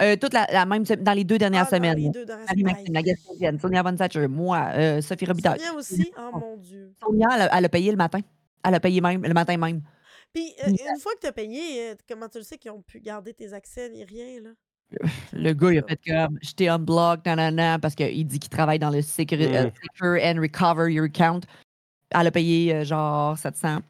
Euh, 0.00 0.14
toute 0.16 0.32
la, 0.32 0.46
la 0.52 0.64
même, 0.64 0.84
dans 0.84 1.12
les 1.12 1.24
deux 1.24 1.38
dernières 1.38 1.62
Ah, 1.66 1.70
dans 1.70 1.76
semaines. 1.76 1.98
les 1.98 2.08
deux 2.10 2.24
dernières 2.24 2.46
Marie 2.46 2.60
semaines. 2.60 2.74
Maxime, 2.76 2.94
la 2.94 3.02
Gaspésienne, 3.02 3.58
Sonia 3.58 3.82
Von 3.82 3.96
Satcher, 3.96 4.28
moi, 4.28 4.68
euh, 4.74 5.00
Sophie 5.02 5.24
Robitaille. 5.26 5.58
Sonia 5.58 5.74
aussi? 5.74 6.12
Oh 6.16 6.30
mon 6.38 6.56
Dieu. 6.56 6.92
Sonia, 7.02 7.26
elle, 7.34 7.42
a- 7.42 7.58
elle 7.58 7.64
a 7.64 7.68
payé 7.68 7.90
le 7.90 7.96
matin. 7.96 8.20
Elle 8.64 8.74
a 8.74 8.80
payé 8.80 9.00
même, 9.00 9.22
le 9.22 9.34
matin 9.34 9.56
même. 9.56 9.82
Puis, 10.32 10.52
euh, 10.64 10.70
une 10.70 11.00
fois 11.00 11.12
que 11.14 11.20
tu 11.22 11.26
as 11.26 11.32
payé, 11.32 11.94
comment 12.08 12.28
tu 12.28 12.38
le 12.38 12.44
sais 12.44 12.58
qu'ils 12.58 12.70
ont 12.70 12.82
pu 12.82 13.00
garder 13.00 13.34
tes 13.34 13.52
accès 13.52 13.88
ni 13.90 14.04
rien, 14.04 14.40
là? 14.40 14.50
Le 15.32 15.52
gars, 15.52 15.72
il 15.72 15.78
a 15.78 15.80
Ça. 15.82 15.86
fait 15.88 16.00
comme 16.10 16.38
j'étais 16.40 16.68
unblocked, 16.68 17.26
nanana, 17.26 17.78
parce 17.78 17.94
qu'il 17.94 18.26
dit 18.26 18.38
qu'il 18.38 18.50
travaille 18.50 18.78
dans 18.78 18.90
le 18.90 19.02
secure, 19.02 19.38
euh, 19.40 19.66
Mmh. 19.66 19.70
secure 19.92 20.18
and 20.24 20.40
recover 20.40 20.92
your 20.92 21.04
account. 21.04 21.40
Elle 22.10 22.26
a 22.26 22.30
payé 22.30 22.74
euh, 22.74 22.84
genre 22.84 23.36
700, 23.36 23.80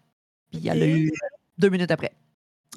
puis 0.50 0.66
elle 0.66 0.78
l'a 0.80 0.86
eu 0.88 1.12
deux 1.56 1.68
minutes 1.68 1.90
après. 1.92 2.12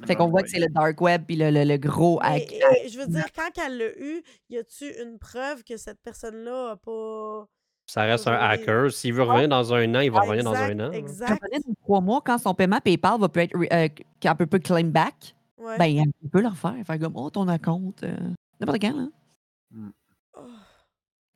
Fait 0.06 0.16
qu'on 0.16 0.26
Ah 0.26 0.30
voit 0.30 0.36
ouais. 0.42 0.44
que 0.44 0.50
c'est 0.50 0.60
le 0.60 0.68
dark 0.68 1.00
web, 1.02 1.24
puis 1.26 1.36
le, 1.36 1.50
le- 1.52 1.64
le 1.64 1.78
gros 1.78 2.20
Mais, 2.22 2.44
hack. 2.44 2.54
euh, 2.54 2.90
je 2.92 2.98
veux 3.00 3.08
dire, 3.08 3.26
quand 3.36 3.50
elle 3.66 3.78
l'a 3.78 3.98
eu, 4.00 4.22
y 4.50 4.58
a-tu 4.58 4.86
une 5.02 5.18
preuve 5.20 5.64
que 5.64 5.78
cette 5.78 6.00
personne-là 6.04 6.72
a 6.72 6.76
pas. 6.78 7.48
Ça 7.88 8.04
reste 8.04 8.28
un 8.28 8.34
hacker. 8.34 8.92
S'il 8.92 9.14
veut 9.14 9.24
revenir 9.24 9.50
dans 9.50 9.74
un 9.74 9.96
an, 9.96 10.00
il 10.00 10.12
va 10.12 10.22
revenir 10.22 10.44
dans 10.44 10.54
un 10.56 10.80
an. 10.80 10.92
Exact. 10.92 10.94
Elle 10.94 11.00
exact. 11.00 11.42
revenait 11.44 11.60
dans 11.68 11.74
trois 11.84 12.02
mois, 12.02 12.22
quand 12.24 12.38
son 12.38 12.54
paiement 12.54 12.80
PayPal 12.80 13.20
va 13.20 13.28
peut 13.30 13.42
être 13.42 13.54
re- 13.58 13.68
euh, 13.74 13.90
qu'elle 14.20 14.36
peut 14.36 14.46
pas 14.46 14.60
claim 14.60 14.86
back, 14.92 15.36
Ouais. 15.62 15.78
ben 15.78 15.98
elle 16.24 16.30
peut 16.30 16.42
le 16.42 16.48
refaire. 16.48 16.76
Faire 16.86 17.00
comme 17.00 17.16
oh 17.16 17.30
ton 17.30 17.46
compte. 17.60 18.04
euh, 18.04 18.16
N'importe 18.60 18.82
quand, 18.82 18.96
là. 18.96 19.08
Oh, 20.38 20.42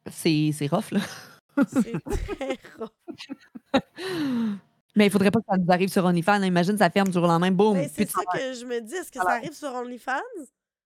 C'est 0.09 0.51
c'est 0.53 0.67
rough, 0.67 0.91
là. 0.91 0.99
c'est 1.67 1.93
très 2.03 2.59
rough. 2.79 3.81
Mais 4.95 5.07
il 5.07 5.11
faudrait 5.11 5.31
pas 5.31 5.39
que 5.41 5.45
ça 5.49 5.57
nous 5.57 5.69
arrive 5.71 5.89
sur 5.89 6.05
OnlyFans. 6.05 6.39
là. 6.39 6.45
Imagine, 6.45 6.77
ça 6.77 6.89
ferme 6.89 7.07
du 7.09 7.13
jour 7.13 7.23
au 7.23 7.27
lendemain, 7.27 7.51
boum. 7.51 7.77
C'est 7.91 8.09
ça 8.09 8.21
que 8.33 8.39
je 8.53 8.65
me 8.65 8.79
dis. 8.81 8.93
Est-ce 8.95 9.11
que 9.11 9.19
ça 9.19 9.29
arrive 9.31 9.53
sur 9.53 9.73
OnlyFans? 9.73 10.21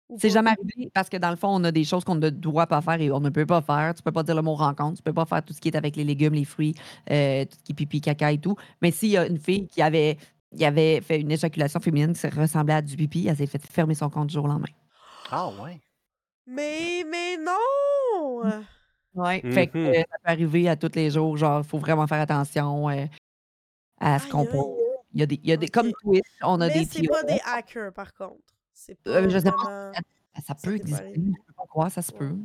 ou 0.08 0.16
C'est 0.18 0.28
pas? 0.28 0.34
jamais 0.34 0.50
arrivé 0.50 0.90
parce 0.94 1.10
que 1.10 1.18
dans 1.18 1.28
le 1.30 1.36
fond, 1.36 1.48
on 1.48 1.62
a 1.64 1.70
des 1.70 1.84
choses 1.84 2.04
qu'on 2.04 2.14
ne 2.14 2.30
doit 2.30 2.66
pas 2.66 2.80
faire 2.80 2.98
et 3.00 3.10
on 3.10 3.20
ne 3.20 3.28
peut 3.28 3.44
pas 3.44 3.60
faire. 3.60 3.94
Tu 3.94 4.02
peux 4.02 4.12
pas 4.12 4.22
dire 4.22 4.34
le 4.34 4.40
mot 4.42 4.54
rencontre, 4.54 4.96
tu 4.96 5.02
peux 5.02 5.12
pas 5.12 5.26
faire 5.26 5.44
tout 5.44 5.52
ce 5.52 5.60
qui 5.60 5.68
est 5.68 5.76
avec 5.76 5.96
les 5.96 6.04
légumes, 6.04 6.32
les 6.32 6.46
fruits, 6.46 6.74
euh, 7.10 7.44
tout 7.44 7.56
ce 7.58 7.64
qui 7.64 7.72
est 7.72 7.74
pipi, 7.74 8.00
caca 8.00 8.32
et 8.32 8.38
tout. 8.38 8.56
Mais 8.80 8.90
s'il 8.90 9.10
y 9.10 9.18
a 9.18 9.26
une 9.26 9.38
fille 9.38 9.66
qui 9.68 9.82
avait, 9.82 10.16
qui 10.56 10.64
avait 10.64 11.00
fait 11.00 11.20
une 11.20 11.30
éjaculation 11.30 11.80
féminine 11.80 12.12
qui 12.14 12.26
ressemblait 12.28 12.74
à 12.74 12.82
du 12.82 12.96
pipi, 12.96 13.26
elle 13.28 13.36
s'est 13.36 13.46
fait 13.46 13.60
fermer 13.66 13.94
son 13.94 14.08
compte 14.10 14.28
du 14.28 14.34
jour 14.34 14.44
au 14.44 14.48
lendemain. 14.48 14.68
Ah 15.30 15.48
ouais. 15.62 15.80
Mais, 16.46 17.04
mais 17.08 17.36
non! 17.36 18.62
Ouais. 19.14 19.42
Fait 19.52 19.66
que 19.66 19.78
euh, 19.78 19.92
ça 19.94 20.16
peut 20.24 20.30
arriver 20.30 20.68
à 20.68 20.76
tous 20.76 20.92
les 20.94 21.10
jours. 21.10 21.36
Genre, 21.36 21.60
il 21.62 21.68
faut 21.68 21.78
vraiment 21.78 22.06
faire 22.06 22.20
attention 22.20 22.88
euh, 22.88 23.06
à 24.00 24.18
ce 24.18 24.28
qu'on 24.28 24.46
pose. 24.46 24.76
Il 25.12 25.20
y 25.20 25.22
a 25.22 25.26
des, 25.26 25.40
il 25.42 25.48
y 25.48 25.52
a 25.52 25.56
des 25.56 25.68
comme 25.68 25.90
Twitch, 26.02 26.24
on 26.42 26.60
a 26.60 26.68
Mais 26.68 26.80
des 26.80 26.84
c'est 26.84 27.06
pas 27.08 27.22
des 27.24 27.40
hackers, 27.44 27.92
par 27.92 28.12
contre. 28.14 28.40
C'est 28.72 28.94
pas 29.02 29.10
Euh, 29.10 29.28
je 29.28 29.38
sais 29.38 29.50
pas. 29.50 29.92
Ça, 30.36 30.42
ça 30.46 30.54
peut 30.54 30.76
exister. 30.76 31.12
Je 31.16 31.20
peux 31.46 31.52
pas 31.56 31.66
croire, 31.66 31.90
ça 31.90 32.02
se 32.02 32.12
Ouais. 32.12 32.18
peut. 32.18 32.36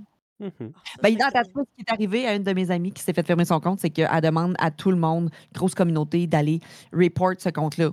Ah, 0.42 0.48
ça, 0.60 0.64
Ben, 1.02 1.18
ce 1.44 1.62
qui 1.76 1.82
est 1.88 1.92
arrivé 1.92 2.28
à 2.28 2.36
une 2.36 2.44
de 2.44 2.54
mes 2.54 2.70
amies 2.72 2.92
qui 2.92 3.02
s'est 3.04 3.14
fait 3.14 3.26
fermer 3.26 3.46
son 3.46 3.60
compte, 3.60 3.80
c'est 3.80 3.90
qu'elle 3.90 4.10
demande 4.22 4.56
à 4.60 4.72
tout 4.72 4.92
le 4.92 4.98
monde, 4.98 5.30
grosse 5.54 5.76
communauté, 5.76 6.28
d'aller 6.28 6.60
report 6.92 7.34
ce 7.40 7.50
compte-là. 7.50 7.92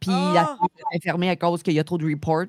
Puis 0.00 0.10
Ah! 0.12 0.56
elle 0.92 1.00
s'est 1.00 1.04
fermée 1.04 1.30
à 1.30 1.36
cause 1.36 1.62
qu'il 1.62 1.74
y 1.74 1.78
a 1.80 1.84
trop 1.84 1.98
de 1.98 2.06
reports. 2.06 2.46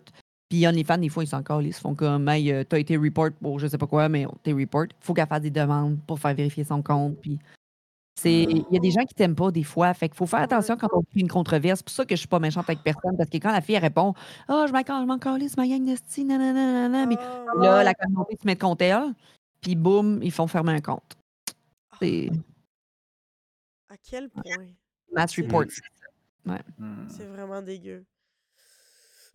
Puis 0.50 0.66
OnlyFans, 0.66 0.98
des 1.00 1.10
fois, 1.10 1.24
ils 1.24 1.28
s'en 1.28 1.44
calent. 1.44 1.66
Ils 1.68 1.74
se 1.74 1.82
font 1.82 1.94
comme, 1.94 2.30
hey, 2.30 2.52
euh, 2.54 2.64
t'as 2.64 2.80
été 2.80 2.96
report 2.96 3.32
pour 3.42 3.60
je 3.60 3.68
sais 3.68 3.78
pas 3.78 3.88
quoi, 3.88 4.08
mais 4.10 4.26
t'es 4.44 4.54
report. 4.54 4.86
Faut 5.02 5.14
qu'elle 5.14 5.28
fasse 5.28 5.42
des 5.42 5.52
demandes 5.52 6.00
pour 6.08 6.20
faire 6.20 6.34
vérifier 6.34 6.64
son 6.64 6.82
compte. 6.82 7.18
Puis 7.22 7.38
il 8.26 8.66
y 8.72 8.78
a 8.78 8.80
des 8.80 8.92
gens 8.92 9.04
qui 9.06 9.14
t'aiment 9.14 9.36
pas 9.36 9.52
des 9.52 9.64
fois. 9.64 9.94
Fait 9.94 10.10
qu'il 10.10 10.18
faut 10.18 10.26
faire 10.26 10.40
Ouais. 10.40 10.46
attention 10.46 10.76
quand 10.78 10.88
on 10.94 11.02
crée 11.02 11.20
une 11.22 11.28
controverse. 11.28 11.80
C'est 11.80 11.86
pour 11.86 11.94
ça 11.96 12.06
que 12.06 12.16
je 12.16 12.20
suis 12.20 12.28
pas 12.28 12.40
méchante 12.40 12.66
avec 12.70 12.84
personne. 12.84 13.16
Parce 13.18 13.30
que 13.30 13.38
quand 13.38 13.52
la 13.52 13.62
fille, 13.62 13.78
répond, 13.78 14.14
ah, 14.48 14.66
je 14.68 14.74
m'en 14.74 14.84
cal- 14.84 15.02
je 15.02 15.08
m'en 15.08 15.18
calisse, 15.20 15.56
ma 15.58 15.68
gang 15.68 15.86
de 15.86 15.96
sti, 15.96 16.26
nanana, 16.26 16.54
nanana. 16.54 17.06
Mais 17.06 17.16
Ah, 17.20 17.46
là, 17.58 17.78
ouais. 17.78 17.84
la 17.84 17.94
communauté 17.94 18.38
se 18.42 18.46
met 18.48 18.56
contre 18.56 18.84
elle. 18.84 19.14
Puis 19.62 19.76
boum, 19.76 20.20
ils 20.24 20.32
font 20.32 20.48
fermer 20.48 20.74
un 20.74 20.82
compte. 20.82 21.16
C'est 22.00 22.30
À 23.90 23.96
quel 23.98 24.30
point? 24.30 24.44
mass 25.14 25.32
C'est- 25.34 25.42
report. 25.42 25.64
Hmm. 26.78 27.08
C'est 27.10 27.26
vraiment 27.26 27.62
dégueu. 27.62 28.06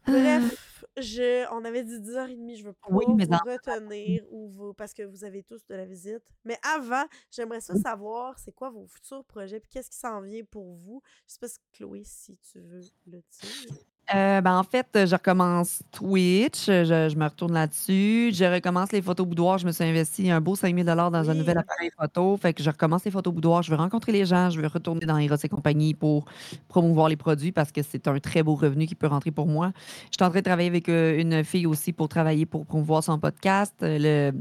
Bref, 0.07 0.85
je, 0.97 1.47
on 1.53 1.65
avait 1.65 1.85
dit 1.85 1.99
10h30, 1.99 2.57
je 2.59 2.65
veux 2.65 2.73
pas 2.73 2.89
Oui, 2.91 3.05
mais 3.15 3.25
vous 3.25 3.33
retenir 3.45 4.25
ou 4.31 4.49
vous, 4.49 4.75
parce 4.75 4.93
que 4.93 5.03
vous 5.03 5.25
avez 5.25 5.43
tous 5.43 5.65
de 5.67 5.75
la 5.75 5.87
visite. 5.87 6.23
Mais 6.45 6.59
avant, 6.63 7.05
j'aimerais 7.31 7.61
ça 7.61 7.75
savoir, 7.77 8.39
c'est 8.39 8.53
quoi 8.53 8.71
vos 8.71 8.87
futurs 8.87 9.25
projets, 9.25 9.61
puis 9.61 9.71
qu'est-ce 9.71 9.91
qui 9.91 9.99
s'en 9.99 10.21
vient 10.21 10.45
pour 10.45 10.75
vous? 10.75 11.03
Je 11.27 11.35
sais 11.35 11.39
pas 11.39 11.49
si 11.49 11.59
Chloé, 11.73 12.03
si 12.05 12.37
tu 12.39 12.61
veux 12.61 12.81
le 13.07 13.23
dire. 13.41 13.77
Euh, 14.15 14.41
ben, 14.43 14.59
en 14.59 14.63
fait, 14.65 14.87
je 15.07 15.15
recommence 15.15 15.81
Twitch. 15.91 16.67
Je, 16.67 17.09
je 17.11 17.17
me 17.17 17.25
retourne 17.25 17.55
là-dessus. 17.55 18.31
Je 18.35 18.45
recommence 18.45 18.93
les 18.93 19.01
photos 19.01 19.27
boudoir. 19.27 19.57
Je 19.59 19.67
me 19.67 19.73
suis 19.73 19.85
investi 19.85 20.31
un 20.31 20.41
beau 20.41 20.55
5000 20.55 20.85
dans 20.85 21.15
un 21.15 21.29
Oui. 21.33 21.39
nouvel 21.39 21.57
appareil 21.59 21.91
photo. 21.99 22.37
Fait 22.37 22.53
que 22.53 22.63
je 22.63 22.69
recommence 22.69 23.05
les 23.05 23.11
photos 23.11 23.33
boudoir. 23.33 23.63
Je 23.63 23.71
veux 23.71 23.77
rencontrer 23.77 24.13
les 24.13 24.27
gens. 24.27 24.51
Je 24.51 24.61
veux 24.61 24.67
retourner 24.67 25.07
dans 25.07 25.17
Eros 25.17 25.37
et 25.43 25.49
compagnie 25.49 25.95
pour 25.95 26.27
promouvoir 26.69 27.09
les 27.09 27.17
produits 27.17 27.53
parce 27.53 27.73
que 27.73 27.81
c'est 27.83 28.07
un 28.09 28.19
très 28.19 28.43
beau 28.43 28.55
revenu 28.55 28.87
qui 28.87 28.95
peut 28.97 29.07
rentrer 29.07 29.31
pour 29.31 29.47
moi. 29.47 29.73
Je 30.11 30.17
suis 30.19 30.25
en 30.25 30.31
train 30.31 30.41
de 30.41 30.45
travailler 30.45 30.69
avec 30.69 30.89
euh, 30.91 31.19
une 31.19 31.43
fille 31.45 31.67
aussi 31.67 31.93
pour 31.93 32.09
travailler 32.09 32.45
pour 32.45 32.67
promouvoir 32.67 33.03
son 33.03 33.19
podcast, 33.19 33.75
euh, 33.83 34.33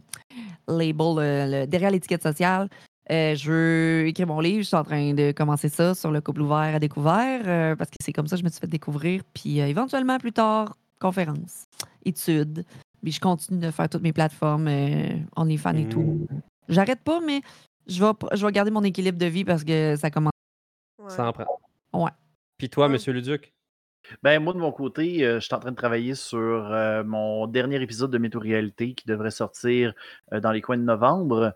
le 0.67 0.75
label 0.75 1.15
le- 1.17 1.65
derrière 1.67 1.91
l'étiquette 1.91 2.23
sociale. 2.23 2.67
Euh, 3.09 3.35
je 3.35 3.51
veux 3.51 4.07
écrire 4.07 4.27
mon 4.27 4.39
livre. 4.39 4.59
Je 4.61 4.67
suis 4.67 4.75
en 4.77 4.83
train 4.83 5.13
de 5.13 5.31
commencer 5.31 5.69
ça 5.69 5.95
sur 5.95 6.11
le 6.11 6.21
couple 6.21 6.41
ouvert 6.41 6.75
à 6.75 6.79
découvert 6.79 7.41
euh, 7.45 7.75
parce 7.75 7.89
que 7.89 7.97
c'est 8.01 8.13
comme 8.13 8.27
ça 8.27 8.35
que 8.35 8.39
je 8.41 8.45
me 8.45 8.49
suis 8.49 8.59
fait 8.59 8.67
découvrir. 8.67 9.21
Puis 9.33 9.59
euh, 9.59 9.67
éventuellement, 9.67 10.17
plus 10.17 10.31
tard, 10.31 10.77
conférences, 10.99 11.65
études. 12.05 12.63
Puis 13.01 13.11
je 13.13 13.19
continue 13.19 13.59
de 13.59 13.71
faire 13.71 13.89
toutes 13.89 14.03
mes 14.03 14.13
plateformes, 14.13 14.67
euh, 14.67 15.09
OnlyFans 15.35 15.75
et 15.75 15.89
tout. 15.89 16.27
J'arrête 16.69 17.01
pas, 17.01 17.19
mais 17.19 17.41
je 17.87 17.99
vais, 17.99 18.11
pr- 18.11 18.35
je 18.37 18.45
vais 18.45 18.51
garder 18.51 18.69
mon 18.71 18.83
équilibre 18.83 19.17
de 19.17 19.25
vie 19.25 19.43
parce 19.43 19.63
que 19.63 19.95
ça 19.95 20.11
commence. 20.11 20.31
Ouais. 21.01 21.09
Ça 21.09 21.27
en 21.27 21.33
prend. 21.33 21.45
Ouais. 21.93 22.11
Puis 22.59 22.69
toi, 22.69 22.85
Ouais. 22.85 22.93
Monsieur 22.93 23.11
Leduc? 23.13 23.51
Ben, 24.23 24.39
moi, 24.39 24.53
de 24.53 24.59
mon 24.59 24.71
côté, 24.71 25.25
euh, 25.25 25.39
je 25.39 25.45
suis 25.45 25.53
en 25.53 25.59
train 25.59 25.71
de 25.71 25.75
travailler 25.75 26.15
sur 26.15 26.39
euh, 26.39 27.03
mon 27.03 27.47
dernier 27.47 27.81
épisode 27.81 28.11
de 28.11 28.17
Météo-Réalité 28.17 28.93
qui 28.93 29.05
devrait 29.07 29.31
sortir 29.31 29.93
euh, 30.33 30.39
dans 30.39 30.51
les 30.51 30.61
coins 30.61 30.77
de 30.77 30.83
novembre. 30.83 31.53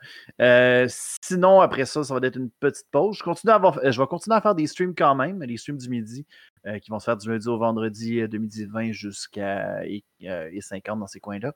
Sinon, 0.87 1.61
après 1.61 1.85
ça, 1.85 2.03
ça 2.03 2.13
va 2.17 2.25
être 2.25 2.37
une 2.37 2.49
petite 2.49 2.87
pause. 2.91 3.17
Je, 3.17 3.23
continue 3.23 3.51
à 3.51 3.55
avoir, 3.55 3.79
je 3.83 3.99
vais 3.99 4.07
continuer 4.07 4.35
à 4.35 4.41
faire 4.41 4.55
des 4.55 4.67
streams 4.67 4.95
quand 4.95 5.15
même, 5.15 5.45
des 5.45 5.57
streams 5.57 5.77
du 5.77 5.89
midi 5.89 6.25
qui 6.81 6.89
vont 6.89 6.99
se 6.99 7.05
faire 7.05 7.17
du 7.17 7.29
lundi 7.29 7.47
au 7.47 7.59
vendredi 7.59 8.27
de 8.27 8.37
midi 8.39 8.65
20 8.65 8.91
jusqu'à 8.91 9.85
et, 9.85 10.03
euh, 10.23 10.49
et 10.51 10.61
50 10.61 10.99
dans 10.99 11.07
ces 11.07 11.19
coins-là. 11.19 11.53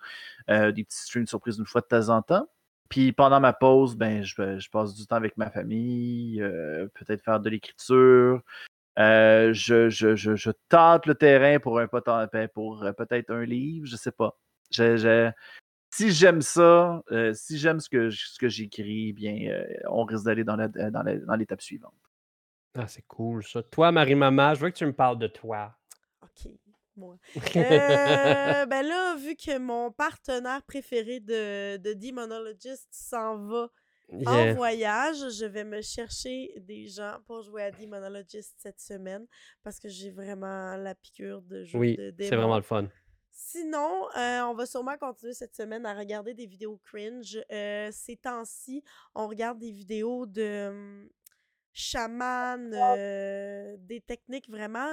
Des 0.72 0.84
petits 0.84 1.02
streams 1.04 1.26
surprises 1.28 1.58
une 1.58 1.66
fois 1.66 1.82
de 1.82 1.88
temps 1.88 2.10
en 2.10 2.22
temps. 2.22 2.48
Puis 2.90 3.12
pendant 3.12 3.40
ma 3.40 3.54
pause, 3.54 3.96
ben, 3.96 4.24
je, 4.24 4.70
passe 4.70 4.96
du 4.96 5.06
temps 5.06 5.16
avec 5.16 5.38
ma 5.38 5.50
famille, 5.50 6.40
peut-être 6.96 7.24
faire 7.24 7.40
de 7.40 7.50
l'écriture. 7.50 8.42
Euh, 8.98 9.54
je, 9.54 9.90
je, 9.90 10.16
je, 10.16 10.36
je 10.36 10.52
tente 10.68 11.06
le 11.06 11.16
terrain 11.16 11.60
pour 11.60 11.80
un 11.80 11.88
ben, 12.34 12.48
pour 12.50 12.84
euh, 12.84 12.92
peut-être 12.92 13.30
un 13.32 13.46
livre, 13.46 13.86
je 13.86 13.96
sais 13.96 14.12
pas. 14.12 14.38
Je- 14.72 14.98
je- 14.98 15.32
si 15.92 16.12
j'aime 16.12 16.42
ça, 16.42 17.02
euh, 17.12 17.34
si 17.34 17.58
j'aime 17.58 17.80
ce 17.80 17.90
que, 17.90 18.10
ce 18.10 18.38
que 18.40 18.50
j'écris, 18.50 19.14
bien, 19.14 19.50
euh, 19.52 19.66
on 19.90 20.04
risque 20.04 20.26
d'aller 20.26 20.44
dans 20.44 20.56
la- 20.56 20.68
dans 20.68 21.04
la- 21.04 21.18
dans 21.18 21.36
l'étape 21.36 21.62
suivante. 21.62 21.94
Ah, 22.78 22.88
c'est 22.88 23.04
cool 23.08 23.44
ça. 23.44 23.64
Toi, 23.64 23.92
Marie-Mama, 23.92 24.54
je 24.54 24.62
veux 24.62 24.70
que 24.70 24.76
tu 24.78 24.86
me 24.86 24.94
parles 24.94 25.18
de 25.18 25.28
toi. 25.28 25.76
OK, 26.22 26.52
moi. 26.96 27.18
Euh, 27.56 28.66
ben 28.66 28.86
là, 28.86 29.16
vu 29.16 29.36
que 29.36 29.58
mon 29.58 29.92
partenaire 29.92 30.62
préféré 30.64 31.20
de, 31.20 31.78
de 31.78 31.94
Demonologist 31.94 32.88
s'en 32.92 33.38
va 33.48 33.70
en 34.26 34.54
voyage, 34.56 35.18
je 35.38 35.46
vais 35.46 35.64
me 35.64 35.82
chercher 35.82 36.54
des 36.60 36.88
gens 36.88 37.18
pour 37.26 37.42
jouer 37.44 37.64
à 37.64 37.72
Demonologist 37.72 38.56
cette 38.58 38.80
semaine 38.80 39.26
parce 39.64 39.80
que 39.80 39.88
j'ai 39.90 40.10
vraiment 40.12 40.76
la 40.78 40.96
piqûre 40.96 41.42
de 41.42 41.64
jeu 41.64 41.78
Oui, 41.78 41.96
de 41.98 42.14
c'est 42.20 42.36
vraiment 42.36 42.58
le 42.58 42.64
fun. 42.64 42.88
Sinon, 43.32 44.08
euh, 44.18 44.42
on 44.42 44.54
va 44.54 44.66
sûrement 44.66 44.98
continuer 44.98 45.34
cette 45.34 45.56
semaine 45.56 45.86
à 45.86 45.94
regarder 45.94 46.34
des 46.34 46.46
vidéos 46.46 46.78
cringe. 46.84 47.40
Euh, 47.52 47.90
ces 47.92 48.18
temps-ci, 48.18 48.84
on 49.16 49.28
regarde 49.28 49.60
des 49.60 49.72
vidéos 49.72 50.26
de 50.26 50.68
hum, 50.70 51.10
chamans, 51.72 52.58
euh, 52.74 53.78
des 53.80 54.02
techniques 54.02 54.50
vraiment, 54.50 54.90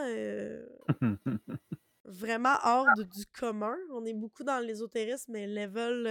vraiment 2.04 2.54
hors 2.64 2.86
de- 2.96 3.02
du 3.02 3.26
commun. 3.26 3.76
On 3.92 4.04
est 4.04 4.14
beaucoup 4.14 4.44
dans 4.44 4.60
l'ésotérisme, 4.60 5.32
mais 5.32 5.46
level, 5.46 6.02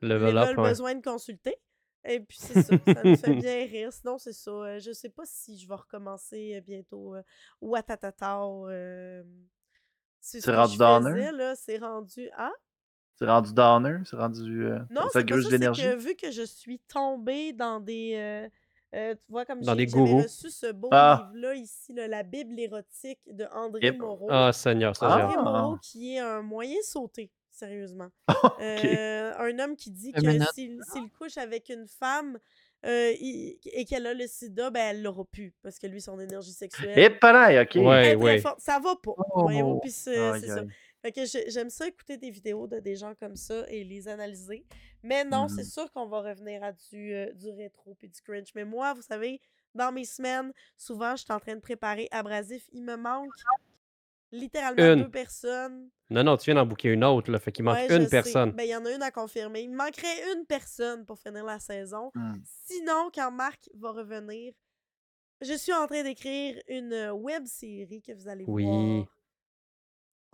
Level 0.00 0.34
level 0.34 0.38
up, 0.38 0.58
ouais. 0.58 0.68
besoin 0.70 0.94
de 0.94 1.02
consulter. 1.02 1.56
Et 2.06 2.20
puis 2.20 2.36
c'est 2.38 2.62
ça, 2.62 2.76
ça 2.86 3.02
nous 3.04 3.16
fait 3.16 3.34
bien 3.46 3.66
rire. 3.66 3.92
Sinon, 3.92 4.18
c'est 4.18 4.32
ça. 4.32 4.50
euh, 4.50 4.78
je 4.78 4.92
sais 4.92 5.08
pas 5.08 5.22
si 5.24 5.58
je 5.58 5.66
vais 5.68 5.74
recommencer 5.74 6.54
euh, 6.56 6.60
bientôt. 6.60 7.14
Euh, 7.14 7.22
Ouattatata. 7.60 8.40
Euh, 8.42 9.22
c'est 10.20 10.40
ce 10.40 10.50
rendu 10.50 10.76
downer? 10.76 11.30
là. 11.32 11.54
C'est 11.56 11.78
rendu. 11.78 12.28
Ah? 12.36 12.52
C'est 13.16 13.26
rendu 13.26 13.52
downer, 13.54 13.98
c'est 14.04 14.16
rendu. 14.16 14.64
euh, 14.66 14.80
Non, 14.90 15.02
ça 15.12 15.22
gruge 15.22 15.48
que 15.48 15.96
vu 15.96 16.14
que 16.16 16.30
je 16.30 16.42
suis 16.42 16.78
tombée 16.80 17.52
dans 17.52 17.78
des. 17.80 18.14
euh, 18.16 18.48
euh, 18.96 19.14
tu 19.14 19.22
vois, 19.30 19.44
comme 19.44 19.60
j'ai- 19.62 20.22
reçu 20.22 20.50
ce 20.50 20.72
beau 20.72 20.88
Ah. 20.92 21.30
livre-là 21.32 21.54
ici, 21.54 21.92
là, 21.94 22.06
La 22.08 22.22
Bible 22.22 22.58
érotique 22.58 23.20
de 23.26 23.44
André 23.52 23.80
Yep. 23.86 23.98
Moreau. 23.98 24.28
Ah, 24.30 24.52
Seigneur, 24.52 24.94
ça, 24.96 25.06
Ah. 25.08 25.16
j'ai 25.16 25.22
André 25.24 25.36
hâte. 25.38 25.44
Moreau, 25.44 25.76
qui 25.78 26.14
est 26.16 26.20
un 26.20 26.42
moyen 26.42 26.76
sauté, 26.82 27.30
sérieusement. 27.54 28.08
Ok. 28.44 28.60
Euh, 28.60 29.32
un 29.38 29.58
homme 29.58 29.76
qui 29.76 29.90
dit 29.90 30.12
que 30.12 30.20
note. 30.20 30.52
s'il 30.54 30.78
s'il 30.92 31.10
couche 31.10 31.38
avec 31.38 31.68
une 31.70 31.86
femme, 31.86 32.38
euh, 32.84 33.12
il- 33.20 33.58
et 33.64 33.84
qu'elle 33.86 34.06
a 34.06 34.12
le 34.14 34.26
sida, 34.26 34.70
ben 34.70 34.90
elle 34.90 35.02
l'aura 35.02 35.24
plus. 35.24 35.54
Parce 35.62 35.78
que 35.78 35.86
lui, 35.86 36.00
son 36.00 36.18
énergie 36.20 36.52
sexuelle. 36.52 36.98
Et 36.98 37.10
pareil, 37.10 37.58
ok. 37.58 37.74
Ouais. 37.76 38.38
forte. 38.40 38.60
Ça 38.60 38.78
va 38.78 38.96
pas. 39.02 39.12
Oh. 39.16 39.80
c'est 39.86 39.90
ça. 40.46 40.64
Fait 41.02 41.12
que 41.12 41.20
j'aime 41.48 41.68
ça 41.70 41.86
écouter 41.86 42.16
des 42.16 42.30
vidéos 42.30 42.66
de 42.66 42.80
des 42.80 42.96
gens 42.96 43.14
comme 43.14 43.36
ça 43.36 43.64
et 43.68 43.84
les 43.84 44.08
analyser. 44.08 44.64
Mais 45.02 45.22
non, 45.24 45.48
c'est 45.48 45.62
Mhm. 45.62 45.68
sûr 45.68 45.92
qu'on 45.92 46.06
va 46.06 46.20
revenir 46.22 46.62
à 46.64 46.72
du, 46.72 47.12
euh, 47.14 47.30
du 47.34 47.50
rétro 47.50 47.94
puis 47.98 48.08
du 48.08 48.20
cringe. 48.22 48.48
Mais 48.54 48.64
moi, 48.64 48.94
vous 48.94 49.02
savez, 49.02 49.38
dans 49.74 49.92
mes 49.92 50.04
semaines, 50.06 50.50
souvent, 50.78 51.14
je 51.16 51.24
suis 51.24 51.32
en 51.32 51.40
train 51.40 51.56
de 51.56 51.60
préparer 51.60 52.08
Abrasif. 52.10 52.66
Il 52.72 52.84
me 52.84 52.96
manque 52.96 53.28
littéralement 54.32 54.92
Une. 54.94 55.02
deux 55.02 55.10
personnes. 55.10 55.88
Non, 56.10 56.22
non, 56.22 56.36
tu 56.36 56.44
viens 56.46 56.54
d'en 56.56 56.66
booker 56.66 56.90
une 56.90 57.02
autre, 57.04 57.30
là. 57.30 57.38
Fait 57.38 57.50
qu'il 57.50 57.64
manque 57.64 57.76
Ouais, 57.76 57.96
une 57.96 58.04
sais. 58.04 58.10
personne. 58.10 58.52
Ben, 58.52 58.64
il 58.64 58.68
y 58.70 58.76
en 58.76 58.84
a 58.84 58.92
une 58.92 59.02
à 59.02 59.10
confirmer. 59.10 59.62
Il 59.62 59.70
me 59.70 59.76
manquerait 59.76 60.32
une 60.36 60.44
personne 60.46 61.04
pour 61.06 61.18
finir 61.18 61.44
la 61.44 61.58
saison. 61.58 62.10
Hmm. 62.14 62.34
Sinon, 62.66 63.10
quand 63.14 63.30
Marc 63.30 63.70
va 63.74 63.90
revenir, 63.92 64.52
je 65.40 65.54
suis 65.54 65.72
en 65.72 65.86
train 65.86 66.02
d'écrire 66.02 66.60
une 66.68 67.10
web 67.12 67.44
série 67.46 68.02
que 68.02 68.12
vous 68.12 68.28
allez 68.28 68.44
Oui. 68.46 68.64
voir. 68.64 69.06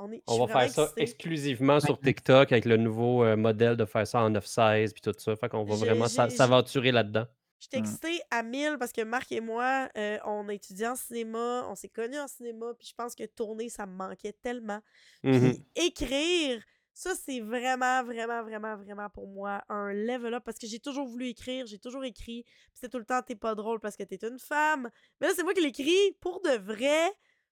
On, 0.02 0.10
est, 0.12 0.22
On 0.26 0.44
va 0.46 0.60
faire 0.60 0.70
ça 0.70 0.92
exclusivement 0.96 1.78
sur 1.78 2.00
TikTok 2.00 2.52
avec 2.52 2.64
le 2.64 2.78
nouveau 2.78 3.22
euh, 3.22 3.36
modèle 3.36 3.76
de 3.76 3.84
faire 3.84 4.06
ça 4.06 4.22
en 4.22 4.30
9-16 4.30 4.92
puis 4.92 5.02
tout 5.02 5.12
ça. 5.18 5.36
Fait 5.36 5.48
qu'on 5.50 5.62
va 5.64 5.74
vraiment 5.74 6.08
s'aventurer 6.08 6.90
là-dedans. 6.90 7.26
Je 7.60 7.66
suis 7.70 7.78
Mm. 7.78 7.84
excitée 7.84 8.20
à 8.30 8.42
1000 8.42 8.76
parce 8.78 8.90
que 8.92 9.02
Marc 9.02 9.30
et 9.32 9.40
moi, 9.40 9.88
euh, 9.96 10.18
on 10.24 10.48
a 10.48 10.54
étudié 10.54 10.86
en 10.88 10.96
cinéma, 10.96 11.66
on 11.68 11.74
s'est 11.74 11.90
connus 11.90 12.18
en 12.18 12.26
cinéma, 12.26 12.72
puis 12.78 12.88
je 12.88 12.94
pense 12.94 13.14
que 13.14 13.24
tourner, 13.26 13.68
ça 13.68 13.84
me 13.86 13.94
manquait 13.94 14.32
tellement. 14.32 14.80
Mhm. 15.22 15.40
Puis 15.52 15.64
écrire, 15.76 16.62
ça, 16.94 17.14
c'est 17.14 17.40
vraiment, 17.40 18.02
vraiment, 18.02 18.42
vraiment, 18.42 18.76
vraiment 18.76 19.08
pour 19.10 19.28
moi 19.28 19.62
un 19.68 19.92
level 19.92 20.34
up 20.34 20.42
parce 20.44 20.58
que 20.58 20.66
j'ai 20.66 20.80
toujours 20.80 21.06
voulu 21.06 21.28
écrire, 21.28 21.66
j'ai 21.66 21.78
toujours 21.78 22.04
écrit, 22.04 22.44
puis 22.44 22.80
c'est 22.80 22.88
tout 22.88 22.98
le 22.98 23.04
temps, 23.04 23.20
t'es 23.22 23.36
pas 23.36 23.54
drôle 23.54 23.78
parce 23.78 23.96
que 23.96 24.02
t'es 24.04 24.18
une 24.26 24.38
femme. 24.38 24.90
Mais 25.20 25.28
là, 25.28 25.34
c'est 25.36 25.42
moi 25.42 25.52
qui 25.54 25.60
l'écris 25.60 26.12
pour 26.20 26.40
de 26.40 26.56
vrai, 26.58 27.10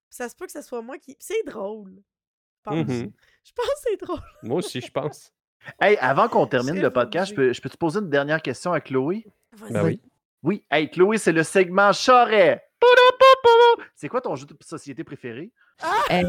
puis 0.08 0.16
ça 0.16 0.28
se 0.28 0.34
peut 0.34 0.46
que 0.46 0.52
ce 0.52 0.62
soit 0.62 0.80
moi 0.82 0.96
qui. 0.98 1.14
puis 1.14 1.24
c'est 1.26 1.42
drôle. 1.44 2.02
Je 2.56 2.62
pense. 2.62 2.88
Mhm. 2.88 3.12
Je 3.44 3.52
pense 3.52 3.66
que 3.66 3.80
c'est 3.90 3.96
drôle. 4.00 4.20
Moi 4.42 4.56
aussi, 4.58 4.80
je 4.80 4.90
pense. 4.90 5.32
Hey, 5.80 5.96
avant 5.98 6.28
qu'on 6.28 6.46
termine 6.76 6.80
le 6.80 6.90
podcast, 6.92 7.30
je 7.30 7.34
peux, 7.34 7.52
je 7.52 7.60
peux 7.60 7.68
te 7.70 7.76
poser 7.76 8.00
une 8.00 8.08
dernière 8.10 8.40
question 8.42 8.72
à 8.72 8.80
Chloé? 8.80 9.26
Ben 9.70 9.84
oui. 9.84 10.00
Oui. 10.42 10.64
Hey, 10.70 10.88
Chloé, 10.90 11.18
c'est 11.18 11.32
le 11.32 11.42
segment 11.42 11.92
Charret. 11.92 12.62
C'est 13.96 14.08
quoi 14.08 14.20
ton 14.20 14.36
jeu 14.36 14.46
de 14.46 14.56
société 14.60 15.02
préféré? 15.02 15.50
Euh, 16.12 16.22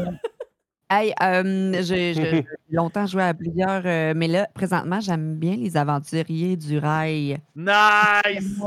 hey, 0.90 1.14
euh, 1.22 1.80
j'ai 1.82 2.44
longtemps 2.70 3.06
joué 3.06 3.22
à 3.22 3.34
plusieurs, 3.34 3.82
euh, 3.84 4.12
mais 4.16 4.26
là, 4.26 4.48
présentement, 4.52 5.00
j'aime 5.00 5.36
bien 5.36 5.56
les 5.56 5.76
aventuriers 5.76 6.56
du 6.56 6.78
rail. 6.78 7.38
Nice! 7.54 8.60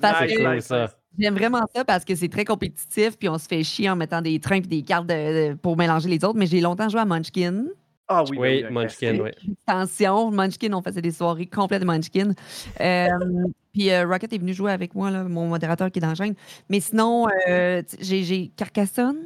Parce 0.00 0.22
Nice, 0.22 0.34
que- 0.36 0.54
nice, 0.54 0.64
ça. 0.64 0.90
J'aime 1.18 1.34
vraiment 1.34 1.62
ça 1.74 1.82
parce 1.84 2.04
que 2.04 2.14
c'est 2.14 2.28
très 2.28 2.44
compétitif, 2.44 3.18
puis 3.18 3.28
on 3.30 3.38
se 3.38 3.46
fait 3.48 3.62
chier 3.62 3.88
en 3.88 3.96
mettant 3.96 4.20
des 4.20 4.38
trains 4.38 4.56
et 4.56 4.60
des 4.60 4.82
cartes 4.82 5.06
de- 5.06 5.50
de- 5.50 5.54
pour 5.54 5.76
mélanger 5.76 6.08
les 6.10 6.22
autres. 6.24 6.38
Mais 6.38 6.46
j'ai 6.46 6.60
longtemps 6.60 6.88
joué 6.90 7.00
à 7.00 7.04
Munchkin. 7.06 7.66
Ah 8.08 8.22
oui, 8.30 8.36
Oui, 8.38 8.64
un 8.64 8.70
Munchkin, 8.70 9.18
oui. 9.20 9.30
Attention, 9.66 10.30
Munchkin, 10.30 10.72
on 10.74 10.82
faisait 10.82 11.00
des 11.02 11.10
soirées 11.10 11.46
complètes 11.46 11.80
de 11.82 11.86
Munchkin. 11.86 12.32
Euh, 13.76 13.78
puis 13.78 13.90
euh, 13.90 14.06
Rocket 14.06 14.32
est 14.32 14.38
venu 14.38 14.54
jouer 14.54 14.72
avec 14.72 14.94
moi, 14.94 15.10
là, 15.10 15.24
mon 15.24 15.46
modérateur 15.48 15.90
qui 15.90 15.98
est 15.98 16.02
dans 16.02 16.08
la 16.08 16.14
chaîne. 16.14 16.34
Mais 16.68 16.80
sinon, 16.80 17.26
euh, 17.48 17.82
j'ai- 18.00 18.24
j'ai 18.24 18.48
Carcassonne. 18.56 19.18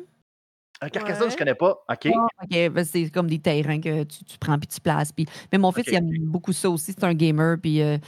Un 0.82 0.88
Carcassonne, 0.88 1.24
Ouais. 1.26 1.30
je 1.30 1.36
connais 1.36 1.54
pas. 1.54 1.72
OK. 1.90 2.06
Ah, 2.14 2.26
ok, 2.42 2.70
ben, 2.72 2.84
c'est 2.84 3.10
comme 3.10 3.28
des 3.28 3.38
terrains 3.38 3.80
que 3.80 4.02
tu, 4.04 4.24
tu 4.24 4.38
prends 4.38 4.58
puis 4.58 4.66
tu 4.66 4.80
places. 4.80 5.12
Puis... 5.12 5.26
Mais 5.52 5.58
mon 5.58 5.70
fils, 5.72 5.84
il 5.88 5.94
aime 5.94 6.10
beaucoup 6.22 6.52
ça 6.54 6.70
aussi. 6.70 6.92
C'est 6.92 7.04
un 7.04 7.12
gamer. 7.12 7.58
Puis 7.60 7.82
euh, 7.82 7.98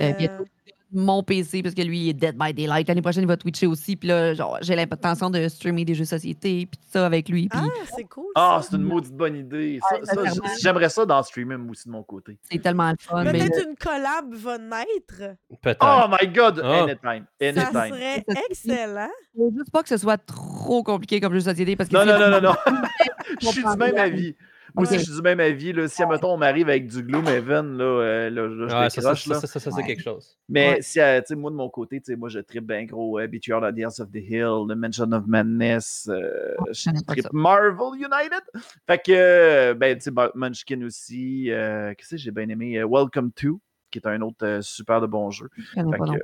euh, 0.00 0.12
puis 0.14 0.24
il 0.24 0.28
a 0.28 0.38
Ah. 0.38 0.44
Mon 0.92 1.22
PC 1.22 1.62
parce 1.62 1.74
que 1.74 1.82
lui, 1.82 1.98
il 2.00 2.08
est 2.10 2.12
Dead 2.14 2.36
by 2.36 2.52
Daylight. 2.52 2.88
L'année 2.88 3.02
prochaine, 3.02 3.22
il 3.22 3.26
va 3.28 3.36
Twitcher 3.36 3.66
aussi. 3.66 3.96
Puis 3.96 4.08
là, 4.08 4.34
genre, 4.34 4.58
j'ai 4.60 4.74
l'intention 4.74 5.30
de 5.30 5.48
streamer 5.48 5.84
des 5.84 5.94
jeux 5.94 6.04
de 6.04 6.08
société. 6.08 6.66
Puis 6.66 6.78
tout 6.80 6.86
ça 6.90 7.06
avec 7.06 7.28
lui. 7.28 7.48
Puis 7.48 7.58
Ah, 7.62 7.66
c'est 7.96 8.04
cool. 8.04 8.24
Ah, 8.34 8.60
c'est 8.62 8.76
une 8.76 8.82
maudite 8.82 9.14
bonne 9.14 9.36
idée. 9.36 9.78
Ouais, 9.92 10.00
ça. 10.04 10.22
J'aimerais 10.60 10.88
ça 10.88 11.06
dans 11.06 11.22
streamer 11.22 11.56
aussi 11.70 11.86
de 11.86 11.92
mon 11.92 12.02
côté. 12.02 12.38
c'est 12.50 12.58
tellement 12.60 12.90
le 12.90 12.96
fun. 12.98 13.24
mais 13.24 13.32
Peut-être 13.32 13.56
là, 13.56 13.62
une 13.68 13.76
collab 13.76 14.34
va 14.34 14.58
naître. 14.58 15.36
Peut-être. 15.62 15.78
Oh 15.82 16.08
my 16.20 16.28
god! 16.28 16.60
Ah. 16.64 16.82
Anytime. 16.82 17.26
Anytime. 17.40 17.64
serait 17.72 18.24
Ça 18.28 18.34
serait- 18.34 18.42
excellent. 18.50 19.08
faut 19.36 19.52
juste 19.56 19.70
pas 19.70 19.82
que 19.82 19.88
ce 19.88 19.96
soit 19.96 20.18
trop 20.18 20.82
compliqué 20.82 21.20
comme 21.20 21.32
jeu 21.32 21.38
de 21.40 21.44
société. 21.44 21.76
Parce 21.76 21.88
que 21.88 21.94
Non, 21.96 22.04
non, 22.04 22.18
non, 22.18 22.30
non, 22.30 22.40
non. 22.40 22.54
Je 23.40 23.46
suis 23.46 23.62
du 23.62 23.76
même 23.78 23.96
avis. 23.96 24.34
Moi 24.74 24.82
aussi, 24.84 24.98
je 24.98 25.04
suis 25.04 25.14
du 25.14 25.22
même 25.22 25.40
avis. 25.40 25.72
Là. 25.72 25.88
Si, 25.88 26.02
admettons, 26.02 26.32
on 26.32 26.36
m'arrive 26.36 26.68
avec 26.68 26.86
du 26.86 27.02
Gloomhaven, 27.02 27.76
là, 27.76 27.84
euh, 27.84 28.30
là, 28.30 28.48
je 28.48 28.62
Ouais, 28.62 28.68
ça, 28.70 28.90
ça, 28.90 29.00
décroche, 29.00 29.24
ça, 29.24 29.34
là. 29.34 29.40
ça, 29.40 29.46
ça, 29.46 29.60
ça, 29.60 29.70
c'est 29.70 29.82
quelque 29.82 30.02
chose. 30.02 30.36
Mais 30.48 30.68
Ouais. 30.74 30.78
si, 30.82 31.00
euh, 31.00 31.20
tu 31.20 31.26
sais, 31.28 31.34
moi, 31.36 31.50
de 31.50 31.56
mon 31.56 31.68
côté, 31.68 32.00
tu 32.00 32.12
sais, 32.12 32.16
moi, 32.16 32.28
je 32.28 32.38
tripe 32.40 32.66
bien 32.66 32.84
gros 32.84 33.18
euh, 33.18 33.24
at 33.24 33.28
the 33.28 33.50
Ends 33.84 34.00
of 34.02 34.10
the 34.10 34.16
Hill, 34.16 34.66
The 34.68 34.76
Mansion 34.76 35.12
of 35.12 35.26
Madness, 35.26 36.08
euh, 36.10 36.54
je 36.70 36.90
tripe. 37.06 37.26
Marvel 37.32 37.94
United. 37.96 38.42
Fait 38.86 38.98
que, 38.98 39.12
euh, 39.12 39.74
ben, 39.74 39.96
tu 39.96 40.04
sais, 40.04 40.10
Munchkin 40.34 40.82
aussi. 40.82 41.50
euh, 41.50 41.92
Qu'est-ce 41.96 42.10
que 42.10 42.16
j'ai 42.16 42.30
bien 42.30 42.48
aimé? 42.48 42.78
euh, 42.78 42.86
Welcome 42.86 43.30
to, 43.32 43.60
qui 43.90 43.98
est 43.98 44.06
un 44.06 44.20
autre 44.22 44.44
euh, 44.46 44.60
super 44.62 45.00
de 45.00 45.06
bon 45.06 45.30
jeu. 45.30 45.48
Je 45.56 45.62
plus. 45.82 46.20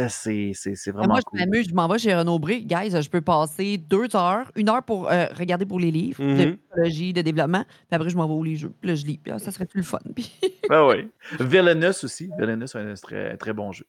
Euh, 0.00 0.06
C'est 0.08 0.50
c'est- 0.54 0.74
c'est 0.74 0.90
Mais 0.90 0.98
vraiment 0.98 1.14
moi, 1.14 1.20
je 1.20 1.24
cool. 1.26 1.38
m'amuse, 1.40 1.68
je 1.68 1.74
m'en 1.74 1.86
vais 1.88 1.98
chez 1.98 2.14
Renaud 2.14 2.38
Bré. 2.38 2.62
Guys, 2.62 2.90
je 3.00 3.08
peux 3.08 3.20
passer 3.20 3.78
deux 3.78 4.14
heures, 4.16 4.50
une 4.56 4.68
heure 4.68 4.82
pour 4.82 5.10
euh, 5.10 5.26
regarder 5.38 5.66
pour 5.66 5.78
les 5.78 5.90
livres 5.92 6.20
de 6.20 6.46
Mhm. 6.46 6.56
psychologie, 6.56 7.12
de 7.12 7.22
développement, 7.22 7.64
puis 7.64 7.86
après, 7.92 8.10
je 8.10 8.16
m'en 8.16 8.26
vais 8.26 8.34
aux 8.34 8.42
les 8.42 8.56
jeux. 8.56 8.72
Puis 8.80 8.88
là, 8.90 8.94
je 8.96 9.06
lis. 9.06 9.18
Puis 9.18 9.30
là, 9.32 9.38
ça 9.38 9.52
serait 9.52 9.66
plus 9.66 9.78
le 9.80 9.84
fun. 9.86 9.98
Puis, 10.14 10.32
Ben 10.68 10.86
oui. 10.88 11.08
Villainous 11.40 12.04
aussi. 12.04 12.28
Villainous, 12.38 12.66
c'est 12.66 12.78
un 12.78 12.94
très, 12.94 13.36
très 13.36 13.52
bon 13.52 13.70
jeu. 13.72 13.86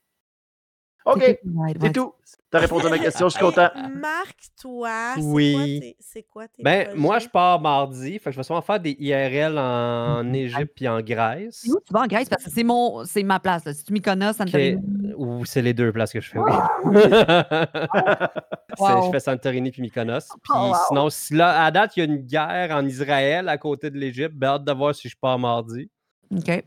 OK, 1.06 1.40
c'est 1.82 1.91
tout. 1.94 2.14
T'as 2.49 2.60
répondu 2.60 2.88
à 2.88 2.90
ma 2.90 2.98
question, 2.99 3.27
je 3.30 3.36
suis 3.36 3.44
content. 3.45 3.69
Marc, 3.95 4.36
toi, 4.61 5.14
c'est 5.15 5.22
Oui. 5.22 5.53
quoi 5.53 5.64
tes- 5.65 5.95
c'est 5.99 6.23
quoi 6.23 6.48
tes 6.48 6.64
Ben, 6.64 6.88
moi, 6.95 7.19
je 7.19 7.27
pars 7.27 7.60
mardi. 7.61 8.14
Fait 8.18 8.26
que 8.26 8.32
je 8.32 8.38
vais 8.38 8.44
sûrement 8.44 8.61
faire 8.61 8.80
des 8.80 8.95
IRL 8.99 9.57
en 9.60 10.23
Mhm. 10.23 10.36
Égypte 10.36 10.72
puis 10.76 10.88
en 10.88 11.02
Grèce. 11.02 11.65
Où 11.69 11.77
tu 11.86 11.94
vas 11.94 12.02
en 12.02 12.07
Grèce? 12.07 12.30
Parce 12.30 12.44
que 12.45 12.49
c'est 12.49 12.64
mon, 12.64 13.03
c'est 13.06 13.23
ma 13.23 13.40
place. 13.40 13.65
Là. 13.65 13.73
Si 13.73 13.84
tu 13.84 13.94
Mykonos, 13.94 14.34
Santorini. 14.34 14.82
Ou 15.18 15.45
c'est 15.45 15.61
les 15.61 15.73
deux 15.73 15.91
places 15.91 16.11
que 16.14 16.22
je 16.22 16.30
fais, 16.32 16.40
oui. 16.40 16.52
Wow. 18.80 19.06
Je 19.06 19.11
fais 19.11 19.19
Santorini 19.19 19.72
puis 19.72 19.82
Mykonos. 19.82 20.27
Puis 20.44 20.53
Oh, 20.53 20.68
wow. 20.69 20.76
sinon, 20.88 21.10
si 21.10 21.34
là, 21.34 21.64
à 21.65 21.72
date, 21.72 21.95
il 21.95 21.99
y 21.99 22.03
a 22.03 22.06
une 22.06 22.18
guerre 22.22 22.72
en 22.76 22.86
Israël 22.86 23.48
à 23.48 23.57
côté 23.57 23.90
de 23.90 23.98
l'Égypte, 23.98 24.34
ben, 24.36 24.48
hâte 24.49 24.64
de 24.65 24.72
voir 24.73 24.94
si 24.95 25.07
je 25.10 25.15
pars 25.19 25.40
mardi. 25.40 25.90
OK. 26.36 26.64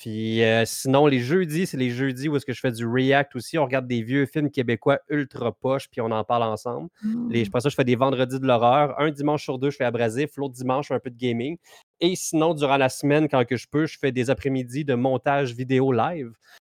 Puis 0.00 0.44
euh, 0.44 0.62
sinon, 0.64 1.06
les 1.06 1.18
jeudis, 1.18 1.66
c'est 1.66 1.76
les 1.76 1.90
jeudis 1.90 2.28
où 2.28 2.36
est-ce 2.36 2.46
que 2.46 2.52
je 2.52 2.60
fais 2.60 2.70
du 2.70 2.86
react 2.86 3.34
aussi. 3.34 3.58
On 3.58 3.64
regarde 3.64 3.88
des 3.88 4.02
vieux 4.02 4.26
films 4.26 4.48
québécois 4.50 5.00
ultra 5.08 5.50
poches, 5.50 5.88
puis 5.90 6.00
on 6.00 6.10
en 6.12 6.22
parle 6.22 6.44
ensemble. 6.44 6.88
Les, 7.30 7.44
après 7.46 7.60
ça, 7.60 7.68
je 7.68 7.74
fais 7.74 7.84
des 7.84 7.96
vendredis 7.96 8.38
de 8.38 8.46
l'horreur. 8.46 8.94
Un 9.00 9.10
dimanche 9.10 9.42
sur 9.42 9.58
deux, 9.58 9.70
je 9.70 9.76
fais 9.76 9.84
abrasif. 9.84 10.30
L'autre 10.36 10.54
dimanche, 10.54 10.84
je 10.84 10.88
fais 10.88 10.94
un 10.94 11.00
peu 11.00 11.10
de 11.10 11.18
gaming. 11.18 11.56
Et 12.00 12.14
sinon, 12.14 12.54
durant 12.54 12.76
la 12.76 12.88
semaine, 12.88 13.28
quand 13.28 13.44
que 13.44 13.56
je 13.56 13.66
peux, 13.68 13.86
je 13.86 13.98
fais 13.98 14.12
des 14.12 14.30
après-midi 14.30 14.84
de 14.84 14.94
montage 14.94 15.52
vidéo 15.52 15.90
live. 15.92 16.30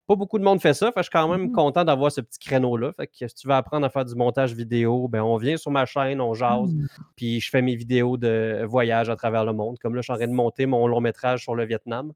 Pas 0.07 0.15
beaucoup 0.15 0.37
de 0.37 0.43
monde 0.43 0.61
fait 0.61 0.75
ça. 0.75 0.85
Fait 0.91 0.93
que 0.93 0.99
je 0.99 1.03
suis 1.05 1.11
quand 1.11 1.27
même 1.27 1.47
Mhm. 1.47 1.51
content 1.53 1.83
d'avoir 1.83 2.11
ce 2.11 2.21
petit 2.21 2.37
créneau-là. 2.37 2.91
Fait 2.93 3.07
que 3.07 3.27
si 3.27 3.33
tu 3.33 3.47
veux 3.47 3.55
apprendre 3.55 3.87
à 3.87 3.89
faire 3.89 4.05
du 4.05 4.13
montage 4.13 4.53
vidéo, 4.53 5.07
ben 5.07 5.23
on 5.23 5.37
vient 5.37 5.57
sur 5.57 5.71
ma 5.71 5.87
chaîne, 5.87 6.21
on 6.21 6.35
jase, 6.35 6.71
Mm. 6.75 6.87
puis 7.15 7.39
je 7.41 7.49
fais 7.49 7.63
mes 7.63 7.75
vidéos 7.75 8.15
de 8.17 8.63
voyage 8.67 9.09
à 9.09 9.15
travers 9.15 9.45
le 9.45 9.53
monde. 9.53 9.79
Comme 9.79 9.95
là, 9.95 10.01
je 10.01 10.03
suis 10.03 10.13
en 10.13 10.17
train 10.17 10.27
de 10.27 10.31
monter 10.33 10.67
mon 10.67 10.85
long 10.85 11.01
métrage 11.01 11.41
sur 11.41 11.55
le 11.55 11.65
Vietnam. 11.65 12.11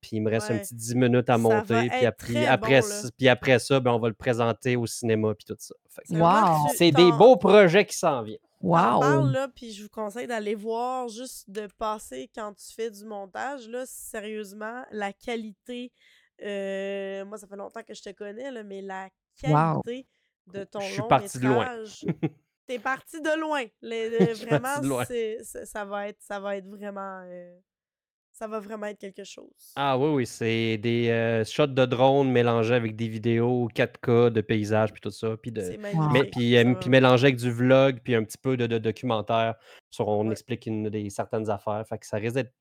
Puis 0.00 0.10
il 0.12 0.20
me 0.22 0.30
reste 0.30 0.50
un 0.50 0.58
petit 0.58 0.74
10 0.74 0.94
minutes 0.94 1.28
à 1.28 1.32
Ça 1.34 1.38
monter. 1.38 1.88
Puis 1.88 2.06
après, 2.06 2.46
après, 2.46 2.80
bon, 2.80 2.88
là. 2.88 2.94
s- 3.00 3.10
puis 3.16 3.28
après 3.28 3.58
ça, 3.58 3.80
ben, 3.80 3.90
on 3.92 3.98
va 3.98 4.08
le 4.08 4.14
présenter 4.14 4.76
au 4.76 4.86
cinéma 4.86 5.34
puis 5.34 5.44
tout 5.44 5.56
ça. 5.58 5.74
Que 6.08 6.14
Wow. 6.14 6.68
C'est 6.76 6.92
des 6.92 7.10
beaux 7.12 7.36
projets 7.36 7.84
qui 7.84 7.96
s'en 7.96 8.22
viennent. 8.22 8.38
Wow. 8.60 9.00
parles, 9.00 9.30
là, 9.32 9.48
puis 9.54 9.72
je 9.72 9.82
vous 9.84 9.88
conseille 9.88 10.26
d'aller 10.26 10.54
voir, 10.56 11.08
juste 11.08 11.48
de 11.50 11.68
passer 11.78 12.28
quand 12.34 12.52
tu 12.54 12.72
fais 12.74 12.90
du 12.90 13.04
montage, 13.04 13.68
là, 13.68 13.84
sérieusement, 13.86 14.84
la 14.90 15.12
qualité, 15.12 15.92
euh, 16.42 17.24
moi, 17.24 17.38
ça 17.38 17.46
fait 17.46 17.56
longtemps 17.56 17.82
que 17.82 17.94
je 17.94 18.02
te 18.02 18.10
connais, 18.10 18.50
là, 18.50 18.62
mais 18.62 18.82
la 18.82 19.08
Wow. 19.44 19.82
qualité 19.82 20.06
de 20.52 20.64
ton 20.64 20.80
Je 20.80 20.86
suis 20.86 20.98
long 20.98 21.08
parti 21.08 21.38
de 21.38 21.46
loin. 21.46 21.58
métrage, 21.76 22.04
T'es 22.66 22.78
parti 22.78 23.20
de 23.20 23.40
loin. 23.40 23.64
Les- 23.80 24.10
suis 24.34 24.46
vraiment, 24.46 24.80
de 24.80 24.86
loin. 24.88 25.04
ça, 25.64 25.84
va 25.84 26.08
être, 26.08 26.18
ça 26.20 26.38
va 26.40 26.56
être 26.56 26.66
vraiment... 26.68 27.22
euh, 27.24 27.56
ça 28.38 28.46
va 28.46 28.60
vraiment 28.60 28.86
être 28.86 28.98
quelque 29.00 29.24
chose. 29.24 29.72
Ah 29.74 29.98
oui, 29.98 30.10
oui, 30.10 30.26
c'est 30.26 30.78
des 30.78 31.08
euh, 31.08 31.44
shots 31.44 31.66
de 31.66 31.84
drone 31.86 32.30
mélangés 32.30 32.74
avec 32.74 32.94
des 32.94 33.08
vidéos 33.08 33.68
4K 33.74 34.30
de 34.30 34.40
paysages 34.40 34.92
puis 34.92 35.00
tout 35.00 35.10
ça. 35.10 35.36
Puis 35.36 35.50
de, 35.50 35.60
C'est 35.60 35.76
mais, 35.76 35.92
magnifique. 35.92 36.30
puis, 36.32 36.56
euh, 36.56 36.58
va 36.58 36.64
puis 36.64 36.74
vraiment- 36.74 36.90
mélangé 36.90 37.26
avec 37.26 37.36
du 37.36 37.50
vlog 37.50 37.98
puis 38.04 38.14
un 38.14 38.22
petit 38.22 38.38
peu 38.38 38.56
de, 38.56 38.66
de 38.68 38.78
documentaire 38.78 39.56
sur 39.90 40.06
on 40.06 40.26
Ouais. 40.26 40.32
explique 40.32 40.66
une, 40.66 40.88
des, 40.88 41.10
certaines 41.10 41.50
affaires. 41.50 41.84
Fait 41.88 41.98
que 41.98 42.06
ça 42.06 42.16
risque 42.18 42.34
d'être 42.36 42.52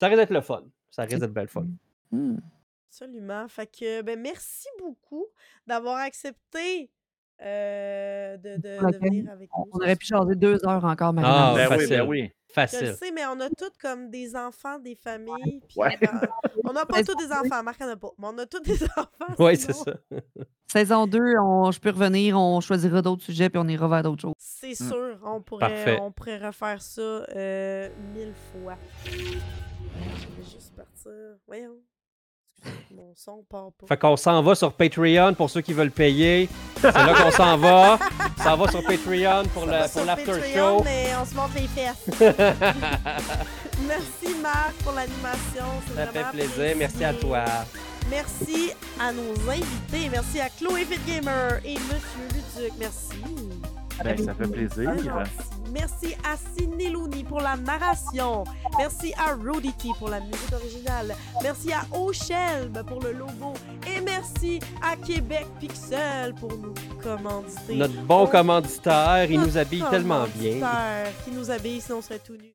ça 0.00 0.06
risque 0.08 0.20
d'être 0.20 0.30
le 0.32 0.40
fun. 0.40 0.64
Ça 0.90 1.02
risque 1.02 1.18
d'être 1.18 1.32
belle 1.32 1.44
le 1.44 1.48
fun. 1.48 1.66
Mm. 2.12 2.36
Absolument. 2.88 3.46
Fait 3.48 3.66
que, 3.66 4.00
ben, 4.02 4.18
merci 4.18 4.68
beaucoup 4.78 5.26
d'avoir 5.66 5.96
accepté 5.98 6.90
euh, 7.42 8.36
de, 8.38 8.98
venir 8.98 9.30
avec 9.30 9.48
nous. 9.56 9.64
On 9.72 9.76
aurait 9.76 9.96
pu 9.96 10.06
jaser 10.06 10.34
deux 10.34 10.64
heures 10.66 10.84
encore, 10.84 11.08
Ah, 11.08 11.12
maintenant. 11.12 11.54
Ben 11.54 11.68
oui, 11.70 11.76
facile. 11.76 11.88
ben 11.98 12.06
oui. 12.08 12.20
Je 12.56 12.60
le 12.62 12.66
Facile. 12.68 12.94
sais, 12.94 13.10
mais 13.12 13.26
on 13.26 13.38
a 13.40 13.50
tous 13.50 13.70
comme 13.82 14.08
des 14.10 14.34
enfants, 14.34 14.78
des 14.78 14.94
familles. 14.94 15.60
puis 15.68 15.76
Ouais. 15.78 15.94
ben, 16.00 16.08
on 16.64 16.72
n'a 16.72 16.86
pas 16.86 17.02
tous 17.04 17.14
des 17.16 17.30
enfants, 17.30 17.62
Marc 17.62 17.78
en 17.82 17.88
a 17.88 17.96
pas. 17.96 18.08
Mais 18.18 18.28
on 18.28 18.38
a 18.38 18.46
tous 18.46 18.60
des 18.60 18.82
enfants. 18.96 19.34
Oui, 19.38 19.56
c'est 19.58 19.74
ça. 19.74 19.92
Saison 20.66 21.06
2, 21.06 21.20
on, 21.38 21.70
je 21.70 21.78
peux 21.78 21.90
revenir, 21.90 22.38
on 22.38 22.60
choisira 22.62 23.02
d'autres 23.02 23.22
sujets 23.24 23.50
puis 23.50 23.58
on 23.62 23.68
ira 23.68 23.86
vers 23.88 24.02
d'autres 24.02 24.22
choses. 24.22 24.34
C'est 24.38 24.70
Mm. 24.80 24.88
sûr, 24.88 25.18
on 25.24 25.42
pourrait, 25.42 25.68
Parfait. 25.68 25.98
on 26.00 26.10
pourrait 26.12 26.38
refaire 26.38 26.80
ça 26.80 27.00
euh, 27.02 27.88
mille 28.14 28.32
fois. 28.52 28.76
Je 29.04 29.10
vais 29.10 30.42
juste 30.50 30.74
partir. 30.74 31.12
Voyons. 31.46 31.76
Mon 32.90 33.12
son 33.14 33.44
part 33.48 33.68
pas. 33.78 33.86
Fait 33.86 33.96
qu'on 33.96 34.16
s'en 34.16 34.42
va 34.42 34.54
sur 34.54 34.72
Patreon 34.72 35.34
pour 35.34 35.50
ceux 35.50 35.60
qui 35.60 35.72
veulent 35.72 35.90
payer. 35.90 36.48
C'est 36.80 36.92
là 36.92 37.14
qu'on 37.14 37.30
s'en 37.30 37.56
va. 37.56 37.98
On 38.38 38.42
s'en 38.42 38.56
va 38.56 38.70
sur 38.70 38.82
Patreon 38.82 39.44
pour 39.52 39.66
va 39.66 39.88
pour 39.88 40.04
l'after 40.04 40.54
show. 40.54 40.82
mais 40.84 41.08
on 41.20 41.24
se 41.24 41.34
montre 41.34 41.54
les 41.54 41.68
fesses. 41.68 42.20
Merci 43.86 44.36
Marc 44.42 44.72
pour 44.82 44.92
l'animation. 44.92 45.66
Ça 45.94 46.06
fait 46.06 46.24
plaisir. 46.32 46.76
Merci 46.76 47.04
à 47.04 47.14
toi. 47.14 47.44
Merci 48.10 48.72
à 49.00 49.12
nos 49.12 49.50
invités. 49.50 50.08
Merci 50.10 50.40
à 50.40 50.48
Chloé 50.48 50.84
Fitgamer 50.84 51.58
et 51.64 51.74
Monsieur 51.74 52.28
Luduc. 52.32 52.72
Merci. 52.78 53.66
Ben, 54.04 54.16
ça 54.24 54.34
fait 54.34 54.48
plaisir. 54.48 54.92
Merci 55.72 56.14
à 56.24 56.36
Sidney 56.56 56.90
Looney 56.90 57.24
pour 57.24 57.40
la 57.40 57.56
narration. 57.56 58.44
Merci 58.78 59.12
à 59.18 59.34
Rodity 59.34 59.90
pour 59.98 60.08
la 60.08 60.20
musique 60.20 60.52
originale. 60.52 61.14
Merci 61.42 61.72
à 61.72 61.82
O'Shelb 61.96 62.82
pour 62.86 63.02
le 63.02 63.12
logo. 63.12 63.52
Et 63.86 64.00
merci 64.00 64.60
à 64.82 64.96
Québec 64.96 65.46
Pixel 65.60 66.34
pour 66.34 66.52
nous 66.56 66.72
commanditer. 67.02 67.74
Notre 67.76 68.00
bon 68.02 68.22
On- 68.22 68.26
commanditaire, 68.26 69.30
il 69.30 69.40
nous 69.40 69.58
habille 69.58 69.84
tellement 69.90 70.24
bien. 70.36 70.54
commanditaire 70.60 71.12
Qui 71.24 71.30
nous 71.32 71.50
habille, 71.50 71.80
sinon 71.80 71.98
on 71.98 72.02
serait 72.02 72.20
tout 72.20 72.32
nus. 72.34 72.38